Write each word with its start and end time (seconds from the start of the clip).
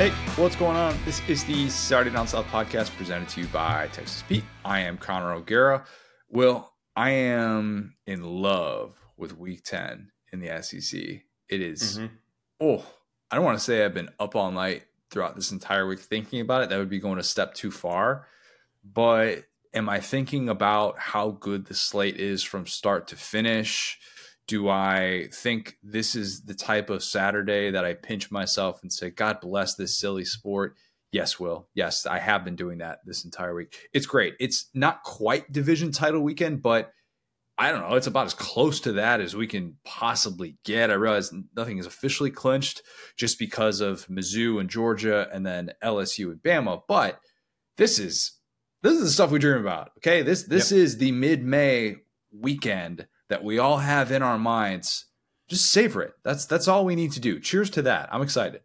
Hey, 0.00 0.12
what's 0.36 0.56
going 0.56 0.78
on? 0.78 0.96
This 1.04 1.20
is 1.28 1.44
the 1.44 1.68
Saturday 1.68 2.08
Down 2.08 2.26
South 2.26 2.46
podcast 2.46 2.96
presented 2.96 3.28
to 3.28 3.42
you 3.42 3.46
by 3.48 3.86
Texas 3.92 4.24
Pete. 4.26 4.44
I 4.64 4.80
am 4.80 4.96
Connor 4.96 5.34
O'Gara. 5.34 5.84
Will, 6.30 6.72
I 6.96 7.10
am 7.10 7.96
in 8.06 8.22
love 8.22 8.94
with 9.18 9.36
week 9.36 9.62
10 9.62 10.10
in 10.32 10.40
the 10.40 10.62
SEC. 10.62 10.98
It 11.50 11.60
is, 11.60 11.98
mm-hmm. 11.98 12.14
oh, 12.62 12.86
I 13.30 13.36
don't 13.36 13.44
want 13.44 13.58
to 13.58 13.62
say 13.62 13.84
I've 13.84 13.92
been 13.92 14.08
up 14.18 14.34
all 14.34 14.50
night 14.50 14.84
throughout 15.10 15.36
this 15.36 15.52
entire 15.52 15.86
week 15.86 16.00
thinking 16.00 16.40
about 16.40 16.62
it. 16.62 16.70
That 16.70 16.78
would 16.78 16.88
be 16.88 16.98
going 16.98 17.18
a 17.18 17.22
step 17.22 17.52
too 17.52 17.70
far. 17.70 18.26
But 18.82 19.44
am 19.74 19.90
I 19.90 20.00
thinking 20.00 20.48
about 20.48 20.98
how 20.98 21.32
good 21.32 21.66
the 21.66 21.74
slate 21.74 22.16
is 22.16 22.42
from 22.42 22.66
start 22.66 23.06
to 23.08 23.16
finish? 23.16 23.98
Do 24.50 24.68
I 24.68 25.28
think 25.32 25.76
this 25.80 26.16
is 26.16 26.42
the 26.42 26.54
type 26.54 26.90
of 26.90 27.04
Saturday 27.04 27.70
that 27.70 27.84
I 27.84 27.94
pinch 27.94 28.32
myself 28.32 28.82
and 28.82 28.92
say, 28.92 29.08
God 29.08 29.40
bless 29.40 29.76
this 29.76 29.96
silly 29.96 30.24
sport? 30.24 30.74
Yes, 31.12 31.38
Will. 31.38 31.68
Yes, 31.72 32.04
I 32.04 32.18
have 32.18 32.44
been 32.44 32.56
doing 32.56 32.78
that 32.78 32.98
this 33.06 33.24
entire 33.24 33.54
week. 33.54 33.76
It's 33.92 34.06
great. 34.06 34.34
It's 34.40 34.68
not 34.74 35.04
quite 35.04 35.52
division 35.52 35.92
title 35.92 36.22
weekend, 36.22 36.62
but 36.62 36.90
I 37.58 37.70
don't 37.70 37.88
know. 37.88 37.94
It's 37.94 38.08
about 38.08 38.26
as 38.26 38.34
close 38.34 38.80
to 38.80 38.92
that 38.94 39.20
as 39.20 39.36
we 39.36 39.46
can 39.46 39.76
possibly 39.84 40.56
get. 40.64 40.90
I 40.90 40.94
realize 40.94 41.32
nothing 41.54 41.78
is 41.78 41.86
officially 41.86 42.32
clinched 42.32 42.82
just 43.16 43.38
because 43.38 43.80
of 43.80 44.04
Mizzou 44.08 44.58
and 44.58 44.68
Georgia 44.68 45.28
and 45.32 45.46
then 45.46 45.70
LSU 45.80 46.32
and 46.32 46.42
Bama, 46.42 46.82
but 46.88 47.20
this 47.76 48.00
is 48.00 48.32
this 48.82 48.94
is 48.94 49.00
the 49.00 49.10
stuff 49.10 49.30
we 49.30 49.38
dream 49.38 49.60
about. 49.60 49.92
Okay. 49.98 50.22
This 50.22 50.42
this 50.42 50.72
yep. 50.72 50.80
is 50.80 50.98
the 50.98 51.12
mid-May 51.12 51.98
weekend 52.32 53.06
that 53.30 53.42
we 53.42 53.58
all 53.58 53.78
have 53.78 54.12
in 54.12 54.22
our 54.22 54.38
minds, 54.38 55.06
just 55.48 55.70
savor 55.70 56.02
it. 56.02 56.12
That's 56.22 56.44
that's 56.44 56.68
all 56.68 56.84
we 56.84 56.94
need 56.94 57.12
to 57.12 57.20
do. 57.20 57.40
Cheers 57.40 57.70
to 57.70 57.82
that. 57.82 58.10
I'm 58.12 58.22
excited. 58.22 58.60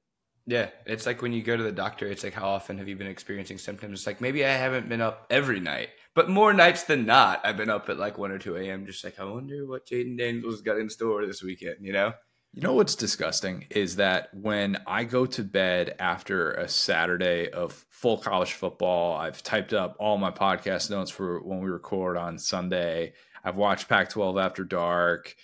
Yeah, 0.47 0.69
it's 0.85 1.05
like 1.05 1.22
when 1.22 1.33
you 1.33 1.41
go 1.41 1.57
to 1.57 1.63
the 1.63 1.72
doctor, 1.72 2.05
it's 2.05 2.23
like 2.23 2.33
how 2.33 2.49
often 2.49 2.77
have 2.77 2.88
you 2.88 2.95
been 2.95 3.07
experiencing 3.07 3.57
symptoms? 3.57 3.99
It's 3.99 4.07
like 4.07 4.22
maybe 4.22 4.45
I 4.45 4.52
haven't 4.52 4.89
been 4.89 5.02
up 5.02 5.25
every 5.30 5.59
night, 5.59 5.89
but 6.13 6.30
more 6.30 6.53
nights 6.53 6.83
than 6.83 7.05
not, 7.05 7.41
I've 7.44 7.57
been 7.57 7.69
up 7.69 7.89
at 7.89 7.97
like 7.97 8.17
one 8.17 8.31
or 8.31 8.38
two 8.38 8.57
a.m. 8.57 8.85
Just 8.85 9.03
like 9.03 9.19
I 9.19 9.23
wonder 9.23 9.66
what 9.66 9.88
Jayden 9.88 10.17
Daniels 10.17 10.61
got 10.61 10.77
in 10.77 10.89
store 10.89 11.25
this 11.25 11.41
weekend. 11.41 11.77
You 11.81 11.94
know. 11.94 12.13
You 12.53 12.61
know 12.61 12.73
what's 12.73 12.95
disgusting 12.95 13.66
is 13.69 13.97
that 13.97 14.29
when 14.33 14.77
I 14.88 15.03
go 15.03 15.25
to 15.25 15.44
bed 15.44 15.94
after 16.00 16.53
a 16.53 16.69
Saturday 16.69 17.50
of 17.50 17.85
full 17.89 18.17
college 18.17 18.53
football, 18.53 19.17
I've 19.17 19.44
typed 19.44 19.73
up 19.73 19.97
all 20.00 20.17
my 20.17 20.31
podcast 20.31 20.89
notes 20.89 21.11
for 21.11 21.41
when 21.41 21.59
we 21.59 21.69
record 21.69 22.16
on 22.16 22.39
Sunday. 22.39 23.11
I've 23.45 23.57
watched 23.57 23.88
Pac 23.88 24.09
12 24.09 24.38
after 24.38 24.63
dark 24.63 25.35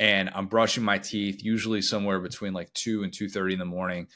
and 0.00 0.30
I'm 0.34 0.46
brushing 0.46 0.82
my 0.82 0.98
teeth, 0.98 1.44
usually 1.44 1.82
somewhere 1.82 2.18
between 2.18 2.54
like 2.54 2.72
2 2.72 3.04
and 3.04 3.12
2:30 3.12 3.52
in 3.52 3.58
the 3.60 3.64
morning. 3.64 4.08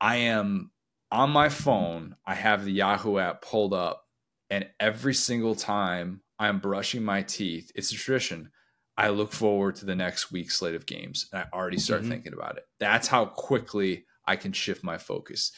I 0.00 0.16
am 0.16 0.72
on 1.12 1.30
my 1.30 1.48
phone, 1.48 2.16
I 2.26 2.34
have 2.34 2.64
the 2.64 2.72
Yahoo 2.72 3.18
app 3.18 3.42
pulled 3.42 3.72
up, 3.72 4.04
and 4.50 4.68
every 4.80 5.14
single 5.14 5.54
time 5.54 6.22
I'm 6.38 6.58
brushing 6.58 7.04
my 7.04 7.22
teeth, 7.22 7.70
it's 7.74 7.92
a 7.92 7.94
tradition. 7.94 8.50
I 8.96 9.10
look 9.10 9.32
forward 9.32 9.76
to 9.76 9.84
the 9.84 9.94
next 9.94 10.32
week's 10.32 10.56
slate 10.56 10.74
of 10.74 10.86
games 10.86 11.28
and 11.32 11.40
I 11.42 11.56
already 11.56 11.78
start 11.78 12.00
mm-hmm. 12.00 12.10
thinking 12.10 12.32
about 12.32 12.56
it. 12.56 12.64
That's 12.80 13.06
how 13.06 13.26
quickly 13.26 14.06
I 14.26 14.34
can 14.34 14.52
shift 14.52 14.82
my 14.82 14.98
focus. 14.98 15.52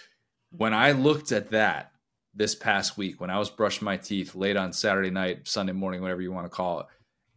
When 0.51 0.75
I 0.75 0.93
looked 0.93 1.33
at 1.33 1.51
that 1.53 1.93
this 2.35 2.55
past 2.55 2.99
week, 2.99 3.19
when 3.19 3.31
I 3.31 3.39
was 3.39 3.49
brushing 3.49 3.87
my 3.87 3.97
teeth 3.97 4.35
late 4.35 4.59
on 4.59 4.75
Saturday 4.75 5.11
night, 5.11 5.49
Sunday 5.49 5.73
morning, 5.73 6.03
whatever 6.03 6.21
you 6.21 6.33
want 6.33 6.45
to 6.45 6.51
call 6.51 6.81
it, 6.81 6.87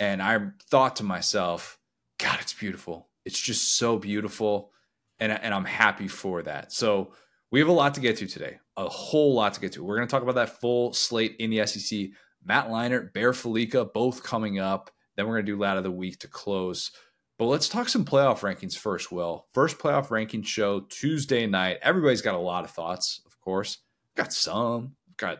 and 0.04 0.22
I 0.22 0.38
thought 0.70 0.98
to 0.98 1.04
myself, 1.04 1.80
God, 2.20 2.40
it's 2.42 2.54
beautiful. 2.54 3.08
It's 3.24 3.40
just 3.40 3.78
so 3.78 3.98
beautiful. 3.98 4.72
And, 5.18 5.32
and 5.32 5.54
I'm 5.54 5.64
happy 5.64 6.10
for 6.10 6.44
that. 6.44 6.74
So 6.74 7.14
we 7.52 7.60
have 7.60 7.70
a 7.70 7.74
lot 7.74 7.94
to 7.94 8.02
get 8.02 8.18
to 8.18 8.28
today, 8.28 8.60
a 8.76 8.90
whole 8.90 9.34
lot 9.34 9.54
to 9.54 9.62
get 9.62 9.72
to. 9.74 9.84
We're 9.84 9.96
going 9.96 10.08
to 10.08 10.12
talk 10.12 10.22
about 10.24 10.36
that 10.36 10.60
full 10.60 10.92
slate 10.92 11.38
in 11.40 11.52
the 11.52 11.66
SEC. 11.66 12.10
Matt 12.44 12.68
Leinart, 12.68 13.14
Bear 13.14 13.32
Fallica, 13.32 13.94
both 13.94 14.24
coming 14.24 14.60
up. 14.60 14.92
Then 15.16 15.26
we're 15.26 15.36
going 15.36 15.46
to 15.46 15.52
do 15.54 15.58
Lad 15.58 15.78
of 15.78 15.84
the 15.84 15.92
Week 15.92 16.20
to 16.20 16.28
close. 16.28 16.92
But 17.40 17.46
let's 17.46 17.70
talk 17.70 17.88
some 17.88 18.04
playoff 18.04 18.42
rankings 18.42 18.76
first, 18.76 19.10
Will. 19.10 19.48
First 19.54 19.80
playoff 19.80 20.12
ranking 20.12 20.44
show 20.44 20.82
Tuesday 20.82 21.48
night. 21.48 21.78
Everybody's 21.82 22.22
got 22.22 22.36
a 22.36 22.40
lot 22.40 22.66
of 22.66 22.72
thoughts, 22.72 23.22
of 23.26 23.40
course. 23.40 23.78
Got 24.18 24.34
some. 24.34 24.98
Got, 25.16 25.38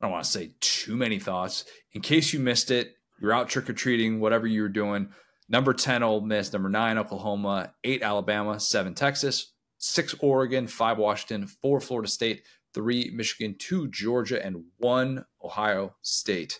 I 0.00 0.06
don't 0.06 0.12
want 0.12 0.24
to 0.24 0.30
say 0.30 0.52
too 0.60 0.96
many 0.96 1.18
thoughts. 1.18 1.66
In 1.92 2.00
case 2.00 2.32
you 2.32 2.40
missed 2.40 2.70
it, 2.70 2.96
you're 3.22 3.32
out 3.32 3.48
trick 3.48 3.70
or 3.70 3.72
treating, 3.72 4.18
whatever 4.18 4.48
you 4.48 4.62
were 4.62 4.68
doing. 4.68 5.10
Number 5.48 5.72
10, 5.72 6.02
Ole 6.02 6.22
Miss. 6.22 6.52
Number 6.52 6.68
nine, 6.68 6.98
Oklahoma. 6.98 7.72
Eight, 7.84 8.02
Alabama. 8.02 8.58
Seven, 8.58 8.94
Texas. 8.94 9.52
Six, 9.78 10.12
Oregon. 10.18 10.66
Five, 10.66 10.98
Washington. 10.98 11.46
Four, 11.46 11.80
Florida 11.80 12.08
State. 12.08 12.42
Three, 12.74 13.12
Michigan. 13.14 13.54
Two, 13.56 13.86
Georgia. 13.88 14.44
And 14.44 14.64
one, 14.78 15.24
Ohio 15.42 15.94
State. 16.02 16.58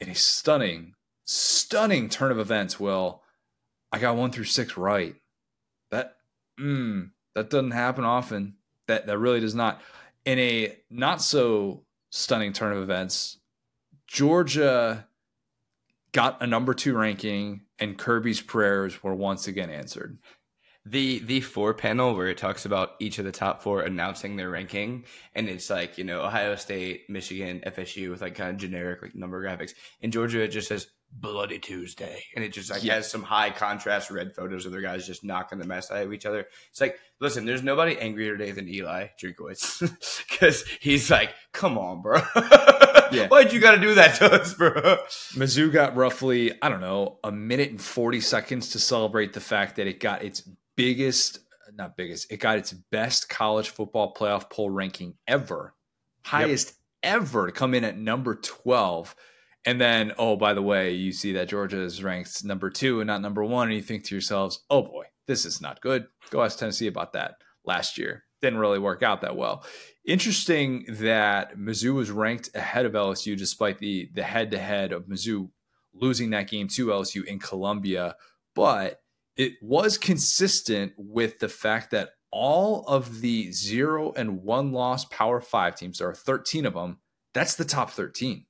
In 0.00 0.10
a 0.10 0.14
stunning, 0.14 0.94
stunning 1.24 2.08
turn 2.08 2.30
of 2.30 2.38
events, 2.38 2.78
Will, 2.78 3.22
I 3.92 3.98
got 3.98 4.16
one 4.16 4.32
through 4.32 4.44
six 4.44 4.76
right. 4.76 5.14
That, 5.90 6.16
mm, 6.58 7.10
that 7.34 7.50
doesn't 7.50 7.72
happen 7.72 8.04
often. 8.04 8.56
That, 8.86 9.06
that 9.06 9.18
really 9.18 9.40
does 9.40 9.54
not. 9.54 9.80
In 10.26 10.38
a 10.38 10.76
not 10.90 11.22
so 11.22 11.84
stunning 12.10 12.52
turn 12.52 12.72
of 12.72 12.82
events, 12.82 13.38
Georgia 14.06 15.06
got 16.12 16.42
a 16.42 16.46
number 16.46 16.74
two 16.74 16.96
ranking, 16.96 17.62
and 17.78 17.98
Kirby's 17.98 18.40
prayers 18.40 19.02
were 19.02 19.14
once 19.14 19.46
again 19.46 19.70
answered. 19.70 20.18
The 20.86 21.18
the 21.20 21.40
four 21.40 21.74
panel 21.74 22.14
where 22.14 22.28
it 22.28 22.38
talks 22.38 22.64
about 22.64 22.92
each 23.00 23.18
of 23.18 23.26
the 23.26 23.32
top 23.32 23.62
four 23.62 23.82
announcing 23.82 24.36
their 24.36 24.48
ranking, 24.48 25.04
and 25.34 25.48
it's 25.48 25.68
like 25.68 25.98
you 25.98 26.04
know 26.04 26.22
Ohio 26.22 26.56
State, 26.56 27.08
Michigan, 27.08 27.62
FSU 27.66 28.10
with 28.10 28.22
like 28.22 28.34
kind 28.34 28.50
of 28.50 28.56
generic 28.56 29.02
like 29.02 29.14
number 29.14 29.42
graphics. 29.42 29.72
In 30.00 30.10
Georgia, 30.10 30.42
it 30.42 30.48
just 30.48 30.68
says 30.68 30.88
Bloody 31.12 31.58
Tuesday, 31.58 32.22
and 32.34 32.44
it 32.44 32.52
just 32.52 32.70
like 32.70 32.82
yeah. 32.82 32.94
has 32.94 33.10
some 33.10 33.22
high 33.22 33.50
contrast 33.50 34.10
red 34.10 34.34
photos 34.34 34.64
of 34.64 34.72
their 34.72 34.80
guys 34.80 35.06
just 35.06 35.24
knocking 35.24 35.58
the 35.58 35.66
mess 35.66 35.90
out 35.90 36.02
of 36.02 36.12
each 36.12 36.24
other. 36.24 36.46
It's 36.70 36.80
like, 36.80 36.98
listen, 37.20 37.44
there's 37.44 37.62
nobody 37.62 37.98
angrier 37.98 38.36
today 38.36 38.52
than 38.52 38.68
Eli 38.68 39.08
Drinkwitz 39.20 39.80
because 40.28 40.64
he's 40.80 41.10
like, 41.10 41.34
come 41.52 41.76
on, 41.76 42.00
bro. 42.00 42.22
yeah. 43.12 43.28
Why'd 43.28 43.52
you 43.52 43.60
got 43.60 43.72
to 43.72 43.80
do 43.80 43.94
that 43.94 44.16
to 44.16 44.32
us, 44.32 44.54
bro? 44.54 44.72
Mizzou 45.34 45.72
got 45.72 45.96
roughly, 45.96 46.52
I 46.62 46.68
don't 46.68 46.80
know, 46.80 47.18
a 47.24 47.32
minute 47.32 47.70
and 47.70 47.80
40 47.80 48.20
seconds 48.20 48.70
to 48.70 48.78
celebrate 48.78 49.32
the 49.32 49.40
fact 49.40 49.76
that 49.76 49.86
it 49.86 50.00
got 50.00 50.22
its 50.22 50.48
biggest, 50.76 51.40
not 51.74 51.96
biggest, 51.96 52.30
it 52.30 52.38
got 52.38 52.58
its 52.58 52.72
best 52.72 53.28
college 53.28 53.70
football 53.70 54.14
playoff 54.14 54.50
poll 54.50 54.70
ranking 54.70 55.14
ever, 55.26 55.74
highest 56.24 56.74
yep. 57.02 57.22
ever 57.22 57.46
to 57.46 57.52
come 57.52 57.74
in 57.74 57.84
at 57.84 57.98
number 57.98 58.34
12. 58.34 59.14
And 59.66 59.80
then, 59.80 60.12
oh, 60.16 60.36
by 60.36 60.54
the 60.54 60.62
way, 60.62 60.92
you 60.92 61.12
see 61.12 61.32
that 61.32 61.48
Georgia 61.48 61.80
is 61.82 62.02
ranked 62.02 62.44
number 62.44 62.70
two 62.70 63.00
and 63.00 63.08
not 63.08 63.20
number 63.20 63.44
one, 63.44 63.68
and 63.68 63.76
you 63.76 63.82
think 63.82 64.04
to 64.04 64.14
yourselves, 64.14 64.64
oh 64.70 64.82
boy, 64.82 65.04
this 65.26 65.44
is 65.44 65.60
not 65.60 65.82
good. 65.82 66.06
Go 66.30 66.42
ask 66.42 66.58
Tennessee 66.58 66.86
about 66.86 67.12
that 67.12 67.36
last 67.64 67.98
year. 67.98 68.24
Didn't 68.42 68.58
really 68.58 68.78
work 68.78 69.02
out 69.02 69.20
that 69.20 69.36
well. 69.36 69.64
Interesting 70.06 70.86
that 70.88 71.58
Mizzou 71.58 71.94
was 71.94 72.10
ranked 72.10 72.50
ahead 72.54 72.86
of 72.86 72.92
LSU 72.92 73.36
despite 73.36 73.78
the 73.78 74.10
the 74.14 74.22
head 74.22 74.50
to 74.52 74.58
head 74.58 74.92
of 74.92 75.04
Mizzou 75.04 75.50
losing 75.92 76.30
that 76.30 76.48
game 76.48 76.68
to 76.68 76.86
LSU 76.86 77.24
in 77.24 77.38
Columbia, 77.38 78.16
but 78.54 79.02
it 79.36 79.54
was 79.62 79.98
consistent 79.98 80.92
with 80.96 81.38
the 81.38 81.48
fact 81.48 81.90
that 81.90 82.10
all 82.30 82.84
of 82.86 83.20
the 83.20 83.50
zero 83.52 84.12
and 84.16 84.42
one 84.42 84.72
loss 84.72 85.04
Power 85.06 85.40
Five 85.40 85.76
teams, 85.76 85.98
there 85.98 86.08
are 86.08 86.14
13 86.14 86.66
of 86.66 86.74
them, 86.74 86.98
that's 87.34 87.56
the 87.56 87.64
top 87.64 87.90
13. 87.90 88.46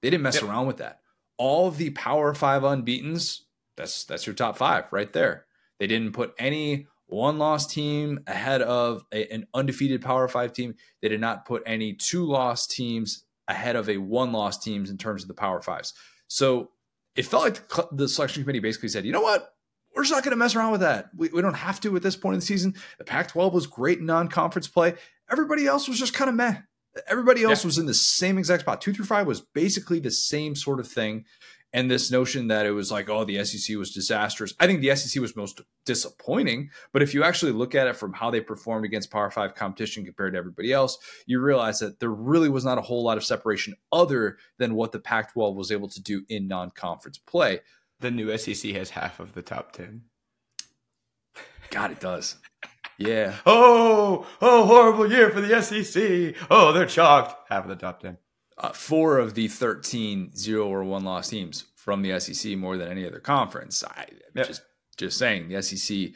They 0.00 0.10
didn't 0.10 0.22
mess 0.22 0.36
yep. 0.36 0.44
around 0.44 0.66
with 0.66 0.78
that. 0.78 1.00
All 1.36 1.68
of 1.68 1.76
the 1.76 1.90
Power 1.90 2.34
Five 2.34 2.62
unbeaten's, 2.62 3.46
that's 3.76 4.04
that's 4.04 4.26
your 4.26 4.34
top 4.34 4.56
five 4.56 4.84
right 4.90 5.12
there. 5.12 5.46
They 5.78 5.86
didn't 5.86 6.12
put 6.12 6.34
any 6.38 6.86
one 7.12 7.38
loss 7.38 7.66
team 7.66 8.20
ahead 8.26 8.62
of 8.62 9.04
a, 9.12 9.32
an 9.32 9.46
undefeated 9.54 10.02
Power 10.02 10.28
Five 10.28 10.52
team. 10.52 10.74
They 11.02 11.08
did 11.08 11.20
not 11.20 11.44
put 11.44 11.62
any 11.66 11.92
two 11.92 12.24
loss 12.24 12.66
teams 12.66 13.24
ahead 13.48 13.76
of 13.76 13.88
a 13.88 13.98
one 13.98 14.32
loss 14.32 14.58
teams 14.58 14.90
in 14.90 14.98
terms 14.98 15.22
of 15.22 15.28
the 15.28 15.34
Power 15.34 15.60
Fives. 15.60 15.92
So 16.28 16.70
it 17.16 17.26
felt 17.26 17.42
like 17.42 17.68
the, 17.68 17.88
the 17.92 18.08
selection 18.08 18.42
committee 18.42 18.60
basically 18.60 18.88
said, 18.88 19.04
you 19.04 19.12
know 19.12 19.20
what? 19.20 19.54
We're 19.94 20.02
just 20.02 20.12
not 20.12 20.22
going 20.22 20.30
to 20.30 20.36
mess 20.36 20.54
around 20.54 20.72
with 20.72 20.82
that. 20.82 21.10
We, 21.16 21.28
we 21.30 21.42
don't 21.42 21.54
have 21.54 21.80
to 21.80 21.96
at 21.96 22.02
this 22.02 22.16
point 22.16 22.34
in 22.34 22.40
the 22.40 22.46
season. 22.46 22.74
The 22.98 23.04
Pac 23.04 23.28
12 23.28 23.52
was 23.52 23.66
great 23.66 24.00
non 24.00 24.28
conference 24.28 24.68
play. 24.68 24.94
Everybody 25.30 25.66
else 25.66 25.88
was 25.88 25.98
just 25.98 26.14
kind 26.14 26.28
of 26.28 26.36
meh. 26.36 26.58
Everybody 27.08 27.44
else 27.44 27.62
yeah. 27.62 27.68
was 27.68 27.78
in 27.78 27.86
the 27.86 27.94
same 27.94 28.38
exact 28.38 28.62
spot. 28.62 28.80
Two 28.80 28.92
through 28.92 29.04
five 29.04 29.26
was 29.26 29.40
basically 29.40 30.00
the 30.00 30.10
same 30.10 30.56
sort 30.56 30.80
of 30.80 30.88
thing 30.88 31.24
and 31.72 31.90
this 31.90 32.10
notion 32.10 32.48
that 32.48 32.66
it 32.66 32.72
was 32.72 32.90
like, 32.90 33.08
oh, 33.08 33.24
the 33.24 33.44
SEC 33.44 33.76
was 33.76 33.92
disastrous. 33.92 34.54
I 34.58 34.66
think 34.66 34.80
the 34.80 34.94
SEC 34.96 35.20
was 35.20 35.36
most 35.36 35.60
disappointing. 35.86 36.70
But 36.92 37.02
if 37.02 37.14
you 37.14 37.22
actually 37.22 37.52
look 37.52 37.74
at 37.74 37.86
it 37.86 37.96
from 37.96 38.12
how 38.12 38.30
they 38.30 38.40
performed 38.40 38.84
against 38.84 39.10
Power 39.10 39.30
Five 39.30 39.54
competition 39.54 40.04
compared 40.04 40.32
to 40.32 40.38
everybody 40.38 40.72
else, 40.72 40.98
you 41.26 41.40
realize 41.40 41.78
that 41.78 42.00
there 42.00 42.10
really 42.10 42.48
was 42.48 42.64
not 42.64 42.78
a 42.78 42.82
whole 42.82 43.04
lot 43.04 43.16
of 43.16 43.24
separation 43.24 43.74
other 43.92 44.38
than 44.58 44.74
what 44.74 44.92
the 44.92 44.98
Pac 44.98 45.32
12 45.32 45.54
was 45.54 45.70
able 45.70 45.88
to 45.88 46.02
do 46.02 46.24
in 46.28 46.48
non 46.48 46.70
conference 46.70 47.18
play. 47.18 47.60
The 48.00 48.10
new 48.10 48.36
SEC 48.36 48.72
has 48.72 48.90
half 48.90 49.20
of 49.20 49.34
the 49.34 49.42
top 49.42 49.72
10. 49.72 50.02
God, 51.70 51.92
it 51.92 52.00
does. 52.00 52.36
Yeah. 52.98 53.36
Oh, 53.46 54.26
oh, 54.42 54.66
horrible 54.66 55.10
year 55.10 55.30
for 55.30 55.40
the 55.40 55.62
SEC. 55.62 56.34
Oh, 56.50 56.70
they're 56.74 56.84
chalked. 56.84 57.48
Half 57.48 57.64
of 57.64 57.70
the 57.70 57.76
top 57.76 58.00
10. 58.00 58.18
Uh, 58.62 58.72
four 58.72 59.18
of 59.18 59.32
the 59.34 59.48
13 59.48 60.36
zero 60.36 60.68
or 60.68 60.84
one 60.84 61.02
loss 61.02 61.30
teams 61.30 61.64
from 61.76 62.02
the 62.02 62.20
SEC 62.20 62.58
more 62.58 62.76
than 62.76 62.88
any 62.88 63.06
other 63.06 63.18
conference. 63.18 63.82
I 63.82 64.06
yep. 64.34 64.46
just 64.46 64.62
just 64.98 65.16
saying 65.16 65.48
the 65.48 65.62
SEC 65.62 66.10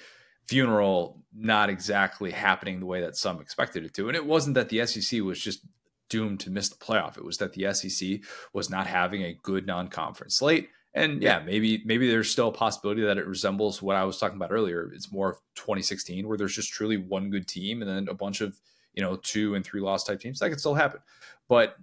funeral 0.46 1.24
not 1.34 1.70
exactly 1.70 2.30
happening 2.30 2.80
the 2.80 2.86
way 2.86 3.00
that 3.00 3.16
some 3.16 3.40
expected 3.40 3.82
it 3.82 3.94
to. 3.94 4.08
And 4.08 4.16
it 4.16 4.26
wasn't 4.26 4.56
that 4.56 4.68
the 4.68 4.86
SEC 4.86 5.22
was 5.22 5.40
just 5.40 5.66
doomed 6.10 6.38
to 6.40 6.50
miss 6.50 6.68
the 6.68 6.76
playoff. 6.76 7.16
It 7.16 7.24
was 7.24 7.38
that 7.38 7.54
the 7.54 7.72
SEC 7.72 8.20
was 8.52 8.68
not 8.68 8.86
having 8.86 9.22
a 9.22 9.38
good 9.42 9.66
non-conference 9.66 10.36
slate. 10.36 10.68
And 10.92 11.22
yeah, 11.22 11.40
maybe 11.40 11.82
maybe 11.86 12.08
there's 12.08 12.30
still 12.30 12.48
a 12.48 12.52
possibility 12.52 13.02
that 13.02 13.18
it 13.18 13.26
resembles 13.26 13.80
what 13.80 13.96
I 13.96 14.04
was 14.04 14.18
talking 14.18 14.36
about 14.36 14.52
earlier. 14.52 14.92
It's 14.94 15.10
more 15.10 15.30
of 15.30 15.36
2016 15.56 16.28
where 16.28 16.36
there's 16.36 16.54
just 16.54 16.72
truly 16.72 16.98
one 16.98 17.30
good 17.30 17.48
team 17.48 17.80
and 17.80 17.90
then 17.90 18.08
a 18.08 18.14
bunch 18.14 18.42
of, 18.42 18.60
you 18.92 19.02
know, 19.02 19.16
two 19.16 19.54
and 19.54 19.64
three 19.64 19.80
loss 19.80 20.04
type 20.04 20.20
teams. 20.20 20.38
That 20.38 20.50
could 20.50 20.60
still 20.60 20.74
happen. 20.74 21.00
But 21.48 21.76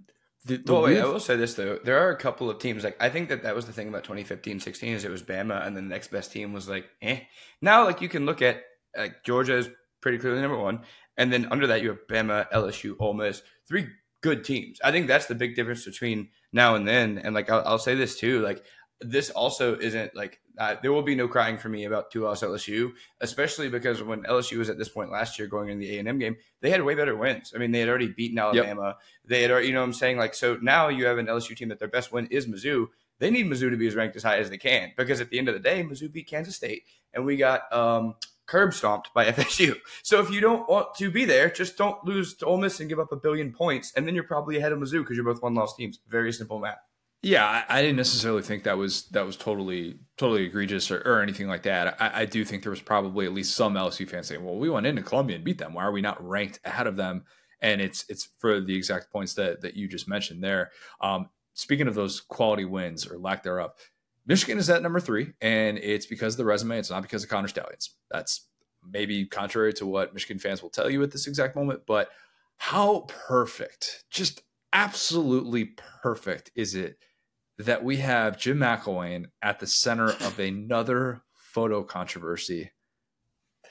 the, 0.44 0.56
the 0.56 0.72
well, 0.72 0.82
wait, 0.82 0.98
I 0.98 1.04
will 1.04 1.20
say 1.20 1.36
this 1.36 1.54
though: 1.54 1.78
there 1.84 1.98
are 1.98 2.10
a 2.10 2.16
couple 2.16 2.50
of 2.50 2.58
teams 2.58 2.82
like 2.82 2.96
I 3.00 3.08
think 3.08 3.28
that 3.28 3.44
that 3.44 3.54
was 3.54 3.66
the 3.66 3.72
thing 3.72 3.88
about 3.88 4.04
2015-16 4.04 4.88
is 4.88 5.04
it 5.04 5.10
was 5.10 5.22
Bama, 5.22 5.64
and 5.64 5.76
then 5.76 5.88
the 5.88 5.94
next 5.94 6.10
best 6.10 6.32
team 6.32 6.52
was 6.52 6.68
like, 6.68 6.86
eh. 7.00 7.20
Now, 7.60 7.84
like 7.84 8.00
you 8.00 8.08
can 8.08 8.26
look 8.26 8.42
at 8.42 8.62
like 8.96 9.22
Georgia 9.24 9.56
is 9.56 9.70
pretty 10.00 10.18
clearly 10.18 10.40
number 10.40 10.58
one, 10.58 10.80
and 11.16 11.32
then 11.32 11.46
under 11.52 11.68
that 11.68 11.82
you 11.82 11.90
have 11.90 12.06
Bama, 12.08 12.50
LSU, 12.50 12.96
Ole 12.98 13.14
Miss, 13.14 13.42
three 13.68 13.86
good 14.20 14.44
teams. 14.44 14.80
I 14.82 14.90
think 14.90 15.06
that's 15.06 15.26
the 15.26 15.34
big 15.34 15.54
difference 15.54 15.84
between 15.84 16.30
now 16.52 16.74
and 16.74 16.88
then. 16.88 17.18
And 17.18 17.34
like 17.34 17.48
I'll, 17.48 17.62
I'll 17.64 17.78
say 17.78 17.94
this 17.94 18.18
too: 18.18 18.40
like 18.40 18.64
this 19.00 19.30
also 19.30 19.78
isn't 19.78 20.16
like 20.16 20.40
uh, 20.62 20.76
there 20.80 20.92
will 20.92 21.02
be 21.02 21.16
no 21.16 21.26
crying 21.26 21.58
for 21.58 21.68
me 21.68 21.86
about 21.86 22.12
two 22.12 22.20
loss 22.20 22.40
LSU, 22.40 22.92
especially 23.20 23.68
because 23.68 24.00
when 24.00 24.22
LSU 24.22 24.58
was 24.58 24.70
at 24.70 24.78
this 24.78 24.88
point 24.88 25.10
last 25.10 25.36
year 25.36 25.48
going 25.48 25.70
in 25.70 25.80
the 25.80 25.96
A 25.96 25.98
and 25.98 26.06
M 26.06 26.20
game, 26.20 26.36
they 26.60 26.70
had 26.70 26.84
way 26.84 26.94
better 26.94 27.16
wins. 27.16 27.52
I 27.52 27.58
mean, 27.58 27.72
they 27.72 27.80
had 27.80 27.88
already 27.88 28.06
beaten 28.06 28.38
Alabama. 28.38 28.86
Yep. 28.86 28.98
They 29.24 29.42
had, 29.42 29.50
already, 29.50 29.66
you 29.66 29.72
know, 29.72 29.80
what 29.80 29.86
I'm 29.86 29.92
saying 29.92 30.18
like 30.18 30.34
so 30.34 30.56
now 30.62 30.88
you 30.88 31.06
have 31.06 31.18
an 31.18 31.26
LSU 31.26 31.56
team 31.56 31.68
that 31.70 31.80
their 31.80 31.88
best 31.88 32.12
win 32.12 32.28
is 32.30 32.46
Mizzou. 32.46 32.86
They 33.18 33.28
need 33.28 33.46
Mizzou 33.46 33.70
to 33.70 33.76
be 33.76 33.88
as 33.88 33.96
ranked 33.96 34.14
as 34.14 34.22
high 34.22 34.38
as 34.38 34.50
they 34.50 34.58
can 34.58 34.92
because 34.96 35.20
at 35.20 35.30
the 35.30 35.38
end 35.40 35.48
of 35.48 35.54
the 35.54 35.60
day, 35.60 35.82
Mizzou 35.82 36.12
beat 36.12 36.28
Kansas 36.28 36.54
State, 36.54 36.84
and 37.12 37.24
we 37.24 37.36
got 37.36 37.72
um, 37.72 38.14
curb 38.46 38.72
stomped 38.72 39.12
by 39.12 39.24
FSU. 39.32 39.76
So 40.04 40.20
if 40.20 40.30
you 40.30 40.40
don't 40.40 40.68
want 40.68 40.94
to 40.98 41.10
be 41.10 41.24
there, 41.24 41.50
just 41.50 41.76
don't 41.76 42.04
lose 42.04 42.34
to 42.34 42.46
Ole 42.46 42.58
Miss 42.58 42.78
and 42.78 42.88
give 42.88 43.00
up 43.00 43.10
a 43.10 43.16
billion 43.16 43.52
points, 43.52 43.92
and 43.96 44.06
then 44.06 44.14
you're 44.14 44.22
probably 44.22 44.58
ahead 44.58 44.70
of 44.70 44.78
Mizzou 44.78 45.00
because 45.00 45.16
you're 45.16 45.24
both 45.24 45.42
one 45.42 45.54
loss 45.54 45.74
teams. 45.74 45.98
Very 46.08 46.32
simple 46.32 46.60
math. 46.60 46.78
Yeah, 47.24 47.46
I, 47.46 47.78
I, 47.78 47.82
didn't 47.82 47.96
necessarily 47.96 48.42
think 48.42 48.64
that 48.64 48.76
was 48.76 49.04
that 49.10 49.24
was 49.24 49.36
totally 49.36 50.00
totally 50.18 50.44
egregious 50.44 50.90
or, 50.90 51.00
or 51.02 51.22
anything 51.22 51.46
like 51.46 51.62
that. 51.62 52.00
I, 52.00 52.22
I, 52.22 52.24
do 52.24 52.44
think 52.44 52.64
there 52.64 52.70
was 52.70 52.80
probably 52.80 53.26
at 53.26 53.32
least 53.32 53.54
some 53.54 53.74
LSU 53.74 54.10
fans 54.10 54.26
saying, 54.26 54.44
"Well, 54.44 54.56
we 54.56 54.68
went 54.68 54.86
into 54.86 55.02
Columbia 55.02 55.36
and 55.36 55.44
beat 55.44 55.58
them. 55.58 55.74
Why 55.74 55.84
are 55.84 55.92
we 55.92 56.00
not 56.00 56.26
ranked 56.26 56.58
ahead 56.64 56.88
of 56.88 56.96
them?" 56.96 57.24
And 57.60 57.80
it's 57.80 58.04
it's 58.08 58.28
for 58.40 58.60
the 58.60 58.74
exact 58.74 59.12
points 59.12 59.34
that 59.34 59.60
that 59.60 59.74
you 59.76 59.86
just 59.86 60.08
mentioned 60.08 60.42
there. 60.42 60.72
Um, 61.00 61.30
speaking 61.54 61.86
of 61.86 61.94
those 61.94 62.20
quality 62.20 62.64
wins 62.64 63.06
or 63.06 63.18
lack 63.18 63.44
thereof, 63.44 63.70
Michigan 64.26 64.58
is 64.58 64.68
at 64.68 64.82
number 64.82 64.98
three, 64.98 65.32
and 65.40 65.78
it's 65.78 66.06
because 66.06 66.34
of 66.34 66.38
the 66.38 66.44
resume. 66.44 66.76
It's 66.76 66.90
not 66.90 67.02
because 67.02 67.22
of 67.22 67.30
Connor 67.30 67.46
Stalions. 67.46 67.94
That's 68.10 68.48
maybe 68.90 69.26
contrary 69.26 69.72
to 69.74 69.86
what 69.86 70.12
Michigan 70.12 70.40
fans 70.40 70.60
will 70.60 70.70
tell 70.70 70.90
you 70.90 71.00
at 71.04 71.12
this 71.12 71.28
exact 71.28 71.54
moment, 71.54 71.82
but 71.86 72.08
how 72.56 73.06
perfect, 73.28 74.04
just 74.10 74.42
absolutely 74.72 75.74
perfect 76.02 76.50
is 76.56 76.74
it 76.74 76.96
that 77.58 77.84
we 77.84 77.98
have 77.98 78.38
Jim 78.38 78.58
McElwain 78.58 79.26
at 79.40 79.60
the 79.60 79.66
center 79.66 80.10
of 80.10 80.38
another 80.38 81.22
photo 81.34 81.82
controversy. 81.82 82.70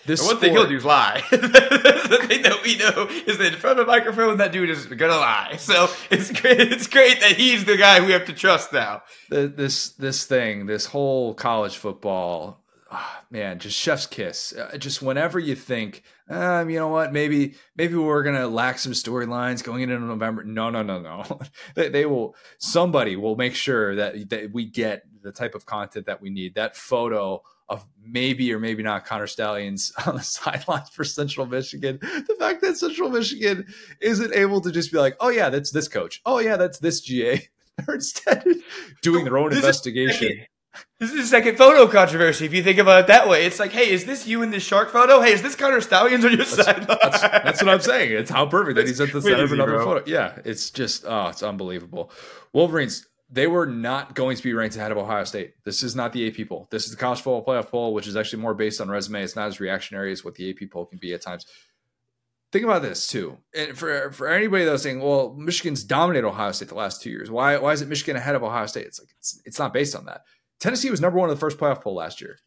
This 0.06 0.25
one 0.25 0.38
thing 0.38 0.54
he'll 0.54 0.68
do 0.68 0.78
is 0.78 0.86
lie. 0.86 1.24
the 1.31 2.25
thing 2.28 2.42
that 2.42 2.63
we 2.63 2.78
know 2.78 3.07
is 3.28 3.38
that 3.38 3.54
in 3.54 3.60
front 3.60 3.80
of 3.80 3.88
a 3.88 3.92
microphone, 3.92 4.38
that 4.38 4.51
dude 4.51 4.69
is 4.69 4.86
gonna 4.88 5.13
lie. 5.16 5.57
So 5.57 5.89
it's 6.10 6.31
great. 6.31 6.60
It's 6.60 6.88
great 6.88 7.19
that 7.22 7.33
he's 7.33 7.66
the 7.66 7.78
guy 7.78 8.04
we 8.04 8.12
have 8.12 8.25
to 8.25 8.33
trust 8.33 8.74
now. 8.74 9.04
The, 9.30 9.48
this 9.48 9.89
this 9.89 10.25
thing, 10.25 10.66
this 10.66 10.88
whole 10.88 11.36
college 11.36 11.77
football 11.77 12.61
oh, 12.92 13.20
man, 13.30 13.60
just 13.60 13.78
chef's 13.78 14.06
kiss. 14.06 14.54
Uh, 14.54 14.78
just 14.78 15.02
whenever 15.02 15.40
you 15.40 15.56
think, 15.56 16.04
um, 16.30 16.70
you 16.70 16.78
know 16.78 16.90
what, 16.90 17.14
maybe 17.14 17.56
maybe 17.76 17.96
we're 17.96 18.24
gonna 18.24 18.48
lack 18.48 18.80
some 18.80 18.92
storylines 18.92 19.64
going 19.64 19.82
into 19.82 20.00
November. 20.00 20.44
No, 20.44 20.70
no, 20.70 20.84
no, 20.84 21.00
no. 21.00 21.40
they, 21.76 21.90
they, 21.90 22.06
will. 22.06 22.36
Somebody 22.58 23.16
will 23.16 23.36
make 23.36 23.56
sure 23.56 23.96
that 23.96 24.30
that 24.30 24.52
we 24.52 24.66
get 24.66 25.04
the 25.22 25.32
type 25.32 25.56
of 25.56 25.66
content 25.66 26.06
that 26.06 26.22
we 26.22 26.30
need. 26.30 26.56
That 26.56 26.76
photo 26.76 27.42
of 27.72 27.86
maybe 28.04 28.54
or 28.54 28.60
maybe 28.60 28.84
not 28.84 29.06
Connor 29.06 29.28
Stalions 29.28 29.94
on 30.06 30.16
the 30.16 30.22
sidelines 30.22 30.90
for 30.90 31.06
Central 31.06 31.46
Michigan. 31.46 32.00
The 32.02 32.36
fact 32.38 32.62
that 32.62 32.78
Central 32.78 33.10
Michigan 33.10 33.66
isn't 34.02 34.34
able 34.34 34.62
to 34.62 34.72
just 34.72 34.92
be 34.92 34.98
like, 34.98 35.16
oh 35.20 35.30
yeah, 35.30 35.50
that's 35.50 35.72
this 35.72 35.88
coach. 35.88 36.22
Oh 36.26 36.40
yeah, 36.40 36.58
that's 36.58 36.80
this 36.80 37.02
GA. 37.02 37.48
They're 37.78 37.96
instead 37.96 38.46
doing 39.02 39.24
their 39.24 39.38
own 39.38 39.50
this 39.50 39.60
investigation. 39.60 40.40
Is- 40.40 40.48
this 41.00 41.12
is 41.12 41.18
the 41.18 41.26
second 41.26 41.58
photo 41.58 41.88
controversy. 41.88 42.46
If 42.46 42.54
you 42.54 42.64
think 42.64 42.78
about 42.78 43.02
it 43.02 43.08
that 43.08 43.28
way, 43.28 43.46
it's 43.46 43.60
like, 43.60 43.72
hey, 43.72 43.90
is 43.90 44.06
this 44.06 44.28
you 44.28 44.42
in 44.42 44.52
this 44.52 44.64
shark 44.64 44.90
photo? 44.92 45.22
Hey, 45.22 45.34
is 45.34 45.42
this 45.42 45.56
Connor 45.56 45.82
Stalions 45.82 46.24
on 46.24 46.32
your 46.32 46.38
that's, 46.38 46.56
side? 46.56 46.86
That's, 46.88 47.22
that's, 47.22 47.64
what 47.64 47.74
I'm 47.74 47.82
saying. 47.82 48.12
It's 48.12 48.30
how 48.30 48.46
perfect 48.46 48.78
that 48.78 48.88
he's 48.88 49.02
at 49.02 49.12
the 49.12 49.22
center 49.22 49.44
of 49.44 49.52
another 49.52 49.74
bro. 49.74 49.84
photo. 49.84 50.04
Yeah, 50.06 50.38
it's 50.46 50.70
just, 50.70 51.04
oh, 51.06 51.28
it's 51.28 51.44
unbelievable. 51.44 52.12
Wolverines, 52.54 53.06
they 53.30 53.48
were 53.48 53.66
not 53.66 54.16
going 54.16 54.38
to 54.38 54.44
be 54.44 54.54
ranked 54.54 54.76
ahead 54.76 54.92
of 54.92 54.98
Ohio 54.98 55.24
State. 55.24 55.56
This 55.64 55.84
is 55.84 55.96
not 55.96 56.14
the 56.14 56.28
AP 56.28 56.48
poll. 56.48 56.68
This 56.70 56.86
is 56.86 56.92
the 56.92 56.98
college 56.98 57.20
football 57.20 57.44
playoff 57.46 57.70
poll, 57.70 57.94
which 57.94 58.08
is 58.08 58.16
actually 58.16 58.42
more 58.42 58.54
based 58.54 58.80
on 58.80 58.90
resume. 58.90 59.24
It's 59.24 59.36
not 59.36 59.48
as 59.48 59.60
reactionary 59.60 60.12
as 60.12 60.24
what 60.24 60.36
the 60.36 60.50
AP 60.50 60.70
poll 60.70 60.86
can 60.86 61.00
be 61.00 61.14
at 61.14 61.22
times. 61.22 61.46
Think 62.52 62.66
about 62.66 62.82
this 62.82 63.08
too. 63.08 63.38
And 63.56 63.78
for 63.78 64.12
for 64.12 64.28
anybody 64.28 64.66
that's 64.66 64.84
saying, 64.84 65.00
well, 65.00 65.34
Michigan's 65.38 65.86
dominated 65.86 66.28
Ohio 66.28 66.52
State 66.52 66.68
the 66.68 66.76
last 66.76 67.02
two 67.02 67.10
years. 67.10 67.32
Why 67.32 67.58
why 67.58 67.72
is 67.72 67.82
it 67.82 67.88
Michigan 67.88 68.18
ahead 68.18 68.36
of 68.36 68.44
Ohio 68.44 68.66
State? 68.66 68.88
It's 68.88 69.00
like 69.00 69.08
it's 69.18 69.42
it's 69.46 69.58
not 69.58 69.72
based 69.72 69.96
on 69.96 70.06
that. 70.08 70.24
Tennessee 70.62 70.92
was 70.92 71.02
number 71.02 71.19
one 71.19 71.30
in 71.30 71.36
the 71.36 71.40
first 71.40 71.58
playoff 71.58 71.81
poll 71.81 71.96
last 71.96 72.22
year. 72.22 72.38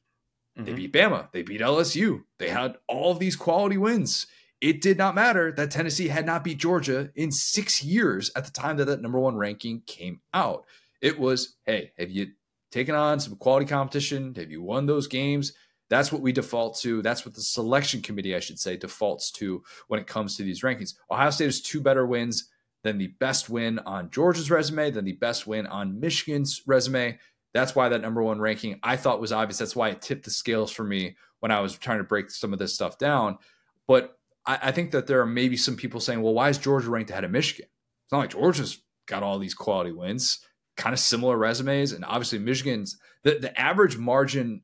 Mm-hmm. 0.57 0.65
They 0.67 0.73
beat 0.73 0.93
Bama. 0.93 1.31
They 1.33 1.43
beat 1.43 1.61
LSU. 1.61 2.23
They 2.39 2.49
had 2.49 2.77
all 2.89 3.11
of 3.11 3.19
these 3.19 3.37
quality 3.37 3.77
wins. 3.77 4.27
It 4.61 4.81
did 4.81 4.97
not 4.97 5.15
matter 5.15 5.53
that 5.53 5.71
Tennessee 5.71 6.09
had 6.09 6.25
not 6.25 6.45
beat 6.45 6.59
Georgia 6.59 7.11
in 7.15 7.33
six 7.33 7.83
years 7.83 8.31
at 8.35 8.47
the 8.47 8.53
time 8.53 8.77
that 8.79 8.87
that 8.87 9.03
number 9.03 9.19
one 9.19 9.37
ranking 9.37 9.83
came 9.87 10.21
out. 10.33 10.65
It 11.03 11.19
was, 11.19 11.57
hey, 11.67 11.91
have 11.99 12.11
you 12.11 12.29
taken 12.71 12.95
on 12.95 13.21
some 13.21 13.37
quality 13.37 13.67
competition? 13.67 14.35
Have 14.37 14.51
you 14.51 14.63
won 14.63 14.87
those 14.87 15.07
games? 15.07 15.53
That's 15.91 16.11
what 16.11 16.23
we 16.23 16.33
default 16.33 16.79
to. 16.81 17.03
That's 17.03 17.27
what 17.27 17.35
the 17.35 17.43
selection 17.43 18.01
committee, 18.01 18.35
I 18.35 18.41
should 18.41 18.59
say, 18.59 18.77
defaults 18.77 19.31
to 19.33 19.63
when 19.89 20.01
it 20.01 20.07
comes 20.07 20.37
to 20.37 20.45
these 20.45 20.63
rankings. 20.63 20.95
Ohio 21.11 21.31
State 21.31 21.45
has 21.47 21.61
two 21.61 21.81
better 21.81 22.07
wins 22.07 22.49
than 22.85 22.99
the 22.99 23.09
best 23.09 23.51
win 23.51 23.81
on 23.81 24.11
Georgia's 24.11 24.51
resume, 24.51 24.91
than 24.91 25.05
the 25.05 25.13
best 25.13 25.47
win 25.47 25.67
on 25.67 26.01
Michigan's 26.01 26.63
resume. 26.67 27.19
That's 27.55 27.75
why 27.75 27.89
that 27.89 28.03
number 28.03 28.23
one 28.23 28.41
ranking 28.41 28.81
I 28.83 28.97
thought 28.97 29.21
was 29.21 29.33
obvious. 29.33 29.59
That's 29.59 29.77
why 29.77 29.91
it 29.91 30.03
tipped 30.03 30.25
the 30.25 30.31
scales 30.31 30.73
for 30.73 30.85
me 30.85 31.17
when 31.41 31.53
I 31.53 31.61
was 31.61 31.79
trying 31.79 31.99
to 31.99 32.05
break 32.05 32.31
some 32.31 32.53
of 32.53 32.59
this 32.59 32.75
stuff 32.75 32.99
down. 32.99 33.39
But 33.87 34.19
I, 34.45 34.59
I 34.65 34.73
think 34.73 34.91
that 34.91 35.07
there 35.07 35.21
are 35.21 35.27
maybe 35.27 35.57
some 35.57 35.77
people 35.77 36.01
saying, 36.01 36.21
well, 36.21 36.35
why 36.35 36.49
is 36.49 36.59
Georgia 36.59 36.91
ranked 36.91 37.11
ahead 37.11 37.25
of 37.25 37.31
Michigan? 37.31 37.67
It's 38.05 38.13
not 38.13 38.19
like 38.19 38.31
Georgia's 38.31 38.83
got 39.07 39.23
all 39.23 39.39
these 39.39 39.55
quality 39.55 39.93
wins, 39.93 40.41
kind 40.77 40.93
of 40.93 40.99
similar 40.99 41.39
resumes. 41.39 41.93
And 41.93 42.05
obviously, 42.05 42.41
Michigan's 42.41 42.99
the, 43.23 43.39
the 43.39 43.59
average 43.59 43.97
margin 43.97 44.63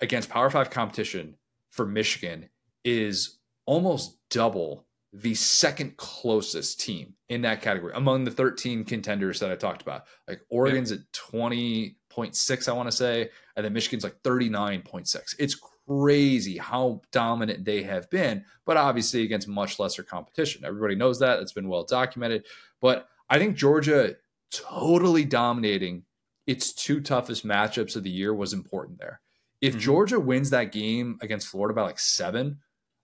against 0.00 0.28
Power 0.28 0.50
Five 0.50 0.70
competition 0.70 1.36
for 1.70 1.86
Michigan 1.86 2.50
is 2.84 3.38
almost 3.66 4.18
double 4.30 4.86
the 5.12 5.34
second 5.34 5.96
closest 5.96 6.80
team 6.80 7.14
in 7.28 7.42
that 7.42 7.62
category 7.62 7.92
among 7.94 8.24
the 8.24 8.30
13 8.30 8.84
contenders 8.84 9.40
that 9.40 9.50
I 9.50 9.56
talked 9.56 9.82
about. 9.82 10.04
Like 10.26 10.40
Oregon's 10.50 10.92
at 10.92 11.00
20.6, 12.14 12.68
I 12.68 12.72
want 12.72 12.88
to 12.88 12.96
say, 12.96 13.30
and 13.56 13.64
then 13.64 13.72
Michigan's 13.72 14.04
like 14.04 14.22
39.6. 14.22 15.34
It's 15.38 15.54
crazy 15.88 16.58
how 16.58 17.00
dominant 17.12 17.64
they 17.64 17.82
have 17.82 18.08
been, 18.10 18.44
but 18.64 18.76
obviously 18.76 19.22
against 19.22 19.48
much 19.48 19.78
lesser 19.78 20.02
competition. 20.02 20.64
Everybody 20.64 20.94
knows 20.94 21.18
that. 21.20 21.40
It's 21.40 21.52
been 21.52 21.68
well 21.68 21.84
documented. 21.84 22.46
But 22.80 23.08
I 23.30 23.38
think 23.38 23.56
Georgia 23.56 24.16
totally 24.50 25.24
dominating 25.24 26.04
its 26.46 26.72
two 26.72 27.00
toughest 27.00 27.46
matchups 27.46 27.96
of 27.96 28.02
the 28.02 28.10
year 28.10 28.34
was 28.34 28.52
important 28.52 28.98
there. 28.98 29.20
If 29.60 29.72
mm-hmm. 29.72 29.80
Georgia 29.80 30.20
wins 30.20 30.50
that 30.50 30.72
game 30.72 31.18
against 31.20 31.48
Florida 31.48 31.74
by 31.74 31.82
like 31.82 31.98
seven, 31.98 32.58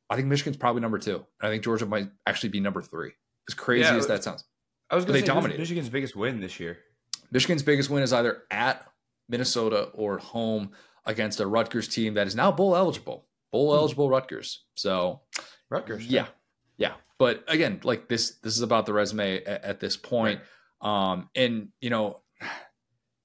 I 0.08 0.16
think 0.16 0.28
Michigan's 0.28 0.56
probably 0.56 0.82
number 0.82 0.98
two. 0.98 1.24
I 1.40 1.48
think 1.48 1.62
Georgia 1.64 1.86
might 1.86 2.08
actually 2.26 2.50
be 2.50 2.60
number 2.60 2.82
three. 2.82 3.12
As 3.48 3.54
crazy 3.54 3.82
yeah, 3.82 3.96
as 3.96 4.06
that 4.06 4.24
sounds. 4.24 4.44
I 4.90 4.96
was 4.96 5.04
going 5.04 5.22
to 5.22 5.26
say. 5.26 5.58
Michigan's 5.58 5.88
biggest 5.88 6.16
win 6.16 6.40
this 6.40 6.60
year. 6.60 6.78
Michigan's 7.30 7.62
biggest 7.62 7.90
win 7.90 8.02
is 8.02 8.12
either 8.12 8.42
at 8.50 8.86
Minnesota 9.28 9.90
or 9.94 10.18
home 10.18 10.70
against 11.06 11.40
a 11.40 11.46
Rutgers 11.46 11.88
team 11.88 12.14
that 12.14 12.26
is 12.26 12.34
now 12.34 12.50
bowl 12.50 12.76
eligible. 12.76 13.26
Bowl 13.52 13.72
hmm. 13.72 13.78
eligible 13.78 14.08
Rutgers. 14.08 14.64
So 14.74 15.22
Rutgers. 15.70 16.06
Yeah. 16.06 16.26
Yeah. 16.76 16.94
But 17.18 17.44
again, 17.48 17.80
like 17.84 18.08
this 18.08 18.38
this 18.42 18.54
is 18.54 18.62
about 18.62 18.86
the 18.86 18.92
resume 18.92 19.42
at, 19.44 19.64
at 19.64 19.80
this 19.80 19.96
point. 19.96 20.40
Right. 20.82 21.12
Um 21.12 21.30
and 21.34 21.68
you 21.80 21.90
know 21.90 22.20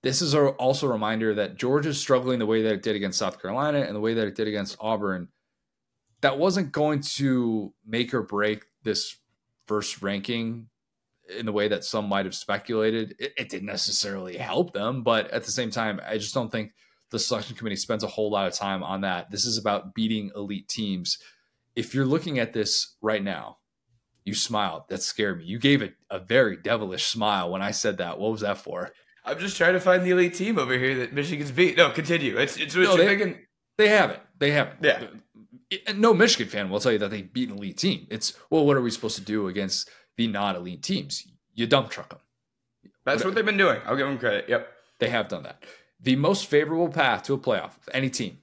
this 0.01 0.21
is 0.21 0.33
a, 0.33 0.47
also 0.49 0.87
a 0.87 0.91
reminder 0.91 1.35
that 1.35 1.57
Georgia's 1.57 1.99
struggling 1.99 2.39
the 2.39 2.45
way 2.45 2.61
that 2.61 2.73
it 2.73 2.83
did 2.83 2.95
against 2.95 3.19
South 3.19 3.41
Carolina 3.41 3.79
and 3.79 3.93
the 3.95 3.99
way 3.99 4.13
that 4.13 4.27
it 4.27 4.35
did 4.35 4.47
against 4.47 4.77
Auburn 4.79 5.27
that 6.21 6.37
wasn't 6.37 6.71
going 6.71 7.01
to 7.01 7.73
make 7.85 8.13
or 8.13 8.21
break 8.21 8.65
this 8.83 9.17
first 9.67 10.01
ranking 10.01 10.67
in 11.37 11.45
the 11.45 11.51
way 11.51 11.67
that 11.67 11.83
some 11.83 12.07
might 12.07 12.25
have 12.25 12.35
speculated. 12.35 13.15
It, 13.19 13.33
it, 13.37 13.49
didn't 13.49 13.67
necessarily 13.67 14.37
help 14.37 14.73
them, 14.73 15.03
but 15.03 15.29
at 15.31 15.43
the 15.43 15.51
same 15.51 15.69
time, 15.69 15.99
I 16.07 16.17
just 16.17 16.33
don't 16.33 16.51
think 16.51 16.73
the 17.11 17.19
selection 17.19 17.55
committee 17.55 17.75
spends 17.75 18.03
a 18.03 18.07
whole 18.07 18.31
lot 18.31 18.47
of 18.47 18.53
time 18.53 18.83
on 18.83 19.01
that. 19.01 19.31
This 19.31 19.45
is 19.45 19.57
about 19.57 19.93
beating 19.93 20.31
elite 20.35 20.67
teams. 20.67 21.17
If 21.75 21.93
you're 21.93 22.05
looking 22.05 22.39
at 22.39 22.53
this 22.53 22.95
right 23.01 23.23
now, 23.23 23.57
you 24.25 24.35
smiled. 24.35 24.83
That 24.89 25.01
scared 25.01 25.39
me. 25.39 25.45
You 25.45 25.59
gave 25.59 25.81
it 25.81 25.95
a 26.09 26.19
very 26.19 26.57
devilish 26.57 27.05
smile 27.05 27.51
when 27.51 27.61
I 27.61 27.71
said 27.71 27.97
that. 27.97 28.19
What 28.19 28.31
was 28.31 28.41
that 28.41 28.57
for? 28.57 28.91
I'm 29.25 29.39
just 29.39 29.57
trying 29.57 29.73
to 29.73 29.79
find 29.79 30.03
the 30.03 30.11
elite 30.11 30.35
team 30.35 30.57
over 30.57 30.77
here 30.77 30.99
that 30.99 31.13
Michigan's 31.13 31.51
beat. 31.51 31.77
No, 31.77 31.91
continue. 31.91 32.37
It's 32.37 32.57
it's 32.57 32.75
no, 32.75 32.95
they, 32.95 33.05
thinking. 33.05 33.37
they 33.77 33.89
haven't. 33.89 34.19
They 34.37 34.51
haven't. 34.51 34.79
Yeah. 34.81 35.93
No 35.95 36.13
Michigan 36.13 36.49
fan 36.49 36.69
will 36.69 36.79
tell 36.79 36.91
you 36.91 36.97
that 36.99 37.11
they 37.11 37.21
beat 37.21 37.49
an 37.49 37.57
elite 37.57 37.77
team. 37.77 38.07
It's 38.09 38.33
well, 38.49 38.65
what 38.65 38.77
are 38.77 38.81
we 38.81 38.89
supposed 38.91 39.17
to 39.17 39.21
do 39.21 39.47
against 39.47 39.89
the 40.19 40.27
non-elite 40.27 40.83
teams? 40.83 41.25
You 41.55 41.65
dump 41.65 41.89
truck 41.89 42.09
them. 42.09 42.19
That's 43.05 43.23
what 43.23 43.35
they've 43.35 43.45
been 43.45 43.55
doing. 43.55 43.79
I'll 43.85 43.95
give 43.95 44.05
them 44.05 44.19
credit. 44.19 44.49
Yep, 44.49 44.67
they 44.99 45.09
have 45.09 45.29
done 45.29 45.43
that. 45.43 45.63
The 46.01 46.17
most 46.17 46.47
favorable 46.47 46.89
path 46.89 47.23
to 47.23 47.33
a 47.33 47.37
playoff 47.37 47.77
of 47.77 47.89
any 47.93 48.09
team 48.09 48.39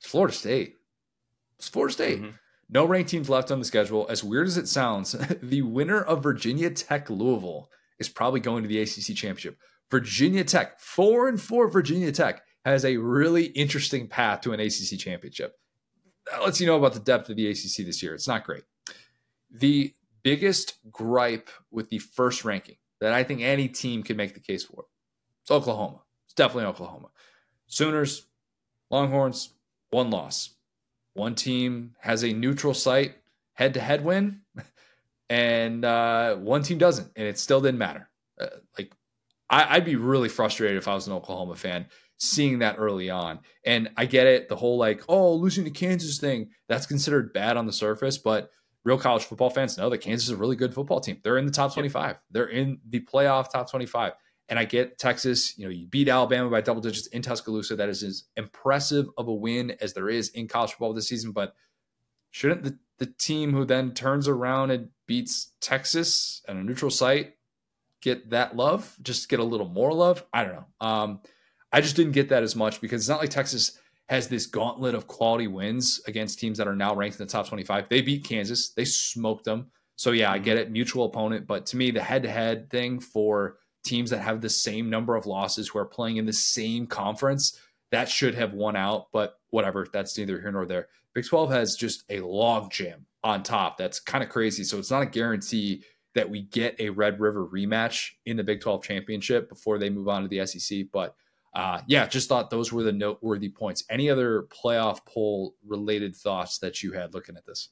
is 0.00 0.08
Florida 0.08 0.32
State. 0.32 0.76
It's 1.58 1.68
Florida 1.68 1.92
State. 1.92 2.22
Mm-hmm. 2.22 2.30
No 2.70 2.84
ranked 2.84 3.10
teams 3.10 3.28
left 3.28 3.50
on 3.50 3.58
the 3.58 3.64
schedule. 3.64 4.06
As 4.08 4.22
weird 4.22 4.46
as 4.46 4.56
it 4.56 4.68
sounds, 4.68 5.12
the 5.42 5.62
winner 5.62 6.00
of 6.00 6.22
Virginia 6.22 6.70
Tech 6.70 7.10
Louisville 7.10 7.68
is 7.98 8.08
probably 8.08 8.40
going 8.40 8.62
to 8.62 8.68
the 8.68 8.80
ACC 8.80 9.16
championship. 9.16 9.58
Virginia 9.90 10.44
Tech, 10.44 10.78
four 10.78 11.28
and 11.28 11.40
four 11.40 11.66
Virginia 11.66 12.12
Tech, 12.12 12.42
has 12.64 12.84
a 12.84 12.98
really 12.98 13.46
interesting 13.46 14.06
path 14.06 14.42
to 14.42 14.52
an 14.52 14.60
ACC 14.60 14.96
championship. 14.96 15.56
That 16.30 16.44
lets 16.44 16.60
you 16.60 16.68
know 16.68 16.78
about 16.78 16.94
the 16.94 17.00
depth 17.00 17.28
of 17.28 17.36
the 17.36 17.48
ACC 17.48 17.84
this 17.84 18.00
year. 18.00 18.14
It's 18.14 18.28
not 18.28 18.44
great. 18.44 18.62
The 19.50 19.92
biggest 20.24 20.78
gripe 20.90 21.48
with 21.70 21.90
the 21.90 21.98
first 21.98 22.44
ranking 22.44 22.76
that 23.00 23.12
I 23.12 23.22
think 23.22 23.42
any 23.42 23.68
team 23.68 24.02
can 24.02 24.16
make 24.16 24.34
the 24.34 24.40
case 24.40 24.64
for 24.64 24.86
it's 25.42 25.50
Oklahoma. 25.50 26.00
It's 26.24 26.34
definitely 26.34 26.64
Oklahoma. 26.64 27.08
Sooners, 27.66 28.26
Longhorns, 28.90 29.52
one 29.90 30.10
loss. 30.10 30.54
One 31.12 31.34
team 31.34 31.94
has 32.00 32.24
a 32.24 32.32
neutral 32.32 32.74
site 32.74 33.16
head 33.52 33.74
to 33.74 33.80
head 33.80 34.04
win, 34.04 34.40
and 35.28 35.84
uh, 35.84 36.34
one 36.36 36.62
team 36.62 36.78
doesn't, 36.78 37.12
and 37.14 37.26
it 37.26 37.38
still 37.38 37.60
didn't 37.60 37.78
matter. 37.78 38.08
Uh, 38.40 38.46
like, 38.76 38.92
I, 39.50 39.76
I'd 39.76 39.84
be 39.84 39.96
really 39.96 40.28
frustrated 40.28 40.78
if 40.78 40.88
I 40.88 40.94
was 40.94 41.06
an 41.06 41.12
Oklahoma 41.12 41.56
fan 41.56 41.86
seeing 42.16 42.60
that 42.60 42.76
early 42.78 43.10
on. 43.10 43.40
And 43.64 43.90
I 43.96 44.06
get 44.06 44.26
it, 44.26 44.48
the 44.48 44.56
whole 44.56 44.78
like, 44.78 45.02
oh, 45.08 45.34
losing 45.34 45.64
to 45.64 45.70
Kansas 45.70 46.18
thing, 46.18 46.50
that's 46.68 46.86
considered 46.86 47.32
bad 47.32 47.56
on 47.56 47.66
the 47.66 47.72
surface, 47.72 48.18
but 48.18 48.50
real 48.84 48.98
college 48.98 49.24
football 49.24 49.50
fans 49.50 49.78
know 49.78 49.88
that 49.90 49.98
Kansas 49.98 50.28
is 50.28 50.34
a 50.34 50.36
really 50.36 50.56
good 50.56 50.74
football 50.74 51.00
team. 51.00 51.18
They're 51.22 51.38
in 51.38 51.46
the 51.46 51.52
top 51.52 51.72
25. 51.72 52.18
They're 52.30 52.46
in 52.46 52.80
the 52.88 53.00
playoff 53.00 53.50
top 53.50 53.70
25. 53.70 54.12
And 54.50 54.58
I 54.58 54.66
get 54.66 54.98
Texas, 54.98 55.58
you 55.58 55.64
know, 55.64 55.70
you 55.70 55.86
beat 55.86 56.08
Alabama 56.08 56.50
by 56.50 56.60
double 56.60 56.82
digits 56.82 57.06
in 57.06 57.22
Tuscaloosa. 57.22 57.76
That 57.76 57.88
is 57.88 58.02
as 58.02 58.24
impressive 58.36 59.06
of 59.16 59.28
a 59.28 59.32
win 59.32 59.74
as 59.80 59.94
there 59.94 60.10
is 60.10 60.28
in 60.28 60.48
college 60.48 60.72
football 60.72 60.92
this 60.92 61.08
season. 61.08 61.32
But 61.32 61.54
shouldn't 62.30 62.62
the, 62.62 62.78
the 62.98 63.06
team 63.06 63.54
who 63.54 63.64
then 63.64 63.92
turns 63.92 64.28
around 64.28 64.70
and 64.70 64.90
beats 65.06 65.52
Texas 65.60 66.42
at 66.46 66.56
a 66.56 66.62
neutral 66.62 66.90
site 66.90 67.36
get 68.02 68.30
that 68.30 68.54
love? 68.54 68.94
Just 69.02 69.30
get 69.30 69.40
a 69.40 69.44
little 69.44 69.68
more 69.68 69.94
love? 69.94 70.22
I 70.30 70.44
don't 70.44 70.56
know. 70.56 70.66
Um, 70.86 71.20
I 71.72 71.80
just 71.80 71.96
didn't 71.96 72.12
get 72.12 72.28
that 72.28 72.42
as 72.42 72.54
much 72.54 72.82
because 72.82 73.00
it's 73.00 73.08
not 73.08 73.20
like 73.20 73.30
Texas 73.30 73.80
has 74.08 74.28
this 74.28 74.46
gauntlet 74.46 74.94
of 74.94 75.06
quality 75.06 75.46
wins 75.46 76.00
against 76.06 76.38
teams 76.38 76.58
that 76.58 76.68
are 76.68 76.76
now 76.76 76.94
ranked 76.94 77.18
in 77.18 77.26
the 77.26 77.30
top 77.30 77.48
25. 77.48 77.88
They 77.88 78.02
beat 78.02 78.24
Kansas, 78.24 78.70
they 78.70 78.84
smoked 78.84 79.44
them. 79.44 79.70
So, 79.96 80.10
yeah, 80.10 80.30
I 80.30 80.36
mm-hmm. 80.36 80.44
get 80.44 80.56
it, 80.56 80.70
mutual 80.70 81.06
opponent. 81.06 81.46
But 81.46 81.66
to 81.66 81.76
me, 81.76 81.90
the 81.90 82.02
head 82.02 82.24
to 82.24 82.30
head 82.30 82.70
thing 82.70 83.00
for 83.00 83.58
teams 83.84 84.10
that 84.10 84.20
have 84.20 84.40
the 84.40 84.50
same 84.50 84.90
number 84.90 85.14
of 85.14 85.26
losses 85.26 85.68
who 85.68 85.78
are 85.78 85.84
playing 85.84 86.16
in 86.16 86.26
the 86.26 86.32
same 86.32 86.86
conference, 86.86 87.58
that 87.90 88.08
should 88.08 88.34
have 88.34 88.52
won 88.52 88.76
out. 88.76 89.06
But 89.12 89.38
whatever, 89.50 89.86
that's 89.92 90.16
neither 90.18 90.40
here 90.40 90.52
nor 90.52 90.66
there. 90.66 90.88
Big 91.14 91.26
12 91.26 91.50
has 91.50 91.76
just 91.76 92.04
a 92.10 92.20
log 92.20 92.72
jam 92.72 93.06
on 93.22 93.42
top. 93.42 93.78
That's 93.78 94.00
kind 94.00 94.24
of 94.24 94.30
crazy. 94.30 94.64
So 94.64 94.78
it's 94.78 94.90
not 94.90 95.02
a 95.02 95.06
guarantee 95.06 95.84
that 96.14 96.28
we 96.28 96.42
get 96.42 96.76
a 96.78 96.90
Red 96.90 97.20
River 97.20 97.46
rematch 97.46 98.10
in 98.26 98.36
the 98.36 98.44
Big 98.44 98.60
12 98.60 98.82
championship 98.82 99.48
before 99.48 99.78
they 99.78 99.90
move 99.90 100.08
on 100.08 100.22
to 100.22 100.28
the 100.28 100.44
SEC. 100.46 100.86
But 100.92 101.14
uh, 101.54 101.80
yeah, 101.86 102.06
just 102.06 102.28
thought 102.28 102.50
those 102.50 102.72
were 102.72 102.82
the 102.82 102.92
noteworthy 102.92 103.48
points. 103.48 103.84
Any 103.88 104.10
other 104.10 104.42
playoff 104.42 105.04
poll 105.06 105.54
related 105.64 106.16
thoughts 106.16 106.58
that 106.58 106.82
you 106.82 106.92
had 106.92 107.14
looking 107.14 107.36
at 107.36 107.46
this? 107.46 107.68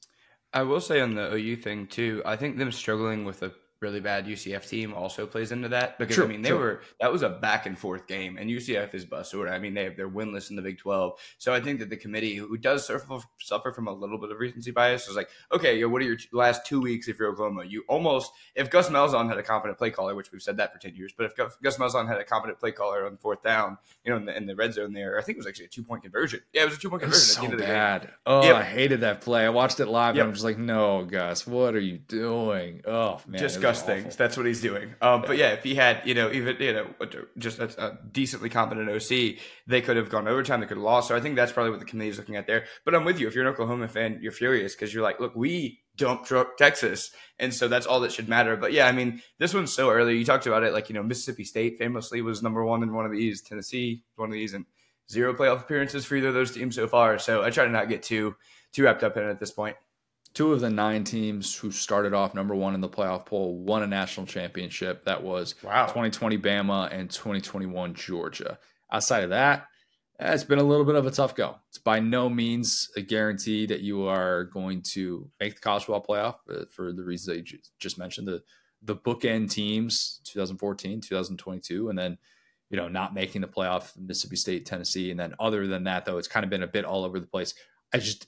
I 0.53 0.63
will 0.63 0.81
say 0.81 1.01
on 1.01 1.15
the 1.15 1.33
OU 1.33 1.57
thing 1.57 1.87
too, 1.87 2.21
I 2.25 2.35
think 2.35 2.57
them 2.57 2.71
struggling 2.71 3.25
with 3.25 3.41
a 3.43 3.51
really 3.83 3.99
bad 3.99 4.25
UCF 4.25 4.67
team 4.67 4.93
also 4.93 5.27
plays 5.27 5.51
into 5.51 5.67
that 5.69 5.99
because 5.99 6.17
I 6.17 6.25
mean 6.25 6.41
they 6.41 6.53
were 6.53 6.81
that 6.99 7.11
was 7.11 7.21
a 7.21 7.29
back 7.29 7.65
and 7.65 7.77
forth 7.77 8.07
game 8.07 8.37
and 8.37 8.49
UCF 8.49 8.95
is 8.95 9.05
busted. 9.05 9.47
I 9.47 9.59
mean 9.59 9.73
they 9.73 9.83
have, 9.83 9.97
they're 9.97 10.09
winless 10.09 10.49
in 10.49 10.55
the 10.55 10.61
Big 10.61 10.79
Twelve, 10.79 11.19
so 11.37 11.53
I 11.53 11.59
think 11.59 11.79
that 11.79 11.89
the 11.89 11.97
committee 11.97 12.35
who 12.35 12.57
does 12.57 12.87
suffer, 12.87 13.19
suffer 13.39 13.71
from 13.73 13.87
a 13.87 13.93
little 13.93 14.17
bit 14.17 14.31
of 14.31 14.39
recency 14.39 14.71
bias 14.71 15.07
is 15.07 15.15
like, 15.15 15.29
okay, 15.51 15.77
yo, 15.77 15.89
what 15.89 16.01
are 16.01 16.05
your 16.05 16.17
last 16.31 16.65
two 16.65 16.81
weeks 16.81 17.07
if 17.07 17.19
you're 17.19 17.29
Oklahoma? 17.29 17.65
You 17.65 17.83
almost 17.87 18.31
if 18.55 18.69
Gus 18.69 18.89
Malzahn 18.89 19.27
had 19.27 19.37
a 19.37 19.43
competent 19.43 19.77
play 19.77 19.91
caller, 19.91 20.15
which 20.15 20.31
we've 20.31 20.41
said 20.41 20.57
that 20.57 20.71
for 20.73 20.79
ten 20.79 20.95
years, 20.95 21.13
but 21.15 21.25
if 21.25 21.35
Gus 21.35 21.77
Malzahn 21.77 22.07
had 22.07 22.17
a 22.19 22.23
competent 22.23 22.59
play 22.59 22.71
caller 22.71 23.05
on 23.05 23.17
fourth 23.17 23.43
down, 23.43 23.77
you 24.05 24.11
know, 24.11 24.17
in 24.17 24.25
the, 24.25 24.37
in 24.37 24.45
the 24.45 24.55
red 24.55 24.73
zone 24.73 24.93
there, 24.93 25.19
I 25.19 25.21
think 25.21 25.37
it 25.37 25.39
was 25.39 25.47
actually 25.47 25.65
a 25.65 25.69
two 25.69 25.83
point 25.83 26.03
conversion. 26.03 26.39
Yeah, 26.53 26.61
it 26.61 26.65
was 26.65 26.75
a 26.75 26.79
two 26.79 26.89
point 26.89 27.01
conversion. 27.01 27.51
so 27.51 27.57
bad. 27.57 28.11
Oh, 28.25 28.45
yeah. 28.45 28.53
I 28.53 28.63
hated 28.63 29.01
that 29.01 29.21
play. 29.21 29.45
I 29.45 29.49
watched 29.49 29.79
it 29.79 29.87
live 29.87 30.15
yep. 30.15 30.23
and 30.23 30.29
I'm 30.29 30.33
just 30.33 30.45
like, 30.45 30.57
no, 30.57 31.03
Gus, 31.03 31.45
what 31.45 31.75
are 31.75 31.79
you 31.79 31.97
doing? 31.97 32.81
Oh 32.85 33.19
man, 33.27 33.39
just 33.39 33.61
Gus 33.61 33.72
things. 33.81 34.15
That's 34.15 34.37
what 34.37 34.45
he's 34.45 34.61
doing. 34.61 34.93
Um, 35.01 35.23
but 35.25 35.37
yeah, 35.37 35.49
if 35.53 35.63
he 35.63 35.75
had, 35.75 36.01
you 36.05 36.13
know, 36.13 36.31
even 36.31 36.57
you 36.59 36.73
know, 36.73 36.87
just 37.37 37.59
a, 37.59 37.85
a, 37.85 37.97
decently 38.11 38.49
competent 38.49 38.89
OC, 38.89 39.37
they 39.67 39.81
could 39.81 39.97
have 39.97 40.09
gone 40.09 40.27
overtime. 40.27 40.59
They 40.59 40.67
could 40.67 40.77
have 40.77 40.83
lost. 40.83 41.07
So 41.07 41.15
I 41.15 41.19
think 41.19 41.35
that's 41.35 41.51
probably 41.51 41.71
what 41.71 41.79
the 41.79 41.85
committee 41.85 42.09
is 42.09 42.17
looking 42.17 42.35
at 42.35 42.47
there. 42.47 42.65
But 42.85 42.95
I'm 42.95 43.05
with 43.05 43.19
you. 43.19 43.27
If 43.27 43.35
you're 43.35 43.45
an 43.45 43.51
Oklahoma 43.51 43.87
fan, 43.87 44.19
you're 44.21 44.31
furious 44.31 44.75
because 44.75 44.93
you're 44.93 45.03
like, 45.03 45.19
look, 45.19 45.35
we 45.35 45.81
truck 45.97 46.57
Texas, 46.57 47.11
and 47.39 47.53
so 47.53 47.67
that's 47.67 47.85
all 47.85 47.99
that 48.01 48.11
should 48.11 48.29
matter. 48.29 48.55
But 48.55 48.73
yeah, 48.73 48.87
I 48.87 48.91
mean, 48.91 49.21
this 49.39 49.53
one's 49.53 49.73
so 49.73 49.89
early. 49.89 50.17
You 50.17 50.25
talked 50.25 50.47
about 50.47 50.63
it, 50.63 50.73
like 50.73 50.89
you 50.89 50.95
know, 50.95 51.03
Mississippi 51.03 51.43
State 51.43 51.77
famously 51.77 52.21
was 52.21 52.43
number 52.43 52.63
one 52.63 52.83
in 52.83 52.93
one 52.93 53.05
of 53.05 53.11
these. 53.11 53.41
Tennessee, 53.41 54.03
one 54.15 54.29
of 54.29 54.33
these, 54.33 54.53
and 54.53 54.65
zero 55.11 55.33
playoff 55.33 55.61
appearances 55.61 56.05
for 56.05 56.15
either 56.15 56.29
of 56.29 56.33
those 56.33 56.51
teams 56.51 56.75
so 56.75 56.87
far. 56.87 57.19
So 57.19 57.43
I 57.43 57.49
try 57.49 57.65
to 57.65 57.71
not 57.71 57.89
get 57.89 58.03
too 58.03 58.35
too 58.71 58.83
wrapped 58.83 59.03
up 59.03 59.17
in 59.17 59.23
it 59.23 59.29
at 59.29 59.39
this 59.39 59.51
point 59.51 59.75
two 60.33 60.51
of 60.51 60.61
the 60.61 60.69
nine 60.69 61.03
teams 61.03 61.55
who 61.55 61.71
started 61.71 62.13
off 62.13 62.33
number 62.33 62.55
one 62.55 62.73
in 62.73 62.81
the 62.81 62.89
playoff 62.89 63.25
poll 63.25 63.57
won 63.57 63.83
a 63.83 63.87
national 63.87 64.25
championship. 64.25 65.05
That 65.05 65.21
was 65.21 65.55
wow. 65.63 65.85
2020 65.85 66.37
Bama 66.39 66.91
and 66.91 67.09
2021 67.09 67.93
Georgia. 67.93 68.57
Outside 68.91 69.23
of 69.23 69.29
that, 69.29 69.67
eh, 70.19 70.33
it's 70.33 70.43
been 70.43 70.59
a 70.59 70.63
little 70.63 70.85
bit 70.85 70.95
of 70.95 71.05
a 71.05 71.11
tough 71.11 71.35
go. 71.35 71.57
It's 71.69 71.77
by 71.77 71.99
no 71.99 72.29
means 72.29 72.89
a 72.95 73.01
guarantee 73.01 73.65
that 73.67 73.81
you 73.81 74.07
are 74.07 74.45
going 74.45 74.81
to 74.93 75.29
make 75.39 75.55
the 75.55 75.61
college 75.61 75.85
football 75.85 76.05
playoff 76.07 76.35
uh, 76.49 76.65
for 76.71 76.93
the 76.93 77.03
reasons 77.03 77.27
that 77.27 77.51
you 77.51 77.59
just 77.79 77.97
mentioned. 77.97 78.27
The 78.27 78.41
the 78.85 78.97
bookend 78.97 79.49
teams 79.49 80.19
2014, 80.25 80.99
2022, 80.99 81.89
and 81.89 81.97
then 81.97 82.17
you 82.69 82.75
know 82.75 82.87
not 82.87 83.13
making 83.13 83.41
the 83.41 83.47
playoff, 83.47 83.97
Mississippi 83.97 84.35
State, 84.35 84.65
Tennessee, 84.65 85.11
and 85.11 85.19
then 85.19 85.35
other 85.39 85.67
than 85.67 85.85
that, 85.85 86.05
though, 86.05 86.17
it's 86.17 86.27
kind 86.27 86.43
of 86.43 86.49
been 86.49 86.63
a 86.63 86.67
bit 86.67 86.85
all 86.85 87.05
over 87.05 87.19
the 87.19 87.27
place. 87.27 87.53
I 87.93 87.99
just 87.99 88.27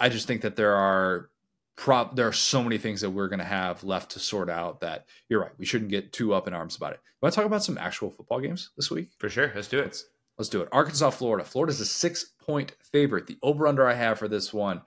I 0.00 0.08
just 0.08 0.26
think 0.26 0.40
that 0.40 0.56
there 0.56 0.74
are 0.74 1.30
prop 1.76 2.16
there 2.16 2.26
are 2.26 2.32
so 2.32 2.62
many 2.62 2.76
things 2.76 3.00
that 3.00 3.10
we're 3.10 3.28
going 3.28 3.38
to 3.38 3.44
have 3.44 3.84
left 3.84 4.10
to 4.12 4.18
sort 4.18 4.50
out 4.50 4.80
that 4.80 5.06
you're 5.28 5.40
right. 5.40 5.52
We 5.58 5.64
shouldn't 5.64 5.90
get 5.90 6.12
too 6.12 6.34
up 6.34 6.48
in 6.48 6.54
arms 6.54 6.76
about 6.76 6.92
it. 6.92 7.00
Want 7.22 7.32
to 7.32 7.36
talk 7.36 7.46
about 7.46 7.62
some 7.62 7.78
actual 7.78 8.10
football 8.10 8.40
games 8.40 8.70
this 8.76 8.90
week? 8.90 9.10
For 9.18 9.28
sure. 9.28 9.52
Let's 9.54 9.68
do 9.68 9.78
it. 9.78 9.84
Let's, 9.84 10.04
let's 10.38 10.48
do 10.48 10.62
it. 10.62 10.68
Arkansas, 10.72 11.10
Florida. 11.10 11.44
Florida's 11.44 11.80
a 11.80 11.86
six 11.86 12.32
point 12.38 12.72
favorite. 12.92 13.26
The 13.26 13.38
over 13.42 13.66
under 13.66 13.86
I 13.86 13.94
have 13.94 14.18
for 14.18 14.28
this 14.28 14.52
one. 14.52 14.82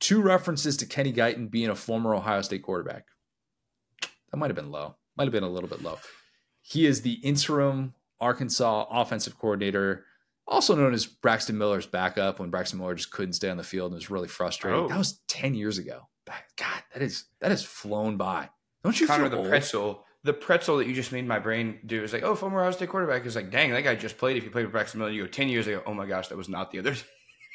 Two 0.00 0.20
references 0.20 0.76
to 0.76 0.86
Kenny 0.86 1.12
Guiton 1.12 1.50
being 1.50 1.70
a 1.70 1.74
former 1.74 2.14
Ohio 2.14 2.42
State 2.42 2.62
quarterback. 2.62 3.06
That 4.30 4.36
might 4.36 4.50
have 4.50 4.56
been 4.56 4.70
low. 4.70 4.96
Might 5.16 5.24
have 5.24 5.32
been 5.32 5.42
a 5.42 5.48
little 5.48 5.68
bit 5.68 5.82
low. 5.82 5.98
He 6.60 6.86
is 6.86 7.02
the 7.02 7.14
interim 7.14 7.94
Arkansas 8.20 8.86
offensive 8.90 9.38
coordinator 9.38 10.04
also 10.48 10.74
known 10.74 10.94
as 10.94 11.06
Braxton 11.06 11.58
Miller's 11.58 11.86
backup 11.86 12.40
when 12.40 12.50
Braxton 12.50 12.78
Miller 12.78 12.94
just 12.94 13.12
couldn't 13.12 13.34
stay 13.34 13.50
on 13.50 13.56
the 13.56 13.62
field 13.62 13.92
and 13.92 13.96
was 13.96 14.10
really 14.10 14.28
frustrated. 14.28 14.80
Oh. 14.80 14.88
That 14.88 14.98
was 14.98 15.20
10 15.28 15.54
years 15.54 15.78
ago. 15.78 16.08
God, 16.56 16.82
that 16.92 17.02
is 17.02 17.24
that 17.40 17.50
has 17.50 17.64
flown 17.64 18.18
by. 18.18 18.50
Don't 18.84 18.98
you 19.00 19.06
Connor, 19.06 19.24
feel 19.24 19.30
the 19.30 19.36
old? 19.38 19.48
pretzel 19.48 20.04
the 20.24 20.32
pretzel 20.32 20.78
that 20.78 20.86
you 20.86 20.94
just 20.94 21.12
made 21.12 21.26
my 21.26 21.38
brain 21.38 21.78
do 21.86 22.02
is 22.02 22.12
like, 22.12 22.22
oh, 22.22 22.34
former 22.34 22.60
Ohio 22.60 22.72
State 22.72 22.88
quarterback 22.88 23.24
is 23.24 23.36
like, 23.36 23.50
dang, 23.50 23.70
that 23.70 23.82
guy 23.82 23.94
just 23.94 24.18
played. 24.18 24.36
If 24.36 24.44
you 24.44 24.50
played 24.50 24.64
with 24.64 24.72
Braxton 24.72 24.98
Miller, 24.98 25.10
you 25.10 25.22
go 25.22 25.28
10 25.28 25.48
years 25.48 25.66
ago, 25.66 25.82
oh 25.86 25.94
my 25.94 26.06
gosh, 26.06 26.28
that 26.28 26.36
was 26.36 26.48
not 26.48 26.70
the 26.70 26.80
other 26.80 26.94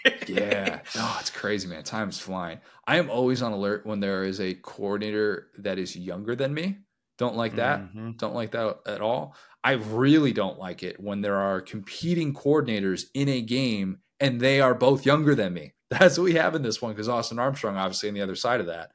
yeah. 0.27 0.79
No, 0.95 1.15
it's 1.19 1.29
crazy, 1.29 1.67
man. 1.67 1.83
Time's 1.83 2.19
flying. 2.19 2.59
I 2.85 2.97
am 2.97 3.09
always 3.09 3.41
on 3.41 3.53
alert 3.53 3.85
when 3.85 3.99
there 3.99 4.23
is 4.23 4.41
a 4.41 4.53
coordinator 4.53 5.47
that 5.59 5.79
is 5.79 5.95
younger 5.95 6.35
than 6.35 6.53
me. 6.53 6.79
Don't 7.17 7.35
like 7.35 7.55
that. 7.55 7.79
Mm-hmm. 7.81 8.11
Don't 8.17 8.33
like 8.33 8.51
that 8.51 8.79
at 8.85 9.01
all. 9.01 9.35
I 9.63 9.73
really 9.73 10.33
don't 10.33 10.59
like 10.59 10.83
it 10.83 10.99
when 10.99 11.21
there 11.21 11.37
are 11.37 11.61
competing 11.61 12.33
coordinators 12.33 13.05
in 13.13 13.29
a 13.29 13.41
game 13.41 13.99
and 14.19 14.39
they 14.39 14.59
are 14.59 14.75
both 14.75 15.05
younger 15.05 15.35
than 15.35 15.53
me. 15.53 15.73
That's 15.89 16.17
what 16.17 16.25
we 16.25 16.33
have 16.33 16.55
in 16.55 16.63
this 16.63 16.81
one 16.81 16.91
because 16.93 17.09
Austin 17.09 17.39
Armstrong, 17.39 17.77
obviously, 17.77 18.09
on 18.09 18.15
the 18.15 18.21
other 18.21 18.35
side 18.35 18.59
of 18.59 18.67
that. 18.67 18.91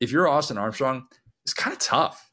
If 0.00 0.10
you're 0.10 0.28
Austin 0.28 0.58
Armstrong, 0.58 1.06
it's 1.44 1.54
kind 1.54 1.72
of 1.72 1.78
tough. 1.78 2.30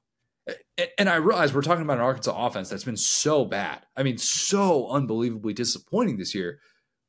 And 0.98 1.10
I 1.10 1.16
realize 1.16 1.54
we're 1.54 1.62
talking 1.62 1.84
about 1.84 1.98
an 1.98 2.04
Arkansas 2.04 2.34
offense 2.36 2.70
that's 2.70 2.84
been 2.84 2.98
so 2.98 3.46
bad. 3.46 3.86
I 3.96 4.02
mean, 4.02 4.18
so 4.18 4.90
unbelievably 4.90 5.54
disappointing 5.54 6.18
this 6.18 6.34
year. 6.34 6.60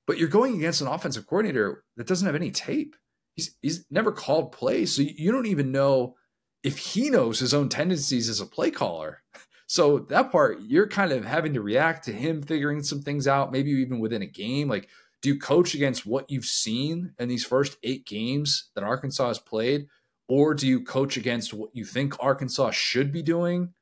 But 0.06 0.18
you're 0.18 0.28
going 0.28 0.56
against 0.56 0.82
an 0.82 0.88
offensive 0.88 1.26
coordinator 1.26 1.84
that 1.96 2.06
doesn't 2.06 2.26
have 2.26 2.34
any 2.34 2.50
tape. 2.50 2.96
He's 3.36 3.56
he's 3.62 3.86
never 3.90 4.12
called 4.12 4.52
plays, 4.52 4.94
so 4.94 5.02
you 5.02 5.30
don't 5.30 5.46
even 5.46 5.72
know 5.72 6.16
if 6.62 6.76
he 6.78 7.08
knows 7.08 7.38
his 7.38 7.54
own 7.54 7.68
tendencies 7.68 8.28
as 8.28 8.40
a 8.40 8.46
play 8.46 8.70
caller. 8.70 9.22
So 9.70 10.00
that 10.08 10.32
part, 10.32 10.62
you're 10.62 10.88
kind 10.88 11.12
of 11.12 11.24
having 11.24 11.54
to 11.54 11.62
react 11.62 12.06
to 12.06 12.12
him 12.12 12.42
figuring 12.42 12.82
some 12.82 13.02
things 13.02 13.28
out, 13.28 13.52
maybe 13.52 13.70
even 13.70 14.00
within 14.00 14.20
a 14.20 14.26
game. 14.26 14.68
Like, 14.68 14.88
do 15.22 15.28
you 15.28 15.38
coach 15.38 15.74
against 15.74 16.04
what 16.04 16.28
you've 16.28 16.44
seen 16.44 17.12
in 17.20 17.28
these 17.28 17.44
first 17.44 17.78
eight 17.84 18.04
games 18.04 18.70
that 18.74 18.82
Arkansas 18.82 19.28
has 19.28 19.38
played? 19.38 19.86
Or 20.28 20.54
do 20.54 20.66
you 20.66 20.82
coach 20.82 21.16
against 21.16 21.54
what 21.54 21.70
you 21.72 21.84
think 21.84 22.16
Arkansas 22.18 22.72
should 22.72 23.12
be 23.12 23.22
doing 23.22 23.72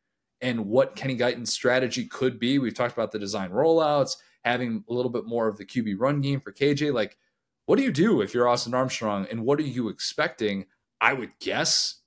and 0.42 0.66
what 0.66 0.94
Kenny 0.94 1.14
Guiton's 1.14 1.54
strategy 1.54 2.04
could 2.04 2.38
be? 2.38 2.58
We've 2.58 2.74
talked 2.74 2.92
about 2.92 3.12
the 3.12 3.18
design 3.18 3.48
rollouts, 3.48 4.18
having 4.44 4.84
a 4.90 4.92
little 4.92 5.10
bit 5.10 5.24
more 5.24 5.48
of 5.48 5.56
the 5.56 5.64
QB 5.64 5.94
run 5.98 6.20
game 6.20 6.42
for 6.42 6.52
KJ. 6.52 6.92
Like, 6.92 7.16
what 7.64 7.76
do 7.76 7.82
you 7.82 7.92
do 7.92 8.20
if 8.20 8.34
you're 8.34 8.46
Austin 8.46 8.74
Armstrong 8.74 9.26
and 9.30 9.42
what 9.42 9.58
are 9.58 9.62
you 9.62 9.88
expecting? 9.88 10.66
I 11.00 11.14
would 11.14 11.30
guess 11.40 12.02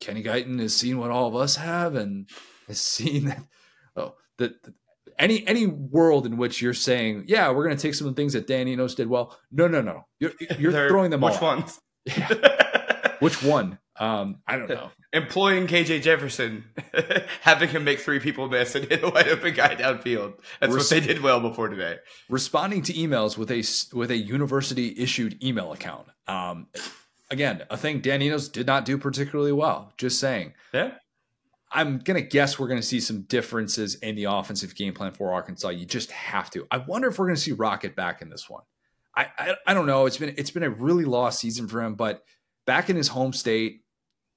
Kenny 0.00 0.22
Guiton 0.22 0.58
has 0.58 0.74
seen 0.74 0.96
what 0.96 1.10
all 1.10 1.28
of 1.28 1.36
us 1.36 1.56
have 1.56 1.96
and 1.96 2.30
has 2.68 2.80
seen 2.80 3.26
that. 3.26 3.42
Oh 3.96 4.14
that 4.38 4.54
any 5.18 5.46
any 5.46 5.66
world 5.66 6.26
in 6.26 6.36
which 6.36 6.60
you're 6.62 6.74
saying 6.74 7.24
yeah 7.28 7.50
we're 7.50 7.64
going 7.64 7.76
to 7.76 7.80
take 7.82 7.94
some 7.94 8.06
of 8.06 8.14
the 8.14 8.20
things 8.20 8.32
that 8.32 8.46
Dan 8.46 8.68
Enos 8.68 8.94
did 8.94 9.08
well. 9.08 9.36
No 9.50 9.68
no 9.68 9.80
no. 9.80 10.06
You're, 10.18 10.32
you're 10.58 10.88
throwing 10.88 11.10
them 11.10 11.20
which 11.20 11.34
all 11.34 11.56
ones? 11.56 11.80
Yeah. 12.04 13.14
which 13.20 13.42
one? 13.42 13.78
Um 13.98 14.38
I 14.46 14.56
don't 14.56 14.68
know. 14.68 14.90
Employing 15.12 15.66
KJ 15.66 16.02
Jefferson 16.02 16.64
having 17.42 17.68
him 17.68 17.84
make 17.84 18.00
three 18.00 18.18
people 18.18 18.48
miss 18.48 18.74
and 18.74 18.86
hit 18.86 19.02
a 19.04 19.10
wide 19.10 19.28
open 19.28 19.54
guy 19.54 19.76
downfield. 19.76 20.34
That's 20.60 20.72
Res- 20.72 20.90
what 20.90 20.90
they 20.90 21.00
did 21.06 21.22
well 21.22 21.40
before 21.40 21.68
today. 21.68 21.98
Responding 22.30 22.82
to 22.82 22.92
emails 22.94 23.36
with 23.36 23.50
a 23.50 23.62
with 23.96 24.10
a 24.10 24.16
university 24.16 24.94
issued 24.96 25.42
email 25.44 25.72
account. 25.72 26.06
Um 26.26 26.68
again 27.30 27.62
a 27.70 27.76
thing 27.76 28.00
Dan 28.00 28.22
Enos 28.22 28.48
did 28.48 28.66
not 28.66 28.84
do 28.86 28.96
particularly 28.96 29.52
well. 29.52 29.92
Just 29.98 30.18
saying. 30.18 30.54
Yeah 30.72 30.92
I'm 31.72 31.98
going 31.98 32.22
to 32.22 32.26
guess 32.26 32.58
we're 32.58 32.68
going 32.68 32.80
to 32.80 32.86
see 32.86 33.00
some 33.00 33.22
differences 33.22 33.94
in 33.96 34.14
the 34.14 34.24
offensive 34.24 34.74
game 34.74 34.92
plan 34.92 35.12
for 35.12 35.32
Arkansas. 35.32 35.70
You 35.70 35.86
just 35.86 36.10
have 36.10 36.50
to. 36.50 36.66
I 36.70 36.78
wonder 36.78 37.08
if 37.08 37.18
we're 37.18 37.26
going 37.26 37.36
to 37.36 37.40
see 37.40 37.52
Rocket 37.52 37.96
back 37.96 38.22
in 38.22 38.28
this 38.28 38.48
one. 38.48 38.62
I, 39.16 39.26
I, 39.38 39.54
I 39.68 39.74
don't 39.74 39.86
know. 39.86 40.06
It's 40.06 40.18
been 40.18 40.34
it's 40.36 40.50
been 40.50 40.62
a 40.62 40.70
really 40.70 41.04
lost 41.04 41.40
season 41.40 41.68
for 41.68 41.82
him, 41.82 41.94
but 41.94 42.22
back 42.66 42.90
in 42.90 42.96
his 42.96 43.08
home 43.08 43.32
state, 43.32 43.82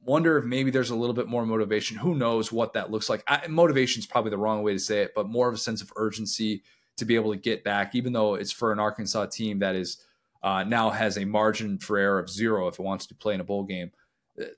wonder 0.02 0.38
if 0.38 0.46
maybe 0.46 0.72
there's 0.72 0.90
a 0.90 0.96
little 0.96 1.14
bit 1.14 1.28
more 1.28 1.46
motivation. 1.46 1.98
Who 1.98 2.16
knows 2.16 2.52
what 2.52 2.74
that 2.74 2.92
looks 2.92 3.10
like? 3.10 3.24
motivation 3.50 4.00
is 4.00 4.06
probably 4.06 4.32
the 4.32 4.38
wrong 4.38 4.64
way 4.64 4.74
to 4.74 4.80
say 4.80 5.02
it, 5.02 5.12
but 5.16 5.28
more 5.28 5.48
of 5.48 5.56
a 5.56 5.58
sense 5.58 5.82
of 5.82 5.92
urgency 5.96 6.64
to 6.98 7.06
be 7.06 7.16
able 7.16 7.32
to 7.32 7.40
get 7.40 7.64
back, 7.64 7.96
even 7.96 8.14
though 8.14 8.36
it's 8.36 8.52
for 8.52 8.72
an 8.72 8.80
Arkansas 8.80 9.26
team 9.28 9.60
that 9.60 9.76
is 9.76 9.98
uh, 10.44 10.64
now 10.64 10.92
has 10.92 11.18
a 11.18 11.26
margin 11.26 11.80
for 11.80 11.98
error 11.98 12.20
of 12.20 12.30
zero 12.30 12.68
if 12.68 12.80
it 12.80 12.84
wants 12.84 13.08
to 13.08 13.16
play 13.16 13.34
in 13.34 13.42
a 13.42 13.44
bowl 13.44 13.64
game. 13.64 13.92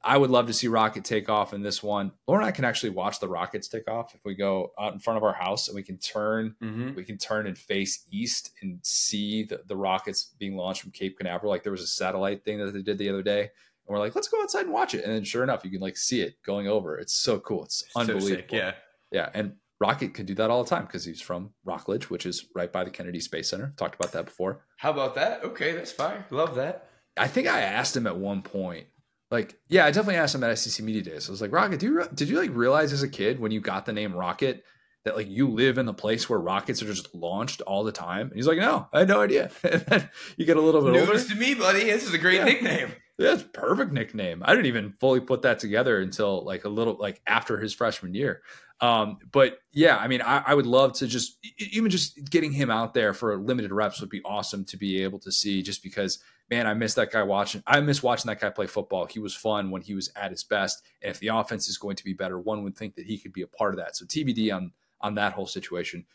I 0.04 0.18
would 0.18 0.32
love 0.32 0.48
to 0.48 0.54
see 0.54 0.68
Rocket 0.68 1.04
take 1.04 1.30
off 1.30 1.54
in 1.54 1.62
this 1.62 1.84
one. 1.84 2.12
Laura 2.28 2.42
and 2.42 2.48
I 2.48 2.52
can 2.52 2.66
actually 2.66 2.90
watch 2.90 3.20
the 3.20 3.28
Rockets 3.28 3.68
take 3.68 3.88
off 3.88 4.16
if 4.16 4.22
we 4.26 4.34
go 4.34 4.72
out 4.80 4.94
in 4.94 5.00
front 5.00 5.18
of 5.18 5.24
our 5.24 5.34
house 5.34 5.68
and 5.68 5.76
we 5.76 5.84
can 5.84 5.98
turn, 5.98 6.56
mm-hmm. 6.62 6.96
we 6.96 7.04
can 7.04 7.18
turn 7.18 7.46
and 7.46 7.58
face 7.58 8.06
east 8.12 8.52
and 8.62 8.80
see 8.82 9.44
the, 9.44 9.62
the 9.68 9.76
Rockets 9.76 10.34
being 10.40 10.56
launched 10.56 10.82
from 10.82 10.92
Cape 10.92 11.18
Canaveral. 11.18 11.52
Like 11.52 11.64
there 11.64 11.72
was 11.72 11.84
a 11.84 11.88
satellite 11.88 12.44
thing 12.44 12.58
that 12.58 12.74
they 12.74 12.82
did 12.82 12.98
the 12.98 13.10
other 13.10 13.22
day, 13.22 13.42
and 13.42 13.50
we're 13.88 14.00
like, 14.00 14.16
let's 14.16 14.28
go 14.28 14.42
outside 14.42 14.66
and 14.66 14.74
watch 14.74 14.96
it. 14.96 15.04
And 15.04 15.14
then 15.14 15.24
sure 15.24 15.44
enough, 15.44 15.64
you 15.64 15.70
can 15.70 15.82
like 15.82 15.98
see 15.98 16.22
it 16.22 16.42
going 16.44 16.68
over. 16.68 16.98
It's 16.98 17.14
so 17.14 17.40
cool. 17.40 17.66
It's 17.66 17.84
unbelievable. 17.96 18.28
So 18.30 18.36
sick, 18.36 18.52
yeah, 18.52 18.74
yeah. 19.12 19.30
And 19.36 19.58
Rocket 19.80 20.16
can 20.16 20.26
do 20.26 20.34
that 20.36 20.50
all 20.50 20.64
the 20.64 20.70
time 20.70 20.86
because 20.86 21.06
he's 21.06 21.22
from 21.22 21.52
Rockledge, 21.66 22.10
which 22.10 22.26
is 22.26 22.48
right 22.56 22.72
by 22.72 22.84
the 22.84 22.90
Kennedy 22.90 23.20
Space 23.20 23.52
Center. 23.52 23.74
Talked 23.78 23.96
about 23.96 24.12
that 24.14 24.26
before. 24.26 24.66
How 24.78 24.90
about 24.90 25.14
that? 25.16 25.44
Okay, 25.44 25.74
that's 25.74 25.92
fine. 25.92 26.26
Love 26.32 26.56
that. 26.56 26.90
I 27.16 27.28
think 27.28 27.48
I 27.48 27.62
asked 27.62 27.96
him 27.96 28.08
at 28.08 28.18
one 28.18 28.42
point 28.42 28.88
like, 29.30 29.60
yeah, 29.68 29.86
I 29.86 29.92
definitely 29.92 30.16
asked 30.16 30.36
him 30.36 30.44
at 30.44 30.58
SEC 30.58 30.86
Media 30.86 31.02
Days. 31.02 31.28
I 31.28 31.32
was 31.32 31.42
like, 31.42 31.52
Rocket, 31.52 31.80
do 31.80 31.88
you 31.88 31.98
re- 31.98 32.08
did 32.14 32.30
you 32.30 32.40
like 32.40 32.52
realize 32.54 32.94
as 32.94 33.04
a 33.04 33.10
kid 33.10 33.40
when 33.40 33.52
you 33.52 33.60
got 33.60 33.86
the 33.86 33.94
name 33.94 34.14
Rocket 34.14 34.64
that 35.04 35.16
like 35.16 35.30
you 35.30 35.50
live 35.50 35.78
in 35.78 35.86
the 35.86 35.94
place 35.94 36.30
where 36.30 36.40
rockets 36.40 36.82
are 36.82 36.86
just 36.86 37.14
launched 37.14 37.62
all 37.62 37.84
the 37.84 37.92
time? 37.92 38.28
And 38.28 38.36
he's 38.36 38.48
like, 38.48 38.58
no, 38.58 38.88
I 38.94 39.00
had 39.00 39.08
no 39.08 39.22
idea. 39.22 39.52
and 39.64 39.82
then 39.82 40.10
you 40.38 40.46
get 40.46 40.58
a 40.58 40.62
little 40.62 40.82
bit 40.82 40.94
News 40.94 41.10
older. 41.10 41.24
to 41.24 41.36
me, 41.36 41.54
buddy. 41.56 41.84
This 41.84 42.06
is 42.06 42.14
a 42.14 42.18
great 42.18 42.36
yeah. 42.36 42.46
nickname. 42.46 42.92
Yeah, 43.18 43.34
it's 43.34 43.44
perfect 43.44 43.92
nickname. 43.92 44.44
I 44.46 44.54
didn't 44.54 44.68
even 44.68 44.94
fully 45.00 45.20
put 45.20 45.42
that 45.42 45.60
together 45.60 46.00
until 46.00 46.46
like 46.46 46.66
a 46.66 46.70
little 46.70 46.98
like 47.00 47.22
after 47.28 47.58
his 47.58 47.74
freshman 47.74 48.14
year. 48.14 48.42
Um, 48.80 49.18
but 49.32 49.58
yeah, 49.74 49.98
I 49.98 50.08
mean, 50.08 50.22
I, 50.22 50.44
I, 50.46 50.54
would 50.54 50.68
love 50.68 50.94
to 50.94 51.08
just 51.08 51.40
even 51.58 51.90
just 51.90 52.30
getting 52.30 52.52
him 52.52 52.70
out 52.70 52.94
there 52.94 53.12
for 53.12 53.36
limited 53.36 53.72
reps 53.72 54.00
would 54.02 54.12
be 54.12 54.22
awesome 54.24 54.66
to 54.66 54.78
be 54.78 55.02
able 55.02 55.18
to 55.20 55.32
see. 55.32 55.64
Just 55.64 55.82
because, 55.82 56.20
man, 56.50 56.68
I 56.68 56.74
miss 56.74 56.94
that 56.96 57.12
guy 57.12 57.24
watching. 57.24 57.64
I 57.68 57.80
miss 57.82 58.02
watching 58.02 58.30
that 58.30 58.40
guy 58.40 58.50
play 58.50 58.68
football. 58.68 59.06
He 59.06 59.20
was 59.20 59.36
fun 59.36 59.72
when 59.72 59.82
he 59.82 59.94
was 59.94 60.12
at 60.16 60.32
his 60.32 60.44
best, 60.44 60.84
and 61.02 61.12
if 61.12 61.20
the 61.20 61.28
offense 61.28 61.68
is 61.68 61.78
going 61.78 61.96
to 61.98 62.04
be 62.04 62.14
better, 62.14 62.40
one 62.40 62.64
would 62.64 62.78
think 62.78 62.96
that 62.96 63.06
he 63.06 63.18
could 63.18 63.34
be 63.34 63.42
a 63.42 63.48
part 63.48 63.74
of 63.74 63.80
that. 63.80 63.96
So 63.96 64.06
TBD 64.06 64.54
on 64.56 64.72
on 65.02 65.16
that 65.16 65.34
whole 65.34 65.48
situation. 65.48 66.06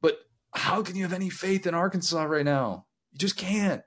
But 0.00 0.18
how 0.54 0.82
can 0.82 0.96
you 0.96 1.02
have 1.02 1.12
any 1.12 1.30
faith 1.30 1.66
in 1.66 1.74
Arkansas 1.74 2.24
right 2.24 2.44
now? 2.44 2.86
You 3.12 3.18
just 3.18 3.36
can't. 3.36 3.82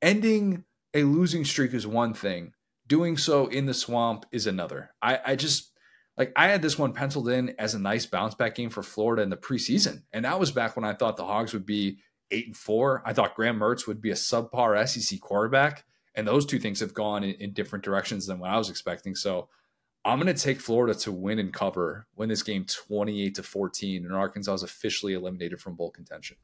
Ending 0.00 0.64
a 0.94 1.04
losing 1.04 1.44
streak 1.44 1.74
is 1.74 1.86
one 1.86 2.14
thing. 2.14 2.52
Doing 2.86 3.16
so 3.16 3.46
in 3.46 3.66
the 3.66 3.74
swamp 3.74 4.26
is 4.30 4.46
another. 4.46 4.90
I, 5.02 5.18
I 5.26 5.36
just 5.36 5.72
like 6.16 6.32
I 6.36 6.48
had 6.48 6.62
this 6.62 6.78
one 6.78 6.92
penciled 6.92 7.28
in 7.28 7.54
as 7.58 7.74
a 7.74 7.78
nice 7.78 8.06
bounce 8.06 8.34
back 8.34 8.54
game 8.54 8.70
for 8.70 8.82
Florida 8.82 9.22
in 9.22 9.30
the 9.30 9.36
preseason, 9.36 10.02
and 10.12 10.24
that 10.24 10.38
was 10.38 10.52
back 10.52 10.76
when 10.76 10.84
I 10.84 10.94
thought 10.94 11.16
the 11.16 11.24
Hogs 11.24 11.52
would 11.52 11.66
be 11.66 11.98
eight 12.30 12.46
and 12.46 12.56
four. 12.56 13.02
I 13.04 13.12
thought 13.12 13.34
Graham 13.34 13.58
Mertz 13.58 13.86
would 13.86 14.00
be 14.00 14.10
a 14.10 14.14
subpar 14.14 14.86
SEC 14.88 15.20
quarterback, 15.20 15.84
and 16.14 16.26
those 16.26 16.46
two 16.46 16.58
things 16.58 16.80
have 16.80 16.94
gone 16.94 17.24
in, 17.24 17.34
in 17.36 17.52
different 17.52 17.84
directions 17.84 18.26
than 18.26 18.38
what 18.38 18.50
I 18.50 18.58
was 18.58 18.70
expecting. 18.70 19.14
So 19.14 19.48
I'm 20.04 20.20
going 20.20 20.32
to 20.32 20.40
take 20.40 20.60
Florida 20.60 20.94
to 21.00 21.12
win 21.12 21.38
and 21.38 21.52
cover, 21.52 22.06
win 22.14 22.28
this 22.28 22.42
game 22.42 22.64
28 22.64 23.34
to 23.34 23.42
14, 23.42 24.04
and 24.04 24.14
Arkansas 24.14 24.54
is 24.54 24.62
officially 24.62 25.14
eliminated 25.14 25.60
from 25.60 25.74
bowl 25.74 25.90
contention. 25.90 26.36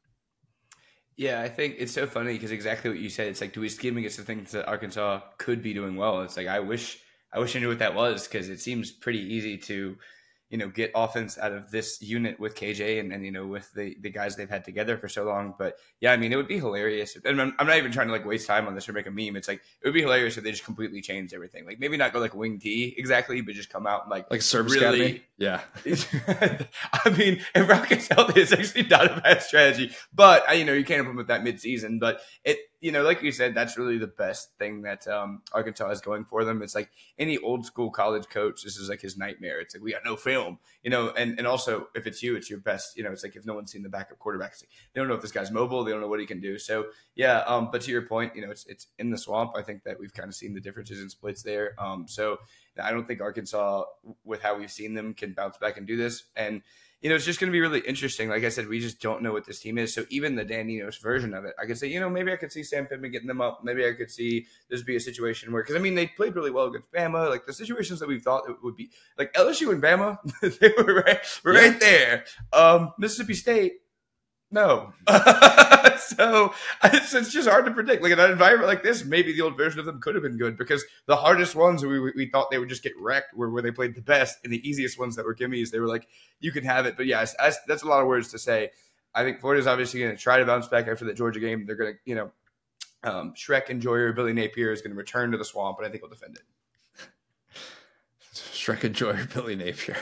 Yeah, 1.15 1.41
I 1.41 1.49
think 1.49 1.75
it's 1.77 1.93
so 1.93 2.07
funny 2.07 2.33
because 2.33 2.51
exactly 2.51 2.89
what 2.89 2.99
you 2.99 3.09
said. 3.09 3.27
It's 3.27 3.39
like, 3.39 3.53
do 3.53 3.61
we 3.61 3.69
scheme 3.69 3.97
against 3.97 4.17
the 4.17 4.23
things 4.23 4.51
that 4.51 4.67
Arkansas 4.67 5.21
could 5.37 5.61
be 5.61 5.73
doing 5.73 5.95
well? 5.95 6.23
It's 6.23 6.35
like 6.35 6.47
I 6.47 6.59
wish 6.59 6.99
I 7.31 7.39
wish 7.39 7.55
I 7.55 7.59
knew 7.59 7.69
what 7.69 7.79
that 7.79 7.95
was 7.95 8.27
because 8.27 8.49
it 8.49 8.59
seems 8.59 8.91
pretty 8.91 9.19
easy 9.19 9.57
to 9.57 9.97
you 10.53 10.59
know 10.59 10.67
get 10.67 10.91
offense 10.93 11.39
out 11.39 11.51
of 11.51 11.71
this 11.71 11.99
unit 11.99 12.39
with 12.39 12.53
KJ 12.53 12.99
and, 12.99 13.11
and 13.11 13.25
you 13.25 13.31
know 13.31 13.47
with 13.47 13.73
the 13.73 13.97
the 14.01 14.11
guys 14.11 14.35
they've 14.35 14.47
had 14.47 14.63
together 14.63 14.99
for 14.99 15.09
so 15.09 15.23
long. 15.23 15.55
But 15.57 15.79
yeah, 15.99 16.11
I 16.11 16.17
mean 16.17 16.31
it 16.31 16.35
would 16.35 16.47
be 16.47 16.59
hilarious. 16.59 17.17
and 17.25 17.41
I'm, 17.41 17.55
I'm, 17.57 17.65
not 17.65 17.77
even 17.77 17.91
trying 17.91 18.05
to 18.05 18.13
like 18.13 18.23
waste 18.23 18.45
time 18.45 18.67
on 18.67 18.75
this 18.75 18.87
or 18.87 18.93
make 18.93 19.07
a 19.07 19.11
meme. 19.11 19.35
It's 19.35 19.47
like 19.47 19.61
it 19.81 19.87
would 19.87 19.95
be 19.95 20.01
hilarious 20.01 20.37
if 20.37 20.43
they 20.43 20.51
just 20.51 20.63
completely 20.63 21.01
changed 21.01 21.33
everything. 21.33 21.65
Like 21.65 21.79
maybe 21.79 21.97
not 21.97 22.13
go 22.13 22.19
like 22.19 22.35
wing 22.35 22.59
T 22.59 22.93
exactly, 22.95 23.41
but 23.41 23.55
just 23.55 23.71
come 23.71 23.87
out 23.87 24.03
and 24.03 24.11
like 24.11 24.29
like 24.29 24.43
service 24.43 24.75
really. 24.75 25.23
Yeah, 25.39 25.61
I 25.87 27.09
mean 27.17 27.41
if 27.55 27.67
Rockets 27.67 28.09
healthy, 28.09 28.41
it's 28.41 28.53
actually 28.53 28.83
not 28.83 29.17
a 29.17 29.21
bad 29.21 29.41
strategy. 29.41 29.91
But 30.13 30.55
you 30.55 30.65
know 30.65 30.73
you 30.73 30.85
can't 30.85 30.99
implement 30.99 31.29
that 31.29 31.43
mid 31.43 31.61
season. 31.61 31.97
But 31.97 32.21
it 32.43 32.59
you 32.83 32.91
know, 32.91 33.01
like 33.01 33.23
you 33.23 33.31
said, 33.31 33.55
that's 33.55 33.77
really 33.77 33.97
the 33.97 34.07
best 34.07 34.57
thing 34.59 34.81
that 34.81 35.07
um, 35.07 35.41
Arkansas 35.53 35.89
is 35.91 36.01
going 36.01 36.25
for 36.25 36.43
them. 36.43 36.61
It's 36.61 36.75
like 36.75 36.89
any 37.17 37.37
old 37.37 37.65
school 37.65 37.89
college 37.89 38.27
coach, 38.27 38.61
this 38.61 38.75
is 38.75 38.89
like 38.89 38.99
his 38.99 39.17
nightmare. 39.17 39.61
It's 39.61 39.73
like 39.73 39.81
we 39.81 39.93
got 39.93 40.01
no 40.03 40.17
film, 40.17 40.59
you 40.83 40.91
know, 40.91 41.11
and 41.11 41.37
and 41.37 41.47
also 41.47 41.87
if 41.95 42.05
it's 42.07 42.21
you, 42.21 42.35
it's 42.35 42.49
your 42.49 42.59
best. 42.59 42.97
You 42.97 43.05
know, 43.05 43.11
it's 43.13 43.23
like 43.23 43.37
if 43.37 43.45
no 43.45 43.53
one's 43.53 43.71
seen 43.71 43.83
the 43.83 43.89
backup 43.89 44.19
quarterback, 44.19 44.51
like 44.61 44.69
they 44.93 44.99
don't 44.99 45.07
know 45.07 45.13
if 45.13 45.21
this 45.21 45.31
guy's 45.31 45.49
mobile, 45.49 45.85
they 45.85 45.91
don't 45.91 46.01
know 46.01 46.09
what 46.09 46.19
he 46.19 46.25
can 46.25 46.41
do. 46.41 46.59
So 46.59 46.87
yeah, 47.15 47.37
um, 47.47 47.69
but 47.71 47.83
to 47.83 47.91
your 47.91 48.01
point, 48.01 48.35
you 48.35 48.45
know, 48.45 48.51
it's 48.51 48.65
it's 48.65 48.87
in 48.99 49.09
the 49.09 49.17
swamp. 49.17 49.53
I 49.55 49.61
think 49.61 49.85
that 49.85 49.97
we've 49.97 50.13
kind 50.13 50.27
of 50.27 50.35
seen 50.35 50.53
the 50.53 50.59
differences 50.59 50.99
in 50.99 51.09
splits 51.09 51.41
there. 51.41 51.75
Um, 51.81 52.05
so 52.05 52.39
I 52.81 52.91
don't 52.91 53.07
think 53.07 53.21
Arkansas, 53.21 53.85
with 54.25 54.41
how 54.41 54.57
we've 54.57 54.71
seen 54.71 54.93
them, 54.93 55.13
can 55.13 55.31
bounce 55.31 55.57
back 55.57 55.77
and 55.77 55.87
do 55.87 55.95
this. 55.95 56.25
And 56.35 56.61
you 57.03 57.09
know, 57.09 57.15
it's 57.15 57.25
just 57.25 57.37
going 57.37 57.49
to 57.49 57.51
be 57.51 57.59
really 57.59 57.81
interesting. 57.81 58.29
Like 58.29 58.45
I 58.45 58.49
said, 58.49 58.69
we 58.69 58.79
just 58.79 59.01
don't 59.01 59.21
know 59.21 59.33
what 59.33 59.45
this 59.45 59.59
team 59.59 59.77
is. 59.77 59.93
So 59.93 60.05
even 60.09 60.37
the 60.37 60.45
Dan 60.45 60.69
Enos 60.69 60.97
version 60.97 61.33
of 61.33 61.43
it, 61.43 61.53
I 61.61 61.65
could 61.65 61.77
say, 61.77 61.87
you 61.87 61.99
know, 61.99 62.09
maybe 62.09 62.31
I 62.31 62.37
could 62.37 62.51
see 62.51 62.63
Sam 62.63 62.85
Pittman 62.85 63.11
getting 63.11 63.27
them 63.27 63.41
up. 63.41 63.59
Maybe 63.61 63.85
I 63.85 63.91
could 63.91 64.09
see 64.09 64.47
this 64.69 64.83
be 64.83 64.95
a 64.95 65.01
situation 65.01 65.51
where, 65.51 65.61
because 65.61 65.75
I 65.75 65.79
mean, 65.79 65.95
they 65.95 66.07
played 66.07 66.33
really 66.33 66.49
well 66.49 66.67
against 66.67 66.93
Bama. 66.93 67.29
Like 67.29 67.45
the 67.45 67.51
situations 67.51 67.99
that 67.99 68.07
we 68.07 68.19
thought 68.19 68.49
it 68.49 68.55
would 68.63 68.77
be, 68.77 68.89
like 69.17 69.33
LSU 69.33 69.73
and 69.73 69.83
Bama, 69.83 70.17
they 70.59 70.71
were 70.77 71.03
right, 71.03 71.19
right 71.43 71.73
yeah. 71.73 71.77
there. 71.79 72.25
Um, 72.53 72.93
Mississippi 72.97 73.33
State, 73.33 73.73
no. 74.53 74.93
so 75.97 76.53
it's, 76.83 77.13
it's, 77.13 77.33
just 77.33 77.49
hard 77.49 77.65
to 77.65 77.71
predict. 77.71 78.03
Like 78.03 78.11
in 78.11 78.19
an 78.19 78.31
environment 78.31 78.67
like 78.67 78.83
this, 78.83 79.03
maybe 79.03 79.33
the 79.33 79.41
old 79.41 79.57
version 79.57 79.79
of 79.79 79.85
them 79.87 79.99
could 79.99 80.13
have 80.13 80.23
been 80.23 80.37
good 80.37 80.57
because 80.57 80.85
the 81.07 81.15
hardest 81.15 81.55
ones 81.55 81.83
we, 81.83 81.99
we 81.99 82.29
thought 82.29 82.51
they 82.51 82.59
would 82.59 82.69
just 82.69 82.83
get 82.83 82.93
wrecked 82.99 83.35
were 83.35 83.49
where 83.49 83.63
they 83.63 83.71
played 83.71 83.95
the 83.95 84.01
best, 84.01 84.37
and 84.43 84.53
the 84.53 84.67
easiest 84.67 84.99
ones 84.99 85.15
that 85.15 85.25
were 85.25 85.35
gimmies, 85.35 85.71
they 85.71 85.79
were 85.79 85.87
like, 85.87 86.07
you 86.39 86.51
can 86.51 86.63
have 86.63 86.85
it. 86.85 86.95
But 86.95 87.07
yeah, 87.07 87.25
that's 87.67 87.83
a 87.83 87.87
lot 87.87 88.01
of 88.01 88.07
words 88.07 88.29
to 88.31 88.39
say. 88.39 88.69
I 89.15 89.23
think 89.23 89.39
Florida's 89.39 89.67
obviously 89.67 89.99
going 90.01 90.15
to 90.15 90.21
try 90.21 90.37
to 90.37 90.45
bounce 90.45 90.67
back 90.67 90.87
after 90.87 91.03
the 91.03 91.13
Georgia 91.13 91.39
game. 91.39 91.65
They're 91.65 91.75
going 91.75 91.93
to, 91.93 91.99
you 92.05 92.15
know, 92.15 92.31
Um, 93.03 93.33
Shrek 93.33 93.69
Enjoyer 93.69 94.13
Billy 94.13 94.33
Napier 94.33 94.71
is 94.71 94.81
going 94.81 94.91
to 94.91 94.97
return 94.97 95.31
to 95.31 95.37
the 95.37 95.45
swamp, 95.45 95.77
and 95.79 95.87
I 95.87 95.89
think 95.89 96.03
he'll 96.03 96.09
defend 96.09 96.37
it. 96.37 97.07
Shrek 98.33 98.83
Enjoyer 98.83 99.27
Billy 99.33 99.55
Napier. 99.55 99.97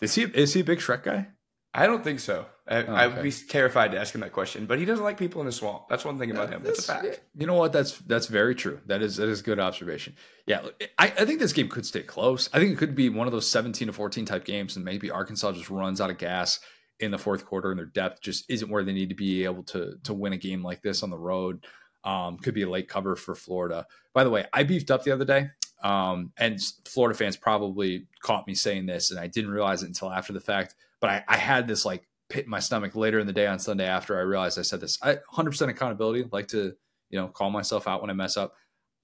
Is 0.00 0.16
he 0.16 0.24
is 0.24 0.54
he 0.54 0.60
a 0.60 0.64
big 0.64 0.80
Shrek 0.80 1.04
guy? 1.04 1.28
I 1.74 1.86
don't 1.86 2.04
think 2.04 2.20
so. 2.20 2.46
I, 2.66 2.82
Oh, 2.84 2.94
I 2.94 3.06
would 3.08 3.22
be 3.22 3.30
terrified 3.30 3.90
to 3.92 3.98
ask 3.98 4.14
him 4.14 4.22
that 4.22 4.32
question, 4.32 4.64
but 4.64 4.78
he 4.78 4.86
doesn't 4.86 5.04
like 5.04 5.18
people 5.18 5.40
in 5.42 5.46
the 5.46 5.52
swamp. 5.52 5.88
That's 5.90 6.04
one 6.04 6.18
thing 6.18 6.30
about 6.30 6.48
him. 6.48 6.62
That's 6.62 6.78
a 6.78 6.82
fact. 6.82 7.20
You 7.36 7.46
know 7.46 7.54
what? 7.56 7.72
That's 7.72 7.98
that's 7.98 8.26
very 8.26 8.54
true. 8.54 8.80
That 8.86 9.02
is 9.02 9.16
that 9.16 9.28
is 9.28 9.42
good 9.42 9.58
observation. 9.58 10.14
Yeah, 10.46 10.62
I, 10.98 11.06
I 11.06 11.24
think 11.26 11.40
this 11.40 11.52
game 11.52 11.68
could 11.68 11.84
stay 11.84 12.02
close. 12.02 12.48
I 12.54 12.58
think 12.58 12.72
it 12.72 12.78
could 12.78 12.94
be 12.94 13.10
one 13.10 13.26
of 13.26 13.32
those 13.32 13.46
seventeen 13.46 13.88
to 13.88 13.92
fourteen 13.92 14.24
type 14.24 14.44
games, 14.44 14.76
and 14.76 14.84
maybe 14.84 15.10
Arkansas 15.10 15.52
just 15.52 15.68
runs 15.68 16.00
out 16.00 16.08
of 16.08 16.16
gas 16.16 16.60
in 17.00 17.10
the 17.10 17.18
fourth 17.18 17.44
quarter, 17.44 17.70
and 17.70 17.78
their 17.78 17.86
depth 17.86 18.22
just 18.22 18.48
isn't 18.48 18.70
where 18.70 18.84
they 18.84 18.92
need 18.92 19.10
to 19.10 19.14
be 19.14 19.44
able 19.44 19.64
to 19.64 19.98
to 20.04 20.14
win 20.14 20.32
a 20.32 20.38
game 20.38 20.62
like 20.62 20.80
this 20.80 21.02
on 21.02 21.10
the 21.10 21.18
road. 21.18 21.66
Um, 22.04 22.38
could 22.38 22.54
be 22.54 22.62
a 22.62 22.70
late 22.70 22.88
cover 22.88 23.14
for 23.16 23.34
Florida. 23.34 23.86
By 24.14 24.24
the 24.24 24.30
way, 24.30 24.46
I 24.52 24.62
beefed 24.62 24.90
up 24.90 25.04
the 25.04 25.10
other 25.10 25.24
day, 25.24 25.50
um, 25.82 26.32
and 26.38 26.58
Florida 26.86 27.16
fans 27.18 27.36
probably 27.36 28.06
caught 28.20 28.46
me 28.46 28.54
saying 28.54 28.86
this, 28.86 29.10
and 29.10 29.20
I 29.20 29.26
didn't 29.26 29.50
realize 29.50 29.82
it 29.82 29.88
until 29.88 30.10
after 30.10 30.32
the 30.32 30.40
fact. 30.40 30.76
But 31.04 31.10
I, 31.10 31.24
I 31.28 31.36
had 31.36 31.68
this 31.68 31.84
like 31.84 32.08
pit 32.30 32.46
in 32.46 32.50
my 32.50 32.60
stomach 32.60 32.96
later 32.96 33.18
in 33.18 33.26
the 33.26 33.32
day 33.34 33.46
on 33.46 33.58
Sunday 33.58 33.84
after 33.84 34.16
I 34.16 34.22
realized 34.22 34.58
I 34.58 34.62
said 34.62 34.80
this. 34.80 34.98
I 35.02 35.18
100% 35.34 35.68
accountability. 35.68 36.26
Like 36.32 36.48
to 36.48 36.72
you 37.10 37.20
know 37.20 37.28
call 37.28 37.50
myself 37.50 37.86
out 37.86 38.00
when 38.00 38.08
I 38.08 38.14
mess 38.14 38.38
up. 38.38 38.54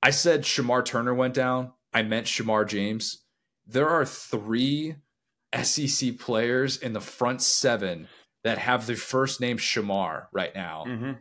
I 0.02 0.08
said 0.08 0.44
Shemar 0.44 0.82
Turner 0.82 1.12
went 1.12 1.34
down. 1.34 1.72
I 1.92 2.00
meant 2.00 2.24
Shemar 2.26 2.66
James. 2.66 3.26
There 3.66 3.86
are 3.86 4.06
three 4.06 4.94
SEC 5.62 6.18
players 6.18 6.78
in 6.78 6.94
the 6.94 7.02
front 7.02 7.42
seven 7.42 8.08
that 8.44 8.56
have 8.56 8.86
the 8.86 8.96
first 8.96 9.42
name 9.42 9.58
Shemar 9.58 10.28
right 10.32 10.54
now. 10.54 10.86
Mm-hmm. 10.88 11.12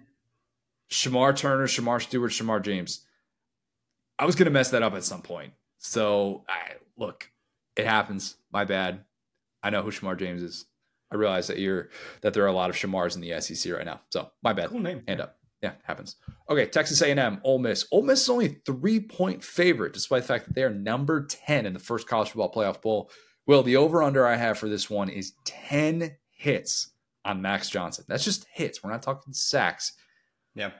Shemar 0.89 1.35
Turner, 1.35 1.67
Shemar 1.67 2.01
Stewart, 2.01 2.31
Shemar 2.31 2.63
James. 2.63 3.05
I 4.17 4.25
was 4.25 4.37
going 4.37 4.45
to 4.45 4.51
mess 4.51 4.71
that 4.71 4.81
up 4.81 4.93
at 4.93 5.03
some 5.03 5.23
point. 5.23 5.51
So, 5.77 6.45
I, 6.47 6.75
look, 6.97 7.29
it 7.75 7.85
happens. 7.85 8.37
My 8.49 8.63
bad. 8.63 9.03
I 9.63 9.69
know 9.69 9.81
who 9.81 9.91
Shemar 9.91 10.17
James 10.17 10.41
is. 10.41 10.65
I 11.11 11.15
realize 11.15 11.47
that 11.47 11.57
you're 11.57 11.89
that 12.21 12.33
there 12.33 12.43
are 12.43 12.47
a 12.47 12.53
lot 12.53 12.69
of 12.69 12.75
Shemars 12.75 13.15
in 13.15 13.21
the 13.21 13.39
SEC 13.41 13.73
right 13.73 13.85
now. 13.85 14.01
So, 14.11 14.29
my 14.43 14.53
bad. 14.53 14.69
Cool 14.69 14.79
name. 14.79 15.03
Hand 15.07 15.21
up. 15.21 15.37
Yeah, 15.61 15.73
happens. 15.83 16.15
Okay, 16.49 16.67
Texas 16.67 17.01
A&M, 17.01 17.41
Ole 17.43 17.59
Miss. 17.59 17.85
Ole 17.91 18.03
Miss 18.03 18.21
is 18.21 18.29
only 18.29 18.59
three-point 18.65 19.43
favorite, 19.43 19.91
despite 19.91 20.21
the 20.21 20.27
fact 20.27 20.45
that 20.45 20.55
they 20.55 20.63
are 20.63 20.69
number 20.69 21.25
10 21.25 21.65
in 21.65 21.73
the 21.73 21.79
first 21.79 22.07
college 22.07 22.29
football 22.29 22.49
playoff 22.51 22.81
bowl. 22.81 23.11
Well, 23.45 23.61
the 23.63 23.75
over-under 23.75 24.25
I 24.25 24.37
have 24.37 24.57
for 24.57 24.69
this 24.69 24.89
one 24.89 25.09
is 25.09 25.33
10 25.43 26.15
hits 26.29 26.91
on 27.25 27.41
Max 27.41 27.69
Johnson. 27.69 28.05
That's 28.07 28.23
just 28.23 28.45
hits. 28.53 28.81
We're 28.81 28.91
not 28.91 29.01
talking 29.03 29.33
sacks 29.33 29.93
Yeah. 30.55 30.71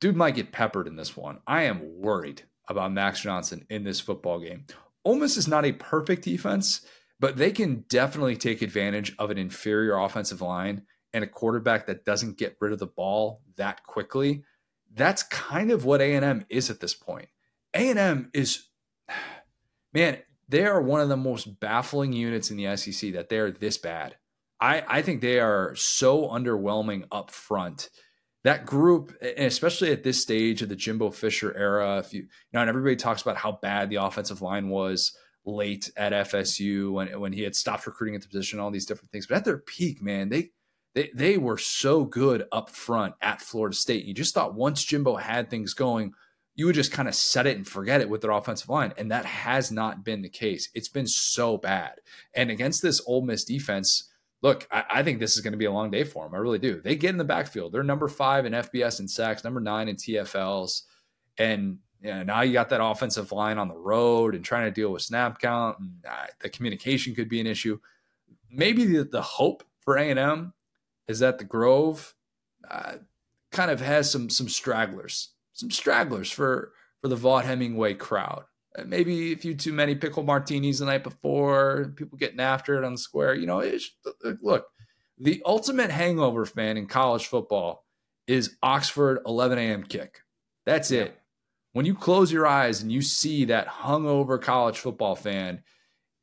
dude 0.00 0.16
might 0.16 0.34
get 0.34 0.50
peppered 0.52 0.86
in 0.86 0.96
this 0.96 1.14
one. 1.14 1.40
I 1.46 1.64
am 1.64 2.00
worried 2.00 2.42
about 2.68 2.92
Max 2.92 3.20
Johnson 3.20 3.66
in 3.68 3.84
this 3.84 4.00
football 4.00 4.40
game. 4.40 4.64
Ole 5.04 5.16
Miss 5.16 5.36
is 5.36 5.46
not 5.48 5.66
a 5.66 5.72
perfect 5.72 6.22
defense, 6.24 6.80
but 7.22 7.36
they 7.36 7.52
can 7.52 7.84
definitely 7.88 8.36
take 8.36 8.62
advantage 8.62 9.14
of 9.16 9.30
an 9.30 9.38
inferior 9.38 9.96
offensive 9.96 10.42
line 10.42 10.82
and 11.12 11.22
a 11.22 11.28
quarterback 11.28 11.86
that 11.86 12.04
doesn't 12.04 12.36
get 12.36 12.56
rid 12.60 12.72
of 12.72 12.80
the 12.80 12.86
ball 12.86 13.42
that 13.54 13.84
quickly. 13.84 14.42
That's 14.92 15.22
kind 15.22 15.70
of 15.70 15.84
what 15.84 16.00
A&M 16.00 16.44
is 16.48 16.68
at 16.68 16.80
this 16.80 16.94
point. 16.94 17.28
A&M 17.74 18.28
is 18.34 18.66
man, 19.94 20.18
they 20.48 20.66
are 20.66 20.82
one 20.82 21.00
of 21.00 21.08
the 21.08 21.16
most 21.16 21.60
baffling 21.60 22.12
units 22.12 22.50
in 22.50 22.56
the 22.56 22.76
SEC 22.76 23.12
that 23.12 23.28
they're 23.28 23.52
this 23.52 23.78
bad. 23.78 24.16
I, 24.60 24.82
I 24.88 25.02
think 25.02 25.20
they 25.20 25.38
are 25.38 25.76
so 25.76 26.28
underwhelming 26.28 27.04
up 27.12 27.30
front 27.30 27.88
that 28.42 28.66
group, 28.66 29.16
and 29.22 29.46
especially 29.46 29.92
at 29.92 30.02
this 30.02 30.20
stage 30.20 30.60
of 30.60 30.68
the 30.68 30.74
Jimbo 30.74 31.12
Fisher 31.12 31.56
era, 31.56 31.98
if 31.98 32.12
you, 32.12 32.22
you 32.22 32.28
know, 32.52 32.62
and 32.62 32.68
everybody 32.68 32.96
talks 32.96 33.22
about 33.22 33.36
how 33.36 33.60
bad 33.62 33.90
the 33.90 34.02
offensive 34.02 34.42
line 34.42 34.68
was 34.68 35.16
late 35.44 35.90
at 35.96 36.12
FSU 36.12 36.92
when 36.92 37.20
when 37.20 37.32
he 37.32 37.42
had 37.42 37.56
stopped 37.56 37.86
recruiting 37.86 38.14
at 38.14 38.22
the 38.22 38.28
position, 38.28 38.60
all 38.60 38.70
these 38.70 38.86
different 38.86 39.10
things. 39.10 39.26
But 39.26 39.38
at 39.38 39.44
their 39.44 39.58
peak, 39.58 40.02
man, 40.02 40.28
they 40.28 40.50
they 40.94 41.10
they 41.14 41.38
were 41.38 41.58
so 41.58 42.04
good 42.04 42.46
up 42.52 42.70
front 42.70 43.14
at 43.20 43.40
Florida 43.40 43.74
State. 43.74 44.04
You 44.04 44.14
just 44.14 44.34
thought 44.34 44.54
once 44.54 44.84
Jimbo 44.84 45.16
had 45.16 45.50
things 45.50 45.74
going, 45.74 46.12
you 46.54 46.66
would 46.66 46.74
just 46.74 46.92
kind 46.92 47.08
of 47.08 47.14
set 47.14 47.46
it 47.46 47.56
and 47.56 47.66
forget 47.66 48.00
it 48.00 48.08
with 48.08 48.20
their 48.20 48.30
offensive 48.30 48.68
line, 48.68 48.92
and 48.96 49.10
that 49.10 49.24
has 49.24 49.72
not 49.72 50.04
been 50.04 50.22
the 50.22 50.28
case. 50.28 50.68
It's 50.74 50.88
been 50.88 51.06
so 51.06 51.56
bad, 51.56 52.00
and 52.34 52.50
against 52.50 52.82
this 52.82 53.00
Ole 53.06 53.22
Miss 53.22 53.44
defense 53.44 54.08
look, 54.42 54.66
I, 54.70 54.84
I, 54.90 55.02
think 55.02 55.20
this 55.20 55.36
is 55.36 55.40
going 55.40 55.52
to 55.52 55.58
be 55.58 55.64
a 55.64 55.72
long 55.72 55.90
day 55.90 56.04
for 56.04 56.24
them. 56.24 56.34
I 56.34 56.38
really 56.38 56.58
do. 56.58 56.80
They 56.80 56.96
get 56.96 57.10
in 57.10 57.16
the 57.16 57.24
backfield. 57.24 57.72
They're 57.72 57.84
number 57.84 58.08
five 58.08 58.44
in 58.44 58.52
FBS 58.52 58.98
and 58.98 59.08
sacks, 59.08 59.44
number 59.44 59.60
nine 59.60 59.88
in 59.88 59.96
TFLs. 59.96 60.82
And 61.38 61.78
know, 62.10 62.22
now 62.22 62.42
you 62.42 62.52
got 62.52 62.70
that 62.70 62.82
offensive 62.82 63.32
line 63.32 63.58
on 63.58 63.68
the 63.68 63.76
road 63.76 64.34
and 64.34 64.44
trying 64.44 64.64
to 64.64 64.70
deal 64.70 64.90
with 64.90 65.02
snap 65.02 65.38
count. 65.38 65.78
And 65.78 65.92
uh, 66.08 66.26
the 66.40 66.48
communication 66.48 67.14
could 67.14 67.28
be 67.28 67.40
an 67.40 67.46
issue. 67.46 67.78
Maybe 68.50 68.84
the, 68.84 69.04
the 69.04 69.22
hope 69.22 69.62
for 69.80 69.96
A&M 69.96 70.52
is 71.08 71.20
that 71.20 71.38
the 71.38 71.44
Grove 71.44 72.14
uh, 72.68 72.94
kind 73.50 73.70
of 73.70 73.80
has 73.80 74.10
some 74.10 74.30
some 74.30 74.48
stragglers, 74.48 75.30
some 75.52 75.70
stragglers 75.70 76.30
for 76.30 76.72
for 77.00 77.08
the 77.08 77.16
Vaught 77.16 77.44
Hemingway 77.44 77.94
crowd 77.94 78.44
maybe 78.86 79.32
a 79.32 79.36
few 79.36 79.54
too 79.54 79.72
many 79.72 79.94
pickle 79.94 80.22
martinis 80.22 80.78
the 80.78 80.86
night 80.86 81.04
before, 81.04 81.92
people 81.96 82.18
getting 82.18 82.40
after 82.40 82.76
it 82.76 82.84
on 82.84 82.92
the 82.92 82.98
square. 82.98 83.34
You 83.34 83.46
know, 83.46 83.60
it's, 83.60 83.90
look, 84.40 84.66
the 85.18 85.42
ultimate 85.44 85.90
hangover 85.90 86.46
fan 86.46 86.76
in 86.76 86.86
college 86.86 87.26
football 87.26 87.84
is 88.26 88.56
Oxford 88.62 89.20
11 89.26 89.58
a.m. 89.58 89.84
kick. 89.84 90.20
That's 90.64 90.90
yeah. 90.90 91.02
it. 91.02 91.18
When 91.72 91.86
you 91.86 91.94
close 91.94 92.30
your 92.30 92.46
eyes 92.46 92.82
and 92.82 92.92
you 92.92 93.02
see 93.02 93.46
that 93.46 93.66
hungover 93.66 94.40
college 94.40 94.78
football 94.78 95.16
fan, 95.16 95.62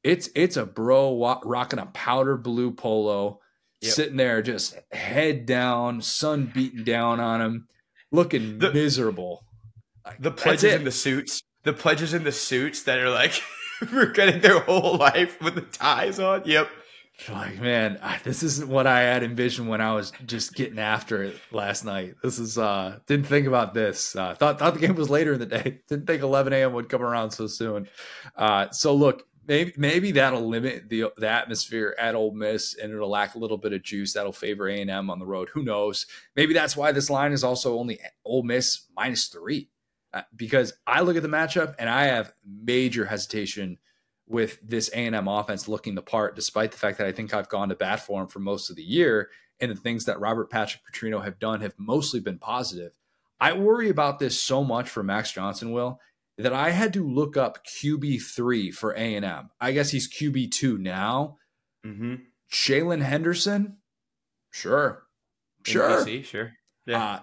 it's 0.03 0.29
it's 0.35 0.57
a 0.57 0.65
bro 0.65 1.39
rocking 1.43 1.79
a 1.79 1.87
powder 1.87 2.37
blue 2.37 2.71
polo, 2.71 3.39
yep. 3.81 3.91
sitting 3.91 4.17
there 4.17 4.41
just 4.41 4.77
head 4.91 5.45
down, 5.45 6.01
sun 6.01 6.51
beating 6.53 6.83
down 6.83 7.19
on 7.19 7.41
him, 7.41 7.67
looking 8.11 8.59
the, 8.59 8.71
miserable. 8.71 9.43
The 10.19 10.31
pledges 10.31 10.73
in 10.73 10.83
the 10.83 10.91
suits 10.91 11.43
the 11.63 11.73
pledges 11.73 12.13
in 12.13 12.23
the 12.23 12.31
suits 12.31 12.83
that 12.83 12.99
are 12.99 13.09
like 13.09 13.31
forgetting 13.87 14.41
their 14.41 14.59
whole 14.59 14.97
life 14.97 15.41
with 15.41 15.55
the 15.55 15.61
ties 15.61 16.19
on. 16.19 16.43
Yep. 16.45 16.69
Like, 17.27 17.59
man, 17.59 17.99
this 18.23 18.43
isn't 18.43 18.69
what 18.69 18.87
I 18.87 19.01
had 19.01 19.23
envisioned 19.23 19.67
when 19.67 19.81
I 19.81 19.93
was 19.93 20.13
just 20.25 20.53
getting 20.53 20.79
after 20.79 21.23
it 21.23 21.35
last 21.51 21.83
night. 21.83 22.15
This 22.23 22.39
is 22.39 22.57
uh 22.57 22.99
didn't 23.07 23.27
think 23.27 23.47
about 23.47 23.73
this. 23.73 24.15
Uh 24.15 24.35
thought 24.35 24.59
thought 24.59 24.73
the 24.73 24.79
game 24.79 24.95
was 24.95 25.09
later 25.09 25.33
in 25.33 25.39
the 25.39 25.45
day. 25.45 25.81
Didn't 25.89 26.07
think 26.07 26.21
11 26.21 26.53
a.m. 26.53 26.73
would 26.73 26.89
come 26.89 27.01
around 27.01 27.31
so 27.31 27.47
soon. 27.47 27.89
Uh 28.35 28.69
so 28.71 28.95
look, 28.95 29.23
maybe 29.47 29.73
maybe 29.75 30.11
that'll 30.11 30.47
limit 30.47 30.89
the 30.89 31.05
the 31.17 31.27
atmosphere 31.27 31.95
at 31.99 32.15
Ole 32.15 32.33
Miss 32.33 32.75
and 32.75 32.93
it'll 32.93 33.09
lack 33.09 33.35
a 33.35 33.39
little 33.39 33.57
bit 33.57 33.73
of 33.73 33.83
juice. 33.83 34.13
That'll 34.13 34.31
favor 34.31 34.69
A&M 34.69 35.09
on 35.09 35.19
the 35.19 35.25
road. 35.25 35.49
Who 35.53 35.63
knows? 35.63 36.05
Maybe 36.35 36.53
that's 36.53 36.77
why 36.77 36.91
this 36.93 37.09
line 37.09 37.33
is 37.33 37.43
also 37.43 37.77
only 37.77 37.99
Ole 38.23 38.43
Miss 38.43 38.85
minus 38.95 39.27
three. 39.27 39.69
Uh, 40.11 40.23
because 40.35 40.73
I 40.87 41.01
look 41.01 41.17
at 41.17 41.21
the 41.21 41.29
matchup 41.29 41.75
and 41.77 41.87
I 41.87 42.05
have 42.05 42.33
major 42.43 43.05
hesitation 43.05 43.77
with 44.29 44.59
this 44.61 44.89
A&M 44.93 45.27
offense 45.27 45.67
looking 45.67 45.95
the 45.95 46.01
part, 46.01 46.35
despite 46.35 46.71
the 46.71 46.77
fact 46.77 46.99
that 46.99 47.07
I 47.07 47.11
think 47.11 47.33
I've 47.33 47.49
gone 47.49 47.69
to 47.69 47.75
bat 47.75 47.99
for 47.99 48.21
him 48.21 48.27
for 48.27 48.39
most 48.39 48.69
of 48.69 48.75
the 48.75 48.83
year, 48.83 49.29
and 49.59 49.71
the 49.71 49.75
things 49.75 50.05
that 50.05 50.19
Robert 50.19 50.49
Patrick 50.49 50.83
Petrino 50.89 51.23
have 51.23 51.39
done 51.39 51.61
have 51.61 51.73
mostly 51.77 52.19
been 52.19 52.37
positive. 52.37 52.93
I 53.41 53.53
worry 53.53 53.89
about 53.89 54.19
this 54.19 54.41
so 54.41 54.63
much 54.63 54.87
for 54.89 55.01
Max 55.01 55.31
Johnson, 55.31 55.71
Will, 55.71 55.99
that 56.37 56.53
I 56.53 56.69
had 56.69 56.93
to 56.93 57.05
look 57.05 57.35
up 57.35 57.65
QB 57.65 58.21
three 58.21 58.71
for 58.71 58.91
A&M. 58.91 59.49
I 59.59 59.71
guess 59.71 59.89
he's 59.89 60.07
QB 60.07 60.51
two 60.51 60.77
now. 60.77 61.37
Mm-hmm. 61.85 62.15
Jaylen 62.51 63.01
Henderson, 63.01 63.77
sure, 64.51 65.03
sure, 65.65 65.89
NBC, 65.89 66.23
sure, 66.23 66.53
yeah. 66.85 67.03
Uh, 67.03 67.19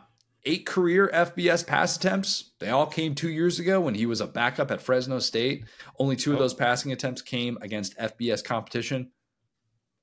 eight 0.46 0.64
career 0.64 1.10
FBS 1.12 1.66
pass 1.66 1.96
attempts. 1.96 2.52
They 2.60 2.70
all 2.70 2.86
came 2.86 3.14
two 3.14 3.28
years 3.28 3.58
ago 3.58 3.80
when 3.80 3.94
he 3.94 4.06
was 4.06 4.20
a 4.20 4.26
backup 4.26 4.70
at 4.70 4.80
Fresno 4.80 5.18
State. 5.18 5.64
Only 5.98 6.16
two 6.16 6.30
oh. 6.30 6.34
of 6.34 6.38
those 6.38 6.54
passing 6.54 6.92
attempts 6.92 7.20
came 7.20 7.58
against 7.60 7.98
FBS 7.98 8.42
competition. 8.42 9.10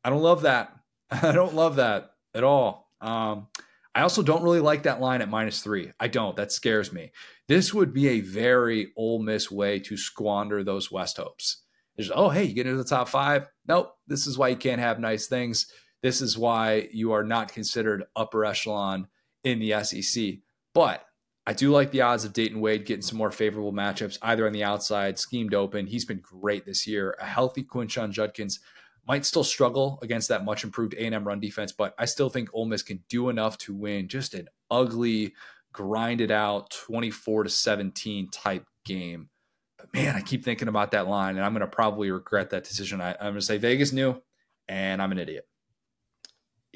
I 0.03 0.10
don't 0.10 0.21
love 0.21 0.41
that. 0.43 0.75
I 1.12 1.32
don't 1.32 1.56
love 1.56 1.77
that 1.77 2.12
at 2.36 2.43
all. 2.43 2.91
Um, 3.01 3.47
I 3.95 4.01
also 4.01 4.21
don't 4.21 4.43
really 4.43 4.60
like 4.60 4.84
that 4.84 5.01
line 5.01 5.21
at 5.21 5.29
minus 5.29 5.62
three. 5.62 5.91
I 5.99 6.08
don't. 6.08 6.36
That 6.36 6.51
scares 6.51 6.91
me. 6.91 7.12
This 7.47 7.73
would 7.73 7.93
be 7.93 8.10
a 8.10 8.21
very 8.21 8.91
Ole 8.97 9.21
Miss 9.21 9.51
way 9.51 9.79
to 9.79 9.97
squander 9.97 10.63
those 10.63 10.91
West 10.91 11.17
hopes. 11.17 11.63
There's, 11.95 12.12
oh, 12.13 12.29
hey, 12.29 12.45
you 12.45 12.56
get 12.56 12.65
into 12.65 12.82
the 12.82 12.89
top 12.89 13.08
five. 13.08 13.47
Nope. 13.67 13.93
This 14.08 14.25
is 14.25 14.38
why 14.38 14.47
you 14.49 14.56
can't 14.56 14.82
have 14.82 14.99
nice 14.99 15.27
things. 15.27 15.71
This 16.01 16.21
is 16.21 16.38
why 16.38 16.89
you 16.91 17.12
are 17.12 17.23
not 17.23 17.53
considered 17.53 18.06
upper 18.15 18.45
echelon 18.45 19.08
in 19.43 19.60
the 19.60 19.84
SEC. 19.84 20.36
But 20.73 21.06
I 21.45 21.53
do 21.53 21.71
like 21.71 21.91
the 21.91 22.01
odds 22.01 22.23
of 22.23 22.34
Dayton 22.34 22.62
Wade 22.62 22.86
getting 22.86 23.01
some 23.01 23.17
more 23.17 23.32
favorable 23.32 23.73
matchups, 23.73 24.17
either 24.21 24.47
on 24.47 24.53
the 24.53 24.63
outside, 24.63 25.19
schemed 25.19 25.53
open. 25.53 25.88
He's 25.88 26.06
been 26.06 26.21
great 26.21 26.65
this 26.65 26.88
year. 26.88 27.17
A 27.19 27.25
healthy 27.25 27.63
Quinshon 27.63 28.12
Judkins 28.12 28.60
might 29.06 29.25
still 29.25 29.43
struggle 29.43 29.99
against 30.01 30.29
that 30.29 30.45
much 30.45 30.63
improved 30.63 30.93
A&M 30.93 31.27
run 31.27 31.41
defense, 31.41 31.73
but 31.73 31.93
I 31.97 32.06
still 32.06 32.29
think 32.29 32.49
Ole 32.53 32.65
Miss 32.65 32.82
can 32.82 33.03
do 33.10 33.27
enough 33.27 33.58
to 33.60 33.73
win 33.73 34.08
just 34.08 34.34
an 34.34 34.47
ugly, 34.71 35.34
grind 35.73 36.21
it 36.21 36.32
out 36.32 36.71
24 36.71 37.43
to 37.43 37.49
17 37.49 38.29
type 38.29 38.65
game. 38.86 39.29
But 39.77 39.93
man, 39.93 40.15
I 40.15 40.21
keep 40.21 40.45
thinking 40.45 40.69
about 40.69 40.91
that 40.91 41.08
line, 41.08 41.36
and 41.36 41.45
I'm 41.45 41.51
going 41.51 41.62
to 41.62 41.67
probably 41.67 42.12
regret 42.12 42.51
that 42.51 42.63
decision. 42.63 43.01
I, 43.01 43.12
I'm 43.12 43.32
going 43.32 43.36
to 43.36 43.41
say 43.41 43.58
Vegas 43.58 43.91
knew, 43.91 44.21
and 44.69 45.01
I'm 45.01 45.12
an 45.12 45.19
idiot. 45.19 45.45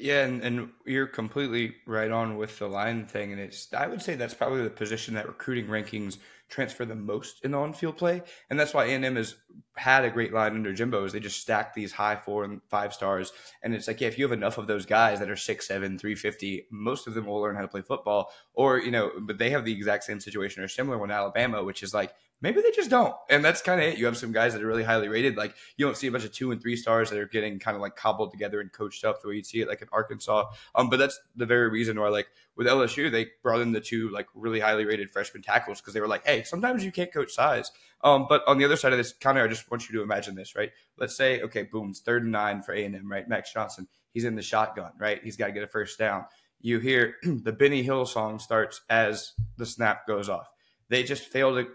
Yeah, 0.00 0.24
and, 0.24 0.42
and 0.42 0.68
you're 0.86 1.08
completely 1.08 1.74
right 1.84 2.10
on 2.12 2.36
with 2.36 2.56
the 2.60 2.68
line 2.68 3.04
thing. 3.06 3.32
And 3.32 3.40
it's 3.40 3.72
I 3.74 3.88
would 3.88 4.00
say 4.00 4.14
that's 4.14 4.32
probably 4.32 4.62
the 4.62 4.70
position 4.70 5.14
that 5.14 5.26
recruiting 5.26 5.66
rankings 5.66 6.18
transfer 6.48 6.84
the 6.84 6.94
most 6.94 7.44
in 7.44 7.52
on-field 7.52 7.98
play, 7.98 8.22
and 8.48 8.58
that's 8.58 8.72
why 8.72 8.84
A&M 8.84 9.16
has 9.16 9.34
had 9.76 10.04
a 10.04 10.10
great 10.10 10.32
line 10.32 10.54
under 10.54 10.72
Jimbo. 10.72 11.04
Is 11.04 11.12
they 11.12 11.18
just 11.18 11.40
stack 11.40 11.74
these 11.74 11.90
high 11.90 12.14
four 12.14 12.44
and 12.44 12.60
five 12.68 12.94
stars, 12.94 13.32
and 13.64 13.74
it's 13.74 13.88
like 13.88 14.00
yeah, 14.00 14.06
if 14.06 14.18
you 14.18 14.24
have 14.24 14.32
enough 14.32 14.56
of 14.56 14.68
those 14.68 14.86
guys 14.86 15.18
that 15.18 15.30
are 15.30 15.36
six, 15.36 15.66
seven, 15.66 15.98
three 15.98 16.14
fifty, 16.14 16.68
most 16.70 17.08
of 17.08 17.14
them 17.14 17.26
will 17.26 17.40
learn 17.40 17.56
how 17.56 17.62
to 17.62 17.68
play 17.68 17.82
football. 17.82 18.30
Or 18.54 18.78
you 18.78 18.92
know, 18.92 19.10
but 19.20 19.38
they 19.38 19.50
have 19.50 19.64
the 19.64 19.72
exact 19.72 20.04
same 20.04 20.20
situation 20.20 20.62
or 20.62 20.68
similar 20.68 20.96
one 20.96 21.10
Alabama, 21.10 21.64
which 21.64 21.82
is 21.82 21.92
like 21.92 22.14
maybe 22.40 22.60
they 22.60 22.70
just 22.70 22.90
don't. 22.90 23.14
And 23.28 23.44
that's 23.44 23.62
kind 23.62 23.80
of 23.80 23.86
it. 23.86 23.98
You 23.98 24.06
have 24.06 24.16
some 24.16 24.32
guys 24.32 24.52
that 24.52 24.62
are 24.62 24.66
really 24.66 24.84
highly 24.84 25.08
rated. 25.08 25.36
Like 25.36 25.54
you 25.76 25.86
don't 25.86 25.96
see 25.96 26.06
a 26.06 26.12
bunch 26.12 26.24
of 26.24 26.32
two 26.32 26.50
and 26.52 26.60
three 26.60 26.76
stars 26.76 27.10
that 27.10 27.18
are 27.18 27.26
getting 27.26 27.58
kind 27.58 27.74
of 27.74 27.80
like 27.80 27.96
cobbled 27.96 28.30
together 28.30 28.60
and 28.60 28.72
coached 28.72 29.04
up 29.04 29.20
the 29.20 29.28
way 29.28 29.34
you 29.34 29.44
see 29.44 29.60
it 29.60 29.68
like 29.68 29.82
in 29.82 29.88
Arkansas. 29.92 30.44
Um, 30.74 30.88
but 30.88 30.98
that's 30.98 31.18
the 31.36 31.46
very 31.46 31.68
reason 31.68 31.98
why 31.98 32.08
like 32.08 32.28
with 32.56 32.66
LSU, 32.66 33.10
they 33.10 33.28
brought 33.42 33.60
in 33.60 33.72
the 33.72 33.80
two 33.80 34.10
like 34.10 34.26
really 34.34 34.60
highly 34.60 34.84
rated 34.84 35.10
freshman 35.10 35.42
tackles 35.42 35.80
because 35.80 35.94
they 35.94 36.00
were 36.00 36.08
like, 36.08 36.26
hey, 36.26 36.42
sometimes 36.42 36.84
you 36.84 36.92
can't 36.92 37.12
coach 37.12 37.32
size. 37.32 37.70
Um, 38.02 38.26
but 38.28 38.42
on 38.46 38.58
the 38.58 38.64
other 38.64 38.76
side 38.76 38.92
of 38.92 38.98
this, 38.98 39.12
Connor, 39.12 39.42
I 39.42 39.48
just 39.48 39.70
want 39.70 39.88
you 39.88 39.96
to 39.96 40.02
imagine 40.02 40.34
this, 40.34 40.54
right? 40.54 40.70
Let's 40.96 41.16
say, 41.16 41.42
okay, 41.42 41.64
boom, 41.64 41.90
it's 41.90 42.00
third 42.00 42.22
and 42.22 42.32
nine 42.32 42.62
for 42.62 42.72
A&M, 42.72 43.10
right? 43.10 43.28
Max 43.28 43.52
Johnson, 43.52 43.88
he's 44.12 44.24
in 44.24 44.36
the 44.36 44.42
shotgun, 44.42 44.92
right? 44.98 45.20
He's 45.22 45.36
got 45.36 45.46
to 45.46 45.52
get 45.52 45.64
a 45.64 45.68
first 45.68 45.98
down. 45.98 46.24
You 46.60 46.78
hear 46.78 47.16
the 47.22 47.52
Benny 47.52 47.82
Hill 47.82 48.06
song 48.06 48.38
starts 48.38 48.82
as 48.88 49.32
the 49.56 49.66
snap 49.66 50.06
goes 50.06 50.28
off. 50.28 50.48
They 50.88 51.02
just 51.02 51.24
failed 51.24 51.58
to 51.58 51.68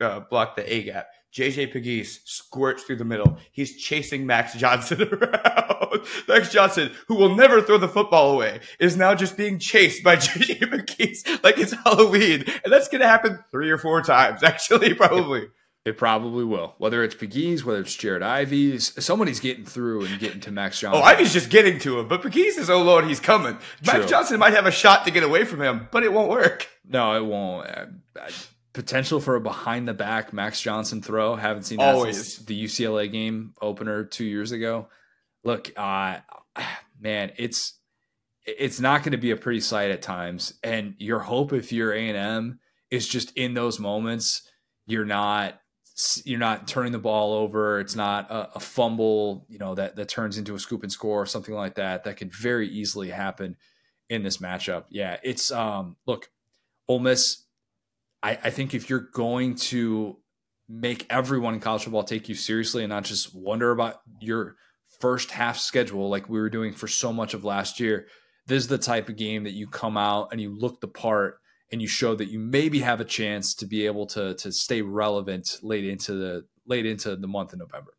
uh, 0.00 0.20
block 0.20 0.56
the 0.56 0.72
A 0.72 0.82
gap. 0.84 1.08
JJ 1.32 1.72
Pegues 1.72 2.20
squirts 2.24 2.82
through 2.82 2.96
the 2.96 3.04
middle. 3.04 3.38
He's 3.52 3.76
chasing 3.76 4.26
Max 4.26 4.54
Johnson 4.54 5.02
around. 5.12 6.00
Max 6.28 6.50
Johnson, 6.50 6.90
who 7.06 7.14
will 7.14 7.36
never 7.36 7.62
throw 7.62 7.78
the 7.78 7.88
football 7.88 8.32
away, 8.32 8.60
is 8.80 8.96
now 8.96 9.14
just 9.14 9.36
being 9.36 9.58
chased 9.58 10.02
by 10.02 10.16
JJ 10.16 10.58
Pegues 10.70 11.42
like 11.44 11.58
it's 11.58 11.72
Halloween. 11.72 12.44
And 12.64 12.72
that's 12.72 12.88
going 12.88 13.00
to 13.00 13.08
happen 13.08 13.38
three 13.50 13.70
or 13.70 13.78
four 13.78 14.02
times, 14.02 14.42
actually, 14.42 14.94
probably. 14.94 15.48
It 15.84 15.96
probably 15.96 16.44
will. 16.44 16.74
Whether 16.78 17.02
it's 17.02 17.14
Pegues, 17.14 17.64
whether 17.64 17.80
it's 17.80 17.94
Jared 17.94 18.22
Ivey, 18.22 18.78
somebody's 18.78 19.40
getting 19.40 19.64
through 19.64 20.04
and 20.04 20.18
getting 20.18 20.40
to 20.40 20.50
Max 20.50 20.80
Johnson. 20.80 21.00
Oh, 21.00 21.04
Ivey's 21.04 21.32
just 21.32 21.48
getting 21.48 21.78
to 21.80 22.00
him, 22.00 22.08
but 22.08 22.22
Pegues 22.22 22.58
is, 22.58 22.68
oh 22.68 22.82
Lord, 22.82 23.06
he's 23.06 23.20
coming. 23.20 23.56
True. 23.82 23.98
Max 23.98 24.10
Johnson 24.10 24.38
might 24.38 24.52
have 24.52 24.66
a 24.66 24.70
shot 24.70 25.06
to 25.06 25.10
get 25.10 25.22
away 25.22 25.44
from 25.44 25.62
him, 25.62 25.88
but 25.90 26.02
it 26.02 26.12
won't 26.12 26.28
work. 26.28 26.68
No, 26.86 27.16
it 27.16 27.24
won't. 27.24 27.66
I, 27.66 27.86
I, 28.20 28.30
potential 28.72 29.20
for 29.20 29.36
a 29.36 29.40
behind 29.40 29.88
the 29.88 29.94
back 29.94 30.32
Max 30.32 30.60
Johnson 30.60 31.02
throw. 31.02 31.36
Haven't 31.36 31.64
seen 31.64 31.78
that 31.78 31.94
Always. 31.94 32.16
since 32.16 32.46
the 32.46 32.64
UCLA 32.64 33.10
game 33.10 33.54
opener 33.60 34.04
two 34.04 34.24
years 34.24 34.52
ago. 34.52 34.88
Look, 35.44 35.72
uh, 35.76 36.18
man, 37.00 37.32
it's 37.36 37.74
it's 38.46 38.80
not 38.80 39.02
going 39.02 39.12
to 39.12 39.18
be 39.18 39.30
a 39.30 39.36
pretty 39.36 39.60
sight 39.60 39.90
at 39.90 40.02
times. 40.02 40.54
And 40.62 40.94
your 40.98 41.20
hope 41.20 41.52
if 41.52 41.72
you're 41.72 41.92
A 41.92 42.08
and 42.08 42.16
M 42.16 42.60
is 42.90 43.06
just 43.06 43.36
in 43.36 43.54
those 43.54 43.78
moments, 43.78 44.42
you're 44.86 45.04
not 45.04 45.60
you're 46.24 46.38
not 46.38 46.66
turning 46.66 46.92
the 46.92 46.98
ball 46.98 47.34
over. 47.34 47.80
It's 47.80 47.94
not 47.94 48.30
a, 48.30 48.56
a 48.56 48.60
fumble, 48.60 49.46
you 49.48 49.58
know, 49.58 49.74
that 49.74 49.96
that 49.96 50.08
turns 50.08 50.38
into 50.38 50.54
a 50.54 50.58
scoop 50.58 50.82
and 50.82 50.92
score 50.92 51.20
or 51.20 51.26
something 51.26 51.54
like 51.54 51.74
that. 51.74 52.04
That 52.04 52.16
could 52.16 52.32
very 52.32 52.68
easily 52.68 53.10
happen 53.10 53.56
in 54.08 54.22
this 54.22 54.38
matchup. 54.38 54.84
Yeah, 54.90 55.18
it's 55.22 55.50
um 55.50 55.96
look, 56.06 56.30
Ole 56.88 57.00
Miss 57.00 57.44
I, 58.22 58.38
I 58.44 58.50
think 58.50 58.74
if 58.74 58.90
you're 58.90 59.08
going 59.12 59.54
to 59.56 60.18
make 60.68 61.06
everyone 61.10 61.54
in 61.54 61.60
college 61.60 61.82
football 61.82 62.04
take 62.04 62.28
you 62.28 62.34
seriously 62.34 62.84
and 62.84 62.90
not 62.90 63.04
just 63.04 63.34
wonder 63.34 63.70
about 63.72 63.96
your 64.20 64.56
first 65.00 65.30
half 65.30 65.58
schedule 65.58 66.08
like 66.08 66.28
we 66.28 66.38
were 66.38 66.50
doing 66.50 66.72
for 66.72 66.86
so 66.86 67.12
much 67.12 67.34
of 67.34 67.44
last 67.44 67.80
year, 67.80 68.06
this 68.46 68.62
is 68.62 68.68
the 68.68 68.78
type 68.78 69.08
of 69.08 69.16
game 69.16 69.44
that 69.44 69.52
you 69.52 69.66
come 69.66 69.96
out 69.96 70.28
and 70.32 70.40
you 70.40 70.56
look 70.56 70.80
the 70.80 70.88
part 70.88 71.38
and 71.72 71.80
you 71.80 71.88
show 71.88 72.14
that 72.14 72.28
you 72.28 72.38
maybe 72.38 72.80
have 72.80 73.00
a 73.00 73.04
chance 73.04 73.54
to 73.54 73.66
be 73.66 73.86
able 73.86 74.06
to 74.06 74.34
to 74.34 74.52
stay 74.52 74.82
relevant 74.82 75.56
late 75.62 75.84
into 75.84 76.12
the 76.12 76.44
late 76.66 76.86
into 76.86 77.16
the 77.16 77.28
month 77.28 77.52
of 77.52 77.58
November. 77.58 77.92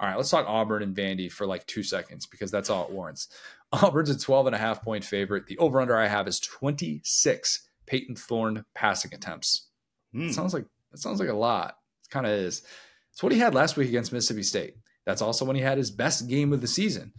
All 0.00 0.08
right, 0.08 0.16
let's 0.16 0.30
talk 0.30 0.46
Auburn 0.48 0.82
and 0.82 0.96
Vandy 0.96 1.30
for 1.30 1.46
like 1.46 1.66
two 1.66 1.84
seconds 1.84 2.26
because 2.26 2.50
that's 2.50 2.68
all 2.68 2.84
it 2.84 2.90
warrants. 2.90 3.28
Auburn's 3.72 4.10
a 4.10 4.18
12 4.18 4.46
and 4.46 4.56
a 4.56 4.58
half 4.58 4.82
point 4.82 5.04
favorite. 5.04 5.46
The 5.46 5.58
over 5.58 5.80
under 5.80 5.96
I 5.96 6.08
have 6.08 6.26
is 6.26 6.40
26 6.40 7.63
Payton 7.86 8.16
Thorne 8.16 8.64
passing 8.74 9.14
attempts. 9.14 9.68
Mm. 10.14 10.32
sounds 10.32 10.54
like 10.54 10.66
that 10.92 10.98
sounds 10.98 11.20
like 11.20 11.28
a 11.28 11.34
lot. 11.34 11.76
It 12.04 12.10
kind 12.10 12.26
of 12.26 12.32
is. 12.32 12.62
It's 13.12 13.22
what 13.22 13.32
he 13.32 13.38
had 13.38 13.54
last 13.54 13.76
week 13.76 13.88
against 13.88 14.12
Mississippi 14.12 14.42
State. 14.42 14.74
That's 15.06 15.22
also 15.22 15.44
when 15.44 15.56
he 15.56 15.62
had 15.62 15.78
his 15.78 15.90
best 15.90 16.28
game 16.28 16.52
of 16.52 16.60
the 16.60 16.66
season. 16.66 17.12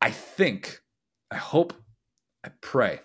I 0.00 0.10
think, 0.10 0.80
I 1.30 1.36
hope, 1.36 1.72
I 2.44 2.50
pray 2.60 3.00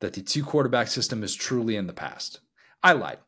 that 0.00 0.12
the 0.12 0.22
two 0.22 0.44
quarterback 0.44 0.88
system 0.88 1.22
is 1.22 1.34
truly 1.34 1.76
in 1.76 1.86
the 1.86 1.92
past. 1.92 2.40
I 2.82 2.92
lied. 2.92 3.18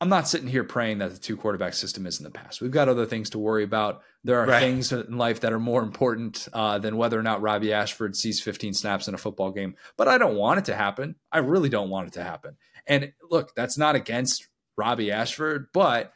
I'm 0.00 0.08
not 0.08 0.28
sitting 0.28 0.48
here 0.48 0.64
praying 0.64 0.98
that 0.98 1.12
the 1.12 1.18
two 1.18 1.36
quarterback 1.36 1.74
system 1.74 2.06
is 2.06 2.18
in 2.18 2.24
the 2.24 2.30
past. 2.30 2.60
We've 2.60 2.70
got 2.70 2.88
other 2.88 3.06
things 3.06 3.30
to 3.30 3.38
worry 3.38 3.64
about. 3.64 4.02
There 4.24 4.40
are 4.40 4.46
right. 4.46 4.60
things 4.60 4.92
in 4.92 5.16
life 5.16 5.40
that 5.40 5.52
are 5.52 5.60
more 5.60 5.82
important 5.82 6.48
uh, 6.52 6.78
than 6.78 6.96
whether 6.96 7.18
or 7.18 7.22
not 7.22 7.40
Robbie 7.40 7.72
Ashford 7.72 8.16
sees 8.16 8.40
15 8.40 8.74
snaps 8.74 9.08
in 9.08 9.14
a 9.14 9.18
football 9.18 9.50
game. 9.50 9.76
But 9.96 10.08
I 10.08 10.18
don't 10.18 10.36
want 10.36 10.58
it 10.58 10.64
to 10.66 10.74
happen. 10.74 11.14
I 11.30 11.38
really 11.38 11.68
don't 11.68 11.90
want 11.90 12.08
it 12.08 12.14
to 12.14 12.24
happen. 12.24 12.56
And 12.86 13.12
look, 13.30 13.54
that's 13.54 13.78
not 13.78 13.94
against 13.94 14.48
Robbie 14.76 15.12
Ashford, 15.12 15.68
but 15.72 16.12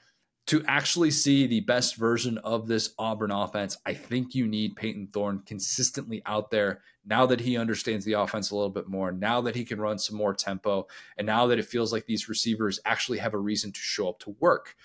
to 0.49 0.65
actually 0.67 1.11
see 1.11 1.47
the 1.47 1.61
best 1.61 1.97
version 1.97 2.39
of 2.39 2.67
this 2.67 2.95
Auburn 2.99 3.31
offense, 3.31 3.77
I 3.87 3.95
think 3.95 4.35
you 4.35 4.47
need 4.47 4.75
Payton 4.75 5.11
Thorne 5.13 5.43
consistently 5.47 6.21
out 6.27 6.51
there 6.51 6.81
now 7.05 7.27
that 7.27 7.41
he 7.41 7.57
understands 7.57 8.05
the 8.05 8.15
offense 8.15 8.51
a 8.51 8.57
little 8.57 8.71
bit 8.71 8.89
more, 8.89 9.13
now 9.13 9.41
that 9.43 9.55
he 9.55 9.65
can 9.65 9.81
run 9.81 9.99
some 9.99 10.17
more 10.17 10.35
tempo, 10.35 10.87
and 11.17 11.27
now 11.27 11.47
that 11.47 11.59
it 11.59 11.67
feels 11.67 11.93
like 11.93 12.07
these 12.07 12.29
receivers 12.29 12.81
actually 12.85 13.19
have 13.19 13.35
a 13.35 13.39
reason 13.39 13.73
to 13.73 13.81
show 13.81 14.09
up 14.09 14.19
to 14.21 14.37
work. 14.41 14.77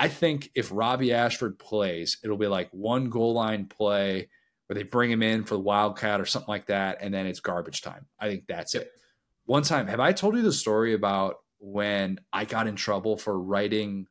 I 0.00 0.06
think 0.06 0.50
if 0.54 0.70
Robbie 0.72 1.12
Ashford 1.12 1.58
plays, 1.58 2.18
it'll 2.22 2.36
be 2.36 2.46
like 2.46 2.70
one 2.70 3.10
goal 3.10 3.34
line 3.34 3.66
play 3.66 4.28
where 4.66 4.74
they 4.74 4.84
bring 4.84 5.10
him 5.10 5.24
in 5.24 5.42
for 5.42 5.54
the 5.54 5.60
Wildcat 5.60 6.20
or 6.20 6.24
something 6.24 6.48
like 6.48 6.66
that, 6.66 6.98
and 7.00 7.12
then 7.12 7.26
it's 7.26 7.40
garbage 7.40 7.82
time. 7.82 8.06
I 8.20 8.28
think 8.28 8.44
that's 8.46 8.76
it. 8.76 8.92
One 9.44 9.64
time, 9.64 9.88
have 9.88 9.98
I 9.98 10.12
told 10.12 10.36
you 10.36 10.42
the 10.42 10.52
story 10.52 10.94
about 10.94 11.38
when 11.58 12.20
I 12.32 12.44
got 12.44 12.68
in 12.68 12.76
trouble 12.76 13.16
for 13.16 13.40
writing 13.40 14.06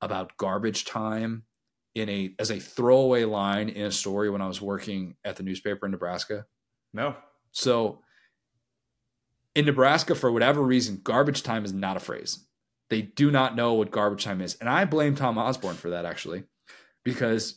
about 0.00 0.36
garbage 0.36 0.84
time 0.84 1.42
in 1.94 2.08
a 2.08 2.34
as 2.38 2.50
a 2.50 2.60
throwaway 2.60 3.24
line 3.24 3.68
in 3.68 3.86
a 3.86 3.92
story 3.92 4.30
when 4.30 4.42
I 4.42 4.46
was 4.46 4.60
working 4.60 5.16
at 5.24 5.36
the 5.36 5.42
newspaper 5.42 5.86
in 5.86 5.92
Nebraska? 5.92 6.46
No. 6.92 7.16
So 7.50 8.00
in 9.56 9.66
Nebraska, 9.66 10.14
for 10.14 10.30
whatever 10.30 10.62
reason, 10.62 11.00
garbage 11.02 11.42
time 11.42 11.64
is 11.64 11.72
not 11.72 11.96
a 11.96 12.00
phrase. 12.00 12.46
They 12.92 13.00
do 13.00 13.30
not 13.30 13.56
know 13.56 13.72
what 13.72 13.90
garbage 13.90 14.22
time 14.22 14.42
is. 14.42 14.54
And 14.56 14.68
I 14.68 14.84
blame 14.84 15.14
Tom 15.14 15.38
Osborne 15.38 15.76
for 15.76 15.88
that 15.88 16.04
actually, 16.04 16.44
because 17.04 17.54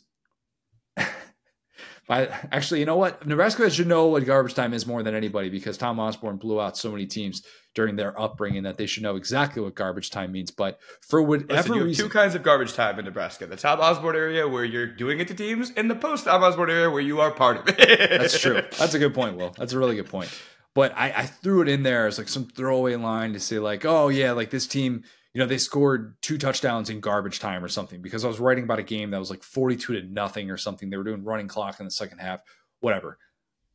actually, 2.09 2.79
you 2.79 2.85
know 2.85 2.95
what? 2.95 3.27
Nebraska 3.27 3.69
should 3.69 3.87
know 3.87 4.05
what 4.07 4.23
garbage 4.25 4.53
time 4.53 4.73
is 4.73 4.87
more 4.87 5.03
than 5.03 5.13
anybody 5.13 5.49
because 5.49 5.77
Tom 5.77 5.99
Osborne 5.99 6.37
blew 6.37 6.61
out 6.61 6.77
so 6.77 6.89
many 6.89 7.05
teams 7.05 7.43
during 7.73 7.97
their 7.97 8.17
upbringing 8.17 8.63
that 8.63 8.77
they 8.77 8.85
should 8.85 9.03
know 9.03 9.17
exactly 9.17 9.61
what 9.61 9.75
garbage 9.75 10.09
time 10.09 10.31
means. 10.31 10.51
But 10.51 10.79
for 11.01 11.21
whatever 11.21 11.53
Listen, 11.53 11.73
you 11.73 11.79
have 11.79 11.87
reason, 11.87 12.05
two 12.05 12.09
kinds 12.09 12.33
of 12.33 12.41
garbage 12.41 12.71
time 12.71 12.97
in 12.97 13.03
Nebraska: 13.03 13.45
the 13.45 13.57
Tom 13.57 13.81
Osborne 13.81 14.15
area 14.15 14.47
where 14.47 14.63
you're 14.63 14.87
doing 14.87 15.19
it 15.19 15.27
to 15.27 15.33
teams, 15.33 15.69
and 15.75 15.91
the 15.91 15.95
post 15.95 16.23
Tom 16.23 16.45
Osborne 16.45 16.69
area 16.69 16.89
where 16.89 17.01
you 17.01 17.19
are 17.19 17.31
part 17.31 17.57
of 17.57 17.77
it. 17.77 17.77
That's 18.09 18.39
true. 18.39 18.61
That's 18.79 18.93
a 18.93 18.99
good 18.99 19.13
point, 19.13 19.35
Will. 19.35 19.53
That's 19.57 19.73
a 19.73 19.79
really 19.79 19.97
good 19.97 20.07
point. 20.07 20.31
But 20.73 20.93
I, 20.95 21.11
I 21.11 21.25
threw 21.25 21.61
it 21.61 21.67
in 21.67 21.83
there 21.83 22.07
as 22.07 22.17
like 22.17 22.29
some 22.29 22.45
throwaway 22.45 22.95
line 22.95 23.33
to 23.33 23.39
say 23.41 23.59
like, 23.59 23.83
oh 23.83 24.07
yeah, 24.07 24.31
like 24.31 24.49
this 24.49 24.65
team 24.65 25.03
you 25.35 25.39
know, 25.39 25.47
they 25.47 25.57
scored 25.57 26.15
two 26.21 26.37
touchdowns 26.37 26.89
in 26.89 27.01
garbage 27.01 27.41
time 27.41 27.61
or 27.61 27.67
something 27.67 28.01
because 28.01 28.23
I 28.23 28.29
was 28.29 28.39
writing 28.39 28.63
about 28.63 28.79
a 28.79 28.83
game 28.83 29.11
that 29.11 29.19
was 29.19 29.29
like 29.29 29.43
42 29.43 29.99
to 29.99 30.07
nothing 30.07 30.49
or 30.49 30.55
something. 30.55 30.89
They 30.89 30.95
were 30.95 31.03
doing 31.03 31.25
running 31.25 31.49
clock 31.49 31.81
in 31.81 31.85
the 31.85 31.91
second 31.91 32.19
half, 32.19 32.39
whatever. 32.79 33.17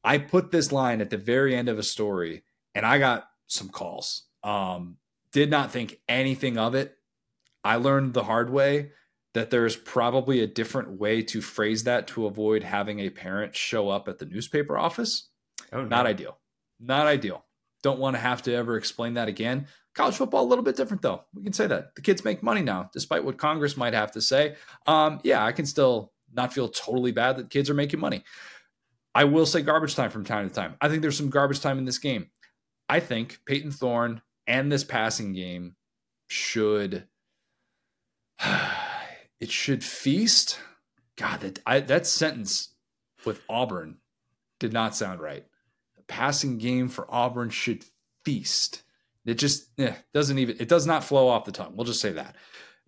I 0.02 0.16
put 0.16 0.50
this 0.50 0.72
line 0.72 1.02
at 1.02 1.10
the 1.10 1.18
very 1.18 1.54
end 1.54 1.68
of 1.68 1.78
a 1.78 1.82
story 1.82 2.44
and 2.74 2.86
I 2.86 2.98
got 2.98 3.28
some 3.46 3.68
calls. 3.68 4.22
Um, 4.42 4.96
did 5.32 5.50
not 5.50 5.70
think 5.70 6.00
anything 6.08 6.56
of 6.56 6.74
it. 6.74 6.96
I 7.62 7.76
learned 7.76 8.14
the 8.14 8.24
hard 8.24 8.48
way 8.48 8.92
that 9.34 9.50
there's 9.50 9.76
probably 9.76 10.40
a 10.40 10.46
different 10.46 10.98
way 10.98 11.20
to 11.24 11.42
phrase 11.42 11.84
that 11.84 12.06
to 12.06 12.24
avoid 12.24 12.62
having 12.62 13.00
a 13.00 13.10
parent 13.10 13.54
show 13.54 13.90
up 13.90 14.08
at 14.08 14.18
the 14.18 14.24
newspaper 14.24 14.78
office. 14.78 15.28
Oh, 15.74 15.82
no. 15.82 15.88
Not 15.88 16.06
ideal. 16.06 16.38
Not 16.80 17.06
ideal. 17.06 17.44
Don't 17.82 17.98
want 17.98 18.16
to 18.16 18.20
have 18.20 18.42
to 18.42 18.54
ever 18.54 18.76
explain 18.76 19.14
that 19.14 19.28
again. 19.28 19.66
College 19.94 20.16
football, 20.16 20.44
a 20.44 20.48
little 20.48 20.64
bit 20.64 20.76
different, 20.76 21.02
though. 21.02 21.24
We 21.34 21.42
can 21.42 21.52
say 21.52 21.66
that. 21.66 21.94
The 21.94 22.02
kids 22.02 22.24
make 22.24 22.42
money 22.42 22.62
now, 22.62 22.90
despite 22.92 23.24
what 23.24 23.38
Congress 23.38 23.76
might 23.76 23.94
have 23.94 24.12
to 24.12 24.20
say. 24.20 24.56
Um, 24.86 25.20
yeah, 25.24 25.44
I 25.44 25.52
can 25.52 25.66
still 25.66 26.12
not 26.32 26.52
feel 26.52 26.68
totally 26.68 27.12
bad 27.12 27.36
that 27.36 27.50
kids 27.50 27.68
are 27.68 27.74
making 27.74 28.00
money. 28.00 28.22
I 29.14 29.24
will 29.24 29.46
say 29.46 29.62
garbage 29.62 29.96
time 29.96 30.10
from 30.10 30.24
time 30.24 30.48
to 30.48 30.54
time. 30.54 30.76
I 30.80 30.88
think 30.88 31.02
there's 31.02 31.16
some 31.16 31.30
garbage 31.30 31.60
time 31.60 31.78
in 31.78 31.84
this 31.84 31.98
game. 31.98 32.30
I 32.88 33.00
think 33.00 33.40
Payton 33.46 33.72
Thorne 33.72 34.22
and 34.46 34.70
this 34.70 34.84
passing 34.84 35.32
game 35.32 35.76
should 36.28 37.08
it 39.40 39.50
should 39.50 39.84
feast. 39.84 40.60
God, 41.16 41.40
that 41.40 41.58
I, 41.66 41.80
that 41.80 42.06
sentence 42.06 42.74
with 43.24 43.42
Auburn 43.48 43.98
did 44.58 44.72
not 44.72 44.96
sound 44.96 45.20
right. 45.20 45.44
Passing 46.10 46.58
game 46.58 46.88
for 46.88 47.06
Auburn 47.08 47.50
should 47.50 47.84
feast. 48.24 48.82
It 49.24 49.34
just 49.34 49.68
eh, 49.78 49.94
doesn't 50.12 50.38
even 50.38 50.56
it 50.58 50.68
does 50.68 50.86
not 50.86 51.04
flow 51.04 51.28
off 51.28 51.44
the 51.44 51.52
tongue. 51.52 51.76
We'll 51.76 51.86
just 51.86 52.00
say 52.00 52.10
that. 52.12 52.34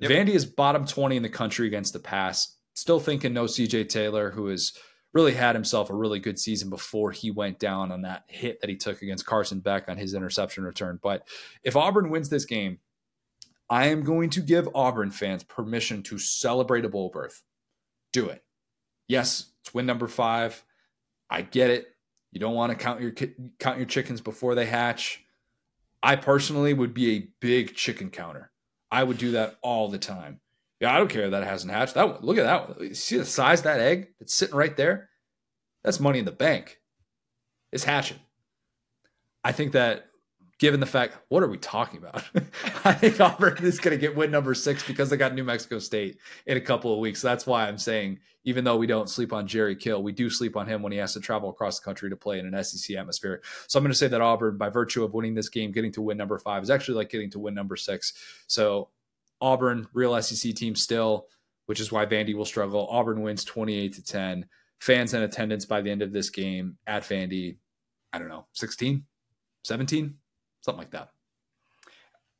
Yep. 0.00 0.10
Vandy 0.10 0.30
is 0.30 0.44
bottom 0.44 0.84
20 0.84 1.16
in 1.16 1.22
the 1.22 1.28
country 1.28 1.68
against 1.68 1.92
the 1.92 2.00
pass. 2.00 2.56
Still 2.74 2.98
thinking 2.98 3.32
no 3.32 3.44
CJ 3.44 3.88
Taylor, 3.88 4.30
who 4.30 4.48
has 4.48 4.72
really 5.14 5.34
had 5.34 5.54
himself 5.54 5.88
a 5.88 5.94
really 5.94 6.18
good 6.18 6.38
season 6.38 6.68
before 6.68 7.12
he 7.12 7.30
went 7.30 7.60
down 7.60 7.92
on 7.92 8.02
that 8.02 8.24
hit 8.26 8.60
that 8.60 8.70
he 8.70 8.76
took 8.76 9.02
against 9.02 9.26
Carson 9.26 9.60
Beck 9.60 9.88
on 9.88 9.96
his 9.96 10.14
interception 10.14 10.64
return. 10.64 10.98
But 11.00 11.28
if 11.62 11.76
Auburn 11.76 12.10
wins 12.10 12.28
this 12.28 12.44
game, 12.44 12.78
I 13.70 13.86
am 13.86 14.02
going 14.02 14.30
to 14.30 14.40
give 14.40 14.68
Auburn 14.74 15.12
fans 15.12 15.44
permission 15.44 16.02
to 16.04 16.18
celebrate 16.18 16.84
a 16.84 16.88
bowl 16.88 17.10
berth. 17.10 17.42
Do 18.12 18.28
it. 18.28 18.42
Yes, 19.06 19.46
it's 19.60 19.72
win 19.72 19.86
number 19.86 20.08
five. 20.08 20.64
I 21.30 21.42
get 21.42 21.70
it. 21.70 21.91
You 22.32 22.40
don't 22.40 22.54
want 22.54 22.70
to 22.70 22.76
count 22.76 23.00
your 23.00 23.12
count 23.60 23.76
your 23.76 23.86
chickens 23.86 24.20
before 24.20 24.54
they 24.54 24.66
hatch. 24.66 25.24
I 26.02 26.16
personally 26.16 26.72
would 26.72 26.94
be 26.94 27.14
a 27.14 27.28
big 27.40 27.74
chicken 27.74 28.10
counter. 28.10 28.50
I 28.90 29.04
would 29.04 29.18
do 29.18 29.32
that 29.32 29.56
all 29.62 29.88
the 29.88 29.98
time. 29.98 30.40
Yeah, 30.80 30.92
I 30.92 30.98
don't 30.98 31.08
care 31.08 31.30
that 31.30 31.42
it 31.42 31.46
hasn't 31.46 31.72
hatched. 31.72 31.94
That 31.94 32.08
one, 32.08 32.18
look 32.22 32.38
at 32.38 32.44
that 32.44 32.68
one. 32.68 32.94
See 32.94 33.16
the 33.16 33.24
size 33.24 33.60
of 33.60 33.64
that 33.64 33.80
egg 33.80 34.08
that's 34.18 34.34
sitting 34.34 34.56
right 34.56 34.76
there? 34.76 35.10
That's 35.84 36.00
money 36.00 36.18
in 36.18 36.24
the 36.24 36.32
bank. 36.32 36.80
It's 37.70 37.84
hatching. 37.84 38.18
I 39.44 39.52
think 39.52 39.72
that 39.72 40.06
given 40.62 40.78
the 40.78 40.86
fact, 40.86 41.16
what 41.26 41.42
are 41.42 41.48
we 41.48 41.58
talking 41.58 41.98
about? 41.98 42.22
I 42.84 42.92
think 42.92 43.20
Auburn 43.20 43.64
is 43.64 43.80
going 43.80 43.98
to 43.98 44.00
get 44.00 44.14
win 44.14 44.30
number 44.30 44.54
six 44.54 44.86
because 44.86 45.10
they 45.10 45.16
got 45.16 45.34
New 45.34 45.42
Mexico 45.42 45.80
State 45.80 46.18
in 46.46 46.56
a 46.56 46.60
couple 46.60 46.94
of 46.94 47.00
weeks. 47.00 47.20
That's 47.20 47.48
why 47.48 47.66
I'm 47.66 47.78
saying, 47.78 48.20
even 48.44 48.62
though 48.62 48.76
we 48.76 48.86
don't 48.86 49.10
sleep 49.10 49.32
on 49.32 49.48
Jerry 49.48 49.74
Kill, 49.74 50.04
we 50.04 50.12
do 50.12 50.30
sleep 50.30 50.56
on 50.56 50.68
him 50.68 50.80
when 50.80 50.92
he 50.92 50.98
has 50.98 51.14
to 51.14 51.20
travel 51.20 51.50
across 51.50 51.80
the 51.80 51.84
country 51.84 52.10
to 52.10 52.16
play 52.16 52.38
in 52.38 52.46
an 52.46 52.62
SEC 52.62 52.96
atmosphere. 52.96 53.42
So 53.66 53.76
I'm 53.76 53.82
going 53.82 53.90
to 53.90 53.98
say 53.98 54.06
that 54.06 54.20
Auburn, 54.20 54.56
by 54.56 54.68
virtue 54.68 55.02
of 55.02 55.14
winning 55.14 55.34
this 55.34 55.48
game, 55.48 55.72
getting 55.72 55.90
to 55.94 56.00
win 56.00 56.16
number 56.16 56.38
five, 56.38 56.62
is 56.62 56.70
actually 56.70 56.94
like 56.94 57.10
getting 57.10 57.30
to 57.32 57.40
win 57.40 57.54
number 57.54 57.74
six. 57.74 58.12
So 58.46 58.90
Auburn, 59.40 59.88
real 59.92 60.22
SEC 60.22 60.54
team 60.54 60.76
still, 60.76 61.26
which 61.66 61.80
is 61.80 61.90
why 61.90 62.06
Vandy 62.06 62.36
will 62.36 62.44
struggle. 62.44 62.86
Auburn 62.88 63.22
wins 63.22 63.42
28 63.42 63.94
to 63.94 64.04
10. 64.04 64.46
Fans 64.78 65.12
in 65.12 65.22
attendance 65.22 65.64
by 65.64 65.80
the 65.80 65.90
end 65.90 66.02
of 66.02 66.12
this 66.12 66.30
game 66.30 66.76
at 66.86 67.02
Vandy, 67.02 67.56
I 68.12 68.20
don't 68.20 68.28
know, 68.28 68.46
16, 68.52 69.02
17 69.64 70.14
something 70.62 70.78
like 70.78 70.92
that. 70.92 71.10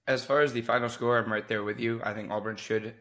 As 0.07 0.25
far 0.25 0.41
as 0.41 0.53
the 0.53 0.63
final 0.63 0.89
score, 0.89 1.19
I'm 1.19 1.33
right 1.33 1.47
there 1.47 1.63
with 1.63 1.79
you. 1.79 2.01
I 2.03 2.13
think 2.13 2.31
Auburn 2.31 2.57
should 2.57 2.95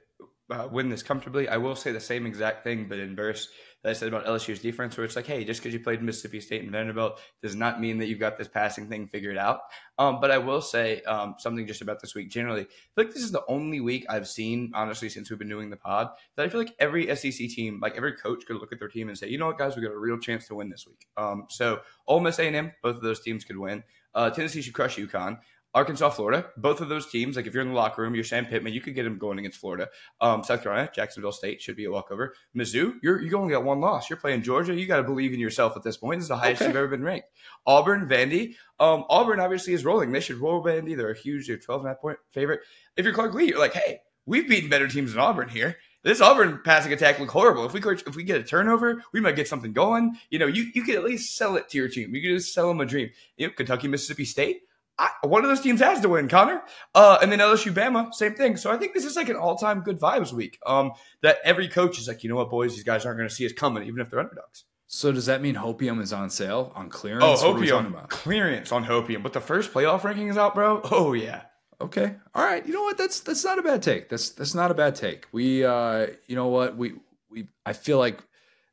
uh, 0.52 0.68
win 0.72 0.90
this 0.90 1.02
comfortably. 1.02 1.48
I 1.48 1.58
will 1.58 1.76
say 1.76 1.92
the 1.92 2.00
same 2.00 2.26
exact 2.26 2.64
thing, 2.64 2.88
but 2.88 3.00
in 3.00 3.16
verse 3.16 3.48
that 3.84 3.90
I 3.90 3.94
said 3.94 4.10
about 4.10 4.26
LSU's 4.26 4.60
defense, 4.60 4.96
where 4.96 5.06
it's 5.06 5.16
like, 5.16 5.26
hey, 5.26 5.44
just 5.44 5.62
because 5.62 5.74
you 5.74 5.80
played 5.80 6.04
Mississippi 6.04 6.40
State 6.40 6.62
and 6.62 6.72
Vanderbilt 6.72 7.20
does 7.42 7.56
not 7.56 7.82
mean 7.82 7.98
that 7.98 8.08
you've 8.08 8.20
got 8.20 8.38
this 8.38 8.48
passing 8.48 8.88
thing 8.88 9.08
figured 9.08 9.38
out. 9.38 9.62
Um, 9.98 10.20
but 10.20 10.30
I 10.30 10.38
will 10.38 10.62
say 10.62 11.02
um, 11.04 11.36
something 11.40 11.66
just 11.66 11.82
about 11.82 12.00
this 12.00 12.14
week 12.14 12.30
generally. 12.30 12.62
I 12.62 12.66
feel 12.66 13.06
like 13.06 13.14
this 13.14 13.24
is 13.24 13.32
the 13.32 13.46
only 13.48 13.80
week 13.80 14.06
I've 14.10 14.28
seen, 14.28 14.72
honestly, 14.76 15.10
since 15.10 15.30
we've 15.30 15.40
been 15.40 15.50
doing 15.50 15.70
the 15.70 15.78
pod, 15.78 16.10
that 16.36 16.46
I 16.46 16.50
feel 16.50 16.60
like 16.60 16.76
every 16.80 17.14
SEC 17.16 17.50
team, 17.50 17.80
like 17.82 17.98
every 17.98 18.14
coach, 18.14 18.46
could 18.46 18.58
look 18.58 18.72
at 18.72 18.80
their 18.80 18.90
team 18.90 19.10
and 19.10 19.18
say, 19.18 19.30
you 19.30 19.38
know 19.38 19.48
what, 19.48 19.58
guys, 19.58 19.76
we 19.76 19.82
got 19.82 19.94
a 19.94 19.98
real 19.98 20.20
chance 20.20 20.48
to 20.48 20.56
win 20.56 20.70
this 20.70 20.86
week. 20.86 21.08
Um, 21.18 21.46
so 21.50 21.80
Ole 22.08 22.20
Miss 22.20 22.40
A&M, 22.40 22.72
both 22.84 22.98
of 22.98 23.02
those 23.02 23.22
teams 23.22 23.44
could 23.46 23.58
win. 23.58 23.84
Uh, 24.14 24.30
Tennessee 24.30 24.62
should 24.62 24.74
crush 24.74 24.98
UConn. 24.98 25.40
Arkansas, 25.74 26.10
Florida, 26.10 26.48
both 26.58 26.82
of 26.82 26.90
those 26.90 27.10
teams, 27.10 27.38
like 27.38 27.48
if 27.48 27.54
you're 27.54 27.64
in 27.64 27.70
the 27.70 27.74
locker 27.74 28.02
room, 28.02 28.14
you're 28.14 28.26
Sam 28.26 28.46
Pittman, 28.46 28.74
you 28.74 28.82
could 28.82 28.94
get 28.94 29.04
them 29.04 29.18
going 29.18 29.40
against 29.40 29.58
Florida. 29.58 29.88
Um, 30.20 30.44
South 30.44 30.64
Carolina, 30.64 30.90
Jacksonville 30.94 31.32
State 31.32 31.62
should 31.62 31.78
be 31.78 31.86
a 31.86 31.92
walkover. 31.92 32.34
Mizzou, 32.54 32.96
you're 33.02 33.22
you 33.22 33.38
only 33.38 33.54
got 33.54 33.64
one 33.64 33.80
loss. 33.80 34.10
You're 34.10 34.20
playing 34.20 34.42
Georgia. 34.42 34.76
You 34.76 34.86
got 34.86 34.98
to 34.98 35.04
believe 35.04 35.32
in 35.32 35.40
yourself 35.40 35.78
at 35.78 35.84
this 35.84 35.96
point. 35.96 36.20
This 36.20 36.26
is 36.26 36.30
the 36.30 36.36
highest 36.36 36.62
okay. 36.62 36.70
you've 36.70 36.78
ever 36.78 36.90
been 36.90 37.04
ranked. 37.04 37.28
Auburn, 37.66 38.10
Vandy. 38.10 38.56
Um, 38.82 39.06
Auburn 39.10 39.40
obviously 39.40 39.72
is 39.72 39.86
rolling. 39.86 40.12
They 40.12 40.20
should 40.20 40.40
roll 40.40 40.62
Vandy. 40.62 40.98
They're 40.98 41.12
a 41.12 41.18
huge, 41.18 41.48
they're 41.48 41.58
12 41.58 41.82
and 41.82 41.88
a 41.88 41.94
half 41.94 42.02
point 42.02 42.18
favorite. 42.32 42.60
If 42.98 43.06
you're 43.06 43.14
Clark 43.14 43.34
Lea, 43.34 43.48
you're 43.48 43.60
like, 43.60 43.74
hey, 43.74 44.02
we've 44.26 44.50
beaten 44.50 44.70
better 44.70 44.90
teams 44.90 45.14
than 45.14 45.22
Auburn 45.22 45.48
here. 45.48 45.78
This 46.04 46.22
Auburn 46.22 46.62
passing 46.64 46.94
attack 46.94 47.20
look 47.20 47.30
horrible. 47.30 47.66
If 47.66 47.74
we 47.74 47.82
if 47.82 48.16
we 48.16 48.24
get 48.24 48.42
a 48.42 48.44
turnover, 48.44 49.04
we 49.14 49.22
might 49.22 49.36
get 49.36 49.48
something 49.48 49.74
going. 49.74 50.18
You 50.30 50.40
know, 50.40 50.48
you 50.48 50.72
you 50.74 50.84
could 50.84 50.96
at 50.96 51.04
least 51.04 51.36
sell 51.36 51.56
it 51.56 51.70
to 51.70 51.78
your 51.78 51.90
team. 51.90 52.16
You 52.16 52.22
could 52.22 52.38
just 52.38 52.54
sell 52.54 52.68
them 52.68 52.82
a 52.82 52.86
dream. 52.86 53.10
You 53.38 53.48
know, 53.48 53.54
Kentucky, 53.54 53.88
Mississippi 53.88 54.26
State 54.26 54.62
I, 55.02 55.10
one 55.24 55.44
of 55.44 55.50
those 55.50 55.62
teams 55.62 55.82
has 55.82 56.00
to 56.02 56.10
win, 56.10 56.28
Connor. 56.28 56.62
Uh, 56.94 57.18
and 57.22 57.32
then 57.32 57.40
LSU, 57.40 57.74
Bama, 57.74 58.14
same 58.14 58.36
thing. 58.36 58.56
So 58.56 58.72
I 58.72 58.78
think 58.78 58.94
this 58.94 59.04
is 59.04 59.16
like 59.16 59.30
an 59.30 59.36
all-time 59.36 59.82
good 59.82 60.00
vibes 60.00 60.32
week. 60.32 60.60
Um, 60.66 60.92
that 61.24 61.38
every 61.44 61.68
coach 61.68 61.98
is 61.98 62.08
like, 62.08 62.24
you 62.24 62.30
know 62.30 62.36
what, 62.36 62.52
boys, 62.52 62.76
these 62.76 62.84
guys 62.84 63.04
aren't 63.04 63.18
going 63.18 63.28
to 63.28 63.34
see 63.34 63.46
us 63.46 63.52
coming, 63.52 63.84
even 63.88 64.00
if 64.00 64.12
they're 64.12 64.20
underdogs. 64.20 64.66
So 64.86 65.12
does 65.12 65.26
that 65.26 65.42
mean 65.42 65.56
Hopium 65.56 66.02
is 66.02 66.14
on 66.14 66.30
sale 66.30 66.72
on 66.76 66.90
clearance? 66.90 67.24
Oh, 67.24 67.54
Hopium 67.54 68.10
clearance 68.10 68.72
on 68.72 68.86
Hopium, 68.86 69.24
but 69.24 69.34
the 69.34 69.40
first 69.40 69.74
playoff 69.74 70.04
ranking 70.04 70.28
is 70.28 70.38
out, 70.38 70.54
bro. 70.54 70.82
Oh 70.92 71.14
yeah. 71.14 71.44
Okay. 71.82 72.16
All 72.36 72.44
right. 72.44 72.66
You 72.66 72.74
know 72.74 72.84
what? 72.84 72.98
That's 72.98 73.20
that's 73.20 73.44
not 73.44 73.60
a 73.60 73.64
bad 73.64 73.82
take. 73.82 74.10
That's 74.10 74.30
that's 74.30 74.56
not 74.56 74.72
a 74.72 74.76
bad 74.76 74.96
take. 74.96 75.28
We 75.32 75.66
uh, 75.66 76.08
you 76.28 76.36
know 76.36 76.48
what 76.48 76.78
we 76.78 76.94
we 77.30 77.48
I 77.66 77.74
feel 77.74 77.98
like 77.98 78.22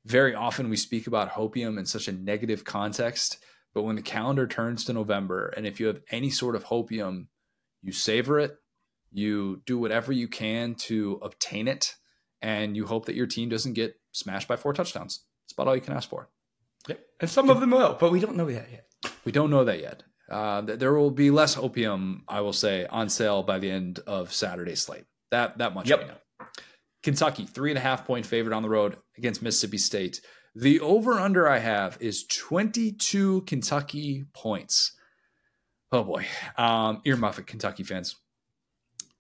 very 0.05 0.35
often 0.35 0.69
we 0.69 0.77
speak 0.77 1.07
about 1.07 1.33
Hopium 1.33 1.79
in 1.79 1.87
such 1.87 2.09
a 2.09 2.13
negative 2.13 2.65
context 2.65 3.39
but 3.75 3.83
when 3.83 3.97
the 3.97 4.03
calendar 4.03 4.47
turns 4.47 4.85
to 4.87 4.93
November, 4.93 5.53
and 5.57 5.67
if 5.67 5.79
you 5.79 5.87
have 5.87 6.01
any 6.11 6.31
sort 6.31 6.57
of 6.57 6.65
hopium, 6.65 7.27
you 7.83 7.93
savor 7.93 8.41
it, 8.41 8.57
you 9.13 9.63
do 9.67 9.79
whatever 9.79 10.13
you 10.13 10.27
can 10.27 10.75
to 10.75 11.21
obtain 11.23 11.69
it, 11.69 11.95
and 12.43 12.77
you 12.77 12.87
hope 12.87 13.07
that 13.07 13.15
your 13.15 13.27
team 13.27 13.49
doesn't 13.49 13.75
get 13.75 13.95
smashed 14.13 14.49
by 14.49 14.57
four 14.57 14.73
touchdowns. 14.73 15.21
That's 15.45 15.53
about 15.53 15.69
all 15.69 15.77
you 15.77 15.81
can 15.81 15.95
ask 15.95 16.09
for. 16.09 16.29
Yep. 16.89 17.01
And 17.21 17.31
some 17.31 17.51
of 17.51 17.61
them 17.61 17.71
will, 17.71 17.97
but 18.01 18.11
we 18.11 18.21
don't 18.21 18.37
know 18.37 18.47
that 18.47 18.69
yet. 18.71 18.87
We 19.25 19.33
don't 19.33 19.51
know 19.51 19.65
that 19.65 19.81
yet. 19.81 20.03
Uh, 20.31 20.61
there 20.61 20.93
will 20.93 21.11
be 21.11 21.31
less 21.31 21.57
opium, 21.57 22.25
I 22.29 22.41
will 22.41 22.53
say, 22.53 22.87
on 22.87 23.09
sale 23.09 23.43
by 23.43 23.59
the 23.59 23.71
end 23.71 24.01
of 24.07 24.33
Saturday's 24.33 24.83
slate. 24.83 25.05
That 25.31 25.59
that 25.59 25.75
much 25.75 25.89
yep. 25.89 26.01
we 26.01 26.07
know. 26.07 26.47
Kentucky, 27.03 27.47
three 27.47 27.71
and 27.71 27.79
a 27.79 27.83
half 27.83 28.07
point 28.07 28.27
favorite 28.27 28.55
on 28.55 28.63
the 28.63 28.69
road 28.69 28.97
against 29.17 29.43
Mississippi 29.43 29.79
State. 29.79 30.21
The 30.55 30.81
over 30.81 31.15
under 31.15 31.49
I 31.49 31.59
have 31.59 31.97
is 32.01 32.27
22 32.27 33.43
Kentucky 33.43 34.25
points. 34.35 34.97
Oh 35.93 36.05
boy. 36.05 36.27
Um, 36.57 37.01
earmuff 37.07 37.39
it, 37.39 37.47
Kentucky 37.47 37.85
fans. 37.85 38.17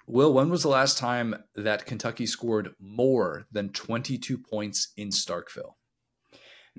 Will, 0.07 0.33
when 0.33 0.49
was 0.49 0.62
the 0.62 0.68
last 0.68 0.99
time 0.99 1.44
that 1.55 1.87
Kentucky 1.87 2.27
scored 2.27 2.75
more 2.81 3.47
than 3.53 3.68
22 3.71 4.38
points 4.38 4.92
in 4.97 5.09
Starkville? 5.09 5.75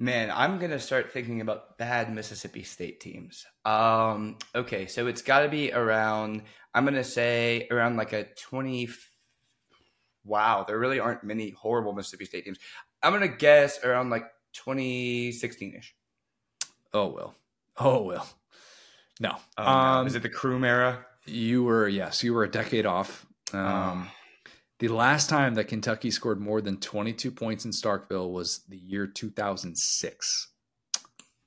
Man, 0.02 0.32
I'm 0.34 0.60
going 0.60 0.72
to 0.72 0.80
start 0.80 1.12
thinking 1.12 1.42
about 1.42 1.78
bad 1.78 2.14
Mississippi 2.14 2.64
State 2.64 3.02
teams. 3.02 3.46
Um, 3.66 4.38
okay, 4.56 4.88
so 4.88 5.08
it's 5.08 5.22
got 5.22 5.42
to 5.42 5.50
be 5.50 5.74
around, 5.74 6.44
I'm 6.74 6.86
going 6.86 6.94
to 6.94 7.04
say 7.04 7.68
around 7.70 7.98
like 7.98 8.14
a 8.14 8.24
20. 8.24 8.88
Wow, 10.24 10.64
there 10.66 10.80
really 10.80 11.02
aren't 11.02 11.26
many 11.26 11.50
horrible 11.50 11.92
Mississippi 11.92 12.24
State 12.24 12.46
teams. 12.46 12.60
I'm 13.04 13.12
going 13.12 13.30
to 13.30 13.38
guess 13.38 13.84
around 13.84 14.10
like 14.10 14.24
2016 14.54 15.76
ish. 15.76 15.94
Oh 16.94 17.08
well. 17.08 17.36
Oh 17.78 18.04
well. 18.04 18.28
No. 19.20 19.36
Oh, 19.58 19.64
um, 19.64 20.04
no. 20.04 20.08
Is 20.08 20.16
it 20.16 20.24
the 20.24 20.30
Croom 20.30 20.64
era? 20.64 21.06
You 21.26 21.66
were 21.66 21.90
yes, 21.90 22.24
you 22.24 22.34
were 22.34 22.46
a 22.46 22.50
decade 22.50 22.86
off. 22.86 23.26
Um, 23.52 24.08
oh. 24.08 24.12
The 24.80 24.88
last 24.88 25.30
time 25.30 25.56
that 25.56 25.68
Kentucky 25.68 26.10
scored 26.10 26.40
more 26.40 26.62
than 26.62 26.78
22 26.78 27.32
points 27.32 27.66
in 27.66 27.72
Starkville 27.72 28.32
was 28.32 28.62
the 28.70 28.78
year 28.78 29.08
2006. 29.08 30.48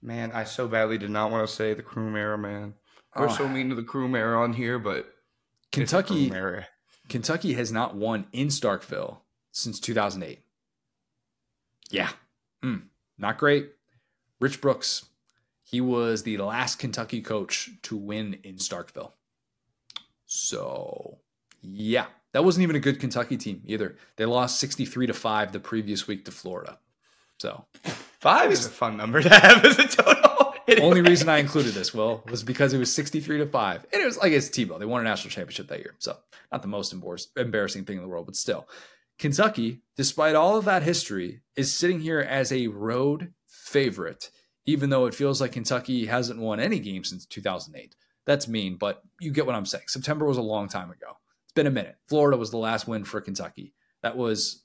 Man, 0.02 0.32
I 0.32 0.44
so 0.44 0.68
badly 0.68 0.98
did 0.98 1.10
not 1.10 1.30
want 1.30 1.48
to 1.48 1.54
say 1.54 1.72
the 1.72 1.82
Croom 1.82 2.14
era, 2.14 2.36
man. 2.36 2.74
We're 3.16 3.30
oh. 3.30 3.34
so 3.34 3.48
mean 3.48 3.70
to 3.70 3.74
the 3.74 3.82
Croom 3.82 4.14
era 4.14 4.42
on 4.42 4.52
here, 4.52 4.78
but 4.78 5.06
Kentucky 5.70 6.30
Kentucky 7.08 7.54
has 7.54 7.72
not 7.72 7.94
won 7.94 8.26
in 8.32 8.48
Starkville 8.48 9.18
since 9.50 9.80
2008. 9.80 10.40
Yeah. 11.90 12.10
Mm. 12.62 12.82
Not 13.18 13.38
great. 13.38 13.70
Rich 14.40 14.60
Brooks, 14.60 15.06
he 15.62 15.80
was 15.80 16.22
the 16.22 16.36
last 16.38 16.78
Kentucky 16.78 17.22
coach 17.22 17.70
to 17.82 17.96
win 17.96 18.38
in 18.44 18.56
Starkville. 18.56 19.12
So, 20.26 21.18
yeah, 21.60 22.06
that 22.32 22.44
wasn't 22.44 22.62
even 22.62 22.76
a 22.76 22.80
good 22.80 23.00
Kentucky 23.00 23.36
team 23.36 23.62
either. 23.66 23.96
They 24.16 24.24
lost 24.24 24.58
63 24.60 25.08
to 25.08 25.14
5 25.14 25.52
the 25.52 25.60
previous 25.60 26.06
week 26.06 26.24
to 26.24 26.30
Florida. 26.30 26.78
So, 27.38 27.64
five 28.20 28.52
is 28.52 28.66
a 28.66 28.70
fun 28.70 28.96
number 28.96 29.20
to 29.20 29.28
have 29.28 29.64
as 29.64 29.78
a 29.78 29.88
total. 29.88 30.22
Anyway. 30.68 30.86
Only 30.86 31.00
reason 31.00 31.28
I 31.28 31.38
included 31.38 31.74
this, 31.74 31.92
Will, 31.92 32.22
was 32.30 32.44
because 32.44 32.72
it 32.72 32.78
was 32.78 32.94
63 32.94 33.38
to 33.38 33.46
5. 33.46 33.86
And 33.92 34.00
it 34.00 34.04
was 34.04 34.16
like 34.16 34.30
it's 34.30 34.48
Tebow. 34.48 34.78
They 34.78 34.84
won 34.84 35.00
a 35.00 35.04
national 35.04 35.32
championship 35.32 35.66
that 35.66 35.80
year. 35.80 35.96
So, 35.98 36.16
not 36.52 36.62
the 36.62 36.68
most 36.68 36.94
embarrassing 37.36 37.84
thing 37.84 37.96
in 37.96 38.02
the 38.02 38.08
world, 38.08 38.26
but 38.26 38.36
still. 38.36 38.68
Kentucky, 39.18 39.80
despite 39.96 40.36
all 40.36 40.56
of 40.56 40.64
that 40.66 40.84
history, 40.84 41.40
is 41.56 41.76
sitting 41.76 41.98
here 41.98 42.20
as 42.20 42.52
a 42.52 42.68
road 42.68 43.32
favorite, 43.48 44.30
even 44.64 44.90
though 44.90 45.06
it 45.06 45.14
feels 45.14 45.40
like 45.40 45.50
Kentucky 45.50 46.06
hasn't 46.06 46.40
won 46.40 46.60
any 46.60 46.78
game 46.78 47.02
since 47.02 47.26
2008. 47.26 47.96
That's 48.24 48.46
mean, 48.46 48.76
but 48.76 49.02
you 49.20 49.32
get 49.32 49.46
what 49.46 49.56
I'm 49.56 49.66
saying. 49.66 49.84
September 49.88 50.26
was 50.26 50.38
a 50.38 50.42
long 50.42 50.68
time 50.68 50.92
ago. 50.92 51.18
It's 51.52 51.54
been 51.54 51.66
a 51.66 51.70
minute. 51.70 51.96
Florida 52.08 52.38
was 52.38 52.50
the 52.50 52.56
last 52.56 52.88
win 52.88 53.04
for 53.04 53.20
Kentucky. 53.20 53.74
That 54.02 54.16
was 54.16 54.64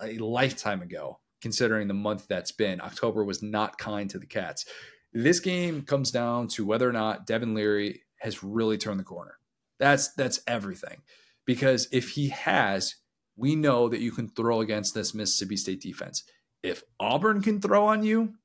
a 0.00 0.16
lifetime 0.16 0.80
ago, 0.80 1.20
considering 1.42 1.88
the 1.88 1.94
month 1.94 2.26
that's 2.26 2.52
been. 2.52 2.80
October 2.80 3.22
was 3.22 3.42
not 3.42 3.76
kind 3.76 4.08
to 4.08 4.18
the 4.18 4.24
Cats. 4.24 4.64
This 5.12 5.40
game 5.40 5.82
comes 5.82 6.10
down 6.10 6.48
to 6.48 6.64
whether 6.64 6.88
or 6.88 6.92
not 6.92 7.26
Devin 7.26 7.52
Leary 7.54 8.00
has 8.20 8.42
really 8.42 8.78
turned 8.78 8.98
the 8.98 9.04
corner. 9.04 9.36
That's 9.78 10.14
that's 10.14 10.40
everything. 10.46 11.02
Because 11.44 11.86
if 11.92 12.08
he 12.12 12.30
has, 12.30 12.94
we 13.36 13.54
know 13.54 13.90
that 13.90 14.00
you 14.00 14.10
can 14.10 14.28
throw 14.28 14.62
against 14.62 14.94
this 14.94 15.12
Mississippi 15.12 15.58
State 15.58 15.82
defense. 15.82 16.24
If 16.62 16.82
Auburn 16.98 17.42
can 17.42 17.60
throw 17.60 17.84
on 17.84 18.04
you, 18.04 18.36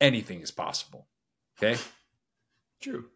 anything 0.00 0.40
is 0.40 0.50
possible. 0.50 1.06
Okay? 1.62 1.80
True. 2.80 3.10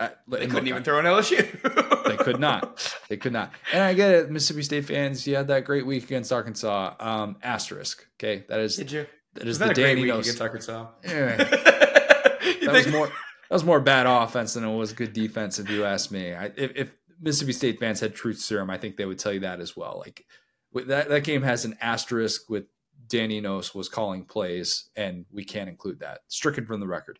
They 0.00 0.08
couldn't 0.28 0.54
look, 0.54 0.66
even 0.66 0.82
throw 0.82 0.98
an 0.98 1.04
LSU. 1.04 2.04
they 2.08 2.16
could 2.16 2.40
not. 2.40 2.98
They 3.08 3.16
could 3.16 3.32
not. 3.32 3.52
And 3.72 3.82
I 3.82 3.94
get 3.94 4.10
it, 4.10 4.30
Mississippi 4.30 4.62
State 4.62 4.86
fans. 4.86 5.26
You 5.26 5.36
had 5.36 5.48
that 5.48 5.64
great 5.64 5.86
week 5.86 6.04
against 6.04 6.32
Arkansas. 6.32 6.94
Um, 6.98 7.36
asterisk. 7.42 8.06
Okay, 8.18 8.44
that 8.48 8.58
is 8.60 8.76
Did 8.76 8.90
you? 8.90 9.06
that 9.34 9.46
is 9.46 9.58
the 9.58 9.66
that 9.66 9.74
great 9.76 9.96
week 9.98 10.08
knows. 10.08 10.26
against 10.26 10.42
Arkansas? 10.42 10.88
Anyway, 11.04 11.36
that 11.38 12.60
was 12.62 12.82
think- 12.82 12.94
more 12.94 13.06
that 13.06 13.50
was 13.50 13.64
more 13.64 13.80
bad 13.80 14.06
offense 14.06 14.54
than 14.54 14.64
it 14.64 14.74
was 14.76 14.92
good 14.92 15.12
defense. 15.12 15.58
If 15.58 15.70
you 15.70 15.84
ask 15.84 16.10
me, 16.10 16.34
I, 16.34 16.46
if, 16.56 16.72
if 16.74 16.90
Mississippi 17.20 17.52
State 17.52 17.78
fans 17.78 18.00
had 18.00 18.14
truth 18.14 18.38
serum, 18.38 18.70
I 18.70 18.78
think 18.78 18.96
they 18.96 19.04
would 19.06 19.18
tell 19.18 19.32
you 19.32 19.40
that 19.40 19.60
as 19.60 19.76
well. 19.76 20.02
Like 20.04 20.24
with 20.72 20.88
that 20.88 21.08
that 21.08 21.22
game 21.22 21.42
has 21.42 21.64
an 21.64 21.76
asterisk 21.80 22.50
with 22.50 22.64
Dan 23.06 23.30
Enos 23.30 23.74
was 23.74 23.88
calling 23.88 24.24
plays, 24.24 24.88
and 24.96 25.24
we 25.32 25.44
can't 25.44 25.68
include 25.68 26.00
that. 26.00 26.20
Stricken 26.28 26.66
from 26.66 26.80
the 26.80 26.86
record. 26.88 27.18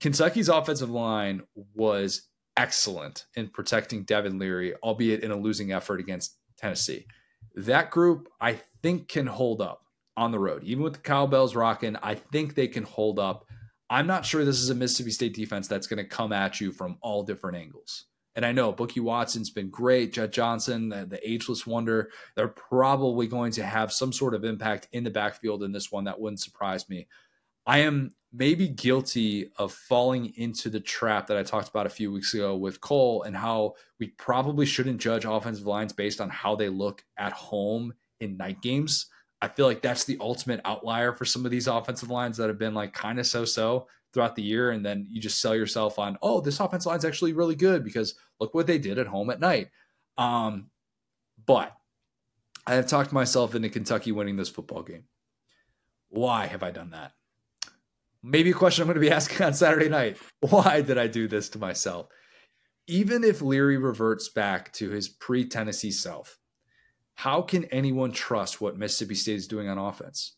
Kentucky's 0.00 0.48
offensive 0.48 0.90
line 0.90 1.42
was 1.74 2.28
excellent 2.56 3.26
in 3.36 3.48
protecting 3.48 4.04
Devin 4.04 4.38
Leary, 4.38 4.74
albeit 4.82 5.22
in 5.22 5.30
a 5.30 5.36
losing 5.36 5.72
effort 5.72 6.00
against 6.00 6.36
Tennessee. 6.56 7.06
That 7.54 7.90
group, 7.90 8.28
I 8.40 8.60
think, 8.82 9.08
can 9.08 9.26
hold 9.26 9.60
up 9.60 9.82
on 10.16 10.32
the 10.32 10.38
road. 10.38 10.64
Even 10.64 10.82
with 10.84 10.94
the 10.94 11.00
cowbells 11.00 11.54
rocking, 11.54 11.96
I 12.02 12.14
think 12.16 12.54
they 12.54 12.68
can 12.68 12.84
hold 12.84 13.18
up. 13.18 13.46
I'm 13.90 14.06
not 14.06 14.26
sure 14.26 14.44
this 14.44 14.60
is 14.60 14.70
a 14.70 14.74
Mississippi 14.74 15.10
State 15.10 15.34
defense 15.34 15.68
that's 15.68 15.86
going 15.86 15.98
to 15.98 16.04
come 16.04 16.32
at 16.32 16.60
you 16.60 16.72
from 16.72 16.98
all 17.00 17.22
different 17.22 17.56
angles. 17.56 18.04
And 18.34 18.44
I 18.44 18.52
know 18.52 18.70
Bookie 18.70 19.00
Watson's 19.00 19.50
been 19.50 19.70
great. 19.70 20.12
Jett 20.12 20.30
Johnson, 20.30 20.90
the, 20.90 21.06
the 21.06 21.28
ageless 21.28 21.66
wonder, 21.66 22.10
they're 22.36 22.48
probably 22.48 23.26
going 23.26 23.50
to 23.52 23.64
have 23.64 23.92
some 23.92 24.12
sort 24.12 24.34
of 24.34 24.44
impact 24.44 24.86
in 24.92 25.02
the 25.02 25.10
backfield 25.10 25.62
in 25.62 25.72
this 25.72 25.90
one. 25.90 26.04
That 26.04 26.20
wouldn't 26.20 26.40
surprise 26.40 26.88
me. 26.88 27.08
I 27.66 27.78
am 27.78 28.10
maybe 28.32 28.68
guilty 28.68 29.50
of 29.56 29.72
falling 29.72 30.32
into 30.36 30.68
the 30.68 30.80
trap 30.80 31.26
that 31.26 31.36
I 31.36 31.42
talked 31.42 31.68
about 31.68 31.86
a 31.86 31.90
few 31.90 32.12
weeks 32.12 32.34
ago 32.34 32.56
with 32.56 32.80
Cole 32.80 33.22
and 33.22 33.36
how 33.36 33.74
we 33.98 34.08
probably 34.08 34.66
shouldn't 34.66 35.00
judge 35.00 35.24
offensive 35.24 35.66
lines 35.66 35.92
based 35.92 36.20
on 36.20 36.28
how 36.28 36.54
they 36.54 36.68
look 36.68 37.02
at 37.16 37.32
home 37.32 37.94
in 38.20 38.36
night 38.36 38.60
games. 38.60 39.06
I 39.40 39.48
feel 39.48 39.66
like 39.66 39.82
that's 39.82 40.04
the 40.04 40.18
ultimate 40.20 40.60
outlier 40.64 41.12
for 41.12 41.24
some 41.24 41.44
of 41.44 41.50
these 41.50 41.68
offensive 41.68 42.10
lines 42.10 42.36
that 42.36 42.48
have 42.48 42.58
been 42.58 42.74
like 42.74 42.92
kind 42.92 43.18
of 43.18 43.26
so 43.26 43.44
so 43.44 43.86
throughout 44.12 44.36
the 44.36 44.42
year. 44.42 44.72
And 44.72 44.84
then 44.84 45.06
you 45.08 45.20
just 45.20 45.40
sell 45.40 45.54
yourself 45.54 45.98
on, 45.98 46.18
oh, 46.22 46.40
this 46.40 46.60
offensive 46.60 46.90
line's 46.90 47.04
actually 47.04 47.32
really 47.32 47.54
good 47.54 47.84
because 47.84 48.14
look 48.40 48.54
what 48.54 48.66
they 48.66 48.78
did 48.78 48.98
at 48.98 49.06
home 49.06 49.30
at 49.30 49.40
night. 49.40 49.68
Um, 50.18 50.70
but 51.46 51.72
I 52.66 52.74
have 52.74 52.88
talked 52.88 53.12
myself 53.12 53.54
into 53.54 53.70
Kentucky 53.70 54.12
winning 54.12 54.36
this 54.36 54.48
football 54.48 54.82
game. 54.82 55.04
Why 56.08 56.46
have 56.46 56.62
I 56.62 56.70
done 56.70 56.90
that? 56.90 57.12
Maybe 58.22 58.50
a 58.50 58.54
question 58.54 58.82
I'm 58.82 58.88
going 58.88 58.94
to 58.96 59.00
be 59.00 59.10
asking 59.14 59.44
on 59.46 59.54
Saturday 59.54 59.88
night. 59.88 60.18
Why 60.40 60.80
did 60.80 60.98
I 60.98 61.06
do 61.06 61.28
this 61.28 61.48
to 61.50 61.58
myself? 61.58 62.08
Even 62.86 63.22
if 63.22 63.42
Leary 63.42 63.76
reverts 63.76 64.28
back 64.28 64.72
to 64.74 64.90
his 64.90 65.08
pre 65.08 65.46
Tennessee 65.46 65.90
self, 65.90 66.38
how 67.14 67.42
can 67.42 67.64
anyone 67.66 68.12
trust 68.12 68.60
what 68.60 68.78
Mississippi 68.78 69.14
State 69.14 69.36
is 69.36 69.48
doing 69.48 69.68
on 69.68 69.76
offense? 69.78 70.36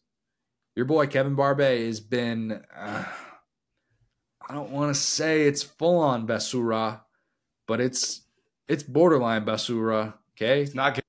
Your 0.76 0.86
boy 0.86 1.06
Kevin 1.06 1.34
Barbay 1.34 1.86
has 1.86 2.00
been, 2.00 2.62
uh, 2.74 3.04
I 4.48 4.54
don't 4.54 4.70
want 4.70 4.94
to 4.94 5.00
say 5.00 5.42
it's 5.42 5.62
full 5.62 5.98
on 5.98 6.26
Basura, 6.26 7.00
but 7.68 7.80
it's 7.80 8.22
it's 8.68 8.82
borderline 8.82 9.44
Basura. 9.44 10.14
Okay, 10.32 10.62
It's 10.62 10.74
not 10.74 10.94
good. 10.94 11.04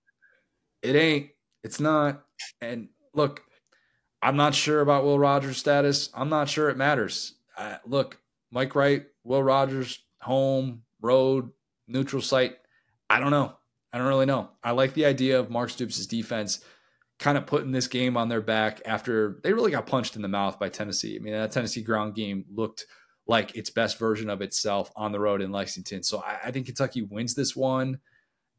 it 0.82 0.96
ain't. 0.96 1.30
It's 1.64 1.80
not. 1.80 2.24
And 2.60 2.90
look, 3.14 3.44
I'm 4.22 4.38
not 4.38 4.54
sure 4.54 4.82
about 4.82 5.04
Will 5.04 5.20
Rogers' 5.20 5.58
status. 5.58 6.10
I'm 6.14 6.30
not 6.30 6.50
sure 6.50 6.70
it 6.70 6.78
matters. 6.78 7.34
Uh, 7.58 7.78
look, 7.86 8.20
Mike 8.52 8.76
Wright, 8.76 9.06
Will 9.24 9.44
Rogers, 9.44 10.04
home, 10.22 10.84
road, 11.02 11.52
neutral 11.88 12.22
site. 12.22 12.58
I 13.10 13.20
don't 13.20 13.32
know. 13.32 13.56
I 13.92 13.98
don't 13.98 14.08
really 14.08 14.26
know. 14.26 14.50
I 14.64 14.72
like 14.72 14.94
the 14.94 15.06
idea 15.06 15.40
of 15.40 15.50
Mark 15.50 15.70
Stoops' 15.70 16.06
defense 16.06 16.64
kind 17.20 17.38
of 17.38 17.46
putting 17.46 17.72
this 17.72 17.88
game 17.88 18.18
on 18.18 18.30
their 18.30 18.42
back 18.42 18.82
after 18.86 19.40
they 19.44 19.54
really 19.54 19.72
got 19.72 19.86
punched 19.86 20.16
in 20.16 20.22
the 20.22 20.28
mouth 20.28 20.60
by 20.60 20.70
Tennessee. 20.70 21.16
I 21.16 21.20
mean, 21.20 21.34
that 21.34 21.52
Tennessee 21.52 21.84
ground 21.84 22.16
game 22.16 22.46
looked 22.54 22.86
like 23.28 23.56
its 23.56 23.70
best 23.70 24.00
version 24.00 24.30
of 24.30 24.42
itself 24.42 24.92
on 24.96 25.12
the 25.12 25.20
road 25.20 25.42
in 25.42 25.52
Lexington. 25.52 26.04
So 26.04 26.20
I, 26.20 26.40
I 26.46 26.52
think 26.52 26.66
Kentucky 26.66 27.04
wins 27.04 27.36
this 27.36 27.56
one. 27.56 28.00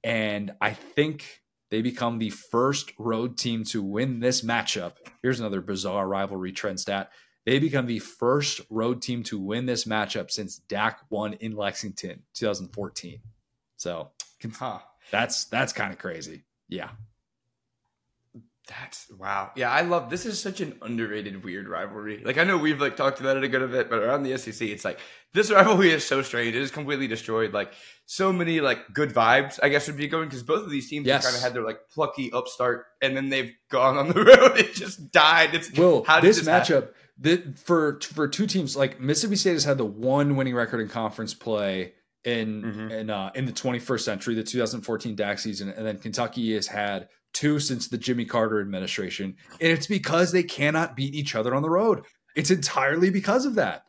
And 0.04 0.52
I 0.60 0.74
think 0.74 1.41
they 1.72 1.80
become 1.80 2.18
the 2.18 2.28
first 2.28 2.92
road 2.98 3.38
team 3.38 3.64
to 3.64 3.82
win 3.82 4.20
this 4.20 4.42
matchup. 4.42 4.92
Here's 5.22 5.40
another 5.40 5.62
bizarre 5.62 6.06
rivalry 6.06 6.52
trend 6.52 6.78
stat. 6.78 7.10
They 7.46 7.58
become 7.58 7.86
the 7.86 7.98
first 7.98 8.60
road 8.68 9.00
team 9.00 9.22
to 9.24 9.38
win 9.38 9.64
this 9.64 9.86
matchup 9.86 10.30
since 10.30 10.58
Dak 10.58 11.00
won 11.08 11.32
in 11.32 11.56
Lexington 11.56 12.24
2014. 12.34 13.20
So 13.78 14.10
Huh. 14.58 14.80
that's 15.10 15.46
that's 15.46 15.72
kind 15.72 15.94
of 15.94 15.98
crazy. 15.98 16.44
Yeah. 16.68 16.90
That's 18.68 19.10
wow. 19.18 19.50
Yeah, 19.56 19.70
I 19.70 19.80
love 19.82 20.08
this 20.08 20.24
is 20.24 20.40
such 20.40 20.60
an 20.60 20.78
underrated 20.82 21.42
weird 21.42 21.68
rivalry. 21.68 22.22
Like 22.24 22.38
I 22.38 22.44
know 22.44 22.56
we've 22.56 22.80
like 22.80 22.96
talked 22.96 23.18
about 23.20 23.36
it 23.36 23.42
a 23.42 23.48
good 23.48 23.68
bit, 23.72 23.90
but 23.90 23.98
around 23.98 24.22
the 24.22 24.38
SEC, 24.38 24.68
it's 24.68 24.84
like 24.84 25.00
this 25.34 25.50
rivalry 25.50 25.90
is 25.90 26.06
so 26.06 26.22
strange. 26.22 26.54
It 26.54 26.62
is 26.62 26.70
completely 26.70 27.08
destroyed. 27.08 27.52
Like 27.52 27.72
so 28.06 28.32
many 28.32 28.60
like 28.60 28.78
good 28.94 29.10
vibes, 29.12 29.58
I 29.62 29.68
guess 29.68 29.88
would 29.88 29.96
be 29.96 30.06
going 30.06 30.28
because 30.28 30.44
both 30.44 30.62
of 30.64 30.70
these 30.70 30.88
teams 30.88 31.06
Yes. 31.06 31.24
kind 31.24 31.34
of 31.36 31.42
had 31.42 31.54
their 31.54 31.64
like 31.64 31.80
plucky 31.92 32.32
upstart, 32.32 32.86
and 33.00 33.16
then 33.16 33.30
they've 33.30 33.52
gone 33.68 33.98
on 33.98 34.08
the 34.08 34.14
road. 34.24 34.56
It 34.56 34.74
just 34.74 35.10
died. 35.10 35.54
It's 35.56 35.72
Will 35.72 36.04
how 36.04 36.20
did 36.20 36.28
this 36.28 36.36
this 36.38 36.46
matchup 36.48 36.90
the, 37.18 37.54
for 37.64 37.98
for 38.00 38.28
two 38.28 38.46
teams 38.46 38.76
like 38.76 39.00
Mississippi 39.00 39.36
State 39.36 39.54
has 39.54 39.64
had 39.64 39.76
the 39.78 39.84
one 39.84 40.36
winning 40.36 40.54
record 40.54 40.80
in 40.80 40.88
conference 40.88 41.34
play 41.34 41.94
in 42.24 42.62
Mhm. 42.62 42.90
in 42.92 43.10
uh, 43.10 43.32
in 43.34 43.46
the 43.46 43.52
21st 43.52 44.00
century, 44.04 44.36
the 44.36 44.44
2014 44.44 45.16
Dak 45.16 45.40
season, 45.40 45.68
and 45.70 45.84
then 45.84 45.98
Kentucky 45.98 46.54
has 46.54 46.68
had 46.68 47.08
two 47.32 47.58
since 47.58 47.88
the 47.88 47.98
Jimmy 47.98 48.24
Carter 48.24 48.60
administration, 48.60 49.36
and 49.60 49.72
it's 49.72 49.86
because 49.86 50.32
they 50.32 50.42
cannot 50.42 50.96
beat 50.96 51.14
each 51.14 51.34
other 51.34 51.54
on 51.54 51.62
the 51.62 51.70
road. 51.70 52.04
It's 52.34 52.50
entirely 52.50 53.10
because 53.10 53.46
of 53.46 53.56
that. 53.56 53.84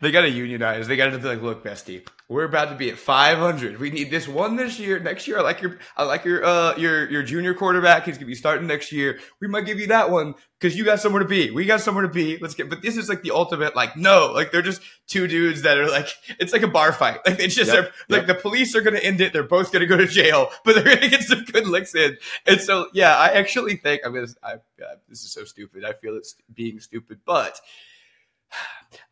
They 0.00 0.10
got 0.10 0.22
to 0.22 0.30
unionize. 0.30 0.88
They 0.88 0.96
got 0.96 1.10
to 1.10 1.18
be 1.18 1.28
like, 1.28 1.42
look, 1.42 1.64
bestie, 1.64 2.06
we're 2.28 2.44
about 2.44 2.70
to 2.70 2.74
be 2.74 2.90
at 2.90 2.96
500. 2.96 3.78
We 3.78 3.90
need 3.90 4.10
this 4.10 4.26
one 4.26 4.56
this 4.56 4.78
year. 4.78 4.98
Next 4.98 5.28
year, 5.28 5.38
I 5.38 5.42
like 5.42 5.60
your, 5.60 5.78
I 5.96 6.04
like 6.04 6.24
your, 6.24 6.42
uh, 6.42 6.74
your, 6.76 7.10
your 7.10 7.22
junior 7.22 7.52
quarterback. 7.52 8.04
He's 8.06 8.16
gonna 8.16 8.26
be 8.26 8.34
starting 8.34 8.66
next 8.66 8.92
year. 8.92 9.18
We 9.40 9.48
might 9.48 9.66
give 9.66 9.78
you 9.78 9.88
that 9.88 10.10
one 10.10 10.34
because 10.58 10.74
you 10.74 10.84
got 10.84 11.00
somewhere 11.00 11.22
to 11.22 11.28
be. 11.28 11.50
We 11.50 11.66
got 11.66 11.82
somewhere 11.82 12.02
to 12.02 12.08
be. 12.08 12.38
Let's 12.38 12.54
get. 12.54 12.70
But 12.70 12.80
this 12.80 12.96
is 12.96 13.10
like 13.10 13.22
the 13.22 13.32
ultimate. 13.32 13.76
Like, 13.76 13.98
no, 13.98 14.32
like 14.32 14.52
they're 14.52 14.62
just 14.62 14.80
two 15.06 15.26
dudes 15.26 15.62
that 15.62 15.76
are 15.76 15.90
like, 15.90 16.08
it's 16.38 16.54
like 16.54 16.62
a 16.62 16.68
bar 16.68 16.92
fight. 16.92 17.20
Like 17.26 17.40
it's 17.40 17.54
just 17.54 17.72
Yep, 17.72 17.92
like 18.08 18.26
the 18.26 18.34
police 18.34 18.74
are 18.74 18.80
gonna 18.80 19.00
end 19.00 19.20
it. 19.20 19.34
They're 19.34 19.42
both 19.42 19.70
gonna 19.70 19.86
go 19.86 19.98
to 19.98 20.06
jail, 20.06 20.50
but 20.64 20.74
they're 20.74 20.94
gonna 20.94 21.08
get 21.08 21.22
some 21.22 21.44
good 21.44 21.66
licks 21.66 21.94
in. 21.94 22.16
And 22.46 22.60
so, 22.60 22.88
yeah, 22.94 23.14
I 23.16 23.32
actually 23.32 23.76
think 23.76 24.00
I 24.06 24.08
mean, 24.08 24.26
I, 24.42 24.54
God, 24.78 25.00
this 25.08 25.24
is 25.24 25.30
so 25.30 25.44
stupid. 25.44 25.84
I 25.84 25.92
feel 25.92 26.16
it's 26.16 26.36
being 26.54 26.80
stupid, 26.80 27.20
but. 27.26 27.60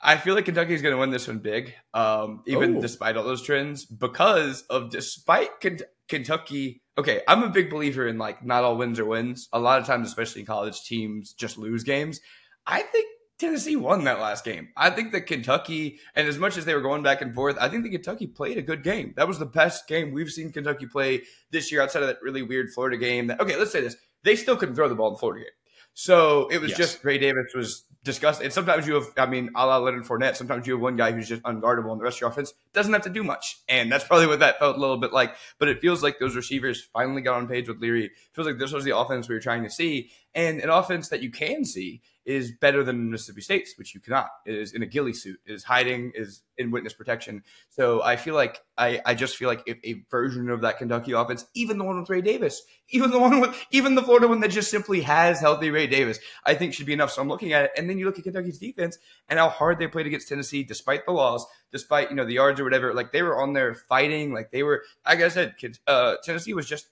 I 0.01 0.17
feel 0.17 0.35
like 0.35 0.45
Kentucky 0.45 0.75
is 0.75 0.83
going 0.83 0.95
to 0.95 0.99
win 0.99 1.11
this 1.11 1.29
one 1.29 1.39
big, 1.39 1.75
um, 1.95 2.43
even 2.47 2.77
Oh. 2.77 2.81
despite 2.81 3.17
all 3.17 3.25
those 3.25 3.43
trends, 3.43 3.85
because 3.85 4.63
of 4.71 4.91
despite 4.91 5.61
Ken- 5.61 5.81
Kentucky. 6.09 6.83
Okay, 6.99 7.23
I'm 7.27 7.43
a 7.43 7.49
big 7.49 7.71
believer 7.71 8.07
in 8.07 8.19
like 8.19 8.45
not 8.45 8.65
all 8.65 8.77
wins 8.77 8.99
are 8.99 9.05
wins. 9.05 9.49
A 9.53 9.59
lot 9.59 9.81
of 9.81 9.87
times, 9.87 10.09
especially 10.09 10.43
in 10.43 10.47
college, 10.47 10.83
teams 10.85 11.33
just 11.33 11.57
lose 11.59 11.85
games. 11.85 12.21
I 12.67 12.83
think 12.83 13.07
Tennessee 13.39 13.77
won 13.77 14.05
that 14.05 14.21
last 14.21 14.45
game. 14.45 14.69
I 14.77 14.91
think 14.91 15.11
that 15.13 15.23
Kentucky, 15.23 15.99
and 16.15 16.29
as 16.29 16.39
much 16.39 16.57
as 16.57 16.65
they 16.65 16.75
were 16.75 16.81
going 16.81 17.03
back 17.03 17.23
and 17.23 17.35
forth, 17.35 17.57
I 17.61 17.69
think 17.69 17.83
that 17.83 17.91
Kentucky 17.91 18.27
played 18.27 18.59
a 18.59 18.63
good 18.63 18.85
game. 18.85 19.15
That 19.17 19.27
was 19.27 19.39
the 19.39 19.47
best 19.47 19.89
game 19.89 20.13
we've 20.13 20.31
seen 20.31 20.53
Kentucky 20.53 20.87
play 20.87 21.23
this 21.51 21.73
year, 21.73 21.81
outside 21.83 22.03
of 22.03 22.09
that 22.09 22.23
really 22.23 22.43
weird 22.43 22.71
Florida 22.73 22.97
game. 22.99 23.29
That 23.29 23.41
okay, 23.41 23.57
let's 23.57 23.73
say 23.73 23.81
this: 23.81 23.97
they 24.23 24.37
still 24.37 24.57
couldn't 24.57 24.75
throw 24.75 24.89
the 24.89 24.95
ball 24.95 25.09
in 25.09 25.15
the 25.15 25.19
Florida 25.19 25.45
game. 25.45 25.53
So 25.95 26.49
it 26.49 26.61
was 26.61 26.71
Yes. 26.71 26.79
just 26.79 27.05
Ray 27.05 27.19
Davis 27.19 27.53
was 27.55 27.85
disgusting. 28.05 28.47
And 28.47 28.53
sometimes 28.53 28.87
you 28.87 28.95
have, 28.95 29.07
I 29.17 29.27
mean, 29.27 29.51
a 29.55 29.67
la 29.67 29.77
Leonard 29.79 30.05
Fournette, 30.05 30.37
sometimes 30.37 30.67
you 30.67 30.73
have 30.73 30.83
one 30.83 30.97
guy 30.97 31.13
who's 31.13 31.29
just 31.29 31.43
unguardable 31.43 31.93
and 31.93 32.01
the 32.01 32.05
rest 32.05 32.17
of 32.17 32.23
your 32.23 32.31
offense 32.31 32.53
doesn't 32.73 32.93
have 32.93 33.03
to 33.03 33.11
do 33.11 33.23
much. 33.23 33.61
And 33.69 33.93
that's 33.93 34.05
probably 34.05 34.27
what 34.27 34.41
that 34.41 34.59
felt 34.59 34.77
a 34.77 34.81
little 34.81 34.97
bit 34.97 35.13
like. 35.13 35.35
But 35.59 35.69
it 35.69 35.81
feels 35.81 36.03
like 36.03 36.19
those 36.19 36.35
receivers 36.35 36.83
finally 36.83 37.23
got 37.23 37.37
on 37.37 37.47
page 37.47 37.69
with 37.69 37.81
Leary. 37.81 38.07
It 38.07 38.13
feels 38.33 38.47
like 38.47 38.59
this 38.59 38.73
was 38.73 38.85
the 38.85 38.97
offense 38.97 39.29
we 39.29 39.35
were 39.35 39.41
trying 39.41 39.63
to 39.63 39.71
see. 39.71 40.11
And 40.35 40.61
an 40.61 40.71
offense 40.71 41.09
that 41.09 41.23
you 41.23 41.31
can 41.31 41.65
see 41.65 42.01
is 42.25 42.53
better 42.53 42.85
than 42.85 43.11
Mississippi 43.11 43.41
State's, 43.41 43.77
which 43.77 43.95
you 43.95 44.01
cannot. 44.01 44.29
It 44.47 44.55
is 44.55 44.73
in 44.73 44.83
a 44.83 44.87
ghillie 44.87 45.13
suit, 45.13 45.41
is 45.45 45.65
hiding, 45.65 46.13
is 46.15 46.43
in 46.57 46.71
witness 46.71 46.93
protection. 46.93 47.43
So 47.69 48.03
I 48.03 48.17
feel 48.17 48.35
like 48.35 48.63
I, 48.79 49.01
I 49.05 49.15
just 49.15 49.37
feel 49.37 49.49
like 49.49 49.63
if 49.67 49.79
a 49.85 50.05
version 50.11 50.49
of 50.51 50.61
that 50.61 50.79
Kentucky 50.79 51.13
offense, 51.13 51.47
even 51.55 51.79
the 51.79 51.85
one 51.85 51.99
with 51.99 52.11
Ray 52.11 52.21
Davis, 52.21 52.63
even 52.91 53.11
the 53.11 53.19
one 53.19 53.41
with 53.41 53.57
even 53.71 53.95
the 53.95 54.03
Florida 54.03 54.29
one 54.29 54.41
that 54.41 54.51
just 54.51 54.71
simply 54.71 55.01
has 55.01 55.41
healthy 55.41 55.71
Ray 55.71 55.87
Davis, 55.87 56.19
I 56.45 56.55
think 56.55 56.75
should 56.75 56.87
be 56.87 56.93
enough. 56.93 57.11
So 57.11 57.23
I'm 57.23 57.29
looking 57.29 57.53
at 57.53 57.65
it, 57.65 57.71
and 57.77 57.89
then 57.91 57.99
you 57.99 58.07
look 58.07 58.19
at 58.19 58.25
Kentucky's 58.25 58.59
defense 58.59 58.99
and 59.29 59.39
how 59.39 59.49
hard 59.49 59.79
they 59.79 59.89
played 59.89 60.07
against 60.07 60.29
Tennessee, 60.29 60.63
despite 60.63 61.07
the 61.07 61.13
loss, 61.13 61.45
despite 61.73 62.11
you 62.11 62.17
know 62.17 62.25
the 62.25 62.35
yards 62.35 62.61
or 62.61 62.65
whatever. 62.65 62.95
Like 62.95 63.13
they 63.13 63.23
were 63.23 63.41
on 63.41 63.53
there 63.53 63.75
fighting, 63.75 64.33
like 64.33 64.51
they 64.51 64.63
were. 64.63 64.85
Like 65.07 65.21
I 65.21 65.29
said, 65.29 65.57
kids, 65.57 65.81
uh, 65.87 66.17
Tennessee 66.23 66.55
was 66.55 66.69
just 66.69 66.87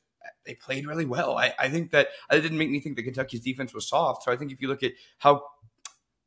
they 0.51 0.57
played 0.57 0.87
really 0.87 1.05
well. 1.05 1.39
I, 1.39 1.55
I 1.59 1.69
think 1.69 1.93
that 1.93 2.09
uh, 2.31 2.37
it 2.37 2.41
didn't 2.41 2.59
make 2.59 2.71
me 2.71 2.81
think 2.81 2.97
that 2.97 3.05
Kentucky's 3.05 3.41
defense 3.41 3.73
was 3.73 3.89
soft. 3.89 4.25
So 4.25 4.33
I 4.33 4.37
think 4.37 4.51
if 4.51 4.61
you 4.61 4.67
look 4.67 4.83
at 4.83 4.93
how 5.19 5.45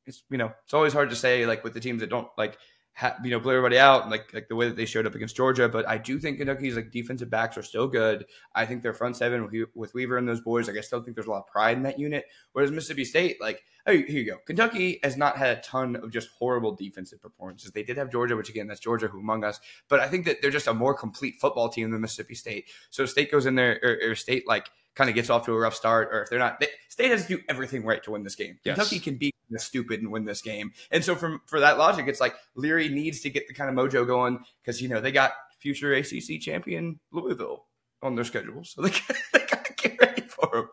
it's 0.05 0.23
you 0.29 0.37
know 0.37 0.51
it's 0.63 0.73
always 0.73 0.93
hard 0.93 1.09
to 1.09 1.15
say 1.15 1.45
like 1.45 1.63
with 1.63 1.73
the 1.73 1.79
teams 1.81 1.99
that 1.99 2.09
don't 2.09 2.27
like 2.37 2.57
ha- 2.95 3.15
you 3.23 3.31
know 3.31 3.39
blow 3.39 3.53
everybody 3.53 3.77
out 3.77 4.09
like 4.09 4.33
like 4.33 4.47
the 4.47 4.55
way 4.55 4.67
that 4.67 4.75
they 4.75 4.85
showed 4.85 5.05
up 5.05 5.15
against 5.15 5.35
Georgia. 5.35 5.67
But 5.67 5.87
I 5.87 5.97
do 5.97 6.19
think 6.19 6.37
Kentucky's 6.37 6.75
like 6.75 6.91
defensive 6.91 7.29
backs 7.29 7.57
are 7.57 7.63
still 7.63 7.87
good. 7.87 8.25
I 8.55 8.65
think 8.65 8.83
their 8.83 8.93
front 8.93 9.17
seven 9.17 9.43
with, 9.43 9.69
with 9.73 9.93
Weaver 9.93 10.17
and 10.17 10.27
those 10.27 10.41
boys. 10.41 10.67
Like 10.67 10.77
I 10.77 10.81
still 10.81 11.01
think 11.01 11.15
there's 11.15 11.27
a 11.27 11.31
lot 11.31 11.39
of 11.39 11.47
pride 11.47 11.77
in 11.77 11.83
that 11.83 11.99
unit. 11.99 12.25
Whereas 12.53 12.71
Mississippi 12.71 13.05
State, 13.05 13.41
like 13.41 13.63
oh, 13.87 13.91
here 13.91 14.05
you 14.07 14.25
go. 14.25 14.37
Kentucky 14.45 14.99
has 15.03 15.17
not 15.17 15.37
had 15.37 15.57
a 15.57 15.61
ton 15.61 15.95
of 15.97 16.11
just 16.11 16.29
horrible 16.37 16.75
defensive 16.75 17.21
performances. 17.21 17.71
They 17.71 17.83
did 17.83 17.97
have 17.97 18.11
Georgia, 18.11 18.35
which 18.35 18.49
again, 18.49 18.67
that's 18.67 18.79
Georgia 18.79 19.07
who 19.07 19.19
among 19.19 19.43
us. 19.43 19.59
But 19.89 19.99
I 19.99 20.07
think 20.07 20.25
that 20.25 20.41
they're 20.41 20.51
just 20.51 20.67
a 20.67 20.73
more 20.73 20.93
complete 20.93 21.35
football 21.39 21.69
team 21.69 21.91
than 21.91 22.01
Mississippi 22.01 22.35
State. 22.35 22.69
So 22.89 23.05
State 23.05 23.31
goes 23.31 23.45
in 23.45 23.55
there, 23.55 23.79
or, 23.83 24.11
or 24.11 24.15
State 24.15 24.47
like 24.47 24.69
kind 24.95 25.09
of 25.09 25.15
gets 25.15 25.29
off 25.29 25.45
to 25.45 25.53
a 25.53 25.59
rough 25.59 25.75
start, 25.75 26.09
or 26.11 26.23
if 26.23 26.29
they're 26.29 26.39
not, 26.39 26.59
they, 26.59 26.67
State 26.89 27.11
has 27.11 27.25
to 27.25 27.37
do 27.37 27.43
everything 27.49 27.83
right 27.83 28.03
to 28.03 28.11
win 28.11 28.23
this 28.23 28.35
game. 28.35 28.59
Yes. 28.63 28.75
Kentucky 28.75 28.99
can 28.99 29.17
be 29.17 29.33
stupid 29.57 30.01
and 30.01 30.11
win 30.11 30.25
this 30.25 30.41
game. 30.41 30.71
And 30.91 31.03
so 31.03 31.15
from 31.15 31.41
for 31.45 31.59
that 31.59 31.77
logic, 31.77 32.07
it's 32.07 32.21
like 32.21 32.35
Leary 32.55 32.89
needs 32.89 33.21
to 33.21 33.29
get 33.29 33.47
the 33.47 33.53
kind 33.53 33.69
of 33.69 33.75
mojo 33.75 34.05
going 34.05 34.39
because 34.61 34.81
you 34.81 34.89
know 34.89 35.01
they 35.01 35.11
got 35.11 35.33
future 35.59 35.93
ACC 35.93 36.41
champion 36.41 36.99
Louisville 37.11 37.65
on 38.01 38.15
their 38.15 38.25
schedule, 38.25 38.63
so 38.63 38.81
they, 38.81 38.89
they 39.33 39.39
gotta 39.39 39.73
get 39.77 39.99
ready 39.99 40.21
for 40.21 40.55
him. 40.55 40.67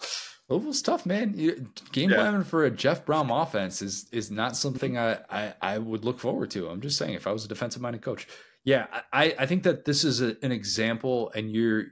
Louisville's 0.49 0.83
tough, 0.83 1.07
man. 1.07 1.33
Game 1.93 2.11
yeah. 2.11 2.17
planning 2.17 2.43
for 2.43 2.65
a 2.65 2.71
Jeff 2.71 3.07
Brohm 3.07 3.31
offense 3.31 3.83
is 3.83 4.07
is 4.13 4.31
not 4.31 4.57
something 4.57 4.99
I, 4.99 5.19
I, 5.31 5.55
I 5.63 5.79
would 5.79 6.05
look 6.05 6.19
forward 6.19 6.51
to. 6.53 6.69
I'm 6.69 6.81
just 6.81 6.99
saying, 6.99 7.15
if 7.15 7.27
I 7.27 7.33
was 7.33 7.45
a 7.45 7.49
defensive 7.49 7.81
minded 7.81 8.03
coach, 8.03 8.27
yeah, 8.65 8.87
I 9.13 9.35
I 9.39 9.47
think 9.47 9.63
that 9.63 9.85
this 9.85 10.05
is 10.05 10.21
a, 10.21 10.37
an 10.43 10.51
example, 10.53 11.31
and 11.35 11.51
your 11.51 11.87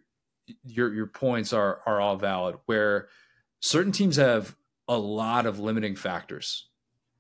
your 0.65 0.93
your 0.95 1.07
points 1.07 1.53
are 1.53 1.81
are 1.87 2.01
all 2.01 2.17
valid. 2.17 2.57
Where 2.67 3.09
certain 3.61 3.93
teams 3.93 4.17
have 4.17 4.57
a 4.89 4.99
lot 4.99 5.47
of 5.47 5.59
limiting 5.59 5.97
factors. 5.97 6.69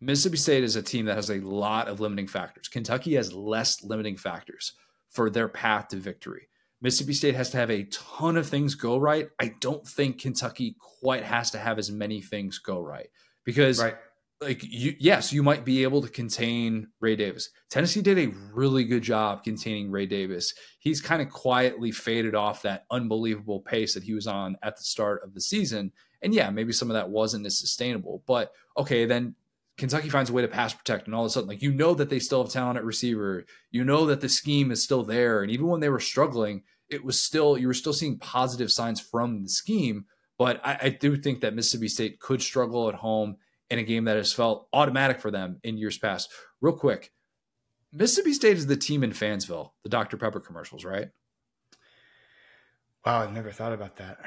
Mississippi 0.01 0.37
State 0.37 0.64
is 0.64 0.76
a 0.76 0.83
team 0.83 1.07
that 1.07 1.16
has 1.16 1.31
a 1.31 1.41
lot 1.41 1.89
of 1.89 2.01
limiting 2.01 2.29
factors. 2.29 2.68
Kentucky 2.68 3.14
has 3.14 3.33
less 3.33 3.83
limiting 3.83 4.16
factors 4.16 4.74
for 5.11 5.29
their 5.29 5.49
path 5.49 5.89
to 5.89 5.97
victory. 5.97 6.49
Mississippi 6.81 7.12
State 7.12 7.35
has 7.35 7.51
to 7.51 7.57
have 7.57 7.70
a 7.70 7.85
ton 7.85 8.37
of 8.37 8.49
things 8.49 8.76
go 8.76 8.99
right. 8.99 9.29
I 9.41 9.55
don't 9.61 9.87
think 9.87 10.20
Kentucky 10.20 10.76
quite 10.79 11.24
has 11.24 11.51
to 11.51 11.59
have 11.59 11.79
as 11.79 11.91
many 11.91 12.20
things 12.20 12.59
go 12.59 12.81
right 12.81 13.09
because, 13.45 13.83
right. 13.83 13.97
Like, 14.41 14.62
you, 14.62 14.95
yes, 14.99 15.32
you 15.32 15.43
might 15.43 15.64
be 15.64 15.82
able 15.82 16.01
to 16.03 16.09
contain 16.09 16.89
Ray 17.01 17.16
Davis. 17.16 17.51
Tennessee 17.70 18.03
did 18.03 18.18
a 18.18 18.32
really 18.53 18.84
good 18.84 19.03
job 19.03 19.43
containing 19.43 19.91
Ray 19.91 20.07
Davis. 20.07 20.55
He's 20.78 21.01
kind 21.01 21.20
of 21.20 21.28
quietly 21.28 21.91
faded 21.91 22.34
off 22.34 22.62
that 22.62 22.84
unbelievable 22.91 23.61
pace 23.61 23.95
that 23.95 24.05
he 24.05 24.14
was 24.14 24.26
on 24.26 24.57
at 24.62 24.76
the 24.76 24.84
start 24.84 25.22
of 25.24 25.34
the 25.34 25.41
season. 25.41 25.93
And 26.22 26.32
yeah, 26.32 26.51
maybe 26.51 26.72
some 26.72 26.91
of 26.91 26.95
that 26.95 27.11
wasn't 27.11 27.47
as 27.47 27.59
sustainable, 27.59 28.22
but 28.26 28.53
okay, 28.76 29.07
then 29.07 29.34
Kentucky 29.76 30.09
finds 30.09 30.28
a 30.28 30.32
way 30.32 30.43
to 30.43 30.49
pass 30.49 30.74
protect, 30.74 31.07
and 31.07 31.14
all 31.14 31.22
of 31.22 31.28
a 31.28 31.30
sudden, 31.30 31.49
like 31.49 31.62
you 31.62 31.72
know 31.72 31.95
that 31.95 32.11
they 32.11 32.18
still 32.18 32.43
have 32.43 32.53
talent 32.53 32.76
at 32.76 32.84
receiver, 32.84 33.45
you 33.70 33.84
know 33.84 34.07
that 34.07 34.20
the 34.20 34.28
scheme 34.28 34.72
is 34.72 34.82
still 34.82 35.05
there, 35.05 35.41
and 35.41 35.53
even 35.53 35.68
when 35.68 35.80
they 35.80 35.89
were 35.89 36.01
struggling, 36.01 36.64
it 36.91 37.05
was 37.05 37.22
still 37.22 37.57
you 37.57 37.68
were 37.68 37.74
still 37.74 37.93
seeing 37.93 38.18
positive 38.18 38.72
signs 38.72 39.01
from 39.01 39.43
the 39.43 39.49
scheme. 39.49 40.07
But 40.36 40.61
I, 40.64 40.78
I 40.82 40.89
do 40.91 41.16
think 41.16 41.41
that 41.41 41.55
Mississippi 41.55 41.89
State 41.89 42.18
could 42.18 42.43
struggle 42.43 42.89
at 42.89 42.97
home 42.97 43.36
in 43.70 43.78
a 43.78 43.82
game 43.82 44.04
that 44.04 44.16
has 44.16 44.32
felt 44.32 44.68
automatic 44.72 45.20
for 45.20 45.30
them 45.30 45.60
in 45.62 45.78
years 45.78 45.98
past. 45.98 46.30
Real 46.60 46.74
quick, 46.74 47.12
Mississippi 47.92 48.32
State 48.32 48.56
is 48.56 48.66
the 48.66 48.76
team 48.76 49.02
in 49.02 49.10
Fansville, 49.10 49.72
the 49.82 49.88
Dr 49.88 50.16
Pepper 50.16 50.40
commercials, 50.40 50.84
right? 50.84 51.08
Wow, 53.04 53.22
I've 53.22 53.32
never 53.32 53.50
thought 53.50 53.72
about 53.72 53.96
that. 53.96 54.18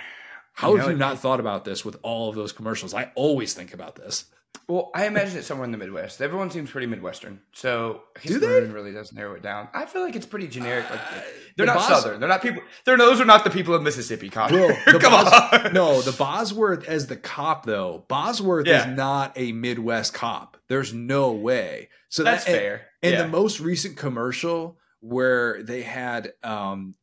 How 0.54 0.72
you 0.72 0.78
have 0.78 0.92
you 0.92 0.98
not 0.98 1.20
thought 1.20 1.40
about 1.40 1.66
this 1.66 1.86
with 1.86 1.98
all 2.02 2.30
of 2.30 2.36
those 2.36 2.52
commercials? 2.52 2.94
I 2.94 3.12
always 3.16 3.54
think 3.54 3.74
about 3.74 3.96
this. 3.96 4.26
Well, 4.72 4.90
I 4.96 5.06
imagine 5.06 5.38
it's 5.38 5.48
somewhere 5.48 5.66
in 5.66 5.72
the 5.72 5.78
Midwest. 5.78 6.22
Everyone 6.22 6.50
seems 6.50 6.72
pretty 6.72 6.88
Midwestern, 6.88 7.42
so 7.52 8.04
do 8.24 8.40
they? 8.40 8.62
really 8.62 8.94
does 8.94 9.12
narrow 9.12 9.34
it 9.34 9.42
down. 9.42 9.68
I 9.74 9.86
feel 9.86 10.02
like 10.02 10.16
it's 10.16 10.26
pretty 10.26 10.48
generic. 10.48 10.90
Like 10.90 11.00
uh, 11.00 11.22
they're 11.58 11.66
the 11.66 11.74
not 11.74 11.76
Bos- 11.76 11.88
Southern. 11.88 12.20
They're 12.22 12.30
not 12.30 12.42
people. 12.42 12.62
They're 12.86 12.98
those 12.98 13.20
are 13.20 13.26
not 13.26 13.44
the 13.44 13.50
people 13.50 13.74
of 13.74 13.84
Mississippi. 13.84 14.30
Connor. 14.30 14.74
Come 14.86 15.02
Bos- 15.02 15.52
on. 15.52 15.74
No, 15.74 16.02
the 16.02 16.14
Bosworth 16.14 16.88
as 16.88 17.08
the 17.08 17.18
cop 17.18 17.66
though. 17.66 18.06
Bosworth 18.08 18.66
yeah. 18.66 18.90
is 18.92 18.96
not 18.96 19.34
a 19.36 19.52
Midwest 19.52 20.14
cop. 20.14 20.56
There's 20.70 20.94
no 20.94 21.34
way. 21.34 21.90
So 22.08 22.24
that's 22.24 22.46
that, 22.46 22.52
fair. 22.52 22.88
In 23.02 23.14
yeah. 23.14 23.24
the 23.24 23.28
most 23.28 23.60
recent 23.60 23.98
commercial 23.98 24.78
where 25.02 25.64
they 25.64 25.82
had, 25.82 26.32
um, 26.44 26.96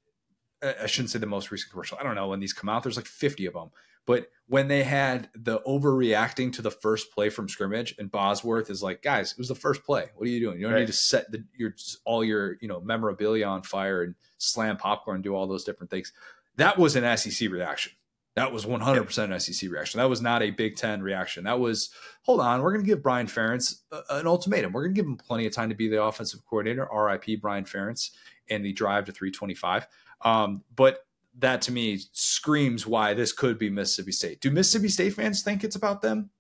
I 0.63 0.87
shouldn't 0.87 1.11
say 1.11 1.19
the 1.19 1.27
most 1.27 1.51
recent 1.51 1.71
commercial. 1.71 1.99
I 2.01 2.03
don't 2.03 2.15
know 2.15 2.29
when 2.29 2.41
these 2.41 2.55
come 2.55 2.71
out. 2.71 2.83
There's 2.83 2.97
like 2.97 3.07
50 3.07 3.45
of 3.47 3.53
them 3.55 3.71
but 4.09 4.31
when 4.47 4.69
they 4.69 4.85
had 4.85 5.29
the 5.35 5.61
overreacting 5.67 6.51
to 6.55 6.63
the 6.63 6.71
first 6.71 7.13
play 7.13 7.29
from 7.29 7.47
scrimmage, 7.47 7.95
and 7.99 8.11
Bosworth 8.11 8.71
is 8.71 8.83
like, 8.83 9.03
guys, 9.03 9.33
it 9.33 9.39
was 9.39 9.49
the 9.49 9.55
first 9.55 9.85
play. 9.85 10.07
What 10.17 10.27
are 10.27 10.31
you 10.31 10.41
doing? 10.41 10.57
You 10.57 10.63
don't 10.63 10.73
right. 10.73 10.81
need 10.81 10.87
to 10.87 10.95
set 10.95 11.31
the, 11.31 11.45
your 11.55 11.75
all 12.07 12.25
your 12.25 12.57
you 12.63 12.69
know 12.69 12.81
memorabilia 12.81 13.45
on 13.45 13.63
fire 13.63 14.03
and 14.03 14.15
slam 14.39 14.79
popcorn 14.79 15.17
and 15.17 15.25
do 15.25 15.35
all 15.35 15.47
those 15.47 15.63
different 15.63 15.91
things. 15.91 16.15
That 16.57 16.79
was 16.79 16.97
an 16.97 17.19
SEC 17.19 17.51
reaction. 17.51 17.93
That 18.35 18.51
was 18.51 18.65
100% 18.65 19.33
an 19.33 19.41
SEC 19.41 19.71
reaction. 19.71 19.99
That 19.99 20.09
was 20.09 20.23
not 20.23 20.43
a 20.43 20.53
Big 20.53 20.77
Ten 20.77 21.03
reaction. 21.03 21.45
That 21.45 21.61
was, 21.61 21.91
hold 22.23 22.41
on, 22.41 22.63
we're 22.63 22.73
going 22.73 22.85
to 22.85 22.89
give 22.89 23.03
Brian 23.03 23.27
Ferentz 23.27 23.81
an 24.11 24.27
ultimatum. 24.27 24.73
We're 24.73 24.85
going 24.85 24.95
to 24.95 25.01
give 25.01 25.07
him 25.07 25.17
plenty 25.17 25.45
of 25.47 25.53
time 25.53 25.69
to 25.69 25.75
be 25.75 25.89
the 25.89 26.03
offensive 26.03 26.41
coordinator. 26.49 26.89
RIP 26.91 27.43
Brian 27.43 27.65
Ferentz 27.65 28.13
and 28.49 28.65
the 28.65 28.73
drive 28.73 29.05
to 29.07 29.13
325. 29.13 29.87
Um, 30.23 30.63
but 30.75 31.05
that 31.39 31.63
to 31.63 31.73
me 31.73 32.01
screams 32.13 32.87
why 32.87 33.15
this 33.15 33.33
could 33.33 33.59
be 33.59 33.71
Mississippi 33.71 34.13
State. 34.13 34.41
Do 34.41 34.51
Mississippi 34.51 34.89
State 34.89 35.15
fans 35.15 35.43
think 35.43 35.65
it's 35.65 35.77
about 35.77 36.03
them? 36.03 36.31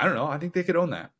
I 0.00 0.06
don't 0.06 0.14
know. 0.14 0.26
I 0.26 0.38
think 0.38 0.54
they 0.54 0.62
could 0.62 0.76
own 0.76 0.90
that. 0.90 1.10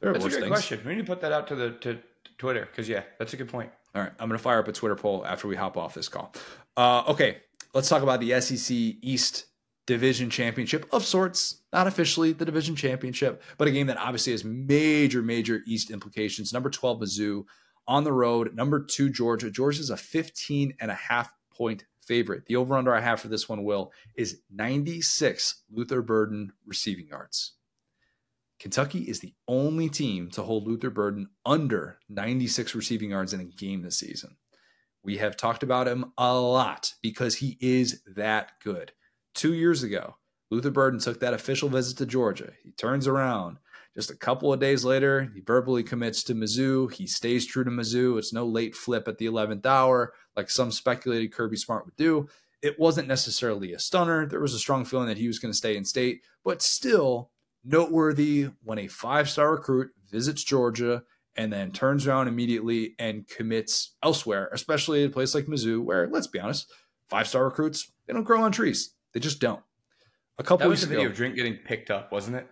That's 0.00 0.24
a 0.24 0.28
good 0.28 0.40
things. 0.40 0.46
question. 0.46 0.80
We 0.84 0.94
need 0.94 1.06
to 1.06 1.06
put 1.06 1.20
that 1.22 1.32
out 1.32 1.48
to 1.48 1.56
the 1.56 1.70
to 1.80 1.98
Twitter 2.38 2.66
because 2.70 2.88
yeah, 2.88 3.02
that's 3.18 3.32
a 3.32 3.36
good 3.36 3.48
point. 3.48 3.70
All 3.94 4.02
right, 4.02 4.12
I'm 4.18 4.28
going 4.28 4.38
to 4.38 4.42
fire 4.42 4.60
up 4.60 4.68
a 4.68 4.72
Twitter 4.72 4.94
poll 4.94 5.26
after 5.26 5.48
we 5.48 5.56
hop 5.56 5.76
off 5.76 5.94
this 5.94 6.08
call. 6.08 6.32
Uh, 6.76 7.02
okay, 7.08 7.38
let's 7.74 7.88
talk 7.88 8.02
about 8.02 8.20
the 8.20 8.40
SEC 8.40 8.76
East 8.76 9.46
Division 9.86 10.30
Championship 10.30 10.86
of 10.92 11.04
sorts. 11.04 11.62
Not 11.72 11.86
officially 11.86 12.32
the 12.32 12.44
division 12.44 12.76
championship, 12.76 13.42
but 13.56 13.66
a 13.66 13.70
game 13.70 13.88
that 13.88 13.96
obviously 13.96 14.32
has 14.32 14.44
major, 14.44 15.22
major 15.22 15.62
East 15.66 15.90
implications. 15.90 16.52
Number 16.52 16.70
12, 16.70 17.00
Mizzou 17.00 17.44
on 17.86 18.04
the 18.04 18.12
road. 18.12 18.54
Number 18.54 18.84
two, 18.84 19.10
Georgia. 19.10 19.50
Georgia's 19.50 19.90
a 19.90 19.96
15 19.96 20.74
and 20.80 20.90
a 20.90 20.94
half 20.94 21.30
point 21.50 21.84
favorite. 22.08 22.46
The 22.46 22.56
over 22.56 22.76
under 22.76 22.94
I 22.94 23.00
have 23.00 23.20
for 23.20 23.28
this 23.28 23.48
one, 23.48 23.62
Will, 23.62 23.92
is 24.16 24.40
96 24.50 25.62
Luther 25.70 26.02
Burden 26.02 26.52
receiving 26.66 27.06
yards. 27.08 27.52
Kentucky 28.58 29.00
is 29.00 29.20
the 29.20 29.34
only 29.46 29.88
team 29.88 30.30
to 30.30 30.42
hold 30.42 30.66
Luther 30.66 30.90
Burden 30.90 31.28
under 31.46 31.98
96 32.08 32.74
receiving 32.74 33.10
yards 33.10 33.32
in 33.32 33.40
a 33.40 33.44
game 33.44 33.82
this 33.82 33.98
season. 33.98 34.36
We 35.04 35.18
have 35.18 35.36
talked 35.36 35.62
about 35.62 35.86
him 35.86 36.12
a 36.18 36.34
lot 36.34 36.94
because 37.02 37.36
he 37.36 37.56
is 37.60 38.02
that 38.16 38.52
good. 38.64 38.92
Two 39.34 39.54
years 39.54 39.84
ago, 39.84 40.16
Luther 40.50 40.70
Burden 40.70 40.98
took 40.98 41.20
that 41.20 41.34
official 41.34 41.68
visit 41.68 41.98
to 41.98 42.06
Georgia. 42.06 42.52
He 42.64 42.72
turns 42.72 43.06
around, 43.06 43.58
just 43.98 44.12
a 44.12 44.16
couple 44.16 44.52
of 44.52 44.60
days 44.60 44.84
later, 44.84 45.28
he 45.34 45.40
verbally 45.40 45.82
commits 45.82 46.22
to 46.22 46.32
Mizzou. 46.32 46.92
He 46.92 47.08
stays 47.08 47.44
true 47.44 47.64
to 47.64 47.70
Mizzou. 47.70 48.16
It's 48.16 48.32
no 48.32 48.46
late 48.46 48.76
flip 48.76 49.08
at 49.08 49.18
the 49.18 49.26
11th 49.26 49.66
hour 49.66 50.12
like 50.36 50.48
some 50.50 50.70
speculated 50.70 51.32
Kirby 51.32 51.56
Smart 51.56 51.84
would 51.84 51.96
do. 51.96 52.28
It 52.62 52.78
wasn't 52.78 53.08
necessarily 53.08 53.72
a 53.72 53.78
stunner. 53.80 54.24
There 54.24 54.38
was 54.38 54.54
a 54.54 54.58
strong 54.60 54.84
feeling 54.84 55.08
that 55.08 55.18
he 55.18 55.26
was 55.26 55.40
going 55.40 55.50
to 55.50 55.58
stay 55.58 55.76
in 55.76 55.84
state, 55.84 56.20
but 56.44 56.62
still 56.62 57.32
noteworthy 57.64 58.50
when 58.62 58.78
a 58.78 58.86
five 58.86 59.28
star 59.28 59.50
recruit 59.50 59.90
visits 60.08 60.44
Georgia 60.44 61.02
and 61.34 61.52
then 61.52 61.72
turns 61.72 62.06
around 62.06 62.28
immediately 62.28 62.94
and 63.00 63.26
commits 63.26 63.96
elsewhere, 64.00 64.48
especially 64.52 65.02
a 65.02 65.10
place 65.10 65.34
like 65.34 65.46
Mizzou, 65.46 65.82
where, 65.82 66.06
let's 66.06 66.28
be 66.28 66.38
honest, 66.38 66.72
five 67.08 67.26
star 67.26 67.46
recruits, 67.46 67.90
they 68.06 68.12
don't 68.12 68.22
grow 68.22 68.42
on 68.42 68.52
trees. 68.52 68.94
They 69.12 69.18
just 69.18 69.40
don't. 69.40 69.62
A 70.38 70.44
couple 70.44 70.58
that 70.58 70.68
was 70.68 70.82
weeks 70.82 70.88
the 70.88 70.94
video 70.94 71.10
of 71.10 71.16
Drink 71.16 71.34
getting 71.34 71.56
picked 71.56 71.90
up, 71.90 72.12
wasn't 72.12 72.36
it? 72.36 72.46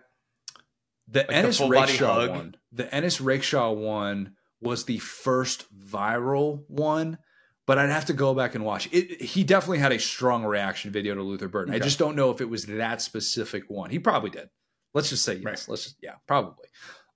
The 1.07 1.19
like 1.19 1.31
Ennis 1.31 1.61
Rakestraw 1.61 2.29
one. 2.29 2.55
The 2.71 2.93
Ennis 2.93 3.21
Rakestraw 3.21 3.71
one 3.71 4.35
was 4.61 4.85
the 4.85 4.97
first 4.99 5.65
viral 5.75 6.63
one, 6.67 7.17
but 7.65 7.77
I'd 7.77 7.89
have 7.89 8.05
to 8.05 8.13
go 8.13 8.33
back 8.33 8.55
and 8.55 8.65
watch 8.65 8.89
it. 8.91 9.21
He 9.21 9.43
definitely 9.43 9.79
had 9.79 9.91
a 9.91 9.99
strong 9.99 10.43
reaction 10.43 10.91
video 10.91 11.15
to 11.15 11.21
Luther 11.21 11.47
Burden. 11.47 11.73
Okay. 11.73 11.81
I 11.81 11.83
just 11.83 11.99
don't 11.99 12.15
know 12.15 12.31
if 12.31 12.41
it 12.41 12.49
was 12.49 12.65
that 12.65 13.01
specific 13.01 13.63
one. 13.69 13.89
He 13.89 13.99
probably 13.99 14.29
did. 14.29 14.49
Let's 14.93 15.09
just 15.09 15.23
say 15.23 15.35
yes. 15.35 15.43
Right. 15.45 15.65
Let's 15.67 15.83
just 15.83 15.95
yeah, 16.01 16.15
probably. 16.27 16.65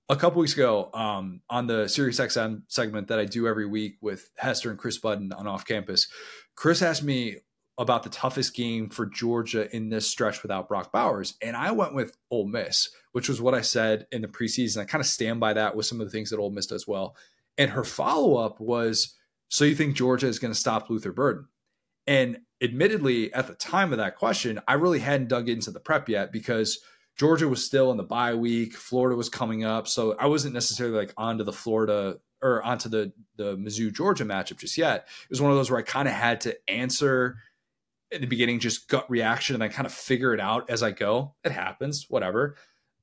A 0.08 0.16
couple 0.16 0.40
weeks 0.40 0.52
ago, 0.52 0.90
um, 0.92 1.40
on 1.48 1.66
the 1.66 1.88
Sirius 1.88 2.20
XM 2.20 2.62
segment 2.68 3.08
that 3.08 3.18
I 3.18 3.24
do 3.24 3.46
every 3.46 3.66
week 3.66 3.96
with 4.00 4.30
Hester 4.36 4.70
and 4.70 4.78
Chris 4.78 4.98
Budden 4.98 5.32
on 5.32 5.46
Off 5.46 5.64
Campus, 5.64 6.06
Chris 6.54 6.82
asked 6.82 7.02
me 7.02 7.38
about 7.78 8.02
the 8.02 8.10
toughest 8.10 8.54
game 8.54 8.90
for 8.90 9.06
Georgia 9.06 9.74
in 9.74 9.88
this 9.88 10.08
stretch 10.08 10.42
without 10.42 10.68
Brock 10.68 10.92
Bowers, 10.92 11.34
and 11.40 11.56
I 11.56 11.72
went 11.72 11.94
with 11.94 12.16
Ole 12.30 12.46
Miss, 12.46 12.90
which 13.12 13.28
was 13.28 13.40
what 13.40 13.54
I 13.54 13.60
said 13.60 14.06
in 14.10 14.22
the 14.22 14.28
preseason. 14.28 14.78
I 14.78 14.84
kind 14.84 15.00
of 15.00 15.06
stand 15.06 15.40
by 15.40 15.52
that 15.52 15.76
with 15.76 15.86
some 15.86 16.00
of 16.00 16.06
the 16.06 16.10
things 16.10 16.30
that 16.30 16.38
Ole 16.38 16.50
Miss 16.50 16.66
does 16.66 16.86
well. 16.86 17.16
And 17.56 17.70
her 17.70 17.84
follow 17.84 18.36
up 18.36 18.60
was, 18.60 19.14
"So 19.48 19.64
you 19.64 19.74
think 19.74 19.96
Georgia 19.96 20.26
is 20.26 20.38
going 20.38 20.52
to 20.52 20.58
stop 20.58 20.90
Luther 20.90 21.12
Burden?" 21.12 21.48
And 22.06 22.40
admittedly, 22.62 23.32
at 23.32 23.46
the 23.46 23.54
time 23.54 23.92
of 23.92 23.98
that 23.98 24.16
question, 24.16 24.60
I 24.66 24.74
really 24.74 25.00
hadn't 25.00 25.28
dug 25.28 25.48
into 25.48 25.70
the 25.70 25.80
prep 25.80 26.08
yet 26.08 26.32
because 26.32 26.80
Georgia 27.16 27.48
was 27.48 27.64
still 27.64 27.90
in 27.90 27.96
the 27.96 28.02
bye 28.02 28.34
week. 28.34 28.74
Florida 28.74 29.16
was 29.16 29.28
coming 29.28 29.64
up. 29.64 29.86
So 29.86 30.16
I 30.18 30.26
wasn't 30.26 30.54
necessarily 30.54 30.96
like 30.96 31.12
onto 31.16 31.44
the 31.44 31.52
Florida 31.52 32.18
or 32.40 32.62
onto 32.62 32.88
the, 32.88 33.12
the 33.36 33.56
Mizzou 33.56 33.92
Georgia 33.92 34.24
matchup 34.24 34.58
just 34.58 34.76
yet. 34.76 35.06
It 35.24 35.30
was 35.30 35.40
one 35.40 35.50
of 35.50 35.56
those 35.56 35.70
where 35.70 35.78
I 35.78 35.84
kind 35.84 36.08
of 36.08 36.14
had 36.14 36.40
to 36.42 36.56
answer 36.68 37.36
in 38.10 38.20
the 38.20 38.26
beginning, 38.26 38.60
just 38.60 38.88
gut 38.88 39.08
reaction, 39.10 39.54
and 39.54 39.62
then 39.62 39.70
kind 39.70 39.86
of 39.86 39.92
figure 39.92 40.34
it 40.34 40.40
out 40.40 40.68
as 40.68 40.82
I 40.82 40.90
go. 40.90 41.34
It 41.44 41.52
happens, 41.52 42.06
whatever. 42.08 42.56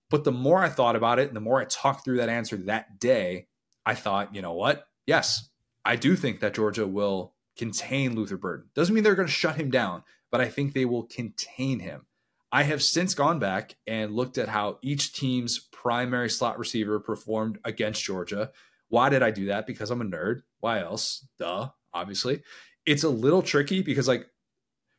But 0.09 0.23
the 0.23 0.31
more 0.31 0.63
I 0.63 0.69
thought 0.69 0.95
about 0.95 1.19
it 1.19 1.27
and 1.27 1.35
the 1.35 1.41
more 1.41 1.61
I 1.61 1.65
talked 1.65 2.03
through 2.03 2.17
that 2.17 2.29
answer 2.29 2.57
that 2.57 2.99
day, 2.99 3.47
I 3.85 3.95
thought, 3.95 4.33
you 4.33 4.41
know 4.41 4.53
what? 4.53 4.87
Yes, 5.05 5.49
I 5.85 5.95
do 5.95 6.15
think 6.15 6.39
that 6.39 6.53
Georgia 6.53 6.87
will 6.87 7.33
contain 7.57 8.15
Luther 8.15 8.37
Burden. 8.37 8.69
Doesn't 8.73 8.93
mean 8.93 9.03
they're 9.03 9.15
going 9.15 9.27
to 9.27 9.33
shut 9.33 9.55
him 9.55 9.69
down, 9.69 10.03
but 10.31 10.41
I 10.41 10.47
think 10.47 10.73
they 10.73 10.85
will 10.85 11.03
contain 11.03 11.79
him. 11.79 12.05
I 12.51 12.63
have 12.63 12.81
since 12.81 13.13
gone 13.13 13.37
back 13.37 13.75
and 13.85 14.15
looked 14.15 14.39
at 14.39 14.49
how 14.49 14.79
each 14.81 15.13
team's 15.13 15.59
primary 15.59 16.29
slot 16.29 16.57
receiver 16.57 16.99
performed 16.99 17.59
against 17.63 18.03
Georgia. 18.03 18.51
Why 18.87 19.09
did 19.09 19.21
I 19.21 19.29
do 19.29 19.47
that? 19.47 19.67
Because 19.67 19.91
I'm 19.91 20.01
a 20.01 20.05
nerd. 20.05 20.41
Why 20.59 20.79
else? 20.79 21.27
Duh, 21.37 21.69
obviously. 21.93 22.41
It's 22.87 23.03
a 23.03 23.09
little 23.09 23.43
tricky 23.43 23.83
because, 23.83 24.07
like, 24.07 24.27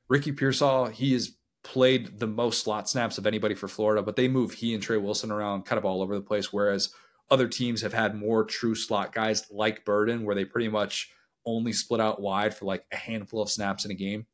Ricky 0.08 0.30
Pearsall, 0.30 0.86
he 0.86 1.12
has 1.12 1.36
played 1.62 2.18
the 2.18 2.26
most 2.26 2.62
slot 2.62 2.88
snaps 2.88 3.18
of 3.18 3.26
anybody 3.26 3.54
for 3.54 3.68
Florida, 3.68 4.02
but 4.02 4.16
they 4.16 4.28
move 4.28 4.52
he 4.52 4.74
and 4.74 4.82
Trey 4.82 4.96
Wilson 4.96 5.30
around 5.30 5.64
kind 5.64 5.78
of 5.78 5.84
all 5.84 6.02
over 6.02 6.14
the 6.14 6.20
place. 6.20 6.52
Whereas 6.52 6.92
other 7.30 7.48
teams 7.48 7.82
have 7.82 7.92
had 7.92 8.14
more 8.14 8.44
true 8.44 8.74
slot 8.74 9.12
guys 9.12 9.46
like 9.50 9.84
Burden, 9.84 10.24
where 10.24 10.34
they 10.34 10.44
pretty 10.44 10.68
much 10.68 11.10
only 11.46 11.72
split 11.72 12.00
out 12.00 12.20
wide 12.20 12.54
for 12.54 12.64
like 12.64 12.84
a 12.92 12.96
handful 12.96 13.42
of 13.42 13.50
snaps 13.50 13.84
in 13.84 13.90
a 13.90 13.94
game. 13.94 14.26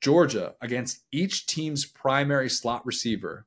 Georgia, 0.00 0.54
against 0.60 1.04
each 1.12 1.46
team's 1.46 1.84
primary 1.84 2.48
slot 2.48 2.84
receiver, 2.86 3.46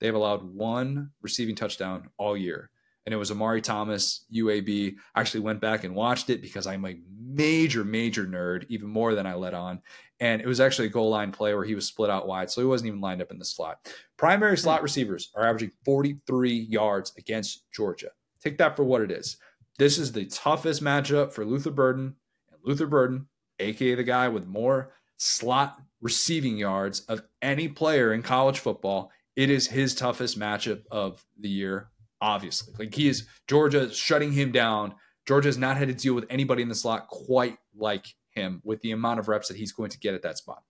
they've 0.00 0.14
allowed 0.14 0.42
one 0.42 1.10
receiving 1.22 1.54
touchdown 1.54 2.10
all 2.18 2.36
year. 2.36 2.70
And 3.06 3.14
it 3.14 3.18
was 3.18 3.30
Amari 3.30 3.60
Thomas, 3.60 4.24
UAB. 4.34 4.96
I 5.14 5.20
actually 5.20 5.40
went 5.40 5.60
back 5.60 5.84
and 5.84 5.94
watched 5.94 6.28
it 6.28 6.42
because 6.42 6.66
I'm 6.66 6.84
a 6.84 6.98
major, 7.16 7.84
major 7.84 8.26
nerd, 8.26 8.66
even 8.68 8.88
more 8.88 9.14
than 9.14 9.26
I 9.26 9.34
let 9.34 9.54
on. 9.54 9.80
And 10.20 10.40
it 10.40 10.46
was 10.46 10.60
actually 10.60 10.86
a 10.86 10.90
goal 10.90 11.10
line 11.10 11.30
play 11.30 11.54
where 11.54 11.64
he 11.64 11.74
was 11.74 11.86
split 11.86 12.10
out 12.10 12.26
wide. 12.26 12.50
So 12.50 12.60
he 12.60 12.66
wasn't 12.66 12.88
even 12.88 13.00
lined 13.00 13.20
up 13.20 13.30
in 13.30 13.38
the 13.38 13.44
slot. 13.44 13.92
Primary 14.16 14.56
slot 14.56 14.82
receivers 14.82 15.30
are 15.34 15.44
averaging 15.44 15.72
43 15.84 16.52
yards 16.52 17.12
against 17.18 17.64
Georgia. 17.70 18.10
Take 18.42 18.58
that 18.58 18.76
for 18.76 18.84
what 18.84 19.02
it 19.02 19.10
is. 19.10 19.36
This 19.78 19.98
is 19.98 20.12
the 20.12 20.24
toughest 20.24 20.82
matchup 20.82 21.32
for 21.32 21.44
Luther 21.44 21.70
Burden. 21.70 22.16
And 22.50 22.60
Luther 22.64 22.86
Burden, 22.86 23.26
aka 23.58 23.94
the 23.94 24.04
guy 24.04 24.28
with 24.28 24.46
more 24.46 24.92
slot 25.18 25.80
receiving 26.00 26.56
yards 26.56 27.00
of 27.00 27.22
any 27.42 27.68
player 27.68 28.12
in 28.12 28.22
college 28.22 28.58
football. 28.58 29.10
It 29.34 29.50
is 29.50 29.66
his 29.68 29.94
toughest 29.94 30.38
matchup 30.38 30.82
of 30.90 31.24
the 31.38 31.48
year, 31.48 31.88
obviously. 32.20 32.74
Like 32.78 32.94
he 32.94 33.08
is 33.08 33.26
Georgia 33.48 33.92
shutting 33.92 34.32
him 34.32 34.50
down. 34.52 34.94
Georgia 35.26 35.48
has 35.48 35.58
not 35.58 35.76
had 35.76 35.88
to 35.88 35.94
deal 35.94 36.14
with 36.14 36.24
anybody 36.30 36.62
in 36.62 36.68
the 36.68 36.74
slot 36.74 37.08
quite 37.08 37.58
like 37.76 38.06
him 38.36 38.60
with 38.64 38.80
the 38.82 38.92
amount 38.92 39.18
of 39.18 39.28
reps 39.28 39.48
that 39.48 39.56
he's 39.56 39.72
going 39.72 39.90
to 39.90 39.98
get 39.98 40.14
at 40.14 40.22
that 40.22 40.38
spot. 40.38 40.62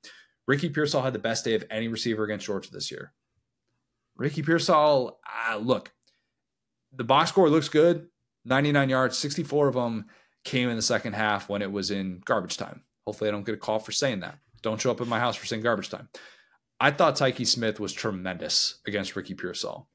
Ricky 0.47 0.69
Pearsall 0.69 1.03
had 1.03 1.12
the 1.12 1.19
best 1.19 1.45
day 1.45 1.55
of 1.55 1.64
any 1.71 1.89
receiver 1.89 2.25
against 2.25 2.47
Georgia 2.47 2.71
this 2.71 2.91
year. 2.91 3.12
Ricky 4.17 4.43
Pearsall, 4.43 5.19
uh, 5.51 5.57
look, 5.57 5.93
the 6.93 7.05
box 7.05 7.31
score 7.31 7.51
looks 7.51 7.69
good 7.69 8.09
99 8.47 8.89
yards, 8.89 9.19
64 9.19 9.69
of 9.69 9.75
them 9.75 10.07
came 10.45 10.69
in 10.69 10.77
the 10.77 10.83
second 10.83 11.14
half 11.14 11.49
when 11.49 11.62
it 11.62 11.73
was 11.73 11.91
in 11.91 12.23
garbage 12.25 12.57
time. 12.57 12.85
Hopefully, 13.05 13.29
I 13.29 13.33
don't 13.33 13.45
get 13.45 13.57
a 13.57 13.59
call 13.59 13.81
for 13.81 13.93
saying 13.93 14.21
that. 14.21 14.39
Don't 14.62 14.81
show 14.81 14.93
up 14.93 15.01
at 15.01 15.09
my 15.09 15.19
house 15.19 15.37
for 15.37 15.47
saying 15.47 15.62
garbage 15.62 15.91
time. 15.91 16.09
I 16.79 16.93
thought 16.93 17.17
Tykee 17.17 17.47
Smith 17.47 17.81
was 17.81 17.93
tremendous 17.93 18.81
against 18.87 19.17
Ricky 19.17 19.35
Pearsall. 19.35 19.89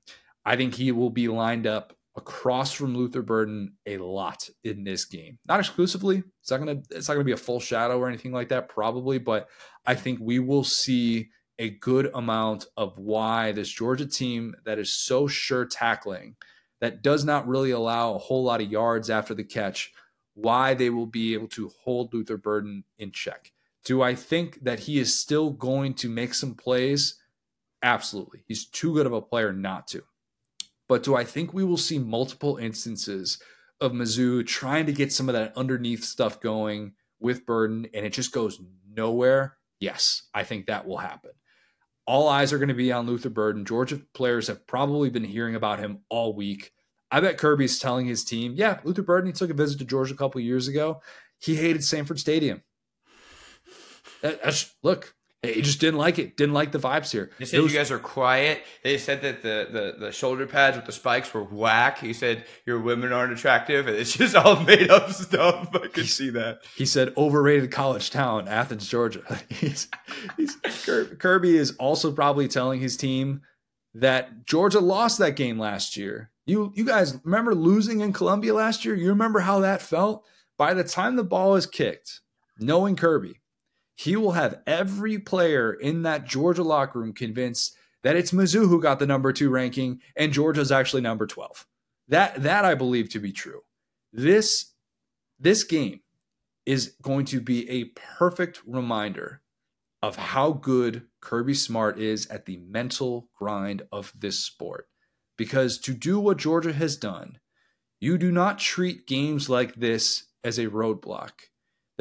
I 0.44 0.58
think 0.58 0.76
he 0.76 0.92
will 0.92 1.10
be 1.10 1.28
lined 1.28 1.66
up 1.66 1.96
across 2.16 2.72
from 2.74 2.96
Luther 2.96 3.22
Burden 3.22 3.74
a 3.86 3.98
lot 3.98 4.50
in 4.64 4.84
this 4.84 5.06
game. 5.06 5.40
Not 5.46 5.60
exclusively. 5.60 6.24
It's 6.42 6.52
not 6.52 6.58
gonna 6.58 6.82
it's 6.90 7.08
not 7.08 7.16
gonna 7.16 7.24
be 7.24 7.32
a 7.32 7.38
full 7.38 7.60
shadow 7.60 8.00
or 8.00 8.08
anything 8.08 8.32
like 8.32 8.50
that, 8.50 8.70
probably, 8.70 9.18
but 9.18 9.48
I 9.86 9.96
think 9.96 10.20
we 10.22 10.40
will 10.40 10.64
see 10.64 11.30
a 11.60 11.70
good 11.70 12.10
amount 12.14 12.66
of 12.76 12.98
why 12.98 13.52
this 13.52 13.70
Georgia 13.70 14.06
team 14.06 14.56
that 14.66 14.80
is 14.80 14.92
so 14.92 15.28
sure 15.28 15.66
tackling, 15.66 16.36
that 16.80 17.04
does 17.04 17.24
not 17.24 17.48
really 17.48 17.72
allow 17.72 18.16
a 18.16 18.20
whole 18.20 18.44
lot 18.44 18.62
of 18.62 18.72
yards 18.72 19.10
after 19.10 19.36
the 19.36 19.44
catch, 19.44 19.94
why 20.34 20.74
they 20.74 20.90
will 20.90 21.06
be 21.06 21.34
able 21.34 21.48
to 21.48 21.70
hold 21.84 22.14
Luther 22.14 22.38
Burden 22.38 22.84
in 22.98 23.12
check. 23.12 23.52
Do 23.86 24.02
I 24.02 24.16
think 24.16 24.64
that 24.64 24.82
he 24.82 25.00
is 25.00 25.18
still 25.18 25.52
going 25.52 25.94
to 25.96 26.10
make 26.10 26.34
some 26.34 26.56
plays? 26.56 27.20
Absolutely. 27.84 28.44
He's 28.48 28.66
too 28.66 28.94
good 28.94 29.06
of 29.06 29.14
a 29.14 29.22
player 29.22 29.54
not 29.54 29.88
to. 29.90 30.04
But 30.92 31.04
do 31.04 31.16
I 31.16 31.24
think 31.24 31.54
we 31.54 31.64
will 31.64 31.78
see 31.78 32.00
multiple 32.00 32.58
instances 32.58 33.42
of 33.80 33.94
Mizzou 33.94 34.46
trying 34.46 34.88
to 34.88 34.92
get 34.92 35.14
some 35.14 35.30
of 35.30 35.34
that 35.36 35.56
underneath 35.56 36.04
stuff 36.04 36.42
going 36.42 36.96
with 37.18 37.46
Burden 37.46 37.88
and 37.94 38.06
it 38.06 38.12
just 38.12 38.34
goes 38.34 38.60
nowhere? 38.94 39.56
Yes, 39.80 40.24
I 40.34 40.44
think 40.44 40.66
that 40.66 40.86
will 40.86 40.98
happen. 40.98 41.32
All 42.06 42.28
eyes 42.28 42.52
are 42.52 42.58
going 42.58 42.68
to 42.68 42.74
be 42.74 42.92
on 42.92 43.08
Luther 43.08 43.30
Burden. 43.30 43.64
Georgia 43.64 44.02
players 44.14 44.48
have 44.48 44.68
probably 44.68 45.10
been 45.10 45.24
hearing 45.24 45.56
about 45.56 45.80
him 45.80 46.00
all 46.10 46.36
week. 46.36 46.74
I 47.10 47.22
bet 47.22 47.38
Kirby's 47.38 47.80
telling 47.80 48.06
his 48.06 48.26
team, 48.26 48.56
yeah, 48.58 48.82
Luther 48.84 49.02
Burden, 49.02 49.28
he 49.28 49.34
took 49.34 49.50
a 49.50 49.54
visit 49.54 49.78
to 49.80 49.86
Georgia 49.86 50.14
a 50.14 50.18
couple 50.18 50.42
years 50.42 50.68
ago. 50.68 51.02
He 51.38 51.56
hated 51.56 51.86
Sanford 51.86 52.20
Stadium. 52.20 52.64
That, 54.22 54.70
look, 54.84 55.16
he 55.44 55.64
just 55.64 55.80
didn't 55.80 55.98
like 55.98 56.20
it. 56.20 56.38
Didn't 56.38 56.54
like 56.54 56.72
the 56.72 56.78
vibes 56.78 57.12
here. 57.12 57.32
They 57.40 57.46
said 57.46 57.62
was, 57.62 57.74
you 57.74 57.80
guys 57.80 57.90
are 57.90 57.98
quiet. 57.98 58.64
They 58.84 59.00
said 59.00 59.24
that 59.24 59.42
the, 59.42 59.68
the, 59.72 60.06
the 60.06 60.12
shoulder 60.12 60.46
pads 60.46 60.78
with 60.78 60.86
the 60.86 60.92
spikes 60.92 61.34
were 61.34 61.44
whack. 61.44 61.98
He 61.98 62.14
said 62.14 62.46
your 62.68 62.80
women 62.80 63.12
aren't 63.12 63.34
attractive, 63.34 63.88
and 63.88 63.96
it's 63.96 64.16
just 64.16 64.36
all 64.36 64.60
made 64.64 64.92
up 64.92 65.10
stuff. 65.12 65.70
I 65.74 65.88
could 65.88 66.08
see 66.08 66.30
that. 66.32 66.60
He 66.76 66.86
said 66.86 67.14
overrated 67.18 67.72
college 67.72 68.12
town, 68.12 68.48
Athens, 68.48 68.88
Georgia. 68.88 69.24
he's, 69.50 69.88
he's, 70.38 70.58
Kirby 71.18 71.58
is 71.58 71.72
also 71.78 72.12
probably 72.12 72.48
telling 72.48 72.80
his 72.80 72.96
team 72.96 73.42
that 73.96 74.46
Georgia 74.46 74.80
lost 74.80 75.18
that 75.18 75.36
game 75.36 75.58
last 75.58 75.98
year. 75.98 76.30
You 76.46 76.72
you 76.76 76.86
guys 76.86 77.20
remember 77.24 77.56
losing 77.56 78.02
in 78.02 78.14
Columbia 78.14 78.54
last 78.54 78.86
year? 78.86 78.94
You 78.94 79.10
remember 79.10 79.40
how 79.40 79.60
that 79.62 79.82
felt? 79.82 80.24
By 80.58 80.76
the 80.76 80.84
time 80.84 81.16
the 81.16 81.24
ball 81.24 81.56
is 81.56 81.66
kicked, 81.66 82.22
knowing 82.60 82.96
Kirby, 82.96 83.41
he 84.02 84.16
will 84.16 84.32
have 84.32 84.62
every 84.66 85.20
player 85.20 85.72
in 85.72 86.02
that 86.02 86.26
Georgia 86.26 86.64
locker 86.64 87.00
room 87.00 87.14
convinced 87.14 87.76
that 88.02 88.16
it's 88.16 88.32
Mizzou 88.32 88.68
who 88.68 88.82
got 88.82 88.98
the 88.98 89.06
number 89.06 89.32
two 89.32 89.52
ranking 89.52 90.02
and 90.16 90.34
Georgia's 90.34 90.72
actually 90.72 91.04
number 91.04 91.28
12. 91.28 91.68
That 92.08 92.42
that 92.42 92.66
I 92.66 92.74
believe 92.74 93.10
to 93.10 93.20
be 93.20 93.32
true. 93.32 93.62
This 94.12 94.74
this 95.40 95.64
game 95.64 96.02
is 96.66 96.96
going 97.04 97.26
to 97.26 97.40
be 97.40 97.70
a 97.70 97.86
perfect 98.18 98.62
reminder 98.66 99.42
of 100.02 100.16
how 100.16 100.52
good 100.52 101.04
Kirby 101.20 101.54
Smart 101.54 102.00
is 102.00 102.26
at 102.28 102.48
the 102.48 102.58
mental 102.58 103.30
grind 103.38 103.84
of 103.92 104.14
this 104.18 104.40
sport. 104.40 104.88
Because 105.38 105.78
to 105.80 105.94
do 105.94 106.20
what 106.20 106.38
Georgia 106.38 106.74
has 106.74 106.98
done, 106.98 107.38
you 108.00 108.18
do 108.18 108.32
not 108.32 108.58
treat 108.58 109.06
games 109.06 109.48
like 109.48 109.76
this 109.76 110.26
as 110.44 110.58
a 110.58 110.68
roadblock. 110.68 111.32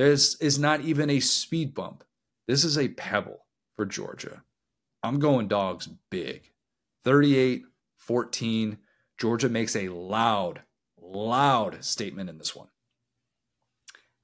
This 0.01 0.35
is 0.37 0.59
not 0.59 0.81
even 0.81 1.11
a 1.11 1.21
speed 1.21 1.75
bump. 1.75 2.05
This 2.49 2.65
is 2.65 2.79
a 2.79 2.89
pebble 2.89 3.45
for 3.77 3.85
Georgia. 3.85 4.45
I'm 5.03 5.19
going 5.19 5.47
dogs 5.47 5.91
big. 6.11 6.53
38 7.05 7.65
14. 7.99 8.79
Georgia 9.19 9.51
makes 9.51 9.77
a 9.77 9.91
loud, 9.91 10.63
loud 10.99 11.85
statement 11.85 12.31
in 12.31 12.39
this 12.39 12.57
one. 12.57 12.69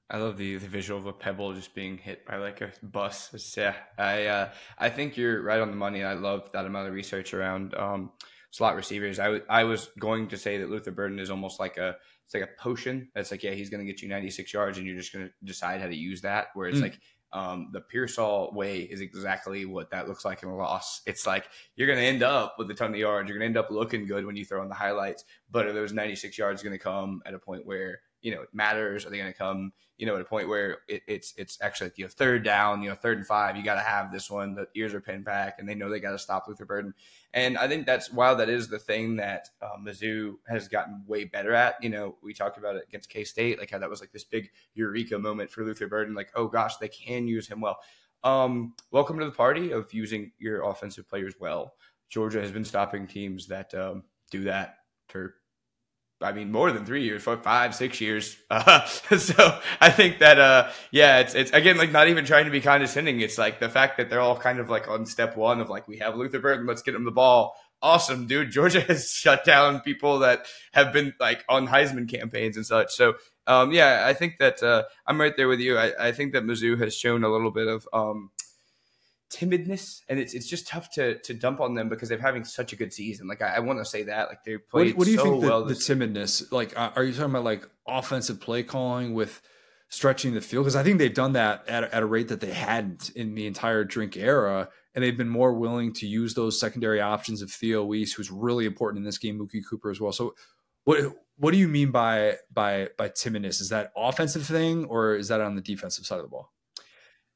I 0.09 0.17
love 0.17 0.37
the, 0.37 0.57
the 0.57 0.67
visual 0.67 0.99
of 0.99 1.05
a 1.05 1.13
pebble 1.13 1.53
just 1.53 1.75
being 1.75 1.99
hit 1.99 2.25
by 2.25 2.37
like 2.37 2.61
a 2.61 2.71
bus. 2.81 3.29
It's, 3.35 3.55
yeah, 3.55 3.75
I 3.99 4.25
uh, 4.25 4.49
I 4.79 4.89
think 4.89 5.15
you're 5.15 5.43
right 5.43 5.59
on 5.59 5.69
the 5.69 5.77
money. 5.77 6.03
I 6.03 6.13
love 6.13 6.51
that 6.53 6.65
amount 6.65 6.87
of 6.87 6.95
research 6.95 7.35
around 7.35 7.75
um, 7.75 8.13
slot 8.49 8.75
receivers. 8.75 9.19
I, 9.19 9.25
w- 9.25 9.45
I 9.47 9.65
was 9.65 9.89
going 9.99 10.29
to 10.29 10.37
say 10.37 10.57
that 10.57 10.71
Luther 10.71 10.91
Burden 10.91 11.19
is 11.19 11.29
almost 11.29 11.59
like 11.59 11.77
a 11.77 11.97
it's 12.27 12.33
like 12.33 12.43
a 12.43 12.61
potion. 12.61 13.07
That's 13.15 13.31
like 13.31 13.41
yeah, 13.41 13.51
he's 13.51 13.69
going 13.69 13.79
to 13.79 13.89
get 13.89 14.01
you 14.01 14.09
96 14.09 14.53
yards, 14.53 14.77
and 14.77 14.85
you're 14.85 14.97
just 14.97 15.13
going 15.13 15.27
to 15.27 15.31
decide 15.45 15.79
how 15.79 15.87
to 15.87 15.95
use 15.95 16.21
that. 16.23 16.47
Where 16.55 16.67
it's 16.67 16.79
mm. 16.79 16.83
like 16.83 16.99
Um, 17.31 17.69
the 17.71 17.79
Pearsall 17.81 18.51
way 18.53 18.79
is 18.81 18.99
exactly 18.99 19.65
what 19.65 19.91
that 19.91 20.09
looks 20.09 20.25
like 20.25 20.43
in 20.43 20.49
a 20.49 20.55
loss. 20.55 21.01
It's 21.05 21.25
like 21.25 21.49
you're 21.75 21.87
going 21.87 21.99
to 21.99 22.05
end 22.05 22.23
up 22.23 22.55
with 22.57 22.69
a 22.69 22.73
ton 22.73 22.91
of 22.91 22.97
yards. 22.97 23.29
You're 23.29 23.37
going 23.37 23.53
to 23.53 23.59
end 23.59 23.65
up 23.65 23.71
looking 23.71 24.05
good 24.05 24.25
when 24.25 24.35
you 24.35 24.43
throw 24.43 24.61
in 24.61 24.67
the 24.67 24.75
highlights. 24.75 25.23
But 25.49 25.67
are 25.67 25.73
those 25.73 25.93
96 25.93 26.37
yards 26.37 26.63
going 26.63 26.77
to 26.77 26.83
come 26.83 27.21
at 27.25 27.33
a 27.33 27.39
point 27.39 27.65
where 27.65 28.01
you 28.21 28.33
know 28.33 28.41
it 28.41 28.49
matters? 28.53 29.05
Are 29.05 29.09
they 29.09 29.17
going 29.17 29.31
to 29.31 29.37
come 29.37 29.71
you 29.97 30.05
know 30.05 30.15
at 30.15 30.21
a 30.21 30.25
point 30.25 30.47
where 30.47 30.79
it, 30.87 31.01
it's 31.07 31.33
it's 31.37 31.57
actually 31.61 31.91
you 31.95 32.05
know 32.05 32.09
third 32.09 32.43
down, 32.43 32.81
you 32.81 32.89
know 32.89 32.95
third 32.95 33.17
and 33.17 33.27
five? 33.27 33.55
You 33.55 33.63
got 33.63 33.75
to 33.75 33.81
have 33.81 34.11
this 34.11 34.29
one. 34.29 34.55
The 34.55 34.67
ears 34.75 34.93
are 34.93 35.01
pinned 35.01 35.25
back, 35.25 35.59
and 35.59 35.67
they 35.67 35.75
know 35.75 35.89
they 35.89 35.99
got 35.99 36.11
to 36.11 36.19
stop 36.19 36.47
Luther 36.47 36.65
Burden. 36.65 36.93
And 37.33 37.57
I 37.57 37.67
think 37.67 37.85
that's 37.85 38.11
while 38.11 38.35
that 38.37 38.49
is 38.49 38.67
the 38.67 38.79
thing 38.79 39.15
that 39.17 39.49
uh, 39.61 39.77
Mizzou 39.81 40.35
has 40.47 40.67
gotten 40.67 41.03
way 41.05 41.25
better 41.25 41.53
at. 41.53 41.75
You 41.81 41.89
know, 41.89 42.15
we 42.21 42.33
talked 42.33 42.57
about 42.57 42.75
it 42.75 42.85
against 42.87 43.09
K 43.09 43.23
State, 43.23 43.59
like 43.59 43.71
how 43.71 43.79
that 43.79 43.89
was 43.89 44.01
like 44.01 44.11
this 44.11 44.23
big 44.23 44.49
eureka 44.73 45.17
moment 45.17 45.51
for 45.51 45.63
Luther 45.63 45.87
Burden. 45.87 46.15
Like, 46.15 46.31
oh 46.35 46.47
gosh, 46.47 46.77
they 46.77 46.89
can 46.89 47.27
use 47.27 47.47
him 47.47 47.61
well. 47.61 47.77
Um, 48.23 48.73
welcome 48.91 49.19
to 49.19 49.25
the 49.25 49.31
party 49.31 49.71
of 49.71 49.93
using 49.93 50.31
your 50.39 50.63
offensive 50.69 51.07
players 51.07 51.35
well. 51.39 51.73
Georgia 52.09 52.41
has 52.41 52.51
been 52.51 52.65
stopping 52.65 53.05
teams 53.05 53.47
that 53.47 53.73
um, 53.73 54.03
do 54.31 54.43
that 54.45 54.77
for 55.07 55.35
I 56.21 56.31
mean, 56.31 56.51
more 56.51 56.71
than 56.71 56.85
three 56.85 57.03
years, 57.03 57.23
four, 57.23 57.37
five, 57.37 57.75
six 57.75 58.01
years. 58.01 58.37
Uh, 58.49 58.85
so 58.85 59.59
I 59.79 59.89
think 59.89 60.19
that, 60.19 60.39
uh, 60.39 60.71
yeah, 60.91 61.19
it's, 61.19 61.35
it's 61.35 61.51
again, 61.51 61.77
like 61.77 61.91
not 61.91 62.07
even 62.07 62.25
trying 62.25 62.45
to 62.45 62.51
be 62.51 62.59
condescending. 62.59 63.21
It's 63.21 63.37
like 63.37 63.59
the 63.59 63.69
fact 63.69 63.97
that 63.97 64.09
they're 64.09 64.19
all 64.19 64.37
kind 64.37 64.59
of 64.59 64.69
like 64.69 64.87
on 64.87 65.05
step 65.05 65.37
one 65.37 65.61
of 65.61 65.69
like, 65.69 65.87
we 65.87 65.97
have 65.97 66.15
Luther 66.15 66.39
Burden, 66.39 66.65
let's 66.65 66.81
get 66.81 66.95
him 66.95 67.05
the 67.05 67.11
ball. 67.11 67.55
Awesome, 67.81 68.25
dude. 68.25 68.51
Georgia 68.57 68.81
has 68.81 69.11
shut 69.11 69.45
down 69.45 69.81
people 69.81 70.19
that 70.19 70.47
have 70.73 70.91
been 70.91 71.13
like 71.19 71.45
on 71.47 71.67
Heisman 71.67 72.09
campaigns 72.09 72.57
and 72.57 72.65
such. 72.65 72.93
So, 72.93 73.15
um, 73.45 73.71
yeah, 73.71 74.03
I 74.05 74.13
think 74.13 74.37
that, 74.39 74.63
uh, 74.63 74.83
I'm 75.05 75.19
right 75.21 75.35
there 75.37 75.47
with 75.47 75.59
you. 75.59 75.77
I, 75.77 76.07
I 76.07 76.11
think 76.11 76.33
that 76.33 76.43
Mizzou 76.43 76.79
has 76.81 76.95
shown 76.95 77.23
a 77.23 77.29
little 77.29 77.51
bit 77.51 77.67
of, 77.67 77.87
um, 77.93 78.31
timidness, 79.29 80.01
and 80.07 80.19
it's 80.19 80.33
it's 80.33 80.47
just 80.47 80.67
tough 80.67 80.89
to 80.91 81.19
to 81.19 81.33
dump 81.33 81.59
on 81.59 81.75
them 81.75 81.89
because 81.89 82.09
they're 82.09 82.19
having 82.19 82.43
such 82.43 82.73
a 82.73 82.75
good 82.75 82.93
season. 82.93 83.27
Like 83.27 83.41
I, 83.41 83.55
I 83.55 83.59
want 83.59 83.79
to 83.79 83.85
say 83.85 84.03
that, 84.03 84.29
like 84.29 84.43
they 84.43 84.57
played. 84.57 84.93
What, 84.93 84.99
what 84.99 85.05
do 85.05 85.11
you 85.11 85.17
so 85.17 85.23
think 85.23 85.41
the, 85.41 85.47
well 85.47 85.65
the 85.65 85.73
timidness? 85.73 86.51
Like, 86.51 86.77
uh, 86.77 86.91
are 86.95 87.03
you 87.03 87.13
talking 87.13 87.31
about 87.31 87.43
like 87.43 87.67
offensive 87.87 88.39
play 88.39 88.63
calling 88.63 89.13
with 89.13 89.41
stretching 89.89 90.33
the 90.33 90.41
field? 90.41 90.65
Because 90.65 90.75
I 90.75 90.83
think 90.83 90.99
they've 90.99 91.13
done 91.13 91.33
that 91.33 91.67
at, 91.67 91.83
at 91.93 92.03
a 92.03 92.05
rate 92.05 92.29
that 92.29 92.41
they 92.41 92.51
hadn't 92.51 93.09
in 93.11 93.35
the 93.35 93.47
entire 93.47 93.83
drink 93.83 94.15
era, 94.15 94.69
and 94.95 95.03
they've 95.03 95.17
been 95.17 95.29
more 95.29 95.53
willing 95.53 95.93
to 95.93 96.07
use 96.07 96.33
those 96.33 96.59
secondary 96.59 97.01
options 97.01 97.41
of 97.41 97.51
Theo 97.51 97.83
Wease, 97.83 98.13
who's 98.13 98.31
really 98.31 98.65
important 98.65 98.99
in 98.99 99.05
this 99.05 99.17
game, 99.17 99.39
Mookie 99.39 99.63
Cooper 99.67 99.91
as 99.91 99.99
well. 99.99 100.11
So, 100.11 100.35
what 100.85 101.15
what 101.37 101.51
do 101.51 101.57
you 101.57 101.67
mean 101.67 101.91
by 101.91 102.37
by 102.53 102.89
by 102.97 103.09
timidness? 103.09 103.61
Is 103.61 103.69
that 103.69 103.91
offensive 103.95 104.45
thing, 104.45 104.85
or 104.85 105.15
is 105.15 105.27
that 105.27 105.41
on 105.41 105.55
the 105.55 105.61
defensive 105.61 106.05
side 106.05 106.17
of 106.17 106.23
the 106.23 106.29
ball? 106.29 106.51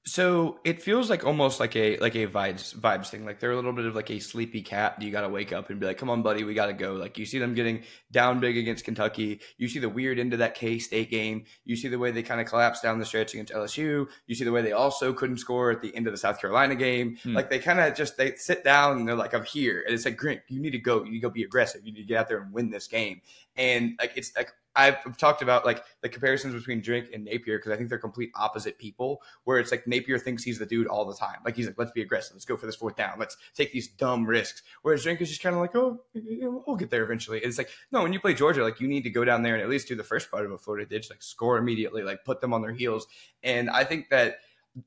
So 0.04 0.60
it 0.64 0.82
feels 0.82 1.12
like 1.12 1.24
almost 1.24 1.60
like 1.60 1.76
a 1.76 1.96
like 1.98 2.16
a 2.16 2.26
vibes 2.26 2.76
vibes 2.76 3.10
thing. 3.10 3.24
Like 3.24 3.40
they're 3.40 3.52
a 3.52 3.56
little 3.56 3.72
bit 3.72 3.86
of 3.86 3.96
like 3.96 4.10
a 4.10 4.18
sleepy 4.18 4.64
cat. 4.64 5.00
You 5.00 5.12
got 5.12 5.22
to 5.22 5.30
wake 5.30 5.54
up 5.54 5.70
and 5.70 5.80
be 5.80 5.86
like, 5.86 6.00
"Come 6.00 6.10
on, 6.10 6.24
buddy, 6.24 6.44
we 6.44 6.56
got 6.56 6.66
to 6.68 6.74
go." 6.74 6.94
Like 6.94 7.20
you 7.20 7.26
see 7.26 7.38
them 7.38 7.54
getting 7.54 7.84
down 8.12 8.40
big 8.40 8.58
against 8.58 8.84
Kentucky. 8.84 9.42
You 9.60 9.68
see 9.68 9.78
the 9.78 9.90
weird 9.90 10.18
end 10.18 10.34
of 10.34 10.40
that 10.40 10.56
K 10.56 10.80
State 10.80 11.12
game. 11.12 11.46
You 11.66 11.76
see 11.76 11.88
the 11.88 12.00
way 12.00 12.10
they 12.10 12.24
kind 12.24 12.42
of 12.42 12.48
collapsed 12.48 12.82
down 12.82 12.98
the 12.98 13.06
stretch 13.06 13.36
against 13.36 13.54
LSU. 13.54 14.08
You 14.26 14.36
see 14.36 14.44
the 14.44 14.52
way 14.52 14.64
they 14.64 14.72
also 14.72 15.14
couldn't 15.14 15.38
score 15.38 15.70
at 15.70 15.84
the 15.84 15.96
end 15.96 16.08
of 16.08 16.14
the 16.14 16.18
South 16.18 16.42
Carolina 16.42 16.74
game. 16.74 17.18
Hmm. 17.22 17.36
Like 17.36 17.52
they 17.52 17.60
kind 17.60 17.80
of 17.80 17.94
just 17.96 18.18
they 18.18 18.34
sit 18.36 18.64
down 18.64 18.98
and 18.98 19.08
they're 19.08 19.16
like, 19.16 19.36
"I'm 19.36 19.46
here," 19.46 19.84
and 19.86 19.94
it's 19.94 20.06
like, 20.06 20.18
"Grant, 20.18 20.42
you 20.48 20.60
need 20.60 20.72
to 20.72 20.80
go. 20.80 21.04
You 21.04 21.12
need 21.12 21.20
to 21.20 21.28
go 21.28 21.30
be 21.30 21.44
aggressive. 21.44 21.82
You 21.86 21.94
need 21.94 22.02
to 22.02 22.08
get 22.08 22.18
out 22.18 22.28
there 22.28 22.42
and 22.42 22.52
win 22.52 22.72
this 22.72 22.88
game." 22.88 23.22
And 23.56 23.94
like 24.00 24.14
it's 24.16 24.36
like 24.36 24.52
I've 24.76 25.18
talked 25.18 25.42
about 25.42 25.66
like 25.66 25.84
the 26.02 26.10
comparisons 26.10 26.54
between 26.54 26.82
Drink 26.82 27.10
and 27.14 27.26
Napier 27.26 27.58
because 27.58 27.72
I 27.72 27.78
think 27.78 27.90
they're 27.90 27.98
complete 27.98 28.32
opposite 28.36 28.78
people. 28.78 29.22
Where 29.44 29.60
it's 29.60 29.72
like 29.72 29.88
Napier 29.88 30.18
thinks 30.18 30.44
he's 30.44 30.60
the 30.60 30.66
dude 30.66 30.88
all 30.88 31.06
the 31.06 31.16
time. 31.16 31.38
Like 31.46 31.56
he's 31.56 31.68
like, 31.68 31.78
let's 31.78 31.92
be 31.92 32.02
aggressive, 32.02 32.36
let's 32.36 32.46
go 32.46 32.58
for 32.58 32.66
this 32.66 32.76
fourth 32.76 32.96
down, 32.96 33.20
let's 33.20 33.38
take 33.56 33.72
these 33.72 33.88
dumb 33.88 34.26
risks. 34.26 34.64
Whereas 34.82 35.04
Drink 35.04 35.22
is 35.22 35.30
just 35.30 35.44
kind 35.44 35.56
of 35.56 35.62
like, 35.62 35.76
oh, 35.76 36.02
we'll 36.14 36.76
get 36.76 36.90
there 36.90 37.04
eventually. 37.04 37.40
it's 37.40 37.58
like 37.58 37.70
no, 37.92 38.04
when 38.04 38.14
you 38.14 38.20
play 38.20 38.34
Georgia, 38.34 38.64
like 38.64 38.80
you 38.80 38.88
need 38.88 39.04
to 39.04 39.10
go 39.10 39.26
down 39.26 39.44
there 39.44 39.54
and 39.56 39.64
at 39.64 39.70
least 39.70 39.88
do 39.88 39.96
the 39.96 40.04
first 40.04 40.32
part 40.32 40.46
of 40.46 40.52
a 40.52 40.58
Florida 40.58 40.86
ditch, 40.86 41.10
like 41.10 41.22
score 41.22 41.58
immediately, 41.58 42.04
like 42.04 42.24
put 42.24 42.42
them 42.42 42.54
on 42.54 42.62
their 42.62 42.74
heels. 42.74 43.08
And 43.44 43.70
I 43.70 43.84
think 43.84 44.10
that 44.10 44.38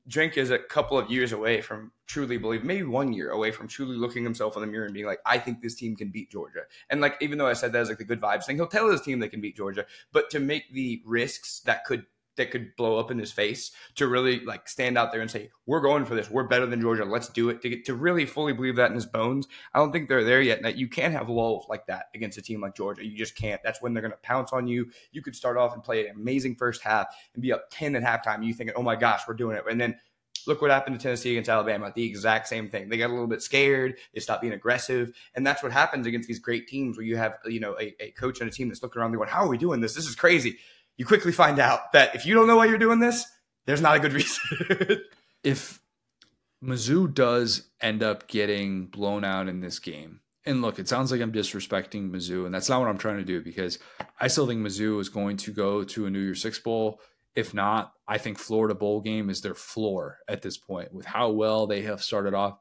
Drink 0.07 0.37
is 0.37 0.49
a 0.49 0.57
couple 0.57 0.97
of 0.97 1.11
years 1.11 1.31
away 1.31 1.61
from 1.61 1.91
truly 2.07 2.37
believe, 2.37 2.63
maybe 2.63 2.83
one 2.83 3.13
year 3.13 3.29
away 3.29 3.51
from 3.51 3.67
truly 3.67 3.95
looking 3.95 4.23
himself 4.23 4.55
in 4.55 4.61
the 4.61 4.67
mirror 4.67 4.85
and 4.85 4.93
being 4.93 5.05
like, 5.05 5.19
I 5.25 5.37
think 5.37 5.61
this 5.61 5.75
team 5.75 5.95
can 5.95 6.09
beat 6.09 6.31
Georgia. 6.31 6.61
And 6.89 7.01
like, 7.01 7.17
even 7.21 7.37
though 7.37 7.47
I 7.47 7.53
said 7.53 7.71
that 7.73 7.81
as 7.81 7.89
like 7.89 7.99
the 7.99 8.03
good 8.03 8.21
vibes 8.21 8.45
thing, 8.45 8.55
he'll 8.55 8.67
tell 8.67 8.89
his 8.89 9.01
team 9.01 9.19
they 9.19 9.29
can 9.29 9.41
beat 9.41 9.55
Georgia. 9.55 9.85
But 10.11 10.29
to 10.31 10.39
make 10.39 10.73
the 10.73 11.01
risks 11.05 11.59
that 11.61 11.85
could 11.85 12.05
that 12.37 12.51
could 12.51 12.75
blow 12.75 12.99
up 12.99 13.11
in 13.11 13.17
his 13.17 13.31
face 13.31 13.71
to 13.95 14.07
really 14.07 14.39
like 14.41 14.67
stand 14.67 14.97
out 14.97 15.11
there 15.11 15.21
and 15.21 15.31
say 15.31 15.49
we're 15.65 15.81
going 15.81 16.05
for 16.05 16.15
this 16.15 16.29
we're 16.29 16.43
better 16.43 16.65
than 16.65 16.81
georgia 16.81 17.05
let's 17.05 17.29
do 17.29 17.49
it 17.49 17.61
to 17.61 17.69
get 17.69 17.85
to 17.85 17.93
really 17.93 18.25
fully 18.25 18.53
believe 18.53 18.75
that 18.75 18.89
in 18.89 18.95
his 18.95 19.05
bones 19.05 19.47
i 19.73 19.79
don't 19.79 19.91
think 19.91 20.09
they're 20.09 20.23
there 20.23 20.41
yet 20.41 20.61
that 20.61 20.77
you 20.77 20.87
can't 20.87 21.13
have 21.13 21.29
lulls 21.29 21.65
like 21.69 21.85
that 21.87 22.05
against 22.13 22.37
a 22.37 22.41
team 22.41 22.61
like 22.61 22.75
georgia 22.75 23.05
you 23.05 23.17
just 23.17 23.35
can't 23.35 23.61
that's 23.63 23.81
when 23.81 23.93
they're 23.93 24.01
going 24.01 24.11
to 24.11 24.17
pounce 24.17 24.51
on 24.53 24.67
you 24.67 24.89
you 25.11 25.21
could 25.21 25.35
start 25.35 25.57
off 25.57 25.73
and 25.73 25.83
play 25.83 26.07
an 26.07 26.15
amazing 26.15 26.55
first 26.55 26.81
half 26.81 27.07
and 27.33 27.41
be 27.41 27.51
up 27.51 27.65
10 27.71 27.95
at 27.95 28.03
halftime 28.03 28.45
you 28.45 28.53
thinking 28.53 28.75
oh 28.77 28.83
my 28.83 28.95
gosh 28.95 29.21
we're 29.27 29.33
doing 29.33 29.55
it 29.55 29.63
and 29.69 29.79
then 29.79 29.95
look 30.47 30.61
what 30.61 30.71
happened 30.71 30.97
to 30.99 31.01
Tennessee 31.01 31.31
against 31.31 31.49
Alabama. 31.49 31.91
The 31.95 32.05
exact 32.05 32.47
same 32.47 32.69
thing. 32.69 32.89
They 32.89 32.97
got 32.97 33.09
a 33.09 33.13
little 33.13 33.27
bit 33.27 33.41
scared. 33.41 33.97
They 34.13 34.19
stopped 34.19 34.41
being 34.41 34.53
aggressive, 34.53 35.11
and 35.33 35.45
that's 35.45 35.63
what 35.63 35.71
happens 35.71 36.07
against 36.07 36.27
these 36.27 36.39
great 36.39 36.67
teams 36.67 36.97
where 36.97 37.05
you 37.05 37.17
have 37.17 37.37
you 37.45 37.59
know 37.59 37.75
a, 37.79 37.95
a 37.99 38.11
coach 38.11 38.39
and 38.39 38.49
a 38.49 38.53
team 38.53 38.69
that's 38.69 38.83
looking 38.83 39.01
around, 39.01 39.13
going, 39.13 39.29
"How 39.29 39.43
are 39.43 39.49
we 39.49 39.57
doing 39.57 39.81
this? 39.81 39.95
This 39.95 40.07
is 40.07 40.15
crazy." 40.15 40.57
You 40.97 41.05
quickly 41.05 41.31
find 41.31 41.59
out 41.59 41.91
that 41.93 42.15
if 42.15 42.25
you 42.25 42.33
don't 42.33 42.47
know 42.47 42.57
why 42.57 42.65
you're 42.65 42.77
doing 42.77 42.99
this, 42.99 43.25
there's 43.65 43.81
not 43.81 43.95
a 43.95 43.99
good 43.99 44.13
reason. 44.13 44.41
if 45.43 45.81
Mizzou 46.63 47.13
does 47.13 47.69
end 47.81 48.03
up 48.03 48.27
getting 48.27 48.87
blown 48.87 49.23
out 49.23 49.47
in 49.47 49.61
this 49.61 49.79
game, 49.79 50.21
and 50.45 50.61
look, 50.61 50.77
it 50.77 50.87
sounds 50.87 51.11
like 51.11 51.21
I'm 51.21 51.31
disrespecting 51.31 52.11
Mizzou, 52.11 52.45
and 52.45 52.53
that's 52.53 52.69
not 52.69 52.79
what 52.79 52.89
I'm 52.89 52.97
trying 52.97 53.17
to 53.17 53.23
do 53.23 53.41
because 53.41 53.79
I 54.19 54.27
still 54.27 54.47
think 54.47 54.61
Mizzou 54.61 54.99
is 54.99 55.09
going 55.09 55.37
to 55.37 55.51
go 55.51 55.83
to 55.83 56.05
a 56.05 56.09
New 56.09 56.19
Year's 56.19 56.41
Six 56.41 56.59
Bowl. 56.59 56.99
If 57.35 57.53
not, 57.53 57.93
I 58.07 58.17
think 58.17 58.37
Florida 58.37 58.75
Bowl 58.75 59.01
game 59.01 59.29
is 59.29 59.41
their 59.41 59.55
floor 59.55 60.19
at 60.27 60.41
this 60.41 60.57
point 60.57 60.93
with 60.93 61.05
how 61.05 61.31
well 61.31 61.67
they 61.67 61.81
have 61.81 62.01
started 62.01 62.33
off. 62.33 62.57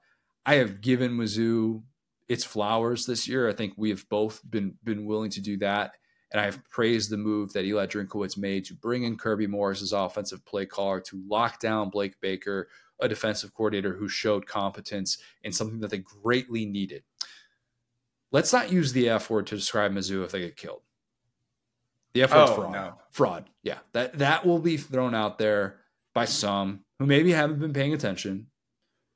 I 0.46 0.56
have 0.56 0.80
given 0.80 1.12
Mizzou 1.12 1.82
its 2.28 2.44
flowers 2.44 3.04
this 3.04 3.28
year. 3.28 3.48
I 3.48 3.52
think 3.52 3.74
we 3.76 3.90
have 3.90 4.08
both 4.08 4.40
been 4.48 4.74
been 4.82 5.04
willing 5.04 5.30
to 5.30 5.40
do 5.40 5.58
that. 5.58 5.92
And 6.34 6.40
I've 6.40 6.68
praised 6.68 7.10
the 7.10 7.16
move 7.16 7.52
that 7.52 7.64
Eli 7.64 7.86
Drinkwitz 7.86 8.36
made 8.36 8.64
to 8.64 8.74
bring 8.74 9.04
in 9.04 9.16
Kirby 9.16 9.46
Moore 9.46 9.70
as 9.70 9.92
offensive 9.92 10.44
play 10.44 10.66
caller 10.66 11.00
to 11.02 11.22
lock 11.28 11.60
down 11.60 11.90
Blake 11.90 12.20
Baker, 12.20 12.68
a 13.00 13.08
defensive 13.08 13.54
coordinator 13.54 13.94
who 13.94 14.08
showed 14.08 14.44
competence 14.44 15.18
in 15.44 15.52
something 15.52 15.78
that 15.78 15.92
they 15.92 15.98
greatly 15.98 16.66
needed. 16.66 17.04
Let's 18.32 18.52
not 18.52 18.72
use 18.72 18.92
the 18.92 19.08
F 19.10 19.30
word 19.30 19.46
to 19.46 19.54
describe 19.54 19.92
Mizzou 19.92 20.24
if 20.24 20.32
they 20.32 20.40
get 20.40 20.56
killed. 20.56 20.82
The 22.14 22.24
F 22.24 22.34
word's 22.34 22.50
oh, 22.50 22.54
fraud. 22.54 22.72
No. 22.72 22.94
Fraud. 23.12 23.50
Yeah. 23.62 23.78
That 23.92 24.18
that 24.18 24.44
will 24.44 24.58
be 24.58 24.76
thrown 24.76 25.14
out 25.14 25.38
there 25.38 25.76
by 26.14 26.24
some 26.24 26.80
who 26.98 27.06
maybe 27.06 27.30
haven't 27.30 27.60
been 27.60 27.72
paying 27.72 27.94
attention, 27.94 28.48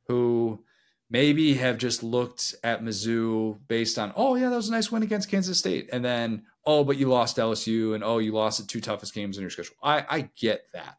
who 0.07 0.63
maybe 1.11 1.55
have 1.55 1.79
just 1.79 2.03
looked 2.03 2.55
at 2.63 2.83
Mizzou 2.83 3.59
based 3.67 3.99
on, 3.99 4.13
oh 4.17 4.35
yeah, 4.35 4.51
that 4.51 4.57
was 4.57 4.69
a 4.69 4.73
nice 4.73 4.93
win 4.93 5.03
against 5.03 5.31
Kansas 5.31 5.59
State, 5.59 5.89
and 5.93 6.05
then 6.05 6.43
oh, 6.67 6.85
but 6.85 6.99
you 6.99 7.09
lost 7.09 7.39
LSU, 7.39 7.95
and 7.95 8.05
oh, 8.05 8.19
you 8.19 8.33
lost 8.33 8.61
the 8.61 8.67
two 8.67 8.81
toughest 8.81 9.15
games 9.15 9.37
in 9.37 9.43
your 9.43 9.51
schedule. 9.51 9.77
I 9.83 10.05
I 10.09 10.31
get 10.37 10.67
that. 10.73 10.99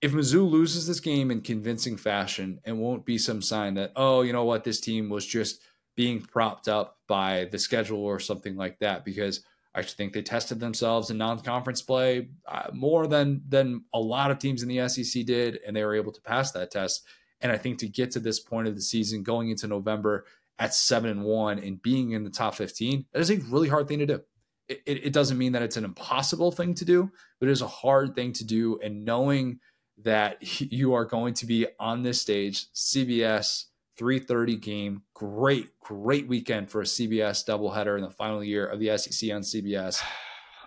If 0.00 0.12
Mizzou 0.12 0.48
loses 0.48 0.86
this 0.86 1.00
game 1.00 1.30
in 1.30 1.40
convincing 1.40 1.96
fashion, 1.96 2.60
it 2.64 2.76
won't 2.76 3.04
be 3.04 3.18
some 3.18 3.42
sign 3.42 3.74
that 3.74 3.92
oh, 3.96 4.22
you 4.22 4.32
know 4.32 4.44
what, 4.44 4.64
this 4.64 4.80
team 4.80 5.08
was 5.08 5.26
just 5.26 5.62
being 5.96 6.20
propped 6.20 6.68
up 6.68 6.98
by 7.08 7.48
the 7.50 7.58
schedule 7.58 8.04
or 8.04 8.20
something 8.20 8.56
like 8.56 8.78
that, 8.80 9.04
because. 9.04 9.42
I 9.74 9.82
think 9.82 10.12
they 10.12 10.22
tested 10.22 10.58
themselves 10.58 11.10
in 11.10 11.18
non-conference 11.18 11.82
play 11.82 12.30
uh, 12.48 12.70
more 12.72 13.06
than 13.06 13.42
than 13.48 13.84
a 13.94 14.00
lot 14.00 14.32
of 14.32 14.40
teams 14.40 14.62
in 14.62 14.68
the 14.68 14.88
SEC 14.88 15.24
did, 15.24 15.60
and 15.64 15.76
they 15.76 15.84
were 15.84 15.94
able 15.94 16.10
to 16.10 16.20
pass 16.22 16.50
that 16.52 16.72
test. 16.72 17.04
And 17.40 17.52
I 17.52 17.56
think 17.56 17.78
to 17.78 17.88
get 17.88 18.10
to 18.12 18.20
this 18.20 18.40
point 18.40 18.68
of 18.68 18.74
the 18.74 18.80
season, 18.80 19.22
going 19.22 19.50
into 19.50 19.66
November 19.66 20.24
at 20.58 20.74
seven 20.74 21.10
and 21.10 21.22
one 21.22 21.58
and 21.58 21.80
being 21.80 22.12
in 22.12 22.24
the 22.24 22.30
top 22.30 22.54
15, 22.54 23.06
that 23.12 23.20
is 23.20 23.30
a 23.30 23.36
really 23.48 23.68
hard 23.68 23.88
thing 23.88 24.00
to 24.00 24.06
do. 24.06 24.20
It, 24.68 24.82
it, 24.86 25.06
it 25.06 25.12
doesn't 25.12 25.38
mean 25.38 25.52
that 25.52 25.62
it's 25.62 25.76
an 25.76 25.84
impossible 25.84 26.50
thing 26.50 26.74
to 26.74 26.84
do, 26.84 27.10
but 27.40 27.48
it 27.48 27.52
is 27.52 27.62
a 27.62 27.68
hard 27.68 28.14
thing 28.14 28.32
to 28.34 28.44
do. 28.44 28.78
And 28.82 29.04
knowing 29.04 29.60
that 30.02 30.38
you 30.60 30.94
are 30.94 31.04
going 31.04 31.34
to 31.34 31.46
be 31.46 31.66
on 31.78 32.02
this 32.02 32.20
stage, 32.20 32.72
CBS 32.72 33.64
3:30 33.98 34.60
game, 34.60 35.02
great, 35.14 35.70
great 35.80 36.28
weekend 36.28 36.70
for 36.70 36.80
a 36.80 36.84
CBS 36.84 37.46
doubleheader 37.46 37.96
in 37.96 38.04
the 38.04 38.10
final 38.10 38.42
year 38.42 38.66
of 38.66 38.78
the 38.78 38.96
SEC 38.96 39.30
on 39.32 39.42
CBS. 39.42 40.02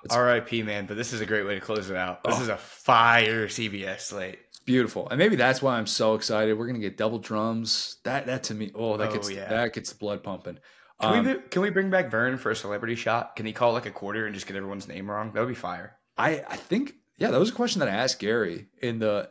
It's, 0.03 0.15
RIP, 0.17 0.65
man, 0.65 0.85
but 0.85 0.97
this 0.97 1.13
is 1.13 1.21
a 1.21 1.25
great 1.25 1.45
way 1.45 1.55
to 1.55 1.61
close 1.61 1.89
it 1.89 1.95
out. 1.95 2.23
This 2.23 2.35
oh. 2.37 2.41
is 2.41 2.47
a 2.49 2.57
fire 2.57 3.47
CBS 3.47 4.01
slate 4.01 4.39
beautiful, 4.65 5.09
and 5.09 5.17
maybe 5.17 5.35
that's 5.35 5.61
why 5.61 5.77
I'm 5.77 5.87
so 5.87 6.15
excited. 6.15 6.57
We're 6.57 6.67
gonna 6.67 6.79
get 6.79 6.97
double 6.97 7.19
drums. 7.19 7.97
That 8.03 8.25
that 8.27 8.43
to 8.43 8.53
me, 8.53 8.71
oh, 8.75 8.97
that 8.97 9.09
oh, 9.09 9.13
gets 9.13 9.31
yeah. 9.31 9.49
that 9.49 9.73
gets 9.73 9.91
the 9.91 9.97
blood 9.97 10.23
pumping. 10.23 10.59
Can 10.99 11.13
um, 11.13 11.25
we 11.25 11.35
can 11.49 11.61
we 11.61 11.69
bring 11.69 11.89
back 11.89 12.11
Vern 12.11 12.37
for 12.37 12.51
a 12.51 12.55
celebrity 12.55 12.95
shot? 12.95 13.35
Can 13.35 13.45
he 13.45 13.53
call 13.53 13.73
like 13.73 13.85
a 13.85 13.91
quarter 13.91 14.25
and 14.25 14.35
just 14.35 14.47
get 14.47 14.55
everyone's 14.55 14.87
name 14.87 15.09
wrong? 15.09 15.31
That 15.33 15.39
would 15.39 15.49
be 15.49 15.55
fire. 15.55 15.97
I 16.17 16.43
I 16.47 16.55
think 16.57 16.93
yeah, 17.17 17.31
that 17.31 17.39
was 17.39 17.49
a 17.49 17.53
question 17.53 17.79
that 17.79 17.87
I 17.89 17.93
asked 17.93 18.19
Gary 18.19 18.67
in 18.81 18.99
the 18.99 19.29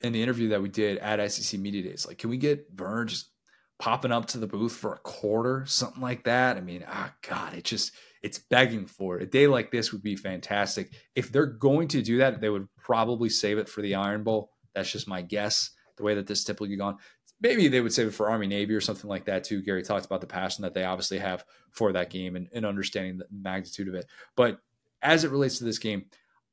in 0.00 0.12
the 0.12 0.22
interview 0.22 0.50
that 0.50 0.62
we 0.62 0.68
did 0.68 0.98
at 0.98 1.32
SEC 1.32 1.58
Media 1.58 1.82
Days. 1.82 2.06
Like, 2.06 2.18
can 2.18 2.30
we 2.30 2.36
get 2.36 2.66
Vern 2.74 3.08
just 3.08 3.30
popping 3.78 4.12
up 4.12 4.26
to 4.26 4.38
the 4.38 4.46
booth 4.46 4.72
for 4.72 4.94
a 4.94 4.98
quarter, 4.98 5.64
something 5.66 6.02
like 6.02 6.24
that? 6.24 6.56
I 6.56 6.60
mean, 6.60 6.84
ah, 6.86 7.10
oh 7.10 7.28
God, 7.28 7.54
it 7.54 7.64
just 7.64 7.92
it's 8.22 8.38
begging 8.38 8.86
for 8.86 9.16
it. 9.16 9.22
A 9.22 9.26
day 9.26 9.46
like 9.46 9.70
this 9.70 9.92
would 9.92 10.02
be 10.02 10.16
fantastic. 10.16 10.92
If 11.14 11.30
they're 11.32 11.46
going 11.46 11.88
to 11.88 12.02
do 12.02 12.18
that, 12.18 12.40
they 12.40 12.50
would 12.50 12.68
probably 12.78 13.28
save 13.28 13.58
it 13.58 13.68
for 13.68 13.82
the 13.82 13.96
Iron 13.96 14.22
Bowl. 14.22 14.50
That's 14.74 14.90
just 14.90 15.08
my 15.08 15.22
guess. 15.22 15.70
The 15.96 16.02
way 16.02 16.14
that 16.14 16.26
this 16.26 16.44
typically 16.44 16.76
gone, 16.76 16.98
maybe 17.40 17.68
they 17.68 17.80
would 17.80 17.92
save 17.92 18.08
it 18.08 18.14
for 18.14 18.28
Army 18.28 18.46
Navy 18.46 18.74
or 18.74 18.80
something 18.80 19.08
like 19.08 19.26
that 19.26 19.44
too. 19.44 19.62
Gary 19.62 19.82
talked 19.82 20.06
about 20.06 20.20
the 20.20 20.26
passion 20.26 20.62
that 20.62 20.74
they 20.74 20.84
obviously 20.84 21.18
have 21.18 21.44
for 21.70 21.92
that 21.92 22.10
game 22.10 22.36
and, 22.36 22.48
and 22.52 22.66
understanding 22.66 23.18
the 23.18 23.26
magnitude 23.30 23.88
of 23.88 23.94
it. 23.94 24.06
But 24.34 24.58
as 25.02 25.24
it 25.24 25.30
relates 25.30 25.58
to 25.58 25.64
this 25.64 25.78
game, 25.78 26.06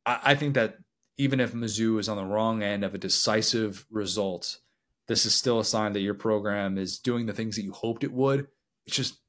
I, 0.05 0.19
I 0.23 0.35
think 0.35 0.55
that 0.55 0.77
even 1.17 1.39
if 1.39 1.53
Mizzou 1.53 1.99
is 1.99 2.09
on 2.09 2.17
the 2.17 2.25
wrong 2.25 2.63
end 2.63 2.83
of 2.83 2.93
a 2.93 2.99
decisive 2.99 3.85
result, 3.89 4.59
this 5.07 5.25
is 5.25 5.33
still 5.33 5.59
a 5.59 5.65
sign 5.65 5.93
that 5.93 6.01
your 6.01 6.13
program 6.13 6.77
is 6.77 6.99
doing 6.99 7.25
the 7.25 7.33
things 7.33 7.55
that 7.55 7.63
you 7.63 7.71
hoped 7.71 8.03
it 8.03 8.13
would. 8.13 8.47
It's 8.85 8.95
just 8.95 9.19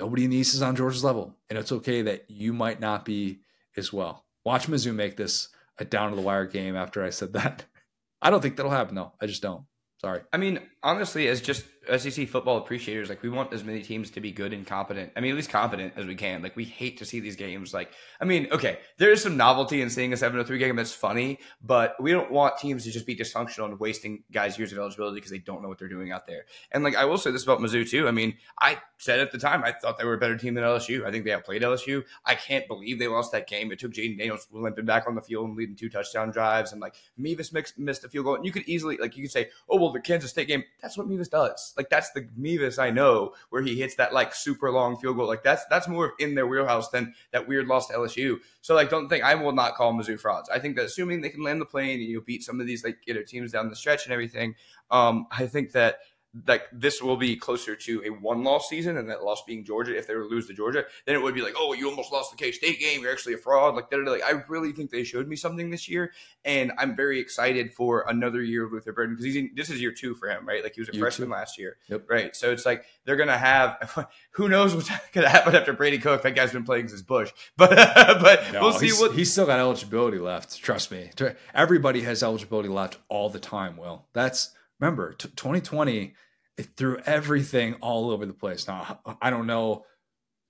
nobody 0.00 0.24
in 0.24 0.30
the 0.30 0.36
East 0.36 0.54
is 0.54 0.62
on 0.62 0.76
Georgia's 0.76 1.04
level, 1.04 1.36
and 1.48 1.58
it's 1.58 1.72
okay 1.72 2.02
that 2.02 2.24
you 2.28 2.52
might 2.52 2.80
not 2.80 3.04
be 3.04 3.40
as 3.76 3.92
well. 3.92 4.24
Watch 4.44 4.66
Mizzou 4.66 4.94
make 4.94 5.16
this 5.16 5.48
a 5.80 5.84
down 5.84 6.10
to 6.10 6.16
the 6.16 6.22
wire 6.22 6.46
game 6.46 6.76
after 6.76 7.04
I 7.04 7.10
said 7.10 7.32
that. 7.34 7.64
I 8.22 8.30
don't 8.30 8.40
think 8.40 8.56
that'll 8.56 8.72
happen 8.72 8.94
though. 8.94 9.12
I 9.20 9.26
just 9.26 9.42
don't. 9.42 9.64
Sorry. 10.00 10.20
I 10.32 10.36
mean, 10.36 10.60
honestly, 10.82 11.28
as 11.28 11.40
just 11.40 11.64
SEC 11.96 12.28
football 12.28 12.58
appreciators, 12.58 13.08
like 13.08 13.22
we 13.22 13.30
want 13.30 13.52
as 13.52 13.64
many 13.64 13.82
teams 13.82 14.10
to 14.10 14.20
be 14.20 14.30
good 14.30 14.52
and 14.52 14.66
competent. 14.66 15.10
I 15.16 15.20
mean, 15.20 15.30
at 15.30 15.36
least 15.36 15.50
competent 15.50 15.94
as 15.96 16.06
we 16.06 16.14
can. 16.14 16.42
Like 16.42 16.56
we 16.56 16.64
hate 16.64 16.98
to 16.98 17.04
see 17.04 17.20
these 17.20 17.36
games. 17.36 17.72
Like, 17.72 17.92
I 18.20 18.24
mean, 18.24 18.48
okay, 18.52 18.78
there 18.98 19.10
is 19.10 19.22
some 19.22 19.36
novelty 19.36 19.80
in 19.80 19.88
seeing 19.88 20.12
a 20.12 20.16
703 20.16 20.58
game 20.58 20.76
that's 20.76 20.92
funny, 20.92 21.38
but 21.62 22.00
we 22.00 22.12
don't 22.12 22.30
want 22.30 22.58
teams 22.58 22.84
to 22.84 22.90
just 22.90 23.06
be 23.06 23.16
dysfunctional 23.16 23.66
and 23.66 23.80
wasting 23.80 24.22
guys' 24.32 24.58
years 24.58 24.72
of 24.72 24.78
eligibility 24.78 25.16
because 25.16 25.30
they 25.30 25.38
don't 25.38 25.62
know 25.62 25.68
what 25.68 25.78
they're 25.78 25.88
doing 25.88 26.12
out 26.12 26.26
there. 26.26 26.44
And 26.72 26.84
like 26.84 26.96
I 26.96 27.04
will 27.04 27.18
say 27.18 27.30
this 27.30 27.44
about 27.44 27.60
Mizzou 27.60 27.88
too. 27.88 28.06
I 28.06 28.10
mean, 28.10 28.36
I 28.60 28.78
said 28.98 29.20
at 29.20 29.32
the 29.32 29.38
time 29.38 29.64
I 29.64 29.72
thought 29.72 29.98
they 29.98 30.04
were 30.04 30.14
a 30.14 30.18
better 30.18 30.36
team 30.36 30.54
than 30.54 30.64
LSU. 30.64 31.06
I 31.06 31.10
think 31.10 31.24
they 31.24 31.32
outplayed 31.32 31.62
LSU. 31.62 32.04
I 32.26 32.34
can't 32.34 32.66
believe 32.68 32.98
they 32.98 33.08
lost 33.08 33.32
that 33.32 33.48
game. 33.48 33.72
It 33.72 33.78
took 33.78 33.92
Jayden 33.92 34.18
Daniels 34.18 34.46
limping 34.50 34.84
back 34.84 35.06
on 35.06 35.14
the 35.14 35.22
field 35.22 35.48
and 35.48 35.56
leading 35.56 35.76
two 35.76 35.88
touchdown 35.88 36.30
drives, 36.30 36.72
and 36.72 36.80
like 36.80 36.96
Mevis 37.16 37.52
mixed, 37.52 37.78
missed 37.78 38.04
a 38.04 38.08
field 38.08 38.26
goal. 38.26 38.34
And 38.34 38.44
you 38.44 38.52
could 38.52 38.68
easily 38.68 38.96
like 38.98 39.16
you 39.16 39.22
could 39.24 39.32
say, 39.32 39.48
oh 39.70 39.78
well, 39.78 39.92
the 39.92 40.00
Kansas 40.00 40.30
State 40.30 40.48
game. 40.48 40.64
That's 40.80 40.96
what 40.96 41.08
Mevis 41.08 41.28
does. 41.28 41.74
Like 41.76 41.90
that's 41.90 42.10
the 42.12 42.28
Mevis 42.36 42.78
I 42.78 42.90
know 42.90 43.34
where 43.50 43.62
he 43.62 43.76
hits 43.76 43.96
that 43.96 44.12
like 44.12 44.34
super 44.34 44.70
long 44.70 44.96
field 44.96 45.16
goal. 45.16 45.26
Like 45.26 45.42
that's 45.42 45.64
that's 45.66 45.88
more 45.88 46.14
in 46.18 46.34
their 46.34 46.46
wheelhouse 46.46 46.90
than 46.90 47.14
that 47.32 47.48
weird 47.48 47.66
loss 47.66 47.88
to 47.88 47.94
LSU. 47.94 48.36
So 48.60 48.74
like, 48.74 48.90
don't 48.90 49.08
think 49.08 49.24
I 49.24 49.34
will 49.34 49.52
not 49.52 49.74
call 49.74 49.92
Mizzou 49.92 50.20
frauds. 50.20 50.48
I 50.48 50.58
think 50.58 50.76
that 50.76 50.84
assuming 50.84 51.20
they 51.20 51.30
can 51.30 51.42
land 51.42 51.60
the 51.60 51.66
plane 51.66 52.00
and 52.00 52.08
you 52.08 52.20
beat 52.20 52.42
some 52.42 52.60
of 52.60 52.66
these 52.66 52.84
like 52.84 52.98
you 53.06 53.14
know 53.14 53.22
teams 53.22 53.52
down 53.52 53.68
the 53.68 53.76
stretch 53.76 54.04
and 54.04 54.12
everything, 54.12 54.54
um, 54.90 55.26
I 55.30 55.46
think 55.46 55.72
that 55.72 55.98
like 56.46 56.64
this 56.72 57.02
will 57.02 57.16
be 57.16 57.36
closer 57.36 57.74
to 57.74 58.02
a 58.04 58.10
one 58.10 58.44
loss 58.44 58.68
season 58.68 58.98
and 58.98 59.08
that 59.08 59.24
loss 59.24 59.42
being 59.46 59.64
Georgia 59.64 59.96
if 59.96 60.06
they 60.06 60.14
were 60.14 60.24
to 60.24 60.28
lose 60.28 60.46
to 60.46 60.52
Georgia, 60.52 60.84
then 61.06 61.14
it 61.14 61.22
would 61.22 61.34
be 61.34 61.40
like, 61.40 61.54
oh, 61.56 61.72
you 61.72 61.88
almost 61.88 62.12
lost 62.12 62.30
the 62.30 62.36
K 62.36 62.52
State 62.52 62.78
game. 62.78 63.02
You're 63.02 63.12
actually 63.12 63.34
a 63.34 63.38
fraud. 63.38 63.74
Like, 63.74 63.90
like 63.92 64.22
I 64.22 64.42
really 64.48 64.72
think 64.72 64.90
they 64.90 65.04
showed 65.04 65.26
me 65.26 65.36
something 65.36 65.70
this 65.70 65.88
year, 65.88 66.12
and 66.44 66.72
I'm 66.78 66.94
very 66.94 67.18
excited 67.18 67.72
for 67.72 68.04
another 68.08 68.42
year 68.42 68.66
of 68.66 68.72
Luther 68.72 68.92
Burden 68.92 69.14
because 69.14 69.24
he's 69.24 69.36
in, 69.36 69.50
this 69.54 69.70
is 69.70 69.80
year 69.80 69.92
two 69.92 70.14
for 70.14 70.28
him, 70.28 70.46
right? 70.46 70.62
Like 70.62 70.74
he 70.74 70.80
was 70.80 70.90
a 70.90 70.92
year 70.92 71.02
freshman 71.02 71.28
two. 71.28 71.34
last 71.34 71.58
year, 71.58 71.76
yep. 71.88 72.04
right? 72.08 72.36
So 72.36 72.52
it's 72.52 72.66
like 72.66 72.84
they're 73.04 73.16
gonna 73.16 73.38
have 73.38 74.08
who 74.32 74.48
knows 74.48 74.74
what's 74.74 74.90
gonna 75.12 75.28
happen 75.28 75.54
after 75.54 75.72
Brady 75.72 75.98
Cook. 75.98 76.22
That 76.22 76.34
guy's 76.34 76.52
been 76.52 76.64
playing 76.64 76.88
since 76.88 77.02
Bush, 77.02 77.32
but 77.56 77.70
but 77.70 78.52
no, 78.52 78.62
we'll 78.62 78.72
see 78.72 78.90
what 78.90 79.14
he's 79.14 79.32
still 79.32 79.46
got 79.46 79.58
eligibility 79.58 80.18
left. 80.18 80.58
Trust 80.62 80.90
me, 80.90 81.10
everybody 81.54 82.02
has 82.02 82.22
eligibility 82.22 82.68
left 82.68 82.98
all 83.08 83.30
the 83.30 83.40
time. 83.40 83.76
Will 83.76 84.06
that's 84.12 84.54
remember 84.80 85.12
t- 85.12 85.28
2020 85.28 86.14
it 86.58 86.76
threw 86.76 86.98
everything 87.06 87.74
all 87.74 88.10
over 88.10 88.26
the 88.26 88.32
place. 88.32 88.66
Now, 88.66 88.98
I 89.22 89.30
don't 89.30 89.46
know. 89.46 89.84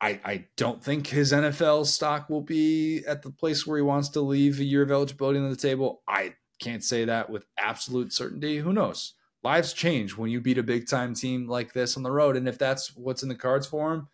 I, 0.01 0.21
I 0.25 0.45
don't 0.57 0.83
think 0.83 1.07
his 1.07 1.33
NFL 1.33 1.85
stock 1.87 2.31
will 2.31 2.41
be 2.41 3.05
at 3.07 3.23
the 3.23 3.31
place 3.31 3.67
where 3.67 3.77
he 3.77 3.83
wants 3.83 4.09
to 4.11 4.21
leave 4.21 4.59
a 4.59 4.65
year 4.65 4.83
of 4.83 4.91
eligibility 4.91 5.39
on 5.39 5.51
the 5.51 5.57
table. 5.57 6.03
I 6.09 6.35
can't 6.61 6.83
say 6.83 7.05
that 7.05 7.29
with 7.29 7.45
absolute 7.59 8.13
certainty. 8.13 8.59
Who 8.59 8.73
knows? 8.73 9.15
Lives 9.45 9.73
change 9.73 10.17
when 10.17 10.31
you 10.31 10.41
beat 10.41 10.59
a 10.59 10.63
big 10.63 10.89
time 10.89 11.15
team 11.15 11.47
like 11.47 11.75
this 11.75 11.97
on 11.97 12.03
the 12.03 12.11
road. 12.11 12.37
And 12.37 12.49
if 12.49 12.59
that's 12.59 12.97
what's 12.97 13.23
in 13.23 13.29
the 13.29 13.35
cards 13.35 13.67
for 13.67 13.93
him, 13.93 14.09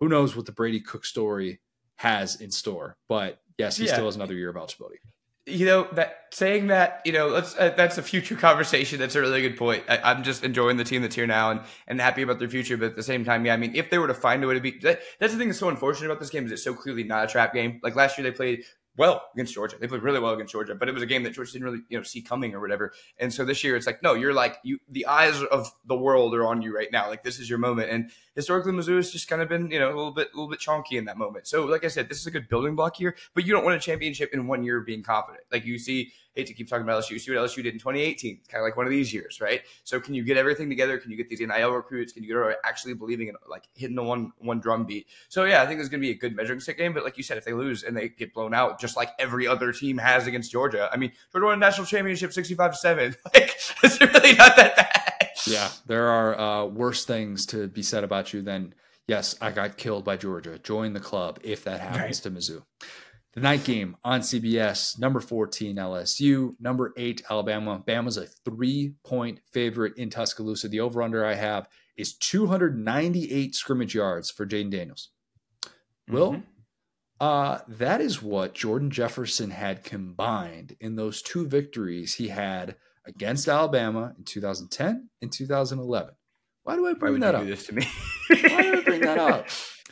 who 0.00 0.08
knows 0.08 0.34
what 0.34 0.46
the 0.46 0.52
Brady 0.52 0.80
Cook 0.80 1.04
story 1.04 1.60
has 1.96 2.40
in 2.40 2.50
store. 2.50 2.96
But 3.08 3.40
yes, 3.56 3.76
he 3.76 3.86
yeah. 3.86 3.92
still 3.92 4.06
has 4.06 4.16
another 4.16 4.34
year 4.34 4.50
of 4.50 4.56
eligibility 4.56 4.98
you 5.46 5.64
know 5.64 5.86
that 5.92 6.24
saying 6.32 6.66
that 6.66 7.00
you 7.04 7.12
know 7.12 7.28
let's 7.28 7.56
uh, 7.56 7.72
that's 7.76 7.98
a 7.98 8.02
future 8.02 8.34
conversation. 8.48 8.98
That's 8.98 9.14
a 9.14 9.20
really 9.20 9.42
good 9.42 9.56
point. 9.56 9.84
I, 9.88 10.10
am 10.10 10.22
just 10.22 10.44
enjoying 10.44 10.76
the 10.76 10.84
team 10.84 11.02
that's 11.02 11.14
here 11.14 11.26
now 11.26 11.52
and 11.52 11.60
and 11.86 12.00
happy 12.00 12.22
about 12.22 12.38
their 12.38 12.48
future 12.48 12.76
but 12.76 12.86
at 12.86 12.96
the 12.96 13.02
same 13.02 13.24
time 13.24 13.46
yeah 13.46 13.54
i 13.54 13.56
mean 13.56 13.74
if 13.74 13.90
they 13.90 13.98
were 13.98 14.08
to 14.08 14.14
find 14.14 14.42
a 14.42 14.46
way 14.46 14.54
to 14.54 14.60
be 14.60 14.78
that, 14.82 15.00
that's 15.20 15.32
the 15.32 15.38
thing 15.38 15.48
that's 15.48 15.60
so 15.60 15.68
unfortunate 15.68 16.06
about 16.06 16.20
this 16.20 16.30
game 16.30 16.44
is 16.44 16.52
it's 16.52 16.64
so 16.64 16.74
clearly 16.74 17.04
not 17.04 17.24
a 17.24 17.26
trap 17.26 17.54
game. 17.54 17.80
Like 17.82 17.94
last 17.94 18.18
year 18.18 18.28
they 18.28 18.36
played 18.36 18.64
well 18.96 19.22
against 19.34 19.54
Georgia. 19.54 19.76
They 19.78 19.86
played 19.86 20.02
really 20.02 20.20
well 20.20 20.32
against 20.32 20.52
Georgia, 20.52 20.74
but 20.74 20.88
it 20.88 20.92
was 20.92 21.02
a 21.02 21.06
game 21.06 21.22
that 21.24 21.34
Georgia 21.34 21.52
didn't 21.52 21.64
really, 21.64 21.82
you 21.88 21.98
know, 21.98 22.02
see 22.02 22.22
coming 22.22 22.54
or 22.54 22.60
whatever. 22.60 22.92
And 23.18 23.32
so 23.32 23.44
this 23.44 23.62
year 23.62 23.76
it's 23.76 23.86
like, 23.86 24.02
no, 24.02 24.14
you're 24.14 24.32
like 24.32 24.58
you 24.62 24.78
the 24.88 25.06
eyes 25.06 25.42
of 25.42 25.70
the 25.84 25.96
world 25.96 26.34
are 26.34 26.46
on 26.46 26.62
you 26.62 26.74
right 26.74 26.90
now. 26.90 27.08
Like 27.08 27.22
this 27.22 27.38
is 27.38 27.48
your 27.48 27.58
moment. 27.58 27.90
And 27.90 28.10
historically 28.34 28.72
Mizzou 28.72 28.96
has 28.96 29.10
just 29.10 29.28
kind 29.28 29.42
of 29.42 29.48
been, 29.48 29.70
you 29.70 29.78
know, 29.78 29.88
a 29.88 29.96
little 29.96 30.12
bit 30.12 30.28
a 30.32 30.36
little 30.36 30.50
bit 30.50 30.60
chonky 30.60 30.92
in 30.92 31.04
that 31.06 31.18
moment. 31.18 31.46
So 31.46 31.64
like 31.64 31.84
I 31.84 31.88
said, 31.88 32.08
this 32.08 32.20
is 32.20 32.26
a 32.26 32.30
good 32.30 32.48
building 32.48 32.76
block 32.76 32.96
here, 32.96 33.16
but 33.34 33.46
you 33.46 33.52
don't 33.52 33.64
win 33.64 33.74
a 33.74 33.80
championship 33.80 34.32
in 34.32 34.46
one 34.46 34.62
year 34.62 34.78
of 34.78 34.86
being 34.86 35.02
confident. 35.02 35.44
Like 35.52 35.64
you 35.64 35.78
see 35.78 36.12
hate 36.36 36.46
to 36.46 36.54
keep 36.54 36.68
talking 36.68 36.84
about 36.84 37.02
LSU. 37.02 37.18
See 37.20 37.34
what 37.34 37.40
LSU 37.40 37.56
did 37.56 37.72
in 37.72 37.78
2018. 37.78 38.38
It's 38.38 38.48
kind 38.48 38.60
of 38.60 38.66
like 38.66 38.76
one 38.76 38.86
of 38.86 38.92
these 38.92 39.12
years, 39.12 39.40
right? 39.40 39.62
So 39.84 39.98
can 39.98 40.14
you 40.14 40.22
get 40.22 40.36
everything 40.36 40.68
together? 40.68 40.98
Can 40.98 41.10
you 41.10 41.16
get 41.16 41.28
these 41.28 41.40
NIL 41.40 41.72
recruits? 41.72 42.12
Can 42.12 42.22
you 42.22 42.28
get 42.28 42.56
actually 42.64 42.94
believing 42.94 43.28
in 43.28 43.34
like 43.48 43.64
hitting 43.74 43.96
the 43.96 44.02
one 44.02 44.32
one 44.38 44.60
drum 44.60 44.84
beat? 44.84 45.06
So 45.28 45.44
yeah, 45.44 45.62
I 45.62 45.66
think 45.66 45.80
it's 45.80 45.88
going 45.88 46.00
to 46.00 46.06
be 46.06 46.12
a 46.12 46.18
good 46.18 46.36
measuring 46.36 46.60
stick 46.60 46.78
game. 46.78 46.92
But 46.92 47.04
like 47.04 47.16
you 47.16 47.22
said, 47.22 47.38
if 47.38 47.44
they 47.44 47.54
lose 47.54 47.82
and 47.82 47.96
they 47.96 48.10
get 48.10 48.34
blown 48.34 48.54
out, 48.54 48.78
just 48.78 48.96
like 48.96 49.10
every 49.18 49.46
other 49.46 49.72
team 49.72 49.98
has 49.98 50.26
against 50.26 50.52
Georgia, 50.52 50.88
I 50.92 50.96
mean, 50.96 51.12
Georgia 51.32 51.46
won 51.46 51.54
a 51.54 51.56
national 51.56 51.86
championship 51.86 52.32
65 52.32 52.72
to 52.72 52.76
seven. 52.76 53.16
Like 53.34 53.54
it's 53.82 54.00
really 54.00 54.34
not 54.34 54.56
that 54.56 54.76
bad. 54.76 55.30
Yeah, 55.46 55.68
there 55.86 56.08
are 56.08 56.38
uh, 56.38 56.64
worse 56.66 57.04
things 57.04 57.44
to 57.46 57.68
be 57.68 57.82
said 57.82 58.02
about 58.02 58.32
you 58.32 58.40
than 58.40 58.72
yes, 59.06 59.36
I 59.40 59.50
got 59.52 59.76
killed 59.76 60.04
by 60.04 60.16
Georgia. 60.16 60.58
Join 60.58 60.92
the 60.92 61.00
club 61.00 61.38
if 61.42 61.64
that 61.64 61.80
happens 61.80 62.00
right. 62.00 62.14
to 62.14 62.30
Mizzou. 62.30 62.62
The 63.36 63.42
night 63.42 63.64
game 63.64 63.98
on 64.02 64.22
CBS, 64.22 64.98
number 64.98 65.20
14 65.20 65.76
LSU, 65.76 66.54
number 66.58 66.94
8 66.96 67.22
Alabama. 67.28 67.84
Bama's 67.86 68.16
a 68.16 68.28
3-point 68.48 69.40
favorite 69.52 69.98
in 69.98 70.08
Tuscaloosa. 70.08 70.68
The 70.68 70.80
over/under 70.80 71.22
I 71.22 71.34
have 71.34 71.68
is 71.98 72.16
298 72.16 73.54
scrimmage 73.54 73.94
yards 73.94 74.30
for 74.30 74.46
Jayden 74.46 74.70
Daniels. 74.70 75.10
Will, 76.08 76.32
mm-hmm. 76.32 76.40
uh, 77.20 77.58
that 77.68 78.00
is 78.00 78.22
what 78.22 78.54
Jordan 78.54 78.90
Jefferson 78.90 79.50
had 79.50 79.84
combined 79.84 80.74
in 80.80 80.96
those 80.96 81.20
two 81.20 81.46
victories 81.46 82.14
he 82.14 82.28
had 82.28 82.76
against 83.04 83.48
Alabama 83.48 84.14
in 84.16 84.24
2010 84.24 85.10
and 85.20 85.30
2011. 85.30 86.14
Why 86.62 86.74
do 86.74 86.86
I 86.86 86.94
bring 86.94 87.20
that 87.20 87.34
up? 87.34 87.44
this 87.44 87.66
to 87.66 87.74
me? 87.74 87.86
Why 88.30 88.62
do 88.62 88.78
I 88.78 88.80
bring 88.80 89.00
that 89.02 89.18
up? 89.18 89.48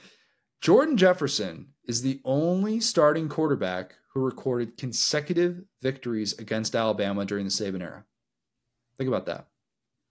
Jordan 0.63 0.97
Jefferson 0.97 1.74
is 1.87 2.03
the 2.03 2.21
only 2.25 2.81
starting 2.81 3.29
quarterback 3.29 3.95
who 4.13 4.21
recorded 4.21 4.77
consecutive 4.77 5.63
victories 5.83 6.39
against 6.39 6.75
Alabama 6.75 7.25
during 7.25 7.45
the 7.45 7.51
Saban 7.51 7.83
era. 7.83 8.05
Think 8.97 9.09
about 9.09 9.27
that. 9.27 9.47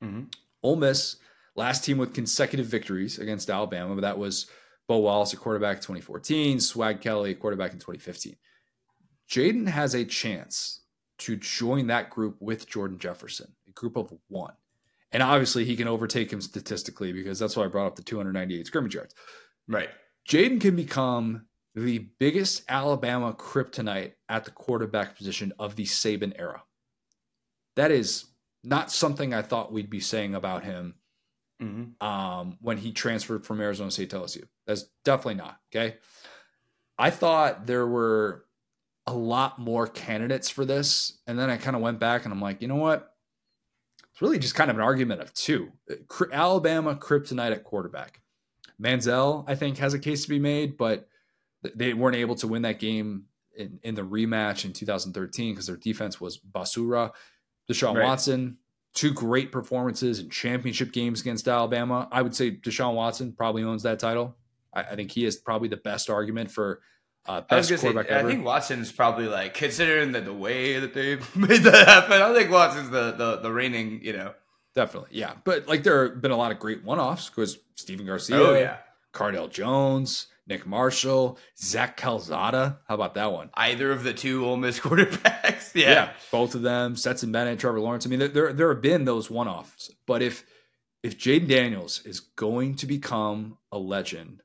Mm-hmm. 0.04 0.24
Ole 0.62 0.76
Miss, 0.76 1.18
last 1.56 1.84
team 1.84 1.98
with 1.98 2.14
consecutive 2.14 2.66
victories 2.66 3.18
against 3.18 3.50
Alabama, 3.50 3.96
but 3.96 4.02
that 4.02 4.18
was 4.18 4.48
Bo 4.88 4.98
Wallace, 5.00 5.34
a 5.34 5.38
quarterback 5.38 5.78
in 5.78 5.82
2014, 5.84 6.60
Swag 6.60 7.02
Kelly, 7.02 7.32
a 7.32 7.36
quarterback 7.36 7.72
in 7.72 7.80
2015. 7.80 8.36
Jayden 9.30 9.68
has 9.68 9.94
a 9.94 10.04
chance 10.04 10.82
to 11.20 11.38
join 11.38 11.88
that 11.88 12.10
group 12.10 12.36
with 12.40 12.68
Jordan 12.68 13.00
Jefferson, 13.00 13.56
a 13.68 13.72
group 13.72 13.96
of 13.96 14.14
one. 14.28 14.54
And 15.12 15.24
obviously, 15.24 15.64
he 15.64 15.76
can 15.76 15.88
overtake 15.88 16.34
him 16.34 16.42
statistically 16.42 17.14
because 17.14 17.40
that's 17.40 17.56
why 17.56 17.64
I 17.64 17.68
brought 17.68 17.88
up 17.88 17.96
the 17.96 18.04
298 18.04 18.68
scrimmage 18.68 18.96
yards. 18.96 19.16
Right. 19.68 19.90
Jayden 20.28 20.60
can 20.60 20.76
become 20.76 21.46
the 21.76 22.00
biggest 22.20 22.64
Alabama 22.70 23.34
kryptonite 23.34 24.14
at 24.30 24.46
the 24.46 24.52
quarterback 24.52 25.18
position 25.18 25.54
of 25.58 25.76
the 25.76 25.86
Saban 25.86 26.34
era. 26.38 26.64
That 27.76 27.92
is 27.92 28.26
not 28.64 28.92
something 28.92 29.34
I 29.34 29.42
thought 29.42 29.74
we'd 29.74 29.90
be 29.90 30.00
saying 30.00 30.36
about 30.36 30.64
him 30.64 30.96
mm-hmm. 31.62 32.06
um, 32.06 32.58
when 32.62 32.78
he 32.78 32.92
transferred 32.92 33.46
from 33.46 33.60
Arizona 33.60 33.92
State 33.92 34.12
to 34.12 34.18
LSU. 34.18 34.44
That's 34.68 34.86
definitely 35.04 35.36
not. 35.36 35.60
Okay. 35.74 35.98
I 36.98 37.10
thought 37.10 37.66
there 37.66 37.88
were 37.88 38.46
a 39.08 39.14
lot 39.14 39.60
more 39.60 39.88
candidates 39.88 40.50
for 40.50 40.66
this. 40.66 41.20
And 41.28 41.38
then 41.38 41.50
I 41.50 41.58
kind 41.58 41.76
of 41.76 41.82
went 41.82 42.00
back 42.00 42.24
and 42.24 42.34
I'm 42.34 42.42
like, 42.42 42.62
you 42.62 42.68
know 42.68 42.76
what? 42.76 43.10
It's 44.12 44.22
really 44.22 44.40
just 44.40 44.56
kind 44.56 44.70
of 44.70 44.78
an 44.78 44.84
argument 44.84 45.22
of 45.22 45.34
two 45.34 45.72
Alabama 46.32 46.96
kryptonite 46.96 47.52
at 47.52 47.64
quarterback. 47.64 48.22
Manziel, 48.82 49.44
I 49.48 49.56
think, 49.56 49.78
has 49.78 49.94
a 49.94 50.00
case 50.00 50.24
to 50.24 50.30
be 50.30 50.40
made, 50.40 50.78
but 50.78 51.08
they 51.76 51.94
weren't 51.94 52.16
able 52.16 52.36
to 52.36 52.48
win 52.48 52.64
that 52.64 52.80
game 52.80 53.26
in, 53.56 53.80
in 53.84 53.96
the 53.96 54.02
rematch 54.02 54.66
in 54.66 54.74
2013 54.74 55.54
because 55.54 55.68
their 55.68 55.78
defense 55.78 56.20
was 56.20 56.38
basura. 56.38 57.12
Deshaun 57.72 57.96
right. 57.96 58.06
Watson, 58.06 58.58
two 58.94 59.14
great 59.14 59.52
performances 59.52 60.20
in 60.20 60.30
championship 60.30 60.92
games 60.92 61.22
against 61.22 61.48
Alabama. 61.48 62.08
I 62.12 62.22
would 62.22 62.36
say 62.36 62.52
Deshaun 62.52 62.96
Watson 62.96 63.32
probably 63.32 63.64
owns 63.64 63.84
that 63.84 64.00
title. 64.00 64.36
I, 64.74 64.84
I 64.84 64.96
think 64.96 65.12
he 65.12 65.26
is 65.26 65.38
probably 65.38 65.70
the 65.70 65.78
best 65.78 66.10
argument 66.10 66.52
for 66.52 66.82
uh, 67.26 67.42
best 67.42 67.70
quarterback 67.70 68.08
say, 68.08 68.14
ever. 68.14 68.28
I 68.28 68.32
think 68.32 68.46
Watson's 68.46 68.92
probably 68.92 69.28
like 69.28 69.54
considering 69.54 70.12
the, 70.12 70.22
the 70.22 70.34
way 70.34 70.80
that 70.80 70.94
they 70.94 71.16
made 71.36 71.64
that 71.64 71.88
happen. 71.88 72.22
I 72.22 72.34
think 72.34 72.52
Watson's 72.52 72.90
the 72.90 73.12
the, 73.12 73.38
the 73.38 73.52
reigning, 73.52 74.04
you 74.04 74.14
know. 74.14 74.34
Definitely, 74.76 75.10
yeah. 75.12 75.36
But 75.44 75.68
like 75.68 75.84
there 75.84 76.10
have 76.10 76.22
been 76.22 76.32
a 76.32 76.38
lot 76.38 76.52
of 76.52 76.60
great 76.60 76.84
one 76.84 77.00
offs 77.00 77.30
because 77.30 77.60
Stephen 77.76 78.06
Garcia, 78.06 78.38
oh, 78.38 78.56
yeah. 78.56 78.78
Cardale 79.14 79.50
Jones, 79.50 80.28
Nick 80.46 80.66
Marshall, 80.66 81.38
Zach 81.58 81.98
Calzada. 81.98 82.80
How 82.88 82.96
about 82.96 83.16
that 83.16 83.32
one? 83.32 83.50
Either 83.54 83.92
of 83.92 84.04
the 84.04 84.14
two 84.14 84.46
Ole 84.46 84.58
Miss 84.58 84.80
quarterbacks. 84.82 85.74
yeah. 85.74 85.90
yeah. 85.90 86.10
both 86.32 86.56
of 86.56 86.62
them. 86.62 86.96
Stetson 86.96 87.32
Bennett, 87.32 87.60
Trevor 87.60 87.80
Lawrence. 87.80 88.06
I 88.06 88.10
mean, 88.10 88.20
there 88.34 88.54
there 88.54 88.74
have 88.74 88.82
been 88.82 89.06
those 89.06 89.30
one 89.30 89.48
offs, 89.48 89.92
but 90.06 90.22
if 90.22 90.46
if 91.02 91.18
Jayden 91.18 91.48
Daniels 91.48 92.02
is 92.06 92.20
going 92.20 92.76
to 92.76 92.86
become 92.86 93.58
a 93.72 93.78
legend, 93.78 94.42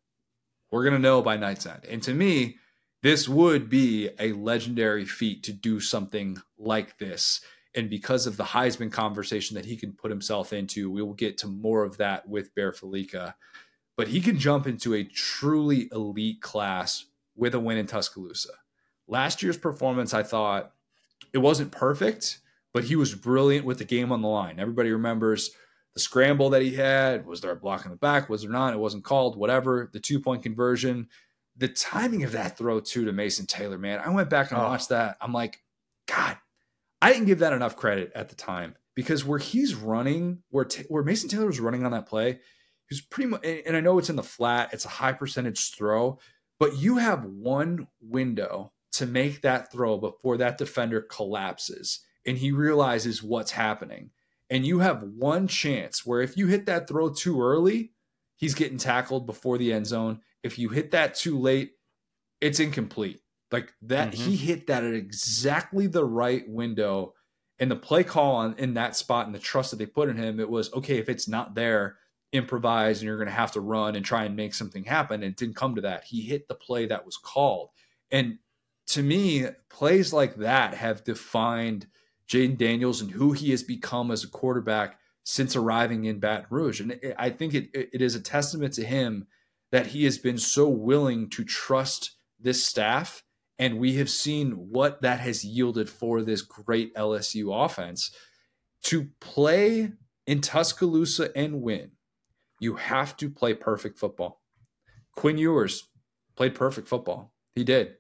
we're 0.71 0.85
gonna 0.85 0.99
know 0.99 1.23
by 1.23 1.37
night's 1.37 1.67
end. 1.67 1.85
And 1.89 2.03
to 2.05 2.15
me, 2.15 2.57
this 3.03 3.29
would 3.29 3.69
be 3.69 4.11
a 4.19 4.33
legendary 4.33 5.05
feat 5.05 5.45
to 5.45 5.53
do 5.53 5.81
something 5.81 6.39
like 6.59 6.99
this. 6.99 7.41
And 7.75 7.89
because 7.89 8.27
of 8.27 8.37
the 8.37 8.45
Heisman 8.45 8.91
conversation 8.91 9.55
that 9.55 9.67
he 9.67 9.77
can 9.77 9.93
put 9.93 10.11
himself 10.11 10.53
into, 10.53 10.91
we 10.91 11.03
will 11.03 11.15
get 11.15 11.39
to 11.39 11.47
more 11.47 11.85
of 11.85 11.99
that 11.99 12.29
with 12.29 12.55
Bear 12.55 12.73
Fallica 12.73 13.35
but 13.99 14.09
he 14.09 14.21
can 14.21 14.39
jump 14.39 14.69
into 14.69 14.95
a 14.95 15.03
truly 15.03 15.89
elite 15.91 16.41
class 16.41 17.07
with 17.35 17.53
a 17.53 17.59
win 17.59 17.79
in 17.79 17.87
Tuscaloosa. 17.87 18.53
Last 19.09 19.43
year's 19.43 19.59
performance, 19.59 20.15
I 20.15 20.23
thought 20.23 20.71
it 21.33 21.39
wasn't 21.39 21.73
perfect, 21.73 22.39
but 22.73 22.85
he 22.85 22.95
was 22.95 23.17
brilliant 23.17 23.67
with 23.67 23.79
the 23.79 23.85
game 23.85 24.13
on 24.13 24.23
the 24.23 24.29
line. 24.29 24.61
Everybody 24.61 24.93
remembers 24.93 25.51
the 25.95 26.01
scramble 26.01 26.51
that 26.51 26.63
he 26.63 26.77
had. 26.77 27.27
Was 27.27 27.41
there 27.41 27.51
a 27.51 27.57
block 27.57 27.85
in 27.87 27.91
the 27.91 27.97
back? 27.97 28.29
Was 28.29 28.43
there 28.43 28.53
not? 28.53 28.73
It 28.73 28.79
wasn't 28.79 29.03
called, 29.03 29.37
whatever. 29.37 29.91
The 29.93 29.99
two 29.99 30.21
point 30.21 30.45
conversion. 30.45 31.09
The 31.57 31.67
timing 31.67 32.23
of 32.23 32.31
that 32.33 32.57
throw, 32.57 32.79
too, 32.79 33.05
to 33.05 33.13
Mason 33.13 33.47
Taylor, 33.47 33.79
man. 33.79 33.99
I 33.99 34.11
went 34.11 34.31
back 34.31 34.53
and 34.53 34.61
oh. 34.61 34.65
watched 34.65 34.91
that. 34.91 35.17
I'm 35.21 35.33
like, 35.33 35.61
God, 36.07 36.37
I 37.03 37.13
didn't 37.13 37.27
give 37.27 37.41
that 37.41 37.53
enough 37.53 37.75
credit 37.75 38.13
at 38.15 38.29
the 38.29 38.37
time 38.37 38.77
because 38.95 39.25
where 39.25 39.41
he's 39.41 39.75
running, 39.75 40.45
where, 40.51 40.69
where 40.87 41.03
Mason 41.03 41.29
Taylor 41.29 41.47
was 41.47 41.59
running 41.59 41.85
on 41.85 41.91
that 41.91 42.07
play, 42.07 42.39
He's 42.89 43.01
pretty 43.01 43.31
much, 43.31 43.45
and 43.45 43.77
I 43.77 43.81
know 43.81 43.99
it's 43.99 44.11
in 44.11 44.17
the 44.17 44.23
flat, 44.23 44.71
it's 44.73 44.85
a 44.85 44.89
high 44.89 45.13
percentage 45.13 45.75
throw, 45.75 46.19
but 46.59 46.77
you 46.77 46.97
have 46.97 47.25
one 47.25 47.89
window 48.01 48.73
to 48.93 49.07
make 49.07 49.43
that 49.43 49.71
throw 49.71 49.99
before 49.99 50.39
that 50.39 50.59
defender 50.59 51.01
collapses 51.01 52.01
and 52.27 52.39
he 52.39 52.53
realizes 52.53 53.23
what's 53.23 53.53
happening. 53.53 54.11
And 54.51 54.67
you 54.67 54.81
have 54.81 55.03
one 55.03 55.49
chance 55.49 56.05
where 56.05 56.21
if 56.21 56.37
you 56.37 56.47
hit 56.47 56.67
that 56.67 56.89
throw 56.89 57.11
too 57.11 57.43
early, 57.43 57.93
he's 58.37 58.55
getting 58.55 58.79
tackled 58.79 59.27
before 59.27 59.59
the 59.59 59.73
end 59.73 59.87
zone. 59.87 60.21
If 60.43 60.59
you 60.59 60.69
hit 60.69 60.91
that 60.93 61.15
too 61.15 61.39
late, 61.39 61.73
it's 62.41 62.61
incomplete. 62.61 63.21
Like 63.51 63.73
that, 63.83 64.13
mm-hmm. 64.13 64.23
he 64.23 64.37
hit 64.37 64.67
that 64.67 64.85
at 64.85 64.95
exactly 64.95 65.87
the 65.87 66.05
right 66.05 66.49
window. 66.49 67.15
And 67.59 67.71
the 67.71 67.77
play 67.77 68.05
call 68.05 68.37
on 68.37 68.55
in 68.59 68.75
that 68.75 68.95
spot 68.95 69.27
and 69.27 69.35
the 69.35 69.41
trust 69.41 69.71
that 69.71 69.79
they 69.79 69.87
put 69.87 70.09
in 70.09 70.17
him, 70.17 70.39
it 70.39 70.49
was 70.49 70.73
okay, 70.73 70.99
if 70.99 71.09
it's 71.09 71.29
not 71.29 71.55
there, 71.55 71.97
improvise 72.33 72.99
and 72.99 73.07
you're 73.07 73.17
going 73.17 73.29
to 73.29 73.35
have 73.35 73.53
to 73.53 73.61
run 73.61 73.97
and 73.97 74.05
try 74.05 74.25
and 74.25 74.37
make 74.37 74.55
something 74.55 74.85
happen. 74.85 75.23
And 75.23 75.33
it 75.33 75.37
didn't 75.37 75.57
come 75.57 75.75
to 75.75 75.81
that. 75.83 76.05
He 76.05 76.23
hit 76.23 76.49
the 76.49 76.55
play 76.55 76.87
that 76.87 77.07
was 77.07 77.17
called. 77.17 77.71
And 78.11 78.39
to 78.89 79.03
me, 79.03 79.47
plays 79.71 80.13
like 80.13 80.37
that 80.37 80.75
have 80.75 81.05
defined 81.05 81.87
Jayden 82.29 82.59
Daniels 82.59 83.01
and 83.01 83.11
who 83.11 83.33
he 83.33 83.51
has 83.51 83.63
become 83.63 84.11
as 84.11 84.25
a 84.25 84.29
quarterback 84.29 84.99
since 85.25 85.57
arriving 85.57 86.05
in 86.05 86.21
Baton 86.21 86.47
Rouge. 86.51 86.81
And 86.81 86.99
I 87.19 87.31
think 87.31 87.55
it, 87.55 87.71
it 87.75 88.03
is 88.03 88.15
a 88.15 88.21
testament 88.21 88.75
to 88.75 88.85
him 88.85 89.27
that 89.73 89.89
he 89.89 90.05
has 90.05 90.19
been 90.19 90.39
so 90.39 90.69
willing 90.69 91.29
to 91.31 91.45
trust 91.45 92.13
this 92.41 92.65
staff. 92.65 93.23
And 93.59 93.79
we 93.79 93.97
have 93.97 94.09
seen 94.09 94.53
what 94.53 95.03
that 95.03 95.21
has 95.21 95.45
yielded 95.45 95.91
for 95.91 96.23
this 96.23 96.43
great 96.43 96.95
LSU 96.95 97.65
offense 97.65 98.11
to 98.85 99.09
play 99.21 99.93
in 100.27 100.41
Tuscaloosa 100.41 101.37
and 101.37 101.61
win 101.61 101.91
you 102.59 102.77
have 102.77 103.17
to 103.19 103.31
play 103.31 103.55
perfect 103.55 103.99
football. 103.99 104.41
Quinn 105.15 105.39
Ewers 105.39 105.89
played 106.37 106.55
perfect 106.55 106.89
football. 106.89 107.33
He 107.55 107.65
did. 107.65 107.97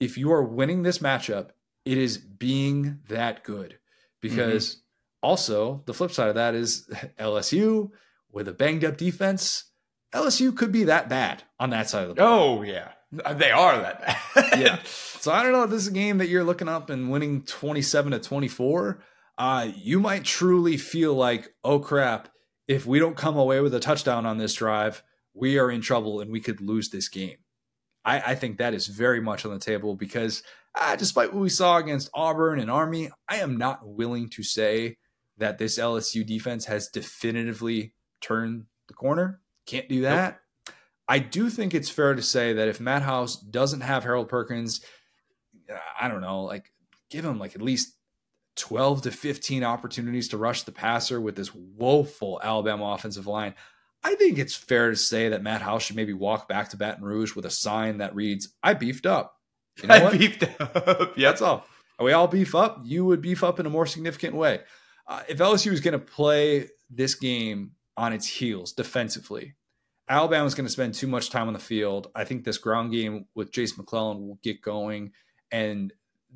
If 0.00 0.16
you 0.18 0.32
are 0.32 0.42
winning 0.42 0.82
this 0.82 0.98
matchup, 0.98 1.50
it 1.84 1.98
is 1.98 2.18
being 2.18 3.00
that 3.08 3.44
good. 3.44 3.78
Because 4.20 4.68
mm-hmm. 4.70 4.80
also, 5.22 5.82
the 5.86 5.94
flip 5.94 6.10
side 6.10 6.28
of 6.28 6.34
that 6.34 6.54
is 6.54 6.88
LSU 7.18 7.90
with 8.30 8.48
a 8.48 8.52
banged 8.52 8.84
up 8.84 8.96
defense. 8.96 9.64
LSU 10.14 10.56
could 10.56 10.72
be 10.72 10.84
that 10.84 11.08
bad 11.08 11.42
on 11.60 11.70
that 11.70 11.88
side 11.88 12.02
of 12.04 12.08
the 12.08 12.14
ball. 12.14 12.58
Oh, 12.58 12.62
yeah. 12.62 12.92
They 13.10 13.50
are 13.50 13.78
that 13.78 14.00
bad. 14.34 14.58
yeah. 14.60 14.78
So 15.26 15.32
I 15.32 15.42
don't 15.42 15.50
know 15.50 15.64
if 15.64 15.70
this 15.70 15.82
is 15.82 15.88
a 15.88 15.92
game 15.92 16.18
that 16.18 16.28
you're 16.28 16.44
looking 16.44 16.68
up 16.68 16.88
and 16.88 17.10
winning 17.10 17.42
27 17.42 18.12
to 18.12 18.20
24. 18.20 19.02
Uh, 19.36 19.68
you 19.74 19.98
might 19.98 20.22
truly 20.22 20.76
feel 20.76 21.14
like, 21.14 21.52
oh 21.64 21.80
crap, 21.80 22.28
if 22.68 22.86
we 22.86 22.98
don't 22.98 23.16
come 23.16 23.36
away 23.36 23.60
with 23.60 23.74
a 23.74 23.80
touchdown 23.80 24.26
on 24.26 24.38
this 24.38 24.54
drive, 24.54 25.02
we 25.34 25.58
are 25.58 25.70
in 25.70 25.80
trouble 25.80 26.20
and 26.20 26.30
we 26.30 26.40
could 26.40 26.60
lose 26.60 26.90
this 26.90 27.08
game. 27.08 27.36
I, 28.04 28.20
I 28.20 28.34
think 28.34 28.58
that 28.58 28.74
is 28.74 28.86
very 28.86 29.20
much 29.20 29.44
on 29.44 29.52
the 29.52 29.58
table 29.58 29.94
because 29.94 30.42
uh, 30.74 30.96
despite 30.96 31.32
what 31.32 31.42
we 31.42 31.48
saw 31.48 31.78
against 31.78 32.10
Auburn 32.14 32.58
and 32.58 32.70
Army, 32.70 33.10
I 33.28 33.36
am 33.36 33.56
not 33.56 33.86
willing 33.86 34.28
to 34.30 34.42
say 34.42 34.98
that 35.38 35.58
this 35.58 35.78
LSU 35.78 36.24
defense 36.24 36.66
has 36.66 36.88
definitively 36.88 37.92
turned 38.20 38.66
the 38.88 38.94
corner. 38.94 39.40
Can't 39.66 39.88
do 39.88 40.02
that. 40.02 40.40
Nope. 40.66 40.76
I 41.08 41.18
do 41.18 41.50
think 41.50 41.74
it's 41.74 41.88
fair 41.88 42.14
to 42.14 42.22
say 42.22 42.54
that 42.54 42.68
if 42.68 42.80
Matt 42.80 43.02
House 43.02 43.36
doesn't 43.36 43.82
have 43.82 44.02
Harold 44.02 44.28
Perkins, 44.28 44.80
I 46.00 46.08
don't 46.08 46.20
know, 46.20 46.42
like 46.42 46.72
give 47.10 47.24
him 47.24 47.38
like 47.38 47.54
at 47.54 47.62
least 47.62 47.95
12 48.56 49.02
to 49.02 49.10
15 49.10 49.64
opportunities 49.64 50.28
to 50.28 50.38
rush 50.38 50.62
the 50.62 50.72
passer 50.72 51.20
with 51.20 51.36
this 51.36 51.54
woeful 51.54 52.40
Alabama 52.42 52.92
offensive 52.92 53.26
line. 53.26 53.54
I 54.02 54.14
think 54.14 54.38
it's 54.38 54.54
fair 54.54 54.90
to 54.90 54.96
say 54.96 55.28
that 55.28 55.42
Matt 55.42 55.62
House 55.62 55.82
should 55.82 55.96
maybe 55.96 56.12
walk 56.12 56.48
back 56.48 56.70
to 56.70 56.76
Baton 56.76 57.04
Rouge 57.04 57.34
with 57.34 57.44
a 57.44 57.50
sign 57.50 57.98
that 57.98 58.14
reads, 58.14 58.48
I 58.62 58.74
beefed 58.74 59.06
up. 59.06 59.36
You 59.82 59.88
know 59.88 59.94
I 59.96 60.02
what? 60.04 60.18
beefed 60.18 60.44
up. 60.60 61.12
yeah, 61.16 61.28
that's 61.30 61.42
all. 61.42 61.66
Are 61.98 62.04
we 62.04 62.12
all 62.12 62.28
beef 62.28 62.54
up. 62.54 62.80
You 62.84 63.04
would 63.06 63.22
beef 63.22 63.42
up 63.42 63.58
in 63.58 63.66
a 63.66 63.70
more 63.70 63.86
significant 63.86 64.34
way. 64.34 64.60
Uh, 65.06 65.22
if 65.28 65.38
LSU 65.38 65.72
is 65.72 65.80
going 65.80 65.92
to 65.92 65.98
play 65.98 66.68
this 66.90 67.14
game 67.14 67.72
on 67.96 68.12
its 68.12 68.26
heels 68.26 68.72
defensively, 68.72 69.54
Alabama 70.08 70.46
is 70.46 70.54
going 70.54 70.66
to 70.66 70.72
spend 70.72 70.94
too 70.94 71.06
much 71.06 71.30
time 71.30 71.48
on 71.48 71.52
the 71.52 71.58
field. 71.58 72.10
I 72.14 72.24
think 72.24 72.44
this 72.44 72.58
ground 72.58 72.92
game 72.92 73.26
with 73.34 73.50
Jase 73.50 73.76
McClellan 73.76 74.26
will 74.26 74.38
get 74.42 74.62
going. 74.62 75.12
And 75.50 75.92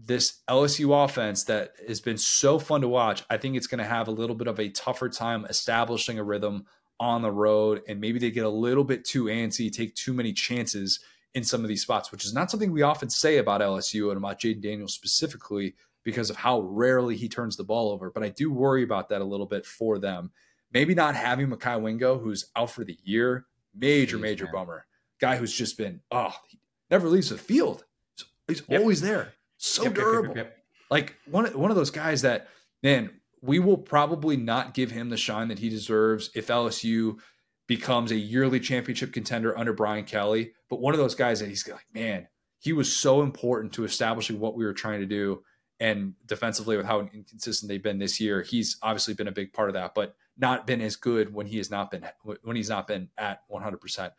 this 0.06 0.40
LSU 0.48 1.04
offense 1.04 1.44
that 1.44 1.72
has 1.86 2.00
been 2.00 2.16
so 2.16 2.58
fun 2.58 2.80
to 2.80 2.88
watch, 2.88 3.22
I 3.28 3.36
think 3.36 3.56
it's 3.56 3.66
going 3.66 3.80
to 3.80 3.84
have 3.84 4.08
a 4.08 4.12
little 4.12 4.36
bit 4.36 4.46
of 4.46 4.58
a 4.58 4.70
tougher 4.70 5.08
time 5.08 5.44
establishing 5.46 6.18
a 6.18 6.24
rhythm 6.24 6.66
on 6.98 7.22
the 7.22 7.30
road. 7.30 7.82
And 7.88 8.00
maybe 8.00 8.18
they 8.18 8.30
get 8.30 8.44
a 8.44 8.50
little 8.50 8.84
bit 8.84 9.04
too 9.04 9.24
antsy, 9.24 9.70
take 9.70 9.94
too 9.94 10.14
many 10.14 10.32
chances 10.32 11.00
in 11.34 11.44
some 11.44 11.62
of 11.62 11.68
these 11.68 11.82
spots, 11.82 12.10
which 12.10 12.24
is 12.24 12.34
not 12.34 12.50
something 12.50 12.72
we 12.72 12.82
often 12.82 13.10
say 13.10 13.38
about 13.38 13.60
LSU 13.60 14.08
and 14.08 14.16
about 14.16 14.40
Jayden 14.40 14.62
Daniels 14.62 14.94
specifically 14.94 15.74
because 16.02 16.30
of 16.30 16.36
how 16.36 16.60
rarely 16.60 17.16
he 17.16 17.28
turns 17.28 17.56
the 17.56 17.64
ball 17.64 17.90
over. 17.90 18.10
But 18.10 18.22
I 18.22 18.30
do 18.30 18.50
worry 18.50 18.82
about 18.82 19.10
that 19.10 19.20
a 19.20 19.24
little 19.24 19.46
bit 19.46 19.66
for 19.66 19.98
them. 19.98 20.30
Maybe 20.72 20.94
not 20.94 21.14
having 21.14 21.48
Mekhi 21.48 21.80
Wingo, 21.80 22.18
who's 22.18 22.46
out 22.56 22.70
for 22.70 22.84
the 22.84 22.96
year, 23.02 23.46
major, 23.74 24.18
Jeez, 24.18 24.22
major 24.22 24.44
man. 24.44 24.52
bummer. 24.52 24.86
Guy 25.20 25.36
who's 25.36 25.52
just 25.52 25.76
been, 25.76 26.00
oh, 26.10 26.34
he 26.48 26.58
never 26.90 27.08
leaves 27.08 27.28
the 27.28 27.38
field. 27.38 27.84
He's 28.48 28.62
yep. 28.68 28.80
always 28.80 29.00
there 29.00 29.34
so 29.60 29.84
yep, 29.84 29.94
durable. 29.94 30.36
Yep, 30.36 30.36
yep, 30.36 30.56
like 30.90 31.16
one 31.26 31.46
one 31.58 31.70
of 31.70 31.76
those 31.76 31.90
guys 31.90 32.22
that 32.22 32.48
man, 32.82 33.10
we 33.42 33.58
will 33.58 33.76
probably 33.76 34.36
not 34.36 34.72
give 34.72 34.90
him 34.90 35.10
the 35.10 35.16
shine 35.16 35.48
that 35.48 35.58
he 35.58 35.68
deserves 35.68 36.30
if 36.34 36.46
LSU 36.46 37.18
becomes 37.66 38.10
a 38.10 38.16
yearly 38.16 38.58
championship 38.58 39.12
contender 39.12 39.56
under 39.56 39.74
Brian 39.74 40.04
Kelly. 40.04 40.52
But 40.70 40.80
one 40.80 40.94
of 40.94 40.98
those 40.98 41.14
guys 41.14 41.40
that 41.40 41.48
he's 41.48 41.68
like, 41.68 41.86
man, 41.94 42.26
he 42.58 42.72
was 42.72 42.90
so 42.90 43.20
important 43.20 43.74
to 43.74 43.84
establishing 43.84 44.40
what 44.40 44.56
we 44.56 44.64
were 44.64 44.72
trying 44.72 45.00
to 45.00 45.06
do. 45.06 45.42
And 45.78 46.14
defensively, 46.26 46.76
with 46.76 46.86
how 46.86 47.00
inconsistent 47.00 47.68
they've 47.68 47.82
been 47.82 47.98
this 47.98 48.18
year, 48.18 48.42
he's 48.42 48.78
obviously 48.82 49.14
been 49.14 49.28
a 49.28 49.32
big 49.32 49.52
part 49.52 49.68
of 49.68 49.74
that, 49.74 49.94
but 49.94 50.14
not 50.38 50.66
been 50.66 50.80
as 50.80 50.96
good 50.96 51.32
when 51.32 51.46
he 51.46 51.58
has 51.58 51.70
not 51.70 51.90
been 51.90 52.06
when 52.42 52.56
he's 52.56 52.70
not 52.70 52.86
been 52.86 53.10
at 53.18 53.42
100. 53.48 53.74
Um, 53.74 53.78
percent 53.78 54.12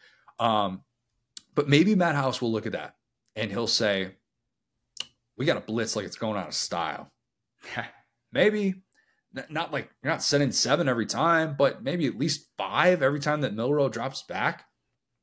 But 1.56 1.68
maybe 1.68 1.96
Matt 1.96 2.16
House 2.16 2.42
will 2.42 2.52
look 2.52 2.68
at 2.68 2.72
that 2.72 2.96
and 3.36 3.52
he'll 3.52 3.68
say, 3.68 4.16
we 5.42 5.48
got 5.48 5.56
to 5.56 5.62
blitz 5.62 5.96
like 5.96 6.06
it's 6.06 6.18
going 6.18 6.38
out 6.38 6.50
of 6.50 6.54
style. 6.54 7.12
maybe 8.32 8.76
not 9.50 9.74
like 9.74 9.90
you're 10.04 10.12
not 10.12 10.22
sending 10.22 10.52
seven 10.52 10.88
every 10.88 11.08
time, 11.08 11.56
but 11.58 11.82
maybe 11.82 12.06
at 12.06 12.16
least 12.16 12.52
five 12.60 13.02
every 13.02 13.20
time 13.20 13.42
that 13.42 13.56
Milroe 13.56 13.90
drops 13.90 14.22
back. 14.22 14.66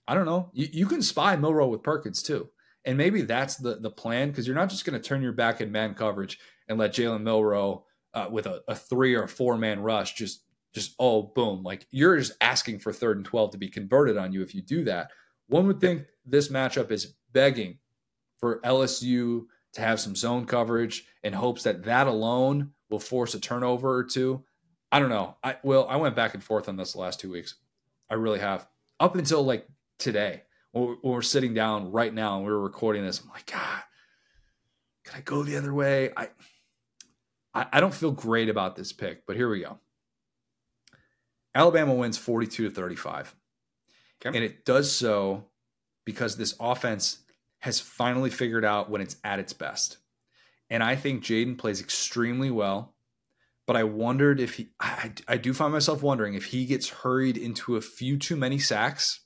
I 0.08 0.14
don't 0.14 0.26
know. 0.26 0.50
You, 0.52 0.66
you 0.72 0.86
can 0.86 1.02
spy 1.02 1.36
Milroe 1.36 1.68
with 1.68 1.84
Perkins 1.84 2.20
too. 2.20 2.48
And 2.84 2.98
maybe 2.98 3.22
that's 3.22 3.58
the, 3.58 3.76
the 3.76 3.92
plan 3.92 4.30
because 4.30 4.44
you're 4.44 4.56
not 4.56 4.70
just 4.70 4.84
going 4.84 5.00
to 5.00 5.08
turn 5.08 5.22
your 5.22 5.30
back 5.30 5.60
in 5.60 5.70
man 5.70 5.94
coverage 5.94 6.40
and 6.68 6.80
let 6.80 6.94
Jalen 6.94 7.22
Milroe 7.22 7.84
uh, 8.12 8.26
with 8.28 8.46
a, 8.46 8.62
a 8.66 8.74
three 8.74 9.14
or 9.14 9.28
four 9.28 9.56
man 9.56 9.78
rush, 9.78 10.14
just 10.14 10.42
just 10.74 10.96
oh 10.98 11.30
boom, 11.32 11.62
like 11.62 11.86
you're 11.92 12.18
just 12.18 12.32
asking 12.40 12.80
for 12.80 12.92
third 12.92 13.18
and 13.18 13.24
twelve 13.24 13.52
to 13.52 13.58
be 13.58 13.68
converted 13.68 14.16
on 14.16 14.32
you 14.32 14.42
if 14.42 14.52
you 14.52 14.62
do 14.62 14.82
that. 14.82 15.12
One 15.46 15.68
would 15.68 15.80
think 15.80 16.06
this 16.26 16.48
matchup 16.48 16.90
is 16.90 17.14
begging 17.32 17.78
for 18.40 18.60
LSU 18.62 19.44
to 19.74 19.80
have 19.80 20.00
some 20.00 20.16
zone 20.16 20.46
coverage 20.46 21.04
in 21.22 21.32
hopes 21.32 21.62
that 21.64 21.84
that 21.84 22.06
alone 22.06 22.72
will 22.90 22.98
force 22.98 23.34
a 23.34 23.40
turnover 23.40 23.96
or 23.96 24.04
two. 24.04 24.44
I 24.90 24.98
don't 24.98 25.10
know. 25.10 25.36
I 25.42 25.56
well, 25.62 25.86
I 25.88 25.96
went 25.96 26.16
back 26.16 26.34
and 26.34 26.42
forth 26.42 26.68
on 26.68 26.76
this 26.76 26.92
the 26.92 27.00
last 27.00 27.20
two 27.20 27.30
weeks. 27.30 27.54
I 28.10 28.14
really 28.14 28.38
have. 28.38 28.66
Up 29.00 29.14
until 29.14 29.44
like 29.44 29.66
today, 29.98 30.42
when 30.72 30.96
we're 31.02 31.22
sitting 31.22 31.54
down 31.54 31.92
right 31.92 32.12
now 32.12 32.36
and 32.36 32.46
we 32.46 32.52
are 32.52 32.58
recording 32.58 33.04
this, 33.04 33.20
I'm 33.20 33.28
like, 33.30 33.46
God, 33.46 33.82
can 35.04 35.18
I 35.18 35.20
go 35.20 35.42
the 35.42 35.56
other 35.56 35.74
way? 35.74 36.10
I, 36.16 36.28
I, 37.54 37.66
I 37.74 37.80
don't 37.80 37.94
feel 37.94 38.10
great 38.10 38.48
about 38.48 38.76
this 38.76 38.92
pick, 38.92 39.26
but 39.26 39.36
here 39.36 39.48
we 39.48 39.60
go. 39.60 39.78
Alabama 41.54 41.94
wins 41.94 42.18
42 42.18 42.68
to 42.68 42.74
35. 42.74 43.34
Okay. 44.20 44.36
And 44.36 44.44
it 44.44 44.64
does 44.64 44.90
so 44.90 45.46
because 46.04 46.36
this 46.36 46.54
offense 46.58 47.18
has 47.60 47.80
finally 47.80 48.30
figured 48.30 48.64
out 48.64 48.90
when 48.90 49.00
it's 49.00 49.16
at 49.24 49.38
its 49.38 49.52
best. 49.52 49.98
And 50.70 50.82
I 50.82 50.96
think 50.96 51.24
Jayden 51.24 51.58
plays 51.58 51.80
extremely 51.80 52.50
well. 52.50 52.94
But 53.66 53.76
I 53.76 53.84
wondered 53.84 54.40
if 54.40 54.54
he, 54.54 54.68
I, 54.80 55.12
I 55.26 55.36
do 55.36 55.52
find 55.52 55.72
myself 55.72 56.02
wondering 56.02 56.34
if 56.34 56.46
he 56.46 56.64
gets 56.64 56.88
hurried 56.88 57.36
into 57.36 57.76
a 57.76 57.82
few 57.82 58.16
too 58.16 58.36
many 58.36 58.58
sacks 58.58 59.20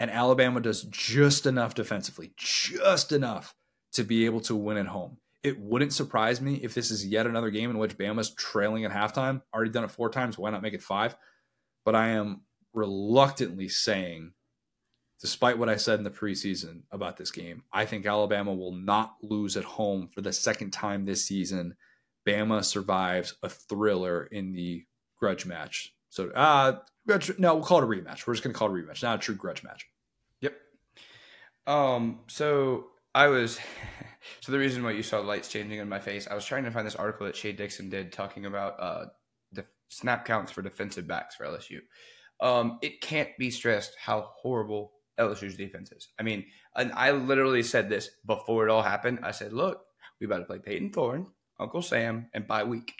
and 0.00 0.10
Alabama 0.10 0.60
does 0.60 0.82
just 0.84 1.46
enough 1.46 1.74
defensively, 1.74 2.32
just 2.36 3.10
enough 3.10 3.54
to 3.92 4.04
be 4.04 4.26
able 4.26 4.40
to 4.42 4.54
win 4.54 4.76
at 4.76 4.86
home. 4.86 5.18
It 5.42 5.58
wouldn't 5.60 5.92
surprise 5.92 6.40
me 6.40 6.56
if 6.56 6.74
this 6.74 6.90
is 6.90 7.06
yet 7.06 7.26
another 7.26 7.50
game 7.50 7.70
in 7.70 7.78
which 7.78 7.96
Bama's 7.96 8.34
trailing 8.34 8.84
at 8.84 8.92
halftime. 8.92 9.42
Already 9.54 9.70
done 9.70 9.84
it 9.84 9.90
four 9.90 10.10
times. 10.10 10.36
Why 10.36 10.50
not 10.50 10.62
make 10.62 10.74
it 10.74 10.82
five? 10.82 11.16
But 11.84 11.94
I 11.94 12.08
am 12.08 12.42
reluctantly 12.74 13.68
saying 13.68 14.32
despite 15.20 15.58
what 15.58 15.68
I 15.68 15.76
said 15.76 15.98
in 15.98 16.04
the 16.04 16.10
preseason 16.10 16.82
about 16.92 17.16
this 17.16 17.30
game, 17.30 17.64
I 17.72 17.86
think 17.86 18.06
Alabama 18.06 18.54
will 18.54 18.74
not 18.74 19.16
lose 19.22 19.56
at 19.56 19.64
home 19.64 20.08
for 20.14 20.20
the 20.20 20.32
second 20.32 20.70
time 20.70 21.04
this 21.04 21.26
season. 21.26 21.74
Bama 22.26 22.64
survives 22.64 23.34
a 23.42 23.48
thriller 23.48 24.24
in 24.24 24.52
the 24.52 24.84
grudge 25.18 25.46
match. 25.46 25.94
So, 26.10 26.30
uh, 26.30 26.78
no, 27.38 27.54
we'll 27.54 27.64
call 27.64 27.78
it 27.78 27.84
a 27.84 27.86
rematch. 27.86 28.26
We're 28.26 28.34
just 28.34 28.44
going 28.44 28.52
to 28.54 28.58
call 28.58 28.68
it 28.68 28.78
a 28.78 28.82
rematch, 28.82 29.02
not 29.02 29.16
a 29.16 29.18
true 29.18 29.34
grudge 29.34 29.64
match. 29.64 29.86
Yep. 30.40 30.54
Um, 31.66 32.20
so 32.28 32.88
I 33.14 33.28
was, 33.28 33.58
so 34.40 34.52
the 34.52 34.58
reason 34.58 34.82
why 34.82 34.92
you 34.92 35.02
saw 35.02 35.20
lights 35.20 35.48
changing 35.48 35.78
in 35.78 35.88
my 35.88 35.98
face, 35.98 36.28
I 36.30 36.34
was 36.34 36.44
trying 36.44 36.64
to 36.64 36.70
find 36.70 36.86
this 36.86 36.96
article 36.96 37.26
that 37.26 37.36
Shea 37.36 37.52
Dixon 37.52 37.88
did 37.88 38.12
talking 38.12 38.46
about, 38.46 38.78
uh, 38.78 39.06
the 39.52 39.64
snap 39.88 40.24
counts 40.24 40.52
for 40.52 40.62
defensive 40.62 41.06
backs 41.06 41.34
for 41.34 41.46
LSU. 41.46 41.80
Um, 42.40 42.78
it 42.82 43.00
can't 43.00 43.30
be 43.38 43.50
stressed 43.50 43.96
how 44.00 44.30
horrible 44.36 44.92
LSU's 45.18 45.56
defense 45.56 45.92
is. 45.92 46.08
I 46.18 46.22
mean, 46.22 46.46
and 46.76 46.92
I 46.92 47.10
literally 47.12 47.62
said 47.62 47.88
this 47.88 48.10
before 48.24 48.66
it 48.66 48.70
all 48.70 48.82
happened. 48.82 49.20
I 49.22 49.32
said, 49.32 49.52
look, 49.52 49.82
we 50.20 50.26
about 50.26 50.38
to 50.38 50.44
play 50.44 50.58
Payton 50.58 50.90
Thorne, 50.90 51.26
Uncle 51.58 51.82
Sam, 51.82 52.26
and 52.32 52.46
bye 52.46 52.64
week 52.64 52.92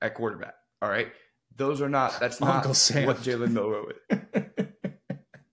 at 0.00 0.14
quarterback. 0.14 0.54
All 0.82 0.88
right. 0.88 1.08
Those 1.56 1.80
are 1.80 1.88
not, 1.88 2.18
that's 2.18 2.40
not 2.40 2.56
Uncle 2.56 2.74
Sam. 2.74 3.06
what 3.06 3.18
Jalen 3.18 3.52
Milroe 3.52 3.86
is. 4.10 4.18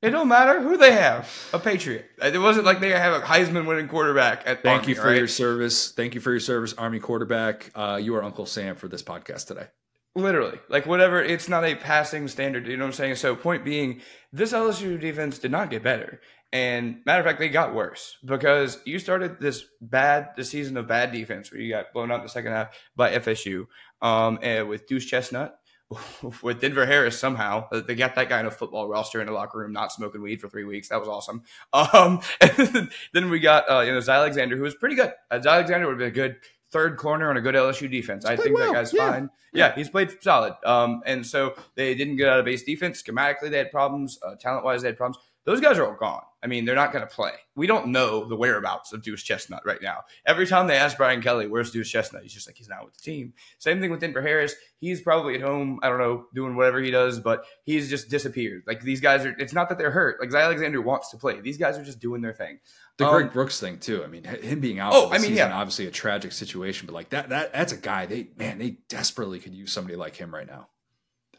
it 0.01 0.09
don't 0.09 0.27
matter 0.27 0.59
who 0.61 0.77
they 0.77 0.93
have. 0.93 1.29
A 1.53 1.59
Patriot. 1.59 2.05
It 2.21 2.39
wasn't 2.39 2.65
like 2.65 2.79
they 2.79 2.89
have 2.89 3.21
a 3.21 3.25
Heisman 3.25 3.67
winning 3.67 3.87
quarterback 3.87 4.43
at 4.45 4.63
Thank 4.63 4.81
Army, 4.81 4.89
you 4.89 4.95
for 4.95 5.07
right? 5.07 5.17
your 5.17 5.27
service. 5.27 5.91
Thank 5.91 6.15
you 6.15 6.21
for 6.21 6.31
your 6.31 6.39
service, 6.39 6.73
Army 6.73 6.99
quarterback. 6.99 7.71
Uh, 7.75 7.99
you 8.01 8.15
are 8.15 8.23
Uncle 8.23 8.47
Sam 8.47 8.75
for 8.75 8.87
this 8.87 9.03
podcast 9.03 9.45
today. 9.47 9.67
Literally, 10.13 10.59
like 10.67 10.85
whatever, 10.85 11.21
it's 11.21 11.47
not 11.47 11.63
a 11.63 11.75
passing 11.75 12.27
standard. 12.27 12.67
You 12.67 12.75
know 12.75 12.83
what 12.83 12.89
I'm 12.89 12.93
saying? 12.93 13.15
So, 13.15 13.33
point 13.35 13.63
being, 13.63 14.01
this 14.33 14.51
LSU 14.51 14.99
defense 14.99 15.39
did 15.39 15.51
not 15.51 15.69
get 15.69 15.83
better. 15.83 16.19
And 16.53 16.97
matter 17.05 17.21
of 17.21 17.25
fact, 17.25 17.39
they 17.39 17.47
got 17.47 17.73
worse 17.73 18.17
because 18.25 18.79
you 18.85 18.99
started 18.99 19.39
this 19.39 19.63
bad, 19.79 20.31
the 20.35 20.43
season 20.43 20.75
of 20.75 20.85
bad 20.85 21.13
defense 21.13 21.49
where 21.49 21.61
you 21.61 21.71
got 21.71 21.93
blown 21.93 22.11
out 22.11 22.19
in 22.19 22.23
the 22.23 22.29
second 22.29 22.51
half 22.51 22.77
by 22.93 23.11
FSU 23.15 23.67
um, 24.01 24.37
and 24.41 24.67
with 24.67 24.85
Duce 24.85 25.05
Chestnut, 25.05 25.57
with 26.41 26.59
Denver 26.59 26.85
Harris 26.85 27.17
somehow. 27.17 27.69
They 27.71 27.95
got 27.95 28.15
that 28.15 28.27
guy 28.29 28.39
in 28.39 28.45
a 28.45 28.51
football 28.51 28.87
roster 28.87 29.21
in 29.21 29.29
a 29.29 29.31
locker 29.31 29.59
room, 29.59 29.71
not 29.71 29.91
smoking 29.91 30.21
weed 30.21 30.41
for 30.41 30.49
three 30.49 30.65
weeks. 30.65 30.89
That 30.89 30.99
was 30.99 31.09
awesome. 31.09 31.43
Um, 31.73 32.21
then 33.13 33.29
we 33.29 33.39
got, 33.39 33.69
uh, 33.69 33.81
you 33.81 33.93
know, 33.93 34.01
Alexander, 34.05 34.57
who 34.57 34.63
was 34.63 34.75
pretty 34.75 34.95
good. 34.95 35.13
Uh, 35.29 35.39
Alexander 35.45 35.87
would 35.87 35.93
have 35.93 36.13
been 36.13 36.25
a 36.25 36.27
good 36.27 36.37
third 36.71 36.97
corner 36.97 37.29
on 37.29 37.37
a 37.37 37.41
good 37.41 37.55
LSU 37.55 37.89
defense. 37.91 38.23
He's 38.23 38.39
I 38.39 38.41
think 38.41 38.57
well. 38.57 38.67
that 38.67 38.73
guy's 38.73 38.93
yeah. 38.93 39.11
fine. 39.11 39.29
Yeah, 39.53 39.75
he's 39.75 39.89
played 39.89 40.11
solid. 40.21 40.55
Um, 40.65 41.01
and 41.05 41.25
so 41.25 41.55
they 41.75 41.93
didn't 41.93 42.15
get 42.15 42.29
out 42.29 42.39
of 42.39 42.45
base 42.45 42.63
defense. 42.63 43.03
Schematically, 43.03 43.49
they 43.49 43.57
had 43.57 43.71
problems. 43.71 44.17
Uh, 44.25 44.35
talent 44.35 44.63
wise, 44.63 44.81
they 44.81 44.87
had 44.87 44.97
problems. 44.97 45.23
Those 45.45 45.59
guys 45.59 45.77
are 45.77 45.85
all 45.85 45.95
gone. 45.95 46.21
I 46.43 46.47
mean, 46.47 46.65
they're 46.65 46.75
not 46.75 46.91
going 46.91 47.07
to 47.07 47.13
play. 47.13 47.33
We 47.55 47.67
don't 47.67 47.87
know 47.87 48.25
the 48.25 48.35
whereabouts 48.35 48.93
of 48.93 49.03
Duce 49.03 49.21
Chestnut 49.21 49.61
right 49.65 49.81
now. 49.81 49.99
Every 50.25 50.47
time 50.47 50.67
they 50.67 50.75
ask 50.75 50.97
Brian 50.97 51.21
Kelly, 51.21 51.47
where's 51.47 51.71
Duce 51.71 51.89
Chestnut? 51.89 52.23
He's 52.23 52.33
just 52.33 52.47
like, 52.47 52.57
he's 52.57 52.69
not 52.69 52.83
with 52.83 52.95
the 52.95 53.01
team. 53.01 53.33
Same 53.59 53.79
thing 53.79 53.91
with 53.91 53.99
Denver 53.99 54.21
Harris. 54.21 54.55
He's 54.79 55.01
probably 55.01 55.35
at 55.35 55.41
home, 55.41 55.79
I 55.83 55.89
don't 55.89 55.99
know, 55.99 56.25
doing 56.33 56.55
whatever 56.55 56.79
he 56.81 56.89
does, 56.89 57.19
but 57.19 57.45
he's 57.63 57.89
just 57.89 58.09
disappeared. 58.09 58.63
Like 58.65 58.81
these 58.81 59.01
guys 59.01 59.25
are, 59.25 59.35
it's 59.37 59.53
not 59.53 59.69
that 59.69 59.77
they're 59.77 59.91
hurt. 59.91 60.19
Like 60.19 60.31
Zy 60.31 60.37
Alexander 60.37 60.81
wants 60.81 61.09
to 61.11 61.17
play. 61.17 61.41
These 61.41 61.57
guys 61.57 61.77
are 61.77 61.83
just 61.83 61.99
doing 61.99 62.21
their 62.21 62.33
thing. 62.33 62.59
The 62.97 63.05
um, 63.05 63.11
Greg 63.11 63.33
Brooks 63.33 63.59
thing 63.59 63.77
too. 63.79 64.03
I 64.03 64.07
mean, 64.07 64.23
him 64.23 64.59
being 64.59 64.79
out. 64.79 64.93
Oh, 64.93 65.09
I 65.09 65.13
mean, 65.13 65.21
season, 65.21 65.37
yeah, 65.37 65.55
obviously 65.55 65.87
a 65.87 65.91
tragic 65.91 66.31
situation, 66.31 66.87
but 66.87 66.93
like 66.93 67.09
that, 67.09 67.29
that 67.29 67.53
that's 67.53 67.73
a 67.73 67.77
guy. 67.77 68.05
They 68.05 68.29
man, 68.37 68.57
they 68.57 68.77
desperately 68.89 69.39
could 69.39 69.55
use 69.55 69.71
somebody 69.71 69.95
like 69.95 70.15
him 70.15 70.33
right 70.33 70.47
now. 70.47 70.67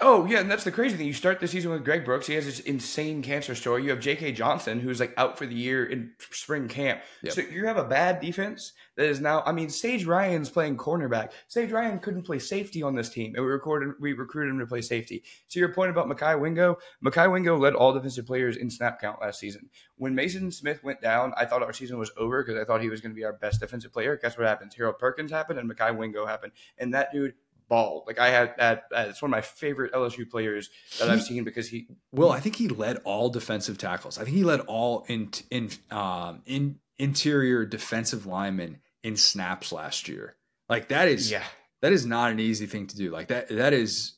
Oh 0.04 0.26
yeah, 0.26 0.40
and 0.40 0.50
that's 0.50 0.64
the 0.64 0.72
crazy 0.72 0.96
thing. 0.96 1.06
You 1.06 1.12
start 1.12 1.38
the 1.38 1.46
season 1.46 1.70
with 1.70 1.84
Greg 1.84 2.04
Brooks. 2.04 2.26
He 2.26 2.34
has 2.34 2.44
this 2.44 2.58
insane 2.58 3.22
cancer 3.22 3.54
story. 3.54 3.84
You 3.84 3.90
have 3.90 4.00
J.K. 4.00 4.32
Johnson, 4.32 4.80
who's 4.80 4.98
like 4.98 5.14
out 5.16 5.38
for 5.38 5.46
the 5.46 5.54
year 5.54 5.86
in 5.86 6.10
spring 6.30 6.66
camp. 6.66 7.02
Yep. 7.22 7.32
So 7.32 7.40
you 7.42 7.66
have 7.66 7.76
a 7.76 7.84
bad 7.84 8.20
defense 8.20 8.72
that 8.96 9.06
is 9.06 9.20
now. 9.20 9.44
I 9.46 9.52
mean, 9.52 9.70
Sage 9.70 10.04
Ryan's 10.04 10.50
playing 10.50 10.76
cornerback. 10.76 11.30
Sage 11.46 11.70
Ryan 11.70 12.00
couldn't 12.00 12.22
play 12.22 12.40
safety 12.40 12.82
on 12.82 12.96
this 12.96 13.10
team, 13.10 13.34
and 13.36 13.44
we 13.44 13.50
recorded 13.50 13.94
we 14.00 14.12
recruited 14.12 14.52
him 14.52 14.58
to 14.58 14.66
play 14.66 14.80
safety. 14.80 15.22
To 15.50 15.60
your 15.60 15.72
point 15.72 15.90
about 15.90 16.08
Mekhi 16.08 16.38
Wingo, 16.40 16.78
Mekhi 17.04 17.30
Wingo 17.30 17.56
led 17.56 17.74
all 17.74 17.92
defensive 17.92 18.26
players 18.26 18.56
in 18.56 18.70
snap 18.70 19.00
count 19.00 19.20
last 19.20 19.38
season. 19.38 19.70
When 19.96 20.16
Mason 20.16 20.50
Smith 20.50 20.82
went 20.82 21.00
down, 21.00 21.32
I 21.36 21.46
thought 21.46 21.62
our 21.62 21.72
season 21.72 21.98
was 21.98 22.10
over 22.16 22.42
because 22.42 22.60
I 22.60 22.64
thought 22.64 22.82
he 22.82 22.90
was 22.90 23.00
going 23.00 23.12
to 23.12 23.16
be 23.16 23.24
our 23.24 23.34
best 23.34 23.60
defensive 23.60 23.92
player. 23.92 24.18
Guess 24.20 24.36
what 24.36 24.48
happened? 24.48 24.74
Harold 24.76 24.98
Perkins 24.98 25.30
happened, 25.30 25.60
and 25.60 25.70
Mekhi 25.70 25.96
Wingo 25.96 26.26
happened, 26.26 26.52
and 26.76 26.92
that 26.92 27.12
dude 27.12 27.34
ball. 27.68 28.04
Like 28.06 28.18
I 28.18 28.28
had 28.28 28.54
that. 28.58 28.84
It's 28.92 29.22
one 29.22 29.30
of 29.30 29.32
my 29.32 29.40
favorite 29.40 29.92
LSU 29.92 30.28
players 30.28 30.70
that 30.98 31.06
he, 31.06 31.10
I've 31.10 31.22
seen 31.22 31.44
because 31.44 31.68
he. 31.68 31.88
Well, 32.10 32.30
I 32.30 32.40
think 32.40 32.56
he 32.56 32.68
led 32.68 32.98
all 33.04 33.30
defensive 33.30 33.78
tackles. 33.78 34.18
I 34.18 34.24
think 34.24 34.36
he 34.36 34.44
led 34.44 34.60
all 34.60 35.04
in 35.08 35.30
in 35.50 35.70
um, 35.90 36.42
in 36.46 36.78
interior 36.98 37.64
defensive 37.64 38.26
linemen 38.26 38.78
in 39.02 39.16
snaps 39.16 39.72
last 39.72 40.08
year. 40.08 40.36
Like 40.68 40.88
that 40.88 41.08
is 41.08 41.30
yeah. 41.30 41.44
That 41.82 41.92
is 41.92 42.06
not 42.06 42.30
an 42.30 42.38
easy 42.38 42.66
thing 42.66 42.86
to 42.86 42.96
do. 42.96 43.10
Like 43.10 43.28
that 43.28 43.48
that 43.48 43.72
is 43.72 44.14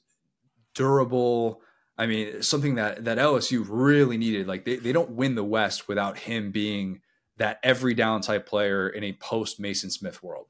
durable. 0.74 1.62
I 1.96 2.06
mean, 2.06 2.42
something 2.42 2.74
that 2.74 3.04
that 3.04 3.18
LSU 3.18 3.64
really 3.66 4.18
needed. 4.18 4.46
Like 4.46 4.64
they, 4.64 4.76
they 4.76 4.92
don't 4.92 5.10
win 5.10 5.34
the 5.34 5.44
West 5.44 5.88
without 5.88 6.18
him 6.18 6.52
being 6.52 7.00
that 7.38 7.58
every 7.62 7.94
down 7.94 8.20
type 8.20 8.46
player 8.46 8.88
in 8.88 9.02
a 9.02 9.14
post 9.14 9.58
Mason 9.58 9.90
Smith 9.90 10.22
world. 10.22 10.46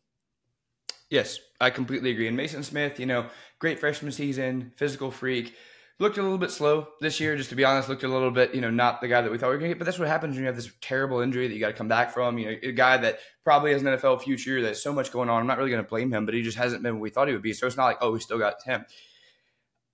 Yes, 1.11 1.39
I 1.61 1.71
completely 1.71 2.11
agree. 2.11 2.29
And 2.29 2.37
Mason 2.37 2.63
Smith, 2.63 2.99
you 2.99 3.07
know, 3.07 3.27
great 3.59 3.79
freshman 3.79 4.13
season, 4.13 4.73
physical 4.77 5.11
freak. 5.11 5.55
Looked 6.01 6.19
a 6.19 6.23
little 6.23 6.39
bit 6.39 6.51
slow 6.51 6.89
this 7.01 7.21
year, 7.21 7.37
just 7.37 7.51
to 7.51 7.55
be 7.55 7.65
honest. 7.65 7.89
Looked 7.89 8.03
a 8.03 8.09
little 8.09 8.33
bit, 8.33 8.53
you 8.53 8.61
know, 8.61 8.71
not 8.71 9.01
the 9.01 9.07
guy 9.07 9.21
that 9.21 9.31
we 9.31 9.39
thought 9.39 9.47
we 9.47 9.55
were 9.55 9.59
going 9.59 9.71
to 9.71 9.75
get. 9.75 9.79
But 9.79 9.85
that's 9.85 9.99
what 9.99 10.09
happens 10.09 10.35
when 10.35 10.41
you 10.41 10.47
have 10.47 10.57
this 10.57 10.73
terrible 10.81 11.21
injury 11.21 11.47
that 11.47 11.55
you 11.55 11.61
got 11.61 11.69
to 11.69 11.75
come 11.75 11.87
back 11.87 12.13
from. 12.13 12.37
You 12.37 12.47
know, 12.47 12.57
a 12.65 12.73
guy 12.73 12.97
that 12.97 13.21
probably 13.45 13.73
has 13.73 13.83
an 13.83 13.89
NFL 13.89 14.23
future. 14.23 14.61
There's 14.61 14.83
so 14.83 14.93
much 14.93 15.13
going 15.13 15.29
on. 15.29 15.41
I'm 15.41 15.47
not 15.47 15.59
really 15.59 15.71
going 15.71 15.85
to 15.85 15.89
blame 15.89 16.13
him, 16.13 16.25
but 16.25 16.35
he 16.35 16.43
just 16.43 16.59
hasn't 16.59 16.83
been 16.83 16.95
what 16.95 17.03
we 17.03 17.11
thought 17.11 17.29
he 17.29 17.35
would 17.35 17.43
be. 17.43 17.53
So 17.53 17.69
it's 17.69 17.77
not 17.77 17.87
like, 17.87 17.99
oh, 18.01 18.11
we 18.11 18.19
still 18.19 18.39
got 18.39 18.61
him. 18.65 18.85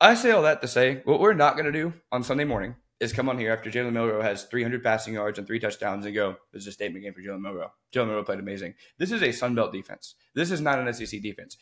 I 0.01 0.15
say 0.15 0.31
all 0.31 0.43
that 0.43 0.63
to 0.63 0.69
say 0.69 1.03
what 1.05 1.21
we're 1.21 1.35
not 1.35 1.55
going 1.55 1.67
to 1.67 1.73
do 1.73 1.93
on 2.11 2.23
Sunday 2.23 2.45
morning 2.45 2.77
is 3.01 3.13
come 3.15 3.29
on 3.29 3.39
here 3.39 3.53
after 3.53 3.71
Jalen 3.71 3.93
Milroe 3.93 4.23
has 4.23 4.45
300 4.45 4.85
passing 4.85 5.15
yards 5.15 5.39
and 5.39 5.47
three 5.47 5.59
touchdowns 5.59 6.05
and 6.05 6.15
go, 6.15 6.37
this 6.53 6.63
is 6.63 6.69
a 6.69 6.73
statement 6.73 7.03
game 7.03 7.15
for 7.15 7.23
Jalen 7.23 7.41
Milroe. 7.41 7.73
Jalen 7.93 8.09
Milroe 8.09 8.25
played 8.25 8.39
amazing. 8.39 8.75
This 8.99 9.11
is 9.11 9.23
a 9.23 9.33
Sun 9.33 9.55
Belt 9.55 9.73
defense. 9.73 10.15
This 10.35 10.51
is 10.51 10.61
not 10.61 10.79
an 10.79 10.93
SEC 10.93 11.21
defense. 11.23 11.57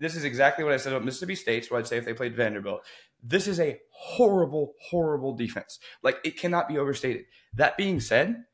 This 0.00 0.16
is 0.16 0.24
exactly 0.24 0.64
what 0.64 0.72
I 0.72 0.78
said 0.78 0.92
about 0.92 1.04
Mississippi 1.04 1.36
State, 1.36 1.66
so 1.66 1.76
I'd 1.76 1.86
say 1.86 1.98
if 1.98 2.04
they 2.04 2.14
played 2.14 2.34
Vanderbilt. 2.34 2.82
This 3.22 3.46
is 3.46 3.60
a 3.60 3.78
horrible, 3.90 4.74
horrible 4.80 5.34
defense. 5.34 5.78
Like, 6.02 6.18
it 6.24 6.38
cannot 6.38 6.68
be 6.68 6.78
overstated. 6.78 7.26
That 7.54 7.76
being 7.76 8.00
said, 8.00 8.44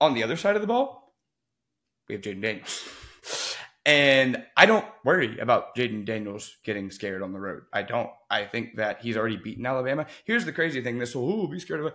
on 0.00 0.14
the 0.14 0.22
other 0.22 0.36
side 0.36 0.56
of 0.56 0.62
the 0.62 0.68
ball, 0.68 1.14
we 2.08 2.14
have 2.14 2.22
Jayden 2.22 2.40
Daniels. 2.40 2.88
And 3.86 4.44
I 4.56 4.66
don't 4.66 4.84
worry 5.04 5.38
about 5.38 5.76
Jayden 5.76 6.04
Daniels 6.04 6.56
getting 6.64 6.90
scared 6.90 7.22
on 7.22 7.32
the 7.32 7.38
road. 7.38 7.62
I 7.72 7.82
don't. 7.82 8.10
I 8.28 8.44
think 8.44 8.76
that 8.76 9.00
he's 9.00 9.16
already 9.16 9.36
beaten 9.36 9.64
Alabama. 9.64 10.06
Here's 10.24 10.44
the 10.44 10.52
crazy 10.52 10.82
thing: 10.82 10.98
this 10.98 11.14
will 11.14 11.44
oh, 11.44 11.46
be 11.46 11.60
scared 11.60 11.84
of. 11.84 11.92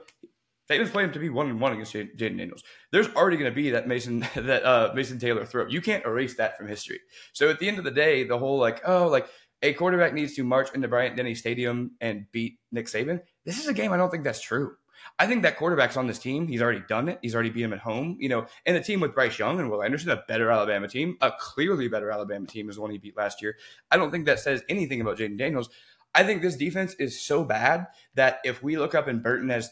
Saban's 0.70 0.90
playing 0.90 1.10
him 1.10 1.14
to 1.14 1.20
be 1.20 1.30
one 1.30 1.50
and 1.50 1.60
one 1.60 1.74
against 1.74 1.94
Jayden 1.94 2.38
Daniels. 2.38 2.64
There's 2.94 3.10
already 3.10 3.36
going 3.36 3.52
to 3.52 3.56
be 3.56 3.72
that 3.72 3.90
Mason 3.90 4.20
that 4.36 4.64
uh, 4.64 4.94
Mason 4.96 5.20
Taylor 5.20 5.46
throw. 5.46 5.68
You 5.68 5.82
can't 5.82 6.06
erase 6.06 6.36
that 6.36 6.58
from 6.58 6.70
history. 6.70 7.02
So 7.34 7.50
at 7.50 7.60
the 7.60 7.68
end 7.68 7.78
of 7.78 7.84
the 7.84 7.92
day, 7.92 8.24
the 8.24 8.40
whole 8.40 8.58
like 8.58 8.82
oh 8.88 9.08
like 9.08 9.28
a 9.62 9.74
quarterback 9.74 10.14
needs 10.14 10.34
to 10.36 10.46
march 10.46 10.70
into 10.74 10.88
Bryant 10.88 11.18
Denny 11.18 11.36
Stadium 11.36 11.92
and 12.00 12.26
beat 12.32 12.60
Nick 12.72 12.86
Saban. 12.86 13.20
This 13.46 13.60
is 13.60 13.68
a 13.68 13.74
game 13.74 13.92
I 13.92 13.98
don't 13.98 14.10
think 14.10 14.24
that's 14.24 14.42
true. 14.42 14.76
I 15.20 15.28
think 15.28 15.44
that 15.44 15.58
quarterback's 15.58 15.98
on 15.98 16.08
this 16.08 16.20
team. 16.20 16.48
He's 16.48 16.62
already 16.62 16.84
done 16.88 17.10
it. 17.10 17.20
He's 17.22 17.36
already 17.36 17.50
beat 17.50 17.64
him 17.64 17.74
at 17.74 17.80
home. 17.80 18.18
You 18.20 18.30
know, 18.30 18.46
and 18.66 18.76
the 18.76 18.82
team 18.82 19.00
with 19.00 19.14
Bryce 19.14 19.38
Young 19.38 19.60
and 19.60 19.70
Will 19.70 19.84
Anderson, 19.84 20.10
a 20.10 20.24
better 20.28 20.50
Alabama 20.52 20.88
team, 20.88 21.18
a 21.22 21.32
clearly 21.40 21.88
better 21.88 22.12
Alabama 22.12 22.48
team 22.48 22.70
is 22.70 22.76
the 22.76 22.82
one 22.82 22.92
he 22.92 22.98
beat 22.98 23.18
last 23.18 23.42
year. 23.42 23.56
I 23.90 23.98
don't 23.98 24.12
think 24.12 24.26
that 24.26 24.40
says 24.40 24.64
anything 24.70 25.02
about 25.02 25.18
Jayden 25.18 25.38
Daniels. 25.38 25.70
I 26.14 26.24
think 26.24 26.42
this 26.42 26.58
defense 26.58 26.94
is 26.96 27.22
so 27.22 27.44
bad 27.44 27.88
that 28.16 28.40
if 28.44 28.62
we 28.62 28.78
look 28.78 28.96
up 28.96 29.08
in 29.08 29.22
Burton 29.22 29.50
as 29.50 29.70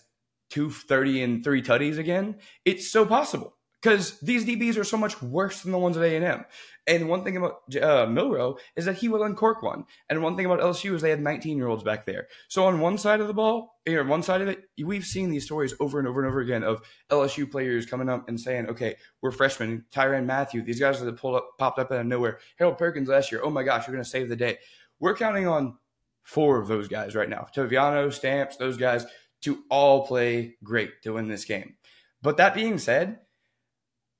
230 0.51 1.21
and 1.23 1.43
three 1.43 1.61
tutties 1.61 1.97
again, 1.97 2.37
it's 2.65 2.91
so 2.91 3.05
possible 3.05 3.55
because 3.81 4.19
these 4.19 4.45
DBs 4.45 4.77
are 4.77 4.84
so 4.84 4.97
much 4.97 5.22
worse 5.22 5.61
than 5.61 5.72
the 5.72 5.77
ones 5.77 5.97
at 5.97 6.03
A&M. 6.03 6.45
And 6.88 7.07
one 7.07 7.23
thing 7.23 7.38
about 7.38 7.61
uh, 7.81 8.07
Milroe 8.07 8.57
is 8.76 8.85
that 8.85 8.97
he 8.97 9.10
will 9.10 9.23
uncork 9.23 9.61
one. 9.61 9.85
And 10.10 10.23
one 10.23 10.35
thing 10.35 10.47
about 10.47 10.60
LSU 10.60 10.95
is 10.95 11.01
they 11.01 11.11
had 11.11 11.22
19 11.22 11.56
year 11.56 11.68
olds 11.68 11.84
back 11.84 12.06
there. 12.06 12.27
So 12.47 12.65
on 12.65 12.80
one 12.80 12.97
side 12.97 13.22
of 13.22 13.27
the 13.27 13.34
ball, 13.34 13.80
or 13.88 14.03
one 14.03 14.23
side 14.23 14.41
of 14.41 14.47
it, 14.47 14.64
we've 14.84 15.06
seen 15.06 15.30
these 15.30 15.45
stories 15.45 15.73
over 15.80 15.99
and 15.99 16.07
over 16.07 16.19
and 16.19 16.27
over 16.27 16.39
again 16.39 16.64
of 16.64 16.81
LSU 17.11 17.49
players 17.49 17.85
coming 17.85 18.10
up 18.10 18.27
and 18.27 18.39
saying, 18.39 18.68
okay, 18.69 18.95
we're 19.22 19.31
freshmen. 19.31 19.85
Tyrann 19.91 20.26
Mathieu, 20.26 20.64
these 20.64 20.80
guys 20.80 20.99
that 20.99 21.18
pulled 21.18 21.35
up, 21.35 21.49
popped 21.60 21.80
up 21.80 21.91
out 21.91 21.99
of 21.99 22.07
nowhere. 22.07 22.39
Harold 22.57 22.77
Perkins 22.77 23.07
last 23.07 23.31
year, 23.31 23.41
oh 23.43 23.51
my 23.51 23.64
gosh, 23.64 23.88
you're 23.88 23.95
going 23.95 24.03
to 24.03 24.10
save 24.10 24.27
the 24.27 24.35
day. 24.35 24.57
We're 24.99 25.15
counting 25.15 25.47
on 25.47 25.77
four 26.23 26.60
of 26.60 26.68
those 26.68 26.88
guys 26.88 27.15
right 27.15 27.30
now. 27.30 27.47
Toviano, 27.56 28.11
Stamps, 28.11 28.57
those 28.57 28.77
guys 28.77 29.06
to 29.41 29.64
all 29.69 30.06
play 30.06 30.56
great 30.64 31.03
to 31.03 31.14
win 31.14 31.27
this 31.27 31.45
game. 31.45 31.76
But 32.22 32.38
that 32.38 32.53
being 32.53 32.77
said, 32.77 33.19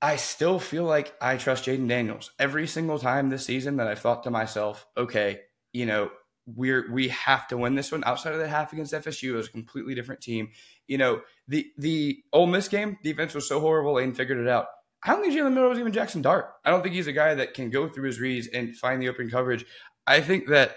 I 0.02 0.16
still 0.16 0.58
feel 0.58 0.84
like 0.84 1.14
I 1.20 1.36
trust 1.36 1.66
Jayden 1.66 1.88
Daniels 1.88 2.30
every 2.38 2.66
single 2.66 2.98
time 2.98 3.28
this 3.28 3.44
season 3.44 3.76
that 3.76 3.86
I've 3.86 3.98
thought 3.98 4.22
to 4.24 4.30
myself, 4.30 4.86
okay, 4.96 5.40
you 5.72 5.84
know, 5.84 6.10
we're 6.46 6.90
we 6.90 7.08
have 7.08 7.46
to 7.48 7.56
win 7.56 7.74
this 7.74 7.92
one. 7.92 8.02
Outside 8.04 8.32
of 8.32 8.38
the 8.38 8.48
half 8.48 8.72
against 8.72 8.94
FSU, 8.94 9.30
it 9.30 9.36
was 9.36 9.48
a 9.48 9.52
completely 9.52 9.94
different 9.94 10.20
team. 10.20 10.50
You 10.88 10.98
know, 10.98 11.20
the 11.48 11.70
the 11.76 12.22
Ole 12.32 12.46
Miss 12.46 12.68
game 12.68 12.98
defense 13.04 13.34
was 13.34 13.46
so 13.46 13.60
horrible, 13.60 13.98
and 13.98 14.16
figured 14.16 14.38
it 14.38 14.48
out. 14.48 14.66
I 15.04 15.12
don't 15.12 15.22
think 15.22 15.34
Jalen 15.34 15.54
Milroe 15.54 15.70
was 15.70 15.78
even 15.78 15.92
Jackson 15.92 16.22
Dart. 16.22 16.50
I 16.64 16.70
don't 16.70 16.82
think 16.82 16.94
he's 16.94 17.06
a 17.06 17.12
guy 17.12 17.34
that 17.34 17.54
can 17.54 17.70
go 17.70 17.88
through 17.88 18.06
his 18.06 18.20
reads 18.20 18.48
and 18.48 18.76
find 18.76 19.00
the 19.00 19.08
open 19.08 19.30
coverage. 19.30 19.64
I 20.06 20.20
think 20.20 20.48
that 20.48 20.76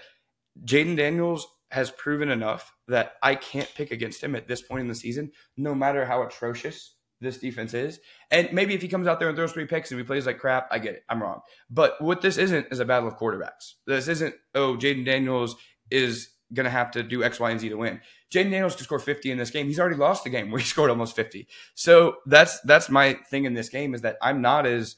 Jayden 0.64 0.96
Daniels 0.96 1.46
has 1.70 1.90
proven 1.90 2.30
enough 2.30 2.72
that 2.88 3.14
I 3.22 3.34
can't 3.34 3.70
pick 3.74 3.90
against 3.90 4.22
him 4.22 4.34
at 4.34 4.48
this 4.48 4.62
point 4.62 4.82
in 4.82 4.88
the 4.88 4.94
season, 4.94 5.32
no 5.56 5.74
matter 5.74 6.06
how 6.06 6.22
atrocious 6.22 6.94
this 7.20 7.38
defense 7.38 7.74
is. 7.74 8.00
And 8.30 8.52
maybe 8.52 8.74
if 8.74 8.82
he 8.82 8.88
comes 8.88 9.06
out 9.06 9.18
there 9.18 9.28
and 9.28 9.36
throws 9.36 9.52
three 9.52 9.66
picks 9.66 9.90
and 9.90 10.00
he 10.00 10.04
plays 10.04 10.26
like 10.26 10.38
crap, 10.38 10.68
I 10.70 10.78
get 10.78 10.94
it. 10.94 11.04
I'm 11.08 11.22
wrong. 11.22 11.40
But 11.70 12.00
what 12.00 12.20
this 12.20 12.36
isn't 12.36 12.68
is 12.70 12.80
a 12.80 12.84
battle 12.84 13.08
of 13.08 13.16
quarterbacks. 13.16 13.74
This 13.86 14.08
isn't, 14.08 14.34
oh, 14.54 14.76
Jayden 14.76 15.04
Daniels 15.04 15.56
is 15.90 16.30
going 16.52 16.64
to 16.64 16.70
have 16.70 16.90
to 16.92 17.02
do 17.02 17.24
X, 17.24 17.40
Y, 17.40 17.50
and 17.50 17.60
Z 17.60 17.68
to 17.68 17.76
win. 17.76 18.00
Jayden 18.32 18.50
Daniels 18.50 18.76
could 18.76 18.84
score 18.84 18.98
50 18.98 19.30
in 19.30 19.38
this 19.38 19.50
game. 19.50 19.66
He's 19.66 19.80
already 19.80 19.96
lost 19.96 20.24
the 20.24 20.30
game 20.30 20.50
where 20.50 20.60
he 20.60 20.66
scored 20.66 20.90
almost 20.90 21.16
50. 21.16 21.46
So 21.74 22.16
that's 22.26 22.60
that's 22.60 22.88
my 22.88 23.14
thing 23.30 23.44
in 23.44 23.54
this 23.54 23.68
game 23.68 23.94
is 23.94 24.02
that 24.02 24.16
I'm 24.22 24.42
not 24.42 24.66
as 24.66 24.96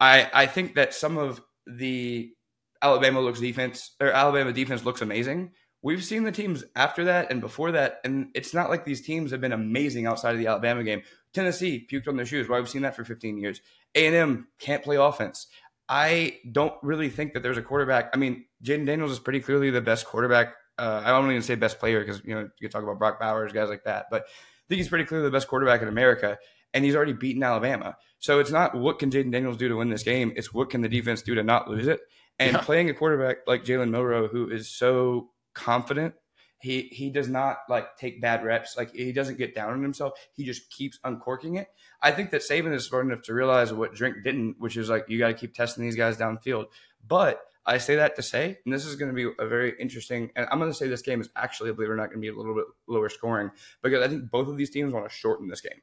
I 0.00 0.30
I 0.32 0.46
think 0.46 0.74
that 0.74 0.94
some 0.94 1.18
of 1.18 1.40
the 1.66 2.32
Alabama 2.82 3.20
looks 3.20 3.40
defense 3.40 3.92
or 4.00 4.08
Alabama 4.08 4.52
defense 4.52 4.84
looks 4.84 5.02
amazing. 5.02 5.52
We've 5.84 6.02
seen 6.02 6.22
the 6.22 6.32
teams 6.32 6.64
after 6.74 7.04
that 7.04 7.30
and 7.30 7.42
before 7.42 7.72
that, 7.72 8.00
and 8.04 8.28
it's 8.34 8.54
not 8.54 8.70
like 8.70 8.86
these 8.86 9.02
teams 9.02 9.32
have 9.32 9.42
been 9.42 9.52
amazing 9.52 10.06
outside 10.06 10.32
of 10.32 10.38
the 10.38 10.46
Alabama 10.46 10.82
game. 10.82 11.02
Tennessee 11.34 11.86
puked 11.92 12.08
on 12.08 12.16
their 12.16 12.24
shoes. 12.24 12.48
Why 12.48 12.54
well, 12.54 12.62
we've 12.62 12.70
seen 12.70 12.82
that 12.82 12.96
for 12.96 13.04
15 13.04 13.36
years. 13.36 13.60
A 13.94 14.06
and 14.06 14.16
M 14.16 14.48
can't 14.58 14.82
play 14.82 14.96
offense. 14.96 15.46
I 15.86 16.38
don't 16.50 16.72
really 16.82 17.10
think 17.10 17.34
that 17.34 17.42
there's 17.42 17.58
a 17.58 17.62
quarterback. 17.62 18.08
I 18.14 18.16
mean, 18.16 18.46
Jayden 18.64 18.86
Daniels 18.86 19.12
is 19.12 19.18
pretty 19.18 19.40
clearly 19.40 19.68
the 19.68 19.82
best 19.82 20.06
quarterback. 20.06 20.54
Uh, 20.78 21.02
I 21.04 21.10
don't 21.10 21.30
even 21.30 21.42
say 21.42 21.54
best 21.54 21.78
player 21.78 22.00
because 22.00 22.22
you 22.24 22.34
know 22.34 22.40
you 22.40 22.50
can 22.62 22.70
talk 22.70 22.82
about 22.82 22.98
Brock 22.98 23.20
Bowers, 23.20 23.52
guys 23.52 23.68
like 23.68 23.84
that. 23.84 24.06
But 24.10 24.22
I 24.22 24.64
think 24.70 24.78
he's 24.78 24.88
pretty 24.88 25.04
clearly 25.04 25.26
the 25.26 25.32
best 25.32 25.48
quarterback 25.48 25.82
in 25.82 25.88
America, 25.88 26.38
and 26.72 26.82
he's 26.82 26.96
already 26.96 27.12
beaten 27.12 27.42
Alabama. 27.42 27.98
So 28.20 28.40
it's 28.40 28.50
not 28.50 28.74
what 28.74 28.98
can 28.98 29.10
Jayden 29.10 29.30
Daniels 29.32 29.58
do 29.58 29.68
to 29.68 29.76
win 29.76 29.90
this 29.90 30.02
game; 30.02 30.32
it's 30.34 30.54
what 30.54 30.70
can 30.70 30.80
the 30.80 30.88
defense 30.88 31.20
do 31.20 31.34
to 31.34 31.42
not 31.42 31.68
lose 31.68 31.88
it. 31.88 32.00
And 32.38 32.54
yeah. 32.54 32.62
playing 32.62 32.88
a 32.88 32.94
quarterback 32.94 33.46
like 33.46 33.64
Jalen 33.64 33.90
Milroe, 33.90 34.28
who 34.28 34.48
is 34.48 34.74
so 34.74 35.28
confident, 35.54 36.14
he 36.60 36.82
he 36.92 37.10
does 37.10 37.28
not 37.28 37.58
like 37.68 37.96
take 37.96 38.20
bad 38.20 38.44
reps. 38.44 38.76
Like 38.76 38.92
he 38.94 39.12
doesn't 39.12 39.38
get 39.38 39.54
down 39.54 39.72
on 39.72 39.82
himself. 39.82 40.14
He 40.32 40.44
just 40.44 40.70
keeps 40.70 40.98
uncorking 41.04 41.56
it. 41.56 41.68
I 42.00 42.10
think 42.10 42.30
that 42.30 42.40
Saban 42.40 42.74
is 42.74 42.86
smart 42.86 43.06
enough 43.06 43.22
to 43.22 43.34
realize 43.34 43.72
what 43.72 43.94
Drink 43.94 44.16
didn't, 44.24 44.56
which 44.58 44.76
is 44.76 44.88
like 44.88 45.04
you 45.08 45.18
got 45.18 45.28
to 45.28 45.34
keep 45.34 45.54
testing 45.54 45.84
these 45.84 45.96
guys 45.96 46.16
downfield. 46.16 46.66
But 47.06 47.40
I 47.66 47.78
say 47.78 47.96
that 47.96 48.16
to 48.16 48.22
say, 48.22 48.58
and 48.64 48.74
this 48.74 48.84
is 48.84 48.96
going 48.96 49.10
to 49.10 49.14
be 49.14 49.30
a 49.38 49.46
very 49.46 49.74
interesting, 49.80 50.30
and 50.36 50.46
I'm 50.50 50.58
going 50.58 50.70
to 50.70 50.76
say 50.76 50.86
this 50.86 51.02
game 51.02 51.20
is 51.20 51.30
actually, 51.34 51.72
believe 51.72 51.88
it 51.88 51.92
or 51.92 51.96
not, 51.96 52.06
going 52.06 52.18
to 52.18 52.20
be 52.20 52.28
a 52.28 52.34
little 52.34 52.54
bit 52.54 52.66
lower 52.86 53.08
scoring 53.08 53.50
because 53.82 54.04
I 54.04 54.08
think 54.08 54.30
both 54.30 54.48
of 54.48 54.56
these 54.56 54.70
teams 54.70 54.92
want 54.92 55.08
to 55.08 55.14
shorten 55.14 55.48
this 55.48 55.62
game. 55.62 55.80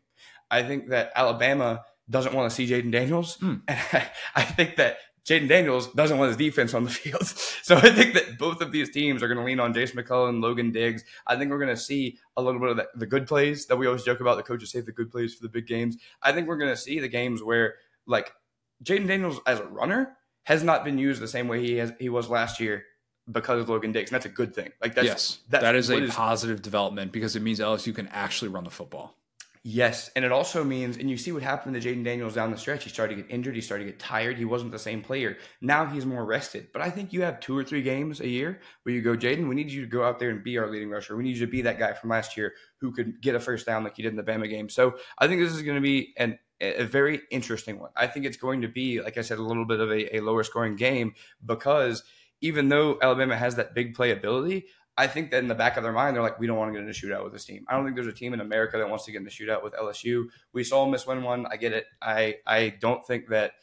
I 0.51 0.63
think 0.63 0.89
that 0.89 1.11
Alabama 1.15 1.83
doesn't 2.09 2.33
want 2.33 2.49
to 2.49 2.55
see 2.55 2.67
Jayden 2.67 2.91
Daniels. 2.91 3.37
Mm. 3.37 3.61
And 3.67 3.79
I, 3.93 4.11
I 4.35 4.43
think 4.43 4.75
that 4.75 4.97
Jayden 5.27 5.47
Daniels 5.47 5.87
doesn't 5.93 6.17
want 6.17 6.29
his 6.29 6.37
defense 6.37 6.73
on 6.73 6.83
the 6.83 6.89
field. 7.01 7.25
So 7.25 7.75
I 7.77 7.91
think 7.91 8.13
that 8.15 8.37
both 8.39 8.61
of 8.61 8.71
these 8.71 8.89
teams 8.89 9.21
are 9.21 9.27
going 9.27 9.37
to 9.37 9.43
lean 9.43 9.59
on 9.59 9.73
Jase 9.73 9.93
McClellan, 9.93 10.35
and 10.35 10.41
Logan 10.41 10.71
Diggs. 10.71 11.03
I 11.27 11.35
think 11.35 11.51
we're 11.51 11.59
going 11.59 11.75
to 11.75 11.81
see 11.81 12.17
a 12.37 12.41
little 12.41 12.59
bit 12.59 12.69
of 12.69 12.77
the, 12.77 12.87
the, 12.95 13.05
good 13.05 13.27
plays 13.27 13.67
that 13.67 13.77
we 13.77 13.85
always 13.85 14.03
joke 14.03 14.19
about. 14.19 14.37
The 14.37 14.43
coaches 14.43 14.71
save 14.71 14.85
the 14.85 14.91
good 14.91 15.11
plays 15.11 15.35
for 15.35 15.43
the 15.43 15.49
big 15.49 15.67
games. 15.67 15.97
I 16.23 16.31
think 16.31 16.47
we're 16.47 16.57
going 16.57 16.71
to 16.71 16.77
see 16.77 16.99
the 16.99 17.07
games 17.07 17.43
where, 17.43 17.75
like, 18.07 18.33
Jayden 18.83 19.07
Daniels 19.07 19.39
as 19.45 19.59
a 19.59 19.65
runner 19.65 20.17
has 20.43 20.63
not 20.63 20.83
been 20.83 20.97
used 20.97 21.21
the 21.21 21.27
same 21.27 21.47
way 21.47 21.61
he 21.61 21.75
has 21.75 21.93
he 21.99 22.09
was 22.09 22.29
last 22.29 22.59
year 22.59 22.83
because 23.31 23.61
of 23.61 23.69
Logan 23.69 23.91
Diggs. 23.91 24.11
And 24.11 24.15
that's 24.15 24.25
a 24.25 24.29
good 24.29 24.55
thing. 24.55 24.71
Like 24.81 24.95
that's 24.95 25.05
yes, 25.05 25.39
that's, 25.49 25.61
that 25.61 25.75
is 25.75 25.89
a 25.89 26.03
is, 26.03 26.13
positive 26.13 26.61
development 26.61 27.11
because 27.11 27.35
it 27.35 27.41
means 27.41 27.59
LSU 27.59 27.93
can 27.93 28.07
actually 28.07 28.49
run 28.49 28.63
the 28.63 28.71
football. 28.71 29.15
Yes, 29.63 30.09
and 30.15 30.25
it 30.25 30.31
also 30.31 30.63
means, 30.63 30.97
and 30.97 31.07
you 31.07 31.17
see 31.17 31.31
what 31.31 31.43
happened 31.43 31.79
to 31.79 31.79
Jayden 31.79 32.03
Daniels 32.03 32.33
down 32.33 32.49
the 32.49 32.57
stretch. 32.57 32.83
He 32.83 32.89
started 32.89 33.15
to 33.15 33.21
get 33.21 33.31
injured. 33.31 33.53
He 33.53 33.61
started 33.61 33.85
to 33.85 33.91
get 33.91 33.99
tired. 33.99 34.35
He 34.35 34.45
wasn't 34.45 34.71
the 34.71 34.79
same 34.79 35.03
player. 35.03 35.37
Now 35.61 35.85
he's 35.85 36.03
more 36.03 36.25
rested. 36.25 36.69
But 36.73 36.81
I 36.81 36.89
think 36.89 37.13
you 37.13 37.21
have 37.21 37.39
two 37.39 37.55
or 37.55 37.63
three 37.63 37.83
games 37.83 38.21
a 38.21 38.27
year 38.27 38.59
where 38.81 38.95
you 38.95 39.03
go, 39.03 39.15
Jayden, 39.15 39.47
we 39.47 39.53
need 39.53 39.69
you 39.69 39.81
to 39.81 39.87
go 39.87 40.03
out 40.03 40.17
there 40.17 40.31
and 40.31 40.43
be 40.43 40.57
our 40.57 40.67
leading 40.67 40.89
rusher. 40.89 41.15
We 41.15 41.23
need 41.23 41.37
you 41.37 41.45
to 41.45 41.51
be 41.51 41.61
that 41.61 41.77
guy 41.77 41.93
from 41.93 42.09
last 42.09 42.35
year 42.35 42.55
who 42.77 42.91
could 42.91 43.21
get 43.21 43.35
a 43.35 43.39
first 43.39 43.67
down 43.67 43.83
like 43.83 43.99
you 43.99 44.03
did 44.03 44.13
in 44.13 44.17
the 44.17 44.23
Bama 44.23 44.49
game. 44.49 44.67
So 44.67 44.95
I 45.19 45.27
think 45.27 45.39
this 45.39 45.53
is 45.53 45.61
going 45.61 45.75
to 45.75 45.81
be 45.81 46.15
an, 46.17 46.39
a 46.59 46.83
very 46.85 47.21
interesting 47.29 47.77
one. 47.77 47.91
I 47.95 48.07
think 48.07 48.25
it's 48.25 48.37
going 48.37 48.61
to 48.61 48.67
be, 48.67 48.99
like 48.99 49.19
I 49.19 49.21
said, 49.21 49.37
a 49.37 49.43
little 49.43 49.65
bit 49.65 49.79
of 49.79 49.91
a, 49.91 50.17
a 50.17 50.21
lower 50.21 50.43
scoring 50.43 50.75
game 50.75 51.13
because 51.45 52.03
even 52.41 52.69
though 52.69 52.97
Alabama 52.99 53.37
has 53.37 53.55
that 53.55 53.75
big 53.75 53.93
play 53.93 54.09
ability, 54.09 54.65
I 54.97 55.07
think 55.07 55.31
that 55.31 55.39
in 55.39 55.47
the 55.47 55.55
back 55.55 55.77
of 55.77 55.83
their 55.83 55.91
mind, 55.93 56.15
they're 56.15 56.23
like, 56.23 56.39
we 56.39 56.47
don't 56.47 56.57
want 56.57 56.69
to 56.69 56.73
get 56.73 56.83
in 56.83 56.89
a 56.89 56.93
shootout 56.93 57.23
with 57.23 57.33
this 57.33 57.45
team. 57.45 57.65
I 57.67 57.75
don't 57.75 57.85
think 57.85 57.95
there's 57.95 58.07
a 58.07 58.13
team 58.13 58.33
in 58.33 58.41
America 58.41 58.77
that 58.77 58.89
wants 58.89 59.05
to 59.05 59.11
get 59.11 59.21
in 59.21 59.27
a 59.27 59.29
shootout 59.29 59.63
with 59.63 59.73
LSU. 59.73 60.25
We 60.53 60.63
saw 60.63 60.85
Miss 60.85 61.07
win 61.07 61.23
one. 61.23 61.45
I 61.49 61.57
get 61.57 61.73
it. 61.73 61.85
I 62.01 62.35
I 62.45 62.75
don't 62.79 63.05
think 63.05 63.29
that 63.29 63.53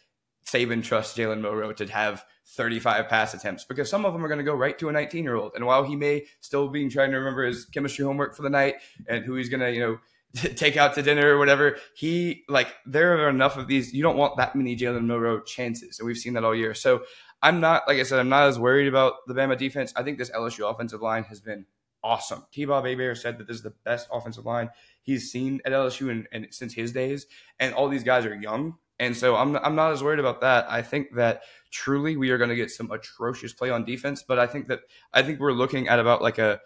Saban 0.47 0.83
trusts 0.83 1.17
Jalen 1.17 1.41
Milroe 1.41 1.73
to 1.75 1.87
have 1.87 2.25
35 2.47 3.09
pass 3.09 3.35
attempts 3.35 3.65
because 3.65 3.91
some 3.91 4.07
of 4.07 4.15
them 4.15 4.25
are 4.25 4.29
going 4.29 4.39
to 4.39 4.45
go 4.45 4.55
right 4.55 4.79
to 4.79 4.89
a 4.89 4.93
19 4.93 5.23
year 5.23 5.37
old. 5.37 5.53
And 5.55 5.67
while 5.67 5.85
he 5.85 5.97
may 5.97 6.25
still 6.41 6.69
be 6.69 6.89
trying 6.89 7.11
to 7.11 7.19
remember 7.19 7.45
his 7.45 7.67
chemistry 7.67 8.05
homework 8.05 8.35
for 8.35 8.43
the 8.43 8.51
night 8.51 8.77
and 9.07 9.25
who 9.25 9.35
he's 9.35 9.51
going 9.51 9.61
to, 9.61 9.71
you 9.71 9.81
know, 9.81 9.99
take 10.35 10.77
out 10.77 10.95
to 10.95 11.03
dinner 11.03 11.35
or 11.35 11.39
whatever. 11.39 11.77
He 11.95 12.45
like 12.49 12.69
there 12.87 13.25
are 13.25 13.29
enough 13.29 13.57
of 13.57 13.67
these. 13.67 13.93
You 13.93 14.03
don't 14.03 14.17
want 14.17 14.37
that 14.37 14.55
many 14.55 14.77
Jalen 14.77 15.07
Milroe 15.07 15.41
chances, 15.41 15.99
and 15.99 16.07
we've 16.07 16.19
seen 16.19 16.35
that 16.35 16.45
all 16.45 16.55
year. 16.55 16.75
So 16.75 17.03
I'm 17.43 17.61
not, 17.61 17.87
like 17.87 17.99
I 17.99 18.03
said, 18.03 18.19
I'm 18.19 18.29
not 18.29 18.49
as 18.49 18.59
worried 18.59 18.89
about 18.89 19.27
the 19.27 19.35
Bama 19.35 19.57
defense. 19.57 19.93
I 19.97 20.03
think 20.03 20.19
this 20.19 20.31
LSU 20.31 20.71
offensive 20.71 21.03
line 21.03 21.25
has 21.25 21.41
been 21.41 21.67
awesome. 22.03 22.45
T. 22.53 22.65
Bob 22.65 22.85
Hebert 22.85 23.19
said 23.19 23.39
that 23.39 23.47
this 23.47 23.57
is 23.57 23.63
the 23.63 23.75
best 23.85 24.09
offensive 24.13 24.45
line 24.45 24.71
he's 25.03 25.31
seen 25.31 25.61
at 25.65 25.73
LSU 25.73 26.11
and, 26.11 26.29
and 26.33 26.49
since 26.51 26.75
his 26.75 26.93
days. 26.93 27.27
And 27.61 27.75
all 27.75 27.89
these 27.89 28.05
guys 28.05 28.27
are 28.27 28.35
young. 28.35 28.77
And 28.99 29.17
so 29.17 29.37
I'm, 29.37 29.57
I'm 29.57 29.77
not 29.77 29.93
as 29.93 30.03
worried 30.03 30.19
about 30.19 30.41
that. 30.41 30.67
I 30.69 30.83
think 30.83 31.15
that 31.15 31.43
truly 31.71 32.17
we 32.17 32.31
are 32.31 32.39
going 32.39 32.51
to 32.51 32.57
get 32.57 32.71
some 32.71 32.91
atrocious 32.91 33.53
play 33.53 33.71
on 33.71 33.85
defense. 33.85 34.25
But 34.27 34.39
I 34.39 34.47
think 34.47 34.67
that 34.69 34.81
I 35.13 35.23
think 35.23 35.39
we're 35.39 35.53
looking 35.53 35.89
at 35.89 36.01
about 36.01 36.21
like 36.21 36.39
a, 36.39 36.61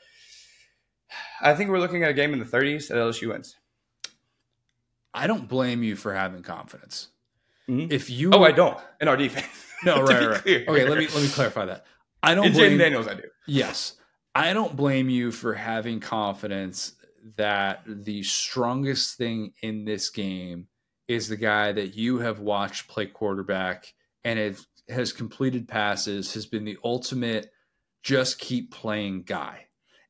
I 1.42 1.54
think 1.54 1.70
we're 1.70 1.80
looking 1.80 2.02
at 2.04 2.10
a 2.10 2.14
game 2.14 2.32
in 2.32 2.38
the 2.38 2.44
30s 2.46 2.88
that 2.88 2.94
LSU 2.94 3.28
wins. 3.28 3.56
I 5.12 5.26
don't 5.26 5.46
blame 5.46 5.82
you 5.82 5.94
for 5.94 6.14
having 6.14 6.42
confidence. 6.42 7.08
Mm-hmm. 7.68 7.92
If 7.92 8.10
you, 8.10 8.30
oh, 8.32 8.42
I 8.42 8.52
don't 8.52 8.78
in 9.00 9.08
our 9.08 9.16
defense. 9.16 9.46
No, 9.84 10.02
right, 10.02 10.28
right. 10.28 10.42
Clear. 10.42 10.64
Okay, 10.68 10.88
let 10.88 10.98
me 10.98 11.06
let 11.08 11.22
me 11.22 11.28
clarify 11.28 11.66
that. 11.66 11.84
I 12.22 12.34
don't. 12.34 12.52
blame, 12.52 12.78
Daniels, 12.78 13.08
I 13.08 13.14
do. 13.14 13.22
Yes, 13.46 13.94
I 14.34 14.52
don't 14.52 14.76
blame 14.76 15.08
you 15.08 15.32
for 15.32 15.54
having 15.54 16.00
confidence 16.00 16.94
that 17.36 17.82
the 17.86 18.22
strongest 18.22 19.16
thing 19.16 19.52
in 19.62 19.84
this 19.84 20.10
game 20.10 20.68
is 21.08 21.28
the 21.28 21.36
guy 21.36 21.72
that 21.72 21.94
you 21.94 22.18
have 22.18 22.40
watched 22.40 22.88
play 22.88 23.06
quarterback 23.06 23.92
and 24.24 24.38
it 24.38 24.60
has 24.88 25.12
completed 25.12 25.68
passes, 25.68 26.34
has 26.34 26.46
been 26.46 26.64
the 26.64 26.78
ultimate 26.84 27.50
just 28.02 28.38
keep 28.38 28.72
playing 28.72 29.22
guy. 29.22 29.66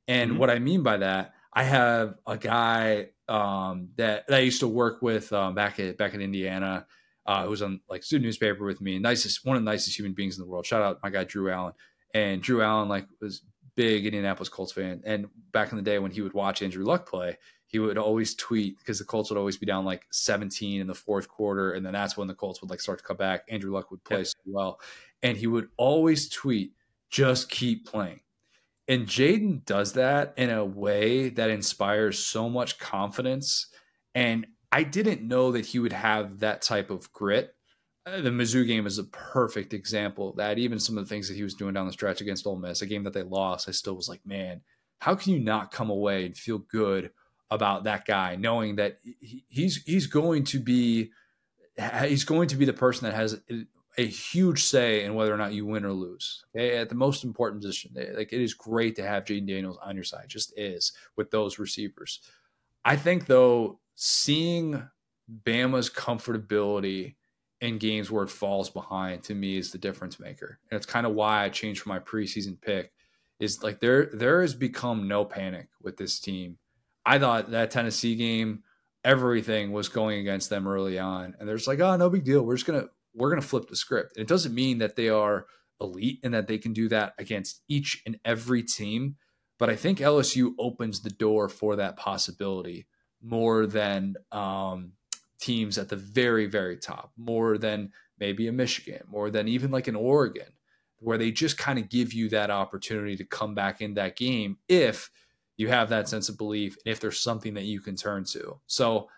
And 0.09 0.33
mm-hmm. 0.33 0.41
what 0.41 0.51
I 0.51 0.59
mean 0.59 0.83
by 0.83 0.99
that, 0.99 1.33
I 1.53 1.65
have 1.65 2.15
a 2.27 2.37
guy 2.39 3.09
um, 3.29 3.91
that, 3.97 4.27
that 4.27 4.37
I 4.37 4.41
used 4.41 4.61
to 4.61 4.69
work 4.69 5.03
with 5.03 5.33
um, 5.33 5.55
back 5.55 5.79
at 5.79 5.99
back 5.99 6.15
in 6.15 6.21
Indiana 6.21 6.87
uh, 7.27 7.45
who 7.45 7.51
was 7.51 7.63
on 7.63 7.81
like 7.89 8.03
student 8.03 8.25
newspaper 8.25 8.65
with 8.65 8.81
me, 8.81 8.99
nicest 8.99 9.45
one 9.45 9.57
of 9.57 9.63
the 9.63 9.71
nicest 9.71 9.99
human 9.99 10.13
beings 10.13 10.39
in 10.39 10.45
the 10.45 10.51
world. 10.51 10.67
Shout 10.67 10.83
out 10.83 10.99
my 11.03 11.11
guy 11.11 11.25
Drew 11.25 11.51
Allen. 11.51 11.75
and 12.15 12.43
Drew 12.43 12.63
Allen 12.63 12.89
like 12.89 13.07
was 13.21 13.43
big 13.75 14.05
Indianapolis 14.05 14.49
Colts 14.49 14.73
fan. 14.73 15.03
And 15.05 15.27
back 15.53 15.71
in 15.73 15.77
the 15.77 15.83
day 15.83 15.99
when 15.99 16.11
he 16.11 16.21
would 16.21 16.35
watch 16.35 16.63
Andrew 16.63 16.85
Luck 16.85 17.09
play, 17.09 17.39
he 17.67 17.79
would 17.79 17.97
always 17.97 18.35
tweet 18.35 18.79
because 18.79 18.99
the 18.99 19.05
Colts 19.05 19.31
would 19.31 19.39
always 19.39 19.57
be 19.57 19.65
down 19.65 19.85
like 19.85 20.05
17 20.11 20.81
in 20.81 20.87
the 20.87 20.95
fourth 20.95 21.29
quarter, 21.29 21.73
and 21.73 21.85
then 21.85 21.95
that's 21.95 22.17
when 22.17 22.29
the 22.29 22.35
Colts 22.35 22.61
would 22.61 22.71
like 22.71 22.81
start 22.81 22.99
to 22.99 23.05
come 23.05 23.17
back. 23.17 23.45
Andrew 23.49 23.73
Luck 23.73 23.91
would 23.91 24.05
play 24.05 24.19
yeah. 24.19 24.25
so 24.25 24.39
well, 24.47 24.81
and 25.23 25.39
he 25.39 25.47
would 25.47 25.69
always 25.79 26.29
tweet, 26.29 26.73
"Just 27.09 27.49
keep 27.49 27.87
playing." 27.87 28.21
And 28.89 29.07
Jayden 29.07 29.65
does 29.65 29.95
that 29.95 30.35
in 30.37 30.51
a 30.51 30.65
way 30.65 31.31
that 31.31 31.49
inspires 31.49 32.19
so 32.19 32.51
much 32.51 32.79
confidence. 32.79 33.69
And 34.15 34.47
I 34.73 34.83
didn't 34.83 35.23
know 35.23 35.53
that 35.53 35.67
he 35.67 35.79
would 35.79 35.93
have 35.93 36.41
that 36.41 36.63
type 36.63 36.91
of 36.91 37.13
grit. 37.13 37.55
Uh, 38.05 38.23
the 38.23 38.31
Mizzou 38.31 38.67
game 38.67 38.87
is 38.87 38.99
a 38.99 39.05
perfect 39.05 39.75
example 39.75 40.33
that. 40.39 40.59
Even 40.59 40.81
some 40.81 40.99
of 40.99 41.05
the 41.05 41.09
things 41.09 41.29
that 41.29 41.37
he 41.37 41.45
was 41.45 41.55
doing 41.55 41.75
down 41.75 41.87
the 41.87 41.93
stretch 41.93 42.21
against 42.21 42.47
Ole 42.47 42.57
Miss, 42.57 42.83
a 42.83 42.87
game 42.87 43.05
that 43.05 43.13
they 43.13 43.23
lost, 43.23 43.69
I 43.69 43.73
still 43.73 43.95
was 43.95 44.09
like, 44.09 44.25
man, 44.25 44.63
how 44.99 45.15
can 45.15 45.33
you 45.35 45.41
not 45.41 45.71
come 45.71 45.91
away 45.91 46.27
and 46.27 46.37
feel 46.37 46.59
good 46.59 47.11
about 47.51 47.85
that 47.85 48.07
guy, 48.07 48.35
knowing 48.35 48.77
that 48.77 48.99
he's 49.21 49.83
he's 49.85 50.07
going 50.07 50.43
to 50.45 50.59
be 50.59 51.11
he's 52.07 52.25
going 52.25 52.49
to 52.49 52.57
be 52.57 52.65
the 52.65 52.73
person 52.73 53.05
that 53.05 53.15
has 53.15 53.41
a 53.99 54.07
huge 54.07 54.65
say 54.65 55.05
in 55.05 55.15
whether 55.15 55.35
or 55.35 55.37
not 55.37 55.53
you 55.53 55.67
win 55.67 55.85
or 55.85 55.93
lose. 55.93 56.45
Okay, 56.57 56.79
at 56.79 56.89
the 56.89 56.95
most 56.95 57.25
important 57.25 57.61
position, 57.61 57.93
like 57.95 58.33
it 58.33 58.41
is 58.41 58.55
great 58.55 58.97
to 58.97 59.07
have 59.07 59.25
Jayden 59.25 59.47
Daniels 59.47 59.79
on 59.83 59.95
your 59.95 60.05
side, 60.05 60.29
just 60.29 60.53
is 60.57 60.93
with 61.15 61.31
those 61.31 61.59
receivers. 61.59 62.21
I 62.85 62.97
think 62.97 63.27
though, 63.27 63.81
seeing 63.95 64.89
Bama's 65.45 65.91
comfortability 65.91 67.17
in 67.61 67.79
games 67.79 68.11
where 68.11 68.25
it 68.25 68.31
falls 68.31 68.71
behind 68.71 69.23
to 69.25 69.35
me 69.35 69.57
is 69.57 69.71
the 69.71 69.79
difference 69.79 70.19
maker, 70.19 70.59
and 70.71 70.77
it's 70.77 70.87
kind 70.87 71.07
of 71.07 71.15
why 71.15 71.45
I 71.45 71.49
changed 71.49 71.87
my 71.87 71.99
preseason 71.99 72.61
pick. 72.61 72.93
Is 73.41 73.63
like 73.63 73.81
there 73.81 74.07
there 74.13 74.41
has 74.41 74.55
become 74.55 75.09
no 75.09 75.25
panic 75.25 75.69
with 75.83 75.97
this 75.97 76.21
team 76.21 76.59
I 77.05 77.19
thought 77.19 77.51
that 77.51 77.71
Tennessee 77.71 78.15
game, 78.15 78.63
everything 79.05 79.73
was 79.73 79.89
going 79.89 80.21
against 80.21 80.51
them 80.51 80.69
early 80.69 80.99
on, 80.99 81.35
and 81.39 81.49
there's 81.49 81.67
like, 81.67 81.81
oh, 81.81 81.97
no 81.97 82.11
big 82.11 82.25
deal. 82.25 82.43
We're 82.43 82.57
just 82.57 82.67
gonna 82.67 82.87
we're 83.15 83.31
gonna 83.31 83.43
flip 83.43 83.69
the 83.69 83.77
script. 83.77 84.17
And 84.17 84.23
it 84.23 84.29
doesn't 84.29 84.55
mean 84.55 84.79
that 84.79 84.97
they 84.97 85.09
are 85.09 85.47
elite 85.81 86.21
and 86.23 86.33
that 86.33 86.47
they 86.47 86.59
can 86.59 86.73
do 86.73 86.89
that 86.89 87.15
against 87.19 87.63
each 87.69 88.03
and 88.07 88.19
every 88.25 88.63
team, 88.63 89.17
but 89.59 89.69
I 89.69 89.77
think 89.77 89.99
LSU 89.99 90.53
opens 90.59 91.01
the 91.01 91.11
door 91.11 91.49
for 91.49 91.77
that 91.77 91.97
possibility 91.97 92.87
more 93.23 93.67
than 93.67 94.17
um, 94.33 94.93
teams 95.41 95.79
at 95.79 95.89
the 95.89 95.97
very 95.97 96.47
very 96.47 96.77
top, 96.77 97.13
more 97.17 97.59
than 97.59 97.93
maybe 98.19 98.49
a 98.49 98.53
Michigan, 98.53 99.03
more 99.09 99.31
than 99.31 99.49
even 99.49 99.71
like 99.71 99.89
an 99.89 99.97
Oregon, 99.97 100.53
where 100.99 101.19
they 101.19 101.31
just 101.31 101.59
kind 101.59 101.79
of 101.79 101.89
give 101.89 102.13
you 102.13 102.29
that 102.29 102.51
opportunity 102.51 103.17
to 103.17 103.25
come 103.25 103.55
back 103.55 103.81
in 103.81 103.95
that 103.95 104.17
game 104.17 104.59
if 104.69 105.11
you 105.57 105.69
have 105.69 105.89
that 105.89 106.09
sense 106.09 106.29
of 106.29 106.39
belief 106.39 106.77
and 106.85 106.93
if 106.93 107.01
there's 107.01 107.21
something 107.21 107.55
that 107.55 107.65
you 107.65 107.81
can 107.81 107.97
turn 107.97 108.25
to. 108.25 108.61
So 108.67 109.09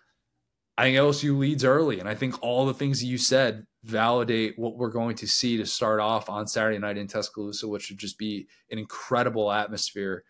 I 0.77 0.83
think 0.83 0.97
LSU 0.97 1.37
leads 1.37 1.63
early, 1.63 1.99
and 1.99 2.09
I 2.09 2.15
think 2.15 2.41
all 2.41 2.65
the 2.65 2.73
things 2.73 2.99
that 2.99 3.05
you 3.05 3.17
said 3.17 3.65
validate 3.83 4.57
what 4.57 4.75
we're 4.77 4.89
going 4.89 5.15
to 5.17 5.27
see 5.27 5.57
to 5.57 5.65
start 5.65 5.99
off 5.99 6.29
on 6.29 6.47
Saturday 6.47 6.79
night 6.79 6.97
in 6.97 7.07
Tuscaloosa, 7.07 7.67
which 7.67 7.89
would 7.89 7.99
just 7.99 8.17
be 8.17 8.47
an 8.71 8.79
incredible 8.79 9.51
atmosphere. 9.51 10.23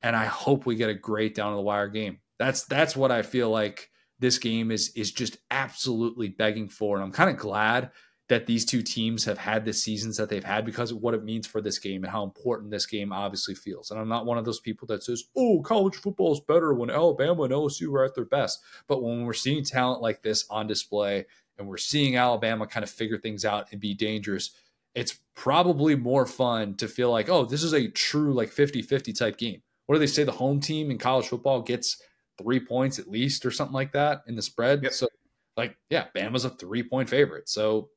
And 0.00 0.14
I 0.14 0.26
hope 0.26 0.64
we 0.64 0.76
get 0.76 0.90
a 0.90 0.94
great 0.94 1.34
down 1.34 1.52
to 1.52 1.56
the 1.56 1.62
wire 1.62 1.88
game. 1.88 2.20
That's 2.38 2.64
that's 2.64 2.96
what 2.96 3.10
I 3.10 3.22
feel 3.22 3.50
like 3.50 3.90
this 4.18 4.38
game 4.38 4.70
is 4.70 4.90
is 4.96 5.12
just 5.12 5.38
absolutely 5.50 6.28
begging 6.28 6.68
for. 6.68 6.96
And 6.96 7.04
I'm 7.04 7.12
kind 7.12 7.30
of 7.30 7.36
glad 7.36 7.90
that 8.28 8.46
these 8.46 8.64
two 8.64 8.82
teams 8.82 9.24
have 9.26 9.36
had 9.36 9.64
the 9.64 9.72
seasons 9.72 10.16
that 10.16 10.30
they've 10.30 10.44
had 10.44 10.64
because 10.64 10.90
of 10.90 10.96
what 10.98 11.12
it 11.12 11.24
means 11.24 11.46
for 11.46 11.60
this 11.60 11.78
game 11.78 12.02
and 12.04 12.10
how 12.10 12.24
important 12.24 12.70
this 12.70 12.86
game 12.86 13.12
obviously 13.12 13.54
feels. 13.54 13.90
And 13.90 14.00
I'm 14.00 14.08
not 14.08 14.24
one 14.24 14.38
of 14.38 14.46
those 14.46 14.60
people 14.60 14.86
that 14.88 15.02
says, 15.02 15.24
oh, 15.36 15.60
college 15.60 15.96
football 15.96 16.32
is 16.32 16.40
better 16.40 16.72
when 16.72 16.88
Alabama 16.88 17.42
and 17.42 17.52
LSU 17.52 17.92
are 17.92 18.04
at 18.04 18.14
their 18.14 18.24
best. 18.24 18.62
But 18.88 19.02
when 19.02 19.24
we're 19.24 19.34
seeing 19.34 19.62
talent 19.62 20.00
like 20.00 20.22
this 20.22 20.46
on 20.48 20.66
display 20.66 21.26
and 21.58 21.68
we're 21.68 21.76
seeing 21.76 22.16
Alabama 22.16 22.66
kind 22.66 22.82
of 22.82 22.88
figure 22.88 23.18
things 23.18 23.44
out 23.44 23.66
and 23.72 23.80
be 23.80 23.92
dangerous, 23.92 24.52
it's 24.94 25.18
probably 25.34 25.94
more 25.94 26.24
fun 26.24 26.76
to 26.76 26.88
feel 26.88 27.10
like, 27.10 27.28
oh, 27.28 27.44
this 27.44 27.62
is 27.62 27.74
a 27.74 27.88
true 27.88 28.32
like 28.32 28.48
50 28.48 28.80
50 28.80 29.12
type 29.12 29.36
game. 29.36 29.60
What 29.86 29.96
do 29.96 29.98
they 29.98 30.06
say? 30.06 30.24
The 30.24 30.32
home 30.32 30.60
team 30.60 30.90
in 30.90 30.96
college 30.96 31.28
football 31.28 31.60
gets 31.60 32.00
three 32.38 32.60
points 32.60 32.98
at 32.98 33.08
least 33.08 33.44
or 33.46 33.50
something 33.50 33.74
like 33.74 33.92
that 33.92 34.22
in 34.26 34.36
the 34.36 34.42
spread. 34.42 34.82
Yep. 34.82 34.92
So, 34.92 35.08
like, 35.56 35.76
yeah, 35.90 36.06
Bama's 36.16 36.44
a 36.44 36.50
three 36.50 36.82
point 36.82 37.08
favorite. 37.08 37.48
So 37.48 37.90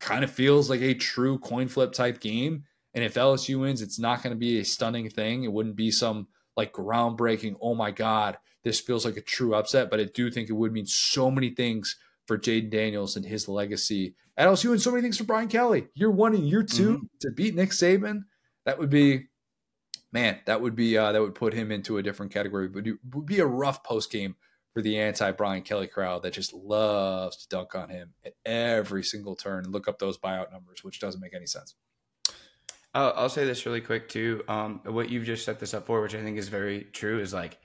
kind 0.00 0.24
of 0.24 0.30
feels 0.30 0.70
like 0.70 0.80
a 0.80 0.94
true 0.94 1.38
coin 1.38 1.68
flip 1.68 1.92
type 1.92 2.20
game. 2.20 2.64
And 2.94 3.04
if 3.04 3.14
LSU 3.14 3.60
wins, 3.60 3.82
it's 3.82 3.98
not 3.98 4.22
going 4.22 4.34
to 4.34 4.38
be 4.38 4.58
a 4.58 4.64
stunning 4.64 5.10
thing. 5.10 5.44
It 5.44 5.52
wouldn't 5.52 5.76
be 5.76 5.90
some 5.90 6.28
like 6.56 6.72
groundbreaking, 6.72 7.56
oh 7.60 7.74
my 7.74 7.90
God, 7.90 8.36
this 8.64 8.80
feels 8.80 9.04
like 9.04 9.16
a 9.16 9.22
true 9.22 9.54
upset. 9.54 9.90
But 9.90 10.00
I 10.00 10.04
do 10.04 10.30
think 10.30 10.48
it 10.48 10.54
would 10.54 10.72
mean 10.72 10.86
so 10.86 11.30
many 11.30 11.50
things 11.50 11.96
for 12.26 12.36
Jayden 12.36 12.70
Daniels 12.70 13.16
and 13.16 13.24
his 13.24 13.48
legacy 13.48 14.14
at 14.36 14.48
LSU 14.48 14.72
and 14.72 14.80
so 14.82 14.90
many 14.90 15.02
things 15.02 15.18
for 15.18 15.24
Brian 15.24 15.48
Kelly. 15.48 15.88
Year 15.94 16.10
one 16.10 16.34
and 16.34 16.48
year 16.48 16.62
2 16.62 16.90
mm-hmm. 16.90 17.06
to 17.20 17.30
beat 17.32 17.54
Nick 17.54 17.70
Saban, 17.70 18.20
that 18.64 18.78
would 18.78 18.90
be 18.90 19.26
man, 20.12 20.38
that 20.46 20.60
would 20.60 20.74
be 20.74 20.96
uh, 20.96 21.12
that 21.12 21.20
would 21.20 21.34
put 21.34 21.54
him 21.54 21.70
into 21.70 21.98
a 21.98 22.02
different 22.02 22.32
category. 22.32 22.68
But 22.68 22.86
it 22.86 22.96
would 23.12 23.26
be 23.26 23.40
a 23.40 23.46
rough 23.46 23.82
post 23.82 24.10
game 24.10 24.36
for 24.74 24.82
the 24.82 24.98
anti 24.98 25.30
Brian 25.32 25.62
Kelly 25.62 25.86
crowd 25.86 26.22
that 26.22 26.32
just 26.32 26.52
loves 26.52 27.36
to 27.38 27.48
dunk 27.48 27.74
on 27.74 27.88
him 27.88 28.14
at 28.24 28.34
every 28.44 29.02
single 29.02 29.36
turn 29.36 29.64
and 29.64 29.72
look 29.72 29.88
up 29.88 29.98
those 29.98 30.18
buyout 30.18 30.52
numbers, 30.52 30.84
which 30.84 31.00
doesn't 31.00 31.20
make 31.20 31.34
any 31.34 31.46
sense. 31.46 31.74
I'll 32.94 33.28
say 33.28 33.44
this 33.44 33.64
really 33.64 33.82
quick 33.82 34.08
too. 34.08 34.42
Um, 34.48 34.80
what 34.84 35.10
you've 35.10 35.24
just 35.24 35.44
set 35.44 35.60
this 35.60 35.74
up 35.74 35.86
for, 35.86 36.00
which 36.00 36.14
I 36.14 36.22
think 36.22 36.38
is 36.38 36.48
very 36.48 36.84
true, 36.84 37.20
is 37.20 37.32
like 37.32 37.58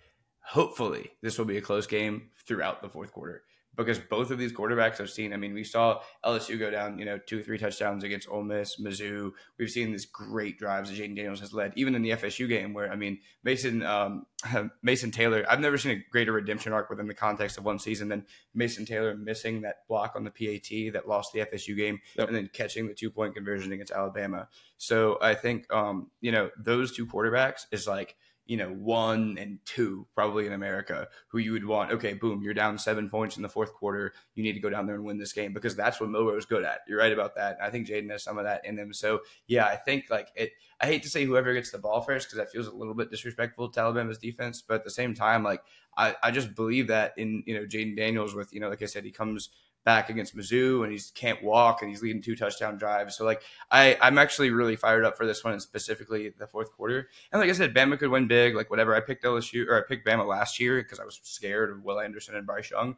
hopefully 0.43 1.11
this 1.21 1.37
will 1.37 1.45
be 1.45 1.57
a 1.57 1.61
close 1.61 1.87
game 1.87 2.29
throughout 2.45 2.81
the 2.81 2.89
fourth 2.89 3.11
quarter 3.11 3.43
because 3.75 3.99
both 3.99 4.31
of 4.31 4.37
these 4.37 4.53
quarterbacks 4.53 4.99
I've 4.99 5.09
seen. 5.09 5.33
I 5.33 5.37
mean, 5.37 5.53
we 5.53 5.63
saw 5.63 6.01
LSU 6.23 6.59
go 6.59 6.69
down, 6.69 6.99
you 6.99 7.05
know, 7.05 7.17
two 7.17 7.41
three 7.41 7.57
touchdowns 7.57 8.03
against 8.03 8.29
Ole 8.29 8.43
Miss, 8.43 8.79
Mizzou. 8.79 9.31
We've 9.57 9.69
seen 9.69 9.91
these 9.91 10.05
great 10.05 10.59
drives 10.59 10.89
that 10.89 10.99
Jayden 10.99 11.15
Daniels 11.15 11.39
has 11.39 11.53
led, 11.53 11.73
even 11.75 11.95
in 11.95 12.01
the 12.01 12.11
FSU 12.11 12.47
game, 12.47 12.73
where 12.73 12.91
I 12.91 12.95
mean, 12.95 13.19
Mason 13.43 13.83
um, 13.83 14.25
Mason 14.83 15.11
Taylor. 15.11 15.45
I've 15.49 15.59
never 15.59 15.77
seen 15.77 15.91
a 15.97 16.03
greater 16.11 16.33
redemption 16.33 16.73
arc 16.73 16.89
within 16.89 17.07
the 17.07 17.13
context 17.13 17.57
of 17.57 17.65
one 17.65 17.79
season 17.79 18.09
than 18.09 18.25
Mason 18.53 18.85
Taylor 18.85 19.15
missing 19.15 19.61
that 19.61 19.87
block 19.87 20.13
on 20.15 20.23
the 20.23 20.31
PAT 20.31 20.93
that 20.93 21.07
lost 21.07 21.33
the 21.33 21.39
FSU 21.39 21.75
game, 21.75 21.99
yep. 22.17 22.27
and 22.27 22.35
then 22.35 22.49
catching 22.53 22.87
the 22.87 22.93
two 22.93 23.09
point 23.09 23.35
conversion 23.35 23.71
against 23.71 23.91
Alabama. 23.91 24.47
So 24.77 25.17
I 25.21 25.33
think, 25.33 25.71
um, 25.73 26.11
you 26.21 26.31
know, 26.31 26.49
those 26.57 26.95
two 26.95 27.07
quarterbacks 27.07 27.65
is 27.71 27.87
like 27.87 28.15
you 28.45 28.57
know, 28.57 28.69
one 28.69 29.37
and 29.39 29.59
two 29.65 30.05
probably 30.13 30.45
in 30.45 30.53
America 30.53 31.07
who 31.27 31.37
you 31.37 31.53
would 31.53 31.65
want, 31.65 31.91
okay, 31.91 32.13
boom, 32.13 32.41
you're 32.41 32.53
down 32.53 32.77
seven 32.77 33.09
points 33.09 33.37
in 33.37 33.41
the 33.41 33.49
fourth 33.49 33.73
quarter. 33.73 34.13
You 34.35 34.43
need 34.43 34.53
to 34.53 34.59
go 34.59 34.69
down 34.69 34.85
there 34.85 34.95
and 34.95 35.05
win 35.05 35.17
this 35.17 35.31
game 35.31 35.53
because 35.53 35.75
that's 35.75 35.99
what 36.01 36.09
Milroe's 36.09 36.45
good 36.45 36.63
at. 36.63 36.79
You're 36.87 36.99
right 36.99 37.13
about 37.13 37.35
that. 37.35 37.57
I 37.61 37.69
think 37.69 37.87
Jayden 37.87 38.11
has 38.11 38.23
some 38.23 38.37
of 38.37 38.43
that 38.43 38.65
in 38.65 38.77
him. 38.77 38.93
So 38.93 39.21
yeah, 39.47 39.65
I 39.65 39.77
think 39.77 40.05
like 40.09 40.27
it, 40.35 40.51
I 40.81 40.87
hate 40.87 41.03
to 41.03 41.09
say 41.09 41.23
whoever 41.23 41.53
gets 41.53 41.71
the 41.71 41.77
ball 41.77 42.01
first 42.01 42.27
because 42.27 42.37
that 42.37 42.51
feels 42.51 42.67
a 42.67 42.75
little 42.75 42.93
bit 42.93 43.09
disrespectful 43.09 43.69
to 43.69 43.79
Alabama's 43.79 44.17
defense, 44.17 44.61
but 44.61 44.75
at 44.75 44.83
the 44.83 44.91
same 44.91 45.13
time, 45.13 45.43
like 45.43 45.61
I, 45.97 46.15
I 46.21 46.31
just 46.31 46.53
believe 46.53 46.87
that 46.87 47.13
in, 47.17 47.43
you 47.45 47.55
know, 47.55 47.65
Jayden 47.65 47.95
Daniels 47.95 48.35
with, 48.35 48.53
you 48.53 48.59
know, 48.59 48.69
like 48.69 48.81
I 48.81 48.87
said, 48.87 49.05
he 49.05 49.11
comes 49.11 49.49
back 49.85 50.10
against 50.10 50.35
Mizzou 50.35 50.84
and 50.84 50.93
he 50.93 50.99
can't 51.14 51.43
walk 51.43 51.81
and 51.81 51.89
he's 51.89 52.01
leading 52.01 52.22
two 52.22 52.35
touchdown 52.35 52.77
drives. 52.77 53.18
So 53.18 53.26
like 53.26 53.41
I 53.72 53.97
I'm 54.01 54.18
actually 54.18 54.49
really 54.49 54.76
fired 54.76 55.05
up 55.05 55.18
for 55.18 55.26
this 55.26 55.43
one 55.43 55.53
and 55.53 55.61
specifically 55.61 56.34
the 56.38 56.47
fourth 56.47 56.72
quarter. 56.72 57.10
And 57.31 57.41
like 57.41 57.49
I 57.49 57.53
said, 57.53 57.73
Bama 57.73 57.99
could 57.99 58.10
win 58.10 58.27
big. 58.27 58.55
Like 58.55 58.69
whatever. 58.69 58.95
I 58.95 59.01
picked 59.01 59.23
LSU 59.23 59.68
or 59.68 59.77
I 59.77 59.81
picked 59.88 60.07
Bama 60.07 60.26
last 60.26 60.60
year 60.60 60.81
because 60.81 60.99
I 60.99 61.05
was 61.05 61.19
scared 61.23 61.72
of 61.72 61.84
Will 61.84 61.99
Anderson 61.99 62.35
and 62.35 62.45
Bryce 62.45 62.72
Young. 62.72 62.95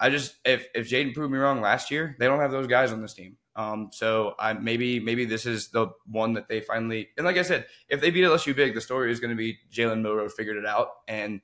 I 0.00 0.10
just 0.10 0.36
if 0.44 0.66
if 0.74 0.88
Jayden 0.88 1.14
proved 1.14 1.32
me 1.32 1.38
wrong 1.38 1.60
last 1.60 1.90
year, 1.90 2.14
they 2.18 2.26
don't 2.26 2.40
have 2.40 2.52
those 2.52 2.66
guys 2.66 2.92
on 2.92 3.02
this 3.02 3.14
team. 3.14 3.36
Um, 3.56 3.88
so 3.92 4.34
I 4.38 4.52
maybe 4.52 5.00
maybe 5.00 5.24
this 5.24 5.44
is 5.46 5.68
the 5.68 5.88
one 6.06 6.34
that 6.34 6.48
they 6.48 6.60
finally 6.60 7.08
and 7.16 7.26
like 7.26 7.36
I 7.36 7.42
said, 7.42 7.66
if 7.88 8.00
they 8.00 8.10
beat 8.10 8.24
LSU 8.24 8.54
big, 8.54 8.74
the 8.74 8.80
story 8.80 9.10
is 9.10 9.18
going 9.18 9.30
to 9.30 9.36
be 9.36 9.58
Jalen 9.72 10.02
Milroe 10.02 10.28
figured 10.28 10.56
it 10.56 10.66
out. 10.66 10.90
And 11.08 11.40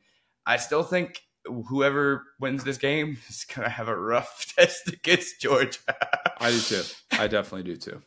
I 0.47 0.59
still 0.59 0.83
think 0.83 1.24
whoever 1.47 2.25
wins 2.41 2.65
this 2.65 2.79
game 2.79 3.19
is 3.29 3.45
going 3.45 3.65
to 3.65 3.71
have 3.71 3.89
a 3.89 3.97
rough 3.97 4.53
test 4.57 4.89
against 4.89 5.41
Georgia. 5.41 5.79
I 6.39 6.51
do 6.51 6.61
too. 6.61 6.83
I 7.13 7.27
definitely 7.27 7.65
do 7.65 7.77
too. 7.77 8.03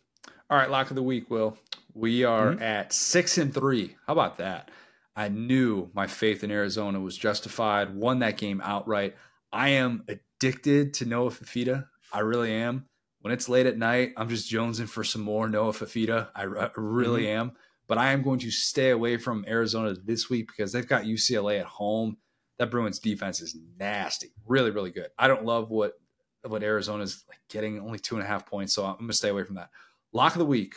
All 0.50 0.58
right, 0.58 0.70
lock 0.70 0.90
of 0.90 0.96
the 0.96 1.04
week, 1.04 1.30
Will. 1.30 1.58
We 1.94 2.24
are 2.24 2.52
mm-hmm. 2.52 2.64
at 2.64 2.94
six 2.94 3.38
and 3.38 3.54
three. 3.54 3.96
How 4.06 4.14
about 4.14 4.38
that? 4.38 4.72
I 5.16 5.30
knew 5.30 5.90
my 5.94 6.08
faith 6.08 6.44
in 6.44 6.52
Arizona 6.52 7.00
was 7.00 7.18
justified. 7.18 7.96
Won 7.96 8.20
that 8.20 8.38
game 8.38 8.62
outright. 8.64 9.16
I 9.52 9.70
am 9.70 10.06
addicted 10.08 10.94
to 10.96 11.06
Noah 11.06 11.32
Fifita. 11.32 11.88
I 12.14 12.20
really 12.20 12.54
am. 12.54 12.86
When 13.22 13.34
it's 13.34 13.50
late 13.50 13.66
at 13.66 13.78
night, 13.78 14.14
I'm 14.16 14.30
just 14.30 14.52
jonesing 14.52 14.88
for 14.88 15.04
some 15.04 15.24
more 15.24 15.50
Noah 15.50 15.74
Fifita. 15.74 16.30
I, 16.36 16.44
I 16.44 16.70
really 16.76 17.24
mm-hmm. 17.24 17.40
am. 17.40 17.52
But 17.88 17.98
I 17.98 18.12
am 18.12 18.22
going 18.22 18.40
to 18.40 18.52
stay 18.52 18.92
away 18.92 19.18
from 19.18 19.46
Arizona 19.48 19.96
this 19.96 20.30
week 20.30 20.48
because 20.48 20.72
they've 20.72 20.88
got 20.88 21.04
UCLA 21.04 21.60
at 21.62 21.66
home 21.66 22.18
that 22.60 22.72
Bruins 22.72 23.00
defense 23.00 23.42
is 23.42 23.56
nasty, 23.80 24.34
really, 24.46 24.72
really 24.72 24.92
good. 24.92 25.10
I 25.18 25.28
don't 25.28 25.46
love 25.46 25.70
what 25.70 25.94
what 26.46 26.64
Arizona's 26.64 27.26
like 27.28 27.40
getting 27.50 27.80
only 27.80 28.00
two 28.00 28.16
and 28.16 28.24
a 28.24 28.28
half 28.28 28.46
points, 28.46 28.74
so 28.74 28.86
I'm 28.86 28.98
gonna 28.98 29.14
stay 29.14 29.30
away 29.30 29.44
from 29.44 29.56
that. 29.56 29.70
Lock 30.14 30.34
of 30.34 30.40
the 30.40 30.46
week 30.46 30.76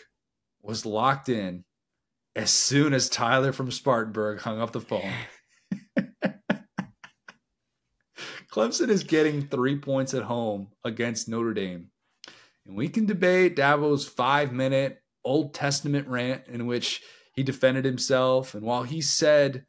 was 0.62 0.84
locked 0.84 1.28
in 1.28 1.64
as 2.34 2.50
soon 2.50 2.92
as 2.92 3.08
Tyler 3.08 3.52
from 3.52 3.70
Spartanburg 3.70 4.40
hung 4.40 4.60
up 4.60 4.72
the 4.72 4.80
phone. 4.80 5.12
Clemson 8.50 8.88
is 8.88 9.04
getting 9.04 9.46
three 9.46 9.78
points 9.78 10.12
at 10.12 10.24
home 10.24 10.68
against 10.84 11.28
Notre 11.28 11.54
Dame. 11.54 11.90
And 12.66 12.76
we 12.76 12.88
can 12.88 13.06
debate 13.06 13.56
Dabo's 13.56 14.06
five 14.06 14.52
minute 14.52 15.00
Old 15.24 15.54
Testament 15.54 16.08
rant 16.08 16.48
in 16.48 16.66
which 16.66 17.00
he 17.34 17.42
defended 17.42 17.84
himself. 17.84 18.54
And 18.54 18.64
while 18.64 18.82
he 18.82 19.00
said 19.00 19.66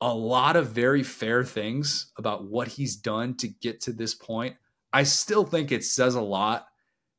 a 0.00 0.12
lot 0.12 0.56
of 0.56 0.70
very 0.70 1.02
fair 1.02 1.44
things 1.44 2.12
about 2.18 2.44
what 2.44 2.68
he's 2.68 2.96
done 2.96 3.36
to 3.36 3.48
get 3.48 3.80
to 3.82 3.92
this 3.92 4.14
point, 4.14 4.56
I 4.92 5.02
still 5.04 5.44
think 5.44 5.72
it 5.72 5.84
says 5.84 6.14
a 6.14 6.20
lot 6.20 6.66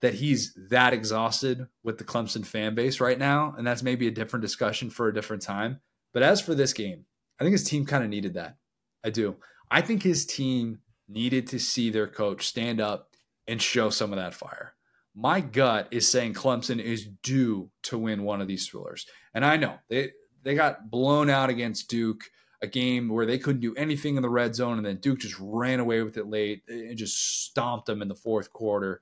that 0.01 0.13
he's 0.13 0.53
that 0.69 0.93
exhausted 0.93 1.65
with 1.83 1.97
the 1.97 2.03
Clemson 2.03 2.45
fan 2.45 2.75
base 2.75 2.99
right 2.99 3.17
now. 3.17 3.55
And 3.57 3.65
that's 3.65 3.83
maybe 3.83 4.07
a 4.07 4.11
different 4.11 4.41
discussion 4.41 4.89
for 4.89 5.07
a 5.07 5.13
different 5.13 5.41
time. 5.41 5.79
But 6.13 6.23
as 6.23 6.41
for 6.41 6.53
this 6.53 6.73
game, 6.73 7.05
I 7.39 7.43
think 7.43 7.53
his 7.53 7.63
team 7.63 7.85
kind 7.85 8.03
of 8.03 8.09
needed 8.09 8.35
that. 8.35 8.57
I 9.03 9.09
do. 9.09 9.37
I 9.69 9.81
think 9.81 10.03
his 10.03 10.25
team 10.25 10.79
needed 11.07 11.47
to 11.47 11.59
see 11.59 11.89
their 11.89 12.07
coach 12.07 12.45
stand 12.47 12.79
up 12.79 13.09
and 13.47 13.61
show 13.61 13.89
some 13.89 14.11
of 14.11 14.17
that 14.17 14.33
fire. 14.33 14.73
My 15.13 15.41
gut 15.41 15.87
is 15.91 16.07
saying 16.07 16.33
Clemson 16.33 16.79
is 16.79 17.07
due 17.23 17.69
to 17.83 17.97
win 17.97 18.23
one 18.23 18.41
of 18.41 18.47
these 18.47 18.67
thrillers. 18.67 19.05
And 19.33 19.45
I 19.45 19.57
know 19.57 19.75
they 19.89 20.11
they 20.43 20.55
got 20.55 20.89
blown 20.89 21.29
out 21.29 21.49
against 21.49 21.89
Duke, 21.89 22.23
a 22.61 22.67
game 22.67 23.09
where 23.09 23.25
they 23.25 23.37
couldn't 23.37 23.61
do 23.61 23.75
anything 23.75 24.15
in 24.15 24.21
the 24.21 24.29
red 24.29 24.55
zone, 24.55 24.77
and 24.77 24.85
then 24.85 24.97
Duke 24.97 25.19
just 25.19 25.35
ran 25.39 25.79
away 25.79 26.01
with 26.01 26.17
it 26.17 26.27
late 26.27 26.63
and 26.67 26.97
just 26.97 27.45
stomped 27.45 27.85
them 27.85 28.01
in 28.01 28.07
the 28.07 28.15
fourth 28.15 28.51
quarter. 28.51 29.01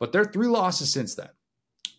But 0.00 0.12
there 0.12 0.22
are 0.22 0.32
three 0.32 0.48
losses 0.48 0.92
since 0.92 1.14
then. 1.14 1.30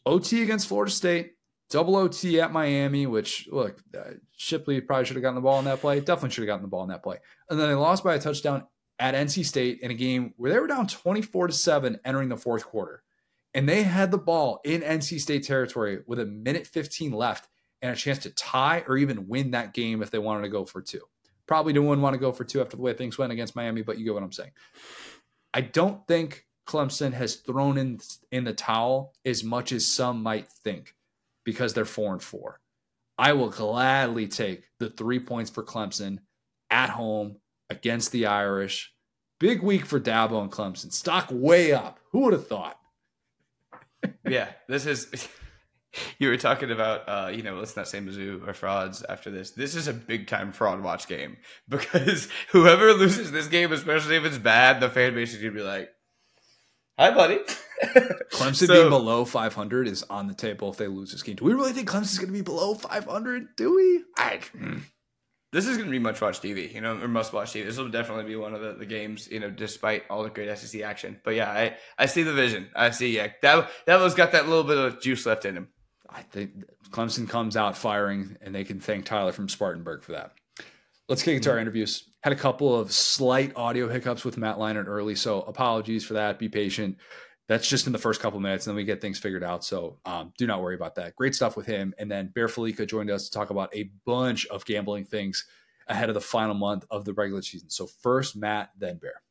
OT 0.05 0.43
against 0.43 0.67
Florida 0.67 0.91
State, 0.91 1.33
double 1.69 1.95
OT 1.95 2.39
at 2.41 2.51
Miami, 2.51 3.07
which 3.07 3.47
look, 3.51 3.81
uh, 3.97 4.11
Shipley 4.35 4.81
probably 4.81 5.05
should 5.05 5.15
have 5.15 5.23
gotten 5.23 5.35
the 5.35 5.41
ball 5.41 5.59
in 5.59 5.65
that 5.65 5.79
play. 5.79 5.99
Definitely 5.99 6.31
should 6.31 6.41
have 6.41 6.47
gotten 6.47 6.63
the 6.63 6.67
ball 6.67 6.83
in 6.83 6.89
that 6.89 7.03
play. 7.03 7.17
And 7.49 7.59
then 7.59 7.69
they 7.69 7.75
lost 7.75 8.03
by 8.03 8.15
a 8.15 8.19
touchdown 8.19 8.67
at 8.99 9.15
NC 9.15 9.45
State 9.45 9.79
in 9.81 9.91
a 9.91 9.95
game 9.95 10.33
where 10.37 10.51
they 10.51 10.59
were 10.59 10.67
down 10.67 10.87
24 10.87 11.47
to 11.47 11.53
7 11.53 11.99
entering 12.05 12.29
the 12.29 12.37
fourth 12.37 12.65
quarter. 12.65 13.03
And 13.53 13.69
they 13.69 13.83
had 13.83 14.11
the 14.11 14.17
ball 14.17 14.59
in 14.63 14.81
NC 14.81 15.19
State 15.19 15.43
territory 15.43 15.99
with 16.07 16.19
a 16.19 16.25
minute 16.25 16.67
15 16.67 17.11
left 17.11 17.47
and 17.83 17.91
a 17.91 17.95
chance 17.95 18.19
to 18.19 18.29
tie 18.31 18.83
or 18.87 18.97
even 18.97 19.27
win 19.27 19.51
that 19.51 19.73
game 19.73 20.01
if 20.01 20.09
they 20.09 20.17
wanted 20.17 20.41
to 20.43 20.49
go 20.49 20.65
for 20.65 20.81
two. 20.81 21.01
Probably 21.45 21.73
didn't 21.73 22.01
want 22.01 22.13
to 22.13 22.19
go 22.19 22.31
for 22.31 22.45
two 22.45 22.61
after 22.61 22.77
the 22.77 22.81
way 22.81 22.93
things 22.93 23.17
went 23.17 23.33
against 23.33 23.57
Miami, 23.57 23.81
but 23.81 23.99
you 23.99 24.05
get 24.05 24.13
what 24.13 24.23
I'm 24.23 24.31
saying. 24.31 24.51
I 25.53 25.61
don't 25.61 26.07
think 26.07 26.47
Clemson 26.65 27.11
has 27.11 27.35
thrown 27.35 27.77
in 27.77 27.99
in 28.31 28.45
the 28.45 28.53
towel 28.53 29.13
as 29.25 29.43
much 29.43 29.73
as 29.73 29.85
some 29.85 30.23
might 30.23 30.47
think 30.47 30.95
because 31.43 31.73
they're 31.73 31.83
four 31.83 32.13
and 32.13 32.23
four. 32.23 32.61
I 33.17 33.33
will 33.33 33.49
gladly 33.49 34.27
take 34.27 34.63
the 34.79 34.89
three 34.89 35.19
points 35.19 35.51
for 35.51 35.61
Clemson 35.61 36.19
at 36.71 36.89
home 36.89 37.35
against 37.69 38.13
the 38.13 38.27
Irish. 38.27 38.93
Big 39.41 39.61
week 39.61 39.85
for 39.85 39.99
Dabo 39.99 40.41
and 40.41 40.51
Clemson. 40.51 40.93
Stock 40.93 41.27
way 41.29 41.73
up. 41.73 41.99
Who 42.11 42.21
would 42.21 42.33
have 42.33 42.47
thought? 42.47 42.79
yeah, 44.25 44.47
this 44.69 44.85
is. 44.85 45.27
You 46.19 46.29
were 46.29 46.37
talking 46.37 46.71
about, 46.71 47.07
uh, 47.07 47.29
you 47.29 47.43
know, 47.43 47.55
let's 47.55 47.75
not 47.75 47.87
say 47.87 47.99
Mizzou 47.99 48.47
or 48.47 48.53
frauds 48.53 49.03
after 49.07 49.29
this. 49.29 49.51
This 49.51 49.75
is 49.75 49.87
a 49.87 49.93
big 49.93 50.27
time 50.27 50.51
fraud 50.51 50.81
watch 50.81 51.07
game 51.07 51.37
because 51.69 52.27
whoever 52.51 52.93
loses 52.93 53.31
this 53.31 53.47
game, 53.47 53.71
especially 53.71 54.15
if 54.15 54.25
it's 54.25 54.37
bad, 54.37 54.79
the 54.79 54.89
fan 54.89 55.13
base 55.13 55.33
is 55.33 55.41
going 55.41 55.53
to 55.53 55.59
be 55.59 55.63
like, 55.63 55.89
hi, 56.97 57.11
buddy. 57.11 57.39
Clemson 58.31 58.67
so, 58.67 58.73
being 58.73 58.89
below 58.89 59.25
500 59.25 59.87
is 59.87 60.03
on 60.03 60.27
the 60.27 60.33
table 60.33 60.71
if 60.71 60.77
they 60.77 60.87
lose 60.87 61.11
this 61.11 61.21
game. 61.21 61.35
Do 61.35 61.45
we 61.45 61.53
really 61.53 61.73
think 61.73 61.89
Clemson's 61.89 62.17
going 62.17 62.29
to 62.29 62.33
be 62.33 62.41
below 62.41 62.73
500? 62.73 63.55
Do 63.55 63.75
we? 63.75 64.03
I, 64.17 64.39
hmm 64.51 64.79
this 65.53 65.67
is 65.67 65.77
going 65.77 65.87
to 65.87 65.91
be 65.91 65.99
much 65.99 66.19
watch 66.19 66.41
TV, 66.41 66.73
you 66.73 66.81
know, 66.81 66.99
or 66.99 67.07
must 67.07 67.31
watch 67.31 67.53
TV. 67.53 67.63
This 67.63 67.77
will 67.77 67.87
definitely 67.87 68.25
be 68.25 68.35
one 68.35 68.55
of 68.55 68.61
the, 68.61 68.73
the 68.73 68.87
games, 68.87 69.29
you 69.31 69.39
know, 69.39 69.51
despite 69.51 70.03
all 70.09 70.23
the 70.23 70.31
great 70.31 70.57
SEC 70.57 70.81
action. 70.81 71.21
But 71.23 71.35
yeah, 71.35 71.49
I, 71.49 71.77
I 71.97 72.07
see 72.07 72.23
the 72.23 72.33
vision. 72.33 72.69
I 72.75 72.89
see, 72.89 73.15
yeah, 73.15 73.27
that 73.43 73.69
that 73.85 73.99
was 73.99 74.15
got 74.15 74.31
that 74.31 74.49
little 74.49 74.63
bit 74.63 74.79
of 74.79 74.99
juice 74.99 75.27
left 75.27 75.45
in 75.45 75.55
him. 75.55 75.67
I 76.13 76.21
think 76.21 76.51
Clemson 76.91 77.27
comes 77.27 77.57
out 77.57 77.75
firing, 77.75 78.37
and 78.41 78.53
they 78.53 78.63
can 78.63 78.79
thank 78.79 79.05
Tyler 79.05 79.31
from 79.31 79.49
Spartanburg 79.49 80.03
for 80.03 80.11
that. 80.11 80.33
Let's 81.09 81.23
get 81.23 81.35
into 81.35 81.51
our 81.51 81.59
interviews. 81.59 82.09
Had 82.23 82.33
a 82.33 82.37
couple 82.37 82.79
of 82.79 82.91
slight 82.91 83.51
audio 83.55 83.89
hiccups 83.89 84.23
with 84.23 84.37
Matt 84.37 84.57
Leinart 84.57 84.87
early, 84.87 85.15
so 85.15 85.41
apologies 85.41 86.05
for 86.05 86.13
that. 86.13 86.39
Be 86.39 86.47
patient. 86.47 86.97
That's 87.49 87.67
just 87.67 87.87
in 87.87 87.93
the 87.93 87.99
first 87.99 88.21
couple 88.21 88.39
minutes, 88.39 88.67
and 88.67 88.71
then 88.71 88.77
we 88.77 88.85
get 88.85 89.01
things 89.01 89.19
figured 89.19 89.43
out. 89.43 89.65
So 89.65 89.99
um, 90.05 90.31
do 90.37 90.47
not 90.47 90.61
worry 90.61 90.75
about 90.75 90.95
that. 90.95 91.15
Great 91.15 91.35
stuff 91.35 91.57
with 91.57 91.65
him. 91.65 91.93
And 91.97 92.09
then 92.09 92.31
Bear 92.33 92.47
Fallica 92.47 92.85
joined 92.85 93.11
us 93.11 93.25
to 93.25 93.31
talk 93.31 93.49
about 93.49 93.75
a 93.75 93.89
bunch 94.05 94.45
of 94.47 94.63
gambling 94.65 95.05
things 95.05 95.45
ahead 95.87 96.09
of 96.09 96.13
the 96.13 96.21
final 96.21 96.55
month 96.55 96.85
of 96.89 97.03
the 97.03 97.13
regular 97.13 97.41
season. 97.41 97.69
So 97.69 97.85
first 97.85 98.37
Matt, 98.37 98.69
then 98.77 98.97
Bear. 98.97 99.22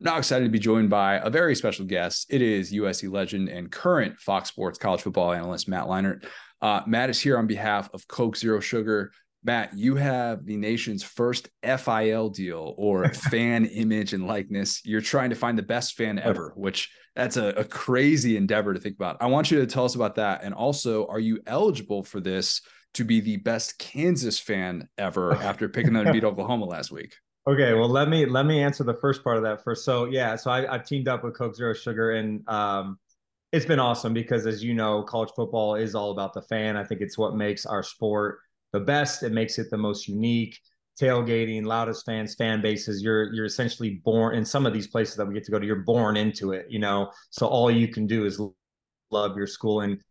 I'm 0.00 0.04
now 0.04 0.18
excited 0.18 0.44
to 0.44 0.50
be 0.50 0.60
joined 0.60 0.90
by 0.90 1.16
a 1.16 1.28
very 1.28 1.56
special 1.56 1.84
guest. 1.84 2.26
It 2.30 2.40
is 2.40 2.72
USC 2.72 3.10
legend 3.10 3.48
and 3.48 3.70
current 3.70 4.20
Fox 4.20 4.48
Sports 4.48 4.78
college 4.78 5.02
football 5.02 5.32
analyst 5.32 5.68
Matt 5.68 5.86
Leinart. 5.86 6.24
Uh, 6.62 6.82
Matt 6.86 7.10
is 7.10 7.20
here 7.20 7.36
on 7.36 7.48
behalf 7.48 7.90
of 7.92 8.06
Coke 8.06 8.36
Zero 8.36 8.60
Sugar. 8.60 9.10
Matt, 9.42 9.76
you 9.76 9.96
have 9.96 10.46
the 10.46 10.56
nation's 10.56 11.02
first 11.02 11.48
FIL 11.64 12.30
deal 12.30 12.74
or 12.78 13.08
fan 13.12 13.64
image 13.64 14.12
and 14.12 14.24
likeness. 14.24 14.82
You're 14.84 15.00
trying 15.00 15.30
to 15.30 15.36
find 15.36 15.58
the 15.58 15.62
best 15.62 15.96
fan 15.96 16.20
ever, 16.20 16.52
which 16.54 16.90
that's 17.16 17.36
a, 17.36 17.48
a, 17.48 17.64
crazy 17.64 18.36
endeavor 18.36 18.74
to 18.74 18.80
think 18.80 18.94
about. 18.94 19.16
I 19.20 19.26
want 19.26 19.50
you 19.50 19.58
to 19.58 19.66
tell 19.66 19.84
us 19.84 19.96
about 19.96 20.14
that. 20.16 20.44
And 20.44 20.54
also, 20.54 21.08
are 21.08 21.18
you 21.18 21.40
eligible 21.44 22.04
for 22.04 22.20
this 22.20 22.60
to 22.94 23.04
be 23.04 23.20
the 23.20 23.38
best 23.38 23.78
Kansas 23.80 24.38
fan 24.38 24.88
ever 24.96 25.34
after 25.42 25.68
picking 25.68 25.94
them 25.94 26.06
to 26.06 26.12
beat 26.12 26.24
Oklahoma 26.24 26.66
last 26.66 26.92
week? 26.92 27.14
Okay, 27.48 27.72
well 27.72 27.88
let 27.88 28.10
me 28.10 28.26
let 28.26 28.44
me 28.44 28.62
answer 28.62 28.84
the 28.84 28.92
first 28.92 29.24
part 29.24 29.38
of 29.38 29.42
that 29.42 29.64
first. 29.64 29.82
So 29.82 30.04
yeah, 30.04 30.36
so 30.36 30.50
I, 30.50 30.70
have 30.70 30.84
teamed 30.84 31.08
up 31.08 31.24
with 31.24 31.34
Coke 31.34 31.56
Zero 31.56 31.72
Sugar, 31.72 32.10
and 32.10 32.46
um, 32.46 32.98
it's 33.52 33.64
been 33.64 33.78
awesome 33.78 34.12
because 34.12 34.46
as 34.46 34.62
you 34.62 34.74
know, 34.74 35.02
college 35.02 35.30
football 35.34 35.74
is 35.74 35.94
all 35.94 36.10
about 36.10 36.34
the 36.34 36.42
fan. 36.42 36.76
I 36.76 36.84
think 36.84 37.00
it's 37.00 37.16
what 37.16 37.36
makes 37.36 37.64
our 37.64 37.82
sport 37.82 38.40
the 38.74 38.80
best. 38.80 39.22
It 39.22 39.32
makes 39.32 39.58
it 39.58 39.70
the 39.70 39.78
most 39.78 40.08
unique. 40.08 40.58
Tailgating, 41.00 41.64
loudest 41.64 42.04
fans, 42.04 42.34
fan 42.34 42.60
bases. 42.60 43.02
You're 43.02 43.32
you're 43.32 43.46
essentially 43.46 44.02
born 44.04 44.34
in 44.34 44.44
some 44.44 44.66
of 44.66 44.74
these 44.74 44.88
places 44.88 45.16
that 45.16 45.26
we 45.26 45.32
get 45.32 45.44
to 45.44 45.50
go 45.50 45.58
to. 45.58 45.64
You're 45.64 45.76
born 45.76 46.18
into 46.18 46.52
it, 46.52 46.66
you 46.68 46.80
know. 46.80 47.10
So 47.30 47.46
all 47.46 47.70
you 47.70 47.88
can 47.88 48.06
do 48.06 48.26
is 48.26 48.38
love 49.10 49.36
your 49.38 49.46
school. 49.46 49.80
And 49.80 50.02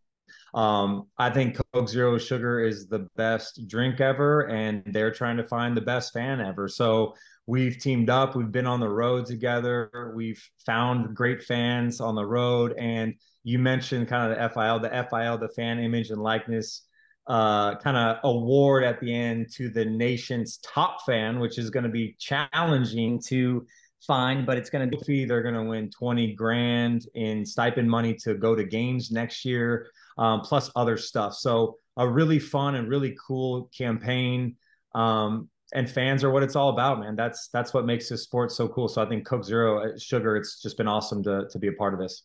um, 0.54 1.08
I 1.18 1.30
think 1.30 1.58
Coke 1.72 1.88
Zero 1.88 2.18
Sugar 2.18 2.60
is 2.60 2.86
the 2.86 3.08
best 3.16 3.66
drink 3.68 4.00
ever, 4.00 4.48
and 4.48 4.82
they're 4.86 5.12
trying 5.12 5.36
to 5.36 5.44
find 5.44 5.76
the 5.76 5.82
best 5.82 6.12
fan 6.12 6.40
ever. 6.40 6.68
So 6.68 7.14
we've 7.46 7.78
teamed 7.78 8.10
up. 8.10 8.36
We've 8.36 8.52
been 8.52 8.66
on 8.66 8.80
the 8.80 8.88
road 8.88 9.26
together. 9.26 10.12
We've 10.14 10.42
found 10.66 11.14
great 11.14 11.42
fans 11.42 12.00
on 12.00 12.14
the 12.14 12.26
road. 12.26 12.74
And 12.78 13.14
you 13.42 13.58
mentioned 13.58 14.08
kind 14.08 14.30
of 14.30 14.38
the 14.38 14.48
FIL, 14.54 14.80
the 14.80 15.06
FIL, 15.10 15.38
the 15.38 15.48
fan 15.48 15.78
image 15.78 16.10
and 16.10 16.22
likeness 16.22 16.82
uh, 17.26 17.76
kind 17.76 17.96
of 17.96 18.18
award 18.24 18.84
at 18.84 19.00
the 19.00 19.14
end 19.14 19.50
to 19.54 19.68
the 19.68 19.84
nation's 19.84 20.58
top 20.58 21.04
fan, 21.04 21.40
which 21.40 21.58
is 21.58 21.70
going 21.70 21.84
to 21.84 21.90
be 21.90 22.16
challenging 22.18 23.20
to 23.20 23.66
find, 24.06 24.46
but 24.46 24.56
it's 24.56 24.70
going 24.70 24.88
to 24.88 24.98
be 25.04 25.24
they're 25.24 25.42
going 25.42 25.54
to 25.54 25.64
win 25.64 25.90
20 25.90 26.34
grand 26.34 27.06
in 27.14 27.44
stipend 27.44 27.90
money 27.90 28.14
to 28.14 28.34
go 28.34 28.54
to 28.54 28.64
games 28.64 29.10
next 29.10 29.44
year, 29.44 29.88
um, 30.18 30.40
plus 30.40 30.70
other 30.76 30.96
stuff. 30.96 31.34
So 31.34 31.76
a 31.96 32.08
really 32.08 32.38
fun 32.38 32.74
and 32.74 32.88
really 32.88 33.16
cool 33.26 33.70
campaign. 33.76 34.56
Um, 34.94 35.48
and 35.74 35.88
fans 35.88 36.24
are 36.24 36.30
what 36.30 36.42
it's 36.42 36.56
all 36.56 36.70
about, 36.70 37.00
man. 37.00 37.14
That's 37.14 37.48
that's 37.48 37.74
what 37.74 37.84
makes 37.84 38.08
this 38.08 38.22
sport 38.22 38.50
so 38.52 38.68
cool. 38.68 38.88
So 38.88 39.02
I 39.02 39.08
think 39.08 39.26
Coke 39.26 39.44
Zero 39.44 39.84
uh, 39.84 39.98
Sugar, 39.98 40.36
it's 40.36 40.62
just 40.62 40.76
been 40.78 40.88
awesome 40.88 41.22
to 41.24 41.46
to 41.50 41.58
be 41.58 41.68
a 41.68 41.72
part 41.72 41.92
of 41.92 42.00
this. 42.00 42.22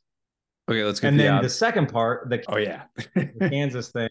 Okay, 0.70 0.84
let's 0.84 1.00
get 1.00 1.10
and 1.10 1.20
the 1.20 1.24
then 1.24 1.42
the 1.42 1.50
second 1.50 1.90
part, 1.90 2.30
the 2.30 2.42
oh 2.48 2.58
yeah, 2.58 2.84
the 3.16 3.50
Kansas 3.50 3.92
thing. 3.92 4.10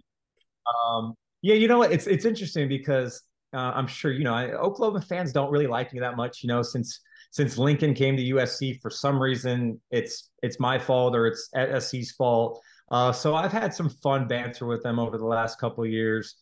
Um, 0.67 1.15
yeah, 1.41 1.55
you 1.55 1.67
know 1.67 1.79
what? 1.79 1.93
It's 1.93 2.07
it's 2.07 2.27
interesting 2.27 2.69
because 2.69 3.23
uh, 3.55 3.73
I'm 3.75 3.87
sure 3.87 4.13
you 4.13 4.25
know 4.25 4.35
I, 4.35 4.53
Oklahoma 4.53 5.01
fans 5.01 5.33
don't 5.33 5.51
really 5.51 5.67
like 5.67 5.95
me 5.95 6.01
that 6.01 6.17
much. 6.17 6.43
You 6.43 6.49
know, 6.49 6.61
since 6.61 7.01
since 7.31 7.57
Lincoln 7.57 7.95
came 7.95 8.19
to 8.19 8.23
USC, 8.23 8.83
for 8.83 8.91
some 8.91 9.19
reason 9.19 9.81
it's 9.91 10.29
it's 10.43 10.61
my 10.61 10.79
fault 10.79 11.17
or 11.17 11.27
it's 11.27 11.49
SC's 11.55 12.13
fault. 12.13 12.61
Uh, 12.93 13.11
so 13.11 13.35
I've 13.35 13.53
had 13.53 13.73
some 13.73 13.89
fun 13.89 14.29
banter 14.29 14.67
with 14.67 14.83
them 14.83 14.99
over 14.99 15.17
the 15.17 15.25
last 15.25 15.59
couple 15.59 15.85
years. 15.87 16.37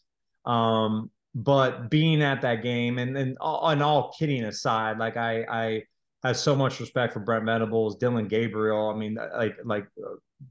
Um, 0.45 1.11
but 1.33 1.91
being 1.91 2.23
at 2.23 2.41
that 2.43 2.65
game 2.65 2.99
and 2.99 3.17
and 3.17 3.39
all, 3.41 3.69
and 3.69 3.81
all 3.83 4.13
kidding 4.19 4.43
aside, 4.45 4.99
like 4.99 5.17
I 5.17 5.45
I 5.49 5.83
have 6.25 6.37
so 6.37 6.57
much 6.57 6.81
respect 6.81 7.13
for 7.13 7.21
Brent 7.21 7.45
Venables, 7.45 7.97
Dillon 7.97 8.27
Gabriel. 8.27 8.91
I 8.91 8.97
mean, 8.97 9.17
like 9.37 9.57
like 9.65 9.87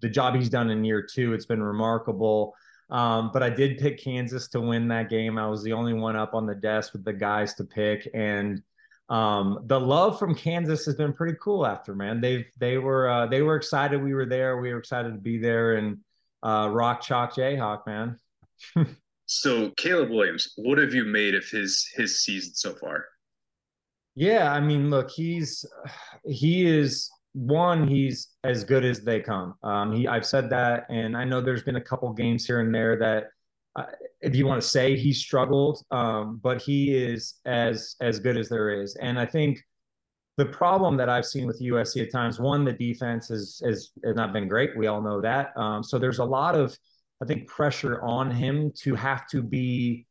the 0.01 0.09
job 0.09 0.35
he's 0.35 0.49
done 0.49 0.69
in 0.69 0.85
year 0.85 1.05
two, 1.05 1.33
it's 1.33 1.45
been 1.45 1.61
remarkable. 1.61 2.55
Um, 2.89 3.31
but 3.33 3.43
I 3.43 3.49
did 3.49 3.77
pick 3.77 4.01
Kansas 4.01 4.47
to 4.49 4.61
win 4.61 4.87
that 4.87 5.09
game. 5.09 5.37
I 5.37 5.47
was 5.47 5.63
the 5.63 5.73
only 5.73 5.93
one 5.93 6.15
up 6.15 6.33
on 6.33 6.47
the 6.47 6.55
desk 6.55 6.93
with 6.93 7.03
the 7.03 7.13
guys 7.13 7.55
to 7.55 7.65
pick, 7.65 8.09
and 8.13 8.63
um, 9.09 9.63
the 9.65 9.79
love 9.79 10.19
from 10.19 10.35
Kansas 10.35 10.85
has 10.85 10.95
been 10.95 11.13
pretty 11.13 11.37
cool. 11.41 11.65
After 11.65 11.95
man, 11.95 12.21
they've 12.21 12.45
they 12.59 12.77
were 12.77 13.09
uh, 13.09 13.25
they 13.25 13.41
were 13.41 13.55
excited 13.55 14.01
we 14.01 14.13
were 14.13 14.25
there. 14.25 14.57
We 14.57 14.71
were 14.71 14.79
excited 14.79 15.13
to 15.13 15.19
be 15.19 15.39
there, 15.39 15.75
and 15.75 15.97
uh, 16.43 16.69
Rock 16.71 17.01
Chalk 17.01 17.33
Jayhawk, 17.33 17.87
man. 17.87 18.17
so 19.25 19.71
Caleb 19.77 20.11
Williams, 20.11 20.53
what 20.57 20.77
have 20.77 20.93
you 20.93 21.05
made 21.05 21.33
of 21.33 21.43
his 21.45 21.89
his 21.95 22.23
season 22.23 22.53
so 22.53 22.75
far? 22.75 23.05
Yeah, 24.13 24.51
I 24.51 24.59
mean, 24.59 24.91
look, 24.91 25.09
he's 25.09 25.65
he 26.25 26.67
is 26.67 27.09
one. 27.33 27.87
He's 27.87 28.29
as 28.43 28.63
good 28.63 28.85
as 28.85 29.01
they 29.01 29.21
come. 29.21 29.55
Um, 29.63 29.91
he 29.91 30.07
I've 30.07 30.25
said 30.25 30.51
that, 30.51 30.85
and 30.89 31.17
I 31.17 31.23
know 31.23 31.41
there's 31.41 31.63
been 31.63 31.77
a 31.77 31.81
couple 31.81 32.13
games 32.13 32.45
here 32.45 32.59
and 32.59 32.73
there 32.73 32.95
that. 32.97 33.29
Uh, 33.75 33.85
if 34.21 34.35
you 34.35 34.45
want 34.45 34.61
to 34.61 34.67
say 34.67 34.97
he 34.97 35.13
struggled, 35.13 35.83
um, 35.91 36.39
but 36.41 36.61
he 36.61 36.95
is 36.95 37.35
as 37.45 37.95
as 38.01 38.19
good 38.19 38.37
as 38.37 38.49
there 38.49 38.81
is, 38.81 38.95
and 38.95 39.19
I 39.19 39.25
think 39.25 39.59
the 40.37 40.45
problem 40.45 40.95
that 40.95 41.09
I've 41.09 41.25
seen 41.25 41.45
with 41.45 41.61
USC 41.61 42.01
at 42.01 42.13
times, 42.13 42.39
one, 42.39 42.63
the 42.63 42.71
defense 42.71 43.27
has 43.27 43.61
has, 43.65 43.91
has 44.05 44.15
not 44.15 44.31
been 44.31 44.47
great. 44.47 44.77
We 44.77 44.87
all 44.87 45.01
know 45.01 45.19
that. 45.19 45.51
Um, 45.57 45.83
so 45.83 45.99
there's 45.99 46.19
a 46.19 46.25
lot 46.25 46.55
of, 46.55 46.77
I 47.21 47.25
think, 47.25 47.47
pressure 47.47 48.01
on 48.01 48.31
him 48.31 48.71
to 48.83 48.95
have 48.95 49.27
to 49.31 49.43
be 49.43 50.07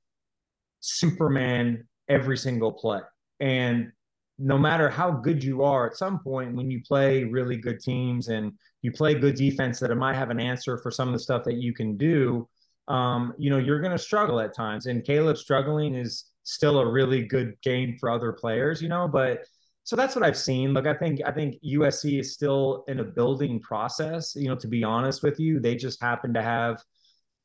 Superman 0.80 1.88
every 2.08 2.36
single 2.36 2.72
play. 2.72 3.00
And 3.40 3.90
no 4.38 4.58
matter 4.58 4.88
how 4.88 5.10
good 5.10 5.42
you 5.42 5.62
are, 5.62 5.86
at 5.86 5.96
some 5.96 6.18
point 6.20 6.54
when 6.54 6.70
you 6.70 6.82
play 6.86 7.24
really 7.24 7.56
good 7.56 7.80
teams 7.80 8.28
and 8.28 8.52
you 8.82 8.92
play 8.92 9.14
good 9.14 9.34
defense 9.34 9.80
that 9.80 9.90
it 9.90 9.96
might 9.96 10.14
have 10.14 10.30
an 10.30 10.40
answer 10.40 10.76
for 10.78 10.90
some 10.90 11.08
of 11.08 11.14
the 11.14 11.18
stuff 11.18 11.42
that 11.44 11.56
you 11.56 11.72
can 11.72 11.96
do, 11.96 12.48
um, 12.88 13.34
you 13.38 13.50
know, 13.50 13.58
you're 13.58 13.80
going 13.80 13.92
to 13.92 13.98
struggle 13.98 14.40
at 14.40 14.54
times. 14.54 14.86
And 14.86 15.04
Caleb 15.04 15.36
struggling 15.36 15.94
is 15.94 16.24
still 16.42 16.80
a 16.80 16.90
really 16.90 17.22
good 17.22 17.54
game 17.62 17.96
for 18.00 18.10
other 18.10 18.32
players, 18.32 18.80
you 18.80 18.88
know, 18.88 19.06
but 19.06 19.44
so 19.84 19.96
that's 19.96 20.14
what 20.14 20.22
I've 20.22 20.36
seen. 20.36 20.74
Look, 20.74 20.86
I 20.86 20.92
think 20.92 21.20
I 21.24 21.32
think 21.32 21.56
USC 21.64 22.20
is 22.20 22.34
still 22.34 22.84
in 22.88 23.00
a 23.00 23.04
building 23.04 23.58
process. 23.60 24.34
You 24.36 24.48
know, 24.48 24.56
to 24.56 24.68
be 24.68 24.84
honest 24.84 25.22
with 25.22 25.40
you, 25.40 25.60
they 25.60 25.76
just 25.76 26.02
happen 26.02 26.34
to 26.34 26.42
have 26.42 26.82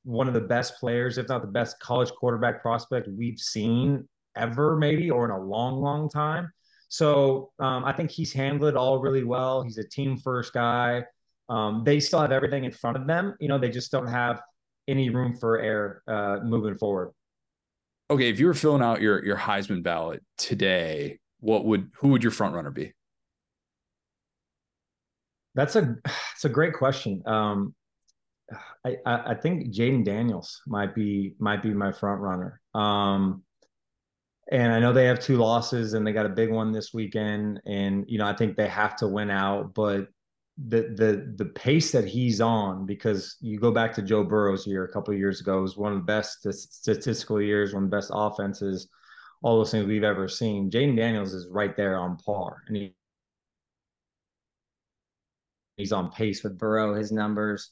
one 0.03 0.27
of 0.27 0.33
the 0.33 0.41
best 0.41 0.77
players, 0.77 1.17
if 1.17 1.29
not 1.29 1.41
the 1.41 1.47
best 1.47 1.79
college 1.79 2.11
quarterback 2.11 2.61
prospect 2.61 3.07
we've 3.07 3.39
seen 3.39 4.07
ever, 4.35 4.75
maybe, 4.75 5.09
or 5.09 5.23
in 5.23 5.31
a 5.31 5.39
long, 5.39 5.81
long 5.81 6.09
time. 6.09 6.51
So 6.89 7.51
um, 7.59 7.85
I 7.85 7.93
think 7.93 8.11
he's 8.11 8.33
handled 8.33 8.69
it 8.69 8.75
all 8.75 8.99
really 8.99 9.23
well. 9.23 9.63
He's 9.63 9.77
a 9.77 9.87
team 9.87 10.17
first 10.17 10.53
guy. 10.53 11.05
Um, 11.49 11.83
they 11.85 11.99
still 11.99 12.19
have 12.19 12.31
everything 12.31 12.65
in 12.65 12.71
front 12.71 12.97
of 12.97 13.07
them. 13.07 13.35
You 13.39 13.47
know, 13.47 13.57
they 13.57 13.69
just 13.69 13.91
don't 13.91 14.07
have 14.07 14.41
any 14.87 15.09
room 15.09 15.35
for 15.35 15.59
error 15.59 16.03
uh, 16.07 16.39
moving 16.43 16.77
forward. 16.77 17.11
Okay, 18.09 18.29
if 18.29 18.39
you 18.39 18.47
were 18.47 18.53
filling 18.53 18.81
out 18.81 19.01
your 19.01 19.23
your 19.23 19.37
Heisman 19.37 19.81
ballot 19.81 20.23
today, 20.37 21.19
what 21.39 21.65
would 21.65 21.91
who 21.97 22.09
would 22.09 22.23
your 22.23 22.31
front 22.31 22.55
runner 22.55 22.71
be? 22.71 22.93
That's 25.55 25.75
a 25.75 25.95
it's 26.33 26.45
a 26.45 26.49
great 26.49 26.73
question. 26.73 27.23
Um, 27.25 27.73
I, 28.85 28.97
I 29.05 29.35
think 29.35 29.73
Jayden 29.73 30.03
Daniels 30.03 30.61
might 30.67 30.93
be 30.93 31.35
might 31.39 31.63
be 31.63 31.73
my 31.73 31.91
front 31.91 32.21
runner. 32.21 32.59
Um, 32.73 33.43
and 34.51 34.73
I 34.73 34.79
know 34.79 34.91
they 34.91 35.05
have 35.05 35.19
two 35.19 35.37
losses 35.37 35.93
and 35.93 36.05
they 36.05 36.11
got 36.11 36.25
a 36.25 36.29
big 36.29 36.51
one 36.51 36.71
this 36.71 36.93
weekend. 36.93 37.61
And 37.65 38.05
you 38.07 38.17
know 38.17 38.25
I 38.25 38.35
think 38.35 38.57
they 38.57 38.67
have 38.67 38.95
to 38.97 39.07
win 39.07 39.29
out, 39.29 39.73
but 39.73 40.07
the 40.57 40.93
the 40.95 41.33
the 41.37 41.45
pace 41.45 41.91
that 41.91 42.05
he's 42.05 42.39
on 42.39 42.85
because 42.85 43.37
you 43.41 43.59
go 43.59 43.71
back 43.71 43.93
to 43.93 44.01
Joe 44.01 44.23
Burrow's 44.23 44.67
year 44.67 44.85
a 44.85 44.91
couple 44.91 45.13
years 45.13 45.41
ago 45.41 45.61
was 45.61 45.77
one 45.77 45.93
of 45.93 45.97
the 45.97 46.05
best 46.05 46.45
statistical 46.51 47.41
years, 47.41 47.73
one 47.73 47.83
of 47.83 47.89
the 47.89 47.97
best 47.97 48.11
offenses 48.13 48.87
all 49.43 49.57
those 49.57 49.71
things 49.71 49.85
we've 49.85 50.03
ever 50.03 50.27
seen. 50.27 50.71
Jayden 50.71 50.95
Daniels 50.95 51.33
is 51.33 51.47
right 51.49 51.75
there 51.75 51.97
on 51.97 52.17
par, 52.17 52.63
and 52.67 52.77
he, 52.77 52.95
he's 55.77 55.91
on 55.91 56.11
pace 56.11 56.43
with 56.43 56.57
Burrow. 56.57 56.95
His 56.95 57.11
numbers, 57.11 57.71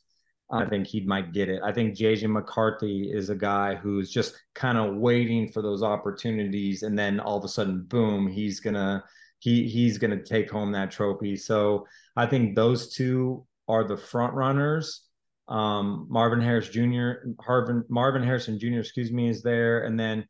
I 0.52 0.66
think 0.66 0.86
he 0.86 1.00
might 1.00 1.32
get 1.32 1.48
it. 1.48 1.62
I 1.64 1.72
think 1.72 1.98
JJ 1.98 2.30
McCarthy 2.30 3.10
is 3.12 3.30
a 3.30 3.36
guy 3.36 3.76
who's 3.76 4.12
just 4.12 4.36
kind 4.54 4.78
of 4.78 4.98
waiting 4.98 5.50
for 5.50 5.62
those 5.62 5.82
opportunities, 5.82 6.84
and 6.84 7.00
then 7.00 7.22
all 7.22 7.38
of 7.38 7.46
a 7.46 7.48
sudden, 7.48 7.84
boom, 7.84 8.28
he's 8.28 8.60
gonna 8.60 9.04
he 9.42 9.68
he's 9.68 9.98
gonna 9.98 10.24
take 10.24 10.50
home 10.50 10.72
that 10.72 10.92
trophy. 10.92 11.36
So 11.36 11.88
I 12.16 12.28
think 12.28 12.56
those 12.56 12.94
two 12.94 13.46
are 13.68 13.84
the 13.84 13.98
front 13.98 14.34
runners. 14.34 15.04
Um, 15.48 16.08
Marvin 16.10 16.40
Harris 16.40 16.70
Jr. 16.70 17.28
Harvin 17.40 17.84
Marvin 17.90 18.24
Harrison 18.24 18.60
Jr. 18.60 18.80
Excuse 18.80 19.12
me 19.12 19.28
is 19.28 19.42
there, 19.42 19.84
and 19.84 20.00
then 20.00 20.26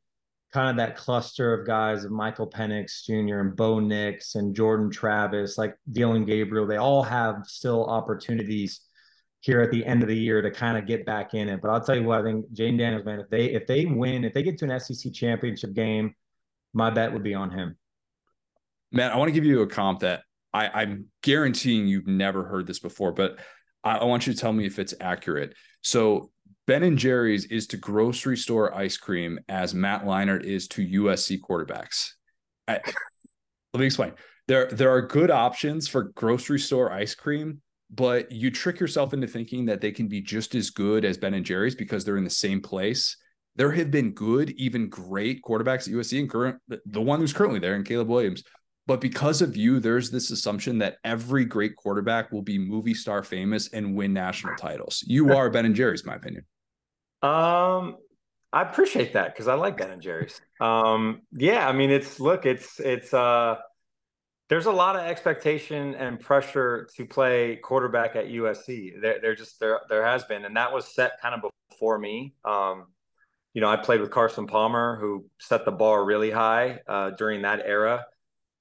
kind 0.53 0.69
of 0.69 0.77
that 0.77 0.95
cluster 0.95 1.53
of 1.53 1.67
guys 1.67 2.03
of 2.03 2.11
Michael 2.11 2.49
Penix 2.49 3.03
Jr. 3.05 3.39
and 3.39 3.55
Bo 3.55 3.79
Nix 3.79 4.35
and 4.35 4.55
Jordan 4.55 4.89
Travis, 4.89 5.57
like 5.57 5.75
Dillon 5.91 6.25
Gabriel, 6.25 6.67
they 6.67 6.77
all 6.77 7.03
have 7.03 7.45
still 7.45 7.85
opportunities 7.85 8.81
here 9.41 9.61
at 9.61 9.71
the 9.71 9.85
end 9.85 10.03
of 10.03 10.09
the 10.09 10.17
year 10.17 10.41
to 10.41 10.51
kind 10.51 10.77
of 10.77 10.85
get 10.85 11.05
back 11.05 11.33
in 11.33 11.49
it. 11.49 11.61
But 11.61 11.71
I'll 11.71 11.83
tell 11.83 11.95
you 11.95 12.03
what, 12.03 12.19
I 12.19 12.23
think 12.23 12.45
Jayden 12.53 12.77
Daniels, 12.77 13.05
man, 13.05 13.19
if 13.19 13.29
they 13.29 13.45
if 13.45 13.67
they 13.67 13.85
win, 13.85 14.23
if 14.23 14.33
they 14.33 14.43
get 14.43 14.57
to 14.59 14.71
an 14.71 14.79
SEC 14.79 15.11
championship 15.13 15.73
game, 15.73 16.15
my 16.73 16.89
bet 16.89 17.11
would 17.11 17.23
be 17.23 17.33
on 17.33 17.51
him. 17.51 17.75
Man, 18.91 19.11
I 19.11 19.18
want 19.18 19.30
to 19.30 19.34
give 19.34 19.45
you 19.45 19.61
a 19.61 19.68
comp 19.68 20.01
that 20.01 20.23
I, 20.53 20.68
I'm 20.68 21.05
guaranteeing 21.23 21.88
you've 21.88 22.07
never 22.07 22.43
heard 22.43 22.68
this 22.68 22.80
before, 22.80 23.11
but 23.11 23.39
I, 23.84 23.97
I 23.97 24.03
want 24.03 24.27
you 24.27 24.34
to 24.34 24.39
tell 24.39 24.53
me 24.53 24.65
if 24.65 24.80
it's 24.80 24.93
accurate. 24.99 25.55
So 25.81 26.31
Ben 26.68 26.84
and 26.84 26.97
Jerry's 26.97 27.45
is 27.45 27.68
to 27.68 27.77
grocery 27.77 28.38
store 28.38 28.76
ice 28.76 28.97
cream 28.97 29.39
as 29.49 29.73
Matt 29.73 30.05
Leinart 30.05 30.43
is 30.43 30.68
to 30.69 30.85
USC 30.85 31.39
quarterbacks. 31.39 32.11
I, 32.68 32.80
let 33.73 33.80
me 33.80 33.85
explain. 33.85 34.13
There, 34.47 34.68
there 34.68 34.91
are 34.91 35.01
good 35.01 35.31
options 35.31 35.88
for 35.88 36.03
grocery 36.15 36.59
store 36.59 36.91
ice 36.91 37.15
cream, 37.15 37.61
but 37.89 38.31
you 38.31 38.51
trick 38.51 38.80
yourself 38.80 39.13
into 39.13 39.27
thinking 39.27 39.65
that 39.65 39.81
they 39.81 39.91
can 39.91 40.07
be 40.07 40.22
just 40.22 40.55
as 40.55 40.69
good 40.69 41.05
as 41.05 41.18
Ben 41.18 41.34
and 41.34 41.45
Jerry's 41.45 41.76
because 41.76 42.03
they're 42.03 42.18
in 42.18 42.23
the 42.23 42.30
same 42.30 42.61
place. 42.61 43.18
There 43.55 43.72
have 43.72 43.91
been 43.91 44.11
good, 44.11 44.51
even 44.51 44.89
great 44.89 45.41
quarterbacks 45.43 45.88
at 45.88 45.93
USC, 45.93 46.19
and 46.19 46.30
current 46.30 46.57
the 46.85 47.01
one 47.01 47.19
who's 47.19 47.34
currently 47.34 47.59
there, 47.59 47.76
and 47.76 47.85
Caleb 47.85 48.07
Williams. 48.07 48.43
But 48.87 48.99
because 48.99 49.41
of 49.41 49.55
you, 49.55 49.79
there's 49.79 50.09
this 50.09 50.31
assumption 50.31 50.79
that 50.79 50.97
every 51.03 51.45
great 51.45 51.75
quarterback 51.75 52.31
will 52.31 52.41
be 52.41 52.57
movie 52.57 52.93
star 52.93 53.23
famous 53.23 53.69
and 53.69 53.95
win 53.95 54.13
national 54.13 54.55
titles. 54.55 55.03
You 55.05 55.33
are 55.33 55.49
Ben 55.49 55.65
and 55.65 55.75
Jerry's, 55.75 56.05
my 56.05 56.15
opinion. 56.15 56.45
Um, 57.21 57.97
I 58.51 58.63
appreciate 58.63 59.13
that 59.13 59.33
because 59.33 59.47
I 59.47 59.53
like 59.53 59.77
Ben 59.77 59.91
and 59.91 60.01
Jerry's. 60.01 60.41
Um, 60.59 61.21
yeah, 61.31 61.67
I 61.67 61.71
mean, 61.71 61.91
it's 61.91 62.19
look, 62.19 62.45
it's 62.45 62.79
it's 62.79 63.13
uh, 63.13 63.57
there's 64.49 64.65
a 64.65 64.71
lot 64.71 64.95
of 64.95 65.03
expectation 65.03 65.95
and 65.95 66.19
pressure 66.19 66.89
to 66.97 67.05
play 67.05 67.57
quarterback 67.57 68.15
at 68.15 68.25
USC. 68.27 69.01
There, 69.01 69.19
there 69.21 69.35
just 69.35 69.59
there 69.59 69.79
there 69.89 70.03
has 70.03 70.25
been, 70.25 70.43
and 70.43 70.57
that 70.57 70.73
was 70.73 70.93
set 70.93 71.21
kind 71.21 71.35
of 71.35 71.49
before 71.69 71.97
me. 71.97 72.33
Um, 72.43 72.87
you 73.53 73.61
know, 73.61 73.69
I 73.69 73.77
played 73.77 74.01
with 74.01 74.11
Carson 74.11 74.47
Palmer, 74.47 74.97
who 74.99 75.25
set 75.39 75.63
the 75.65 75.71
bar 75.71 76.03
really 76.03 76.31
high 76.31 76.79
uh, 76.87 77.11
during 77.11 77.43
that 77.43 77.61
era. 77.65 78.05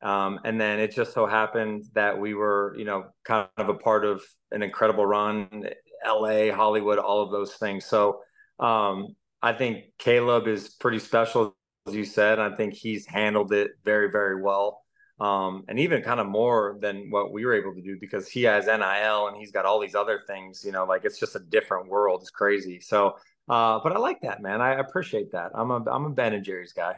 Um, 0.03 0.41
and 0.45 0.61
then 0.61 0.81
it 0.81 0.95
just 0.95 1.13
so 1.13 1.27
happened 1.27 1.85
that 1.95 2.19
we 2.19 2.35
were, 2.35 2.75
you 2.79 2.85
know, 2.85 3.07
kind 3.25 3.49
of 3.59 3.69
a 3.69 3.75
part 3.75 4.05
of 4.05 4.23
an 4.51 4.63
incredible 4.63 5.05
run, 5.05 5.67
LA, 6.07 6.53
Hollywood, 6.53 6.99
all 6.99 7.23
of 7.23 7.31
those 7.31 7.55
things. 7.55 7.85
So 7.85 8.21
um, 8.59 9.15
I 9.43 9.53
think 9.53 9.85
Caleb 9.99 10.47
is 10.49 10.71
pretty 10.71 10.99
special, 10.99 11.57
as 11.87 11.95
you 11.95 12.05
said. 12.05 12.39
I 12.39 12.55
think 12.57 12.75
he's 12.75 13.07
handled 13.07 13.53
it 13.53 13.73
very, 13.85 14.11
very 14.11 14.41
well. 14.41 14.81
Um, 15.21 15.65
and 15.69 15.79
even 15.79 16.03
kind 16.03 16.19
of 16.19 16.27
more 16.27 16.79
than 16.81 17.11
what 17.11 17.31
we 17.31 17.45
were 17.45 17.53
able 17.53 17.75
to 17.75 17.83
do 17.83 17.99
because 18.01 18.27
he 18.27 18.45
has 18.45 18.67
NIL 18.67 19.29
and 19.29 19.37
he's 19.37 19.53
got 19.53 19.67
all 19.67 19.79
these 19.79 19.95
other 19.95 20.23
things, 20.27 20.63
you 20.65 20.73
know, 20.73 20.87
like 20.87 21.05
it's 21.05 21.21
just 21.21 21.37
a 21.37 21.41
different 21.41 21.89
world. 21.89 22.23
It's 22.23 22.31
crazy. 22.31 22.81
So, 22.81 23.17
uh, 23.47 23.81
but 23.83 23.93
I 23.93 23.99
like 23.99 24.23
that, 24.23 24.41
man. 24.41 24.63
I 24.63 24.81
appreciate 24.81 25.33
that. 25.33 25.51
I'm 25.55 25.71
a, 25.71 25.85
I'm 25.91 26.07
a 26.07 26.11
Ben 26.11 26.33
and 26.33 26.43
Jerry's 26.43 26.73
guy. 26.73 26.95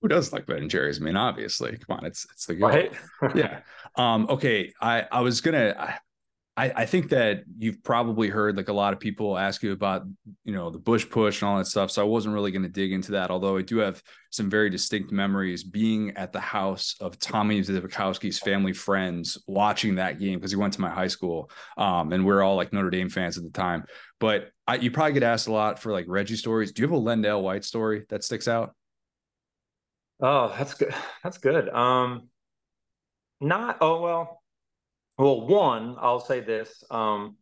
Who 0.00 0.08
does 0.08 0.32
like 0.32 0.46
Ben 0.46 0.58
and 0.58 0.70
Jerry's? 0.70 1.00
I 1.00 1.04
mean, 1.04 1.16
obviously, 1.16 1.76
come 1.76 1.98
on, 1.98 2.06
it's, 2.06 2.26
it's 2.32 2.46
the 2.46 2.54
guy. 2.54 2.90
Right? 3.20 3.34
yeah. 3.34 3.60
Um, 3.96 4.26
okay. 4.30 4.72
I, 4.80 5.06
I 5.10 5.20
was 5.20 5.40
gonna, 5.40 5.98
I, 6.58 6.72
I 6.74 6.86
think 6.86 7.10
that 7.10 7.44
you've 7.56 7.84
probably 7.84 8.26
heard 8.26 8.56
like 8.56 8.68
a 8.68 8.72
lot 8.72 8.92
of 8.92 8.98
people 8.98 9.38
ask 9.38 9.62
you 9.62 9.70
about, 9.70 10.02
you 10.42 10.52
know, 10.52 10.70
the 10.70 10.78
Bush 10.78 11.08
push 11.08 11.40
and 11.40 11.48
all 11.48 11.58
that 11.58 11.68
stuff. 11.68 11.92
So 11.92 12.02
I 12.02 12.04
wasn't 12.04 12.34
really 12.34 12.50
going 12.50 12.64
to 12.64 12.68
dig 12.68 12.90
into 12.90 13.12
that, 13.12 13.30
although 13.30 13.58
I 13.58 13.62
do 13.62 13.78
have 13.78 14.02
some 14.30 14.50
very 14.50 14.68
distinct 14.68 15.12
memories 15.12 15.62
being 15.62 16.16
at 16.16 16.32
the 16.32 16.40
house 16.40 16.96
of 17.00 17.16
Tommy 17.20 17.60
Zbikowski's 17.60 18.40
family 18.40 18.72
friends 18.72 19.38
watching 19.46 19.94
that 19.94 20.18
game 20.18 20.40
because 20.40 20.50
he 20.50 20.56
went 20.56 20.72
to 20.72 20.80
my 20.80 20.90
high 20.90 21.06
school. 21.06 21.48
Um, 21.76 22.12
and 22.12 22.26
we 22.26 22.32
are 22.32 22.42
all 22.42 22.56
like 22.56 22.72
Notre 22.72 22.90
Dame 22.90 23.08
fans 23.08 23.38
at 23.38 23.44
the 23.44 23.50
time. 23.50 23.84
But 24.18 24.50
I, 24.66 24.76
you 24.76 24.90
probably 24.90 25.12
get 25.12 25.22
asked 25.22 25.46
a 25.46 25.52
lot 25.52 25.78
for 25.78 25.92
like 25.92 26.06
Reggie 26.08 26.34
stories. 26.34 26.72
Do 26.72 26.82
you 26.82 26.88
have 26.88 26.98
a 26.98 27.00
LenDale 27.00 27.40
White 27.40 27.64
story 27.64 28.04
that 28.08 28.24
sticks 28.24 28.48
out? 28.48 28.74
Oh, 30.20 30.54
that's 30.56 30.74
good. 30.74 30.94
That's 31.22 31.38
good. 31.38 31.68
Um, 31.68 32.28
not, 33.40 33.78
oh, 33.80 34.00
well, 34.00 34.42
well, 35.16 35.46
one, 35.46 35.96
I'll 36.00 36.20
say 36.20 36.40
this. 36.40 36.84
Um, 36.90 37.36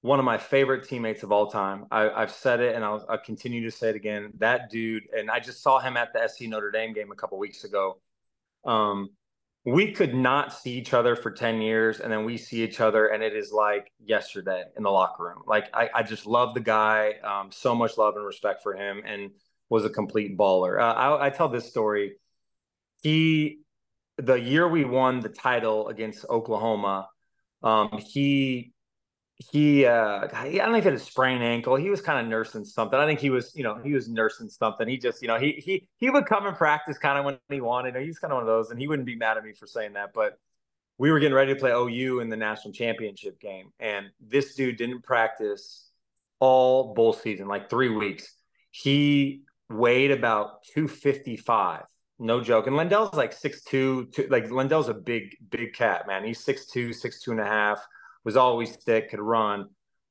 one 0.00 0.18
of 0.18 0.24
my 0.24 0.38
favorite 0.38 0.88
teammates 0.88 1.22
of 1.22 1.32
all 1.32 1.50
time. 1.50 1.86
I, 1.90 2.20
have 2.20 2.30
said 2.30 2.60
it 2.60 2.74
and 2.74 2.84
I'll, 2.84 3.04
I'll, 3.08 3.18
continue 3.18 3.64
to 3.64 3.76
say 3.76 3.90
it 3.90 3.96
again. 3.96 4.32
That 4.38 4.70
dude, 4.70 5.04
and 5.16 5.30
I 5.30 5.40
just 5.40 5.62
saw 5.62 5.80
him 5.80 5.96
at 5.96 6.12
the 6.12 6.26
SC 6.28 6.42
Notre 6.42 6.70
Dame 6.70 6.92
game 6.92 7.10
a 7.10 7.16
couple 7.16 7.38
weeks 7.38 7.64
ago. 7.64 8.00
Um, 8.64 9.10
we 9.66 9.90
could 9.90 10.14
not 10.14 10.52
see 10.52 10.78
each 10.78 10.94
other 10.94 11.16
for 11.16 11.32
10 11.32 11.60
years 11.60 11.98
and 11.98 12.10
then 12.10 12.24
we 12.24 12.38
see 12.38 12.62
each 12.62 12.80
other 12.80 13.08
and 13.08 13.22
it 13.22 13.34
is 13.34 13.50
like 13.50 13.90
yesterday 13.98 14.62
in 14.76 14.84
the 14.84 14.90
locker 14.90 15.24
room 15.24 15.42
like 15.44 15.68
i, 15.74 15.90
I 15.92 16.02
just 16.04 16.24
love 16.24 16.54
the 16.54 16.60
guy 16.60 17.14
um, 17.24 17.50
so 17.50 17.74
much 17.74 17.98
love 17.98 18.14
and 18.14 18.24
respect 18.24 18.62
for 18.62 18.74
him 18.74 19.02
and 19.04 19.32
was 19.68 19.84
a 19.84 19.90
complete 19.90 20.36
baller 20.36 20.80
uh, 20.80 20.92
I, 20.94 21.26
I 21.26 21.30
tell 21.30 21.48
this 21.48 21.68
story 21.68 22.16
he 23.02 23.60
the 24.16 24.34
year 24.34 24.68
we 24.68 24.84
won 24.84 25.20
the 25.20 25.28
title 25.28 25.88
against 25.88 26.24
oklahoma 26.28 27.08
um, 27.62 27.98
he 27.98 28.72
he 29.38 29.84
uh 29.84 30.28
I 30.32 30.50
don't 30.50 30.72
know 30.72 30.78
if 30.78 30.84
he 30.84 30.90
had 30.90 30.94
a 30.94 30.98
sprained 30.98 31.42
ankle. 31.42 31.76
He 31.76 31.90
was 31.90 32.00
kind 32.00 32.18
of 32.20 32.26
nursing 32.30 32.64
something. 32.64 32.98
I 32.98 33.04
think 33.04 33.20
he 33.20 33.30
was, 33.30 33.54
you 33.54 33.62
know, 33.62 33.78
he 33.82 33.92
was 33.92 34.08
nursing 34.08 34.48
something. 34.48 34.88
He 34.88 34.96
just, 34.96 35.20
you 35.20 35.28
know, 35.28 35.38
he 35.38 35.52
he 35.52 35.88
he 35.98 36.08
would 36.08 36.26
come 36.26 36.46
and 36.46 36.56
practice 36.56 36.96
kind 36.96 37.18
of 37.18 37.24
when 37.26 37.38
he 37.50 37.60
wanted. 37.60 37.96
He's 37.96 38.18
kind 38.18 38.32
of 38.32 38.36
one 38.36 38.44
of 38.44 38.48
those, 38.48 38.70
and 38.70 38.80
he 38.80 38.88
wouldn't 38.88 39.06
be 39.06 39.16
mad 39.16 39.36
at 39.36 39.44
me 39.44 39.52
for 39.52 39.66
saying 39.66 39.92
that. 39.92 40.12
But 40.14 40.38
we 40.96 41.10
were 41.10 41.20
getting 41.20 41.34
ready 41.34 41.52
to 41.52 41.60
play 41.60 41.70
OU 41.70 42.20
in 42.20 42.30
the 42.30 42.36
national 42.36 42.72
championship 42.72 43.38
game, 43.38 43.72
and 43.78 44.06
this 44.20 44.54
dude 44.54 44.78
didn't 44.78 45.02
practice 45.02 45.90
all 46.40 46.94
bowl 46.94 47.12
season, 47.12 47.46
like 47.46 47.68
three 47.68 47.90
weeks. 47.90 48.34
He 48.70 49.42
weighed 49.68 50.10
about 50.10 50.62
255. 50.74 51.82
No 52.18 52.40
joke. 52.40 52.66
And 52.66 52.76
Lindell's 52.76 53.14
like 53.14 53.32
six 53.32 53.62
two, 53.62 54.08
like 54.30 54.50
Lindell's 54.50 54.88
a 54.88 54.94
big, 54.94 55.36
big 55.50 55.74
cat, 55.74 56.06
man. 56.06 56.24
He's 56.24 56.42
six 56.42 56.66
two, 56.66 56.92
six 56.92 57.22
two 57.22 57.32
and 57.32 57.40
a 57.40 57.44
half 57.44 57.86
was 58.26 58.36
always 58.36 58.74
thick, 58.76 59.10
could 59.10 59.20
run. 59.20 59.68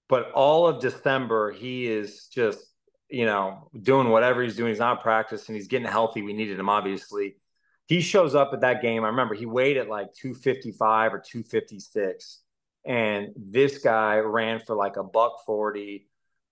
But 0.07 0.31
all 0.31 0.67
of 0.67 0.81
December, 0.81 1.51
he 1.51 1.85
is 1.85 2.27
just, 2.27 2.65
you 3.09 3.25
know, 3.25 3.69
doing 3.79 4.09
whatever 4.09 4.41
he's 4.41 4.55
doing. 4.55 4.69
He's 4.69 4.79
not 4.79 5.03
practicing. 5.03 5.53
He's 5.53 5.67
getting 5.67 5.87
healthy. 5.87 6.21
We 6.21 6.31
needed 6.31 6.57
him, 6.57 6.69
obviously. 6.69 7.35
He 7.87 7.99
shows 7.99 8.33
up 8.33 8.51
at 8.53 8.61
that 8.61 8.81
game. 8.81 9.03
I 9.03 9.09
remember 9.09 9.35
he 9.35 9.45
weighed 9.45 9.77
at 9.77 9.89
like 9.89 10.13
255 10.13 11.13
or 11.13 11.19
256. 11.19 12.39
And 12.85 13.27
this 13.35 13.79
guy 13.79 14.17
ran 14.19 14.59
for 14.59 14.75
like 14.75 14.95
a 14.95 15.03
buck 15.03 15.43
40, 15.45 16.07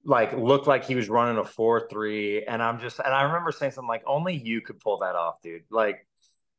like 0.06 0.34
looked 0.34 0.68
like 0.68 0.86
he 0.86 0.96
was 0.96 1.10
running 1.10 1.38
a 1.38 1.44
4 1.44 1.88
3. 1.90 2.46
And 2.46 2.62
I'm 2.62 2.80
just, 2.80 3.00
and 3.00 3.14
I 3.14 3.24
remember 3.24 3.52
saying 3.52 3.72
something 3.72 3.88
like, 3.88 4.04
only 4.06 4.36
you 4.36 4.62
could 4.62 4.80
pull 4.80 4.98
that 5.00 5.16
off, 5.16 5.42
dude. 5.42 5.64
Like, 5.70 6.06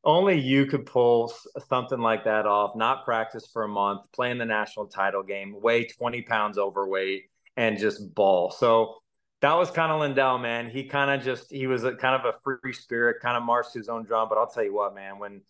only 0.04 0.38
you 0.38 0.66
could 0.66 0.86
pull 0.86 1.32
something 1.68 1.98
like 1.98 2.24
that 2.24 2.46
off, 2.46 2.76
not 2.76 3.04
practice 3.04 3.48
for 3.50 3.64
a 3.64 3.68
month, 3.68 4.02
playing 4.12 4.38
the 4.38 4.44
national 4.44 4.86
title 4.86 5.22
game, 5.22 5.56
weigh 5.60 5.86
20 5.86 6.22
pounds 6.22 6.58
overweight, 6.58 7.24
and 7.56 7.78
just 7.78 8.14
ball. 8.14 8.50
So 8.50 8.96
that 9.40 9.54
was 9.54 9.70
kind 9.70 9.90
of 9.90 10.00
Lindell, 10.00 10.38
man. 10.38 10.68
He 10.68 10.84
kind 10.84 11.10
of 11.10 11.24
just, 11.24 11.50
he 11.50 11.66
was 11.66 11.84
a 11.84 11.94
kind 11.94 12.14
of 12.14 12.26
a 12.26 12.38
free 12.44 12.72
spirit, 12.72 13.22
kind 13.22 13.36
of 13.36 13.42
marched 13.42 13.72
his 13.72 13.88
own 13.88 14.04
drum. 14.04 14.28
But 14.28 14.38
I'll 14.38 14.46
tell 14.46 14.64
you 14.64 14.74
what, 14.74 14.94
man, 14.94 15.18
when, 15.18 15.40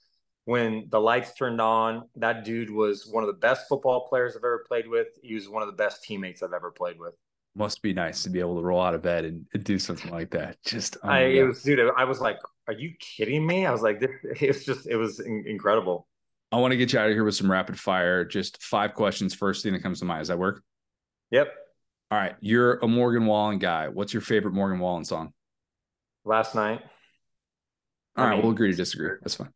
when 0.45 0.87
the 0.89 1.01
lights 1.01 1.35
turned 1.35 1.61
on, 1.61 2.09
that 2.16 2.45
dude 2.45 2.71
was 2.71 3.07
one 3.07 3.25
of 3.25 3.29
the 3.29 3.35
best 3.41 3.69
football 3.69 4.07
players 4.09 4.37
I've 4.37 4.45
ever 4.45 4.65
played 4.69 4.87
with. 4.89 5.09
He 5.21 5.35
was 5.35 5.49
one 5.49 5.62
of 5.62 5.69
the 5.69 5.77
best 5.77 6.05
teammates 6.05 6.43
I've 6.43 6.53
ever 6.53 6.71
played 6.71 6.99
with 6.99 7.15
must 7.56 7.82
be 7.82 7.93
nice 7.93 8.22
to 8.24 8.31
be 8.31 8.40
able 8.40 8.56
to 8.56 8.62
roll 8.62 8.82
out 8.82 8.94
of 8.94 9.02
bed 9.02 9.24
and, 9.24 9.47
do 9.64 9.78
something 9.78 10.10
like 10.10 10.31
that. 10.31 10.56
Just 10.64 10.97
oh 11.02 11.09
I 11.09 11.20
it 11.20 11.43
was 11.44 11.62
dude, 11.62 11.81
I 11.97 12.05
was 12.05 12.20
like, 12.20 12.39
are 12.66 12.74
you 12.74 12.93
kidding 12.98 13.47
me? 13.47 13.66
I 13.66 13.70
was 13.70 13.82
like, 13.82 14.01
this, 14.01 14.10
it's 14.40 14.64
just 14.64 14.86
it 14.86 14.97
was 14.97 15.20
in- 15.20 15.44
incredible. 15.47 16.06
I 16.52 16.56
want 16.56 16.72
to 16.72 16.76
get 16.76 16.93
you 16.93 16.98
out 16.98 17.09
of 17.09 17.14
here 17.14 17.24
with 17.24 17.35
some 17.35 17.51
rapid 17.51 17.78
fire. 17.78 18.24
Just 18.24 18.62
five 18.62 18.94
questions. 18.94 19.35
First 19.35 19.62
thing 19.62 19.72
that 19.72 19.82
comes 19.82 19.98
to 20.01 20.05
mind. 20.05 20.20
Does 20.20 20.28
that 20.28 20.39
work? 20.39 20.62
Yep. 21.31 21.52
All 22.10 22.18
right. 22.18 22.36
You're 22.40 22.74
a 22.74 22.86
Morgan 22.86 23.26
Wallen 23.26 23.59
guy. 23.59 23.89
What's 23.89 24.12
your 24.12 24.20
favorite 24.20 24.55
Morgan 24.55 24.78
Wallen 24.78 25.05
song? 25.05 25.32
Last 26.24 26.55
night. 26.55 26.81
All 28.16 28.24
I 28.24 28.28
right, 28.28 28.35
mean, 28.35 28.43
we'll 28.43 28.52
agree 28.52 28.70
to 28.70 28.76
disagree. 28.76 29.16
That's 29.20 29.35
fine. 29.35 29.52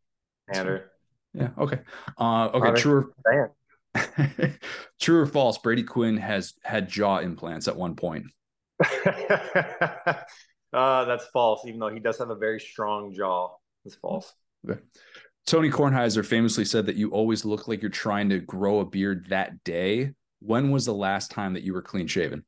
That's 0.47 0.59
fine. 0.59 0.81
Yeah. 1.33 1.49
Okay. 1.57 1.79
Uh, 2.17 2.47
okay. 2.47 2.81
True. 2.81 3.13
True 4.99 5.21
or 5.21 5.25
false? 5.25 5.57
Brady 5.57 5.83
Quinn 5.83 6.17
has 6.17 6.53
had 6.63 6.89
jaw 6.89 7.19
implants 7.19 7.67
at 7.67 7.75
one 7.75 7.95
point. 7.95 8.25
uh, 9.05 10.15
that's 10.73 11.25
false. 11.27 11.61
Even 11.65 11.79
though 11.79 11.89
he 11.89 11.99
does 11.99 12.17
have 12.19 12.29
a 12.29 12.35
very 12.35 12.59
strong 12.59 13.13
jaw, 13.13 13.49
it's 13.85 13.95
false. 13.95 14.33
Okay. 14.69 14.79
Tony 15.45 15.69
Kornheiser 15.69 16.25
famously 16.25 16.65
said 16.65 16.85
that 16.85 16.95
you 16.95 17.09
always 17.09 17.43
look 17.45 17.67
like 17.67 17.81
you're 17.81 17.89
trying 17.89 18.29
to 18.29 18.39
grow 18.39 18.79
a 18.79 18.85
beard 18.85 19.27
that 19.29 19.63
day. 19.63 20.11
When 20.41 20.71
was 20.71 20.85
the 20.85 20.93
last 20.93 21.31
time 21.31 21.53
that 21.53 21.63
you 21.63 21.73
were 21.73 21.81
clean 21.81 22.07
shaven? 22.07 22.45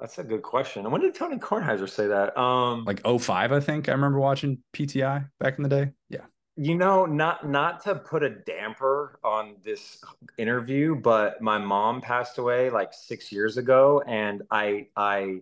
That's 0.00 0.18
a 0.18 0.24
good 0.24 0.42
question. 0.42 0.88
When 0.90 1.00
did 1.00 1.14
Tony 1.14 1.36
Kornheiser 1.38 1.88
say 1.88 2.06
that? 2.06 2.38
Um, 2.38 2.84
like 2.84 3.02
05, 3.04 3.52
I 3.52 3.60
think. 3.60 3.88
I 3.88 3.92
remember 3.92 4.20
watching 4.20 4.62
PTI 4.72 5.28
back 5.40 5.58
in 5.58 5.64
the 5.64 5.68
day. 5.68 5.90
Yeah 6.08 6.22
you 6.58 6.74
know 6.74 7.06
not 7.06 7.48
not 7.48 7.80
to 7.84 7.94
put 7.94 8.24
a 8.24 8.28
damper 8.28 9.20
on 9.22 9.54
this 9.62 10.02
interview 10.38 10.96
but 10.96 11.40
my 11.40 11.56
mom 11.56 12.00
passed 12.00 12.36
away 12.38 12.68
like 12.68 12.92
six 12.92 13.30
years 13.30 13.56
ago 13.56 14.02
and 14.08 14.42
i 14.50 14.84
i 14.96 15.40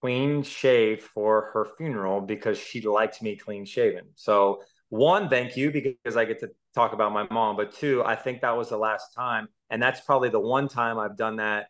clean 0.00 0.42
shaved 0.42 1.02
for 1.02 1.52
her 1.52 1.64
funeral 1.78 2.20
because 2.20 2.58
she 2.58 2.80
liked 2.80 3.22
me 3.22 3.36
clean 3.36 3.64
shaven. 3.64 4.04
So 4.16 4.62
one 4.88 5.28
thank 5.28 5.56
you 5.56 5.70
because 5.70 6.16
i 6.16 6.24
get 6.24 6.40
to 6.40 6.50
talk 6.74 6.92
about 6.92 7.12
my 7.12 7.26
mom 7.30 7.56
but 7.56 7.72
two 7.72 8.02
i 8.04 8.16
think 8.16 8.40
that 8.40 8.56
was 8.56 8.68
the 8.68 8.76
last 8.76 9.14
time 9.14 9.46
and 9.70 9.80
that's 9.80 10.00
probably 10.00 10.28
the 10.28 10.40
one 10.40 10.66
time 10.66 10.98
i've 10.98 11.16
done 11.16 11.36
that 11.36 11.68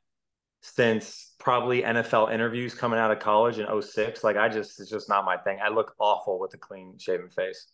since 0.62 1.34
probably 1.38 1.82
nfl 1.82 2.32
interviews 2.32 2.74
coming 2.74 2.98
out 2.98 3.10
of 3.10 3.18
college 3.18 3.58
in 3.58 3.82
06 3.82 4.24
like 4.24 4.36
i 4.36 4.48
just 4.48 4.80
it's 4.80 4.88
just 4.88 5.10
not 5.10 5.26
my 5.26 5.36
thing. 5.36 5.58
I 5.62 5.68
look 5.68 5.94
awful 5.98 6.40
with 6.40 6.54
a 6.54 6.58
clean 6.58 6.96
shaven 6.98 7.28
face 7.28 7.66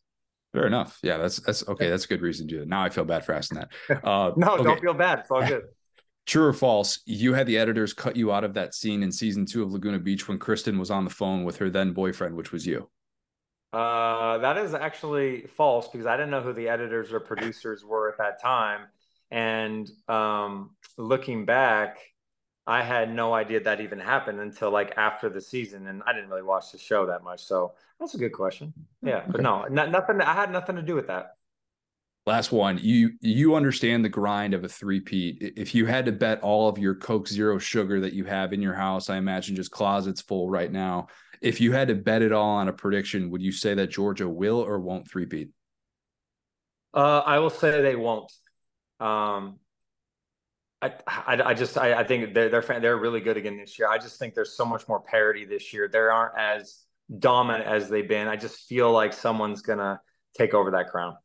Fair 0.52 0.66
enough. 0.66 0.98
Yeah, 1.02 1.18
that's 1.18 1.38
that's 1.40 1.66
okay. 1.68 1.90
That's 1.90 2.04
a 2.04 2.08
good 2.08 2.22
reason 2.22 2.48
to 2.48 2.54
do 2.56 2.62
it. 2.62 2.68
Now 2.68 2.82
I 2.82 2.88
feel 2.88 3.04
bad 3.04 3.24
for 3.24 3.32
asking 3.32 3.58
that. 3.58 4.04
Uh, 4.04 4.32
no, 4.36 4.54
okay. 4.54 4.64
don't 4.64 4.80
feel 4.80 4.94
bad. 4.94 5.20
It's 5.20 5.30
all 5.30 5.46
good. 5.46 5.62
True 6.26 6.44
or 6.44 6.52
false? 6.52 7.00
You 7.06 7.32
had 7.32 7.46
the 7.46 7.56
editors 7.56 7.94
cut 7.94 8.14
you 8.14 8.32
out 8.32 8.44
of 8.44 8.52
that 8.54 8.74
scene 8.74 9.02
in 9.02 9.10
season 9.10 9.46
two 9.46 9.62
of 9.62 9.72
Laguna 9.72 9.98
Beach 9.98 10.28
when 10.28 10.38
Kristin 10.38 10.78
was 10.78 10.90
on 10.90 11.04
the 11.04 11.10
phone 11.10 11.44
with 11.44 11.56
her 11.56 11.70
then 11.70 11.92
boyfriend, 11.92 12.34
which 12.34 12.52
was 12.52 12.66
you. 12.66 12.90
Uh, 13.72 14.38
that 14.38 14.58
is 14.58 14.74
actually 14.74 15.46
false 15.56 15.88
because 15.88 16.06
I 16.06 16.16
didn't 16.16 16.30
know 16.30 16.42
who 16.42 16.52
the 16.52 16.68
editors 16.68 17.12
or 17.12 17.20
producers 17.20 17.84
were 17.84 18.10
at 18.10 18.18
that 18.18 18.42
time. 18.42 18.82
And 19.30 19.90
um, 20.08 20.76
looking 20.96 21.44
back, 21.44 21.98
I 22.68 22.82
had 22.82 23.10
no 23.10 23.32
idea 23.32 23.60
that 23.60 23.80
even 23.80 23.98
happened 23.98 24.40
until 24.40 24.70
like 24.70 24.92
after 24.98 25.30
the 25.30 25.40
season, 25.40 25.86
and 25.86 26.02
I 26.06 26.12
didn't 26.12 26.28
really 26.28 26.42
watch 26.42 26.70
the 26.70 26.76
show 26.76 27.06
that 27.06 27.24
much. 27.24 27.42
So 27.42 27.72
that's 27.98 28.14
a 28.14 28.18
good 28.18 28.34
question. 28.34 28.74
Yeah, 29.02 29.20
okay. 29.20 29.26
but 29.30 29.40
no, 29.40 29.64
not, 29.70 29.90
nothing. 29.90 30.20
I 30.20 30.34
had 30.34 30.52
nothing 30.52 30.76
to 30.76 30.82
do 30.82 30.94
with 30.94 31.06
that. 31.06 31.36
Last 32.26 32.52
one. 32.52 32.78
You 32.78 33.12
you 33.22 33.54
understand 33.54 34.04
the 34.04 34.10
grind 34.10 34.52
of 34.52 34.64
a 34.64 34.68
three-peat. 34.68 35.54
If 35.56 35.74
you 35.74 35.86
had 35.86 36.04
to 36.04 36.12
bet 36.12 36.42
all 36.42 36.68
of 36.68 36.76
your 36.76 36.94
Coke 36.94 37.26
Zero 37.26 37.58
sugar 37.58 38.00
that 38.00 38.12
you 38.12 38.26
have 38.26 38.52
in 38.52 38.60
your 38.60 38.74
house, 38.74 39.08
I 39.08 39.16
imagine 39.16 39.56
just 39.56 39.70
closets 39.70 40.20
full 40.20 40.50
right 40.50 40.70
now. 40.70 41.06
If 41.40 41.62
you 41.62 41.72
had 41.72 41.88
to 41.88 41.94
bet 41.94 42.20
it 42.20 42.32
all 42.32 42.50
on 42.50 42.68
a 42.68 42.72
prediction, 42.74 43.30
would 43.30 43.40
you 43.40 43.50
say 43.50 43.72
that 43.72 43.86
Georgia 43.86 44.28
will 44.28 44.58
or 44.58 44.78
won't 44.78 45.10
three-peat? 45.10 45.48
Uh, 46.92 47.20
I 47.20 47.38
will 47.38 47.48
say 47.48 47.80
they 47.80 47.96
won't. 47.96 48.30
Um, 49.00 49.58
I, 50.80 50.92
I, 51.06 51.42
I 51.44 51.54
just 51.54 51.76
I, 51.76 51.94
I 51.94 52.04
think 52.04 52.34
they're 52.34 52.48
they're 52.48 52.80
they're 52.80 52.96
really 52.96 53.20
good 53.20 53.36
again 53.36 53.56
this 53.56 53.78
year. 53.78 53.88
I 53.88 53.98
just 53.98 54.18
think 54.18 54.34
there's 54.34 54.56
so 54.56 54.64
much 54.64 54.86
more 54.88 55.00
parity 55.00 55.44
this 55.44 55.72
year. 55.72 55.88
They 55.88 55.98
aren't 55.98 56.38
as 56.38 56.84
dominant 57.18 57.64
as 57.64 57.88
they've 57.88 58.08
been. 58.08 58.28
I 58.28 58.36
just 58.36 58.68
feel 58.68 58.92
like 58.92 59.12
someone's 59.12 59.62
gonna 59.62 60.00
take 60.36 60.54
over 60.54 60.72
that 60.72 60.88
crown. 60.88 61.16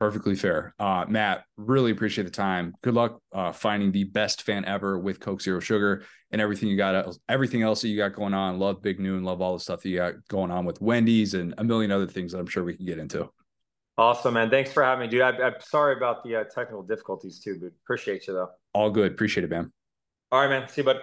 Perfectly 0.00 0.34
fair, 0.34 0.74
uh, 0.78 1.04
Matt. 1.08 1.44
Really 1.56 1.90
appreciate 1.90 2.24
the 2.24 2.30
time. 2.30 2.74
Good 2.82 2.94
luck 2.94 3.20
uh, 3.32 3.52
finding 3.52 3.92
the 3.92 4.04
best 4.04 4.42
fan 4.42 4.64
ever 4.64 4.98
with 4.98 5.20
Coke 5.20 5.40
Zero 5.40 5.60
Sugar 5.60 6.04
and 6.30 6.40
everything 6.40 6.68
you 6.68 6.76
got. 6.76 7.16
Everything 7.28 7.62
else 7.62 7.82
that 7.82 7.88
you 7.88 7.96
got 7.96 8.14
going 8.14 8.34
on. 8.34 8.58
Love 8.58 8.82
Big 8.82 8.98
Noon. 8.98 9.24
Love 9.24 9.40
all 9.40 9.54
the 9.54 9.60
stuff 9.60 9.82
that 9.82 9.88
you 9.88 9.96
got 9.98 10.14
going 10.28 10.50
on 10.50 10.64
with 10.64 10.80
Wendy's 10.80 11.34
and 11.34 11.54
a 11.58 11.64
million 11.64 11.90
other 11.90 12.06
things 12.06 12.32
that 12.32 12.38
I'm 12.38 12.46
sure 12.46 12.64
we 12.64 12.74
can 12.74 12.86
get 12.86 12.98
into. 12.98 13.30
Awesome, 13.96 14.34
man. 14.34 14.50
Thanks 14.50 14.72
for 14.72 14.82
having 14.82 15.06
me, 15.06 15.10
dude. 15.10 15.22
I, 15.22 15.30
am 15.46 15.54
sorry 15.60 15.96
about 15.96 16.24
the 16.24 16.36
uh, 16.36 16.44
technical 16.44 16.82
difficulties 16.82 17.38
too, 17.38 17.58
but 17.60 17.70
appreciate 17.84 18.26
you 18.26 18.34
though. 18.34 18.50
All 18.72 18.90
good. 18.90 19.12
Appreciate 19.12 19.44
it, 19.44 19.50
man. 19.50 19.72
All 20.32 20.40
right, 20.40 20.50
man. 20.50 20.68
See 20.68 20.80
you, 20.80 20.84
bud. 20.84 20.96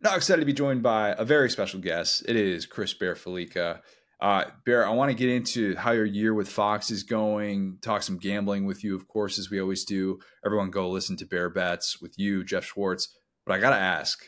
Now 0.00 0.16
excited 0.16 0.40
to 0.40 0.46
be 0.46 0.52
joined 0.52 0.82
by 0.82 1.14
a 1.16 1.24
very 1.24 1.48
special 1.48 1.80
guest. 1.80 2.24
It 2.28 2.36
is 2.36 2.66
Chris 2.66 2.92
Bear 2.92 3.14
Fallica. 3.14 3.80
Uh, 4.20 4.44
Bear, 4.66 4.86
I 4.86 4.90
want 4.90 5.10
to 5.10 5.16
get 5.16 5.28
into 5.28 5.76
how 5.76 5.92
your 5.92 6.04
year 6.04 6.34
with 6.34 6.48
Fox 6.48 6.90
is 6.90 7.04
going, 7.04 7.78
talk 7.80 8.02
some 8.02 8.18
gambling 8.18 8.66
with 8.66 8.82
you, 8.82 8.96
of 8.96 9.06
course, 9.06 9.38
as 9.38 9.50
we 9.50 9.60
always 9.60 9.84
do. 9.84 10.18
Everyone 10.44 10.70
go 10.70 10.90
listen 10.90 11.16
to 11.18 11.26
Bear 11.26 11.48
Bets 11.48 12.02
with 12.02 12.18
you, 12.18 12.44
Geoff 12.44 12.64
Schwartz. 12.64 13.16
But 13.46 13.54
I 13.54 13.60
got 13.60 13.70
to 13.70 13.76
ask, 13.76 14.24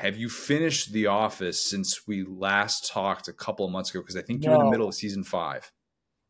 have 0.00 0.16
you 0.16 0.30
finished 0.30 0.92
The 0.92 1.08
Office 1.08 1.62
since 1.62 2.06
we 2.08 2.24
last 2.24 2.90
talked 2.90 3.28
a 3.28 3.34
couple 3.34 3.66
of 3.66 3.72
months 3.72 3.90
ago? 3.90 4.00
Because 4.00 4.16
I 4.16 4.22
think 4.22 4.42
you're 4.42 4.54
in 4.54 4.64
the 4.64 4.70
middle 4.70 4.88
of 4.88 4.94
season 4.94 5.24
five. 5.24 5.70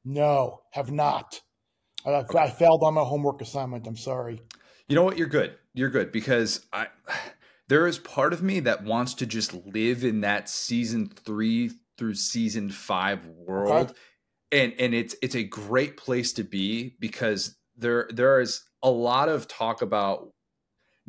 No, 0.05 0.63
have 0.73 0.91
not. 0.91 1.41
I, 2.05 2.25
I 2.37 2.51
failed 2.51 2.83
on 2.83 2.95
my 2.95 3.03
homework 3.03 3.41
assignment. 3.41 3.87
I'm 3.87 3.97
sorry. 3.97 4.43
You 4.89 4.97
know 4.97 5.05
what? 5.05 5.19
You're 5.19 5.29
good. 5.29 5.55
You're 5.73 5.89
good 5.89 6.11
because 6.11 6.67
I 6.73 6.89
there 7.69 7.87
is 7.87 7.99
part 7.99 8.33
of 8.33 8.43
me 8.43 8.59
that 8.61 8.83
wants 8.83 9.15
to 9.15 9.27
just 9.27 9.55
live 9.55 10.03
in 10.03 10.23
that 10.23 10.49
season 10.49 11.07
three 11.07 11.71
through 11.97 12.15
season 12.15 12.71
five 12.71 13.25
world. 13.29 13.91
Okay. 13.91 13.95
And 14.51 14.73
and 14.81 14.95
it's 14.95 15.15
it's 15.23 15.37
a 15.37 15.45
great 15.45 15.97
place 15.97 16.33
to 16.33 16.43
be 16.43 16.97
because 16.99 17.57
there 17.77 18.09
there 18.13 18.41
is 18.41 18.65
a 18.83 18.91
lot 18.91 19.29
of 19.29 19.47
talk 19.47 19.81
about 19.81 20.33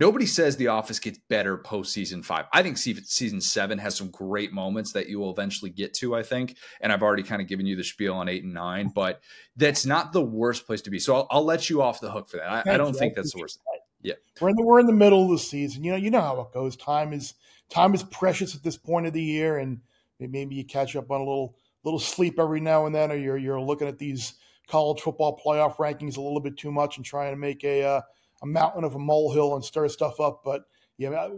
nobody 0.02 0.26
says 0.26 0.58
the 0.58 0.68
office 0.68 1.00
gets 1.00 1.20
better 1.30 1.58
post 1.58 1.94
season 1.94 2.24
five 2.24 2.46
i 2.52 2.64
think 2.64 2.78
season 2.78 3.40
seven 3.40 3.78
has 3.78 3.96
some 3.96 4.10
great 4.10 4.52
moments 4.52 4.92
that 4.92 5.08
you 5.08 5.20
will 5.20 5.32
eventually 5.32 5.70
get 5.70 5.94
to 5.94 6.16
i 6.16 6.24
think 6.24 6.58
and 6.82 6.92
i've 6.92 7.04
already 7.04 7.24
kind 7.24 7.42
of 7.42 7.48
given 7.48 7.66
you 7.66 7.76
the 7.76 7.84
spiel 7.84 8.16
on 8.16 8.28
eight 8.28 8.44
and 8.44 8.54
nine 8.54 8.92
but 8.94 9.22
that's 9.56 9.86
not 9.86 10.12
the 10.12 10.22
worst 10.22 10.66
place 10.66 10.82
to 10.82 10.90
be 10.90 11.00
so 11.00 11.16
i'll, 11.16 11.28
I'll 11.30 11.46
let 11.46 11.70
you 11.70 11.82
off 11.82 12.02
the 12.02 12.12
hook 12.12 12.28
for 12.28 12.38
that 12.38 12.68
i, 12.68 12.74
I 12.74 12.78
don't 12.78 12.94
think 12.94 13.16
that's 13.16 13.34
the 13.34 13.40
worst 13.40 13.60
Yeah. 14.04 14.14
We're 14.40 14.50
in 14.50 14.56
the 14.56 14.64
we're 14.64 14.80
in 14.80 14.88
the 14.88 14.94
middle 14.94 15.26
of 15.26 15.32
the 15.32 15.38
season. 15.38 15.84
You 15.84 15.92
know, 15.92 15.98
you 15.98 16.10
know 16.10 16.22
how 16.22 16.42
it 16.42 16.54
goes. 16.54 16.76
Time 16.76 17.14
is 17.14 17.36
time 17.70 17.94
is 17.94 18.04
precious 18.04 18.56
at 18.56 18.64
this 18.64 18.78
point 18.78 19.06
of 19.06 19.14
the 19.14 19.22
year, 19.22 19.60
and 19.60 19.80
maybe 20.20 20.56
you 20.56 20.66
catch 20.66 20.96
up 20.96 21.12
on 21.12 21.22
a 21.22 21.24
little 21.24 21.56
little 21.84 22.00
sleep 22.00 22.40
every 22.40 22.62
now 22.62 22.86
and 22.86 22.96
then, 22.96 23.12
or 23.12 23.16
you're 23.16 23.38
you're 23.38 23.62
looking 23.62 23.88
at 23.88 24.00
these 24.00 24.36
college 24.68 25.02
football 25.02 25.40
playoff 25.44 25.76
rankings 25.76 26.18
a 26.18 26.22
little 26.22 26.40
bit 26.40 26.58
too 26.58 26.72
much 26.72 26.98
and 26.98 27.06
trying 27.06 27.32
to 27.32 27.38
make 27.38 27.64
a 27.64 27.84
uh, 27.84 28.02
a 28.42 28.48
mountain 28.48 28.84
of 28.84 28.96
a 28.96 29.00
molehill 29.00 29.56
and 29.56 29.64
stir 29.64 29.88
stuff 29.90 30.20
up. 30.20 30.42
But 30.44 30.64
yeah, 30.98 31.30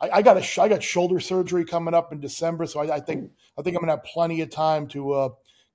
I- 0.00 0.10
I, 0.10 0.22
got 0.22 0.36
a 0.36 0.42
sh- 0.42 0.58
I 0.58 0.68
got 0.68 0.82
shoulder 0.82 1.20
surgery 1.20 1.64
coming 1.64 1.94
up 1.94 2.12
in 2.12 2.20
December, 2.20 2.66
so 2.66 2.80
I, 2.80 2.96
I 2.96 3.00
think 3.00 3.30
I 3.58 3.62
think 3.62 3.76
I'm 3.76 3.82
gonna 3.82 3.92
have 3.92 4.04
plenty 4.04 4.40
of 4.42 4.50
time 4.50 4.86
to 4.88 5.12
uh, 5.12 5.28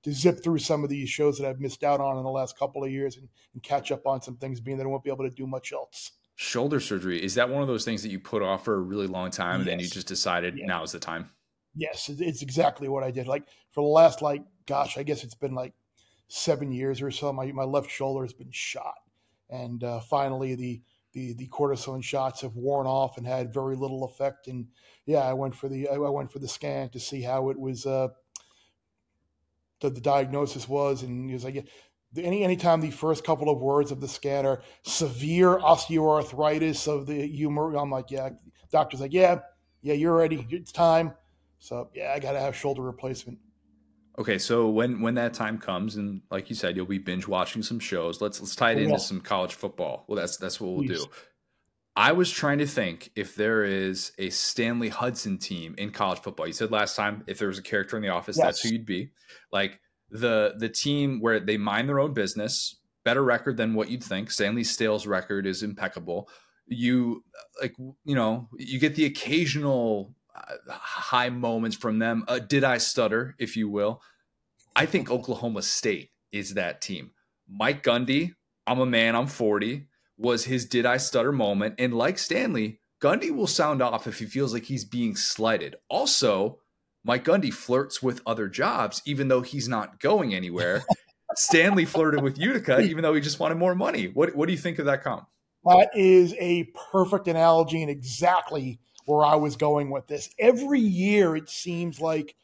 to 0.04 0.12
zip 0.12 0.42
through 0.42 0.58
some 0.58 0.84
of 0.84 0.90
these 0.90 1.08
shows 1.08 1.38
that 1.38 1.48
I've 1.48 1.58
missed 1.60 1.82
out 1.82 2.00
on 2.00 2.16
in 2.18 2.22
the 2.22 2.30
last 2.30 2.56
couple 2.58 2.84
of 2.84 2.90
years 2.90 3.16
and, 3.16 3.28
and 3.54 3.62
catch 3.62 3.90
up 3.90 4.06
on 4.06 4.22
some 4.22 4.36
things, 4.36 4.60
being 4.60 4.78
that 4.78 4.84
I 4.84 4.86
won't 4.86 5.02
be 5.02 5.10
able 5.10 5.24
to 5.28 5.34
do 5.34 5.46
much 5.46 5.72
else. 5.72 6.12
shoulder 6.36 6.78
surgery 6.78 7.20
is 7.22 7.34
that 7.34 7.48
one 7.50 7.62
of 7.62 7.66
those 7.68 7.84
things 7.84 8.02
that 8.04 8.10
you 8.10 8.20
put 8.20 8.42
off 8.42 8.64
for 8.64 8.74
a 8.74 8.80
really 8.80 9.08
long 9.08 9.28
time 9.30 9.60
and 9.60 9.68
then 9.68 9.80
you 9.80 9.88
just 9.88 10.06
decided 10.06 10.56
Yeah. 10.56 10.66
now 10.66 10.82
is 10.84 10.92
the 10.92 11.00
time 11.00 11.30
Yes, 11.74 12.08
it's 12.08 12.42
exactly 12.42 12.88
what 12.88 13.02
I 13.04 13.10
did. 13.10 13.26
Like 13.28 13.44
for 13.72 13.82
the 13.82 13.88
last 13.88 14.22
like, 14.22 14.42
gosh, 14.66 14.96
I 14.98 15.02
guess 15.02 15.22
it's 15.24 15.34
been 15.34 15.54
like 15.54 15.74
seven 16.28 16.70
years 16.72 17.02
or 17.02 17.10
so. 17.10 17.32
My 17.32 17.50
my 17.52 17.64
left 17.64 17.90
shoulder 17.90 18.24
has 18.24 18.32
been 18.32 18.50
shot, 18.52 18.94
and 19.50 19.82
uh, 19.84 20.00
finally 20.00 20.54
the 20.54 20.82
the 21.12 21.32
the 21.34 21.48
cortisone 21.48 22.02
shots 22.02 22.42
have 22.42 22.54
worn 22.54 22.86
off 22.86 23.16
and 23.16 23.26
had 23.26 23.52
very 23.52 23.76
little 23.76 24.04
effect. 24.04 24.46
And 24.46 24.66
yeah, 25.06 25.20
I 25.20 25.32
went 25.32 25.54
for 25.54 25.68
the 25.68 25.88
I 25.88 25.96
went 25.96 26.32
for 26.32 26.38
the 26.38 26.48
scan 26.48 26.90
to 26.90 27.00
see 27.00 27.22
how 27.22 27.50
it 27.50 27.58
was. 27.58 27.86
Uh, 27.86 28.08
the, 29.80 29.90
the 29.90 30.00
diagnosis 30.00 30.68
was, 30.68 31.04
and 31.04 31.28
he 31.28 31.34
was 31.34 31.44
like, 31.44 31.68
any 32.16 32.42
anytime 32.42 32.80
the 32.80 32.90
first 32.90 33.24
couple 33.24 33.48
of 33.48 33.60
words 33.60 33.92
of 33.92 34.00
the 34.00 34.08
scan 34.08 34.44
are 34.44 34.62
severe 34.82 35.58
osteoarthritis 35.58 36.88
of 36.88 37.06
the 37.06 37.26
humor, 37.26 37.76
I'm 37.76 37.90
like, 37.90 38.10
yeah. 38.10 38.30
Doctor's 38.70 39.00
like, 39.00 39.12
yeah, 39.12 39.38
yeah, 39.82 39.94
you're 39.94 40.16
ready. 40.16 40.46
It's 40.50 40.72
time. 40.72 41.14
So 41.58 41.90
yeah, 41.94 42.12
I 42.14 42.18
got 42.18 42.32
to 42.32 42.40
have 42.40 42.54
shoulder 42.54 42.82
replacement. 42.82 43.38
Okay, 44.18 44.38
so 44.38 44.68
when 44.68 45.00
when 45.00 45.14
that 45.14 45.32
time 45.32 45.58
comes, 45.58 45.94
and 45.94 46.22
like 46.30 46.50
you 46.50 46.56
said, 46.56 46.76
you'll 46.76 46.86
be 46.86 46.98
binge 46.98 47.28
watching 47.28 47.62
some 47.62 47.78
shows. 47.78 48.20
Let's 48.20 48.40
let's 48.40 48.56
tie 48.56 48.72
it 48.72 48.78
into 48.78 48.98
some 48.98 49.20
college 49.20 49.54
football. 49.54 50.04
Well, 50.08 50.16
that's 50.16 50.36
that's 50.36 50.60
what 50.60 50.72
we'll 50.72 50.86
Please. 50.86 51.04
do. 51.04 51.10
I 51.94 52.12
was 52.12 52.30
trying 52.30 52.58
to 52.58 52.66
think 52.66 53.10
if 53.16 53.34
there 53.34 53.64
is 53.64 54.12
a 54.18 54.30
Stanley 54.30 54.88
Hudson 54.88 55.38
team 55.38 55.74
in 55.78 55.90
college 55.90 56.20
football. 56.20 56.46
You 56.46 56.52
said 56.52 56.70
last 56.70 56.96
time 56.96 57.24
if 57.26 57.38
there 57.38 57.48
was 57.48 57.58
a 57.58 57.62
character 57.62 57.96
in 57.96 58.02
the 58.02 58.08
office, 58.08 58.36
that's 58.36 58.60
who 58.60 58.70
you'd 58.70 58.86
be. 58.86 59.10
Like 59.52 59.80
the 60.10 60.54
the 60.58 60.68
team 60.68 61.20
where 61.20 61.38
they 61.38 61.56
mind 61.56 61.88
their 61.88 62.00
own 62.00 62.12
business, 62.12 62.76
better 63.04 63.22
record 63.22 63.56
than 63.56 63.74
what 63.74 63.88
you'd 63.88 64.02
think. 64.02 64.30
Stanley 64.30 64.64
Stale's 64.64 65.06
record 65.06 65.46
is 65.46 65.62
impeccable. 65.62 66.28
You 66.66 67.24
like 67.60 67.76
you 67.78 68.14
know 68.14 68.48
you 68.58 68.78
get 68.80 68.94
the 68.96 69.06
occasional 69.06 70.14
high 70.68 71.30
moments 71.30 71.76
from 71.76 71.98
them. 71.98 72.24
Uh, 72.28 72.38
did 72.38 72.64
I 72.64 72.78
stutter, 72.78 73.34
if 73.38 73.56
you 73.56 73.68
will? 73.68 74.02
I 74.74 74.86
think 74.86 75.10
Oklahoma 75.10 75.62
State 75.62 76.10
is 76.32 76.54
that 76.54 76.80
team. 76.80 77.10
Mike 77.48 77.82
Gundy, 77.82 78.34
I'm 78.66 78.80
a 78.80 78.86
man, 78.86 79.16
I'm 79.16 79.26
40, 79.26 79.86
was 80.16 80.44
his 80.44 80.66
did 80.66 80.86
I 80.86 80.98
stutter 80.98 81.32
moment. 81.32 81.76
And 81.78 81.94
like 81.94 82.18
Stanley, 82.18 82.80
Gundy 83.00 83.30
will 83.30 83.46
sound 83.46 83.80
off 83.80 84.06
if 84.06 84.18
he 84.18 84.26
feels 84.26 84.52
like 84.52 84.64
he's 84.64 84.84
being 84.84 85.16
slighted. 85.16 85.76
Also, 85.88 86.58
Mike 87.04 87.24
Gundy 87.24 87.52
flirts 87.52 88.02
with 88.02 88.20
other 88.26 88.48
jobs, 88.48 89.00
even 89.06 89.28
though 89.28 89.42
he's 89.42 89.68
not 89.68 90.00
going 90.00 90.34
anywhere. 90.34 90.84
Stanley 91.36 91.84
flirted 91.84 92.22
with 92.22 92.38
Utica, 92.38 92.80
even 92.80 93.02
though 93.02 93.14
he 93.14 93.20
just 93.20 93.38
wanted 93.38 93.56
more 93.56 93.74
money. 93.74 94.06
What, 94.08 94.34
what 94.34 94.46
do 94.46 94.52
you 94.52 94.58
think 94.58 94.78
of 94.78 94.86
that 94.86 95.04
comp? 95.04 95.26
That 95.64 95.90
is 95.94 96.34
a 96.38 96.64
perfect 96.92 97.28
analogy 97.28 97.82
and 97.82 97.90
exactly 97.90 98.80
where 99.08 99.24
I 99.24 99.36
was 99.36 99.56
going 99.56 99.88
with 99.88 100.06
this. 100.06 100.28
Every 100.38 100.80
year, 100.80 101.34
it 101.34 101.48
seems 101.48 101.98
like 101.98 102.34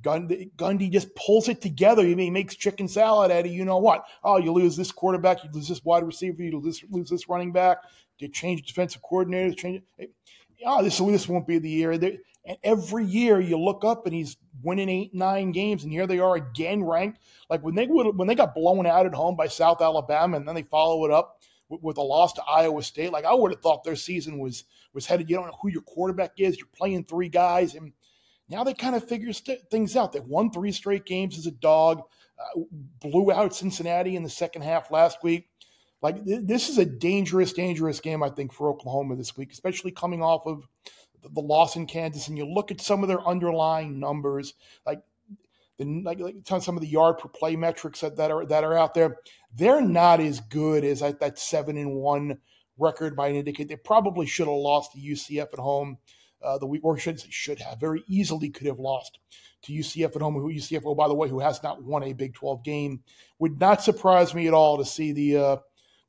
Gundy, 0.00 0.52
Gundy 0.54 0.88
just 0.88 1.12
pulls 1.16 1.48
it 1.48 1.60
together. 1.60 2.04
He 2.04 2.30
makes 2.30 2.54
chicken 2.54 2.86
salad 2.86 3.32
out 3.32 3.46
of 3.46 3.50
you 3.50 3.64
know 3.64 3.78
what? 3.78 4.06
Oh, 4.22 4.38
you 4.38 4.52
lose 4.52 4.76
this 4.76 4.92
quarterback, 4.92 5.42
you 5.42 5.50
lose 5.52 5.68
this 5.68 5.84
wide 5.84 6.04
receiver, 6.04 6.40
you 6.40 6.60
lose, 6.60 6.84
lose 6.88 7.10
this 7.10 7.28
running 7.28 7.50
back. 7.50 7.78
You 8.18 8.28
change 8.28 8.62
defensive 8.62 9.02
coordinators, 9.02 9.56
change. 9.56 9.82
Oh, 10.64 10.84
this 10.84 10.98
this 10.98 11.28
won't 11.28 11.48
be 11.48 11.58
the 11.58 11.68
year. 11.68 11.90
And 11.90 12.58
every 12.62 13.04
year 13.04 13.40
you 13.40 13.58
look 13.58 13.84
up 13.84 14.06
and 14.06 14.14
he's 14.14 14.36
winning 14.62 14.88
eight, 14.88 15.14
nine 15.14 15.50
games, 15.50 15.82
and 15.82 15.92
here 15.92 16.06
they 16.06 16.20
are 16.20 16.36
again 16.36 16.84
ranked. 16.84 17.18
Like 17.50 17.62
when 17.64 17.74
they 17.74 17.88
would 17.88 18.16
when 18.16 18.28
they 18.28 18.36
got 18.36 18.54
blown 18.54 18.86
out 18.86 19.04
at 19.04 19.14
home 19.14 19.34
by 19.34 19.48
South 19.48 19.82
Alabama, 19.82 20.36
and 20.36 20.46
then 20.46 20.54
they 20.54 20.62
follow 20.62 21.04
it 21.06 21.10
up 21.10 21.40
with, 21.68 21.82
with 21.82 21.96
a 21.96 22.02
loss 22.02 22.32
to 22.34 22.42
Iowa 22.44 22.82
State. 22.82 23.12
Like 23.12 23.24
I 23.24 23.34
would 23.34 23.52
have 23.52 23.60
thought 23.60 23.84
their 23.84 23.96
season 23.96 24.38
was 24.38 24.64
was 24.92 25.06
headed. 25.06 25.28
You 25.28 25.36
don't 25.36 25.46
know 25.46 25.58
who 25.60 25.70
your 25.70 25.82
quarterback 25.82 26.32
is. 26.38 26.56
You're 26.56 26.68
playing 26.76 27.04
three 27.04 27.28
guys, 27.28 27.74
and 27.74 27.92
now 28.48 28.64
they 28.64 28.74
kind 28.74 28.94
of 28.94 29.08
figure 29.08 29.32
st- 29.32 29.70
things 29.70 29.96
out. 29.96 30.12
They 30.12 30.20
won 30.20 30.50
three 30.50 30.72
straight 30.72 31.04
games 31.04 31.38
as 31.38 31.46
a 31.46 31.50
dog, 31.50 32.02
uh, 32.38 32.60
blew 33.00 33.32
out 33.32 33.54
Cincinnati 33.54 34.16
in 34.16 34.22
the 34.22 34.30
second 34.30 34.62
half 34.62 34.90
last 34.90 35.18
week. 35.22 35.48
Like 36.02 36.24
th- 36.24 36.42
this 36.44 36.68
is 36.68 36.78
a 36.78 36.84
dangerous, 36.84 37.52
dangerous 37.52 38.00
game, 38.00 38.22
I 38.22 38.30
think, 38.30 38.52
for 38.52 38.68
Oklahoma 38.68 39.16
this 39.16 39.36
week, 39.36 39.52
especially 39.52 39.90
coming 39.90 40.22
off 40.22 40.46
of 40.46 40.68
the, 41.22 41.30
the 41.30 41.40
loss 41.40 41.76
in 41.76 41.86
Kansas. 41.86 42.28
And 42.28 42.36
you 42.36 42.46
look 42.46 42.70
at 42.70 42.80
some 42.80 43.02
of 43.02 43.08
their 43.08 43.26
underlying 43.26 43.98
numbers, 43.98 44.54
like 44.86 45.00
the 45.78 46.02
like, 46.04 46.20
like 46.20 46.36
some 46.46 46.76
of 46.76 46.82
the 46.82 46.88
yard 46.88 47.18
per 47.18 47.28
play 47.28 47.56
metrics 47.56 48.00
that, 48.00 48.16
that 48.16 48.30
are 48.30 48.44
that 48.46 48.64
are 48.64 48.76
out 48.76 48.94
there. 48.94 49.16
They're 49.56 49.80
not 49.80 50.20
as 50.20 50.40
good 50.40 50.84
as 50.84 51.00
like, 51.00 51.20
that 51.20 51.38
seven 51.38 51.76
and 51.76 51.94
one 51.94 52.38
record 52.78 53.16
might 53.16 53.34
indicate. 53.34 53.68
They 53.68 53.76
probably 53.76 54.26
should 54.26 54.48
have 54.48 54.56
lost 54.56 54.92
to 54.92 54.98
UCF 54.98 55.52
at 55.52 55.58
home 55.58 55.98
uh, 56.42 56.58
the 56.58 56.66
week, 56.66 56.84
or 56.84 56.98
should 56.98 57.20
should 57.32 57.60
have 57.60 57.80
very 57.80 58.02
easily 58.06 58.50
could 58.50 58.66
have 58.66 58.78
lost 58.78 59.18
to 59.62 59.72
UCF 59.72 60.14
at 60.14 60.22
home. 60.22 60.34
Who 60.34 60.52
UCF, 60.52 60.82
oh 60.84 60.94
by 60.94 61.08
the 61.08 61.14
way, 61.14 61.28
who 61.28 61.40
has 61.40 61.62
not 61.62 61.82
won 61.82 62.02
a 62.02 62.12
Big 62.12 62.34
Twelve 62.34 62.62
game, 62.64 63.02
would 63.38 63.58
not 63.58 63.82
surprise 63.82 64.34
me 64.34 64.46
at 64.46 64.54
all 64.54 64.76
to 64.76 64.84
see 64.84 65.12
the 65.12 65.36
uh, 65.36 65.56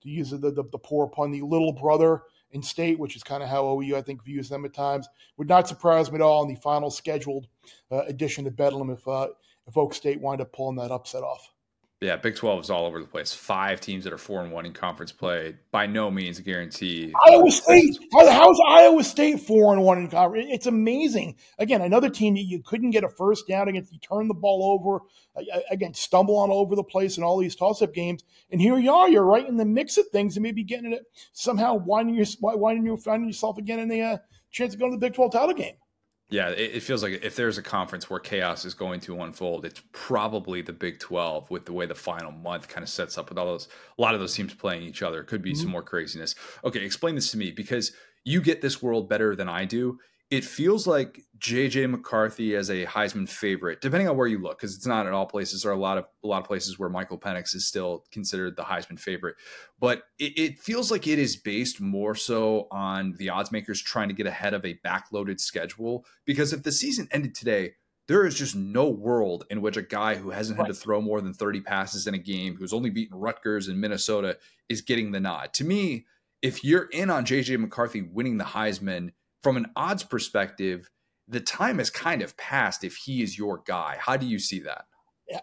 to 0.01 0.09
use 0.09 0.31
the, 0.31 0.38
the 0.38 0.63
the 0.72 0.80
poor 0.80 1.07
pun, 1.07 1.31
the 1.31 1.41
little 1.41 1.72
brother 1.72 2.23
in 2.51 2.61
state, 2.61 2.99
which 2.99 3.15
is 3.15 3.23
kind 3.23 3.43
of 3.43 3.49
how 3.49 3.65
OU 3.65 3.95
I 3.95 4.01
think 4.01 4.23
views 4.23 4.49
them 4.49 4.65
at 4.65 4.73
times. 4.73 5.07
Would 5.38 5.49
not 5.49 5.67
surprise 5.67 6.11
me 6.11 6.15
at 6.15 6.22
all 6.22 6.43
in 6.43 6.49
the 6.49 6.59
final 6.59 6.89
scheduled 6.89 7.47
uh, 7.91 8.03
edition 8.05 8.47
of 8.47 8.55
Bedlam 8.55 8.89
if 8.89 9.07
uh, 9.07 9.27
if 9.67 9.77
Oak 9.77 9.93
State 9.93 10.22
wind 10.22 10.41
up 10.41 10.51
pulling 10.51 10.77
that 10.77 10.91
upset 10.91 11.23
off. 11.23 11.55
Yeah, 12.06 12.18
Big 12.18 12.36
12 12.36 12.65
is 12.65 12.69
all 12.69 12.86
over 12.86 12.99
the 12.99 13.07
place. 13.07 13.34
Five 13.34 13.82
teams 13.82 14.03
that 14.03 14.14
are 14.14 14.19
four 14.19 14.44
and 14.44 14.52
one 14.52 14.68
in 14.68 14.73
conference 14.73 15.11
play. 15.11 15.56
By 15.72 15.88
no 15.88 16.11
means 16.11 16.40
guarantee. 16.40 17.11
Iowa 17.27 17.49
State. 17.49 17.98
How, 18.14 18.30
how's 18.30 18.60
Iowa 18.68 19.03
State 19.03 19.40
four 19.40 19.73
and 19.73 19.82
one 19.82 19.98
in 19.98 20.07
conference? 20.07 20.45
It's 20.52 20.68
amazing. 20.68 21.36
Again, 21.57 21.82
another 21.82 22.11
team 22.11 22.36
that 22.36 22.44
you 22.44 22.61
couldn't 22.61 22.91
get 22.91 23.03
a 23.03 23.10
first 23.10 23.48
down 23.48 23.69
against. 23.69 23.91
You 23.91 23.98
turn 23.98 24.27
the 24.27 24.36
ball 24.36 24.80
over 24.80 25.03
again, 25.72 25.95
stumble 25.95 26.38
on 26.38 26.52
all 26.52 26.60
over 26.60 26.76
the 26.76 26.84
place 26.84 27.18
in 27.18 27.23
all 27.23 27.40
these 27.40 27.56
toss-up 27.56 27.91
games, 27.91 28.23
and 28.52 28.61
here 28.61 28.77
you 28.77 28.94
are. 28.94 29.10
You're 29.10 29.26
right 29.26 29.48
in 29.48 29.57
the 29.57 29.65
mix 29.65 29.98
of 29.98 30.07
things, 30.10 30.38
and 30.38 30.44
maybe 30.44 30.64
getting 30.64 30.94
it 30.94 31.03
somehow 31.34 31.73
winding 31.73 32.14
your 32.14 32.27
winding 32.40 32.86
you 32.86 32.98
finding 32.98 33.27
yourself 33.27 33.57
again 33.57 33.80
in 33.80 33.90
the 33.90 34.02
uh, 34.02 34.18
chance 34.52 34.73
to 34.73 34.80
go 34.80 34.86
to 34.86 34.91
the 34.91 34.99
Big 34.99 35.15
Twelve 35.15 35.32
title 35.32 35.56
game. 35.56 35.73
Yeah, 36.30 36.49
it, 36.49 36.76
it 36.76 36.80
feels 36.84 37.03
like 37.03 37.23
if 37.23 37.35
there's 37.35 37.57
a 37.60 37.64
conference 37.64 38.10
where 38.10 38.19
chaos 38.19 38.65
is 38.65 38.73
going 38.73 38.99
to 39.02 39.22
unfold, 39.22 39.64
it's 39.65 39.81
probably 39.91 40.61
the 40.61 40.73
Big 40.73 40.99
12 40.99 41.52
with 41.52 41.65
the 41.65 41.73
way 41.73 41.85
the 41.85 41.93
final 41.95 42.31
month 42.31 42.68
kind 42.68 42.84
of 42.84 42.89
sets 42.89 43.18
up 43.18 43.30
with 43.30 43.38
all 43.38 43.45
those, 43.45 43.68
a 43.97 44.02
lot 44.02 44.15
of 44.15 44.19
those 44.19 44.34
teams 44.34 44.53
playing 44.53 44.81
each 44.84 45.03
other. 45.03 45.23
Could 45.23 45.41
be 45.43 45.53
Mhm. 45.53 45.57
some 45.57 45.69
more 45.69 45.84
craziness. 45.84 46.34
Okay, 46.64 46.84
explain 46.84 47.14
this 47.15 47.30
to 47.31 47.38
me 47.38 47.52
because 47.52 47.91
you 48.23 48.41
get 48.41 48.61
this 48.61 48.81
world 48.81 49.07
better 49.07 49.35
than 49.35 49.47
I 49.47 49.65
do. 49.65 49.99
It 50.31 50.43
feels 50.43 50.88
like 50.88 51.22
JJ 51.38 51.89
McCarthy 51.89 52.56
as 52.56 52.69
a 52.69 52.85
Heisman 52.85 53.30
favorite, 53.30 53.80
depending 53.81 54.10
on 54.10 54.18
where 54.18 54.26
you 54.26 54.39
look, 54.39 54.57
because 54.57 54.76
it's 54.76 54.88
not 54.88 55.06
at 55.06 55.14
all 55.14 55.27
places. 55.27 55.61
There 55.61 55.72
are 55.72 55.76
a 55.76 55.80
lot 55.80 55.99
of 55.99 56.06
a 56.23 56.27
lot 56.27 56.41
of 56.41 56.47
places 56.47 56.80
where 56.80 56.89
Michael 56.89 57.19
Penix 57.19 57.53
is 57.53 57.68
still 57.68 58.06
considered 58.11 58.56
the 58.56 58.64
Heisman 58.64 58.99
favorite, 58.99 59.35
but 59.80 60.03
it, 60.18 60.38
it 60.38 60.60
feels 60.60 60.89
like 60.89 61.06
it 61.06 61.19
is 61.19 61.35
based 61.35 61.80
more 61.80 62.15
so 62.15 62.68
on 62.72 63.14
the 63.18 63.30
odds 63.30 63.52
makers 63.52 63.81
trying 63.81 64.07
to 64.07 64.15
get 64.15 64.26
ahead 64.26 64.56
of 64.56 64.65
a 64.65 64.80
backloaded 64.84 65.39
schedule. 65.39 66.06
Because 66.26 66.53
if 66.53 66.64
the 66.64 66.72
season 66.72 67.07
ended 67.11 67.35
today, 67.35 67.73
there 68.07 68.26
is 68.26 68.35
just 68.35 68.56
no 68.56 68.88
world 68.88 69.45
in 69.49 69.61
which 69.61 69.77
a 69.77 69.81
guy 69.81 70.15
who 70.15 70.30
hasn't 70.30 70.57
had 70.57 70.68
to 70.68 70.73
throw 70.73 71.02
more 71.02 71.22
than 71.22 71.34
30 71.34 71.61
passes 71.61 72.07
in 72.07 72.14
a 72.14 72.19
game, 72.19 72.56
who's 72.56 72.73
only 72.73 72.89
beaten 72.89 73.18
Rutgers 73.18 73.68
and 73.68 73.81
Minnesota, 73.81 74.38
is 74.69 74.81
getting 74.81 75.11
the 75.11 75.19
nod. 75.19 75.53
To 75.53 75.64
me, 75.64 76.06
if 76.41 76.64
you're 76.64 76.85
in 76.85 77.10
on 77.10 77.26
JJ 77.26 77.60
McCarthy 77.60 78.03
winning 78.03 78.38
the 78.38 78.43
Heisman 78.43 79.11
from 79.45 79.57
an 79.57 79.67
odds 79.76 80.01
perspective, 80.01 80.89
the 81.27 81.39
time 81.39 81.77
has 81.77 81.91
kind 81.91 82.23
of 82.23 82.35
passed 82.35 82.84
if 82.84 82.95
he 82.95 83.22
is 83.22 83.38
your 83.38 83.61
guy. 83.67 83.95
How 83.99 84.17
do 84.17 84.26
you 84.26 84.39
see 84.39 84.61
that? 84.61 84.85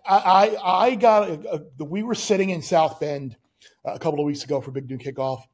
I 0.04 0.56
I, 0.60 0.94
got 0.96 1.30
a, 1.30 1.64
a, 1.78 1.84
we 1.84 2.02
were 2.02 2.16
sitting 2.16 2.50
in 2.50 2.62
South 2.62 2.98
Bend 2.98 3.36
uh, 3.86 3.92
a 3.92 4.00
couple 4.00 4.18
of 4.18 4.26
weeks 4.26 4.42
ago 4.42 4.60
for 4.60 4.72
Big 4.72 4.90
Noon 4.90 4.98
kickoff, 4.98 5.44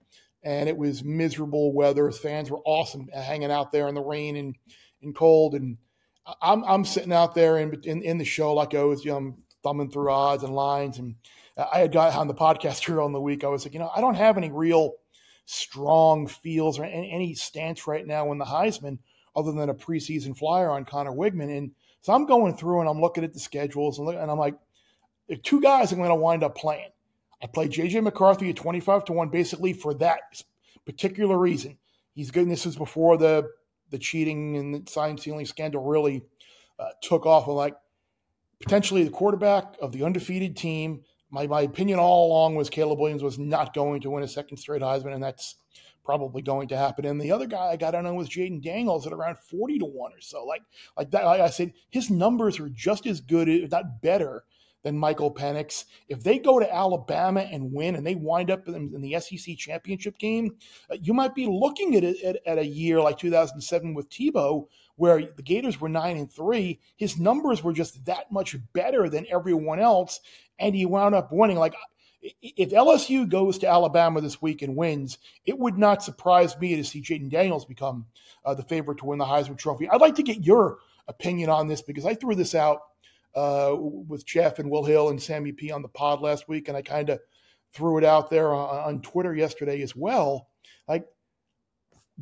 and 0.43 0.67
it 0.67 0.79
was 0.79 1.05
miserable 1.05 1.75
weather. 1.75 2.11
Fans 2.11 2.51
were 2.51 2.63
awesome 2.65 3.09
hanging 3.09 3.51
out 3.51 3.71
there 3.71 3.87
in 3.87 3.95
the 3.95 4.01
rain 4.01 4.37
and, 4.37 4.57
and 5.03 5.15
cold. 5.15 5.55
And 5.55 5.77
I'm 6.41 6.65
I'm 6.65 6.87
sitting 6.87 7.13
out 7.13 7.35
there 7.35 7.59
in 7.59 7.79
in, 7.85 8.01
in 8.03 8.17
the 8.17 8.25
show 8.25 8.55
like 8.55 8.75
I 8.75 8.83
was 8.83 9.05
you 9.05 9.11
know, 9.11 9.37
thumbing 9.63 9.91
through 9.91 10.11
odds 10.11 10.43
and 10.43 10.55
lines. 10.55 10.99
And 10.99 11.17
I 11.59 11.81
had 11.81 11.93
got 11.93 12.15
on 12.15 12.29
the 12.29 12.35
podcast 12.35 12.83
here 12.87 13.03
on 13.03 13.13
the 13.13 13.21
week. 13.21 13.45
I 13.45 13.49
was 13.49 13.67
like, 13.67 13.75
you 13.75 13.81
know, 13.81 13.91
I 13.95 14.01
don't 14.01 14.15
have 14.15 14.39
any 14.39 14.51
real 14.51 14.95
strong 15.51 16.27
feels 16.27 16.79
or 16.79 16.85
any, 16.85 17.33
stance 17.33 17.87
right 17.87 18.07
now 18.07 18.31
in 18.33 18.39
the 18.39 18.45
Heisman 18.45 18.99
other 19.35 19.51
than 19.53 19.71
a 19.71 19.75
preseason 19.75 20.37
flyer 20.37 20.71
on 20.71 20.85
Conner 20.85 21.11
Weigman. 21.11 21.57
And 21.57 21.71
so 22.03 22.13
I'm 22.13 22.27
going 22.27 22.55
through 22.55 22.81
and 22.81 22.89
I'm 22.89 23.01
looking 23.01 23.25
at 23.25 23.33
the 23.33 23.41
schedules 23.41 23.97
and, 23.99 24.07
look, 24.07 24.17
and 24.17 24.31
I'm 24.31 24.39
like, 24.39 24.57
two 25.43 25.63
guys 25.63 25.91
I'm 25.91 25.99
going 25.99 26.11
to 26.11 26.15
wind 26.17 26.45
up 26.45 26.55
playing. 26.55 26.91
I 27.43 27.47
play 27.47 27.67
JJ 27.67 28.03
McCarthy 28.03 28.51
at 28.51 28.57
25 28.57 29.07
to 29.07 29.13
1 29.15 29.31
basically 29.31 29.73
for 29.73 29.95
that 29.95 30.21
particular 30.85 31.39
reason. 31.39 31.79
He's 32.15 32.31
good. 32.31 32.43
And 32.43 32.53
this 32.53 32.67
was 32.67 32.77
before 32.77 33.17
the 33.17 33.51
the 33.91 33.99
cheating 33.99 34.55
and 34.59 34.75
the 34.75 34.91
sign 34.91 35.17
stealing 35.17 35.47
scandal 35.47 35.83
really 35.83 36.23
uh, 36.79 36.91
took 37.01 37.25
off. 37.25 37.49
I'm 37.49 37.55
like, 37.55 37.75
potentially 38.61 39.03
the 39.03 39.11
quarterback 39.11 39.77
of 39.81 39.93
the 39.93 40.05
undefeated 40.05 40.59
team. 40.59 41.05
My, 41.31 41.47
my 41.47 41.63
opinion 41.63 41.99
all 41.99 42.29
along 42.29 42.55
was 42.55 42.71
Caleb 42.71 42.99
Williams 42.99 43.23
was 43.23 43.39
not 43.39 43.75
going 43.75 44.01
to 44.03 44.11
win 44.11 44.23
a 44.23 44.29
second 44.29 44.57
straight 44.57 44.83
Heisman, 44.83 45.15
and 45.15 45.23
that's 45.23 45.57
probably 46.05 46.41
going 46.41 46.69
to 46.69 46.77
happen. 46.77 47.05
And 47.05 47.21
the 47.21 47.33
other 47.33 47.47
guy 47.47 47.67
I 47.67 47.77
got 47.77 47.95
on 47.95 48.17
was 48.17 48.31
Jayden 48.31 48.63
Daniels 48.63 49.07
at 49.07 49.13
around 49.13 49.39
40 49.39 49.81
to 49.81 49.85
1 49.85 50.13
or 50.13 50.21
so. 50.21 50.45
Like 50.45 50.63
like 50.97 51.11
that, 51.11 51.27
like 51.27 51.43
I 51.43 51.51
said, 51.51 51.75
his 51.91 52.11
numbers 52.11 52.59
are 52.59 52.71
just 52.71 53.07
as 53.07 53.21
good, 53.21 53.47
if 53.49 53.71
not 53.71 54.01
better, 54.01 54.45
than 54.83 54.97
Michael 54.97 55.35
Penix. 55.35 55.85
If 56.09 56.23
they 56.23 56.39
go 56.39 56.59
to 56.59 56.75
Alabama 56.75 57.41
and 57.41 57.73
win 57.73 57.95
and 57.97 58.07
they 58.07 58.15
wind 58.15 58.51
up 58.51 58.69
in, 58.69 58.93
in 58.95 59.03
the 59.03 59.21
SEC 59.21 59.57
championship 59.57 60.19
game, 60.19 60.57
uh, 60.91 60.97
you 61.03 61.13
might 61.13 61.35
be 61.35 61.47
looking 61.47 61.97
at, 61.97 62.05
at, 62.05 62.39
at 62.47 62.59
a 62.59 62.67
year 62.67 63.01
like 63.01 63.19
2007 63.19 63.93
with 63.93 64.09
Tebow, 64.09 64.67
where 64.97 65.21
the 65.37 65.43
Gators 65.43 65.81
were 65.81 65.89
nine 65.89 66.17
and 66.17 66.33
three. 66.33 66.81
His 66.97 67.19
numbers 67.19 67.63
were 67.63 67.73
just 67.73 68.05
that 68.07 68.33
much 68.33 68.57
better 68.73 69.09
than 69.09 69.27
everyone 69.31 69.79
else, 69.79 70.21
and 70.59 70.75
he 70.75 70.87
wound 70.87 71.15
up 71.15 71.33
winning. 71.33 71.59
Like 71.59 71.75
if 72.21 72.71
LSU 72.71 73.29
goes 73.29 73.59
to 73.59 73.69
Alabama 73.69 74.21
this 74.21 74.43
week 74.43 74.63
and 74.63 74.77
wins, 74.77 75.19
it 75.47 75.59
would 75.59 75.79
not 75.79 76.03
surprise 76.03 76.59
me 76.59 76.77
to 76.77 76.85
see 76.85 77.01
Jayden 77.01 77.31
Daniels 77.31 77.65
become 77.65 78.07
uh, 78.45 78.55
the 78.55 78.65
favorite 78.65 78.99
to 78.99 79.07
win 79.07 79.19
the 79.19 79.25
Heisman 79.25 79.59
Trophy. 79.59 79.89
I'd 79.89 80.01
like 80.01 80.17
to 80.17 80.23
get 80.23 80.45
your 80.45 80.79
opinion 81.07 81.51
on 81.51 81.69
this 81.69 81.83
because 81.83 82.07
I 82.07 82.15
threw 82.15 82.35
this 82.35 82.55
out 82.55 82.81
uh, 83.35 83.75
with 83.79 84.27
Jeff 84.27 84.59
and 84.59 84.71
Will 84.71 84.85
Hill 84.85 85.11
and 85.11 85.23
Sammy 85.23 85.53
P 85.53 85.71
on 85.71 85.83
the 85.83 85.89
pod 85.89 86.21
last 86.21 86.49
week, 86.49 86.69
and 86.69 86.77
I 86.77 86.83
kind 86.83 87.09
of 87.11 87.21
threw 87.73 87.99
it 87.99 88.05
out 88.05 88.31
there 88.31 88.53
on, 88.53 88.69
on 88.85 89.03
Twitter 89.03 89.35
yesterday 89.35 89.83
as 89.83 89.95
well. 89.95 90.49
Like, 90.89 91.07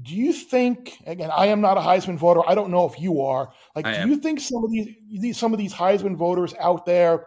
do 0.03 0.15
you 0.15 0.33
think 0.33 0.99
again? 1.07 1.31
I 1.35 1.47
am 1.47 1.63
not 1.63 1.79
a 1.79 1.81
Heisman 1.81 2.19
voter. 2.19 2.43
I 2.47 2.55
don't 2.55 2.71
know 2.71 2.85
if 2.85 3.01
you 3.01 3.23
are. 3.23 3.51
Like, 3.75 3.87
I 3.87 3.93
do 3.93 3.99
am. 4.01 4.11
you 4.11 4.17
think 4.17 4.41
some 4.41 4.63
of 4.63 4.71
these 4.71 5.37
some 5.37 5.55
of 5.55 5.59
these 5.59 5.73
Heisman 5.73 6.17
voters 6.17 6.53
out 6.61 6.85
there 6.85 7.25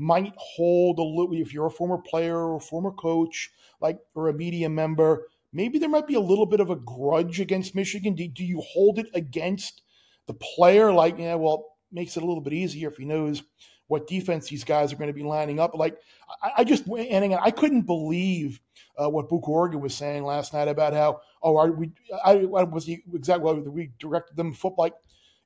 might 0.00 0.34
hold 0.36 0.98
a 0.98 1.02
little? 1.02 1.34
If 1.34 1.52
you're 1.52 1.66
a 1.66 1.70
former 1.70 1.98
player 1.98 2.36
or 2.36 2.60
former 2.60 2.90
coach, 2.92 3.50
like 3.80 3.98
or 4.14 4.28
a 4.28 4.34
media 4.34 4.68
member, 4.68 5.28
maybe 5.52 5.78
there 5.78 5.88
might 5.88 6.06
be 6.06 6.14
a 6.14 6.20
little 6.20 6.46
bit 6.46 6.60
of 6.60 6.70
a 6.70 6.76
grudge 6.76 7.40
against 7.40 7.74
Michigan. 7.74 8.14
Do, 8.14 8.26
do 8.26 8.44
you 8.44 8.60
hold 8.60 8.98
it 8.98 9.06
against 9.14 9.82
the 10.26 10.34
player? 10.34 10.92
Like, 10.92 11.18
yeah, 11.18 11.34
well, 11.34 11.76
makes 11.92 12.16
it 12.16 12.22
a 12.22 12.26
little 12.26 12.42
bit 12.42 12.52
easier 12.52 12.88
if 12.88 12.96
he 12.96 13.04
knows 13.04 13.42
what 13.90 14.06
defense 14.06 14.48
these 14.48 14.62
guys 14.62 14.92
are 14.92 14.96
going 14.96 15.08
to 15.08 15.14
be 15.14 15.24
lining 15.24 15.58
up. 15.58 15.74
Like 15.74 15.98
I, 16.42 16.52
I 16.58 16.64
just 16.64 16.86
and 16.86 17.24
again, 17.24 17.40
I 17.42 17.50
couldn't 17.50 17.82
believe 17.82 18.60
uh, 18.96 19.10
what 19.10 19.28
Boo 19.28 19.40
Corrigan 19.40 19.80
was 19.80 19.94
saying 19.94 20.22
last 20.24 20.54
night 20.54 20.68
about 20.68 20.92
how 20.92 21.20
oh 21.42 21.56
are 21.56 21.72
we 21.72 21.90
I, 22.24 22.34
was 22.34 22.86
he 22.86 23.02
exactly 23.12 23.52
we 23.54 23.90
directed 23.98 24.36
them 24.36 24.54
football. 24.54 24.84
Like 24.84 24.94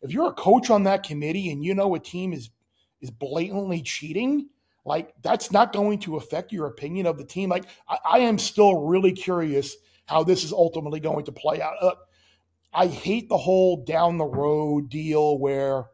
if 0.02 0.12
you're 0.12 0.28
a 0.28 0.34
coach 0.34 0.68
on 0.68 0.84
that 0.84 1.04
committee 1.04 1.50
and 1.50 1.64
you 1.64 1.74
know 1.74 1.94
a 1.94 1.98
team 1.98 2.34
is 2.34 2.50
is 3.04 3.10
blatantly 3.10 3.82
cheating, 3.82 4.48
like 4.84 5.14
that's 5.22 5.52
not 5.52 5.72
going 5.72 5.98
to 6.00 6.16
affect 6.16 6.52
your 6.52 6.66
opinion 6.66 7.06
of 7.06 7.18
the 7.18 7.24
team. 7.24 7.50
Like 7.50 7.66
I, 7.86 7.98
I 8.04 8.18
am 8.20 8.38
still 8.38 8.80
really 8.86 9.12
curious 9.12 9.76
how 10.06 10.24
this 10.24 10.42
is 10.42 10.52
ultimately 10.52 11.00
going 11.00 11.26
to 11.26 11.32
play 11.32 11.60
out. 11.60 11.74
Uh, 11.80 11.94
I 12.72 12.86
hate 12.86 13.28
the 13.28 13.36
whole 13.36 13.84
down 13.84 14.18
the 14.18 14.24
road 14.24 14.88
deal 14.88 15.38
where 15.38 15.84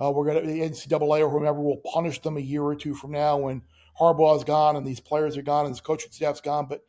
uh, 0.00 0.10
we're 0.10 0.26
going 0.26 0.40
to 0.40 0.46
the 0.46 0.60
NCAA 0.60 1.20
or 1.20 1.30
whomever 1.30 1.60
will 1.60 1.78
punish 1.78 2.20
them 2.20 2.36
a 2.36 2.40
year 2.40 2.62
or 2.62 2.76
two 2.76 2.94
from 2.94 3.12
now 3.12 3.38
when 3.38 3.62
Harbaugh's 3.98 4.44
gone 4.44 4.76
and 4.76 4.86
these 4.86 5.00
players 5.00 5.36
are 5.36 5.42
gone 5.42 5.64
and 5.64 5.74
this 5.74 5.80
coaching 5.80 6.12
staff's 6.12 6.40
gone. 6.40 6.66
But 6.68 6.82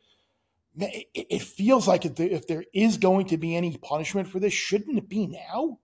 man, 0.76 0.90
it, 0.92 1.26
it, 1.30 1.42
feels 1.42 1.88
like 1.88 2.04
if 2.04 2.14
there, 2.14 2.28
if 2.28 2.46
there 2.46 2.64
is 2.72 2.98
going 2.98 3.26
to 3.28 3.36
be 3.38 3.56
any 3.56 3.76
punishment 3.76 4.28
for 4.28 4.40
this, 4.40 4.52
shouldn't 4.52 4.98
it 4.98 5.08
be 5.08 5.26
now? 5.26 5.78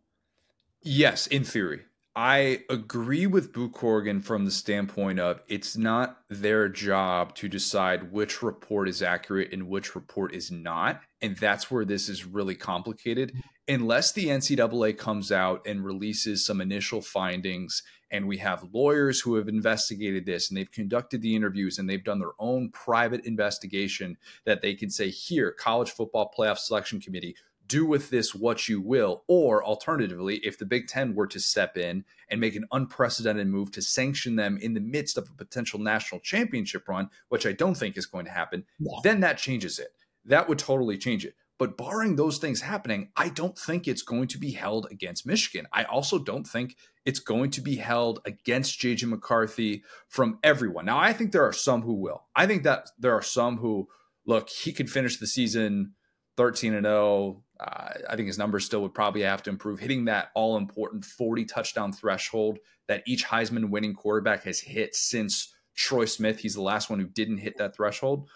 Yes, 0.83 1.27
in 1.27 1.45
theory. 1.45 1.83
I 2.17 2.65
agree 2.69 3.27
with 3.29 3.53
Boo 3.53 3.69
Corrigan 3.69 4.21
from 4.21 4.45
the 4.45 4.51
standpoint 4.51 5.21
of 5.21 5.41
it's 5.47 5.77
not 5.77 6.19
their 6.29 6.69
job 6.69 7.37
to 7.37 7.49
decide 7.49 8.11
which 8.11 8.43
report 8.43 8.89
is 8.89 9.01
accurate 9.01 9.53
and 9.53 9.69
which 9.69 9.95
report 9.95 10.35
is 10.35 10.51
not. 10.51 11.03
And 11.23 11.37
that's 11.37 11.71
where 11.71 11.85
this 11.85 12.09
is 12.09 12.27
really 12.27 12.57
complicated. 12.57 13.31
Mm-hmm. 13.31 13.75
Unless 13.75 14.13
the 14.13 14.27
NCAA 14.27 14.99
comes 14.99 15.31
out 15.31 15.65
and 15.65 15.85
releases 15.85 16.45
some 16.45 16.61
initial 16.61 17.01
findings, 17.01 17.85
and 18.11 18.27
we 18.27 18.39
have 18.39 18.69
lawyers 18.73 19.21
who 19.21 19.37
have 19.37 19.49
investigated 19.49 20.27
this 20.27 20.49
and 20.49 20.59
they've 20.59 20.73
conducted 20.73 21.23
the 21.23 21.37
interviews 21.37 21.79
and 21.79 21.89
they've 21.89 22.03
done 22.03 22.19
their 22.19 22.33
own 22.41 22.71
private 22.71 23.25
investigation 23.25 24.17
that 24.45 24.63
they 24.63 24.75
can 24.75 24.91
say, 24.91 25.11
here, 25.11 25.53
College 25.53 25.91
Football 25.91 26.35
Playoff 26.37 26.59
Selection 26.59 27.01
Committee, 27.01 27.37
do 27.71 27.87
with 27.87 28.11
this 28.11 28.35
what 28.35 28.69
you 28.69 28.81
will. 28.81 29.23
Or 29.29 29.65
alternatively, 29.65 30.37
if 30.39 30.59
the 30.59 30.67
Big 30.67 30.89
Ten 30.89 31.15
were 31.15 31.29
to 31.29 31.39
step 31.39 31.77
in 31.79 32.05
and 32.29 32.41
make 32.41 32.57
an 32.57 32.67
unprecedented 32.73 33.47
move 33.47 33.71
to 33.73 33.83
sanction 33.83 34.37
them 34.37 34.59
in 34.61 34.75
the 34.75 34.81
midst 34.81 35.17
of 35.17 35.31
a 35.31 35.37
potential 35.37 35.79
national 35.79 36.21
championship 36.21 36.89
run, 36.89 37.09
which 37.29 37.47
I 37.47 37.53
don't 37.53 37.77
think 37.77 37.97
is 37.97 38.07
going 38.07 38.25
to 38.27 38.31
happen, 38.31 38.65
yeah. 38.79 38.99
then 39.05 39.21
that 39.21 39.39
changes 39.39 39.79
it. 39.79 39.95
That 40.25 40.49
would 40.49 40.59
totally 40.59 40.99
change 40.99 41.25
it. 41.25 41.35
But 41.59 41.77
barring 41.77 42.17
those 42.17 42.39
things 42.39 42.63
happening, 42.63 43.11
I 43.17 43.29
don't 43.29 43.57
think 43.57 43.87
it's 43.87 44.03
going 44.03 44.29
to 44.29 44.39
be 44.39 44.53
held 44.53 44.89
against 44.91 45.27
Michigan. 45.27 45.69
I 45.73 45.85
also 45.85 46.19
don't 46.19 46.47
think 46.47 46.75
it's 47.05 47.21
going 47.21 47.51
to 47.53 47.61
be 47.61 47.77
held 47.77 48.21
against 48.25 48.81
JJ 48.81 49.09
McCarthy 49.09 49.85
from 50.09 50.39
everyone. 50.43 50.87
Now, 50.87 50.99
I 50.99 51.13
think 51.13 51.33
there 51.33 51.47
are 51.47 51.53
some 51.53 51.83
who 51.83 51.95
will. 51.95 52.25
I 52.35 52.47
think 52.47 52.63
that 52.63 52.89
there 52.99 53.13
are 53.13 53.23
some 53.23 53.59
who 53.59 53.89
look, 54.27 54.49
he 54.49 54.73
could 54.73 54.91
finish 54.91 55.19
the 55.19 55.27
season 55.27 55.93
13 56.39 56.73
and 56.73 56.87
0, 56.87 57.43
uh, 57.61 57.91
I 58.09 58.17
think 58.17 58.27
his 58.27 58.39
numbers 58.39 58.65
still 58.65 58.81
would 58.83 58.95
probably 58.95 59.23
have 59.23 59.43
to 59.43 59.51
improve, 59.51 59.81
hitting 59.81 60.07
that 60.07 60.31
all 60.35 60.57
important 60.57 61.05
40 61.05 61.45
touchdown 61.45 61.93
threshold 61.93 62.59
that 62.89 63.03
each 63.07 63.25
Heisman 63.27 63.69
winning 63.71 63.95
quarterback 63.95 64.45
has 64.45 64.61
hit 64.61 64.95
since 64.95 65.55
Troy 65.77 66.07
Smith. 66.07 66.41
He's 66.41 66.55
the 66.55 66.63
last 66.63 66.89
one 66.89 66.99
who 66.99 67.07
didn't 67.07 67.39
hit 67.39 67.59
that 67.59 67.77
threshold. 67.77 68.29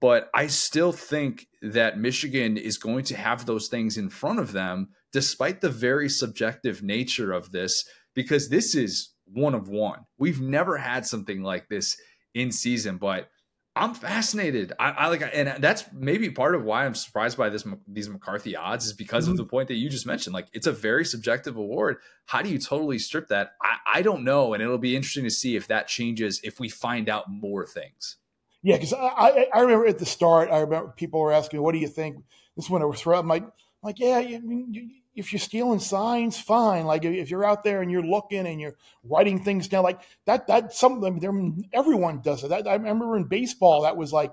But 0.00 0.28
I 0.34 0.48
still 0.48 0.90
think 0.90 1.46
that 1.62 1.98
Michigan 1.98 2.56
is 2.56 2.76
going 2.76 3.04
to 3.04 3.16
have 3.16 3.46
those 3.46 3.68
things 3.68 3.96
in 3.96 4.10
front 4.10 4.40
of 4.40 4.50
them, 4.50 4.88
despite 5.12 5.60
the 5.60 5.70
very 5.70 6.08
subjective 6.08 6.82
nature 6.82 7.32
of 7.32 7.52
this, 7.52 7.84
because 8.14 8.48
this 8.48 8.74
is 8.74 9.12
one 9.26 9.54
of 9.54 9.68
one. 9.68 10.00
We've 10.18 10.40
never 10.40 10.76
had 10.76 11.06
something 11.06 11.42
like 11.42 11.68
this 11.68 11.96
in 12.34 12.50
season, 12.50 12.96
but 12.96 13.28
I'm 13.74 13.94
fascinated. 13.94 14.72
I, 14.78 14.90
I, 14.90 15.08
like, 15.08 15.22
and 15.32 15.62
that's 15.62 15.84
maybe 15.92 16.30
part 16.30 16.54
of 16.54 16.62
why 16.62 16.84
I'm 16.84 16.94
surprised 16.94 17.38
by 17.38 17.48
this 17.48 17.64
these 17.88 18.08
McCarthy 18.08 18.54
odds 18.54 18.84
is 18.84 18.92
because 18.92 19.24
mm-hmm. 19.24 19.32
of 19.32 19.36
the 19.38 19.46
point 19.46 19.68
that 19.68 19.76
you 19.76 19.88
just 19.88 20.06
mentioned. 20.06 20.34
Like, 20.34 20.48
it's 20.52 20.66
a 20.66 20.72
very 20.72 21.06
subjective 21.06 21.56
award. 21.56 21.96
How 22.26 22.42
do 22.42 22.50
you 22.50 22.58
totally 22.58 22.98
strip 22.98 23.28
that? 23.28 23.52
I, 23.62 23.76
I 23.94 24.02
don't 24.02 24.24
know, 24.24 24.52
and 24.52 24.62
it'll 24.62 24.76
be 24.76 24.94
interesting 24.94 25.24
to 25.24 25.30
see 25.30 25.56
if 25.56 25.68
that 25.68 25.88
changes 25.88 26.40
if 26.44 26.60
we 26.60 26.68
find 26.68 27.08
out 27.08 27.30
more 27.30 27.66
things. 27.66 28.16
Yeah, 28.62 28.76
because 28.76 28.92
I, 28.92 29.46
I 29.52 29.60
remember 29.60 29.86
at 29.86 29.98
the 29.98 30.06
start, 30.06 30.50
I 30.50 30.60
remember 30.60 30.92
people 30.94 31.20
were 31.20 31.32
asking, 31.32 31.62
"What 31.62 31.72
do 31.72 31.78
you 31.78 31.88
think?" 31.88 32.16
This 32.56 32.68
one 32.68 32.86
was 32.86 33.06
I'm 33.06 33.26
like, 33.26 33.44
like, 33.82 33.98
yeah, 33.98 34.18
you, 34.18 34.90
if 35.14 35.32
you're 35.32 35.40
stealing 35.40 35.78
signs, 35.78 36.38
fine. 36.40 36.86
Like 36.86 37.04
if 37.04 37.30
you're 37.30 37.44
out 37.44 37.64
there 37.64 37.82
and 37.82 37.90
you're 37.90 38.02
looking 38.02 38.46
and 38.46 38.60
you're 38.60 38.76
writing 39.04 39.42
things 39.42 39.68
down, 39.68 39.84
like 39.84 40.00
that, 40.24 40.46
that's 40.46 40.78
something. 40.78 41.18
There, 41.18 41.32
everyone 41.72 42.20
does 42.20 42.44
it. 42.44 42.48
That, 42.48 42.66
I 42.66 42.74
remember 42.74 43.16
in 43.16 43.24
baseball, 43.24 43.82
that 43.82 43.96
was 43.96 44.12
like 44.12 44.32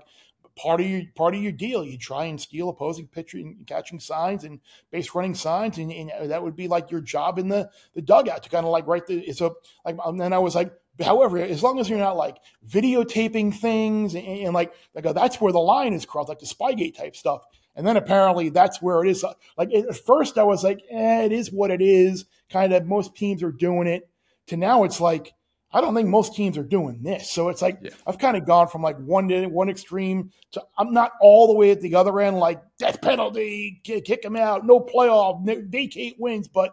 part 0.56 0.80
of 0.80 0.86
your 0.86 1.02
part 1.14 1.34
of 1.34 1.42
your 1.42 1.52
deal. 1.52 1.84
You 1.84 1.98
try 1.98 2.26
and 2.26 2.40
steal 2.40 2.68
opposing 2.68 3.06
pitcher 3.08 3.38
and 3.38 3.66
catching 3.66 4.00
signs 4.00 4.44
and 4.44 4.60
base 4.90 5.14
running 5.14 5.34
signs, 5.34 5.78
and, 5.78 5.92
and, 5.92 6.10
uh, 6.10 6.26
that 6.28 6.42
would 6.42 6.56
be 6.56 6.68
like 6.68 6.90
your 6.90 7.00
job 7.00 7.38
in 7.38 7.48
the 7.48 7.70
the 7.94 8.02
dugout 8.02 8.42
to 8.44 8.50
kind 8.50 8.66
of 8.66 8.72
like 8.72 8.86
write 8.86 9.06
the. 9.06 9.32
So 9.32 9.56
like, 9.84 9.96
and 10.04 10.20
then 10.20 10.32
I 10.32 10.38
was 10.38 10.54
like, 10.54 10.72
however, 11.00 11.38
as 11.38 11.62
long 11.62 11.78
as 11.78 11.88
you're 11.88 11.98
not 11.98 12.16
like 12.16 12.38
videotaping 12.68 13.54
things 13.54 14.14
and, 14.14 14.26
and 14.26 14.54
like, 14.54 14.72
like 14.94 15.12
that's 15.14 15.40
where 15.40 15.52
the 15.52 15.58
line 15.58 15.92
is 15.92 16.06
crossed, 16.06 16.28
like 16.28 16.38
the 16.38 16.46
Spygate 16.46 16.96
type 16.96 17.16
stuff. 17.16 17.42
And 17.76 17.86
then 17.86 17.96
apparently 17.96 18.48
that's 18.48 18.82
where 18.82 19.04
it 19.04 19.08
is. 19.10 19.24
Like 19.56 19.72
at 19.72 19.96
first, 19.96 20.38
I 20.38 20.42
was 20.42 20.64
like, 20.64 20.80
eh, 20.90 21.22
it 21.24 21.32
is 21.32 21.52
what 21.52 21.70
it 21.70 21.80
is 21.80 22.24
kind 22.50 22.72
of 22.72 22.84
most 22.84 23.14
teams 23.14 23.42
are 23.42 23.52
doing 23.52 23.86
it 23.86 24.08
to 24.48 24.56
now 24.56 24.82
it's 24.84 25.00
like 25.00 25.32
I 25.72 25.80
don't 25.80 25.94
think 25.94 26.08
most 26.08 26.34
teams 26.34 26.58
are 26.58 26.64
doing 26.64 27.00
this. 27.04 27.30
So 27.30 27.48
it's 27.48 27.62
like 27.62 27.78
Yeah. 27.80 27.90
I've 28.04 28.18
kind 28.18 28.36
of 28.36 28.44
gone 28.44 28.66
from 28.66 28.82
like 28.82 28.96
one 28.98 29.28
to 29.28 29.46
one 29.46 29.68
extreme 29.70 30.32
to 30.52 30.64
I'm 30.76 30.92
not 30.92 31.12
all 31.20 31.46
the 31.46 31.54
way 31.54 31.70
at 31.70 31.80
the 31.80 31.94
other 31.94 32.18
end, 32.20 32.38
like 32.38 32.60
death 32.76 33.00
penalty, 33.00 33.80
kick, 33.84 34.04
kick 34.04 34.24
him 34.24 34.34
out, 34.34 34.66
no 34.66 34.80
playoff, 34.80 35.44
vacate 35.70 36.16
wins. 36.18 36.48
But 36.48 36.72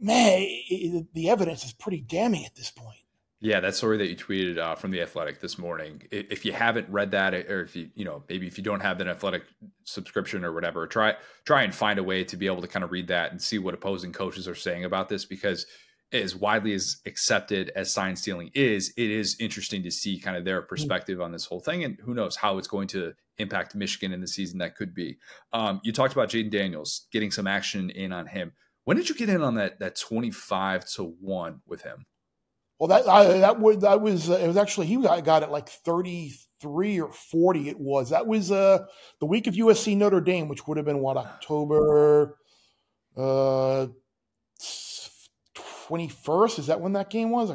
man, 0.00 0.38
it- 0.40 1.12
the 1.14 1.30
evidence 1.30 1.64
is 1.64 1.72
pretty 1.72 2.00
damning 2.00 2.44
at 2.46 2.54
this 2.54 2.70
point. 2.70 2.98
Yeah, 3.44 3.58
that 3.58 3.74
story 3.74 3.98
that 3.98 4.06
you 4.08 4.14
tweeted 4.14 4.56
uh, 4.56 4.76
from 4.76 4.92
the 4.92 5.02
Athletic 5.02 5.40
this 5.40 5.58
morning. 5.58 6.02
i- 6.12 6.26
If 6.30 6.44
you 6.44 6.52
haven't 6.52 6.88
read 6.88 7.10
that, 7.10 7.34
or 7.34 7.62
if 7.64 7.74
you 7.74 7.90
you 7.96 8.04
know 8.04 8.22
maybe 8.28 8.46
if 8.46 8.56
you 8.56 8.62
don't 8.62 8.80
have 8.80 9.00
an 9.00 9.08
Athletic 9.08 9.42
subscription 9.84 10.44
or 10.44 10.52
whatever, 10.52 10.86
try 10.86 11.16
try 11.44 11.64
and 11.64 11.74
find 11.74 11.98
a 11.98 12.04
way 12.04 12.22
to 12.22 12.36
be 12.36 12.46
able 12.46 12.62
to 12.62 12.68
kind 12.68 12.84
of 12.84 12.92
read 12.92 13.08
that 13.08 13.32
and 13.32 13.42
see 13.42 13.58
what 13.58 13.74
opposing 13.74 14.12
coaches 14.12 14.46
are 14.46 14.54
saying 14.54 14.84
about 14.84 15.08
this 15.08 15.24
because 15.24 15.66
as 16.12 16.36
widely 16.36 16.72
as 16.72 16.98
accepted 17.04 17.72
as 17.74 17.92
sign 17.92 18.14
stealing 18.14 18.50
is, 18.54 18.92
it 18.96 19.10
is 19.10 19.34
interesting 19.40 19.82
to 19.82 19.90
see 19.90 20.20
kind 20.20 20.36
of 20.36 20.44
their 20.44 20.62
perspective 20.62 21.20
on 21.20 21.32
this 21.32 21.46
whole 21.46 21.60
thing, 21.60 21.82
and 21.82 21.98
who 22.04 22.14
knows 22.14 22.36
how 22.36 22.58
it's 22.58 22.68
going 22.68 22.86
to 22.86 23.12
impact 23.38 23.74
Michigan 23.74 24.12
in 24.12 24.20
the 24.20 24.28
season 24.28 24.58
that 24.58 24.76
could 24.76 24.94
be. 24.94 25.18
Um, 25.52 25.80
you 25.82 25.90
talked 25.90 26.12
about 26.12 26.28
Jayden 26.28 26.50
Daniels 26.50 27.08
getting 27.10 27.32
some 27.32 27.48
action 27.48 27.90
in 27.90 28.12
on 28.12 28.26
him. 28.28 28.52
When 28.84 28.96
did 28.96 29.08
you 29.08 29.16
get 29.16 29.30
in 29.30 29.42
on 29.42 29.56
that 29.56 29.80
that 29.80 29.96
twenty 29.96 30.30
five 30.30 30.84
to 30.94 31.02
one 31.20 31.62
with 31.66 31.82
him? 31.82 32.04
Well, 32.82 32.88
that 32.88 33.08
I, 33.08 33.38
that 33.38 33.60
was 33.60 33.78
that 33.78 34.00
was 34.00 34.28
uh, 34.28 34.38
it 34.42 34.48
was 34.48 34.56
actually 34.56 34.88
he 34.88 34.96
got, 35.00 35.24
got 35.24 35.44
it 35.44 35.50
like 35.50 35.68
thirty 35.68 36.34
three 36.60 37.00
or 37.00 37.12
forty. 37.12 37.68
It 37.68 37.78
was 37.78 38.10
that 38.10 38.26
was 38.26 38.50
uh 38.50 38.86
the 39.20 39.26
week 39.26 39.46
of 39.46 39.54
USC 39.54 39.96
Notre 39.96 40.20
Dame, 40.20 40.48
which 40.48 40.66
would 40.66 40.78
have 40.78 40.86
been 40.86 40.98
what 40.98 41.16
October 41.16 42.36
uh 43.16 43.86
twenty 45.86 46.08
first. 46.08 46.58
Is 46.58 46.66
that 46.66 46.80
when 46.80 46.94
that 46.94 47.08
game 47.08 47.30
was? 47.30 47.52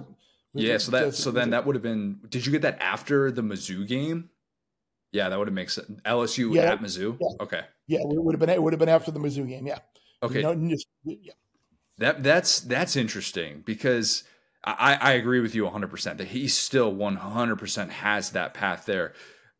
Yeah, 0.53 0.77
so 0.77 0.91
that 0.91 1.13
so 1.13 1.31
then 1.31 1.49
that 1.49 1.65
would 1.65 1.75
have 1.75 1.83
been. 1.83 2.21
Did 2.29 2.45
you 2.45 2.53
get 2.53 2.61
that 2.61 2.81
after 2.81 3.29
the 3.29 3.41
Mizzou 3.41 3.85
game? 3.85 4.29
Yeah, 5.11 5.27
that 5.27 5.37
would 5.37 5.49
have 5.49 5.53
made 5.53 5.69
sense. 5.69 5.89
LSU 6.05 6.55
Yeah, 6.55 6.71
at 6.71 6.79
Mizzou. 6.79 7.17
yeah. 7.19 7.27
Okay, 7.43 7.61
yeah, 7.87 7.99
it 7.99 8.05
would 8.07 8.33
have 8.33 8.39
been 8.39 8.49
it 8.49 8.63
would 8.63 8.71
have 8.71 8.79
been 8.79 8.87
after 8.87 9.11
the 9.11 9.19
Mizzou 9.19 9.45
game. 9.45 9.67
Yeah, 9.67 9.79
okay. 10.23 10.37
You 10.37 10.43
know, 10.55 10.69
just- 10.69 10.87
yeah. 11.03 11.33
That 11.97 12.23
that's 12.23 12.61
that's 12.61 12.95
interesting 12.95 13.63
because 13.65 14.23
I, 14.67 14.93
I 14.95 15.11
agree 15.13 15.39
with 15.39 15.55
you 15.55 15.63
100 15.63 15.89
percent 15.89 16.17
that 16.17 16.27
he 16.27 16.47
still 16.47 16.93
100 16.93 17.55
percent 17.57 17.91
has 17.91 18.31
that 18.31 18.53
path 18.53 18.85
there. 18.85 19.13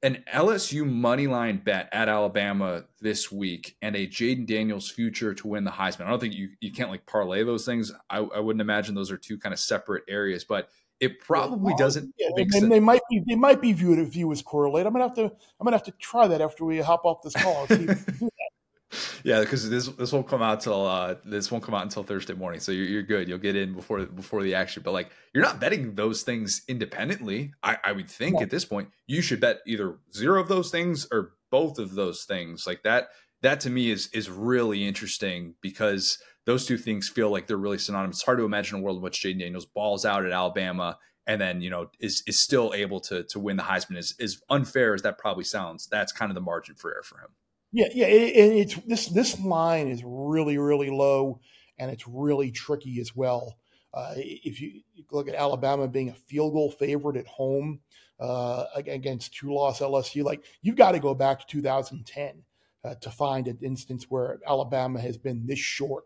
An 0.03 0.23
LSU 0.31 0.85
money 0.87 1.25
line 1.25 1.57
bet 1.57 1.89
at 1.91 2.07
Alabama 2.07 2.83
this 3.01 3.31
week 3.31 3.75
and 3.81 3.95
a 3.95 4.05
Jayden 4.05 4.45
Daniels 4.45 4.91
future 4.91 5.33
to 5.33 5.47
win 5.47 5.63
the 5.63 5.71
Heisman. 5.71 6.05
I 6.05 6.09
don't 6.09 6.19
think 6.19 6.35
you 6.35 6.49
you 6.59 6.71
can't 6.71 6.89
like 6.89 7.05
parlay 7.05 7.43
those 7.43 7.65
things. 7.65 7.91
I, 8.09 8.17
I 8.19 8.39
wouldn't 8.39 8.61
imagine 8.61 8.93
those 8.95 9.11
are 9.11 9.17
two 9.17 9.37
kind 9.39 9.53
of 9.53 9.59
separate 9.59 10.03
areas, 10.07 10.43
but 10.43 10.69
it 10.99 11.19
probably 11.19 11.73
doesn't 11.77 12.13
Yeah, 12.17 12.29
make 12.35 12.45
and 12.45 12.53
sense. 12.53 12.69
they 12.69 12.79
might 12.79 13.01
be 13.09 13.23
they 13.27 13.35
might 13.35 13.61
be 13.61 13.73
viewed 13.73 14.05
view 14.09 14.31
as 14.31 14.41
correlated. 14.41 14.87
I'm 14.87 14.93
gonna 14.93 15.05
have 15.05 15.15
to 15.15 15.23
I'm 15.25 15.63
gonna 15.63 15.75
have 15.77 15.85
to 15.85 15.91
try 15.93 16.27
that 16.27 16.41
after 16.41 16.65
we 16.65 16.79
hop 16.79 17.05
off 17.05 17.21
this 17.23 17.33
call. 17.33 17.67
and 18.91 18.99
see 18.99 19.07
if 19.07 19.15
we 19.15 19.21
can 19.21 19.23
do 19.23 19.29
Yeah, 19.29 19.39
because 19.41 19.69
this 19.69 19.87
this 19.87 20.11
won't 20.11 20.27
come 20.27 20.41
out 20.41 20.61
till 20.61 20.85
uh 20.85 21.15
this 21.25 21.51
won't 21.51 21.63
come 21.63 21.75
out 21.75 21.83
until 21.83 22.03
Thursday 22.03 22.33
morning, 22.33 22.59
so 22.59 22.71
you're, 22.71 22.85
you're 22.85 23.03
good. 23.03 23.27
You'll 23.27 23.37
get 23.37 23.55
in 23.55 23.73
before 23.73 24.05
before 24.05 24.43
the 24.43 24.55
action. 24.55 24.83
But 24.83 24.91
like, 24.93 25.11
you're 25.33 25.43
not 25.43 25.59
betting 25.59 25.95
those 25.95 26.23
things 26.23 26.61
independently. 26.67 27.53
I 27.63 27.77
I 27.83 27.91
would 27.91 28.09
think 28.09 28.35
No. 28.35 28.41
at 28.41 28.49
this 28.49 28.65
point 28.65 28.89
you 29.07 29.21
should 29.21 29.39
bet 29.39 29.59
either 29.67 29.97
zero 30.13 30.41
of 30.41 30.47
those 30.47 30.69
things 30.71 31.07
or 31.11 31.33
both 31.51 31.79
of 31.79 31.95
those 31.95 32.23
things. 32.25 32.65
Like 32.67 32.83
that 32.83 33.09
that 33.41 33.59
to 33.61 33.69
me 33.69 33.91
is 33.91 34.07
is 34.13 34.29
really 34.29 34.87
interesting 34.87 35.55
because 35.61 36.17
those 36.45 36.65
two 36.65 36.77
things 36.77 37.09
feel 37.09 37.29
like 37.29 37.45
they're 37.47 37.57
really 37.57 37.77
synonymous. 37.77 38.17
It's 38.17 38.25
hard 38.25 38.37
to 38.37 38.45
imagine 38.45 38.79
a 38.79 38.81
world 38.81 38.97
in 38.97 39.03
which 39.03 39.21
Jayden 39.21 39.39
Daniels 39.39 39.65
balls 39.65 40.05
out 40.05 40.25
at 40.25 40.31
Alabama 40.31 40.97
and 41.27 41.41
then 41.41 41.61
you 41.61 41.69
know 41.69 41.89
is 41.99 42.23
is 42.25 42.39
still 42.39 42.71
able 42.73 43.01
to 43.01 43.23
to 43.25 43.39
win 43.39 43.57
the 43.57 43.63
Heisman. 43.63 43.97
As 43.97 44.15
as 44.19 44.41
unfair 44.49 44.93
as 44.93 45.01
that 45.01 45.17
probably 45.17 45.43
sounds, 45.43 45.87
that's 45.87 46.13
kind 46.13 46.31
of 46.31 46.35
the 46.35 46.41
margin 46.41 46.75
for 46.75 46.91
error 46.93 47.03
for 47.03 47.19
him. 47.19 47.29
Yeah, 47.71 47.87
yeah, 47.93 48.07
it, 48.07 48.35
it, 48.35 48.55
it's 48.57 48.75
this 48.85 49.07
this 49.07 49.39
line 49.39 49.89
is 49.89 50.01
really 50.05 50.57
really 50.57 50.89
low, 50.89 51.39
and 51.77 51.91
it's 51.91 52.07
really 52.07 52.51
tricky 52.51 52.99
as 53.01 53.15
well. 53.15 53.57
Uh, 53.93 54.13
if 54.15 54.61
you 54.61 54.81
you 54.95 55.03
look 55.11 55.27
at 55.27 55.35
Alabama 55.35 55.87
being 55.87 56.09
a 56.09 56.13
field 56.13 56.53
goal 56.53 56.71
favorite 56.71 57.17
at 57.17 57.27
home 57.27 57.79
uh, 58.19 58.65
against 58.85 59.33
two 59.33 59.53
loss 59.53 59.81
LSU, 59.81 60.23
like 60.23 60.43
you've 60.61 60.75
got 60.77 60.93
to 60.93 60.99
go 60.99 61.13
back 61.13 61.39
to 61.41 61.47
2010 61.47 62.43
uh, 62.85 62.95
to 62.95 63.09
find 63.11 63.47
an 63.47 63.57
instance 63.61 64.05
where 64.09 64.39
Alabama 64.47 64.99
has 65.01 65.17
been 65.17 65.45
this 65.45 65.59
short 65.59 66.05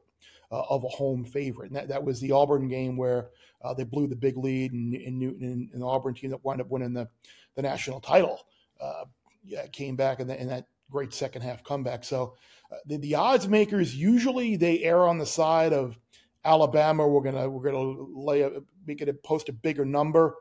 uh, 0.52 0.64
of 0.70 0.84
a 0.84 0.88
home 0.90 1.24
favorite, 1.24 1.68
and 1.68 1.76
that, 1.76 1.88
that 1.90 2.04
was 2.04 2.20
the 2.20 2.32
Auburn 2.32 2.68
game 2.70 2.98
where 2.98 3.30
uh, 3.62 3.74
they 3.74 3.84
blew 3.84 4.08
the 4.08 4.16
big 4.16 4.36
lead, 4.36 4.74
and, 4.74 4.96
and 4.96 5.20
Newton 5.20 5.44
and, 5.44 5.70
and 5.74 5.82
the 5.82 5.86
Auburn 5.88 6.16
team 6.16 6.32
that 6.32 6.44
wound 6.44 6.60
up 6.60 6.70
winning 6.72 6.94
the 6.94 7.08
the 7.56 7.62
national 7.62 8.00
title. 8.02 8.40
Uh, 8.80 9.06
yeah, 9.44 9.66
came 9.68 9.96
back 9.96 10.20
in, 10.20 10.28
the, 10.28 10.40
in 10.40 10.48
that 10.48 10.68
great 10.92 11.14
second 11.14 11.42
half 11.42 11.64
comeback. 11.64 12.04
So 12.04 12.36
uh, 12.72 12.78
the, 12.86 12.98
the 12.98 13.16
odds 13.16 13.48
makers 13.48 13.96
usually 13.96 14.56
they 14.56 14.84
err 14.84 15.08
on 15.08 15.18
the 15.18 15.26
side 15.26 15.74
of 15.74 15.98
Alabama. 16.46 17.08
We're 17.08 17.22
gonna 17.24 17.50
we're 17.50 17.72
gonna 17.72 18.06
lay 18.14 18.42
a 18.42 18.52
make 18.86 19.02
it 19.02 19.10
a, 19.10 19.14
post 19.14 19.50
a 19.50 19.54
bigger 19.54 19.86
number, 19.86 20.36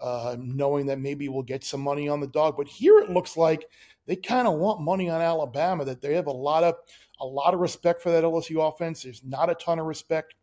uh, 0.00 0.36
knowing 0.38 0.86
that 0.86 1.00
maybe 1.00 1.28
we'll 1.28 1.42
get 1.42 1.64
some 1.64 1.80
money 1.80 2.08
on 2.08 2.20
the 2.20 2.26
dog. 2.26 2.56
But 2.56 2.68
here 2.68 2.98
it 2.98 3.10
looks 3.10 3.36
like 3.36 3.66
they 4.06 4.16
kind 4.16 4.46
of 4.46 4.54
want 4.54 4.80
money 4.80 5.08
on 5.08 5.20
Alabama. 5.20 5.84
That 5.84 6.02
they 6.02 6.14
have 6.14 6.26
a 6.26 6.32
lot 6.32 6.64
of 6.64 6.74
a 7.20 7.26
lot 7.26 7.54
of 7.54 7.60
respect 7.60 8.02
for 8.02 8.10
that 8.10 8.24
LSU 8.24 8.66
offense. 8.66 9.02
There's 9.02 9.22
not 9.24 9.50
a 9.50 9.54
ton 9.54 9.78
of 9.78 9.86
respect 9.86 10.34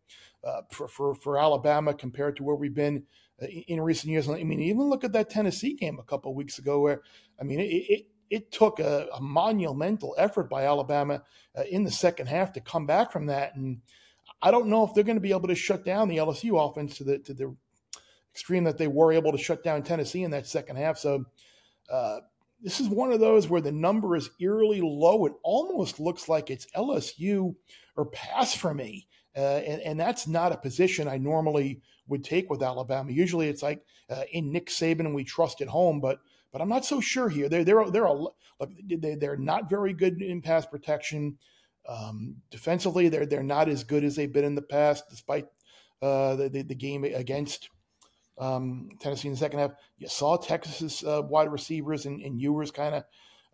uh, 0.44 0.62
for, 0.72 0.88
for 0.88 1.16
for 1.16 1.40
Alabama 1.40 1.94
compared 1.94 2.36
to 2.38 2.44
where 2.44 2.56
we've 2.56 2.74
been 2.74 3.04
uh, 3.42 3.48
in 3.48 3.82
recent 3.82 4.12
years. 4.12 4.30
I 4.30 4.44
mean, 4.44 4.62
even 4.62 4.90
look 4.90 5.04
at 5.04 5.14
that 5.14 5.30
Tennessee 5.30 5.74
game 5.74 6.00
a 6.00 6.04
couple 6.04 6.34
weeks 6.34 6.58
ago, 6.58 6.80
where 6.80 7.02
I 7.40 7.44
mean, 7.44 7.60
it 7.60 7.64
it, 7.64 8.08
it 8.32 8.52
took 8.52 8.80
a, 8.80 9.08
a 9.14 9.22
monumental 9.22 10.16
effort 10.18 10.49
by 10.49 10.66
Alabama 10.66 11.22
uh, 11.56 11.64
in 11.70 11.84
the 11.84 11.91
second 11.91 12.28
half 12.28 12.53
to 12.53 12.62
come 12.62 12.88
back 12.88 13.12
from 13.12 13.28
that, 13.28 13.56
and 13.56 13.82
I 14.41 14.49
don't 14.49 14.68
know 14.68 14.84
if 14.84 14.94
they're 14.94 15.03
going 15.03 15.18
to 15.18 15.22
be 15.22 15.32
able 15.32 15.49
to 15.49 15.56
shut 15.56 15.86
down 15.86 16.08
the 16.08 16.18
LSU 16.18 16.58
offense 16.68 16.98
to 16.98 17.03
the 17.03 17.20
to 17.20 17.34
the 17.34 17.56
extreme 18.34 18.64
that 18.64 18.78
they 18.78 18.88
were 18.88 19.12
able 19.12 19.32
to 19.34 19.38
shut 19.38 19.64
down 19.64 19.84
Tennessee 19.84 20.24
in 20.24 20.32
that 20.32 20.48
second 20.48 20.78
half. 20.78 20.98
So. 20.98 21.26
Uh, 21.91 22.22
this 22.64 22.80
is 22.80 22.88
one 22.88 23.12
of 23.12 23.20
those 23.20 23.49
where 23.49 23.60
the 23.60 23.72
number 23.72 24.16
is 24.16 24.30
eerily 24.40 24.82
low. 24.82 25.26
It 25.26 25.34
almost 25.44 25.99
looks 25.99 26.30
like 26.30 26.52
it's 26.52 26.68
LSU 26.76 27.56
or 27.95 28.06
pass 28.06 28.53
for 28.53 28.74
me. 28.74 29.08
Uh, 29.36 29.62
and, 29.66 29.82
and 29.82 29.99
that's 29.99 30.28
not 30.28 30.52
a 30.52 30.58
position 30.58 31.08
I 31.08 31.18
normally 31.18 31.82
would 32.08 32.24
take 32.24 32.49
with 32.49 32.62
Alabama. 32.62 33.12
Usually 33.12 33.48
it's 33.48 33.64
like 33.64 33.84
uh, 34.10 34.24
in 34.32 34.52
Nick 34.52 34.68
Saban 34.68 35.14
we 35.14 35.24
trust 35.24 35.62
at 35.62 35.68
home, 35.68 36.02
but 36.02 36.20
but 36.52 36.61
I'm 36.61 36.69
not 36.69 36.86
so 36.86 37.02
sure 37.02 37.30
here. 37.30 37.49
They're 37.49 37.64
they're 37.64 37.90
they're 37.90 38.06
a, 38.06 38.26
they 38.88 39.15
they're 39.15 39.38
not 39.38 39.69
very 39.69 39.94
good 39.94 40.22
in 40.22 40.41
pass 40.41 40.65
protection. 40.65 41.38
Um, 41.88 42.36
defensively, 42.49 43.10
they're 43.10 43.26
they're 43.26 43.44
not 43.44 43.69
as 43.69 43.84
good 43.84 44.03
as 44.03 44.15
they've 44.15 44.32
been 44.32 44.45
in 44.45 44.56
the 44.56 44.61
past, 44.61 45.06
despite 45.10 45.48
uh, 46.02 46.36
the, 46.36 46.49
the 46.49 46.61
the 46.64 46.76
game 46.76 47.03
against 47.03 47.69
um, 48.38 48.90
Tennessee 48.99 49.28
in 49.28 49.34
the 49.34 49.40
second 49.40 49.60
half. 49.60 49.72
You 49.98 50.07
saw 50.07 50.36
Texas's 50.38 51.03
uh, 51.03 51.22
wide 51.23 51.52
receivers 51.52 52.06
and, 52.06 52.22
and 52.22 52.41
Ewers 52.41 52.72
kind 52.72 52.95
of 52.95 53.03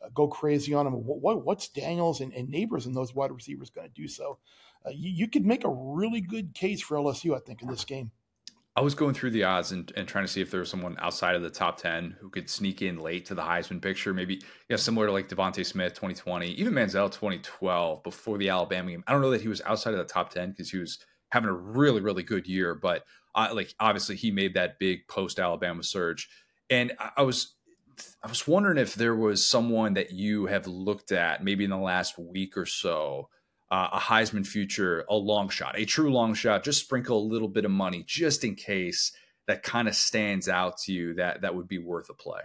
uh, 0.03 0.09
go 0.13 0.27
crazy 0.27 0.73
on 0.73 0.85
them. 0.85 0.93
What, 0.93 1.19
what, 1.19 1.45
what's 1.45 1.67
Daniels 1.67 2.21
and, 2.21 2.33
and 2.33 2.47
Nabers 2.49 2.85
and 2.85 2.95
those 2.95 3.13
wide 3.13 3.31
receivers 3.31 3.69
going 3.69 3.87
to 3.87 3.93
do? 3.93 4.07
So 4.07 4.39
uh, 4.85 4.91
you, 4.91 5.11
you 5.11 5.27
could 5.27 5.45
make 5.45 5.65
a 5.65 5.69
really 5.69 6.21
good 6.21 6.53
case 6.53 6.81
for 6.81 6.97
LSU, 6.97 7.35
I 7.35 7.39
think, 7.39 7.61
in 7.61 7.67
this 7.67 7.85
game. 7.85 8.11
I 8.77 8.81
was 8.81 8.93
going 8.93 9.15
through 9.15 9.31
the 9.31 9.43
odds 9.43 9.71
and, 9.71 9.91
and 9.97 10.07
trying 10.07 10.23
to 10.23 10.31
see 10.31 10.39
if 10.39 10.51
there 10.51 10.59
was 10.59 10.69
someone 10.69 10.97
outside 10.99 11.35
of 11.35 11.41
the 11.41 11.49
top 11.49 11.81
10 11.81 12.15
who 12.19 12.29
could 12.29 12.47
sneak 12.47 12.83
in 12.83 12.99
late 12.99 13.25
to 13.25 13.33
the 13.33 13.41
Heisman 13.41 13.81
picture. 13.81 14.13
Maybe, 14.13 14.35
know, 14.69 14.75
similar 14.75 15.07
to 15.07 15.11
like 15.11 15.29
DeVonta 15.29 15.65
Smith 15.65 15.95
2020, 15.95 16.51
even 16.51 16.73
Manziel 16.73 17.11
2012 17.11 18.03
before 18.03 18.37
the 18.37 18.49
Alabama 18.49 18.91
game. 18.91 19.03
I 19.07 19.13
don't 19.13 19.23
know 19.23 19.31
that 19.31 19.41
he 19.41 19.47
was 19.47 19.63
outside 19.65 19.95
of 19.95 19.97
the 19.97 20.05
top 20.13 20.29
10 20.29 20.51
because 20.51 20.69
he 20.69 20.77
was 20.77 20.99
having 21.31 21.49
a 21.49 21.53
really, 21.53 22.01
really 22.01 22.21
good 22.21 22.45
year. 22.45 22.75
But 22.75 23.03
uh, 23.33 23.49
like, 23.51 23.73
obviously, 23.79 24.15
he 24.15 24.29
made 24.29 24.53
that 24.53 24.77
big 24.77 25.07
post 25.07 25.39
Alabama 25.39 25.81
surge. 25.81 26.29
And 26.69 26.93
I, 26.99 27.09
I 27.17 27.21
was. 27.23 27.55
I 28.23 28.27
was 28.27 28.47
wondering 28.47 28.77
if 28.77 28.93
there 28.93 29.15
was 29.15 29.43
someone 29.43 29.95
that 29.95 30.11
you 30.11 30.45
have 30.45 30.67
looked 30.67 31.11
at 31.11 31.43
maybe 31.43 31.63
in 31.63 31.71
the 31.71 31.77
last 31.77 32.19
week 32.19 32.55
or 32.55 32.67
so 32.67 33.27
uh, 33.69 33.89
a 33.93 33.99
Heisman 33.99 34.45
future, 34.47 35.05
a 35.09 35.15
long 35.15 35.49
shot, 35.49 35.77
a 35.77 35.85
true 35.85 36.11
long 36.11 36.33
shot, 36.33 36.63
just 36.63 36.81
sprinkle 36.81 37.19
a 37.19 37.25
little 37.27 37.49
bit 37.49 37.65
of 37.65 37.71
money 37.71 38.03
just 38.07 38.43
in 38.43 38.55
case 38.55 39.11
that 39.47 39.63
kind 39.63 39.87
of 39.87 39.95
stands 39.95 40.47
out 40.47 40.77
to 40.77 40.93
you 40.93 41.13
that 41.15 41.41
that 41.41 41.55
would 41.55 41.67
be 41.67 41.77
worth 41.77 42.09
a 42.09 42.13
play. 42.13 42.41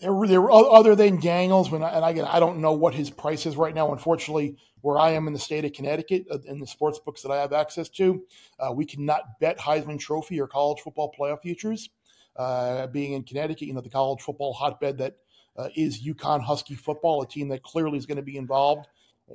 There, 0.00 0.26
there 0.26 0.50
other 0.50 0.94
than 0.94 1.20
Daniels, 1.20 1.70
when 1.70 1.82
I, 1.82 1.90
and 1.90 2.04
again, 2.04 2.24
I 2.24 2.40
don't 2.40 2.60
know 2.60 2.72
what 2.72 2.94
his 2.94 3.10
price 3.10 3.44
is 3.44 3.56
right 3.56 3.74
now. 3.74 3.92
Unfortunately, 3.92 4.56
where 4.80 4.98
I 4.98 5.10
am 5.10 5.26
in 5.26 5.34
the 5.34 5.38
state 5.38 5.66
of 5.66 5.74
Connecticut, 5.74 6.24
uh, 6.30 6.38
in 6.46 6.58
the 6.58 6.66
sports 6.66 6.98
books 6.98 7.20
that 7.20 7.30
I 7.30 7.36
have 7.36 7.52
access 7.52 7.90
to, 7.90 8.24
uh, 8.58 8.72
we 8.72 8.86
cannot 8.86 9.38
bet 9.40 9.58
Heisman 9.58 9.98
Trophy 9.98 10.40
or 10.40 10.46
college 10.46 10.80
football 10.80 11.12
playoff 11.18 11.42
futures. 11.42 11.90
Uh, 12.34 12.86
being 12.86 13.12
in 13.12 13.24
Connecticut, 13.24 13.68
you 13.68 13.74
know, 13.74 13.82
the 13.82 13.90
college 13.90 14.22
football 14.22 14.54
hotbed 14.54 14.96
that 14.98 15.16
uh, 15.58 15.68
is 15.76 16.02
UConn 16.02 16.40
Husky 16.40 16.76
football, 16.76 17.20
a 17.20 17.26
team 17.26 17.48
that 17.48 17.62
clearly 17.62 17.98
is 17.98 18.06
going 18.06 18.16
to 18.16 18.22
be 18.22 18.38
involved 18.38 18.86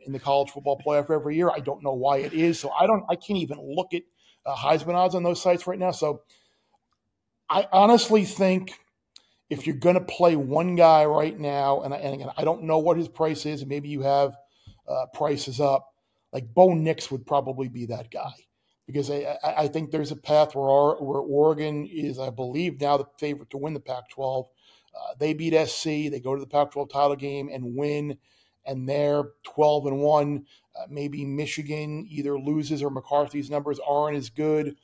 in 0.05 0.13
the 0.13 0.19
college 0.19 0.49
football 0.49 0.81
playoff 0.85 1.09
every 1.09 1.35
year. 1.35 1.49
I 1.49 1.59
don't 1.59 1.83
know 1.83 1.93
why 1.93 2.17
it 2.17 2.33
is, 2.33 2.59
so 2.59 2.71
I 2.71 2.87
don't. 2.87 3.03
I 3.09 3.15
can't 3.15 3.39
even 3.39 3.59
look 3.61 3.93
at 3.93 4.03
uh, 4.45 4.55
Heisman 4.55 4.95
odds 4.95 5.15
on 5.15 5.23
those 5.23 5.41
sites 5.41 5.67
right 5.67 5.79
now. 5.79 5.91
So 5.91 6.21
I 7.49 7.67
honestly 7.71 8.25
think 8.25 8.73
if 9.49 9.67
you're 9.67 9.75
going 9.75 9.95
to 9.95 10.01
play 10.01 10.35
one 10.35 10.75
guy 10.75 11.05
right 11.05 11.37
now, 11.37 11.81
and, 11.81 11.93
I, 11.93 11.97
and 11.97 12.15
again, 12.15 12.29
I 12.35 12.43
don't 12.43 12.63
know 12.63 12.79
what 12.79 12.97
his 12.97 13.07
price 13.07 13.45
is, 13.45 13.61
and 13.61 13.69
maybe 13.69 13.89
you 13.89 14.01
have 14.01 14.35
uh, 14.87 15.05
prices 15.13 15.59
up, 15.59 15.93
like 16.33 16.53
Bo 16.53 16.73
Nix 16.73 17.11
would 17.11 17.25
probably 17.25 17.67
be 17.67 17.85
that 17.87 18.11
guy 18.11 18.33
because 18.87 19.09
I, 19.09 19.37
I 19.43 19.67
think 19.67 19.91
there's 19.91 20.11
a 20.11 20.15
path 20.15 20.55
where, 20.55 20.69
our, 20.69 21.03
where 21.03 21.19
Oregon 21.19 21.87
is, 21.91 22.19
I 22.19 22.29
believe, 22.29 22.79
now 22.79 22.97
the 22.97 23.05
favorite 23.17 23.49
to 23.51 23.57
win 23.57 23.73
the 23.73 23.79
Pac 23.79 24.09
12. 24.09 24.47
Uh, 24.95 25.13
they 25.19 25.33
beat 25.33 25.53
SC, 25.67 25.85
they 26.09 26.21
go 26.23 26.35
to 26.35 26.39
the 26.39 26.47
Pac 26.47 26.71
12 26.71 26.89
title 26.89 27.15
game 27.15 27.49
and 27.51 27.75
win, 27.75 28.17
and 28.65 28.87
they're 28.87 29.23
12 29.43 29.87
and 29.87 29.99
1. 29.99 30.45
Uh, 30.75 30.85
maybe 30.89 31.25
Michigan 31.25 32.05
either 32.09 32.37
loses 32.37 32.83
or 32.83 32.89
McCarthy's 32.89 33.49
numbers 33.49 33.79
aren't 33.87 34.17
as 34.17 34.29
good. 34.29 34.75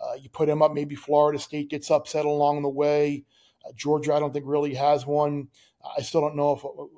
Uh, 0.00 0.14
you 0.14 0.28
put 0.28 0.48
him 0.48 0.62
up, 0.62 0.72
maybe 0.72 0.94
Florida 0.94 1.38
State 1.38 1.70
gets 1.70 1.90
upset 1.90 2.24
along 2.24 2.62
the 2.62 2.68
way. 2.68 3.24
Uh, 3.66 3.72
Georgia, 3.74 4.14
I 4.14 4.20
don't 4.20 4.32
think 4.32 4.44
really 4.46 4.74
has 4.74 5.06
one. 5.06 5.48
I 5.96 6.02
still 6.02 6.20
don't 6.20 6.36
know 6.36 6.52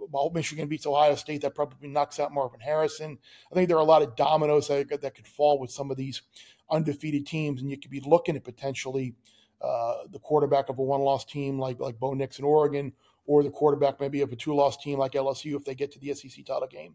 if 0.08 0.32
Michigan 0.34 0.68
beats 0.68 0.86
Ohio 0.86 1.14
State, 1.14 1.42
that 1.42 1.54
probably 1.54 1.88
knocks 1.88 2.18
out 2.18 2.32
Marvin 2.32 2.60
Harrison. 2.60 3.18
I 3.50 3.54
think 3.54 3.68
there 3.68 3.76
are 3.76 3.82
a 3.82 3.84
lot 3.84 4.02
of 4.02 4.16
dominoes 4.16 4.68
that, 4.68 5.00
that 5.02 5.14
could 5.14 5.26
fall 5.26 5.58
with 5.58 5.70
some 5.70 5.90
of 5.90 5.96
these 5.96 6.22
undefeated 6.70 7.26
teams, 7.26 7.60
and 7.60 7.70
you 7.70 7.78
could 7.78 7.90
be 7.90 8.00
looking 8.00 8.36
at 8.36 8.44
potentially 8.44 9.14
uh, 9.60 10.04
the 10.10 10.18
quarterback 10.18 10.68
of 10.68 10.78
a 10.78 10.82
one-loss 10.82 11.24
team 11.24 11.58
like 11.58 11.78
like 11.78 12.00
Bo 12.00 12.14
Nix 12.14 12.38
in 12.38 12.44
Oregon, 12.44 12.92
or 13.26 13.42
the 13.42 13.50
quarterback 13.50 14.00
maybe 14.00 14.20
of 14.22 14.32
a 14.32 14.36
two-loss 14.36 14.76
team 14.76 14.98
like 14.98 15.12
LSU 15.12 15.56
if 15.56 15.64
they 15.64 15.74
get 15.74 15.92
to 15.92 15.98
the 15.98 16.12
SEC 16.14 16.44
title 16.44 16.68
game 16.68 16.94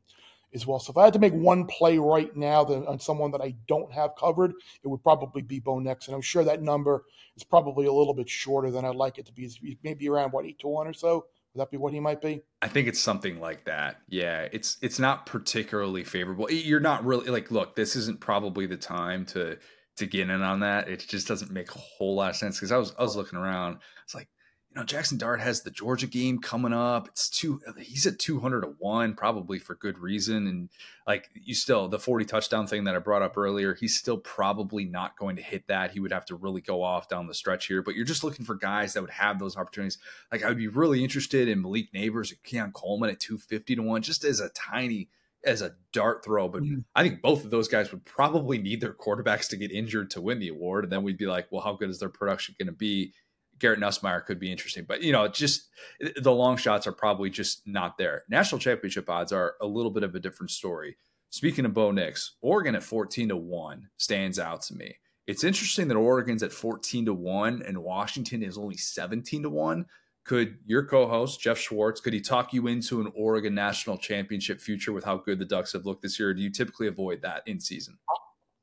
as 0.53 0.65
well. 0.65 0.79
So 0.79 0.91
if 0.91 0.97
I 0.97 1.03
had 1.03 1.13
to 1.13 1.19
make 1.19 1.33
one 1.33 1.65
play 1.65 1.97
right 1.97 2.35
now 2.35 2.63
that, 2.63 2.87
on 2.87 2.99
someone 2.99 3.31
that 3.31 3.41
I 3.41 3.55
don't 3.67 3.91
have 3.91 4.15
covered, 4.17 4.53
it 4.83 4.87
would 4.87 5.03
probably 5.03 5.41
be 5.41 5.59
Bo 5.59 5.79
Nix, 5.79 6.07
and 6.07 6.15
I'm 6.15 6.21
sure 6.21 6.43
that 6.43 6.61
number 6.61 7.03
is 7.35 7.43
probably 7.43 7.87
a 7.87 7.93
little 7.93 8.13
bit 8.13 8.29
shorter 8.29 8.71
than 8.71 8.85
I'd 8.85 8.95
like 8.95 9.17
it 9.17 9.25
to 9.27 9.33
be. 9.33 9.49
maybe 9.83 10.09
around 10.09 10.31
what 10.31 10.45
eight 10.45 10.59
to 10.59 10.67
one 10.67 10.87
or 10.87 10.93
so. 10.93 11.25
Would 11.53 11.61
that 11.61 11.71
be 11.71 11.77
what 11.77 11.93
he 11.93 12.01
might 12.01 12.21
be? 12.21 12.41
I 12.61 12.67
think 12.67 12.87
it's 12.89 12.99
something 12.99 13.39
like 13.39 13.63
that. 13.63 14.01
Yeah, 14.09 14.49
it's 14.51 14.77
it's 14.81 14.99
not 14.99 15.25
particularly 15.25 16.03
favorable. 16.03 16.51
You're 16.51 16.81
not 16.81 17.05
really 17.05 17.27
like, 17.29 17.49
look, 17.49 17.77
this 17.77 17.95
isn't 17.95 18.19
probably 18.19 18.65
the 18.65 18.75
time 18.75 19.25
to 19.27 19.57
to 19.95 20.05
get 20.05 20.29
in 20.29 20.41
on 20.41 20.59
that. 20.59 20.89
It 20.89 21.05
just 21.07 21.29
doesn't 21.29 21.51
make 21.51 21.73
a 21.73 21.79
whole 21.79 22.15
lot 22.15 22.31
of 22.31 22.35
sense 22.35 22.57
because 22.57 22.73
I 22.73 22.77
was 22.77 22.93
I 22.99 23.03
was 23.03 23.15
looking 23.15 23.39
around. 23.39 23.77
It's 24.03 24.13
like 24.13 24.27
you 24.75 24.81
know, 24.81 24.85
Jaxson 24.85 25.17
Dart 25.17 25.39
has 25.39 25.61
the 25.61 25.71
Georgia 25.71 26.05
game 26.05 26.39
coming 26.39 26.73
up. 26.73 27.07
It's 27.07 27.29
two, 27.29 27.61
he's 27.79 28.05
at 28.05 28.19
200 28.19 28.61
to 28.61 28.67
one, 28.77 29.15
probably 29.15 29.57
for 29.57 29.73
good 29.73 29.97
reason. 29.97 30.47
And 30.47 30.69
like 31.07 31.29
you 31.33 31.55
still, 31.55 31.87
the 31.87 31.97
40 31.97 32.25
touchdown 32.25 32.67
thing 32.67 32.83
that 32.83 32.95
I 32.95 32.99
brought 32.99 33.21
up 33.21 33.37
earlier, 33.37 33.73
he's 33.73 33.97
still 33.97 34.17
probably 34.17 34.83
not 34.83 35.17
going 35.17 35.37
to 35.37 35.41
hit 35.41 35.67
that. 35.67 35.91
He 35.91 36.01
would 36.01 36.11
have 36.11 36.25
to 36.25 36.35
really 36.35 36.59
go 36.59 36.83
off 36.83 37.07
down 37.07 37.27
the 37.27 37.33
stretch 37.33 37.67
here, 37.67 37.81
but 37.81 37.95
you're 37.95 38.03
just 38.03 38.25
looking 38.25 38.45
for 38.45 38.55
guys 38.55 38.93
that 38.93 39.01
would 39.01 39.11
have 39.11 39.39
those 39.39 39.55
opportunities. 39.55 39.97
Like 40.29 40.43
I 40.43 40.49
would 40.49 40.57
be 40.57 40.67
really 40.67 41.03
interested 41.03 41.47
in 41.47 41.61
Malik 41.61 41.93
Nabers 41.93 42.31
and 42.31 42.43
Keon 42.43 42.73
Coleman 42.73 43.09
at 43.09 43.21
250 43.21 43.77
to 43.77 43.81
one, 43.81 44.01
just 44.01 44.25
as 44.25 44.41
a 44.41 44.49
tiny, 44.49 45.07
as 45.45 45.61
a 45.61 45.75
dart 45.93 46.25
throw. 46.25 46.49
But 46.49 46.63
mm-hmm. 46.63 46.79
I 46.93 47.03
think 47.03 47.21
both 47.21 47.45
of 47.45 47.49
those 47.49 47.69
guys 47.69 47.91
would 47.91 48.03
probably 48.03 48.57
need 48.57 48.81
their 48.81 48.93
quarterbacks 48.93 49.47
to 49.49 49.55
get 49.55 49.71
injured 49.71 50.09
to 50.11 50.21
win 50.21 50.39
the 50.39 50.49
award. 50.49 50.83
And 50.83 50.91
then 50.91 51.03
we'd 51.03 51.17
be 51.17 51.27
like, 51.27 51.47
well, 51.49 51.61
how 51.61 51.73
good 51.73 51.89
is 51.89 51.99
their 51.99 52.09
production 52.09 52.55
going 52.59 52.67
to 52.67 52.73
be? 52.73 53.13
Garrett 53.59 53.79
Nussmeier 53.79 54.25
could 54.25 54.39
be 54.39 54.51
interesting, 54.51 54.85
but 54.87 55.01
you 55.01 55.11
know, 55.11 55.27
just 55.27 55.69
eh, 56.01 56.09
the 56.21 56.31
long 56.31 56.57
shots 56.57 56.87
are 56.87 56.91
probably 56.91 57.29
just 57.29 57.65
not 57.65 57.97
there. 57.97 58.23
National 58.29 58.59
championship 58.59 59.09
odds 59.09 59.31
are 59.31 59.55
a 59.61 59.65
little 59.65 59.91
bit 59.91 60.03
of 60.03 60.15
a 60.15 60.19
different 60.19 60.51
story. 60.51 60.97
Speaking 61.29 61.65
of 61.65 61.73
Bo 61.73 61.91
Nix, 61.91 62.35
Oregon 62.41 62.75
at 62.75 62.83
14 62.83 63.29
to 63.29 63.35
1 63.35 63.89
stands 63.97 64.39
out 64.39 64.61
to 64.63 64.75
me. 64.75 64.95
It's 65.27 65.43
interesting 65.43 65.87
that 65.87 65.95
Oregon's 65.95 66.43
at 66.43 66.53
14 66.53 67.07
to 67.07 67.13
1 67.13 67.63
and 67.65 67.83
Washington 67.83 68.43
is 68.43 68.57
only 68.57 68.77
17 68.77 69.43
to 69.43 69.49
1. 69.49 69.85
Could 70.23 70.57
your 70.65 70.85
co-host 70.85 71.39
Geoff 71.41 71.57
Schwartz 71.57 72.01
could 72.01 72.13
he 72.13 72.21
talk 72.21 72.53
you 72.53 72.67
into 72.67 73.01
an 73.01 73.11
Oregon 73.15 73.53
national 73.53 73.97
championship 73.97 74.59
future 74.59 74.93
with 74.93 75.03
how 75.03 75.17
good 75.17 75.39
the 75.39 75.45
Ducks 75.45 75.73
have 75.73 75.85
looked 75.85 76.03
this 76.03 76.19
year? 76.19 76.33
do 76.33 76.41
you 76.41 76.49
typically 76.49 76.87
avoid 76.87 77.21
that 77.21 77.43
in 77.47 77.59
season? 77.59 77.97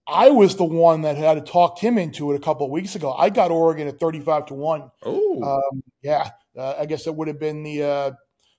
I 0.07 0.31
was 0.31 0.57
the 0.57 0.65
one 0.65 1.03
that 1.03 1.17
had 1.17 1.35
to 1.35 1.41
talk 1.41 1.79
him 1.79 1.97
into 1.97 2.33
it 2.33 2.37
a 2.37 2.41
couple 2.41 2.67
of 2.67 2.73
weeks 2.73 2.97
ago. 2.97 3.13
I 3.13 3.31
got 3.31 3.51
Oregon 3.51 3.87
at 3.87 4.01
thirty-five 4.01 4.47
to 4.47 4.55
one. 4.55 4.91
Oh, 5.05 5.43
um, 5.43 5.83
yeah. 6.03 6.31
Uh, 6.57 6.75
I 6.79 6.87
guess 6.87 7.07
it 7.07 7.15
would 7.15 7.29
have 7.29 7.39
been 7.39 7.63
the 7.63 7.83
uh, 7.83 8.11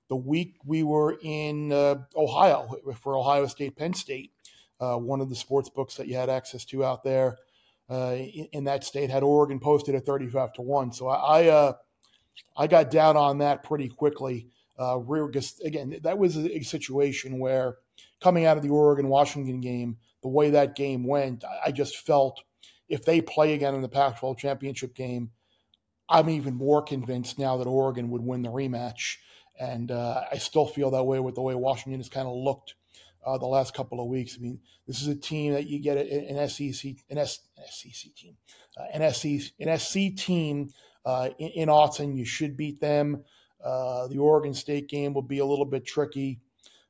the 0.07 0.15
week 0.15 0.55
we 0.65 0.83
were 0.83 1.17
in 1.21 1.71
uh, 1.71 1.95
Ohio 2.15 2.69
for 3.01 3.17
Ohio 3.17 3.45
State, 3.47 3.75
Penn 3.75 3.93
State. 3.93 4.31
Uh, 4.79 4.97
one 4.97 5.21
of 5.21 5.29
the 5.29 5.35
sports 5.35 5.69
books 5.69 5.95
that 5.95 6.07
you 6.07 6.15
had 6.15 6.29
access 6.29 6.65
to 6.65 6.83
out 6.83 7.03
there 7.03 7.37
uh, 7.89 8.15
in, 8.15 8.47
in, 8.51 8.63
that 8.65 8.83
state 8.83 9.09
had 9.09 9.23
Oregon 9.23 9.59
posted 9.59 9.95
at 9.95 10.05
thirty-five 10.05 10.53
to 10.53 10.61
one. 10.61 10.93
So 10.93 11.07
I 11.09 11.41
I, 11.41 11.47
uh, 11.49 11.73
I 12.55 12.67
got 12.67 12.89
down 12.89 13.17
on 13.17 13.39
that 13.39 13.63
pretty 13.63 13.89
quickly. 13.89 14.47
again, 14.79 15.99
that 16.01 16.17
was 16.17 16.37
a 16.37 16.61
situation 16.61 17.37
where 17.37 17.77
coming 18.21 18.45
out 18.45 18.55
of 18.57 18.63
the 18.63 18.69
Oregon 18.69 19.09
Washington 19.09 19.59
game 19.59 19.97
the 20.23 20.29
way 20.29 20.49
that 20.49 20.75
game 20.75 21.05
went, 21.05 21.43
I 21.63 21.71
just 21.71 21.97
felt 21.97 22.41
if 22.89 23.05
they 23.05 23.21
play 23.21 23.53
again 23.53 23.75
in 23.75 23.81
the 23.81 23.89
Pac 23.89 24.19
12 24.19 24.37
championship 24.37 24.95
game, 24.95 25.31
I'm 26.09 26.29
even 26.29 26.55
more 26.55 26.81
convinced 26.81 27.39
now 27.39 27.57
that 27.57 27.67
Oregon 27.67 28.09
would 28.09 28.21
win 28.21 28.41
the 28.41 28.49
rematch. 28.49 29.17
And 29.59 29.91
uh, 29.91 30.23
I 30.31 30.37
still 30.37 30.65
feel 30.65 30.91
that 30.91 31.03
way 31.03 31.19
with 31.19 31.35
the 31.35 31.41
way 31.41 31.55
Washington 31.55 31.99
has 31.99 32.09
kind 32.09 32.27
of 32.27 32.35
looked 32.35 32.75
uh, 33.25 33.37
the 33.37 33.45
last 33.45 33.73
couple 33.73 34.01
of 34.01 34.07
weeks. 34.07 34.35
I 34.37 34.41
mean, 34.41 34.59
this 34.87 35.01
is 35.01 35.07
a 35.07 35.15
team 35.15 35.53
that 35.53 35.67
you 35.67 35.79
get 35.79 35.97
an 35.97 36.47
SEC, 36.49 36.93
an 37.09 37.19
S, 37.19 37.39
SEC 37.69 38.13
team, 38.15 38.35
uh, 38.77 38.85
an, 38.93 39.13
SEC, 39.13 39.51
an 39.59 39.77
SC 39.77 40.15
team 40.17 40.69
uh, 41.05 41.29
in, 41.39 41.49
in 41.49 41.69
Autzen. 41.69 42.17
You 42.17 42.25
should 42.25 42.57
beat 42.57 42.81
them. 42.81 43.23
Uh, 43.63 44.07
the 44.07 44.17
Oregon 44.17 44.53
State 44.53 44.89
game 44.89 45.13
will 45.13 45.21
be 45.21 45.39
a 45.39 45.45
little 45.45 45.65
bit 45.65 45.85
tricky. 45.85 46.41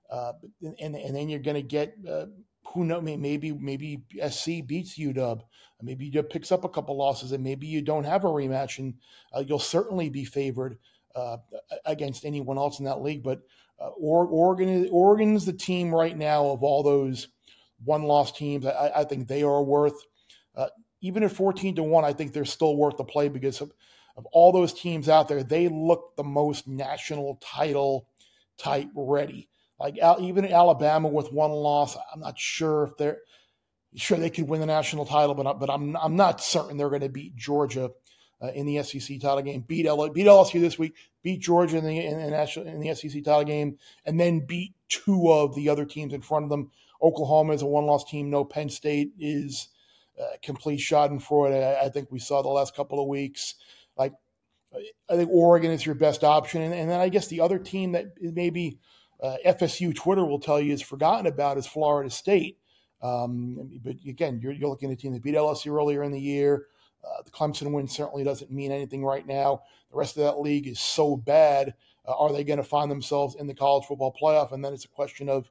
Uh, 0.09 0.33
and, 0.79 0.95
and 0.95 1.15
then 1.15 1.29
you're 1.29 1.39
going 1.39 1.55
to 1.55 1.61
get 1.61 1.95
uh, 2.09 2.25
who 2.73 2.83
know 2.85 2.99
maybe 3.01 3.51
maybe 3.51 4.03
SC 4.29 4.65
beats 4.65 4.97
UW, 4.97 5.41
maybe 5.81 6.09
UW 6.09 6.29
picks 6.29 6.51
up 6.51 6.63
a 6.63 6.69
couple 6.69 6.97
losses, 6.97 7.31
and 7.31 7.43
maybe 7.43 7.67
you 7.67 7.81
don't 7.81 8.03
have 8.03 8.23
a 8.23 8.27
rematch, 8.27 8.79
and 8.79 8.95
uh, 9.35 9.43
you'll 9.45 9.59
certainly 9.59 10.09
be 10.09 10.25
favored 10.25 10.77
uh, 11.15 11.37
against 11.85 12.25
anyone 12.25 12.57
else 12.57 12.79
in 12.79 12.85
that 12.85 13.01
league. 13.01 13.23
But 13.23 13.41
uh, 13.79 13.89
Oregon 13.89 14.69
is 14.69 14.89
Oregon's 14.91 15.45
the 15.45 15.53
team 15.53 15.93
right 15.93 16.17
now 16.17 16.47
of 16.47 16.63
all 16.63 16.83
those 16.83 17.27
one 17.83 18.03
loss 18.03 18.31
teams. 18.31 18.65
I, 18.65 18.91
I, 18.95 19.03
think 19.03 19.27
they 19.27 19.43
are 19.43 19.63
worth 19.63 19.99
uh, 20.55 20.69
even 21.01 21.23
at 21.23 21.31
fourteen 21.31 21.75
to 21.75 21.83
one. 21.83 22.05
I 22.05 22.13
think 22.13 22.33
they're 22.33 22.45
still 22.45 22.75
worth 22.75 22.97
the 22.97 23.03
play 23.03 23.29
because 23.29 23.61
of, 23.61 23.71
of 24.17 24.25
all 24.27 24.51
those 24.51 24.73
teams 24.73 25.09
out 25.09 25.27
there. 25.27 25.43
They 25.43 25.67
look 25.67 26.15
the 26.15 26.23
most 26.23 26.67
national 26.67 27.39
title 27.41 28.07
type 28.57 28.89
ready. 28.95 29.49
Like 29.83 29.97
even 30.21 30.45
Alabama 30.45 31.09
with 31.09 31.33
one 31.33 31.51
loss, 31.51 31.97
I'm 32.13 32.21
not 32.21 32.39
sure 32.39 32.83
if 32.83 32.97
they're 32.97 33.17
sure 33.95 34.17
they 34.17 34.29
could 34.29 34.47
win 34.47 34.61
the 34.61 34.65
national 34.65 35.05
title, 35.05 35.35
but 35.35 35.59
but 35.59 35.69
I'm 35.69 35.97
I'm 35.97 36.15
not 36.15 36.39
certain 36.39 36.77
they're 36.77 36.87
going 36.87 37.01
to 37.01 37.09
beat 37.09 37.35
Georgia 37.35 37.91
uh, 38.41 38.47
in 38.55 38.65
the 38.65 38.81
SEC 38.81 39.19
title 39.19 39.41
game. 39.41 39.65
Beat 39.67 39.85
L, 39.85 40.09
beat 40.09 40.25
LSU 40.25 40.61
this 40.61 40.79
week, 40.79 40.95
beat 41.21 41.41
Georgia 41.41 41.77
in 41.77 41.85
the 41.85 41.99
in 41.99 42.17
the 42.17 42.31
national 42.31 42.67
in 42.67 42.79
the 42.79 42.95
SEC 42.95 43.25
title 43.25 43.43
game, 43.43 43.77
and 44.05 44.17
then 44.17 44.45
beat 44.45 44.73
two 44.87 45.29
of 45.29 45.53
the 45.53 45.67
other 45.67 45.83
teams 45.83 46.13
in 46.13 46.21
front 46.21 46.45
of 46.45 46.49
them. 46.49 46.71
Oklahoma 47.01 47.51
is 47.51 47.61
a 47.61 47.65
one 47.65 47.85
loss 47.85 48.09
team. 48.09 48.29
No, 48.29 48.45
Penn 48.45 48.69
State 48.69 49.11
is 49.19 49.67
a 50.17 50.37
complete 50.37 50.79
Schadenfreude. 50.79 51.61
I, 51.61 51.87
I 51.87 51.89
think 51.89 52.09
we 52.09 52.19
saw 52.19 52.41
the 52.41 52.47
last 52.47 52.73
couple 52.73 53.01
of 53.01 53.09
weeks. 53.09 53.55
Like 53.97 54.13
I 55.09 55.17
think 55.17 55.29
Oregon 55.29 55.71
is 55.71 55.85
your 55.85 55.95
best 55.95 56.23
option, 56.23 56.61
and, 56.61 56.73
and 56.73 56.89
then 56.89 57.01
I 57.01 57.09
guess 57.09 57.27
the 57.27 57.41
other 57.41 57.59
team 57.59 57.91
that 57.91 58.13
maybe 58.21 58.79
uh, 59.23 59.37
FSU 59.45 59.95
Twitter 59.95 60.25
will 60.25 60.39
tell 60.39 60.59
you 60.59 60.73
is 60.73 60.81
forgotten 60.81 61.27
about 61.27 61.57
is 61.57 61.65
Florida 61.65 62.09
State. 62.09 62.57
Um, 63.01 63.79
but 63.83 63.95
again, 64.07 64.39
you're, 64.43 64.51
you're, 64.51 64.69
looking 64.69 64.89
at 64.89 64.93
a 64.93 65.01
team 65.01 65.13
that 65.13 65.23
beat 65.23 65.35
LSU 65.35 65.75
earlier 65.75 66.03
in 66.03 66.11
the 66.11 66.19
year. 66.19 66.67
Uh, 67.03 67.21
the 67.23 67.31
Clemson 67.31 67.71
win 67.71 67.87
certainly 67.87 68.23
doesn't 68.23 68.51
mean 68.51 68.71
anything 68.71 69.03
right 69.03 69.25
now. 69.25 69.61
The 69.91 69.97
rest 69.97 70.17
of 70.17 70.23
that 70.23 70.39
league 70.39 70.67
is 70.67 70.79
so 70.79 71.15
bad. 71.15 71.73
Uh, 72.05 72.17
are 72.17 72.33
they 72.33 72.43
going 72.43 72.57
to 72.57 72.63
find 72.63 72.91
themselves 72.91 73.35
in 73.35 73.47
the 73.47 73.53
college 73.53 73.85
football 73.85 74.15
playoff? 74.21 74.51
And 74.51 74.63
then 74.63 74.73
it's 74.73 74.85
a 74.85 74.89
question 74.89 75.29
of 75.29 75.49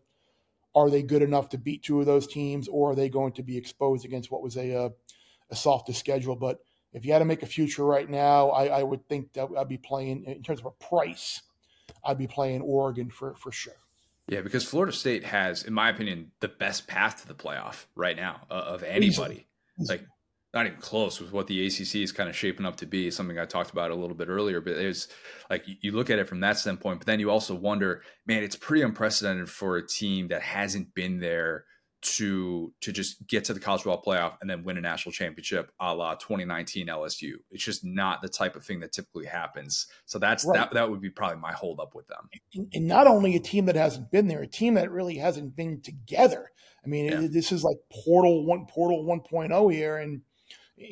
are 0.74 0.90
they 0.90 1.02
good 1.02 1.22
enough 1.22 1.50
to 1.50 1.58
beat 1.58 1.82
two 1.82 2.00
of 2.00 2.06
those 2.06 2.26
teams, 2.26 2.68
or 2.68 2.92
are 2.92 2.94
they 2.94 3.08
going 3.08 3.32
to 3.32 3.42
be 3.42 3.58
exposed 3.58 4.04
against 4.04 4.30
what 4.30 4.42
was 4.42 4.56
a, 4.56 4.70
a, 4.70 4.86
uh, 4.86 4.88
a 5.50 5.56
softer 5.56 5.92
schedule? 5.92 6.36
But 6.36 6.60
if 6.94 7.04
you 7.04 7.12
had 7.12 7.18
to 7.18 7.26
make 7.26 7.42
a 7.42 7.46
future 7.46 7.84
right 7.84 8.08
now, 8.08 8.48
I, 8.50 8.80
I 8.80 8.82
would 8.82 9.06
think 9.08 9.34
that 9.34 9.48
I'd 9.58 9.68
be 9.68 9.78
playing 9.78 10.24
in 10.24 10.42
terms 10.42 10.60
of 10.60 10.66
a 10.66 10.70
price 10.70 11.42
I'd 12.04 12.18
be 12.18 12.26
playing 12.26 12.62
Oregon 12.62 13.10
for 13.10 13.34
for 13.34 13.52
sure. 13.52 13.74
Yeah, 14.28 14.40
because 14.40 14.64
Florida 14.64 14.92
State 14.92 15.24
has, 15.24 15.64
in 15.64 15.74
my 15.74 15.90
opinion, 15.90 16.30
the 16.40 16.48
best 16.48 16.86
path 16.86 17.22
to 17.22 17.28
the 17.28 17.34
playoff 17.34 17.86
right 17.94 18.16
now 18.16 18.42
uh, 18.50 18.54
of 18.54 18.82
anybody. 18.82 19.06
Easily. 19.06 19.46
Like 19.88 20.06
not 20.54 20.66
even 20.66 20.78
close 20.78 21.18
with 21.18 21.32
what 21.32 21.46
the 21.46 21.66
ACC 21.66 21.96
is 21.96 22.12
kind 22.12 22.28
of 22.28 22.36
shaping 22.36 22.66
up 22.66 22.76
to 22.76 22.86
be. 22.86 23.10
Something 23.10 23.38
I 23.38 23.46
talked 23.46 23.70
about 23.70 23.90
a 23.90 23.94
little 23.94 24.16
bit 24.16 24.28
earlier, 24.28 24.60
but 24.60 24.74
it's 24.74 25.08
like 25.48 25.64
you 25.66 25.92
look 25.92 26.10
at 26.10 26.18
it 26.18 26.28
from 26.28 26.40
that 26.40 26.58
standpoint. 26.58 27.00
But 27.00 27.06
then 27.06 27.20
you 27.20 27.30
also 27.30 27.54
wonder, 27.54 28.02
man, 28.26 28.42
it's 28.42 28.56
pretty 28.56 28.82
unprecedented 28.82 29.48
for 29.48 29.76
a 29.76 29.86
team 29.86 30.28
that 30.28 30.42
hasn't 30.42 30.94
been 30.94 31.20
there 31.20 31.64
to 32.02 32.72
to 32.80 32.92
just 32.92 33.26
get 33.26 33.44
to 33.44 33.54
the 33.54 33.60
college 33.60 33.82
football 33.82 34.02
playoff 34.02 34.34
and 34.40 34.50
then 34.50 34.64
win 34.64 34.76
a 34.76 34.80
national 34.80 35.12
championship 35.12 35.70
a 35.80 35.94
la 35.94 36.14
2019 36.14 36.88
LSU. 36.88 37.34
It's 37.50 37.64
just 37.64 37.84
not 37.84 38.22
the 38.22 38.28
type 38.28 38.56
of 38.56 38.64
thing 38.64 38.80
that 38.80 38.92
typically 38.92 39.26
happens. 39.26 39.86
So 40.06 40.18
that's 40.18 40.44
right. 40.44 40.58
that 40.58 40.74
that 40.74 40.90
would 40.90 41.00
be 41.00 41.10
probably 41.10 41.38
my 41.38 41.52
hold 41.52 41.80
up 41.80 41.94
with 41.94 42.08
them. 42.08 42.28
And 42.74 42.86
not 42.86 43.06
only 43.06 43.36
a 43.36 43.40
team 43.40 43.66
that 43.66 43.76
hasn't 43.76 44.10
been 44.10 44.26
there, 44.26 44.42
a 44.42 44.48
team 44.48 44.74
that 44.74 44.90
really 44.90 45.16
hasn't 45.16 45.54
been 45.54 45.80
together. 45.80 46.50
I 46.84 46.88
mean, 46.88 47.06
yeah. 47.06 47.28
this 47.30 47.52
is 47.52 47.62
like 47.62 47.76
Portal 48.04 48.44
one 48.44 48.66
Portal 48.66 49.04
1.0 49.04 49.72
here, 49.72 49.98
and 49.98 50.22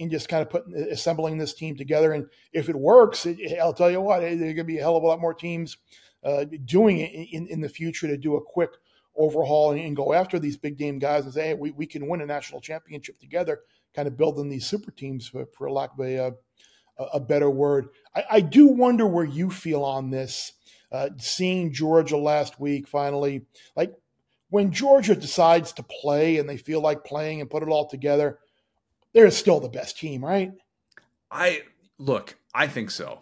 and 0.01 0.11
just 0.11 0.29
kind 0.29 0.43
of 0.43 0.51
putting 0.51 0.75
assembling 0.75 1.39
this 1.39 1.55
team 1.55 1.77
together. 1.77 2.13
And 2.13 2.27
if 2.53 2.69
it 2.69 2.77
works, 2.77 3.27
it, 3.27 3.59
I'll 3.61 3.75
tell 3.75 3.91
you 3.91 4.01
what, 4.01 4.21
there's 4.21 4.39
going 4.39 4.57
to 4.57 4.65
be 4.65 4.79
a 4.79 4.83
hell 4.83 4.97
of 4.97 5.03
a 5.03 5.07
lot 5.07 5.21
more 5.21 5.35
teams 5.35 5.77
uh, 6.23 6.45
doing 6.65 6.99
it 6.99 7.11
in, 7.33 7.49
in 7.49 7.61
the 7.61 7.69
future 7.69 8.07
to 8.07 8.17
do 8.17 8.37
a 8.37 8.43
quick 8.43 8.71
overhaul 9.21 9.73
and, 9.73 9.81
and, 9.81 9.97
go 9.97 10.13
after 10.13 10.39
these 10.39 10.57
big 10.57 10.77
game 10.77 10.99
guys 10.99 11.25
and 11.25 11.35
say, 11.35 11.49
hey, 11.49 11.55
we, 11.55 11.71
we 11.73 11.87
can 11.87 12.09
win 12.09 12.21
a 12.21 12.27
national 12.27 12.61
championship 12.61 13.19
together, 13.21 13.61
kind 13.95 14.09
of 14.09 14.17
building 14.17 14.49
these 14.49 14.67
super 14.67 14.91
teams 14.91 15.29
for, 15.29 15.47
for 15.57 15.71
lack 15.71 15.93
of 15.93 16.01
a, 16.01 16.17
a, 16.17 16.33
a 17.15 17.21
better 17.21 17.51
word. 17.51 17.89
I, 18.15 18.25
I, 18.31 18.41
do 18.41 18.67
wonder 18.69 19.07
where 19.07 19.25
you 19.25 19.51
feel 19.51 19.85
on 19.85 20.11
this. 20.11 20.53
Uh, 20.91 21.11
seeing 21.19 21.73
Georgia 21.73 22.17
last 22.17 22.59
week, 22.59 22.89
finally, 22.89 23.43
like 23.77 23.95
when 24.49 24.73
Georgia 24.73 25.15
decides 25.15 25.73
to 25.75 25.85
play 25.85 26.39
and 26.39 26.49
they 26.49 26.57
feel 26.57 26.81
like 26.81 27.05
playing 27.05 27.41
and 27.41 27.49
put 27.49 27.63
it 27.63 27.69
all 27.69 27.89
together, 27.89 28.39
they're 29.13 29.31
still 29.31 29.61
the 29.61 29.69
best 29.69 29.99
team, 29.99 30.25
right? 30.25 30.51
I 31.31 31.63
look, 31.99 32.37
I 32.53 32.67
think 32.67 32.91
so. 32.91 33.21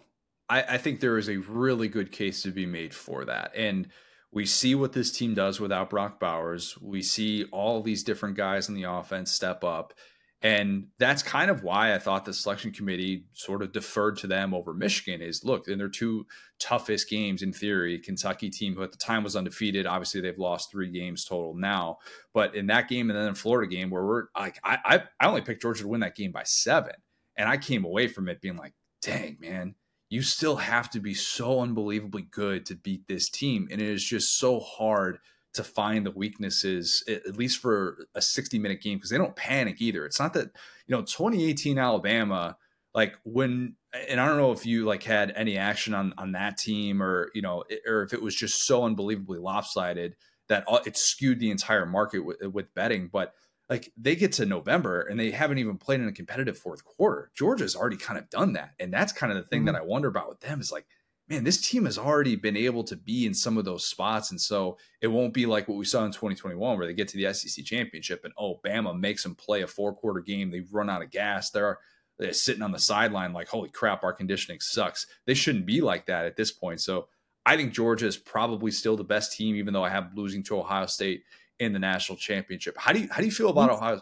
I, 0.49 0.63
I 0.63 0.77
think 0.77 0.99
there 0.99 1.17
is 1.17 1.29
a 1.29 1.37
really 1.37 1.87
good 1.87 2.11
case 2.11 2.41
to 2.43 2.51
be 2.51 2.65
made 2.65 2.93
for 2.93 3.25
that. 3.25 3.51
And 3.55 3.87
we 4.31 4.45
see 4.45 4.75
what 4.75 4.93
this 4.93 5.11
team 5.11 5.33
does 5.33 5.59
without 5.59 5.89
Brock 5.89 6.19
Bowers. 6.19 6.77
We 6.81 7.01
see 7.01 7.45
all 7.45 7.81
these 7.81 8.03
different 8.03 8.37
guys 8.37 8.69
in 8.69 8.75
the 8.75 8.83
offense 8.83 9.31
step 9.31 9.63
up. 9.63 9.93
And 10.41 10.87
that's 10.97 11.21
kind 11.21 11.51
of 11.51 11.63
why 11.63 11.93
I 11.93 11.99
thought 11.99 12.23
the 12.23 12.33
selection 12.33 12.71
committee 12.71 13.25
sort 13.33 13.61
of 13.61 13.73
deferred 13.73 14.17
to 14.19 14.27
them 14.27 14.53
over 14.53 14.73
Michigan 14.73 15.21
is 15.21 15.43
look, 15.43 15.67
in 15.67 15.77
their 15.77 15.89
two 15.89 16.27
toughest 16.59 17.09
games 17.09 17.41
in 17.41 17.51
theory, 17.51 17.99
Kentucky 17.99 18.49
team 18.49 18.73
who 18.73 18.83
at 18.83 18.91
the 18.91 18.97
time 18.97 19.23
was 19.23 19.35
undefeated, 19.35 19.85
obviously 19.85 20.21
they've 20.21 20.37
lost 20.37 20.71
three 20.71 20.89
games 20.91 21.25
total 21.25 21.55
now. 21.55 21.97
But 22.33 22.55
in 22.55 22.67
that 22.67 22.87
game 22.87 23.09
and 23.09 23.19
then 23.19 23.27
in 23.27 23.35
Florida 23.35 23.69
game 23.69 23.89
where 23.89 24.05
we're 24.05 24.23
like 24.37 24.59
I 24.63 25.03
I 25.19 25.27
only 25.27 25.41
picked 25.41 25.61
Georgia 25.61 25.81
to 25.81 25.89
win 25.89 26.01
that 26.01 26.15
game 26.15 26.31
by 26.31 26.43
seven. 26.43 26.93
And 27.35 27.49
I 27.49 27.57
came 27.57 27.83
away 27.83 28.07
from 28.07 28.29
it 28.29 28.39
being 28.39 28.57
like, 28.57 28.73
dang, 29.01 29.37
man, 29.41 29.75
you 30.09 30.21
still 30.23 30.57
have 30.57 30.89
to 30.89 30.99
be 30.99 31.13
so 31.13 31.61
unbelievably 31.61 32.23
good 32.23 32.65
to 32.65 32.75
beat 32.75 33.07
this 33.07 33.29
team. 33.29 33.67
And 33.71 33.79
it 33.81 33.87
is 33.87 34.03
just 34.03 34.39
so 34.39 34.59
hard 34.59 35.19
to 35.53 35.63
find 35.63 36.05
the 36.05 36.11
weaknesses, 36.11 37.03
at 37.07 37.37
least 37.37 37.59
for 37.59 38.07
a 38.15 38.21
60 38.21 38.59
minute 38.59 38.81
game, 38.81 38.97
because 38.97 39.09
they 39.09 39.17
don't 39.17 39.35
panic 39.35 39.81
either. 39.81 40.05
It's 40.05 40.19
not 40.19 40.33
that, 40.33 40.49
you 40.87 40.95
know, 40.95 41.01
2018 41.01 41.77
Alabama, 41.77 42.57
like 42.93 43.15
when, 43.23 43.75
and 44.07 44.19
I 44.19 44.27
don't 44.27 44.37
know 44.37 44.51
if 44.51 44.65
you 44.65 44.85
like 44.85 45.03
had 45.03 45.31
any 45.35 45.57
action 45.57 45.93
on, 45.93 46.13
on 46.17 46.31
that 46.33 46.57
team 46.57 47.01
or, 47.01 47.29
you 47.33 47.41
know, 47.41 47.63
or 47.87 48.03
if 48.03 48.13
it 48.13 48.21
was 48.21 48.35
just 48.35 48.65
so 48.65 48.83
unbelievably 48.83 49.39
lopsided 49.39 50.15
that 50.47 50.63
uh, 50.67 50.79
it 50.85 50.97
skewed 50.97 51.39
the 51.39 51.51
entire 51.51 51.85
market 51.85 52.19
with, 52.19 52.41
with 52.41 52.73
betting. 52.73 53.09
But 53.11 53.33
like 53.69 53.91
they 53.95 54.15
get 54.15 54.33
to 54.33 54.45
November 54.45 55.01
and 55.01 55.19
they 55.19 55.31
haven't 55.31 55.59
even 55.59 55.77
played 55.77 55.99
in 55.99 56.07
a 56.07 56.11
competitive 56.11 56.57
fourth 56.57 56.83
quarter. 56.83 57.31
Georgia's 57.35 57.75
already 57.75 57.97
kind 57.97 58.17
of 58.17 58.29
done 58.29 58.53
that. 58.53 58.71
And 58.79 58.91
that's 58.91 59.13
kind 59.13 59.31
of 59.31 59.37
the 59.37 59.43
thing 59.43 59.59
mm-hmm. 59.59 59.73
that 59.73 59.75
I 59.75 59.83
wonder 59.83 60.07
about 60.07 60.29
with 60.29 60.39
them 60.39 60.59
is 60.59 60.71
like, 60.71 60.87
man, 61.27 61.43
this 61.43 61.61
team 61.61 61.85
has 61.85 61.99
already 61.99 62.35
been 62.35 62.57
able 62.57 62.83
to 62.85 62.95
be 62.95 63.27
in 63.27 63.35
some 63.35 63.59
of 63.59 63.65
those 63.65 63.85
spots. 63.85 64.31
And 64.31 64.41
so 64.41 64.79
it 65.01 65.07
won't 65.07 65.35
be 65.35 65.45
like 65.45 65.67
what 65.67 65.77
we 65.77 65.85
saw 65.85 66.03
in 66.03 66.11
2021 66.11 66.77
where 66.77 66.87
they 66.87 66.95
get 66.95 67.07
to 67.09 67.17
the 67.17 67.31
SEC 67.31 67.63
championship 67.63 68.25
and 68.25 68.33
oh, 68.39 68.59
Bama 68.65 68.99
makes 68.99 69.21
them 69.21 69.35
play 69.35 69.61
a 69.61 69.67
four 69.67 69.93
quarter 69.93 70.21
game. 70.21 70.49
They 70.49 70.63
run 70.71 70.89
out 70.89 71.03
of 71.03 71.11
gas. 71.11 71.51
They're, 71.51 71.77
they're 72.17 72.33
sitting 72.33 72.63
on 72.63 72.71
the 72.71 72.79
sideline 72.79 73.33
like, 73.33 73.47
holy 73.47 73.69
crap, 73.69 74.03
our 74.03 74.13
conditioning 74.13 74.59
sucks. 74.59 75.05
They 75.27 75.35
shouldn't 75.35 75.67
be 75.67 75.81
like 75.81 76.07
that 76.07 76.25
at 76.25 76.35
this 76.35 76.51
point. 76.51 76.81
So 76.81 77.07
I 77.45 77.55
think 77.55 77.73
Georgia 77.73 78.07
is 78.07 78.17
probably 78.17 78.71
still 78.71 78.97
the 78.97 79.03
best 79.03 79.33
team, 79.33 79.55
even 79.55 79.73
though 79.73 79.83
I 79.83 79.89
have 79.89 80.15
losing 80.15 80.43
to 80.43 80.59
Ohio 80.59 80.87
State 80.87 81.23
in 81.59 81.73
the 81.73 81.79
national 81.79 82.17
championship. 82.17 82.75
How 82.77 82.93
do 82.93 83.01
you 83.01 83.07
how 83.11 83.19
do 83.19 83.25
you 83.25 83.31
feel 83.31 83.49
about 83.49 83.69
Ohio? 83.69 84.01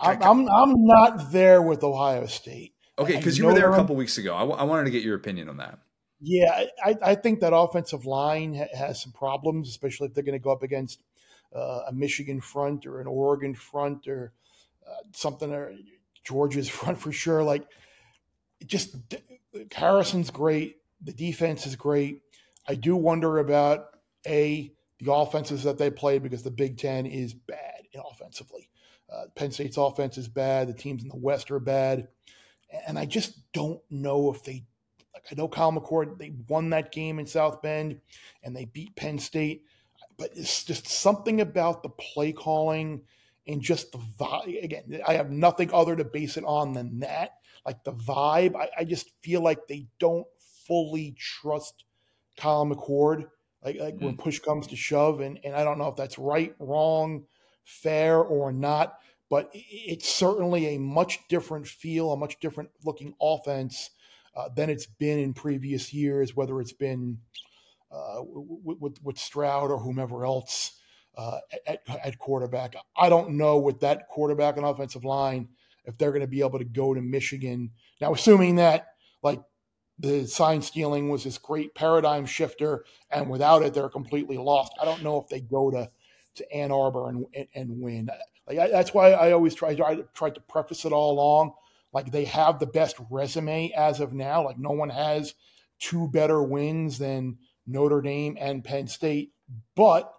I'm, 0.00 0.22
I'm, 0.22 0.48
I'm 0.48 0.86
not 0.86 1.32
there 1.32 1.60
with 1.60 1.84
Ohio 1.84 2.26
State. 2.26 2.74
Okay, 2.98 3.16
because 3.16 3.36
you 3.36 3.44
were 3.44 3.52
there 3.52 3.70
a 3.70 3.76
couple 3.76 3.94
weeks 3.94 4.16
ago. 4.16 4.34
I, 4.34 4.40
w- 4.40 4.58
I 4.58 4.62
wanted 4.62 4.84
to 4.84 4.90
get 4.90 5.02
your 5.02 5.16
opinion 5.16 5.50
on 5.50 5.58
that. 5.58 5.78
Yeah, 6.18 6.64
I, 6.82 6.96
I 7.02 7.14
think 7.14 7.40
that 7.40 7.54
offensive 7.54 8.06
line 8.06 8.54
ha- 8.54 8.74
has 8.74 9.02
some 9.02 9.12
problems, 9.12 9.68
especially 9.68 10.08
if 10.08 10.14
they're 10.14 10.24
going 10.24 10.38
to 10.38 10.42
go 10.42 10.50
up 10.50 10.62
against 10.62 11.02
uh, 11.54 11.82
a 11.88 11.92
Michigan 11.92 12.40
front 12.40 12.86
or 12.86 13.00
an 13.00 13.06
Oregon 13.06 13.54
front 13.54 14.08
or 14.08 14.32
uh, 14.88 15.02
something 15.12 15.52
or 15.52 15.74
Georgia's 16.24 16.68
front 16.70 16.98
for 16.98 17.12
sure. 17.12 17.42
Like, 17.42 17.66
just 18.64 18.96
Harrison's 19.72 20.30
great. 20.30 20.76
The 21.02 21.12
defense 21.12 21.66
is 21.66 21.76
great. 21.76 22.22
I 22.66 22.76
do 22.76 22.96
wonder 22.96 23.38
about 23.38 23.88
a 24.26 24.72
the 25.00 25.12
offenses 25.12 25.62
that 25.64 25.78
they 25.78 25.90
play 25.90 26.18
because 26.18 26.42
the 26.42 26.50
Big 26.50 26.78
Ten 26.78 27.06
is 27.06 27.34
bad 27.34 27.86
offensively. 28.10 28.68
Uh, 29.12 29.24
Penn 29.34 29.52
State's 29.52 29.76
offense 29.76 30.18
is 30.18 30.28
bad. 30.28 30.68
The 30.68 30.74
teams 30.74 31.02
in 31.02 31.08
the 31.08 31.16
West 31.16 31.50
are 31.50 31.60
bad, 31.60 32.08
and 32.86 32.98
I 32.98 33.06
just 33.06 33.52
don't 33.52 33.80
know 33.90 34.32
if 34.32 34.42
they. 34.42 34.64
Like 35.14 35.24
I 35.30 35.34
know 35.34 35.48
Kyle 35.48 35.72
McCord, 35.72 36.18
they 36.18 36.34
won 36.48 36.70
that 36.70 36.92
game 36.92 37.18
in 37.18 37.26
South 37.26 37.62
Bend, 37.62 38.00
and 38.42 38.54
they 38.54 38.66
beat 38.66 38.96
Penn 38.96 39.18
State, 39.18 39.62
but 40.18 40.30
it's 40.34 40.64
just 40.64 40.88
something 40.88 41.40
about 41.40 41.82
the 41.82 41.88
play 41.88 42.32
calling 42.32 43.02
and 43.46 43.62
just 43.62 43.92
the 43.92 43.98
vibe. 44.18 44.62
Again, 44.62 45.00
I 45.06 45.14
have 45.14 45.30
nothing 45.30 45.70
other 45.72 45.96
to 45.96 46.04
base 46.04 46.36
it 46.36 46.44
on 46.44 46.72
than 46.72 47.00
that. 47.00 47.30
Like 47.64 47.82
the 47.84 47.92
vibe, 47.92 48.56
I, 48.56 48.68
I 48.78 48.84
just 48.84 49.10
feel 49.22 49.40
like 49.40 49.66
they 49.66 49.86
don't 49.98 50.26
fully 50.66 51.14
trust 51.18 51.84
Kyle 52.36 52.66
McCord 52.66 53.24
like, 53.66 53.80
like 53.80 53.94
mm-hmm. 53.96 54.04
when 54.06 54.16
push 54.16 54.38
comes 54.38 54.68
to 54.68 54.76
shove. 54.76 55.20
And, 55.20 55.40
and 55.44 55.54
I 55.54 55.64
don't 55.64 55.78
know 55.78 55.88
if 55.88 55.96
that's 55.96 56.18
right, 56.18 56.54
wrong, 56.60 57.24
fair, 57.64 58.20
or 58.20 58.52
not, 58.52 58.94
but 59.28 59.50
it's 59.52 60.08
certainly 60.08 60.76
a 60.76 60.78
much 60.78 61.18
different 61.28 61.66
feel, 61.66 62.12
a 62.12 62.16
much 62.16 62.38
different 62.38 62.70
looking 62.84 63.14
offense 63.20 63.90
uh, 64.36 64.48
than 64.54 64.70
it's 64.70 64.86
been 64.86 65.18
in 65.18 65.34
previous 65.34 65.92
years, 65.92 66.36
whether 66.36 66.60
it's 66.60 66.72
been 66.72 67.18
uh, 67.90 68.20
with, 68.22 68.78
with, 68.78 69.02
with, 69.02 69.18
Stroud 69.18 69.70
or 69.70 69.78
whomever 69.78 70.24
else 70.24 70.78
uh, 71.16 71.38
at, 71.66 71.80
at 72.04 72.18
quarterback. 72.18 72.76
I 72.96 73.08
don't 73.08 73.30
know 73.32 73.58
with 73.58 73.80
that 73.80 74.08
quarterback 74.08 74.56
and 74.56 74.66
offensive 74.66 75.04
line 75.04 75.48
if 75.86 75.98
they're 75.98 76.10
going 76.12 76.20
to 76.20 76.26
be 76.28 76.40
able 76.40 76.58
to 76.58 76.64
go 76.64 76.94
to 76.94 77.00
Michigan. 77.00 77.70
Now, 78.00 78.12
assuming 78.12 78.56
that 78.56 78.88
like 79.22 79.40
the 79.98 80.26
sign 80.26 80.62
stealing 80.62 81.08
was 81.08 81.24
this 81.24 81.38
great 81.38 81.74
paradigm 81.74 82.26
shifter, 82.26 82.84
and 83.10 83.30
without 83.30 83.62
it, 83.62 83.74
they're 83.74 83.88
completely 83.88 84.36
lost. 84.36 84.72
I 84.80 84.84
don't 84.84 85.02
know 85.02 85.20
if 85.20 85.28
they 85.28 85.40
go 85.40 85.70
to 85.70 85.90
to 86.36 86.52
Ann 86.52 86.70
Arbor 86.70 87.08
and 87.08 87.26
and 87.54 87.80
win. 87.80 88.10
Like 88.46 88.58
I, 88.58 88.68
that's 88.68 88.92
why 88.92 89.12
I 89.12 89.32
always 89.32 89.54
try 89.54 89.70
I 89.70 90.04
tried 90.14 90.34
to 90.34 90.40
preface 90.40 90.84
it 90.84 90.92
all 90.92 91.12
along. 91.12 91.52
Like 91.92 92.12
they 92.12 92.26
have 92.26 92.58
the 92.58 92.66
best 92.66 92.96
resume 93.10 93.72
as 93.72 94.00
of 94.00 94.12
now. 94.12 94.44
Like 94.44 94.58
no 94.58 94.70
one 94.70 94.90
has 94.90 95.34
two 95.78 96.08
better 96.08 96.42
wins 96.42 96.98
than 96.98 97.38
Notre 97.66 98.02
Dame 98.02 98.36
and 98.38 98.64
Penn 98.64 98.86
State. 98.86 99.32
But 99.74 100.12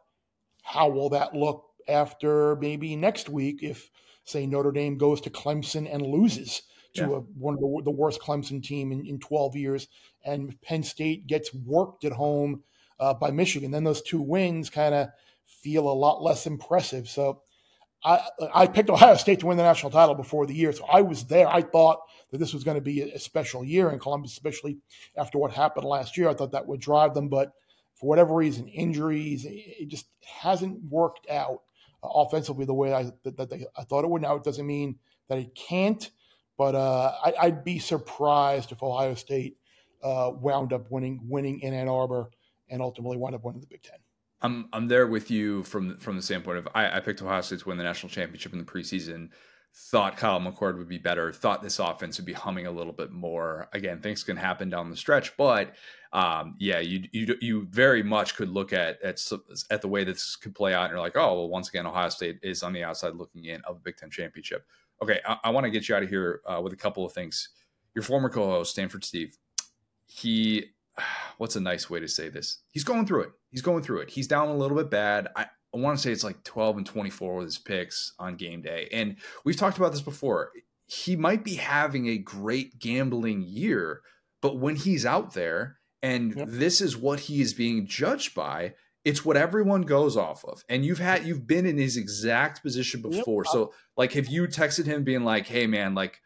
how 0.64 0.90
will 0.90 1.10
that 1.10 1.36
look 1.36 1.66
after 1.88 2.56
maybe 2.56 2.96
next 2.96 3.30
week 3.30 3.60
if 3.62 3.90
say 4.24 4.46
Notre 4.46 4.72
Dame 4.72 4.98
goes 4.98 5.22
to 5.22 5.30
Clemson 5.30 5.88
and 5.92 6.02
loses? 6.02 6.64
To 6.98 7.10
yeah. 7.10 7.18
a, 7.18 7.20
one 7.20 7.54
of 7.54 7.60
the, 7.60 7.82
the, 7.86 7.92
worst 7.92 8.22
Clemson 8.22 8.62
team 8.62 8.92
in, 8.92 9.06
in 9.06 9.20
12 9.20 9.56
years, 9.56 9.88
and 10.26 10.60
Penn 10.62 10.84
State 10.84 11.28
gets 11.28 11.54
worked 11.54 12.04
at 12.04 12.12
home 12.12 12.64
uh, 13.00 13.14
by 13.14 13.32
Michigan. 13.32 13.72
Then 13.72 13.84
those 13.84 14.02
two 14.02 14.22
wins 14.22 14.70
kind 14.70 14.94
of 14.94 15.10
feel 15.46 15.88
a 15.88 15.94
lot 15.94 16.22
less 16.22 16.46
impressive. 16.46 17.10
So 17.10 17.42
I, 18.04 18.22
I 18.54 18.68
picked 18.68 18.90
Ohio 18.90 19.16
State 19.16 19.40
to 19.40 19.48
win 19.48 19.58
the 19.58 19.64
national 19.64 19.92
title 19.92 20.16
before 20.16 20.46
the 20.46 20.54
year, 20.54 20.72
so 20.72 20.86
I 20.92 21.02
was 21.02 21.26
there. 21.26 21.48
I 21.48 21.62
thought 21.62 22.00
that 22.32 22.38
this 22.38 22.54
was 22.54 22.64
going 22.64 22.76
to 22.76 22.82
be 22.82 23.02
a, 23.02 23.20
special 23.20 23.64
year 23.64 23.90
in 23.90 24.00
Columbus, 24.00 24.32
especially 24.32 24.78
after 25.18 25.38
what 25.38 25.52
happened 25.52 25.86
last 25.86 26.18
year. 26.18 26.30
I 26.30 26.34
thought 26.34 26.52
that 26.52 26.68
would 26.68 26.80
drive 26.80 27.14
them, 27.14 27.30
but 27.30 27.54
for 27.96 28.08
whatever 28.08 28.36
reason, 28.36 28.68
injuries, 28.68 29.46
it 29.48 29.88
just 29.88 30.08
hasn't 30.22 30.84
worked 30.84 31.28
out 31.30 31.62
uh, 32.04 32.08
offensively 32.08 32.66
the 32.66 32.74
way 32.74 32.94
I 32.94 33.12
that, 33.24 33.38
that 33.38 33.50
they, 33.50 33.66
I 33.76 33.84
thought 33.84 34.04
it 34.04 34.10
would. 34.10 34.22
Now 34.22 34.36
it 34.36 34.44
doesn't 34.44 34.68
mean 34.68 35.00
that 35.28 35.40
it 35.40 35.56
can't, 35.56 36.10
but 36.58 36.76
uh, 36.76 37.14
I, 37.24 37.50
would 37.50 37.64
be 37.64 37.80
surprised 37.80 38.72
if 38.72 38.82
Ohio 38.82 39.16
State 39.16 39.58
uh, 40.04 40.32
wound 40.34 40.74
up 40.74 40.90
winning 40.92 41.22
winning 41.24 41.60
in 41.62 41.74
Ann 41.74 41.88
Arbor 41.88 42.30
and 42.70 42.82
ultimately 42.82 43.18
wound 43.18 43.36
up 43.36 43.44
winning 43.44 43.62
the 43.62 43.68
Big 43.68 43.84
Ten. 43.84 43.98
I'm 44.42 44.70
I'm 44.74 44.88
there 44.88 45.08
with 45.08 45.32
you 45.32 45.64
from 45.64 45.98
from 45.98 46.16
the 46.16 46.22
standpoint 46.22 46.58
of 46.60 46.68
I, 46.74 46.98
I 46.98 47.00
picked 47.00 47.22
Ohio 47.22 47.42
State 47.42 47.60
to 47.60 47.70
win 47.70 47.78
the 47.78 47.84
national 47.84 48.10
championship 48.10 48.54
in 48.54 48.60
the 48.60 48.66
preseason 48.66 49.30
thought 49.78 50.18
Kyle 50.18 50.40
McCord 50.40 50.78
would 50.78 50.88
be 50.88 50.98
better, 50.98 51.32
thought 51.32 51.62
this 51.62 51.78
offense 51.78 52.18
would 52.18 52.26
be 52.26 52.34
humming 52.34 52.66
a 52.66 52.72
little 52.72 52.94
bit 52.94 53.12
more. 53.12 53.70
Again, 53.74 54.00
things 54.02 54.24
can 54.24 54.36
happen 54.36 54.70
down 54.70 54.90
the 54.90 54.98
stretch, 54.98 55.38
but 55.38 55.76
um, 56.14 56.56
yeah, 56.58 56.80
you 56.80 57.04
you 57.12 57.36
you 57.42 57.68
very 57.70 58.02
much 58.02 58.36
could 58.36 58.50
look 58.50 58.74
at 58.74 59.02
at 59.04 59.22
at 59.70 59.82
the 59.82 59.88
way 59.88 60.04
this 60.04 60.36
could 60.36 60.56
play 60.56 60.74
out, 60.74 60.86
and 60.86 60.92
you're 60.92 61.00
like, 61.00 61.16
oh, 61.16 61.36
well, 61.36 61.50
once 61.50 61.70
again, 61.70 61.86
Ohio 61.86 62.10
State 62.10 62.40
is 62.42 62.64
on 62.64 62.74
the 62.74 62.84
outside 62.84 63.14
looking 63.14 63.46
in 63.46 63.62
of 63.62 63.78
a 63.78 63.80
Big 63.80 63.98
Ten 63.98 64.10
championship. 64.10 64.66
Okay, 65.02 65.20
I, 65.26 65.38
I 65.46 65.50
want 65.52 65.66
to 65.66 65.70
get 65.70 65.88
you 65.88 65.96
out 65.96 66.04
of 66.04 66.10
here 66.10 66.42
uh, 66.46 66.62
with 66.62 66.74
a 66.74 66.78
couple 66.78 67.06
of 67.06 67.14
things. 67.14 67.50
Your 67.96 68.04
former 68.04 68.30
co-host 68.30 68.72
Stanford 68.72 69.04
Steve, 69.04 69.38
he, 70.06 70.66
what's 71.38 71.56
a 71.56 71.62
nice 71.62 71.90
way 71.90 72.00
to 72.00 72.08
say 72.08 72.30
this? 72.30 72.60
He's 72.72 72.84
going 72.84 73.06
through 73.06 73.24
it. 73.24 73.32
He's 73.50 73.62
going 73.62 73.84
through 73.84 74.00
it. 74.00 74.10
He's 74.10 74.28
down 74.28 74.50
a 74.50 74.56
little 74.56 74.78
bit 74.78 74.90
bad. 74.90 75.30
I, 75.36 75.48
I 75.74 75.78
want 75.78 75.98
to 75.98 76.04
say 76.04 76.12
it's 76.12 76.24
like 76.24 76.44
12 76.44 76.78
and 76.78 76.86
24 76.86 77.36
with 77.36 77.46
his 77.46 77.58
picks 77.58 78.14
on 78.20 78.36
game 78.36 78.62
day. 78.62 78.88
And 78.92 79.18
we've 79.44 79.56
talked 79.58 79.78
about 79.78 79.92
this 79.92 80.02
before. 80.02 80.52
He 80.86 81.16
might 81.16 81.44
be 81.44 81.56
having 81.56 82.08
a 82.08 82.18
great 82.18 82.80
gambling 82.80 83.44
year, 83.44 84.02
but 84.42 84.58
when 84.58 84.76
he's 84.76 85.06
out 85.06 85.34
there 85.34 85.80
and 86.02 86.36
yep. 86.36 86.48
this 86.50 86.80
is 86.80 86.96
what 86.96 87.22
he 87.22 87.42
is 87.42 87.54
being 87.54 87.86
judged 87.86 88.34
by, 88.34 88.74
it's 89.08 89.24
what 89.24 89.38
everyone 89.38 89.84
goes 89.84 90.18
off 90.18 90.44
of. 90.46 90.64
And 90.70 90.86
you've 90.86 91.00
had 91.00 91.26
you've 91.26 91.48
been 91.48 91.66
in 91.66 91.78
his 91.78 91.98
exact 91.98 92.62
position 92.62 93.02
before. 93.02 93.44
Yep. 93.46 93.52
So 93.52 93.74
like 93.96 94.14
have 94.14 94.28
you 94.28 94.48
texted 94.48 94.86
him 94.86 95.04
being 95.04 95.24
like, 95.24 95.48
"Hey 95.48 95.68
man, 95.68 95.96
like 95.96 96.22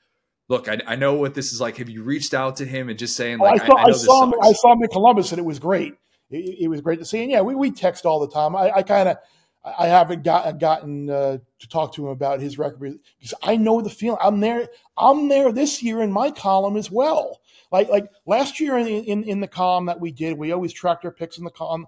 look, 0.49 0.67
I, 0.67 0.79
I 0.85 0.95
know 0.95 1.13
what 1.13 1.33
this 1.33 1.53
is 1.53 1.61
like. 1.61 1.77
Have 1.77 1.89
you 1.89 2.03
reached 2.03 2.33
out 2.33 2.57
to 2.57 2.65
him 2.65 2.89
and 2.89 2.99
just 2.99 3.15
saying 3.15 3.39
like, 3.39 3.61
oh, 3.69 3.77
I 3.77 3.83
saw, 3.83 3.85
I, 3.85 3.89
I 3.89 3.91
saw 3.91 4.23
him, 4.25 4.33
I 4.41 4.51
saw 4.51 4.73
him 4.73 4.83
in 4.83 4.89
Columbus 4.89 5.31
and 5.31 5.39
it 5.39 5.45
was 5.45 5.59
great 5.59 5.93
it, 6.31 6.57
it, 6.61 6.67
was 6.67 6.81
great 6.81 6.99
to 6.99 7.05
see. 7.05 7.21
And 7.21 7.31
yeah, 7.31 7.41
we, 7.41 7.55
we 7.55 7.71
text 7.71 8.05
all 8.05 8.19
the 8.19 8.29
time. 8.29 8.55
I, 8.55 8.71
I 8.77 8.83
kind 8.83 9.09
of, 9.09 9.17
I 9.63 9.87
haven't 9.87 10.23
got, 10.23 10.59
gotten 10.59 11.09
uh, 11.09 11.37
to 11.59 11.69
talk 11.69 11.93
to 11.93 12.05
him 12.05 12.11
about 12.11 12.39
his 12.39 12.57
record 12.57 12.79
because 13.19 13.33
I 13.43 13.57
know 13.57 13.81
the 13.81 13.91
feeling. 13.91 14.17
I'm 14.19 14.39
there. 14.39 14.67
I'm 14.97 15.27
there 15.27 15.51
this 15.51 15.83
year 15.83 16.01
in 16.01 16.11
my 16.11 16.31
column 16.31 16.77
as 16.77 16.89
well. 16.89 17.41
Like 17.71 17.87
like 17.87 18.09
last 18.25 18.59
year 18.59 18.77
in, 18.79 18.87
in, 18.87 19.23
in 19.23 19.39
the 19.39 19.47
column 19.47 19.85
that 19.85 19.99
we 19.99 20.11
did, 20.11 20.35
we 20.35 20.51
always 20.51 20.73
tracked 20.73 21.05
our 21.05 21.11
picks 21.11 21.37
in 21.37 21.43
the 21.43 21.51
column 21.51 21.85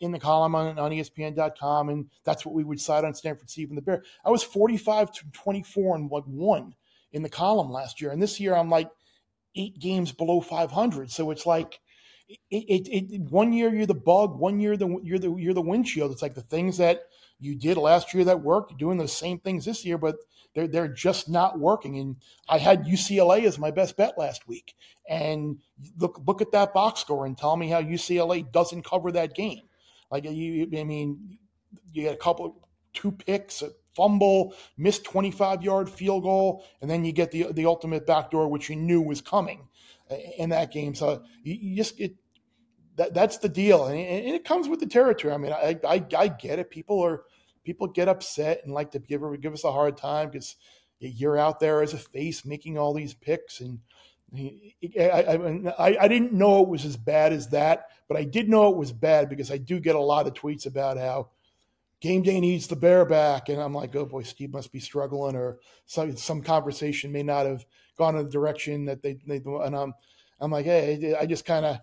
in 0.00 0.12
the 0.12 0.18
column 0.18 0.54
on, 0.54 0.78
on 0.78 0.90
ESPN.com, 0.90 1.88
and 1.88 2.06
that's 2.24 2.44
what 2.44 2.54
we 2.54 2.64
would 2.64 2.80
cite 2.80 3.04
on 3.04 3.14
Stanford 3.14 3.50
Steve 3.50 3.68
and 3.68 3.78
the 3.78 3.82
Bear. 3.82 4.02
I 4.24 4.30
was 4.30 4.42
45 4.42 5.12
to 5.12 5.24
24 5.32 5.96
and 5.96 6.10
like 6.10 6.24
one 6.24 6.74
in 7.12 7.22
the 7.22 7.28
column 7.28 7.70
last 7.70 8.00
year, 8.00 8.10
and 8.10 8.22
this 8.22 8.40
year 8.40 8.54
I'm 8.54 8.70
like 8.70 8.90
eight 9.54 9.78
games 9.78 10.12
below 10.12 10.40
500. 10.40 11.10
So 11.10 11.30
it's 11.30 11.46
like 11.46 11.80
it, 12.28 12.38
it, 12.50 12.88
it, 12.88 13.20
one 13.30 13.52
year 13.52 13.72
you're 13.72 13.86
the 13.86 13.94
bug, 13.94 14.38
one 14.38 14.60
year 14.60 14.76
the, 14.76 14.98
you're 15.02 15.18
the 15.18 15.34
you're 15.34 15.54
the 15.54 15.62
windshield. 15.62 16.10
It's 16.10 16.22
like 16.22 16.34
the 16.34 16.42
things 16.42 16.78
that 16.78 17.02
you 17.38 17.54
did 17.54 17.76
last 17.76 18.14
year 18.14 18.24
that 18.24 18.42
worked, 18.42 18.78
doing 18.78 18.98
the 18.98 19.08
same 19.08 19.38
things 19.38 19.64
this 19.64 19.84
year, 19.84 19.98
but 19.98 20.16
they're 20.54 20.66
they're 20.66 20.88
just 20.88 21.28
not 21.28 21.58
working. 21.58 21.98
And 21.98 22.16
I 22.48 22.58
had 22.58 22.84
UCLA 22.84 23.44
as 23.44 23.58
my 23.58 23.70
best 23.70 23.96
bet 23.96 24.18
last 24.18 24.48
week, 24.48 24.74
and 25.08 25.58
look 25.98 26.20
look 26.26 26.40
at 26.40 26.52
that 26.52 26.74
box 26.74 27.00
score 27.00 27.26
and 27.26 27.38
tell 27.38 27.56
me 27.56 27.68
how 27.68 27.80
UCLA 27.80 28.50
doesn't 28.50 28.84
cover 28.84 29.12
that 29.12 29.34
game. 29.34 29.65
Like 30.10 30.24
you, 30.24 30.68
I 30.76 30.84
mean, 30.84 31.38
you 31.92 32.02
get 32.02 32.14
a 32.14 32.18
couple 32.18 32.68
two 32.92 33.12
picks, 33.12 33.62
a 33.62 33.70
fumble, 33.94 34.54
missed 34.76 35.04
25 35.04 35.62
yard 35.62 35.88
field 35.88 36.22
goal, 36.22 36.64
and 36.80 36.90
then 36.90 37.04
you 37.04 37.12
get 37.12 37.30
the 37.30 37.52
the 37.52 37.66
ultimate 37.66 38.06
backdoor, 38.06 38.48
which 38.48 38.68
you 38.68 38.76
knew 38.76 39.00
was 39.00 39.20
coming 39.20 39.68
uh, 40.10 40.16
in 40.38 40.50
that 40.50 40.72
game. 40.72 40.94
So 40.94 41.22
you, 41.42 41.54
you 41.54 41.76
just 41.76 41.98
it 42.00 42.16
that 42.96 43.14
that's 43.14 43.38
the 43.38 43.48
deal, 43.48 43.86
and, 43.86 43.98
and, 43.98 44.34
it 44.34 44.44
comes 44.44 44.68
with 44.68 44.80
the 44.80 44.86
territory. 44.86 45.34
I 45.34 45.36
mean, 45.38 45.52
I, 45.52 45.78
I 45.86 46.04
I 46.16 46.28
get 46.28 46.58
it. 46.58 46.70
People 46.70 47.02
are 47.02 47.24
people 47.64 47.86
get 47.88 48.08
upset 48.08 48.60
and 48.64 48.72
like 48.72 48.92
to 48.92 48.98
give 48.98 49.22
give 49.40 49.52
us 49.52 49.64
a 49.64 49.72
hard 49.72 49.96
time 49.96 50.30
because 50.30 50.56
you're 50.98 51.36
out 51.36 51.60
there 51.60 51.82
as 51.82 51.92
a 51.92 51.98
face 51.98 52.44
making 52.44 52.78
all 52.78 52.94
these 52.94 53.14
picks 53.14 53.60
and. 53.60 53.80
I, 54.34 55.72
I, 55.78 55.96
I 56.02 56.08
didn't 56.08 56.32
know 56.32 56.62
it 56.62 56.68
was 56.68 56.84
as 56.84 56.96
bad 56.96 57.32
as 57.32 57.48
that, 57.50 57.86
but 58.08 58.16
I 58.16 58.24
did 58.24 58.48
know 58.48 58.70
it 58.70 58.76
was 58.76 58.92
bad 58.92 59.28
because 59.28 59.50
I 59.50 59.58
do 59.58 59.78
get 59.80 59.96
a 59.96 60.00
lot 60.00 60.26
of 60.26 60.34
tweets 60.34 60.66
about 60.66 60.98
how 60.98 61.30
game 62.00 62.22
day 62.22 62.40
needs 62.40 62.66
the 62.66 62.76
bear 62.76 63.04
back, 63.04 63.48
and 63.48 63.60
I'm 63.60 63.74
like, 63.74 63.94
oh 63.94 64.06
boy, 64.06 64.22
Steve 64.22 64.52
must 64.52 64.72
be 64.72 64.80
struggling, 64.80 65.36
or 65.36 65.58
some 65.86 66.16
some 66.16 66.42
conversation 66.42 67.12
may 67.12 67.22
not 67.22 67.46
have 67.46 67.64
gone 67.96 68.16
in 68.16 68.24
the 68.24 68.30
direction 68.30 68.84
that 68.86 69.02
they, 69.02 69.18
they 69.26 69.36
and 69.36 69.76
I'm 69.76 69.94
I'm 70.40 70.50
like, 70.50 70.66
hey, 70.66 71.14
I 71.18 71.26
just 71.26 71.44
kind 71.44 71.64
of 71.64 71.78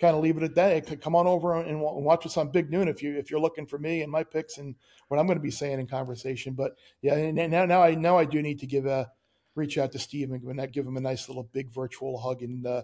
kind 0.00 0.16
of 0.16 0.22
leave 0.22 0.36
it 0.36 0.44
at 0.44 0.54
that. 0.54 1.00
Come 1.00 1.16
on 1.16 1.26
over 1.26 1.60
and 1.60 1.80
watch 1.80 2.24
us 2.24 2.36
on 2.36 2.50
Big 2.50 2.70
Noon 2.70 2.88
if 2.88 3.02
you 3.02 3.16
if 3.16 3.30
you're 3.30 3.40
looking 3.40 3.66
for 3.66 3.78
me 3.78 4.02
and 4.02 4.12
my 4.12 4.22
picks 4.22 4.58
and 4.58 4.74
what 5.08 5.18
I'm 5.18 5.26
going 5.26 5.38
to 5.38 5.42
be 5.42 5.50
saying 5.50 5.80
in 5.80 5.86
conversation. 5.86 6.54
But 6.54 6.76
yeah, 7.02 7.30
now 7.30 7.64
now 7.64 7.82
I 7.82 7.94
now 7.94 8.16
I 8.16 8.24
do 8.24 8.40
need 8.40 8.60
to 8.60 8.66
give 8.66 8.86
a 8.86 9.10
reach 9.58 9.76
out 9.76 9.92
to 9.92 9.98
Steve 9.98 10.30
and 10.30 10.72
give 10.72 10.86
him 10.86 10.96
a 10.96 11.00
nice 11.00 11.28
little 11.28 11.48
big 11.52 11.70
virtual 11.70 12.18
hug 12.18 12.42
and 12.42 12.66
uh, 12.66 12.82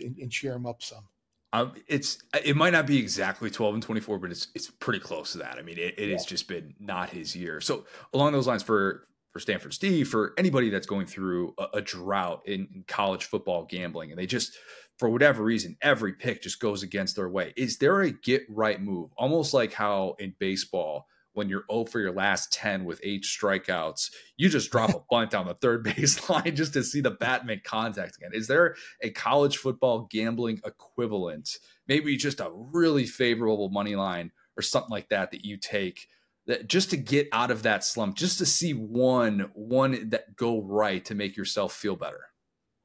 and, 0.00 0.16
and 0.18 0.30
cheer 0.30 0.54
him 0.54 0.66
up 0.66 0.82
some. 0.82 1.08
Um, 1.54 1.74
it's 1.86 2.18
it 2.44 2.56
might 2.56 2.72
not 2.72 2.86
be 2.86 2.98
exactly 2.98 3.50
12 3.50 3.74
and 3.74 3.82
24 3.82 4.18
but 4.18 4.30
it's 4.30 4.48
it's 4.54 4.70
pretty 4.70 5.00
close 5.00 5.32
to 5.32 5.38
that 5.38 5.58
i 5.58 5.62
mean 5.62 5.76
it, 5.76 5.98
it 5.98 6.08
yeah. 6.08 6.12
has 6.12 6.24
just 6.24 6.48
been 6.48 6.74
not 6.80 7.10
his 7.10 7.36
year 7.36 7.60
so 7.60 7.84
along 8.14 8.32
those 8.32 8.46
lines 8.46 8.62
for 8.62 9.06
for 9.32 9.40
Stanford 9.40 9.72
Steve, 9.72 10.08
for 10.08 10.34
anybody 10.36 10.68
that's 10.68 10.86
going 10.86 11.06
through 11.06 11.54
a, 11.58 11.78
a 11.78 11.80
drought 11.80 12.42
in, 12.44 12.68
in, 12.74 12.84
college 12.86 13.24
football 13.24 13.64
gambling, 13.64 14.10
and 14.10 14.18
they 14.18 14.26
just, 14.26 14.58
for 14.98 15.08
whatever 15.08 15.42
reason, 15.42 15.76
every 15.80 16.12
pick 16.12 16.42
just 16.42 16.60
goes 16.60 16.82
against 16.82 17.16
their 17.16 17.30
way. 17.30 17.54
Is 17.56 17.78
there 17.78 18.02
a 18.02 18.10
get 18.10 18.42
right 18.48 18.80
move? 18.80 19.10
Almost 19.16 19.54
like 19.54 19.72
how 19.72 20.16
in 20.18 20.34
baseball, 20.38 21.06
when 21.34 21.48
you're 21.48 21.64
0 21.70 21.86
for 21.86 22.00
your 22.00 22.12
last 22.12 22.52
10 22.52 22.84
with 22.84 23.00
eight 23.02 23.24
strikeouts, 23.24 24.10
you 24.36 24.48
just 24.48 24.70
drop 24.70 24.90
a 24.90 25.00
bunt 25.10 25.30
down 25.30 25.46
the 25.46 25.54
third 25.54 25.82
base 25.96 26.28
line 26.28 26.54
just 26.54 26.72
to 26.74 26.84
see 26.84 27.00
the 27.00 27.10
bat 27.10 27.46
make 27.46 27.64
contact 27.64 28.16
again. 28.16 28.30
Is 28.32 28.46
there 28.46 28.76
a 29.02 29.10
college 29.10 29.56
football 29.56 30.08
gambling 30.10 30.60
equivalent? 30.64 31.58
Maybe 31.88 32.16
just 32.16 32.40
a 32.40 32.50
really 32.52 33.06
favorable 33.06 33.68
money 33.68 33.96
line 33.96 34.32
or 34.56 34.62
something 34.62 34.90
like 34.90 35.08
that 35.08 35.30
that 35.30 35.44
you 35.44 35.56
take 35.56 36.08
that 36.46 36.66
just 36.66 36.90
to 36.90 36.96
get 36.96 37.28
out 37.32 37.50
of 37.50 37.62
that 37.62 37.84
slump, 37.84 38.16
just 38.16 38.38
to 38.38 38.46
see 38.46 38.72
one 38.72 39.50
one 39.54 40.10
that 40.10 40.36
go 40.36 40.60
right 40.60 41.04
to 41.04 41.14
make 41.14 41.36
yourself 41.36 41.72
feel 41.72 41.96
better. 41.96 42.20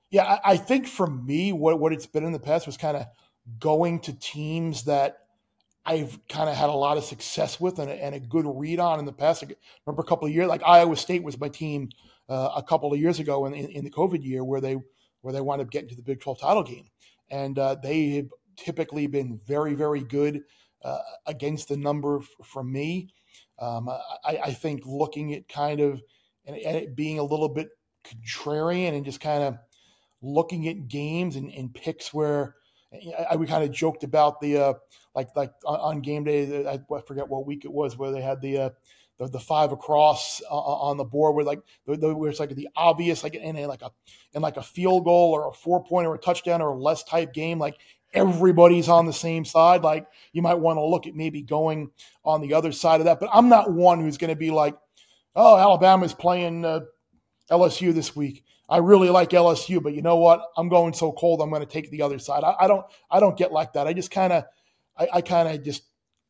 Yeah, 0.09 0.39
I 0.45 0.57
think 0.57 0.87
for 0.87 1.07
me, 1.07 1.51
what 1.51 1.79
what 1.79 1.91
it's 1.91 2.05
been 2.05 2.23
in 2.23 2.31
the 2.31 2.39
past 2.39 2.65
was 2.65 2.77
kind 2.77 2.97
of 2.97 3.05
going 3.59 3.99
to 4.01 4.13
teams 4.13 4.83
that 4.83 5.26
I've 5.87 6.19
kind 6.27 6.49
of 6.49 6.55
had 6.55 6.67
a 6.67 6.73
lot 6.73 6.97
of 6.97 7.05
success 7.05 7.61
with 7.61 7.79
and 7.79 7.89
a, 7.89 7.93
and 7.93 8.13
a, 8.13 8.19
good 8.19 8.45
read 8.45 8.77
on 8.77 8.99
in 8.99 9.05
the 9.05 9.13
past. 9.13 9.41
I 9.41 9.55
remember 9.85 10.01
a 10.01 10.05
couple 10.05 10.27
of 10.27 10.33
years, 10.33 10.49
like 10.49 10.61
Iowa 10.65 10.97
State 10.97 11.23
was 11.23 11.39
my 11.39 11.47
team 11.47 11.87
uh, 12.27 12.49
a 12.57 12.61
couple 12.61 12.91
of 12.93 12.99
years 12.99 13.21
ago 13.21 13.45
in, 13.45 13.53
in, 13.53 13.69
in, 13.69 13.85
the 13.85 13.89
COVID 13.89 14.21
year 14.21 14.43
where 14.43 14.59
they 14.59 14.75
where 15.21 15.33
they 15.33 15.39
wound 15.39 15.61
up 15.61 15.71
getting 15.71 15.87
to 15.87 15.95
the 15.95 16.01
Big 16.01 16.19
12 16.19 16.41
title 16.41 16.63
game, 16.63 16.89
and 17.31 17.57
uh, 17.57 17.75
they 17.81 18.09
have 18.17 18.27
typically 18.57 19.07
been 19.07 19.39
very 19.47 19.75
very 19.75 20.01
good 20.01 20.41
uh, 20.83 20.99
against 21.25 21.69
the 21.69 21.77
number 21.77 22.19
f- 22.19 22.65
me. 22.65 23.07
Um, 23.57 23.87
I, 23.89 24.39
I, 24.43 24.53
think 24.53 24.81
looking 24.85 25.33
at 25.33 25.47
kind 25.47 25.79
of 25.79 26.01
and, 26.45 26.55
and, 26.57 26.77
it 26.77 26.95
being 26.95 27.17
a 27.17 27.23
little 27.23 27.49
bit 27.49 27.69
contrarian 28.03 28.93
and 28.93 29.05
just 29.05 29.19
kind 29.19 29.41
of 29.41 29.57
looking 30.21 30.67
at 30.67 30.87
games 30.87 31.37
and, 31.37 31.51
and 31.51 31.73
picks 31.73 32.13
where 32.13 32.55
I, 33.29 33.35
we 33.35 33.47
kind 33.47 33.63
of 33.63 33.71
joked 33.71 34.03
about 34.03 34.39
the 34.39 34.57
uh, 34.57 34.73
like 35.13 35.29
like 35.35 35.51
on, 35.65 36.01
game 36.01 36.23
day. 36.23 36.65
I, 36.65 36.79
I, 36.93 37.01
forget 37.01 37.27
what 37.27 37.45
week 37.45 37.65
it 37.65 37.71
was 37.71 37.97
where 37.97 38.11
they 38.11 38.21
had 38.21 38.41
the 38.41 38.57
uh, 38.57 38.69
the, 39.17 39.27
the, 39.27 39.39
five 39.39 39.71
across 39.71 40.41
uh, 40.49 40.55
on 40.55 40.95
the 40.95 41.03
board 41.03 41.35
where 41.35 41.43
like 41.43 41.59
the, 41.85 41.97
the, 41.97 42.15
where 42.15 42.29
it's 42.29 42.39
like 42.39 42.55
the 42.55 42.69
obvious 42.75 43.23
like 43.23 43.35
in 43.35 43.57
a, 43.57 43.67
like 43.67 43.81
a 43.81 43.91
in 44.33 44.41
like 44.41 44.57
a 44.57 44.61
field 44.61 45.03
goal 45.03 45.33
or 45.33 45.49
a 45.49 45.53
four 45.53 45.83
point 45.83 46.07
or 46.07 46.15
a 46.15 46.19
touchdown 46.19 46.61
or 46.61 46.69
a 46.69 46.77
less 46.77 47.03
type 47.03 47.33
game 47.33 47.59
like 47.59 47.75
everybody's 48.13 48.89
on 48.89 49.05
the 49.05 49.13
same 49.13 49.45
side. 49.45 49.81
Like 49.83 50.07
you 50.33 50.41
might 50.41 50.59
want 50.59 50.77
to 50.77 50.85
look 50.85 51.07
at 51.07 51.15
maybe 51.15 51.41
going 51.41 51.91
on 52.23 52.41
the 52.41 52.53
other 52.53 52.71
side 52.71 53.01
of 53.01 53.05
that. 53.05 53.19
But 53.19 53.29
I'm 53.33 53.49
not 53.49 53.71
one 53.71 53.99
who's 53.99 54.17
going 54.17 54.29
to 54.29 54.35
be 54.35 54.51
like, 54.51 54.75
oh, 55.35 55.57
Alabama's 55.57 56.13
playing 56.13 56.65
uh, 56.65 56.81
LSU 57.51 57.93
this 57.93 58.15
week. 58.15 58.43
I 58.69 58.77
really 58.77 59.09
like 59.09 59.29
LSU, 59.29 59.81
but 59.81 59.93
you 59.93 60.01
know 60.01 60.17
what? 60.17 60.41
I'm 60.57 60.67
going 60.67 60.93
so 60.93 61.11
cold. 61.11 61.41
I'm 61.41 61.49
going 61.49 61.61
to 61.61 61.67
take 61.67 61.89
the 61.89 62.01
other 62.01 62.19
side. 62.19 62.43
I, 62.43 62.55
I 62.61 62.67
don't. 62.67 62.85
I 63.09 63.19
don't 63.19 63.37
get 63.37 63.51
like 63.51 63.73
that. 63.73 63.87
I 63.87 63.93
just 63.93 64.11
kind 64.11 64.33
of. 64.33 64.43
I, 64.97 65.07
I 65.13 65.21
kind 65.21 65.47
of 65.47 65.63
just 65.63 65.83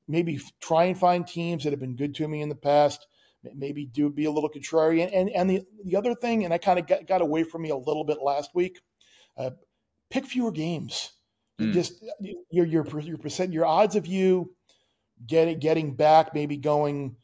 maybe 0.08 0.40
try 0.62 0.86
and 0.86 0.98
find 0.98 1.26
teams 1.26 1.64
that 1.64 1.72
have 1.72 1.80
been 1.80 1.96
good 1.96 2.16
to 2.16 2.28
me 2.28 2.42
in 2.42 2.50
the 2.50 2.56
past. 2.56 3.08
Maybe 3.56 3.86
do 3.86 4.10
be 4.10 4.26
a 4.26 4.32
little 4.32 4.50
contrarian. 4.50 5.10
And 5.14 5.30
and 5.30 5.50
the 5.50 5.64
the 5.84 5.96
other 5.96 6.14
thing, 6.14 6.46
and 6.46 6.54
I 6.54 6.58
kind 6.58 6.80
of 6.80 6.86
got, 6.86 7.08
got 7.08 7.22
away 7.22 7.44
from 7.44 7.62
me 7.64 7.70
a 7.70 7.78
little 7.78 8.04
bit 8.04 8.22
last 8.22 8.52
week. 8.54 8.80
Uh, 9.36 9.52
pick 10.10 10.26
fewer 10.26 10.52
games. 10.52 11.14
Mm. 11.60 11.74
Just 11.74 12.04
your 12.52 12.66
your 12.66 12.86
your 13.00 13.18
percent 13.18 13.54
your 13.54 13.66
odds 13.66 13.96
of 13.96 14.06
you 14.06 14.54
getting 15.26 15.60
getting 15.60 15.96
back 15.96 16.34
maybe 16.34 16.58
going 16.58 17.16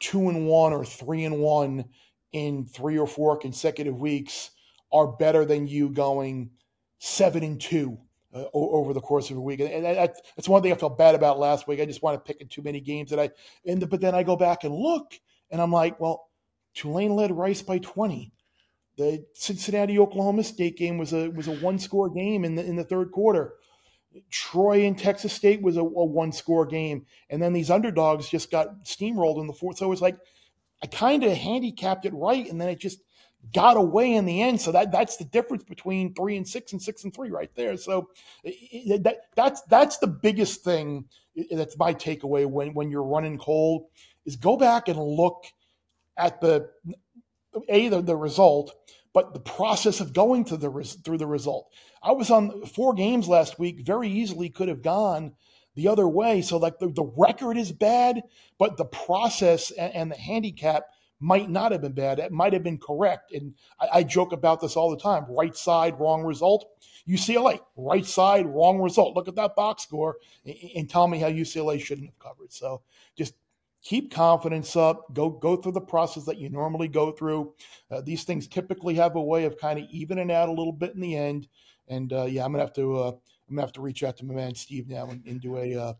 two 0.00 0.28
and 0.28 0.46
one 0.46 0.72
or 0.72 0.84
three 0.84 1.24
and 1.24 1.38
one 1.38 1.84
in 2.32 2.66
three 2.66 2.98
or 2.98 3.06
four 3.06 3.36
consecutive 3.36 4.00
weeks 4.00 4.50
are 4.92 5.06
better 5.06 5.44
than 5.44 5.66
you 5.66 5.90
going 5.90 6.50
seven 6.98 7.42
and 7.42 7.60
two 7.60 7.98
uh, 8.34 8.44
over 8.52 8.92
the 8.92 9.00
course 9.00 9.30
of 9.30 9.36
a 9.36 9.40
week. 9.40 9.60
And 9.60 9.84
that's, 9.84 10.20
that's 10.36 10.48
one 10.48 10.62
thing 10.62 10.72
I 10.72 10.76
felt 10.76 10.98
bad 10.98 11.14
about 11.14 11.38
last 11.38 11.66
week. 11.66 11.80
I 11.80 11.86
just 11.86 12.02
want 12.02 12.14
to 12.14 12.32
pick 12.32 12.40
in 12.40 12.48
too 12.48 12.62
many 12.62 12.80
games 12.80 13.10
that 13.10 13.20
I, 13.20 13.30
and 13.66 13.88
but 13.88 14.00
then 14.00 14.14
I 14.14 14.22
go 14.22 14.36
back 14.36 14.64
and 14.64 14.74
look 14.74 15.14
and 15.50 15.60
I'm 15.60 15.72
like, 15.72 15.98
well, 16.00 16.28
Tulane 16.74 17.14
led 17.14 17.32
Rice 17.32 17.62
by 17.62 17.78
20. 17.78 18.32
The 18.96 19.24
Cincinnati 19.34 19.98
Oklahoma 19.98 20.42
State 20.42 20.76
game 20.76 20.98
was 20.98 21.12
a 21.12 21.28
was 21.30 21.46
a 21.46 21.52
one 21.52 21.78
score 21.78 22.10
game 22.10 22.44
in 22.44 22.56
the 22.56 22.64
in 22.64 22.74
the 22.74 22.84
third 22.84 23.12
quarter. 23.12 23.54
Troy 24.30 24.86
and 24.86 24.98
Texas 24.98 25.32
State 25.32 25.62
was 25.62 25.76
a, 25.76 25.82
a 25.82 26.04
one 26.04 26.32
score 26.32 26.66
game, 26.66 27.06
and 27.30 27.40
then 27.40 27.52
these 27.52 27.70
underdogs 27.70 28.28
just 28.28 28.50
got 28.50 28.84
steamrolled 28.84 29.40
in 29.40 29.46
the 29.46 29.52
fourth. 29.52 29.78
So 29.78 29.86
it 29.86 29.90
was 29.90 30.02
like 30.02 30.16
I 30.82 30.86
kind 30.86 31.24
of 31.24 31.32
handicapped 31.32 32.06
it 32.06 32.14
right, 32.14 32.48
and 32.48 32.60
then 32.60 32.68
it 32.68 32.78
just 32.78 33.00
got 33.54 33.76
away 33.76 34.14
in 34.14 34.24
the 34.24 34.42
end. 34.42 34.60
So 34.60 34.72
that 34.72 34.92
that's 34.92 35.16
the 35.16 35.24
difference 35.24 35.64
between 35.64 36.14
three 36.14 36.36
and 36.36 36.46
six 36.46 36.72
and 36.72 36.82
six 36.82 37.04
and 37.04 37.14
three 37.14 37.30
right 37.30 37.50
there. 37.54 37.76
So 37.76 38.10
that 38.44 39.16
that's 39.34 39.62
that's 39.62 39.98
the 39.98 40.06
biggest 40.06 40.64
thing. 40.64 41.04
That's 41.50 41.78
my 41.78 41.94
takeaway 41.94 42.46
when 42.46 42.74
when 42.74 42.90
you're 42.90 43.02
running 43.02 43.38
cold 43.38 43.86
is 44.26 44.36
go 44.36 44.56
back 44.56 44.88
and 44.88 44.98
look 44.98 45.44
at 46.16 46.40
the 46.40 46.70
a 47.68 47.88
the, 47.88 48.02
the 48.02 48.16
result, 48.16 48.72
but 49.12 49.34
the 49.34 49.40
process 49.40 50.00
of 50.00 50.12
going 50.12 50.44
to 50.46 50.56
the 50.56 50.70
through 51.04 51.18
the 51.18 51.26
result. 51.26 51.72
I 52.02 52.12
was 52.12 52.30
on 52.30 52.64
four 52.66 52.94
games 52.94 53.28
last 53.28 53.58
week. 53.58 53.80
Very 53.80 54.08
easily 54.08 54.50
could 54.50 54.68
have 54.68 54.82
gone 54.82 55.32
the 55.78 55.86
other 55.86 56.08
way. 56.08 56.42
So 56.42 56.56
like 56.56 56.80
the, 56.80 56.88
the 56.88 57.08
record 57.16 57.56
is 57.56 57.70
bad, 57.70 58.22
but 58.58 58.76
the 58.76 58.84
process 58.84 59.70
and, 59.70 59.94
and 59.94 60.10
the 60.10 60.16
handicap 60.16 60.82
might 61.20 61.48
not 61.48 61.70
have 61.70 61.82
been 61.82 61.92
bad. 61.92 62.18
It 62.18 62.32
might 62.32 62.52
have 62.52 62.64
been 62.64 62.78
correct. 62.78 63.32
And 63.32 63.54
I, 63.80 63.98
I, 63.98 64.02
joke 64.02 64.32
about 64.32 64.60
this 64.60 64.74
all 64.74 64.90
the 64.90 64.96
time. 64.96 65.24
Right 65.28 65.56
side, 65.56 66.00
wrong 66.00 66.24
result. 66.24 66.66
UCLA, 67.08 67.60
right 67.76 68.04
side, 68.04 68.46
wrong 68.46 68.80
result. 68.80 69.14
Look 69.14 69.28
at 69.28 69.36
that 69.36 69.54
box 69.54 69.84
score 69.84 70.16
and, 70.44 70.56
and 70.74 70.90
tell 70.90 71.06
me 71.06 71.20
how 71.20 71.28
UCLA 71.28 71.80
shouldn't 71.80 72.08
have 72.08 72.18
covered. 72.18 72.52
So 72.52 72.82
just 73.16 73.34
keep 73.80 74.12
confidence 74.12 74.74
up. 74.74 75.14
Go 75.14 75.30
go 75.30 75.54
through 75.54 75.72
the 75.72 75.80
process 75.80 76.24
that 76.24 76.38
you 76.38 76.50
normally 76.50 76.88
go 76.88 77.12
through. 77.12 77.54
Uh, 77.88 78.00
these 78.00 78.24
things 78.24 78.48
typically 78.48 78.94
have 78.94 79.14
a 79.14 79.22
way 79.22 79.44
of 79.44 79.58
kind 79.58 79.78
of 79.78 79.84
evening 79.90 80.32
out 80.32 80.48
a 80.48 80.52
little 80.52 80.72
bit 80.72 80.96
in 80.96 81.00
the 81.00 81.16
end. 81.16 81.46
And 81.86 82.12
uh, 82.12 82.24
yeah, 82.24 82.44
I'm 82.44 82.50
gonna 82.50 82.64
have 82.64 82.74
to 82.74 82.96
uh, 82.96 83.12
I'm 83.48 83.56
gonna 83.56 83.66
have 83.66 83.72
to 83.72 83.80
reach 83.80 84.02
out 84.02 84.16
to 84.18 84.24
my 84.24 84.34
man 84.34 84.54
Steve 84.54 84.88
now 84.88 85.08
and, 85.08 85.24
and 85.26 85.40
do 85.40 85.56
a 85.56 85.74
uh, 85.74 85.92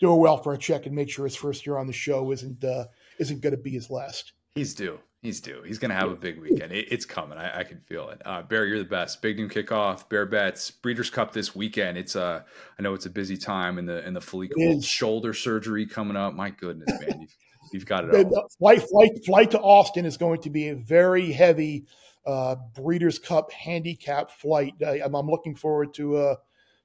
do 0.00 0.10
a 0.10 0.16
welfare 0.16 0.56
check 0.56 0.86
and 0.86 0.94
make 0.94 1.08
sure 1.08 1.24
his 1.24 1.36
first 1.36 1.64
year 1.64 1.78
on 1.78 1.86
the 1.86 1.92
show 1.92 2.30
isn't 2.32 2.62
uh, 2.64 2.84
isn't 3.18 3.40
going 3.40 3.54
to 3.54 3.60
be 3.60 3.70
his 3.70 3.88
last. 3.88 4.32
He's 4.54 4.74
due. 4.74 4.98
He's 5.22 5.40
due. 5.40 5.62
He's 5.64 5.78
going 5.78 5.90
to 5.90 5.94
have 5.94 6.10
a 6.10 6.16
big 6.16 6.40
weekend. 6.40 6.72
It, 6.72 6.88
it's 6.90 7.04
coming. 7.04 7.38
I, 7.38 7.60
I, 7.60 7.62
can 7.62 7.78
feel 7.78 8.10
it. 8.10 8.20
Uh, 8.24 8.42
Bear, 8.42 8.66
you're 8.66 8.80
the 8.80 8.84
best. 8.84 9.22
Big 9.22 9.38
Noon 9.38 9.48
Kickoff. 9.48 10.08
Bear 10.08 10.26
bets. 10.26 10.72
Breeders' 10.72 11.10
Cup 11.10 11.32
this 11.32 11.54
weekend. 11.54 11.96
It's 11.96 12.16
a. 12.16 12.22
Uh, 12.22 12.42
I 12.78 12.82
know 12.82 12.92
it's 12.94 13.06
a 13.06 13.10
busy 13.10 13.36
time 13.36 13.78
in 13.78 13.86
the 13.86 14.04
in 14.04 14.14
the 14.14 14.20
cool 14.20 14.82
shoulder 14.82 15.32
surgery 15.32 15.86
coming 15.86 16.16
up. 16.16 16.34
My 16.34 16.50
goodness, 16.50 16.90
man, 17.00 17.20
you've, 17.20 17.36
you've 17.72 17.86
got 17.86 18.04
it. 18.04 18.26
All. 18.26 18.48
Flight 18.58 18.82
flight 18.82 19.24
flight 19.24 19.50
to 19.52 19.60
Austin 19.60 20.04
is 20.04 20.16
going 20.16 20.40
to 20.42 20.50
be 20.50 20.68
a 20.68 20.74
very 20.74 21.30
heavy 21.30 21.86
uh, 22.26 22.56
Breeders' 22.74 23.20
Cup 23.20 23.52
handicap 23.52 24.32
flight. 24.32 24.74
I'm, 24.84 25.14
I'm 25.14 25.28
looking 25.28 25.54
forward 25.54 25.94
to 25.94 26.16
uh, 26.16 26.34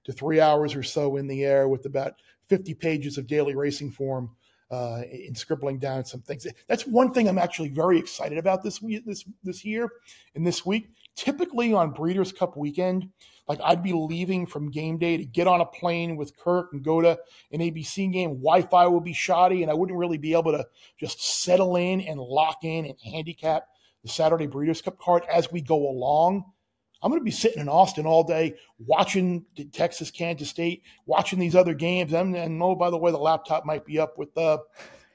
to 0.08 0.14
three 0.14 0.40
hours 0.40 0.74
or 0.74 0.84
so 0.84 1.18
in 1.18 1.28
the 1.28 1.44
air 1.44 1.68
with 1.68 1.86
about 1.86 2.14
50 2.48 2.74
pages 2.76 3.18
of 3.18 3.28
daily 3.28 3.56
racing 3.56 3.92
form 3.92 4.32
uh, 4.72 5.02
in 5.12 5.36
scribbling 5.36 5.80
down 5.80 6.06
some 6.06 6.22
things. 6.22 6.48
That's 6.68 6.88
one 6.88 7.14
thing 7.14 7.28
I'm 7.28 7.38
actually 7.38 7.70
very 7.70 8.00
excited 8.00 8.38
about 8.38 8.64
this 8.64 8.80
this 9.06 9.26
this 9.44 9.66
year 9.66 9.90
and 10.34 10.48
this 10.48 10.66
week. 10.66 10.90
Typically 11.16 11.74
on 11.74 11.92
Breeders' 11.92 12.32
Cup 12.32 12.56
weekend, 12.56 13.10
like 13.50 13.60
I'd 13.62 13.84
be 13.84 13.92
leaving 13.92 14.46
from 14.46 14.72
game 14.72 14.98
day 14.98 15.18
to 15.18 15.26
get 15.26 15.48
on 15.48 15.62
a 15.62 15.66
plane 15.66 16.16
with 16.16 16.38
Kirk 16.38 16.70
and 16.72 16.84
go 16.84 17.02
to 17.02 17.20
an 17.52 17.60
ABC 17.60 18.12
game. 18.14 18.36
Wi-Fi 18.36 18.88
would 18.88 19.04
be 19.04 19.14
shoddy, 19.14 19.62
and 19.62 19.70
I 19.70 19.74
wouldn't 19.74 19.98
really 19.98 20.18
be 20.18 20.34
able 20.34 20.54
to 20.54 20.66
just 21.00 21.44
settle 21.44 21.76
in 21.76 22.02
and 22.02 22.20
lock 22.20 22.64
in 22.64 22.86
and 22.86 22.96
handicap 23.04 23.68
the 24.04 24.10
Saturday 24.10 24.48
Breeders' 24.48 24.82
Cup 24.82 25.00
card 25.00 25.24
as 25.30 25.52
we 25.52 25.60
go 25.60 25.90
along. 25.90 26.46
I'm 27.02 27.12
going 27.12 27.22
to 27.22 27.26
be 27.26 27.32
sitting 27.32 27.60
in 27.60 27.70
Austin 27.70 28.06
all 28.06 28.24
day 28.24 28.56
watching 28.80 29.46
Texas, 29.72 30.12
Kansas 30.12 30.50
State, 30.50 30.84
watching 31.06 31.40
these 31.40 31.56
other 31.56 31.74
games. 31.74 32.14
And, 32.14 32.36
and 32.36 32.62
oh, 32.62 32.76
by 32.76 32.90
the 32.90 32.98
way, 32.98 33.12
the 33.12 33.18
laptop 33.18 33.66
might 33.66 33.86
be 33.86 34.00
up 34.00 34.18
with 34.18 34.34
the 34.34 34.42
uh, 34.42 34.58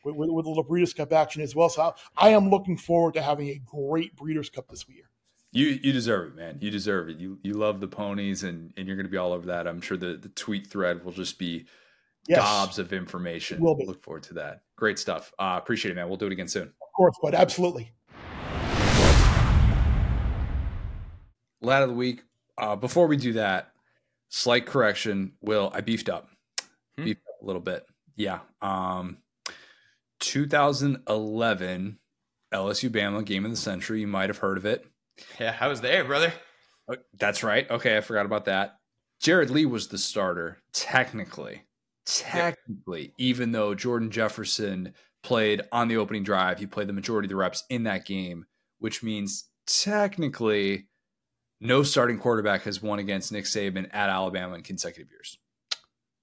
with, 0.05 0.17
with, 0.17 0.47
with 0.47 0.57
the 0.57 0.63
Breeders' 0.63 0.95
Cup 0.95 1.13
action 1.13 1.43
as 1.43 1.55
well. 1.55 1.69
So 1.69 1.83
I, 1.83 1.93
I, 2.17 2.29
am 2.31 2.51
looking 2.51 2.77
forward 2.77 3.15
to 3.15 3.23
having 3.23 3.49
a 3.49 3.61
great 3.65 4.17
Breeders' 4.17 4.51
Cup 4.51 4.69
this 4.69 4.85
year. 4.89 5.05
You 5.53 5.79
you 5.83 5.93
deserve 5.93 6.29
it, 6.29 6.37
man. 6.37 6.59
You 6.61 6.71
deserve 6.71 7.11
it. 7.11 7.19
You 7.19 7.39
you 7.43 7.53
love 7.53 7.81
the 7.81 7.89
ponies, 7.89 8.43
and 8.43 8.73
and 8.77 8.87
you're 8.87 8.97
going 8.97 9.07
to 9.07 9.11
be 9.11 9.19
all 9.19 9.33
over 9.33 9.47
that. 9.47 9.69
I'm 9.69 9.81
sure 9.81 9.97
the 9.97 10.17
the 10.17 10.31
tweet 10.31 10.67
thread 10.67 11.05
will 11.05 11.13
just 11.13 11.39
be 11.39 11.67
yes. 12.27 12.41
gobs 12.41 12.79
of 12.79 12.93
information. 12.93 13.61
Will 13.61 13.77
be. 13.77 13.85
Look 13.85 14.03
forward 14.03 14.23
to 14.25 14.35
that. 14.35 14.63
Great 14.77 14.99
stuff. 14.99 15.33
Uh, 15.39 15.59
appreciate 15.63 15.93
it, 15.93 15.95
man. 15.95 16.09
We'll 16.09 16.17
do 16.17 16.27
it 16.27 16.33
again 16.33 16.49
soon. 16.49 16.69
Of 16.69 16.97
course, 16.97 17.17
but 17.23 17.35
absolutely. 17.35 17.93
Lad 21.63 21.83
of 21.83 21.89
the 21.89 21.95
week. 21.95 22.23
Uh, 22.59 22.77
before 22.77 23.07
we 23.07 23.17
do 23.17 23.35
that, 23.35 23.73
slight 24.29 24.67
correction. 24.67 25.33
Will 25.41 25.71
I 25.75 25.81
beefed 25.81 26.09
up, 26.09 26.29
hmm. 26.97 27.05
beefed 27.05 27.23
up 27.29 27.43
a 27.43 27.47
little 27.47 27.63
bit? 27.63 27.87
Yeah. 28.17 28.41
Um, 28.61 29.19
2011 30.21 31.99
LSU 32.53 32.91
Bama 32.91 33.25
game 33.25 33.45
of 33.45 33.51
the 33.51 33.57
century. 33.57 34.01
You 34.01 34.07
might 34.07 34.29
have 34.29 34.39
heard 34.39 34.59
of 34.59 34.67
it. 34.67 34.87
Yeah, 35.41 35.57
I 35.61 35.69
was 35.69 35.81
there, 35.81 36.05
brother. 36.05 36.33
Oh, 36.89 36.97
that's 37.19 37.43
right. 37.43 37.71
Okay, 37.71 37.97
I 37.97 38.01
forgot 38.01 38.27
about 38.27 38.47
that. 38.47 38.77
Jarrett 39.21 39.51
Lee 39.51 39.67
was 39.67 39.89
the 39.89 39.99
starter, 39.99 40.59
technically. 40.73 41.63
Technically, 42.05 43.03
yeah. 43.17 43.27
even 43.27 43.53
though 43.53 43.75
Jordan 43.75 44.11
Jefferson 44.11 44.93
played 45.23 45.63
on 45.71 45.87
the 45.87 45.97
opening 45.97 46.25
drive, 46.25 46.59
he 46.59 46.67
played 46.67 46.89
the 46.89 46.93
majority 46.93 47.27
of 47.27 47.31
the 47.31 47.37
reps 47.37 47.63
in 47.71 47.85
that 47.85 48.05
game, 48.05 48.47
which 48.81 49.03
means 49.03 49.45
technically 49.67 50.89
no 51.63 51.83
starting 51.83 52.19
quarterback 52.19 52.63
has 52.63 52.83
won 52.83 52.99
against 52.99 53.33
Nick 53.33 53.45
Saban 53.45 53.89
at 53.93 54.11
Alabama 54.11 54.57
in 54.57 54.63
consecutive 54.63 55.11
years. 55.11 55.39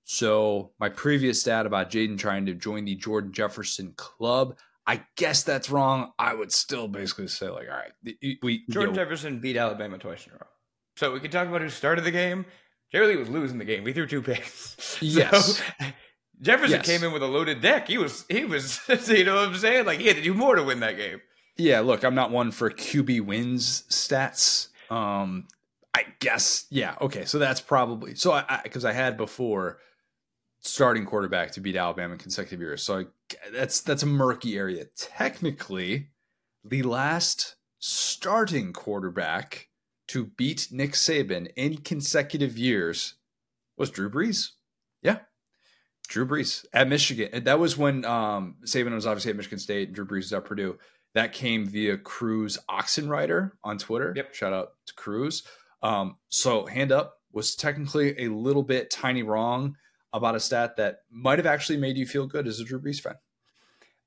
So 0.04 0.72
my 0.80 0.90
previous 0.90 1.40
stat 1.40 1.66
about 1.66 1.92
Jayden 1.92 2.18
trying 2.18 2.46
to 2.48 2.54
join 2.54 2.86
the 2.86 2.96
Jordan 2.96 3.32
Jefferson 3.32 3.94
club, 3.96 4.58
I 4.86 5.04
guess 5.16 5.44
that's 5.44 5.70
wrong. 5.70 6.12
I 6.18 6.34
would 6.34 6.52
still 6.52 6.88
basically 6.88 7.28
say 7.28 7.48
like, 7.50 7.68
all 7.70 7.76
right, 7.76 7.92
we 8.42 8.66
Jordan 8.70 8.94
you 8.94 8.98
know, 8.98 9.04
Jefferson 9.04 9.40
beat 9.40 9.56
Alabama 9.56 9.98
twice 9.98 10.26
in 10.26 10.34
a 10.34 10.36
row. 10.36 10.48
So 10.98 11.14
we 11.14 11.20
can 11.20 11.32
talk 11.32 11.48
about 11.48 11.62
who 11.62 11.70
started 11.70 12.04
the 12.04 12.12
game. 12.12 12.46
Jarrett 12.92 13.10
Lee 13.10 13.16
was 13.18 13.30
losing 13.30 13.60
the 13.60 13.66
game. 13.66 13.84
We 13.84 13.94
threw 13.94 14.08
two 14.08 14.22
picks. 14.22 14.76
Yes. 15.02 15.62
Jefferson 16.42 16.78
yes. 16.78 16.86
came 16.86 17.04
in 17.04 17.14
with 17.14 17.22
a 17.22 17.28
loaded 17.28 17.62
deck. 17.62 17.88
He 17.88 17.98
was 17.98 18.26
he 18.30 18.46
was 18.46 18.80
you 19.08 19.26
know 19.26 19.36
what 19.36 19.50
I'm 19.50 19.56
saying? 19.56 19.86
Like 19.86 20.00
he 20.00 20.08
had 20.08 20.16
to 20.16 20.24
do 20.24 20.34
more 20.34 20.56
to 20.56 20.64
win 20.64 20.80
that 20.80 20.98
game. 20.98 21.22
Yeah, 21.56 21.82
look, 21.82 22.04
I'm 22.04 22.16
not 22.16 22.32
one 22.32 22.52
for 22.52 22.72
QB 22.72 23.22
wins 23.22 23.84
stats. 23.90 24.69
Um, 24.90 25.48
I 25.94 26.06
guess, 26.20 26.66
yeah, 26.70 26.96
okay. 27.02 27.26
So 27.26 27.40
that's 27.40 27.62
probably 27.62 28.16
so. 28.16 28.32
I 28.32 28.62
because 28.64 28.86
I, 28.86 28.92
I, 28.92 28.94
had 28.94 29.18
before 29.18 29.80
starting 30.62 31.06
quarterback 31.06 31.52
to 31.52 31.62
beat 31.62 31.76
Alabama 31.76 32.14
in 32.14 32.20
consecutive 32.20 32.62
years. 32.62 32.84
So 32.84 33.00
I, 33.00 33.06
that's 33.52 33.82
that's 33.82 34.04
a 34.04 34.08
murky 34.08 34.58
area. 34.58 34.86
Technically, 34.98 36.10
the 36.64 36.84
last 36.84 37.56
starting 37.80 38.74
quarterback 38.74 39.70
to 40.10 40.26
beat 40.26 40.70
Nick 40.72 40.94
Saban 40.94 41.52
in 41.56 41.78
consecutive 41.78 42.58
years 42.58 43.16
was 43.78 43.90
Drew 43.90 44.10
Brees. 44.10 44.50
Yeah. 45.02 45.20
Drew 46.08 46.26
Brees 46.26 46.66
at 46.74 46.88
Michigan. 46.88 47.44
That 47.44 47.60
was 47.60 47.78
when 47.78 48.04
um, 48.06 48.56
Saban 48.66 48.94
was 48.94 49.06
obviously 49.06 49.30
at 49.32 49.38
Michigan 49.38 49.60
State. 49.60 49.90
and 49.90 49.96
Drew 49.96 50.06
Brees 50.06 50.24
was 50.24 50.34
at 50.34 50.46
Purdue. 50.46 50.78
That 51.20 51.34
came 51.34 51.66
via 51.66 51.98
Cruz 51.98 52.58
Oxenrider 52.70 53.52
on 53.62 53.78
Twitter. 53.78 54.14
Yep. 54.16 54.34
Shout 54.34 54.54
out 54.54 54.70
to 54.88 54.94
Cruz. 54.94 55.44
Um, 55.84 56.16
so 56.30 56.66
hand 56.66 56.94
up 56.94 57.16
was 57.34 57.56
technically 57.56 58.18
a 58.24 58.30
little 58.30 58.64
bit 58.64 58.90
tiny 58.90 59.22
wrong 59.22 59.76
about 60.14 60.36
a 60.36 60.40
stat 60.40 60.78
that 60.78 61.00
might 61.12 61.38
have 61.38 61.46
actually 61.46 61.76
made 61.76 61.98
you 61.98 62.06
feel 62.06 62.26
good 62.26 62.48
as 62.48 62.62
a 62.62 62.64
Drew 62.64 62.80
Brees 62.80 63.02
fan. 63.02 63.16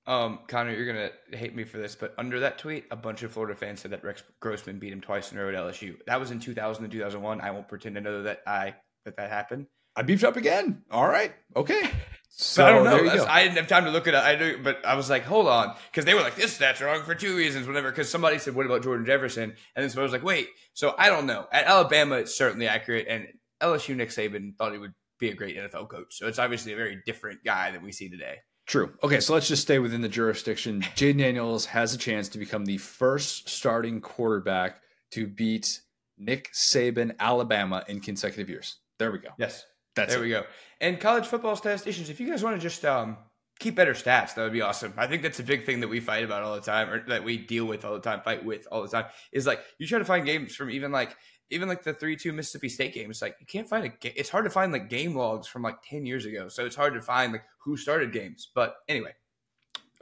Um, 0.07 0.39
Connor, 0.49 0.73
you're 0.73 0.87
gonna 0.87 1.11
hate 1.37 1.55
me 1.55 1.65
for 1.65 1.77
this, 1.77 1.95
but 1.95 2.15
under 2.17 2.41
that 2.41 2.57
tweet, 2.57 2.87
a 2.91 2.97
bunch 2.97 3.23
of 3.23 3.31
Florida 3.31 3.55
fans 3.55 3.81
said 3.81 3.91
that 3.91 4.03
Rex 4.03 4.23
Grossman 4.41 4.79
beat 4.79 4.95
him 4.95 5.03
twice 5.03 5.33
in 5.33 5.39
a 5.39 5.43
row 5.43 5.51
at 5.51 5.55
LSU. 5.55 5.97
That 6.07 6.19
was 6.19 6.31
in 6.31 6.41
2000 6.41 6.83
and 6.83 6.91
2001. 6.91 7.43
I 7.43 7.51
won't 7.51 7.69
pretend 7.69 7.97
to 7.97 8.01
know 8.01 8.23
that 8.23 8.41
I 8.47 8.75
that 9.05 9.19
that 9.19 9.29
happened. 9.29 9.67
I 9.95 10.03
beefed 10.03 10.25
up 10.25 10.37
again. 10.37 10.83
All 10.91 11.07
right, 11.07 11.33
okay. 11.57 11.91
So 12.35 12.65
I 12.65 12.71
don't 12.71 12.85
know. 12.85 13.27
I 13.27 13.43
didn't 13.43 13.59
have 13.59 13.69
time 13.69 13.85
to 13.85 13.91
look 13.91 14.09
at 14.09 14.15
it. 14.15 14.21
I 14.21 14.37
do, 14.37 14.59
but 14.63 14.85
I 14.87 14.95
was 14.95 15.11
like, 15.11 15.23
hold 15.23 15.49
on, 15.49 15.75
because 15.91 16.07
they 16.07 16.15
were 16.15 16.23
like, 16.23 16.35
this 16.35 16.53
stat's 16.55 16.81
wrong 16.81 17.03
for 17.03 17.15
two 17.15 17.37
reasons, 17.37 17.67
whatever. 17.67 17.91
Because 17.91 18.11
somebody 18.11 18.39
said, 18.39 18.55
what 18.55 18.65
about 18.65 18.83
Jordan 18.83 19.05
Jefferson? 19.05 19.45
And 19.45 19.83
then 19.83 19.91
somebody 19.91 20.05
was 20.05 20.13
like, 20.13 20.25
wait. 20.25 20.49
So 20.73 20.95
I 20.97 21.09
don't 21.09 21.27
know. 21.27 21.47
At 21.53 21.67
Alabama, 21.67 22.17
it's 22.17 22.35
certainly 22.35 22.67
accurate, 22.67 23.07
and 23.09 23.27
LSU 23.63 23.95
Nick 23.95 24.09
Saban 24.09 24.57
thought 24.57 24.73
he 24.73 24.79
would 24.79 24.95
be 25.19 25.31
a 25.31 25.35
great 25.35 25.57
NFL 25.57 25.89
coach. 25.89 26.17
So 26.17 26.27
it's 26.27 26.39
obviously 26.39 26.73
a 26.73 26.77
very 26.77 27.01
different 27.07 27.45
guy 27.45 27.71
that 27.71 27.83
we 27.83 27.93
see 27.93 28.09
today. 28.09 28.39
True. 28.67 28.93
Okay, 29.03 29.21
so 29.21 29.35
let's 29.35 29.49
just 29.49 29.63
stay 29.63 29.79
within 29.79 30.01
the 30.01 30.09
jurisdiction. 30.09 30.81
Jayden 30.97 31.19
Daniels 31.19 31.67
has 31.67 31.95
a 31.95 31.99
chance 31.99 32.29
to 32.31 32.39
become 32.39 32.65
the 32.65 32.79
first 32.79 33.49
starting 33.49 34.01
quarterback 34.01 34.81
to 35.13 35.27
beat 35.27 35.81
Nick 36.19 36.51
Saban, 36.53 37.15
Alabama, 37.19 37.85
in 37.89 38.01
consecutive 38.01 38.49
years. 38.49 38.79
There 38.99 39.13
we 39.13 39.19
go. 39.19 39.31
Yes. 39.39 39.65
That's 39.95 40.13
there 40.13 40.23
it. 40.23 40.27
we 40.27 40.31
go. 40.31 40.45
And 40.81 40.99
college 41.01 41.27
football 41.27 41.57
statisticians, 41.57 42.11
if 42.11 42.21
you 42.21 42.29
guys 42.29 42.43
want 42.43 42.57
to 42.57 42.63
just 42.63 42.85
um, 42.85 43.17
keep 43.59 43.75
better 43.75 43.95
stats. 43.95 44.35
That 44.35 44.43
would 44.43 44.53
be 44.53 44.63
awesome. 44.63 44.93
I 44.97 45.07
think 45.07 45.23
that's 45.23 45.39
a 45.39 45.45
big 45.45 45.65
thing 45.65 45.81
that 45.81 45.89
we 45.89 46.01
fight 46.01 46.25
about 46.25 46.43
all 46.43 46.55
the 46.55 46.61
time, 46.61 46.91
or 46.91 47.07
that 47.09 47.25
we 47.25 47.39
deal 47.39 47.65
with 47.65 47.85
all 47.85 47.95
the 47.95 48.01
time, 48.01 48.21
fight 48.23 48.45
with 48.45 48.67
all 48.71 48.83
the 48.83 48.89
time. 48.89 49.05
Is 49.33 49.47
like 49.47 49.61
you 49.79 49.87
try 49.87 49.99
to 49.99 50.05
find 50.05 50.27
games 50.27 50.55
from 50.55 50.71
even 50.71 50.93
like 50.93 51.17
even 51.51 51.69
like 51.69 51.83
the 51.83 51.95
three 51.95 52.17
two 52.17 52.33
Mississippi 52.33 52.69
State 52.69 52.95
game. 52.95 53.11
It's 53.11 53.23
like 53.23 53.37
you 53.41 53.47
can't 53.47 53.69
find 53.69 53.85
a. 53.85 53.89
Ga- 53.89 54.15
it's 54.17 54.31
hard 54.31 54.45
to 54.45 54.51
find 54.51 54.73
like 54.73 54.89
game 54.89 55.15
logs 55.15 55.47
from 55.47 55.63
like 55.63 55.77
ten 55.83 56.05
years 56.05 56.27
ago. 56.27 56.49
So 56.49 56.65
it's 56.67 56.77
hard 56.77 56.95
to 56.95 57.01
find 57.01 57.33
like 57.33 57.45
who 57.65 57.77
started 57.77 58.13
games. 58.13 58.49
But 58.55 58.77
anyway, 58.89 59.13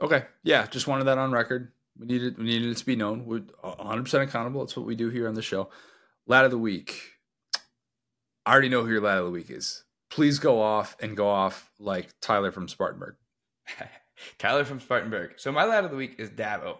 Okay. 0.01 0.23
Yeah. 0.43 0.65
Just 0.67 0.87
wanted 0.87 1.05
that 1.05 1.17
on 1.17 1.31
record. 1.31 1.71
We 1.99 2.07
needed 2.07 2.37
we 2.37 2.45
needed 2.45 2.69
it 2.69 2.77
to 2.77 2.85
be 2.85 2.95
known. 2.95 3.25
We're 3.25 3.43
100 3.61 4.03
percent 4.03 4.27
accountable. 4.27 4.61
That's 4.61 4.75
what 4.75 4.85
we 4.85 4.95
do 4.95 5.09
here 5.09 5.27
on 5.27 5.35
the 5.35 5.41
show. 5.41 5.69
Lad 6.25 6.45
of 6.45 6.51
the 6.51 6.57
week. 6.57 6.99
I 8.45 8.51
already 8.51 8.69
know 8.69 8.83
who 8.83 8.91
your 8.91 9.01
lad 9.01 9.19
of 9.19 9.25
the 9.25 9.31
week 9.31 9.49
is. 9.49 9.83
Please 10.09 10.39
go 10.39 10.61
off 10.61 10.95
and 10.99 11.15
go 11.15 11.29
off 11.29 11.69
like 11.79 12.13
Tyler 12.21 12.51
from 12.51 12.67
Spartanburg. 12.67 13.15
Tyler 14.39 14.65
from 14.65 14.79
Spartanburg. 14.79 15.33
So 15.37 15.51
my 15.51 15.65
lad 15.65 15.85
of 15.85 15.91
the 15.91 15.97
week 15.97 16.15
is 16.19 16.29
Dabo. 16.29 16.77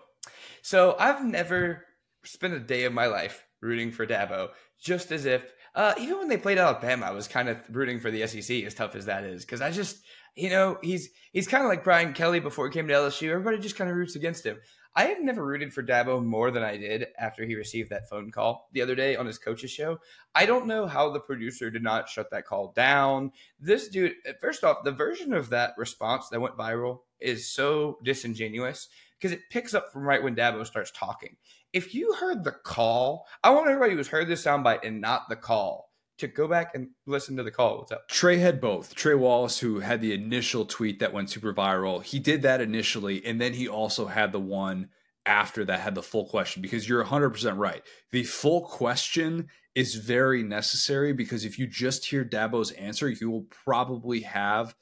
So 0.61 0.95
I've 0.99 1.23
never 1.23 1.85
spent 2.23 2.53
a 2.53 2.59
day 2.59 2.83
of 2.83 2.93
my 2.93 3.07
life 3.07 3.45
rooting 3.61 3.91
for 3.91 4.05
Dabo, 4.05 4.49
just 4.79 5.11
as 5.11 5.25
if 5.25 5.45
uh, 5.73 5.93
even 5.99 6.17
when 6.17 6.27
they 6.27 6.37
played 6.37 6.57
Alabama, 6.57 7.05
I 7.05 7.11
was 7.11 7.27
kind 7.27 7.47
of 7.47 7.57
rooting 7.69 7.99
for 7.99 8.11
the 8.11 8.27
SEC, 8.27 8.63
as 8.63 8.73
tough 8.73 8.95
as 8.95 9.05
that 9.05 9.23
is, 9.23 9.45
because 9.45 9.61
I 9.61 9.71
just, 9.71 10.03
you 10.35 10.49
know, 10.49 10.77
he's 10.81 11.09
he's 11.31 11.47
kind 11.47 11.63
of 11.63 11.69
like 11.69 11.83
Brian 11.83 12.13
Kelly 12.13 12.41
before 12.41 12.67
he 12.67 12.73
came 12.73 12.87
to 12.87 12.93
LSU. 12.93 13.29
Everybody 13.29 13.57
just 13.59 13.77
kind 13.77 13.89
of 13.89 13.95
roots 13.95 14.15
against 14.15 14.45
him. 14.45 14.57
I 14.95 15.05
have 15.05 15.21
never 15.21 15.45
rooted 15.45 15.73
for 15.73 15.83
Dabo 15.83 16.23
more 16.23 16.51
than 16.51 16.63
I 16.63 16.75
did 16.75 17.07
after 17.17 17.45
he 17.45 17.55
received 17.55 17.89
that 17.89 18.09
phone 18.09 18.29
call 18.29 18.69
the 18.73 18.81
other 18.81 18.95
day 18.95 19.15
on 19.15 19.25
his 19.25 19.37
coach's 19.37 19.71
show. 19.71 19.99
I 20.35 20.45
don't 20.45 20.67
know 20.67 20.85
how 20.85 21.09
the 21.09 21.19
producer 21.19 21.69
did 21.69 21.83
not 21.83 22.09
shut 22.09 22.29
that 22.31 22.45
call 22.45 22.73
down. 22.73 23.31
This 23.59 23.87
dude, 23.87 24.13
eh, 24.25 24.33
first 24.41 24.63
off, 24.63 24.83
the 24.83 24.91
version 24.91 25.33
of 25.33 25.49
that 25.49 25.73
response 25.77 26.27
that 26.29 26.41
went 26.41 26.57
viral 26.57 26.99
is 27.19 27.49
so 27.49 27.99
disingenuous 28.03 28.89
because 29.17 29.31
it 29.31 29.49
picks 29.49 29.73
up 29.73 29.93
from 29.93 30.03
right 30.03 30.21
when 30.21 30.35
Dabo 30.35 30.65
starts 30.65 30.91
talking. 30.91 31.37
If 31.71 31.95
you 31.95 32.13
heard 32.13 32.43
the 32.43 32.51
call, 32.51 33.27
I 33.43 33.51
want 33.51 33.69
everybody 33.69 33.93
who's 33.93 34.07
heard 34.07 34.27
this 34.27 34.43
soundbite 34.43 34.85
and 34.85 34.99
not 34.99 35.29
the 35.29 35.37
call 35.37 35.90
to 36.21 36.27
go 36.27 36.47
back 36.47 36.73
and 36.73 36.89
listen 37.05 37.37
to 37.37 37.43
the 37.43 37.51
call. 37.51 37.79
What's 37.79 37.91
up? 37.91 38.07
Trey 38.07 38.37
had 38.37 38.61
both. 38.61 38.95
Trey 38.95 39.13
Wallace, 39.13 39.59
who 39.59 39.79
had 39.79 40.01
the 40.01 40.13
initial 40.13 40.65
tweet 40.65 40.99
that 40.99 41.13
went 41.13 41.29
super 41.29 41.53
viral, 41.53 42.03
he 42.03 42.19
did 42.19 42.41
that 42.43 42.61
initially, 42.61 43.23
and 43.25 43.39
then 43.39 43.53
he 43.53 43.67
also 43.67 44.07
had 44.07 44.31
the 44.31 44.39
one 44.39 44.89
after 45.25 45.63
that 45.65 45.81
had 45.81 45.93
the 45.93 46.01
full 46.01 46.25
question 46.25 46.61
because 46.61 46.89
you're 46.89 47.03
100% 47.03 47.57
right. 47.57 47.83
The 48.11 48.23
full 48.23 48.61
question 48.61 49.49
is 49.75 49.95
very 49.95 50.43
necessary 50.43 51.13
because 51.13 51.45
if 51.45 51.59
you 51.59 51.67
just 51.67 52.05
hear 52.05 52.25
Dabo's 52.25 52.71
answer, 52.71 53.09
you 53.09 53.29
will 53.29 53.45
probably 53.63 54.21
have 54.21 54.75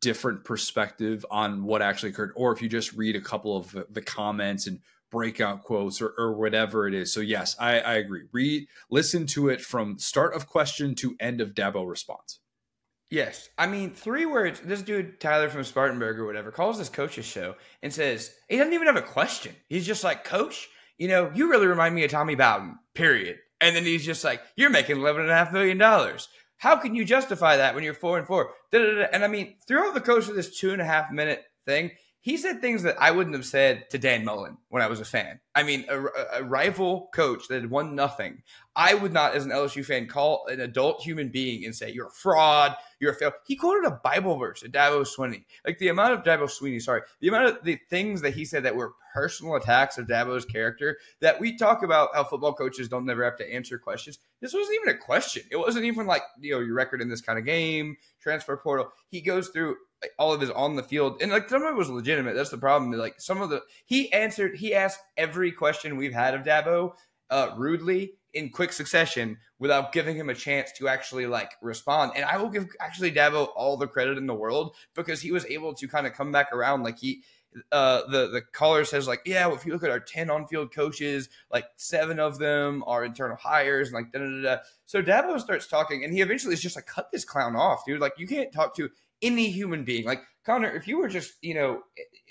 different 0.00 0.44
perspective 0.44 1.24
on 1.30 1.64
what 1.64 1.80
actually 1.80 2.10
occurred 2.10 2.32
or 2.34 2.52
if 2.52 2.60
you 2.60 2.68
just 2.68 2.92
read 2.92 3.14
a 3.14 3.20
couple 3.20 3.56
of 3.56 3.86
the 3.88 4.02
comments 4.02 4.66
and 4.66 4.80
breakout 5.12 5.62
quotes 5.62 6.02
or, 6.02 6.12
or 6.18 6.32
whatever 6.32 6.88
it 6.88 6.94
is 6.94 7.12
so 7.12 7.20
yes 7.20 7.54
I, 7.60 7.78
I 7.78 7.94
agree 7.94 8.24
read 8.32 8.66
listen 8.90 9.26
to 9.28 9.48
it 9.48 9.60
from 9.60 9.98
start 9.98 10.34
of 10.34 10.48
question 10.48 10.96
to 10.96 11.14
end 11.20 11.40
of 11.40 11.54
dabo 11.54 11.88
response 11.88 12.40
Yes. 13.12 13.50
I 13.58 13.66
mean, 13.66 13.90
three 13.90 14.24
words. 14.24 14.60
This 14.60 14.80
dude, 14.80 15.20
Tyler 15.20 15.50
from 15.50 15.64
Spartanburg 15.64 16.18
or 16.18 16.24
whatever, 16.24 16.50
calls 16.50 16.78
this 16.78 16.88
coach's 16.88 17.26
show 17.26 17.56
and 17.82 17.92
says, 17.92 18.34
he 18.48 18.56
doesn't 18.56 18.72
even 18.72 18.86
have 18.86 18.96
a 18.96 19.02
question. 19.02 19.54
He's 19.68 19.86
just 19.86 20.02
like, 20.02 20.24
Coach, 20.24 20.66
you 20.96 21.08
know, 21.08 21.30
you 21.34 21.50
really 21.50 21.66
remind 21.66 21.94
me 21.94 22.04
of 22.04 22.10
Tommy 22.10 22.36
Bowden, 22.36 22.78
period. 22.94 23.36
And 23.60 23.76
then 23.76 23.84
he's 23.84 24.06
just 24.06 24.24
like, 24.24 24.40
You're 24.56 24.70
making 24.70 24.96
$11.5 24.96 25.52
million. 25.52 25.78
How 26.56 26.76
can 26.76 26.94
you 26.94 27.04
justify 27.04 27.58
that 27.58 27.74
when 27.74 27.84
you're 27.84 27.92
four 27.92 28.16
and 28.16 28.26
four? 28.26 28.52
Da-da-da. 28.70 29.08
And 29.12 29.22
I 29.22 29.28
mean, 29.28 29.56
throughout 29.68 29.92
the 29.92 30.00
course 30.00 30.30
of 30.30 30.34
this 30.34 30.58
two 30.58 30.72
and 30.72 30.80
a 30.80 30.86
half 30.86 31.10
minute 31.12 31.44
thing, 31.66 31.90
he 32.22 32.36
said 32.36 32.60
things 32.60 32.84
that 32.84 33.02
I 33.02 33.10
wouldn't 33.10 33.34
have 33.34 33.44
said 33.44 33.90
to 33.90 33.98
Dan 33.98 34.24
Mullen 34.24 34.56
when 34.68 34.80
I 34.80 34.86
was 34.86 35.00
a 35.00 35.04
fan. 35.04 35.40
I 35.56 35.64
mean, 35.64 35.84
a, 35.88 36.04
a, 36.34 36.44
rival 36.44 37.10
coach 37.12 37.48
that 37.48 37.60
had 37.60 37.70
won 37.70 37.96
nothing. 37.96 38.44
I 38.76 38.94
would 38.94 39.12
not, 39.12 39.34
as 39.34 39.44
an 39.44 39.50
LSU 39.50 39.84
fan, 39.84 40.06
call 40.06 40.46
an 40.46 40.60
adult 40.60 41.02
human 41.02 41.30
being 41.30 41.64
and 41.64 41.74
say, 41.74 41.90
You're 41.90 42.06
a 42.06 42.12
fraud, 42.12 42.76
you're 43.00 43.10
a 43.10 43.16
fail. 43.16 43.32
He 43.44 43.56
quoted 43.56 43.86
a 43.88 44.00
Bible 44.04 44.36
verse, 44.36 44.62
a 44.62 44.68
Dabo 44.68 45.04
Swinney. 45.04 45.44
Like 45.66 45.78
the 45.78 45.88
amount 45.88 46.12
of 46.12 46.22
Dabo 46.22 46.44
Swinney, 46.44 46.80
sorry, 46.80 47.02
the 47.20 47.26
amount 47.26 47.46
of 47.46 47.64
the 47.64 47.80
things 47.90 48.20
that 48.22 48.34
he 48.34 48.44
said 48.44 48.62
that 48.62 48.76
were 48.76 48.94
personal 49.12 49.56
attacks 49.56 49.98
of 49.98 50.06
Dabo's 50.06 50.44
character 50.44 50.98
that 51.20 51.40
we 51.40 51.56
talk 51.56 51.82
about 51.82 52.10
how 52.14 52.22
football 52.22 52.54
coaches 52.54 52.88
don't 52.88 53.04
never 53.04 53.24
have 53.24 53.36
to 53.38 53.52
answer 53.52 53.78
questions. 53.78 54.20
This 54.40 54.54
wasn't 54.54 54.76
even 54.76 54.94
a 54.94 54.98
question. 54.98 55.42
It 55.50 55.56
wasn't 55.56 55.86
even 55.86 56.06
like, 56.06 56.22
you 56.40 56.52
know, 56.52 56.60
your 56.60 56.74
record 56.74 57.02
in 57.02 57.10
this 57.10 57.20
kind 57.20 57.38
of 57.38 57.44
game, 57.44 57.96
transfer 58.20 58.56
portal. 58.56 58.92
He 59.10 59.20
goes 59.20 59.48
through 59.48 59.76
all 60.18 60.32
of 60.32 60.40
his 60.40 60.50
on 60.50 60.76
the 60.76 60.82
field 60.82 61.20
and 61.20 61.30
like 61.30 61.48
some 61.48 61.62
of 61.62 61.68
it 61.68 61.76
was 61.76 61.90
legitimate. 61.90 62.34
That's 62.34 62.50
the 62.50 62.58
problem. 62.58 62.92
Like 62.92 63.20
some 63.20 63.40
of 63.40 63.50
the 63.50 63.62
he 63.86 64.12
answered, 64.12 64.56
he 64.56 64.74
asked 64.74 65.00
every 65.16 65.52
question 65.52 65.96
we've 65.96 66.12
had 66.12 66.34
of 66.34 66.42
Dabo 66.42 66.94
uh, 67.30 67.50
rudely 67.56 68.14
in 68.34 68.50
quick 68.50 68.72
succession 68.72 69.38
without 69.58 69.92
giving 69.92 70.16
him 70.16 70.28
a 70.30 70.34
chance 70.34 70.72
to 70.72 70.88
actually 70.88 71.26
like 71.26 71.52
respond. 71.60 72.12
And 72.16 72.24
I 72.24 72.36
will 72.36 72.48
give 72.48 72.68
actually 72.80 73.12
Dabo 73.12 73.48
all 73.54 73.76
the 73.76 73.86
credit 73.86 74.18
in 74.18 74.26
the 74.26 74.34
world 74.34 74.74
because 74.94 75.20
he 75.20 75.32
was 75.32 75.44
able 75.46 75.74
to 75.74 75.88
kind 75.88 76.06
of 76.06 76.14
come 76.14 76.32
back 76.32 76.52
around. 76.52 76.82
Like 76.82 76.98
he, 76.98 77.22
uh, 77.70 78.02
the 78.10 78.28
the 78.28 78.42
caller 78.52 78.84
says 78.84 79.06
like, 79.06 79.20
yeah, 79.26 79.46
well, 79.46 79.56
if 79.56 79.66
you 79.66 79.72
look 79.72 79.84
at 79.84 79.90
our 79.90 80.00
ten 80.00 80.30
on 80.30 80.46
field 80.46 80.74
coaches, 80.74 81.28
like 81.50 81.66
seven 81.76 82.18
of 82.18 82.38
them 82.38 82.82
are 82.86 83.04
internal 83.04 83.36
hires, 83.36 83.88
and 83.88 83.94
like 83.94 84.12
da 84.12 84.18
da 84.18 84.42
da. 84.42 84.62
So 84.86 85.02
Dabo 85.02 85.38
starts 85.38 85.66
talking, 85.66 86.02
and 86.02 86.12
he 86.12 86.22
eventually 86.22 86.54
is 86.54 86.62
just 86.62 86.76
like, 86.76 86.86
cut 86.86 87.10
this 87.12 87.24
clown 87.24 87.54
off, 87.54 87.84
dude. 87.86 88.00
Like 88.00 88.14
you 88.18 88.26
can't 88.26 88.52
talk 88.52 88.74
to 88.76 88.90
any 89.22 89.50
human 89.50 89.84
being. 89.84 90.04
Like 90.04 90.22
Connor, 90.44 90.74
if 90.74 90.88
you 90.88 90.98
were 90.98 91.08
just, 91.08 91.34
you 91.40 91.54
know, 91.54 91.82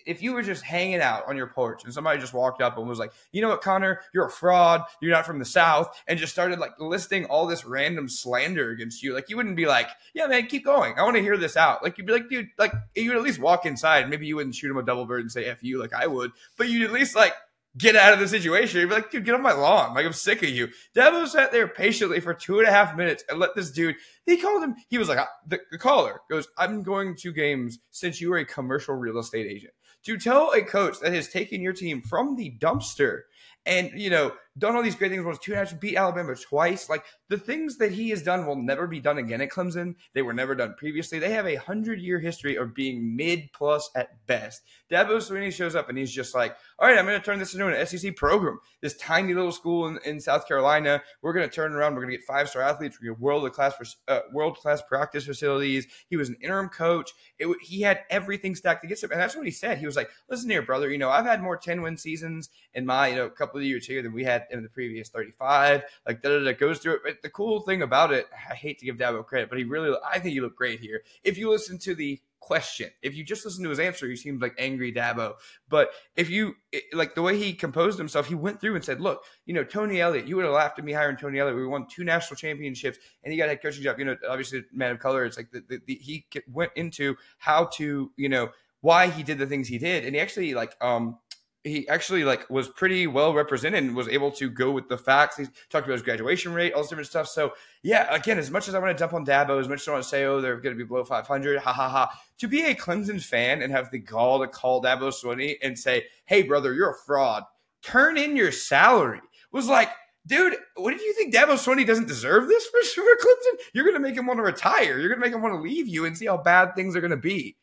if 0.06 0.22
you 0.22 0.34
were 0.34 0.42
just 0.42 0.64
hanging 0.64 1.00
out 1.00 1.28
on 1.28 1.38
your 1.38 1.48
porch 1.48 1.84
and 1.84 1.94
somebody 1.94 2.20
just 2.20 2.34
walked 2.34 2.62
up 2.62 2.78
and 2.78 2.88
was 2.88 3.00
like, 3.00 3.14
you 3.32 3.42
know 3.42 3.50
what, 3.50 3.62
Connor, 3.62 4.02
you're 4.14 4.26
a 4.26 4.32
fraud, 4.32 4.84
you're 5.02 5.12
not 5.12 5.26
from 5.26 5.40
the 5.40 5.46
South, 5.46 5.96
and 6.08 6.20
just 6.20 6.34
started 6.34 6.60
like 6.60 6.72
listing 6.80 7.26
all 7.26 7.46
this 7.46 7.66
random 7.66 8.10
slander 8.10 8.72
against 8.72 9.04
you, 9.04 9.14
like 9.14 9.30
you 9.30 9.38
wouldn't 9.38 9.56
be 9.56 9.68
like, 9.68 9.88
yeah, 10.14 10.28
man, 10.28 10.48
keep 10.48 10.66
going. 10.66 10.98
I 10.98 11.04
want 11.04 11.16
to 11.18 11.22
hear 11.22 11.38
this 11.38 11.56
out. 11.56 11.84
Like 11.84 11.98
you'd 11.98 12.08
be 12.08 12.14
like, 12.14 12.30
dude, 12.30 12.50
like 12.58 12.74
you 12.96 13.10
would 13.10 13.18
at 13.18 13.24
least 13.24 13.40
walk 13.40 13.66
inside. 13.66 14.10
Maybe 14.10 14.28
you 14.28 14.36
wouldn't 14.36 14.56
shoot 14.56 14.72
him 14.72 14.78
a 14.78 14.84
double 14.84 15.06
bird 15.06 15.22
and 15.22 15.32
say 15.32 15.46
F 15.46 15.64
you 15.64 15.80
like 15.80 15.94
I 15.94 16.08
would, 16.08 16.32
but 16.58 16.68
you'd 16.68 16.84
at 16.84 16.92
least 16.92 17.16
like 17.16 17.34
get 17.78 17.96
out 17.96 18.14
of 18.14 18.20
the 18.20 18.28
situation. 18.28 18.80
You'd 18.80 18.90
be 18.90 18.96
like, 18.96 19.12
dude, 19.12 19.26
get 19.26 19.36
on 19.36 19.42
my 19.42 19.54
lawn. 19.54 19.94
Like, 19.94 20.06
I'm 20.06 20.14
sick 20.14 20.44
of 20.44 20.50
you. 20.50 20.70
Dabo 20.96 21.28
sat 21.28 21.52
there 21.52 21.68
patiently 21.68 22.20
for 22.20 22.34
two 22.34 22.60
and 22.60 22.68
a 22.68 22.72
half 22.72 22.96
minutes 22.96 23.24
and 23.30 23.40
let 23.40 23.56
this 23.56 23.72
dude, 23.72 23.96
he 24.26 24.38
called 24.38 24.64
him, 24.64 24.76
he 24.90 24.98
was 24.98 25.10
like, 25.10 25.20
the, 25.48 25.60
the 25.72 25.78
caller 25.78 26.22
goes, 26.30 26.48
I'm 26.58 26.84
going 26.84 27.16
to 27.18 27.32
games 27.32 27.80
since 27.90 28.20
you 28.20 28.34
are 28.34 28.38
a 28.38 28.46
commercial 28.46 28.96
real 28.96 29.18
estate 29.18 29.48
agent. 29.48 29.74
To 30.06 30.18
tell 30.18 30.52
a 30.52 30.62
coach 30.62 31.00
that 31.00 31.14
has 31.14 31.30
taken 31.30 31.62
your 31.62 31.74
team 31.74 32.02
from 32.02 32.36
the 32.36 32.58
dumpster 32.60 33.22
and, 33.66 33.92
you 33.94 34.10
know, 34.10 34.34
done 34.58 34.76
all 34.76 34.84
these 34.84 34.96
great 34.96 35.12
things, 35.12 35.24
was 35.24 35.40
two 35.40 35.56
beat 35.80 35.96
Alabama 35.96 36.36
twice. 36.36 36.90
Like, 36.90 37.04
the 37.30 37.38
things 37.38 37.78
that 37.78 37.92
he 37.92 38.10
has 38.10 38.22
done 38.22 38.46
will 38.46 38.56
never 38.56 38.88
be 38.88 39.00
done 39.00 39.18
again 39.18 39.42
at 39.42 39.50
Clemson. 39.50 39.96
They 40.14 40.22
were 40.22 40.34
never 40.34 40.56
done 40.56 40.76
previously. 40.78 41.20
They 41.20 41.32
have 41.32 41.48
a 41.48 41.56
hundred 41.56 42.02
year 42.02 42.20
history 42.20 42.56
of 42.58 42.74
being 42.74 43.16
mid 43.16 43.52
plus 43.54 43.90
at 43.96 44.26
best. 44.28 44.62
Dabo 44.92 45.18
Swinney 45.18 45.54
shows 45.54 45.76
up 45.76 45.88
and 45.88 45.98
he's 45.98 46.12
just 46.12 46.36
like, 46.36 46.56
all 46.78 46.88
right, 46.88 46.98
I'm 46.98 47.06
going 47.06 47.20
to 47.20 47.26
turn 47.26 47.40
this 47.40 47.54
into 47.54 47.68
an 47.68 47.88
SEC 47.88 48.16
program. 48.16 48.60
This 48.82 48.98
tiny 48.98 49.34
little 49.34 49.52
school 49.52 49.88
in, 49.88 50.00
in 50.06 50.20
South 50.20 50.48
Carolina, 50.48 51.02
we're 51.22 51.34
going 51.34 51.48
to 51.48 51.56
turn 51.56 51.74
around. 51.74 51.96
We're 51.96 52.02
going 52.02 52.12
to 52.12 52.18
get 52.18 52.26
five 52.26 52.50
star 52.50 52.62
athletes. 52.62 52.98
We're 53.00 53.10
going 53.10 53.18
to 53.18 53.24
world 53.24 53.54
class 53.54 53.96
uh, 54.08 54.20
world 54.34 54.58
class 54.58 54.82
practice 54.82 55.26
facilities. 55.26 55.88
He 56.10 56.18
was 56.18 56.30
an 56.30 56.38
interim 56.42 56.70
coach. 56.70 57.12
It, 57.40 57.48
he 57.62 57.82
had 57.82 58.02
everything 58.10 58.56
stacked 58.56 58.84
against 58.84 59.04
him, 59.04 59.12
and 59.12 59.22
that's 59.22 59.36
what 59.36 59.46
he 59.46 59.52
said. 59.52 59.78
He 59.78 59.86
was 59.86 59.96
like, 59.96 60.10
"Listen 60.30 60.50
here, 60.50 60.62
brother. 60.62 60.90
You 60.90 60.98
know, 60.98 61.10
I've 61.10 61.26
had 61.26 61.42
more 61.42 61.58
ten 61.58 61.82
win 61.82 61.98
seasons 61.98 62.50
in 62.74 62.86
my 62.86 63.08
you 63.08 63.16
know 63.16 63.30
couple 63.30 63.60
of 63.60 63.66
years 63.66 63.86
here 63.86 64.02
than 64.02 64.14
we 64.14 64.24
had 64.24 64.41
in 64.50 64.64
the 64.64 64.70
previous 64.70 65.10
35. 65.10 65.84
Like 66.08 66.22
that 66.22 66.58
goes 66.60 66.80
through 66.80 66.96
it. 66.96 67.02
But 67.04 67.22
the 67.22 67.30
cool 67.30 67.62
thing 67.62 67.82
about 67.82 68.12
it, 68.12 68.28
I 68.50 68.56
hate 68.56 68.80
to 68.80 68.86
give 68.86 68.98
Dabo 68.98 69.26
credit, 69.26 69.50
but 69.50 69.58
he 69.58 69.64
really, 69.64 69.96
I 70.10 70.20
think 70.20 70.34
he 70.34 70.42
looked 70.42 70.58
great 70.58 70.80
here. 70.80 71.02
If 71.24 71.38
you 71.38 71.50
listen 71.50 71.78
to 71.80 71.96
the 71.96 72.22
question. 72.42 72.90
If 73.02 73.16
you 73.16 73.24
just 73.24 73.46
listen 73.46 73.64
to 73.64 73.70
his 73.70 73.80
answer, 73.80 74.08
he 74.08 74.18
seems 74.18 74.42
like 74.42 74.56
angry 74.58 74.92
Dabo. 74.92 75.36
But 75.70 75.92
if 76.18 76.30
you 76.30 76.56
like 76.92 77.16
the 77.16 77.22
way 77.22 77.38
he 77.38 77.54
composed 77.54 77.98
himself, 77.98 78.28
he 78.28 78.36
went 78.36 78.60
through 78.60 78.76
and 78.76 78.84
said, 78.84 79.00
"Look, 79.00 79.24
you 79.46 79.54
know, 79.54 79.64
Tony 79.64 80.02
Elliott, 80.02 80.28
you 80.28 80.36
would 80.36 80.44
have 80.44 80.54
laughed 80.54 80.78
at 80.78 80.84
me 80.84 80.92
hiring 80.92 81.16
Tony 81.16 81.40
Elliott. 81.40 81.56
We 81.56 81.66
won 81.66 81.88
two 81.88 82.04
national 82.04 82.36
championships, 82.36 82.98
and 83.24 83.32
he 83.32 83.38
got 83.38 83.46
a 83.46 83.50
head 83.50 83.62
coaching 83.62 83.84
job. 83.84 84.00
You 84.00 84.06
know, 84.06 84.18
obviously, 84.28 84.66
man 84.74 84.92
of 84.92 85.00
color. 85.00 85.24
It's 85.24 85.38
like 85.38 85.52
the, 85.52 85.64
the, 85.70 85.80
the, 85.86 85.96
he 85.96 86.26
went 86.52 86.72
into 86.76 87.16
how 87.38 87.66
to, 87.76 88.12
you 88.18 88.28
know." 88.28 88.50
why 88.84 89.06
he 89.06 89.22
did 89.22 89.38
the 89.38 89.46
things 89.46 89.68
he 89.68 89.78
did 89.78 90.04
and 90.04 90.16
he 90.16 90.20
actually 90.20 90.56
like 90.56 90.76
um 90.82 91.20
he 91.64 91.88
actually 91.88 92.24
like 92.24 92.50
was 92.50 92.68
pretty 92.70 93.08
well 93.08 93.34
represented 93.34 93.84
and 93.84 93.96
was 93.96 94.08
able 94.08 94.32
to 94.32 94.50
go 94.50 94.72
with 94.72 94.88
the 94.88 94.98
facts. 94.98 95.38
He 95.38 95.46
talked 95.70 95.86
about 95.86 95.94
his 95.94 96.02
graduation 96.02 96.54
rate, 96.54 96.74
all 96.74 96.82
this 96.82 96.90
different 96.90 97.10
stuff. 97.10 97.28
So 97.28 97.54
yeah, 97.84 98.14
again, 98.14 98.40
as 98.40 98.50
much 98.50 98.68
as 98.68 98.76
I 98.76 98.80
want 98.80 98.98
to 98.98 99.00
dump 99.00 99.14
on 99.14 99.26
Dabo, 99.26 99.60
as 99.60 99.68
much 99.68 99.82
as 99.82 99.88
I 99.88 99.92
want 99.92 100.04
to 100.04 100.10
say, 100.10 100.24
oh, 100.24 100.42
they're 100.42 100.60
going 100.60 100.76
to 100.76 100.84
be 100.84 100.88
below 100.88 101.04
500, 101.04 101.60
ha 101.60 101.72
ha 101.74 101.90
ha. 101.90 102.22
To 102.40 102.48
be 102.48 102.66
a 102.66 102.76
Clemson 102.76 103.24
fan 103.24 103.62
and 103.62 103.72
have 103.72 103.92
the 103.92 104.00
gall 104.00 104.40
to 104.40 104.48
call 104.48 104.82
Dabo 104.82 105.12
Swinney 105.12 105.58
and 105.62 105.78
say, 105.78 106.06
hey, 106.26 106.42
brother, 106.42 106.74
you're 106.74 106.92
a 106.92 106.98
fraud. 107.06 107.44
Turn 107.84 108.18
in 108.18 108.36
your 108.36 108.52
salary 108.52 109.22
was 109.52 109.68
like, 109.68 109.90
dude, 110.26 110.56
what 110.76 110.98
do 110.98 111.04
you 111.04 111.14
think 111.14 111.34
Dabo 111.34 111.54
Swinney 111.54 111.86
doesn't 111.86 112.08
deserve 112.08 112.48
this 112.48 112.66
for, 112.68 112.82
for 112.96 113.02
Clemson? 113.02 113.60
You're 113.74 113.86
going 113.86 113.96
to 113.96 114.00
make 114.00 114.16
him 114.16 114.26
want 114.26 114.38
to 114.38 114.44
retire. 114.44 115.00
You're 115.00 115.10
going 115.10 115.20
to 115.20 115.26
make 115.26 115.34
him 115.34 115.42
want 115.42 115.56
to 115.56 115.62
leave 115.62 115.88
you 115.88 116.06
and 116.06 116.18
see 116.18 116.26
how 116.26 116.38
bad 116.38 116.76
things 116.76 116.96
are 116.96 117.02
going 117.02 117.12
to 117.12 117.18
be. 117.18 117.56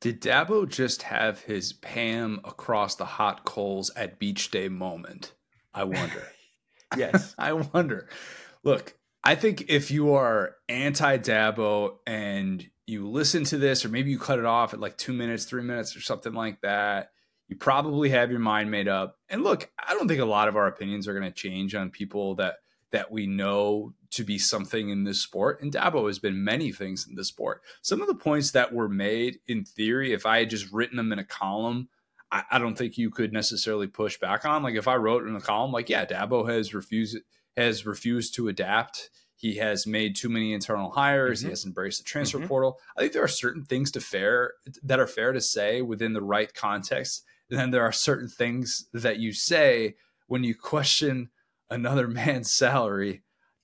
Did 0.00 0.20
Dabo 0.20 0.68
just 0.68 1.02
have 1.02 1.40
his 1.40 1.72
Pam 1.72 2.40
across 2.44 2.94
the 2.94 3.04
hot 3.04 3.44
coals 3.44 3.90
at 3.96 4.18
beach 4.18 4.50
day 4.50 4.68
moment? 4.68 5.32
I 5.74 5.84
wonder. 5.84 6.28
Yes. 6.96 7.34
I 7.36 7.52
wonder. 7.52 8.08
Look, 8.64 8.96
I 9.22 9.34
think 9.34 9.66
if 9.68 9.90
you 9.90 10.14
are 10.14 10.56
anti 10.70 11.18
Dabo 11.18 11.96
and 12.06 12.66
you 12.86 13.10
listen 13.10 13.44
to 13.44 13.58
this, 13.58 13.84
or 13.84 13.90
maybe 13.90 14.10
you 14.10 14.18
cut 14.18 14.38
it 14.38 14.46
off 14.46 14.72
at 14.72 14.80
like 14.80 14.96
two 14.96 15.12
minutes, 15.12 15.44
three 15.44 15.62
minutes, 15.62 15.94
or 15.94 16.00
something 16.00 16.32
like 16.32 16.62
that, 16.62 17.10
you 17.46 17.56
probably 17.56 18.08
have 18.08 18.30
your 18.30 18.40
mind 18.40 18.70
made 18.70 18.88
up. 18.88 19.18
And 19.28 19.44
look, 19.44 19.70
I 19.78 19.92
don't 19.92 20.08
think 20.08 20.22
a 20.22 20.24
lot 20.24 20.48
of 20.48 20.56
our 20.56 20.66
opinions 20.66 21.06
are 21.06 21.12
going 21.12 21.30
to 21.30 21.30
change 21.30 21.74
on 21.74 21.90
people 21.90 22.36
that 22.36 22.54
that 22.90 23.12
we 23.12 23.26
know 23.26 23.92
to 24.10 24.24
be 24.24 24.38
something 24.38 24.88
in 24.88 25.04
this 25.04 25.20
sport. 25.20 25.60
And 25.60 25.72
Dabo 25.72 26.06
has 26.06 26.18
been 26.18 26.42
many 26.42 26.72
things 26.72 27.06
in 27.08 27.14
this 27.14 27.28
sport. 27.28 27.62
Some 27.82 28.00
of 28.00 28.08
the 28.08 28.14
points 28.14 28.52
that 28.52 28.72
were 28.72 28.88
made 28.88 29.38
in 29.46 29.64
theory, 29.64 30.12
if 30.12 30.24
I 30.24 30.38
had 30.40 30.50
just 30.50 30.72
written 30.72 30.96
them 30.96 31.12
in 31.12 31.18
a 31.18 31.24
column, 31.24 31.88
I, 32.30 32.44
I 32.52 32.58
don't 32.58 32.76
think 32.76 32.98
you 32.98 33.10
could 33.10 33.32
necessarily 33.32 33.86
push 33.86 34.18
back 34.18 34.44
on. 34.44 34.62
Like 34.62 34.76
if 34.76 34.88
I 34.88 34.96
wrote 34.96 35.26
in 35.26 35.36
a 35.36 35.40
column, 35.40 35.72
like, 35.72 35.88
yeah, 35.88 36.04
Dabo 36.04 36.48
has 36.48 36.74
refused 36.74 37.18
has 37.56 37.84
refused 37.84 38.34
to 38.36 38.48
adapt. 38.48 39.10
He 39.34 39.56
has 39.56 39.86
made 39.86 40.16
too 40.16 40.28
many 40.28 40.52
internal 40.52 40.90
hires. 40.90 41.40
Mm-hmm. 41.40 41.48
He 41.48 41.52
has 41.52 41.64
embraced 41.64 41.98
the 41.98 42.04
transfer 42.04 42.38
mm-hmm. 42.38 42.48
portal. 42.48 42.78
I 42.96 43.00
think 43.00 43.12
there 43.12 43.22
are 43.22 43.28
certain 43.28 43.64
things 43.64 43.90
to 43.92 44.00
fair 44.00 44.54
that 44.82 45.00
are 45.00 45.06
fair 45.06 45.32
to 45.32 45.40
say 45.40 45.82
within 45.82 46.12
the 46.12 46.22
right 46.22 46.52
context. 46.52 47.24
And 47.50 47.58
then 47.58 47.70
there 47.70 47.84
are 47.84 47.92
certain 47.92 48.28
things 48.28 48.86
that 48.92 49.18
you 49.18 49.32
say 49.32 49.96
when 50.26 50.44
you 50.44 50.54
question 50.54 51.30
another 51.70 52.08
man's 52.08 52.52
salary. 52.52 53.22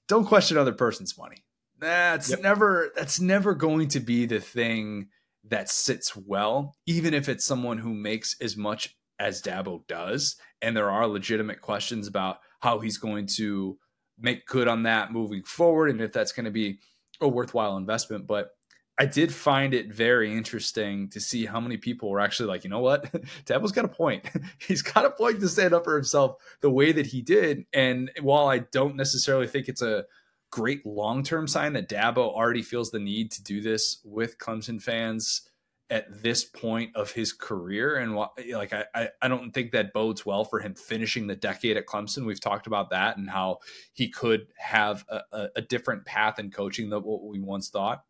Don't 0.08 0.26
question 0.26 0.56
other 0.56 0.72
person's 0.72 1.16
money. 1.16 1.44
That's 1.78 2.30
yep. 2.30 2.40
never 2.40 2.92
that's 2.94 3.20
never 3.20 3.54
going 3.54 3.88
to 3.88 4.00
be 4.00 4.26
the 4.26 4.40
thing 4.40 5.08
that 5.44 5.68
sits 5.68 6.16
well, 6.16 6.76
even 6.86 7.14
if 7.14 7.28
it's 7.28 7.44
someone 7.44 7.78
who 7.78 7.92
makes 7.92 8.36
as 8.40 8.56
much 8.56 8.96
as 9.18 9.42
Dabo 9.42 9.86
does. 9.86 10.36
And 10.62 10.76
there 10.76 10.90
are 10.90 11.06
legitimate 11.06 11.60
questions 11.60 12.06
about 12.06 12.38
how 12.60 12.78
he's 12.78 12.96
going 12.96 13.26
to 13.36 13.78
make 14.18 14.46
good 14.46 14.68
on 14.68 14.84
that 14.84 15.12
moving 15.12 15.42
forward 15.42 15.90
and 15.90 16.00
if 16.00 16.12
that's 16.12 16.32
going 16.32 16.44
to 16.44 16.50
be 16.50 16.78
a 17.20 17.28
worthwhile 17.28 17.76
investment. 17.76 18.26
But 18.26 18.50
I 18.96 19.06
did 19.06 19.34
find 19.34 19.74
it 19.74 19.92
very 19.92 20.32
interesting 20.32 21.08
to 21.10 21.20
see 21.20 21.46
how 21.46 21.58
many 21.58 21.76
people 21.76 22.10
were 22.10 22.20
actually 22.20 22.48
like, 22.48 22.62
you 22.62 22.70
know 22.70 22.80
what? 22.80 23.10
Dabo's 23.44 23.72
got 23.72 23.84
a 23.84 23.88
point. 23.88 24.24
He's 24.58 24.82
got 24.82 25.04
a 25.04 25.10
point 25.10 25.40
to 25.40 25.48
stand 25.48 25.74
up 25.74 25.84
for 25.84 25.96
himself 25.96 26.36
the 26.60 26.70
way 26.70 26.92
that 26.92 27.06
he 27.06 27.20
did. 27.20 27.66
And 27.72 28.10
while 28.20 28.46
I 28.46 28.58
don't 28.58 28.94
necessarily 28.94 29.48
think 29.48 29.68
it's 29.68 29.82
a 29.82 30.04
great 30.50 30.86
long 30.86 31.24
term 31.24 31.48
sign 31.48 31.72
that 31.72 31.88
Dabo 31.88 32.18
already 32.18 32.62
feels 32.62 32.92
the 32.92 33.00
need 33.00 33.32
to 33.32 33.42
do 33.42 33.60
this 33.60 33.98
with 34.04 34.38
Clemson 34.38 34.80
fans 34.80 35.48
at 35.90 36.22
this 36.22 36.44
point 36.44 36.94
of 36.96 37.10
his 37.10 37.32
career 37.32 37.96
and 37.96 38.16
like 38.16 38.72
I, 38.72 39.10
I 39.20 39.28
don't 39.28 39.52
think 39.52 39.72
that 39.72 39.92
bodes 39.92 40.24
well 40.24 40.44
for 40.44 40.58
him 40.58 40.74
finishing 40.74 41.26
the 41.26 41.36
decade 41.36 41.76
at 41.76 41.86
Clemson. 41.86 42.24
We've 42.24 42.40
talked 42.40 42.66
about 42.66 42.90
that 42.90 43.18
and 43.18 43.28
how 43.28 43.58
he 43.92 44.08
could 44.08 44.46
have 44.56 45.04
a, 45.08 45.48
a 45.56 45.60
different 45.60 46.06
path 46.06 46.38
in 46.38 46.50
coaching 46.50 46.88
than 46.88 47.02
what 47.02 47.22
we 47.24 47.38
once 47.38 47.68
thought. 47.68 48.02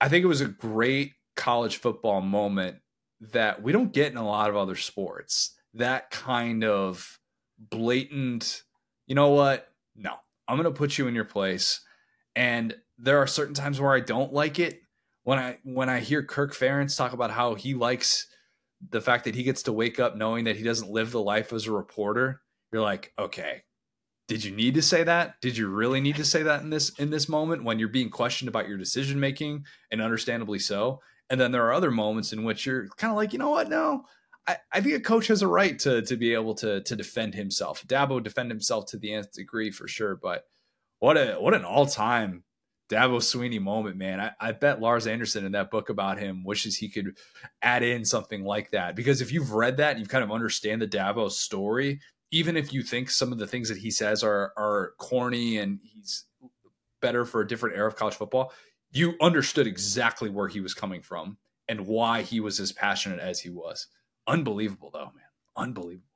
I 0.00 0.08
think 0.08 0.24
it 0.24 0.28
was 0.28 0.40
a 0.40 0.46
great 0.46 1.12
college 1.36 1.78
football 1.78 2.20
moment 2.20 2.76
that 3.20 3.62
we 3.62 3.72
don't 3.72 3.92
get 3.92 4.12
in 4.12 4.18
a 4.18 4.26
lot 4.26 4.50
of 4.50 4.56
other 4.56 4.76
sports. 4.76 5.56
That 5.74 6.10
kind 6.10 6.64
of 6.64 7.18
blatant, 7.58 8.62
you 9.06 9.14
know 9.14 9.30
what? 9.30 9.68
No, 9.96 10.14
I'm 10.46 10.56
going 10.56 10.72
to 10.72 10.78
put 10.78 10.98
you 10.98 11.08
in 11.08 11.14
your 11.14 11.24
place. 11.24 11.80
And 12.36 12.76
there 12.98 13.18
are 13.18 13.26
certain 13.26 13.54
times 13.54 13.80
where 13.80 13.92
I 13.92 14.00
don't 14.00 14.32
like 14.32 14.58
it 14.58 14.80
when 15.24 15.38
I 15.38 15.58
when 15.62 15.88
I 15.88 16.00
hear 16.00 16.22
Kirk 16.22 16.54
Ferentz 16.54 16.96
talk 16.96 17.12
about 17.12 17.30
how 17.30 17.54
he 17.54 17.74
likes 17.74 18.26
the 18.90 19.00
fact 19.00 19.24
that 19.24 19.34
he 19.34 19.42
gets 19.42 19.64
to 19.64 19.72
wake 19.72 19.98
up 19.98 20.16
knowing 20.16 20.44
that 20.44 20.56
he 20.56 20.62
doesn't 20.62 20.90
live 20.90 21.10
the 21.10 21.20
life 21.20 21.52
as 21.52 21.66
a 21.66 21.72
reporter, 21.72 22.40
you're 22.72 22.82
like, 22.82 23.12
okay, 23.18 23.62
did 24.28 24.44
you 24.44 24.54
need 24.54 24.74
to 24.74 24.82
say 24.82 25.02
that? 25.02 25.40
Did 25.40 25.56
you 25.56 25.68
really 25.68 26.00
need 26.00 26.16
to 26.16 26.24
say 26.24 26.42
that 26.42 26.62
in 26.62 26.70
this 26.70 26.90
in 26.98 27.10
this 27.10 27.28
moment 27.28 27.64
when 27.64 27.78
you're 27.78 27.88
being 27.88 28.10
questioned 28.10 28.48
about 28.48 28.68
your 28.68 28.76
decision 28.76 29.18
making 29.18 29.64
and 29.90 30.00
understandably 30.00 30.58
so? 30.58 31.00
And 31.30 31.40
then 31.40 31.50
there 31.50 31.64
are 31.66 31.72
other 31.72 31.90
moments 31.90 32.32
in 32.32 32.44
which 32.44 32.64
you're 32.64 32.88
kind 32.96 33.10
of 33.10 33.16
like, 33.16 33.32
you 33.32 33.38
know 33.38 33.50
what? 33.50 33.68
No, 33.68 34.04
I, 34.46 34.56
I 34.72 34.80
think 34.80 34.94
a 34.94 35.00
coach 35.00 35.26
has 35.28 35.42
a 35.42 35.48
right 35.48 35.78
to 35.80 36.02
to 36.02 36.16
be 36.16 36.34
able 36.34 36.54
to 36.56 36.82
to 36.82 36.94
defend 36.94 37.34
himself. 37.34 37.86
Dabo 37.86 38.22
defend 38.22 38.50
himself 38.50 38.86
to 38.86 38.98
the 38.98 39.14
nth 39.14 39.32
degree 39.32 39.70
for 39.70 39.88
sure, 39.88 40.14
but 40.14 40.44
what 40.98 41.16
a 41.16 41.34
what 41.34 41.54
an 41.54 41.64
all 41.64 41.86
time 41.86 42.44
Dabo 42.90 43.18
Swinney 43.18 43.60
moment, 43.60 43.96
man. 43.96 44.20
I, 44.20 44.32
I, 44.40 44.52
bet 44.52 44.80
Lars 44.80 45.06
Anderson 45.06 45.44
in 45.44 45.52
that 45.52 45.70
book 45.70 45.90
about 45.90 46.18
him 46.18 46.42
wishes 46.42 46.76
he 46.76 46.88
could 46.88 47.18
add 47.60 47.82
in 47.82 48.04
something 48.04 48.44
like 48.44 48.70
that. 48.70 48.96
Because 48.96 49.20
if 49.20 49.30
you've 49.30 49.52
read 49.52 49.76
that 49.76 49.92
and 49.92 50.00
you 50.00 50.06
kind 50.06 50.24
of 50.24 50.32
understand 50.32 50.80
the 50.80 50.88
Dabo 50.88 51.30
story, 51.30 52.00
even 52.30 52.56
if 52.56 52.72
you 52.72 52.82
think 52.82 53.10
some 53.10 53.32
of 53.32 53.38
the 53.38 53.46
things 53.46 53.68
that 53.68 53.78
he 53.78 53.90
says 53.90 54.22
are 54.22 54.52
are 54.56 54.92
corny 54.98 55.58
and 55.58 55.80
he's 55.82 56.24
better 57.00 57.24
for 57.24 57.40
a 57.40 57.46
different 57.46 57.76
era 57.76 57.88
of 57.88 57.96
college 57.96 58.14
football, 58.14 58.52
you 58.90 59.14
understood 59.20 59.66
exactly 59.66 60.30
where 60.30 60.48
he 60.48 60.60
was 60.60 60.74
coming 60.74 61.02
from 61.02 61.38
and 61.68 61.86
why 61.86 62.22
he 62.22 62.40
was 62.40 62.60
as 62.60 62.72
passionate 62.72 63.20
as 63.20 63.40
he 63.40 63.50
was. 63.50 63.86
Unbelievable 64.26 64.90
though, 64.92 65.12
man. 65.14 65.24
Unbelievable. 65.56 66.06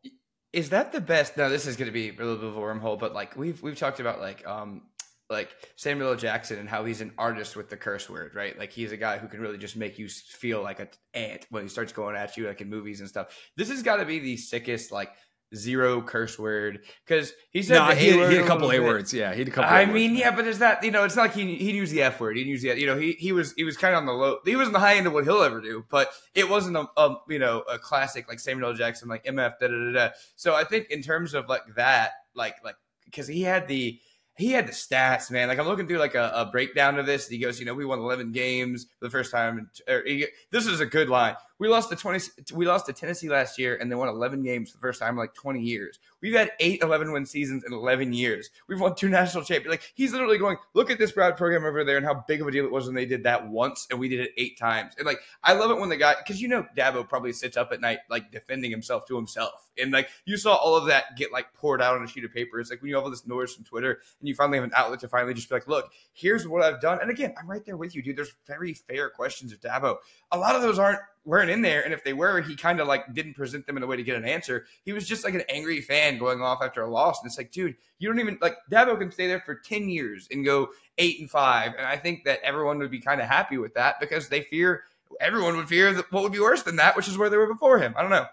Is 0.52 0.70
that 0.70 0.92
the 0.92 1.00
best? 1.00 1.36
Now 1.36 1.48
this 1.48 1.66
is 1.66 1.76
going 1.76 1.86
to 1.86 1.92
be 1.92 2.10
a 2.10 2.12
little 2.12 2.36
bit 2.36 2.44
of 2.44 2.56
a 2.56 2.60
wormhole, 2.60 2.98
but 2.98 3.14
like 3.14 3.36
we've 3.36 3.62
we've 3.62 3.78
talked 3.78 4.00
about 4.00 4.20
like 4.20 4.46
um 4.46 4.82
like 5.30 5.48
Samuel 5.76 6.10
L. 6.10 6.16
Jackson 6.16 6.58
and 6.58 6.68
how 6.68 6.84
he's 6.84 7.00
an 7.00 7.10
artist 7.16 7.56
with 7.56 7.70
the 7.70 7.76
curse 7.76 8.08
word, 8.10 8.34
right? 8.34 8.56
Like 8.58 8.70
he's 8.70 8.92
a 8.92 8.96
guy 8.98 9.16
who 9.16 9.26
can 9.28 9.40
really 9.40 9.56
just 9.56 9.76
make 9.76 9.98
you 9.98 10.08
feel 10.08 10.62
like 10.62 10.78
an 10.78 10.88
ant 11.14 11.46
when 11.48 11.62
he 11.62 11.68
starts 11.70 11.90
going 11.90 12.14
at 12.14 12.36
you, 12.36 12.46
like 12.46 12.60
in 12.60 12.68
movies 12.68 13.00
and 13.00 13.08
stuff. 13.08 13.34
This 13.56 13.70
has 13.70 13.82
got 13.82 13.96
to 13.96 14.04
be 14.04 14.18
the 14.18 14.36
sickest, 14.36 14.92
like 14.92 15.12
zero 15.54 16.00
curse 16.00 16.38
word 16.38 16.80
because 17.06 17.32
he 17.50 17.62
said 17.62 17.74
no, 17.74 17.94
he, 17.94 18.12
he, 18.12 18.18
had 18.18 18.32
a 18.32 18.46
couple 18.46 18.70
a, 18.70 18.80
words. 18.80 19.12
Yeah, 19.12 19.32
he 19.32 19.40
had 19.40 19.48
a 19.48 19.50
couple. 19.50 19.70
I 19.70 19.84
mean, 19.84 20.16
yeah, 20.16 20.34
but 20.34 20.44
there's 20.44 20.58
that. 20.58 20.82
You 20.82 20.90
know, 20.90 21.04
it's 21.04 21.16
not 21.16 21.22
like 21.22 21.34
he 21.34 21.56
he 21.56 21.72
used 21.72 21.92
the 21.92 22.02
f 22.02 22.20
word. 22.20 22.36
He 22.36 22.42
used 22.42 22.64
the 22.64 22.78
you 22.78 22.86
know 22.86 22.96
he 22.96 23.12
he 23.12 23.32
was 23.32 23.52
he 23.54 23.64
was 23.64 23.76
kind 23.76 23.94
of 23.94 23.98
on 23.98 24.06
the 24.06 24.12
low. 24.12 24.38
He 24.44 24.56
was 24.56 24.66
on 24.66 24.72
the 24.72 24.78
high 24.78 24.96
end 24.96 25.06
of 25.06 25.12
what 25.12 25.24
he'll 25.24 25.42
ever 25.42 25.60
do, 25.60 25.84
but 25.90 26.10
it 26.34 26.48
wasn't 26.48 26.76
a, 26.76 26.86
a 26.96 27.16
you 27.28 27.38
know 27.38 27.60
a 27.70 27.78
classic 27.78 28.28
like 28.28 28.40
Samuel 28.40 28.70
L. 28.70 28.74
Jackson 28.74 29.08
like 29.08 29.24
mf 29.24 29.58
da 29.60 29.68
da 29.68 29.84
da 29.84 29.92
da. 29.92 30.08
So 30.36 30.54
I 30.54 30.64
think 30.64 30.90
in 30.90 31.02
terms 31.02 31.34
of 31.34 31.48
like 31.48 31.62
that, 31.76 32.12
like 32.34 32.56
like 32.64 32.76
because 33.04 33.26
he 33.26 33.42
had 33.42 33.68
the 33.68 33.98
he 34.36 34.52
had 34.52 34.66
the 34.66 34.72
stats, 34.72 35.30
man. 35.30 35.48
Like 35.48 35.58
I'm 35.58 35.66
looking 35.66 35.86
through 35.86 35.98
like 35.98 36.14
a, 36.14 36.32
a 36.34 36.46
breakdown 36.46 36.98
of 36.98 37.06
this. 37.06 37.28
He 37.28 37.38
goes, 37.38 37.60
you 37.60 37.66
know, 37.66 37.74
we 37.74 37.84
won 37.84 37.98
11 37.98 38.32
games 38.32 38.86
for 38.98 39.06
the 39.06 39.10
first 39.10 39.30
time. 39.30 39.70
He, 40.06 40.26
this 40.50 40.66
is 40.66 40.80
a 40.80 40.86
good 40.86 41.08
line. 41.08 41.36
We 41.62 41.68
lost 41.68 41.90
the 41.90 41.94
20. 41.94 42.24
We 42.54 42.66
lost 42.66 42.86
to 42.86 42.92
Tennessee 42.92 43.28
last 43.28 43.56
year, 43.56 43.76
and 43.76 43.88
they 43.88 43.94
won 43.94 44.08
11 44.08 44.42
games 44.42 44.72
for 44.72 44.78
the 44.78 44.80
first 44.80 44.98
time 44.98 45.10
in 45.10 45.18
like 45.18 45.32
20 45.32 45.60
years. 45.60 46.00
We've 46.20 46.34
had 46.34 46.50
eight 46.58 46.82
11 46.82 47.12
win 47.12 47.24
seasons 47.24 47.62
in 47.62 47.72
11 47.72 48.12
years. 48.12 48.50
We've 48.66 48.80
won 48.80 48.96
two 48.96 49.08
national 49.08 49.44
champions. 49.44 49.70
Like 49.70 49.92
he's 49.94 50.10
literally 50.10 50.38
going, 50.38 50.56
look 50.74 50.90
at 50.90 50.98
this 50.98 51.12
Brad 51.12 51.36
program 51.36 51.64
over 51.64 51.84
there 51.84 51.98
and 51.98 52.04
how 52.04 52.24
big 52.26 52.40
of 52.40 52.48
a 52.48 52.50
deal 52.50 52.64
it 52.64 52.72
was 52.72 52.86
when 52.86 52.96
they 52.96 53.06
did 53.06 53.22
that 53.22 53.48
once, 53.48 53.86
and 53.92 54.00
we 54.00 54.08
did 54.08 54.18
it 54.18 54.32
eight 54.38 54.58
times. 54.58 54.94
And 54.98 55.06
like 55.06 55.20
I 55.44 55.52
love 55.52 55.70
it 55.70 55.78
when 55.78 55.88
the 55.88 55.96
guy, 55.96 56.16
because 56.18 56.42
you 56.42 56.48
know 56.48 56.66
Dabo 56.76 57.08
probably 57.08 57.32
sits 57.32 57.56
up 57.56 57.70
at 57.70 57.80
night 57.80 58.00
like 58.10 58.32
defending 58.32 58.72
himself 58.72 59.06
to 59.06 59.14
himself, 59.14 59.70
and 59.80 59.92
like 59.92 60.08
you 60.24 60.36
saw 60.36 60.56
all 60.56 60.74
of 60.74 60.86
that 60.86 61.16
get 61.16 61.30
like 61.30 61.54
poured 61.54 61.80
out 61.80 61.94
on 61.96 62.02
a 62.02 62.08
sheet 62.08 62.24
of 62.24 62.32
paper. 62.32 62.58
It's 62.58 62.70
like 62.70 62.82
when 62.82 62.88
you 62.88 62.96
have 62.96 63.04
all 63.04 63.10
this 63.10 63.24
noise 63.24 63.54
from 63.54 63.62
Twitter 63.62 64.00
and 64.18 64.28
you 64.28 64.34
finally 64.34 64.58
have 64.58 64.64
an 64.64 64.72
outlet 64.74 64.98
to 65.00 65.08
finally 65.08 65.32
just 65.32 65.48
be 65.48 65.54
like, 65.54 65.68
look, 65.68 65.92
here's 66.12 66.48
what 66.48 66.64
I've 66.64 66.80
done. 66.80 66.98
And 67.00 67.08
again, 67.08 67.36
I'm 67.38 67.48
right 67.48 67.64
there 67.64 67.76
with 67.76 67.94
you, 67.94 68.02
dude. 68.02 68.16
There's 68.16 68.34
very 68.48 68.74
fair 68.74 69.10
questions 69.10 69.52
of 69.52 69.60
Dabo. 69.60 69.98
A 70.32 70.38
lot 70.38 70.56
of 70.56 70.62
those 70.62 70.80
aren't 70.80 70.98
weren't 71.24 71.50
in 71.50 71.62
there. 71.62 71.84
And 71.84 71.94
if 71.94 72.02
they 72.04 72.12
were, 72.12 72.40
he 72.40 72.56
kind 72.56 72.80
of 72.80 72.88
like 72.88 73.12
didn't 73.14 73.34
present 73.34 73.66
them 73.66 73.76
in 73.76 73.82
a 73.82 73.86
way 73.86 73.96
to 73.96 74.02
get 74.02 74.16
an 74.16 74.24
answer. 74.24 74.66
He 74.84 74.92
was 74.92 75.06
just 75.06 75.24
like 75.24 75.34
an 75.34 75.42
angry 75.48 75.80
fan 75.80 76.18
going 76.18 76.40
off 76.40 76.62
after 76.62 76.82
a 76.82 76.90
loss. 76.90 77.20
And 77.20 77.28
it's 77.28 77.38
like, 77.38 77.52
dude, 77.52 77.76
you 77.98 78.08
don't 78.08 78.18
even 78.18 78.38
like 78.40 78.56
Dabo 78.70 78.98
can 78.98 79.12
stay 79.12 79.26
there 79.26 79.40
for 79.40 79.54
10 79.54 79.88
years 79.88 80.28
and 80.30 80.44
go 80.44 80.70
eight 80.98 81.20
and 81.20 81.30
five. 81.30 81.74
And 81.76 81.86
I 81.86 81.96
think 81.96 82.24
that 82.24 82.40
everyone 82.42 82.78
would 82.78 82.90
be 82.90 83.00
kind 83.00 83.20
of 83.20 83.28
happy 83.28 83.58
with 83.58 83.74
that 83.74 84.00
because 84.00 84.28
they 84.28 84.42
fear 84.42 84.84
everyone 85.20 85.56
would 85.56 85.68
fear 85.68 85.92
that 85.92 86.10
what 86.10 86.22
would 86.22 86.32
be 86.32 86.40
worse 86.40 86.62
than 86.62 86.76
that, 86.76 86.96
which 86.96 87.08
is 87.08 87.18
where 87.18 87.30
they 87.30 87.36
were 87.36 87.46
before 87.46 87.78
him. 87.78 87.94
I 87.96 88.02
don't 88.02 88.10
know. 88.10 88.26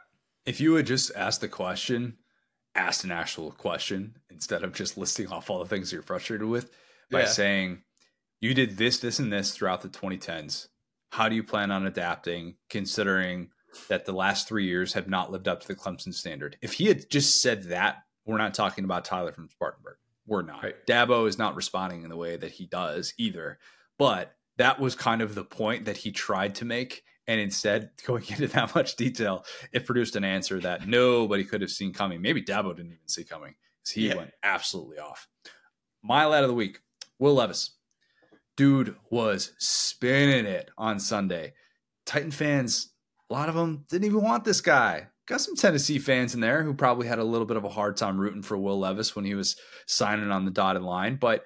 If 0.46 0.60
you 0.60 0.74
would 0.74 0.88
just 0.88 1.12
ask 1.16 1.42
the 1.42 1.48
question, 1.48 2.18
asked 2.76 3.04
an 3.04 3.12
actual 3.12 3.52
question 3.52 4.18
instead 4.30 4.64
of 4.64 4.74
just 4.74 4.98
listing 4.98 5.28
off 5.28 5.50
all 5.50 5.60
the 5.60 5.66
things 5.66 5.92
you're 5.92 6.02
frustrated 6.02 6.48
with 6.48 6.72
by 7.12 7.22
yeah. 7.22 7.28
saying, 7.28 7.84
you 8.40 8.54
did 8.54 8.78
this, 8.78 9.00
this, 9.00 9.20
and 9.20 9.32
this 9.32 9.54
throughout 9.54 9.82
the 9.82 9.90
2010s 9.90 10.68
how 11.10 11.30
do 11.30 11.36
you 11.36 11.44
plan 11.44 11.72
on 11.72 11.86
adapting 11.86 12.56
considering 12.70 13.50
that 13.88 14.06
the 14.06 14.12
last 14.12 14.48
three 14.48 14.66
years 14.66 14.94
have 14.94 15.08
not 15.08 15.32
lived 15.32 15.48
up 15.48 15.62
to 15.62 15.68
the 15.68 15.76
Clemson 15.76 16.14
standard? 16.14 16.58
If 16.62 16.74
he 16.74 16.86
had 16.86 17.10
just 17.10 17.42
said 17.42 17.64
that, 17.64 18.04
we're 18.26 18.38
not 18.38 18.54
talking 18.54 18.84
about 18.84 19.06
Tyler 19.06 19.32
from 19.32 19.50
Spartanburg. 19.50 19.98
We're 20.28 20.44
not. 20.44 20.64
Right. 20.64 20.86
Dabo 20.86 21.28
is 21.28 21.40
not 21.40 21.56
responding 21.56 22.04
in 22.04 22.10
the 22.10 22.16
way 22.16 22.38
that 22.38 22.52
he 22.52 22.68
does 22.68 23.14
either. 23.18 23.58
But 23.98 24.36
that 24.58 24.80
was 24.80 24.94
kind 24.94 25.22
of 25.22 25.34
the 25.34 25.44
point 25.44 25.86
that 25.86 25.98
he 25.98 26.12
tried 26.12 26.56
to 26.56 26.66
make. 26.66 27.04
And 27.28 27.40
instead, 27.40 27.92
going 28.06 28.24
into 28.28 28.48
that 28.48 28.76
much 28.76 28.96
detail, 28.96 29.46
it 29.72 29.86
produced 29.86 30.16
an 30.16 30.24
answer 30.24 30.60
that 30.60 30.88
nobody 30.88 31.44
could 31.44 31.62
have 31.62 31.72
seen 31.72 31.94
coming. 31.94 32.22
Maybe 32.22 32.44
Dabo 32.44 32.76
didn't 32.76 32.94
even 32.94 33.08
see 33.08 33.24
coming 33.24 33.56
because 33.82 33.94
he 33.94 34.10
yeah. 34.10 34.16
went 34.16 34.32
absolutely 34.44 35.00
off. 35.00 35.28
Mile 36.04 36.34
out 36.34 36.44
of 36.44 36.50
the 36.50 36.56
week, 36.56 36.80
Will 37.18 37.34
Levis 37.34 37.72
dude 38.60 38.94
was 39.10 39.54
spinning 39.58 40.46
it 40.46 40.70
on 40.78 41.00
Sunday. 41.00 41.54
Titan 42.06 42.30
fans, 42.30 42.92
a 43.30 43.34
lot 43.34 43.48
of 43.48 43.56
them 43.56 43.86
didn't 43.90 44.04
even 44.04 44.22
want 44.22 44.44
this 44.44 44.60
guy. 44.60 45.08
Got 45.28 45.40
some 45.40 45.56
Tennessee 45.56 45.98
fans 45.98 46.34
in 46.34 46.42
there 46.42 46.62
who 46.62 46.74
probably 46.74 47.08
had 47.08 47.20
a 47.20 47.24
little 47.24 47.48
bit 47.48 47.56
of 47.56 47.64
a 47.64 47.70
hard 47.70 47.96
time 47.96 48.20
rooting 48.20 48.42
for 48.42 48.58
Will 48.58 48.78
Levis 48.78 49.16
when 49.16 49.24
he 49.24 49.34
was 49.34 49.56
signing 49.88 50.30
on 50.30 50.44
the 50.44 50.52
dotted 50.52 50.82
line, 50.82 51.16
but 51.16 51.46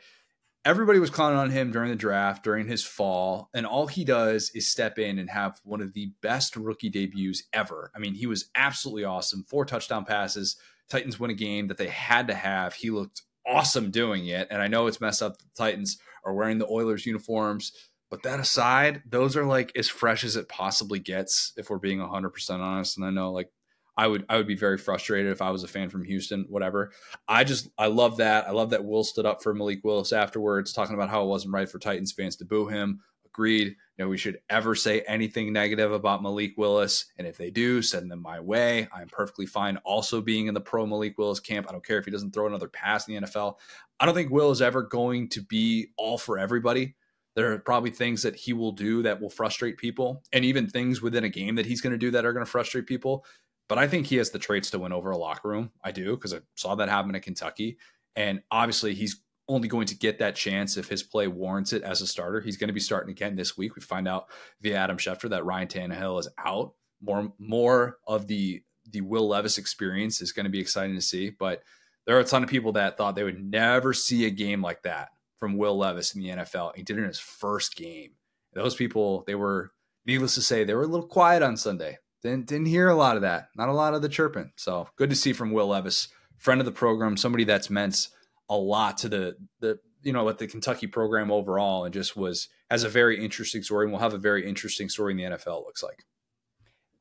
everybody 0.66 0.98
was 0.98 1.12
clowning 1.12 1.38
on 1.38 1.52
him 1.52 1.72
during 1.72 1.92
the 1.92 1.96
draft, 1.96 2.44
during 2.44 2.68
his 2.68 2.84
fall, 2.84 3.52
and 3.54 3.68
all 3.68 3.86
he 3.86 4.04
does 4.04 4.50
is 4.56 4.72
step 4.72 4.98
in 4.98 5.20
and 5.20 5.30
have 5.30 5.62
one 5.64 5.82
of 5.82 5.94
the 5.94 6.12
best 6.24 6.56
rookie 6.56 6.90
debuts 6.90 7.44
ever. 7.54 7.92
I 7.96 8.00
mean, 8.00 8.16
he 8.16 8.26
was 8.26 8.50
absolutely 8.56 9.04
awesome. 9.04 9.46
Four 9.48 9.66
touchdown 9.66 10.04
passes. 10.04 10.58
Titans 10.90 11.20
win 11.20 11.30
a 11.30 11.36
game 11.36 11.68
that 11.68 11.78
they 11.78 11.90
had 11.90 12.28
to 12.30 12.34
have. 12.34 12.74
He 12.74 12.90
looked 12.90 13.22
awesome 13.46 13.92
doing 13.92 14.26
it. 14.28 14.48
And 14.50 14.62
I 14.62 14.68
know 14.68 14.88
it's 14.88 15.02
messed 15.02 15.22
up. 15.22 15.38
The 15.38 15.46
Titans 15.56 16.00
are 16.26 16.34
wearing 16.34 16.58
the 16.58 16.68
Oilers 16.68 17.06
uniforms. 17.06 17.72
But 18.10 18.24
that 18.24 18.40
aside, 18.40 19.02
those 19.10 19.36
are 19.36 19.46
like 19.46 19.72
as 19.76 19.90
fresh 19.90 20.24
as 20.24 20.36
it 20.36 20.48
possibly 20.48 21.00
gets, 21.00 21.52
if 21.58 21.70
we're 21.70 21.80
being 21.80 22.00
100% 22.00 22.60
honest. 22.60 22.98
And 22.98 23.06
I 23.06 23.10
know 23.10 23.32
like 23.32 23.50
I 23.96 24.08
would 24.08 24.26
I 24.30 24.38
would 24.38 24.48
be 24.48 24.56
very 24.56 24.78
frustrated 24.78 25.32
if 25.32 25.42
I 25.42 25.52
was 25.52 25.64
a 25.64 25.68
fan 25.68 25.90
from 25.90 26.04
Houston, 26.04 26.46
whatever. 26.50 26.92
I 27.28 27.44
just 27.44 27.70
I 27.78 27.88
love 27.88 28.18
that. 28.18 28.48
I 28.48 28.52
love 28.52 28.72
that 28.72 28.86
Will 28.86 29.04
stood 29.04 29.26
up 29.26 29.44
for 29.44 29.54
Malik 29.54 29.84
Willis 29.84 30.14
afterwards, 30.14 30.74
talking 30.74 30.96
about 30.96 31.10
how 31.10 31.24
it 31.24 31.28
wasn't 31.28 31.54
right 31.54 31.70
for 31.70 31.80
Titans 31.80 32.12
fans 32.12 32.36
to 32.38 32.46
boo 32.46 32.68
him. 32.68 33.02
Agreed. 33.34 33.76
We 33.98 34.18
should 34.18 34.40
ever 34.50 34.76
say 34.76 35.02
anything 35.02 35.54
negative 35.54 35.94
about 35.94 36.22
Malik 36.22 36.58
Willis. 36.58 37.06
And 37.18 37.26
if 37.26 37.38
they 37.38 37.50
do, 37.50 37.82
send 37.82 38.12
them 38.12 38.22
my 38.22 38.40
way. 38.40 38.88
I'm 38.94 39.08
perfectly 39.08 39.46
fine 39.46 39.78
also 39.78 40.20
being 40.20 40.48
in 40.48 40.54
the 40.54 40.60
pro 40.62 40.86
Malik 40.86 41.18
Willis 41.18 41.40
camp. 41.40 41.68
I 41.70 41.72
don't 41.72 41.86
care 41.86 42.00
if 42.00 42.06
he 42.06 42.12
doesn't 42.12 42.34
throw 42.34 42.46
another 42.46 42.68
pass 42.68 43.08
in 43.08 43.16
the 43.16 43.22
NFL. 43.22 43.56
I 44.00 44.06
don't 44.06 44.14
think 44.14 44.30
Will 44.30 44.52
is 44.52 44.62
ever 44.62 44.82
going 44.82 45.30
to 45.30 45.42
be 45.42 45.88
all 45.98 46.18
for 46.18 46.38
everybody. 46.38 46.96
There 47.36 47.54
are 47.54 47.60
probably 47.60 47.92
things 47.92 48.22
that 48.24 48.36
he 48.36 48.52
will 48.52 48.74
do 48.74 49.04
that 49.04 49.22
will 49.22 49.30
frustrate 49.30 49.78
people, 49.78 50.22
and 50.34 50.44
even 50.46 50.68
things 50.68 51.02
within 51.02 51.24
a 51.24 51.30
game 51.30 51.56
that 51.56 51.66
he's 51.66 51.82
going 51.82 51.94
to 51.94 51.98
do 51.98 52.12
that 52.12 52.26
are 52.26 52.34
going 52.34 52.46
to 52.46 52.52
frustrate 52.52 52.86
people. 52.86 53.26
But 53.70 53.78
I 53.78 53.88
think 53.88 54.06
he 54.06 54.18
has 54.18 54.30
the 54.30 54.38
traits 54.38 54.70
to 54.72 54.80
win 54.80 54.92
over 54.92 55.12
a 55.12 55.18
locker 55.18 55.48
room. 55.48 55.72
I 55.84 55.92
do 55.92 56.16
because 56.16 56.34
I 56.34 56.42
saw 56.56 56.76
that 56.76 56.90
happen 56.90 57.16
at 57.16 57.24
Kentucky. 57.24 57.78
And 58.16 58.44
obviously, 58.52 58.94
he's 58.94 59.23
only 59.48 59.68
going 59.68 59.88
to 59.88 59.98
get 59.98 60.20
that 60.20 60.36
chance 60.36 60.78
if 60.78 60.88
his 60.88 61.04
play 61.04 61.28
warrants 61.28 61.74
it 61.74 61.84
as 61.84 62.02
a 62.02 62.08
starter. 62.08 62.40
He's 62.40 62.58
going 62.58 62.70
to 62.70 62.74
be 62.74 62.80
starting 62.80 63.12
again 63.12 63.36
this 63.36 63.58
week. 63.58 63.76
We 63.76 63.82
find 63.82 64.08
out 64.08 64.28
via 64.62 64.78
Adam 64.78 64.98
Schefter 64.98 65.30
that 65.30 65.46
Ryan 65.46 65.68
Tannehill 65.68 66.20
is 66.20 66.30
out. 66.38 66.74
More 67.02 67.34
more 67.38 67.98
of 68.08 68.28
the 68.28 68.64
the 68.90 69.02
Will 69.02 69.28
Levis 69.28 69.58
experience 69.58 70.22
is 70.22 70.32
going 70.32 70.46
to 70.46 70.50
be 70.50 70.60
exciting 70.60 70.96
to 70.96 71.02
see. 71.02 71.30
But 71.30 71.64
there 72.06 72.18
are 72.18 72.22
a 72.22 72.26
ton 72.26 72.44
of 72.44 72.50
people 72.50 72.74
that 72.74 72.98
thought 72.98 73.16
they 73.16 73.24
would 73.24 73.44
never 73.44 73.94
see 73.94 74.26
a 74.26 74.30
game 74.30 74.62
like 74.62 74.84
that 74.84 75.10
from 75.40 75.58
Will 75.58 75.78
Levis 75.78 76.16
in 76.16 76.22
the 76.22 76.30
NFL. 76.30 76.76
He 76.76 76.84
did 76.84 76.98
it 76.98 77.02
in 77.02 77.08
his 77.08 77.20
first 77.20 77.76
game. 77.76 78.12
Those 78.54 78.76
people, 78.76 79.24
they 79.26 79.36
were 79.36 79.72
needless 80.06 80.36
to 80.36 80.42
say, 80.42 80.64
they 80.64 80.74
were 80.74 80.84
a 80.84 80.88
little 80.88 81.08
quiet 81.08 81.44
on 81.44 81.58
Sunday. 81.58 81.98
Didn't 82.22 82.48
didn't 82.48 82.68
hear 82.68 82.88
a 82.88 82.96
lot 82.96 83.18
of 83.18 83.24
that. 83.24 83.50
Not 83.56 83.70
a 83.70 83.74
lot 83.74 83.94
of 83.94 84.02
the 84.02 84.10
chirping. 84.10 84.52
So 84.56 84.88
good 84.96 85.10
to 85.10 85.16
see 85.16 85.34
from 85.34 85.52
Will 85.52 85.68
Levis, 85.68 86.08
friend 86.38 86.62
of 86.62 86.66
the 86.66 86.72
program, 86.72 87.18
somebody 87.18 87.44
that's 87.44 87.70
meant 87.70 88.08
a 88.54 88.58
lot 88.58 89.00
to 89.00 89.10
the 89.10 89.36
the 89.60 89.80
you 90.02 90.14
know 90.14 90.28
at 90.30 90.38
the 90.38 90.48
Kentucky 90.48 90.88
program 90.88 91.32
overall, 91.32 91.86
and 91.86 91.94
just 91.94 92.16
was 92.16 92.50
has 92.70 92.84
a 92.84 92.90
very 92.90 93.24
interesting 93.24 93.64
story, 93.64 93.86
and 93.86 93.92
will 93.92 94.00
have 94.00 94.14
a 94.14 94.20
very 94.20 94.48
interesting 94.48 94.90
story 94.90 95.12
in 95.12 95.18
the 95.18 95.38
NFL. 95.38 95.66
Looks 95.66 95.84
like. 95.84 96.06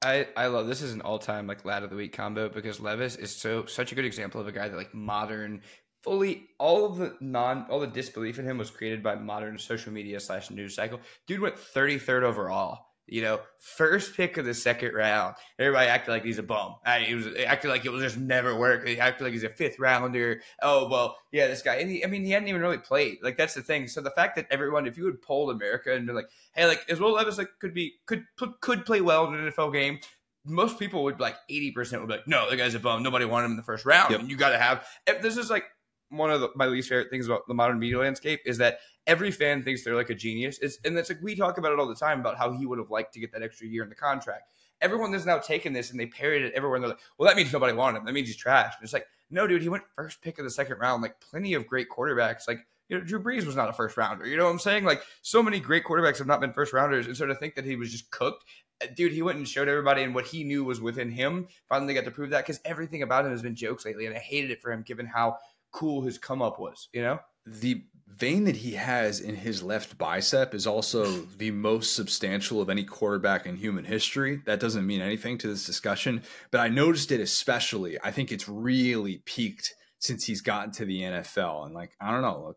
I, 0.05 0.27
I 0.37 0.47
love 0.49 0.67
this 0.67 0.83
is 0.83 0.93
an 0.93 1.01
all 1.01 1.21
time 1.21 1.47
like 1.47 1.65
lad 1.65 1.85
of 1.85 1.91
the 1.91 1.97
week 1.97 2.13
combo 2.13 2.49
because 2.49 2.81
Levis 2.81 3.15
is 3.15 3.35
so 3.35 3.67
such 3.67 3.93
a 3.93 3.95
good 3.95 4.05
example 4.05 4.41
of 4.41 4.49
a 4.49 4.53
guy 4.53 4.69
that 4.69 4.77
like 4.77 4.93
modern 4.93 5.63
fully 6.03 6.49
all 6.59 6.85
of 6.87 6.97
the 6.97 7.17
non 7.21 7.67
all 7.71 7.79
the 7.79 7.87
disbelief 7.87 8.41
in 8.41 8.45
him 8.45 8.59
was 8.59 8.69
created 8.69 9.01
by 9.01 9.15
modern 9.15 9.59
social 9.59 9.93
media 9.93 10.19
slash 10.19 10.51
news 10.51 10.75
cycle. 10.75 11.01
Dude 11.29 11.41
went 11.41 11.55
33rd 11.55 12.25
overall 12.25 12.87
you 13.13 13.21
know, 13.21 13.41
first 13.59 14.17
pick 14.17 14.39
of 14.39 14.47
the 14.47 14.55
second 14.55 14.95
round. 14.95 15.35
Everybody 15.59 15.87
acted 15.87 16.13
like 16.13 16.25
he's 16.25 16.39
a 16.39 16.43
bum. 16.43 16.77
He 17.05 17.15
was 17.15 17.29
acted 17.47 17.69
like 17.69 17.85
it 17.85 17.91
will 17.91 18.01
just 18.01 18.17
never 18.17 18.57
work. 18.57 18.89
He 18.89 18.99
acted 18.99 19.25
like 19.25 19.35
he's 19.35 19.45
a 19.45 19.51
fifth 19.51 19.79
rounder. 19.79 20.41
Oh 20.63 20.89
well, 20.89 21.19
yeah, 21.31 21.47
this 21.47 21.61
guy. 21.61 21.75
And 21.75 21.91
he, 21.91 22.03
I 22.03 22.09
mean, 22.09 22.25
he 22.25 22.31
hadn't 22.31 22.49
even 22.49 22.63
really 22.63 22.79
played. 22.79 23.19
Like 23.23 23.37
that's 23.37 23.53
the 23.53 23.61
thing. 23.61 23.87
So 23.87 24.01
the 24.01 24.11
fact 24.11 24.37
that 24.37 24.47
everyone, 24.51 24.87
if 24.87 24.97
you 24.97 25.05
would 25.05 25.21
poll 25.21 25.51
America 25.51 25.95
and 25.95 26.07
be 26.07 26.15
like, 26.15 26.29
hey, 26.55 26.67
like 26.67 26.87
as 26.89 27.01
Will 27.01 27.13
Levis 27.13 27.37
like 27.37 27.51
could 27.61 27.75
be 27.75 27.93
could 28.07 28.25
could 28.63 28.87
play 28.87 29.03
well 29.03 29.27
in 29.27 29.35
an 29.35 29.53
NFL 29.53 29.75
game, 29.75 29.99
most 30.47 30.79
people 30.79 31.05
would 31.05 31.21
like 31.21 31.37
eighty 31.51 31.71
percent 31.71 32.01
would 32.01 32.09
be 32.09 32.15
like, 32.15 32.27
no, 32.27 32.49
the 32.49 32.57
guy's 32.57 32.75
a 32.75 32.81
bum. 32.81 33.03
Nobody 33.03 33.27
wanted 33.27 33.45
him 33.45 33.51
in 33.53 33.57
the 33.59 33.63
first 33.63 33.85
round. 33.85 34.11
Yep. 34.11 34.21
And 34.21 34.31
you 34.31 34.39
got 34.39 34.51
to 34.51 34.59
have. 34.59 34.87
If 35.07 35.21
this 35.21 35.37
is 35.37 35.51
like 35.51 35.65
one 36.13 36.31
of 36.31 36.41
the, 36.41 36.51
my 36.55 36.67
least 36.67 36.89
favorite 36.89 37.11
things 37.11 37.27
about 37.27 37.47
the 37.49 37.55
modern 37.55 37.79
media 37.79 37.99
landscape 37.99 38.41
is 38.45 38.59
that 38.59 38.79
every 39.07 39.31
fan 39.31 39.63
thinks 39.63 39.83
they're 39.83 39.97
like 39.97 40.11
a 40.11 40.15
genius. 40.15 40.59
It's, 40.61 40.79
and 40.85 40.97
it's 40.97 41.09
like 41.09 41.23
we 41.23 41.35
talk 41.35 41.59
about 41.59 41.73
it 41.73 41.79
all 41.79 41.89
the 41.89 41.95
time 41.95 42.21
about 42.21 42.37
how 42.37 42.53
he 42.53 42.67
would 42.67 42.79
have 42.79 42.91
liked 42.91 43.15
to 43.15 43.21
get 43.21 43.33
that 43.33 43.43
extra 43.43 43.67
year 43.67 43.83
in 43.83 43.89
the 43.89 43.95
contract. 43.95 44.51
Everyone 44.81 45.13
has 45.13 45.27
now 45.27 45.39
taken 45.39 45.73
this 45.73 45.91
and 45.91 45.99
they 45.99 46.07
parried 46.07 46.43
it 46.43 46.53
everywhere. 46.55 46.77
And 46.77 46.85
they're 46.85 46.91
like, 46.91 47.01
well, 47.19 47.29
that 47.29 47.37
means 47.37 47.53
nobody 47.53 47.73
wanted 47.73 47.99
him. 47.99 48.05
That 48.05 48.13
means 48.13 48.29
he's 48.29 48.37
trash. 48.37 48.75
And 48.77 48.85
it's 48.85 48.93
like, 48.93 49.07
no, 49.31 49.47
dude, 49.47 49.63
he 49.63 49.69
went 49.69 49.85
first 49.97 50.21
pick 50.23 50.39
of 50.39 50.45
the 50.45 50.51
second 50.51 50.79
round. 50.79 51.03
Like 51.03 51.21
plenty 51.21 51.55
of 51.55 51.67
great 51.67 51.89
quarterbacks. 51.89 52.47
Like, 52.47 52.67
you 52.89 52.99
know, 52.99 53.05
Drew 53.05 53.23
Brees 53.23 53.47
was 53.47 53.57
not 53.57 53.71
a 53.71 53.73
first 53.73 53.97
rounder. 53.97 54.27
You 54.27 54.37
know 54.37 54.45
what 54.45 54.51
I'm 54.51 54.59
saying? 54.59 54.85
Like, 54.85 55.03
so 55.23 55.43
many 55.43 55.61
great 55.61 55.85
quarterbacks 55.85 56.19
have 56.19 56.27
not 56.27 56.41
been 56.41 56.53
first 56.53 56.73
rounders. 56.73 57.07
And 57.07 57.17
so 57.17 57.27
to 57.27 57.35
think 57.35 57.55
that 57.55 57.65
he 57.65 57.77
was 57.77 57.91
just 57.91 58.11
cooked, 58.11 58.45
uh, 58.83 58.87
dude, 58.95 59.13
he 59.13 59.23
went 59.23 59.39
and 59.39 59.49
showed 59.49 59.69
everybody 59.69 60.03
and 60.03 60.15
what 60.15 60.27
he 60.27 60.45
knew 60.45 60.65
was 60.65 60.81
within 60.81 61.11
him. 61.11 61.49
Finally 61.69 61.95
got 61.95 62.05
to 62.05 62.11
prove 62.11 62.31
that 62.31 62.45
because 62.45 62.61
everything 62.65 63.03
about 63.03 63.25
him 63.25 63.31
has 63.31 63.41
been 63.41 63.55
jokes 63.55 63.87
lately. 63.87 64.07
And 64.07 64.15
I 64.15 64.19
hated 64.19 64.51
it 64.51 64.61
for 64.61 64.73
him 64.73 64.83
given 64.83 65.07
how 65.07 65.39
cool 65.73 66.03
his 66.03 66.19
come 66.19 66.43
up 66.43 66.59
was, 66.59 66.89
you 66.93 67.03
know? 67.03 67.19
The 67.47 67.85
vein 68.07 68.45
that 68.45 68.57
he 68.57 68.73
has 68.73 69.21
in 69.21 69.35
his 69.35 69.63
left 69.63 69.99
bicep 69.99 70.55
is 70.55 70.67
also 70.67 71.05
the 71.39 71.51
most 71.51 71.95
substantial 71.95 72.61
of 72.61 72.71
any 72.71 72.85
quarterback 72.85 73.47
in 73.47 73.57
human 73.57 73.85
history. 73.85 74.43
That 74.47 74.61
doesn't 74.61 74.87
mean 74.87 75.01
anything 75.01 75.39
to 75.39 75.49
this 75.49 75.67
discussion, 75.67 76.23
but 76.51 76.61
I 76.61 76.69
noticed 76.69 77.13
it 77.13 77.21
especially. 77.21 77.99
I 78.03 78.11
think 78.11 78.31
it's 78.31 78.49
really 78.49 79.23
peaked 79.25 79.75
since 79.99 80.25
he's 80.25 80.41
gotten 80.41 80.73
to 80.73 80.85
the 80.85 81.01
NFL. 81.01 81.65
And 81.65 81.75
like, 81.75 81.93
I 82.01 82.11
don't 82.11 82.23
know, 82.23 82.45
look, 82.47 82.57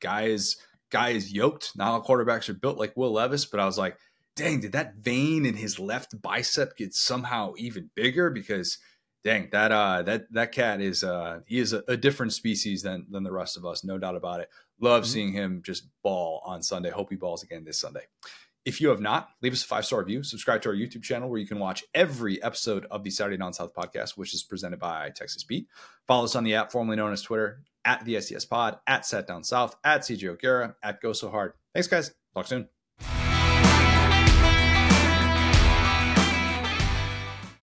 guy 0.00 0.24
is 0.24 0.56
guy 0.90 1.10
is 1.10 1.32
yoked. 1.32 1.72
Not 1.74 1.88
all 1.88 2.04
quarterbacks 2.04 2.48
are 2.48 2.54
built 2.54 2.78
like 2.78 2.96
Will 2.96 3.12
Levis, 3.12 3.46
but 3.46 3.60
I 3.60 3.64
was 3.64 3.78
like, 3.78 3.96
dang, 4.36 4.60
did 4.60 4.72
that 4.72 4.96
vein 4.96 5.46
in 5.46 5.54
his 5.54 5.78
left 5.78 6.20
bicep 6.20 6.76
get 6.76 6.94
somehow 6.94 7.54
even 7.56 7.90
bigger? 7.94 8.30
Because 8.30 8.78
dang 9.24 9.48
that 9.52 9.72
uh 9.72 10.02
that 10.02 10.32
that 10.32 10.52
cat 10.52 10.80
is 10.80 11.04
uh 11.04 11.40
he 11.46 11.58
is 11.58 11.72
a, 11.72 11.82
a, 11.88 11.96
different 11.96 12.32
species 12.32 12.82
than 12.82 13.06
than 13.10 13.22
the 13.22 13.32
rest 13.32 13.56
of 13.56 13.64
us 13.64 13.84
no 13.84 13.98
doubt 13.98 14.16
about 14.16 14.40
it. 14.40 14.48
Love 14.80 15.04
mm-hmm. 15.04 15.12
seeing 15.12 15.32
him 15.32 15.62
just 15.64 15.86
ball 16.02 16.42
on 16.44 16.62
sunday. 16.62 16.90
Hope 16.90 17.10
he 17.10 17.16
balls 17.16 17.42
again 17.42 17.64
this 17.64 17.80
sunday. 17.80 18.06
If 18.64 18.80
you 18.80 18.90
have 18.90 19.00
not 19.00 19.30
leave 19.40 19.52
us 19.52 19.64
a 19.64 19.66
five 19.66 19.84
star 19.84 20.00
review. 20.00 20.22
Subscribe 20.22 20.62
to 20.62 20.68
our 20.68 20.74
youtube 20.74 21.02
channel 21.02 21.28
where 21.28 21.40
you 21.40 21.46
can 21.46 21.58
watch 21.58 21.84
every 21.94 22.42
episode 22.42 22.86
of 22.90 23.04
the 23.04 23.10
saturday 23.10 23.36
down 23.36 23.52
south 23.52 23.74
podcast 23.74 24.16
which 24.16 24.34
is 24.34 24.42
presented 24.42 24.80
by 24.80 25.10
texas 25.10 25.44
beat. 25.44 25.66
Follow 26.06 26.24
us 26.24 26.36
on 26.36 26.44
the 26.44 26.54
app 26.54 26.72
formerly 26.72 26.96
known 26.96 27.12
as 27.12 27.22
twitter 27.22 27.62
at 27.84 28.04
the 28.04 28.14
sds 28.14 28.48
pod 28.48 28.78
at 28.86 29.06
sat 29.06 29.26
down 29.26 29.44
south 29.44 29.76
at 29.84 30.02
cj 30.02 30.28
o'gara 30.28 30.74
at 30.82 31.00
go 31.00 31.12
so 31.12 31.30
hard. 31.30 31.52
Thanks 31.74 31.88
guys. 31.88 32.12
Talk 32.34 32.46
soon 32.46 32.68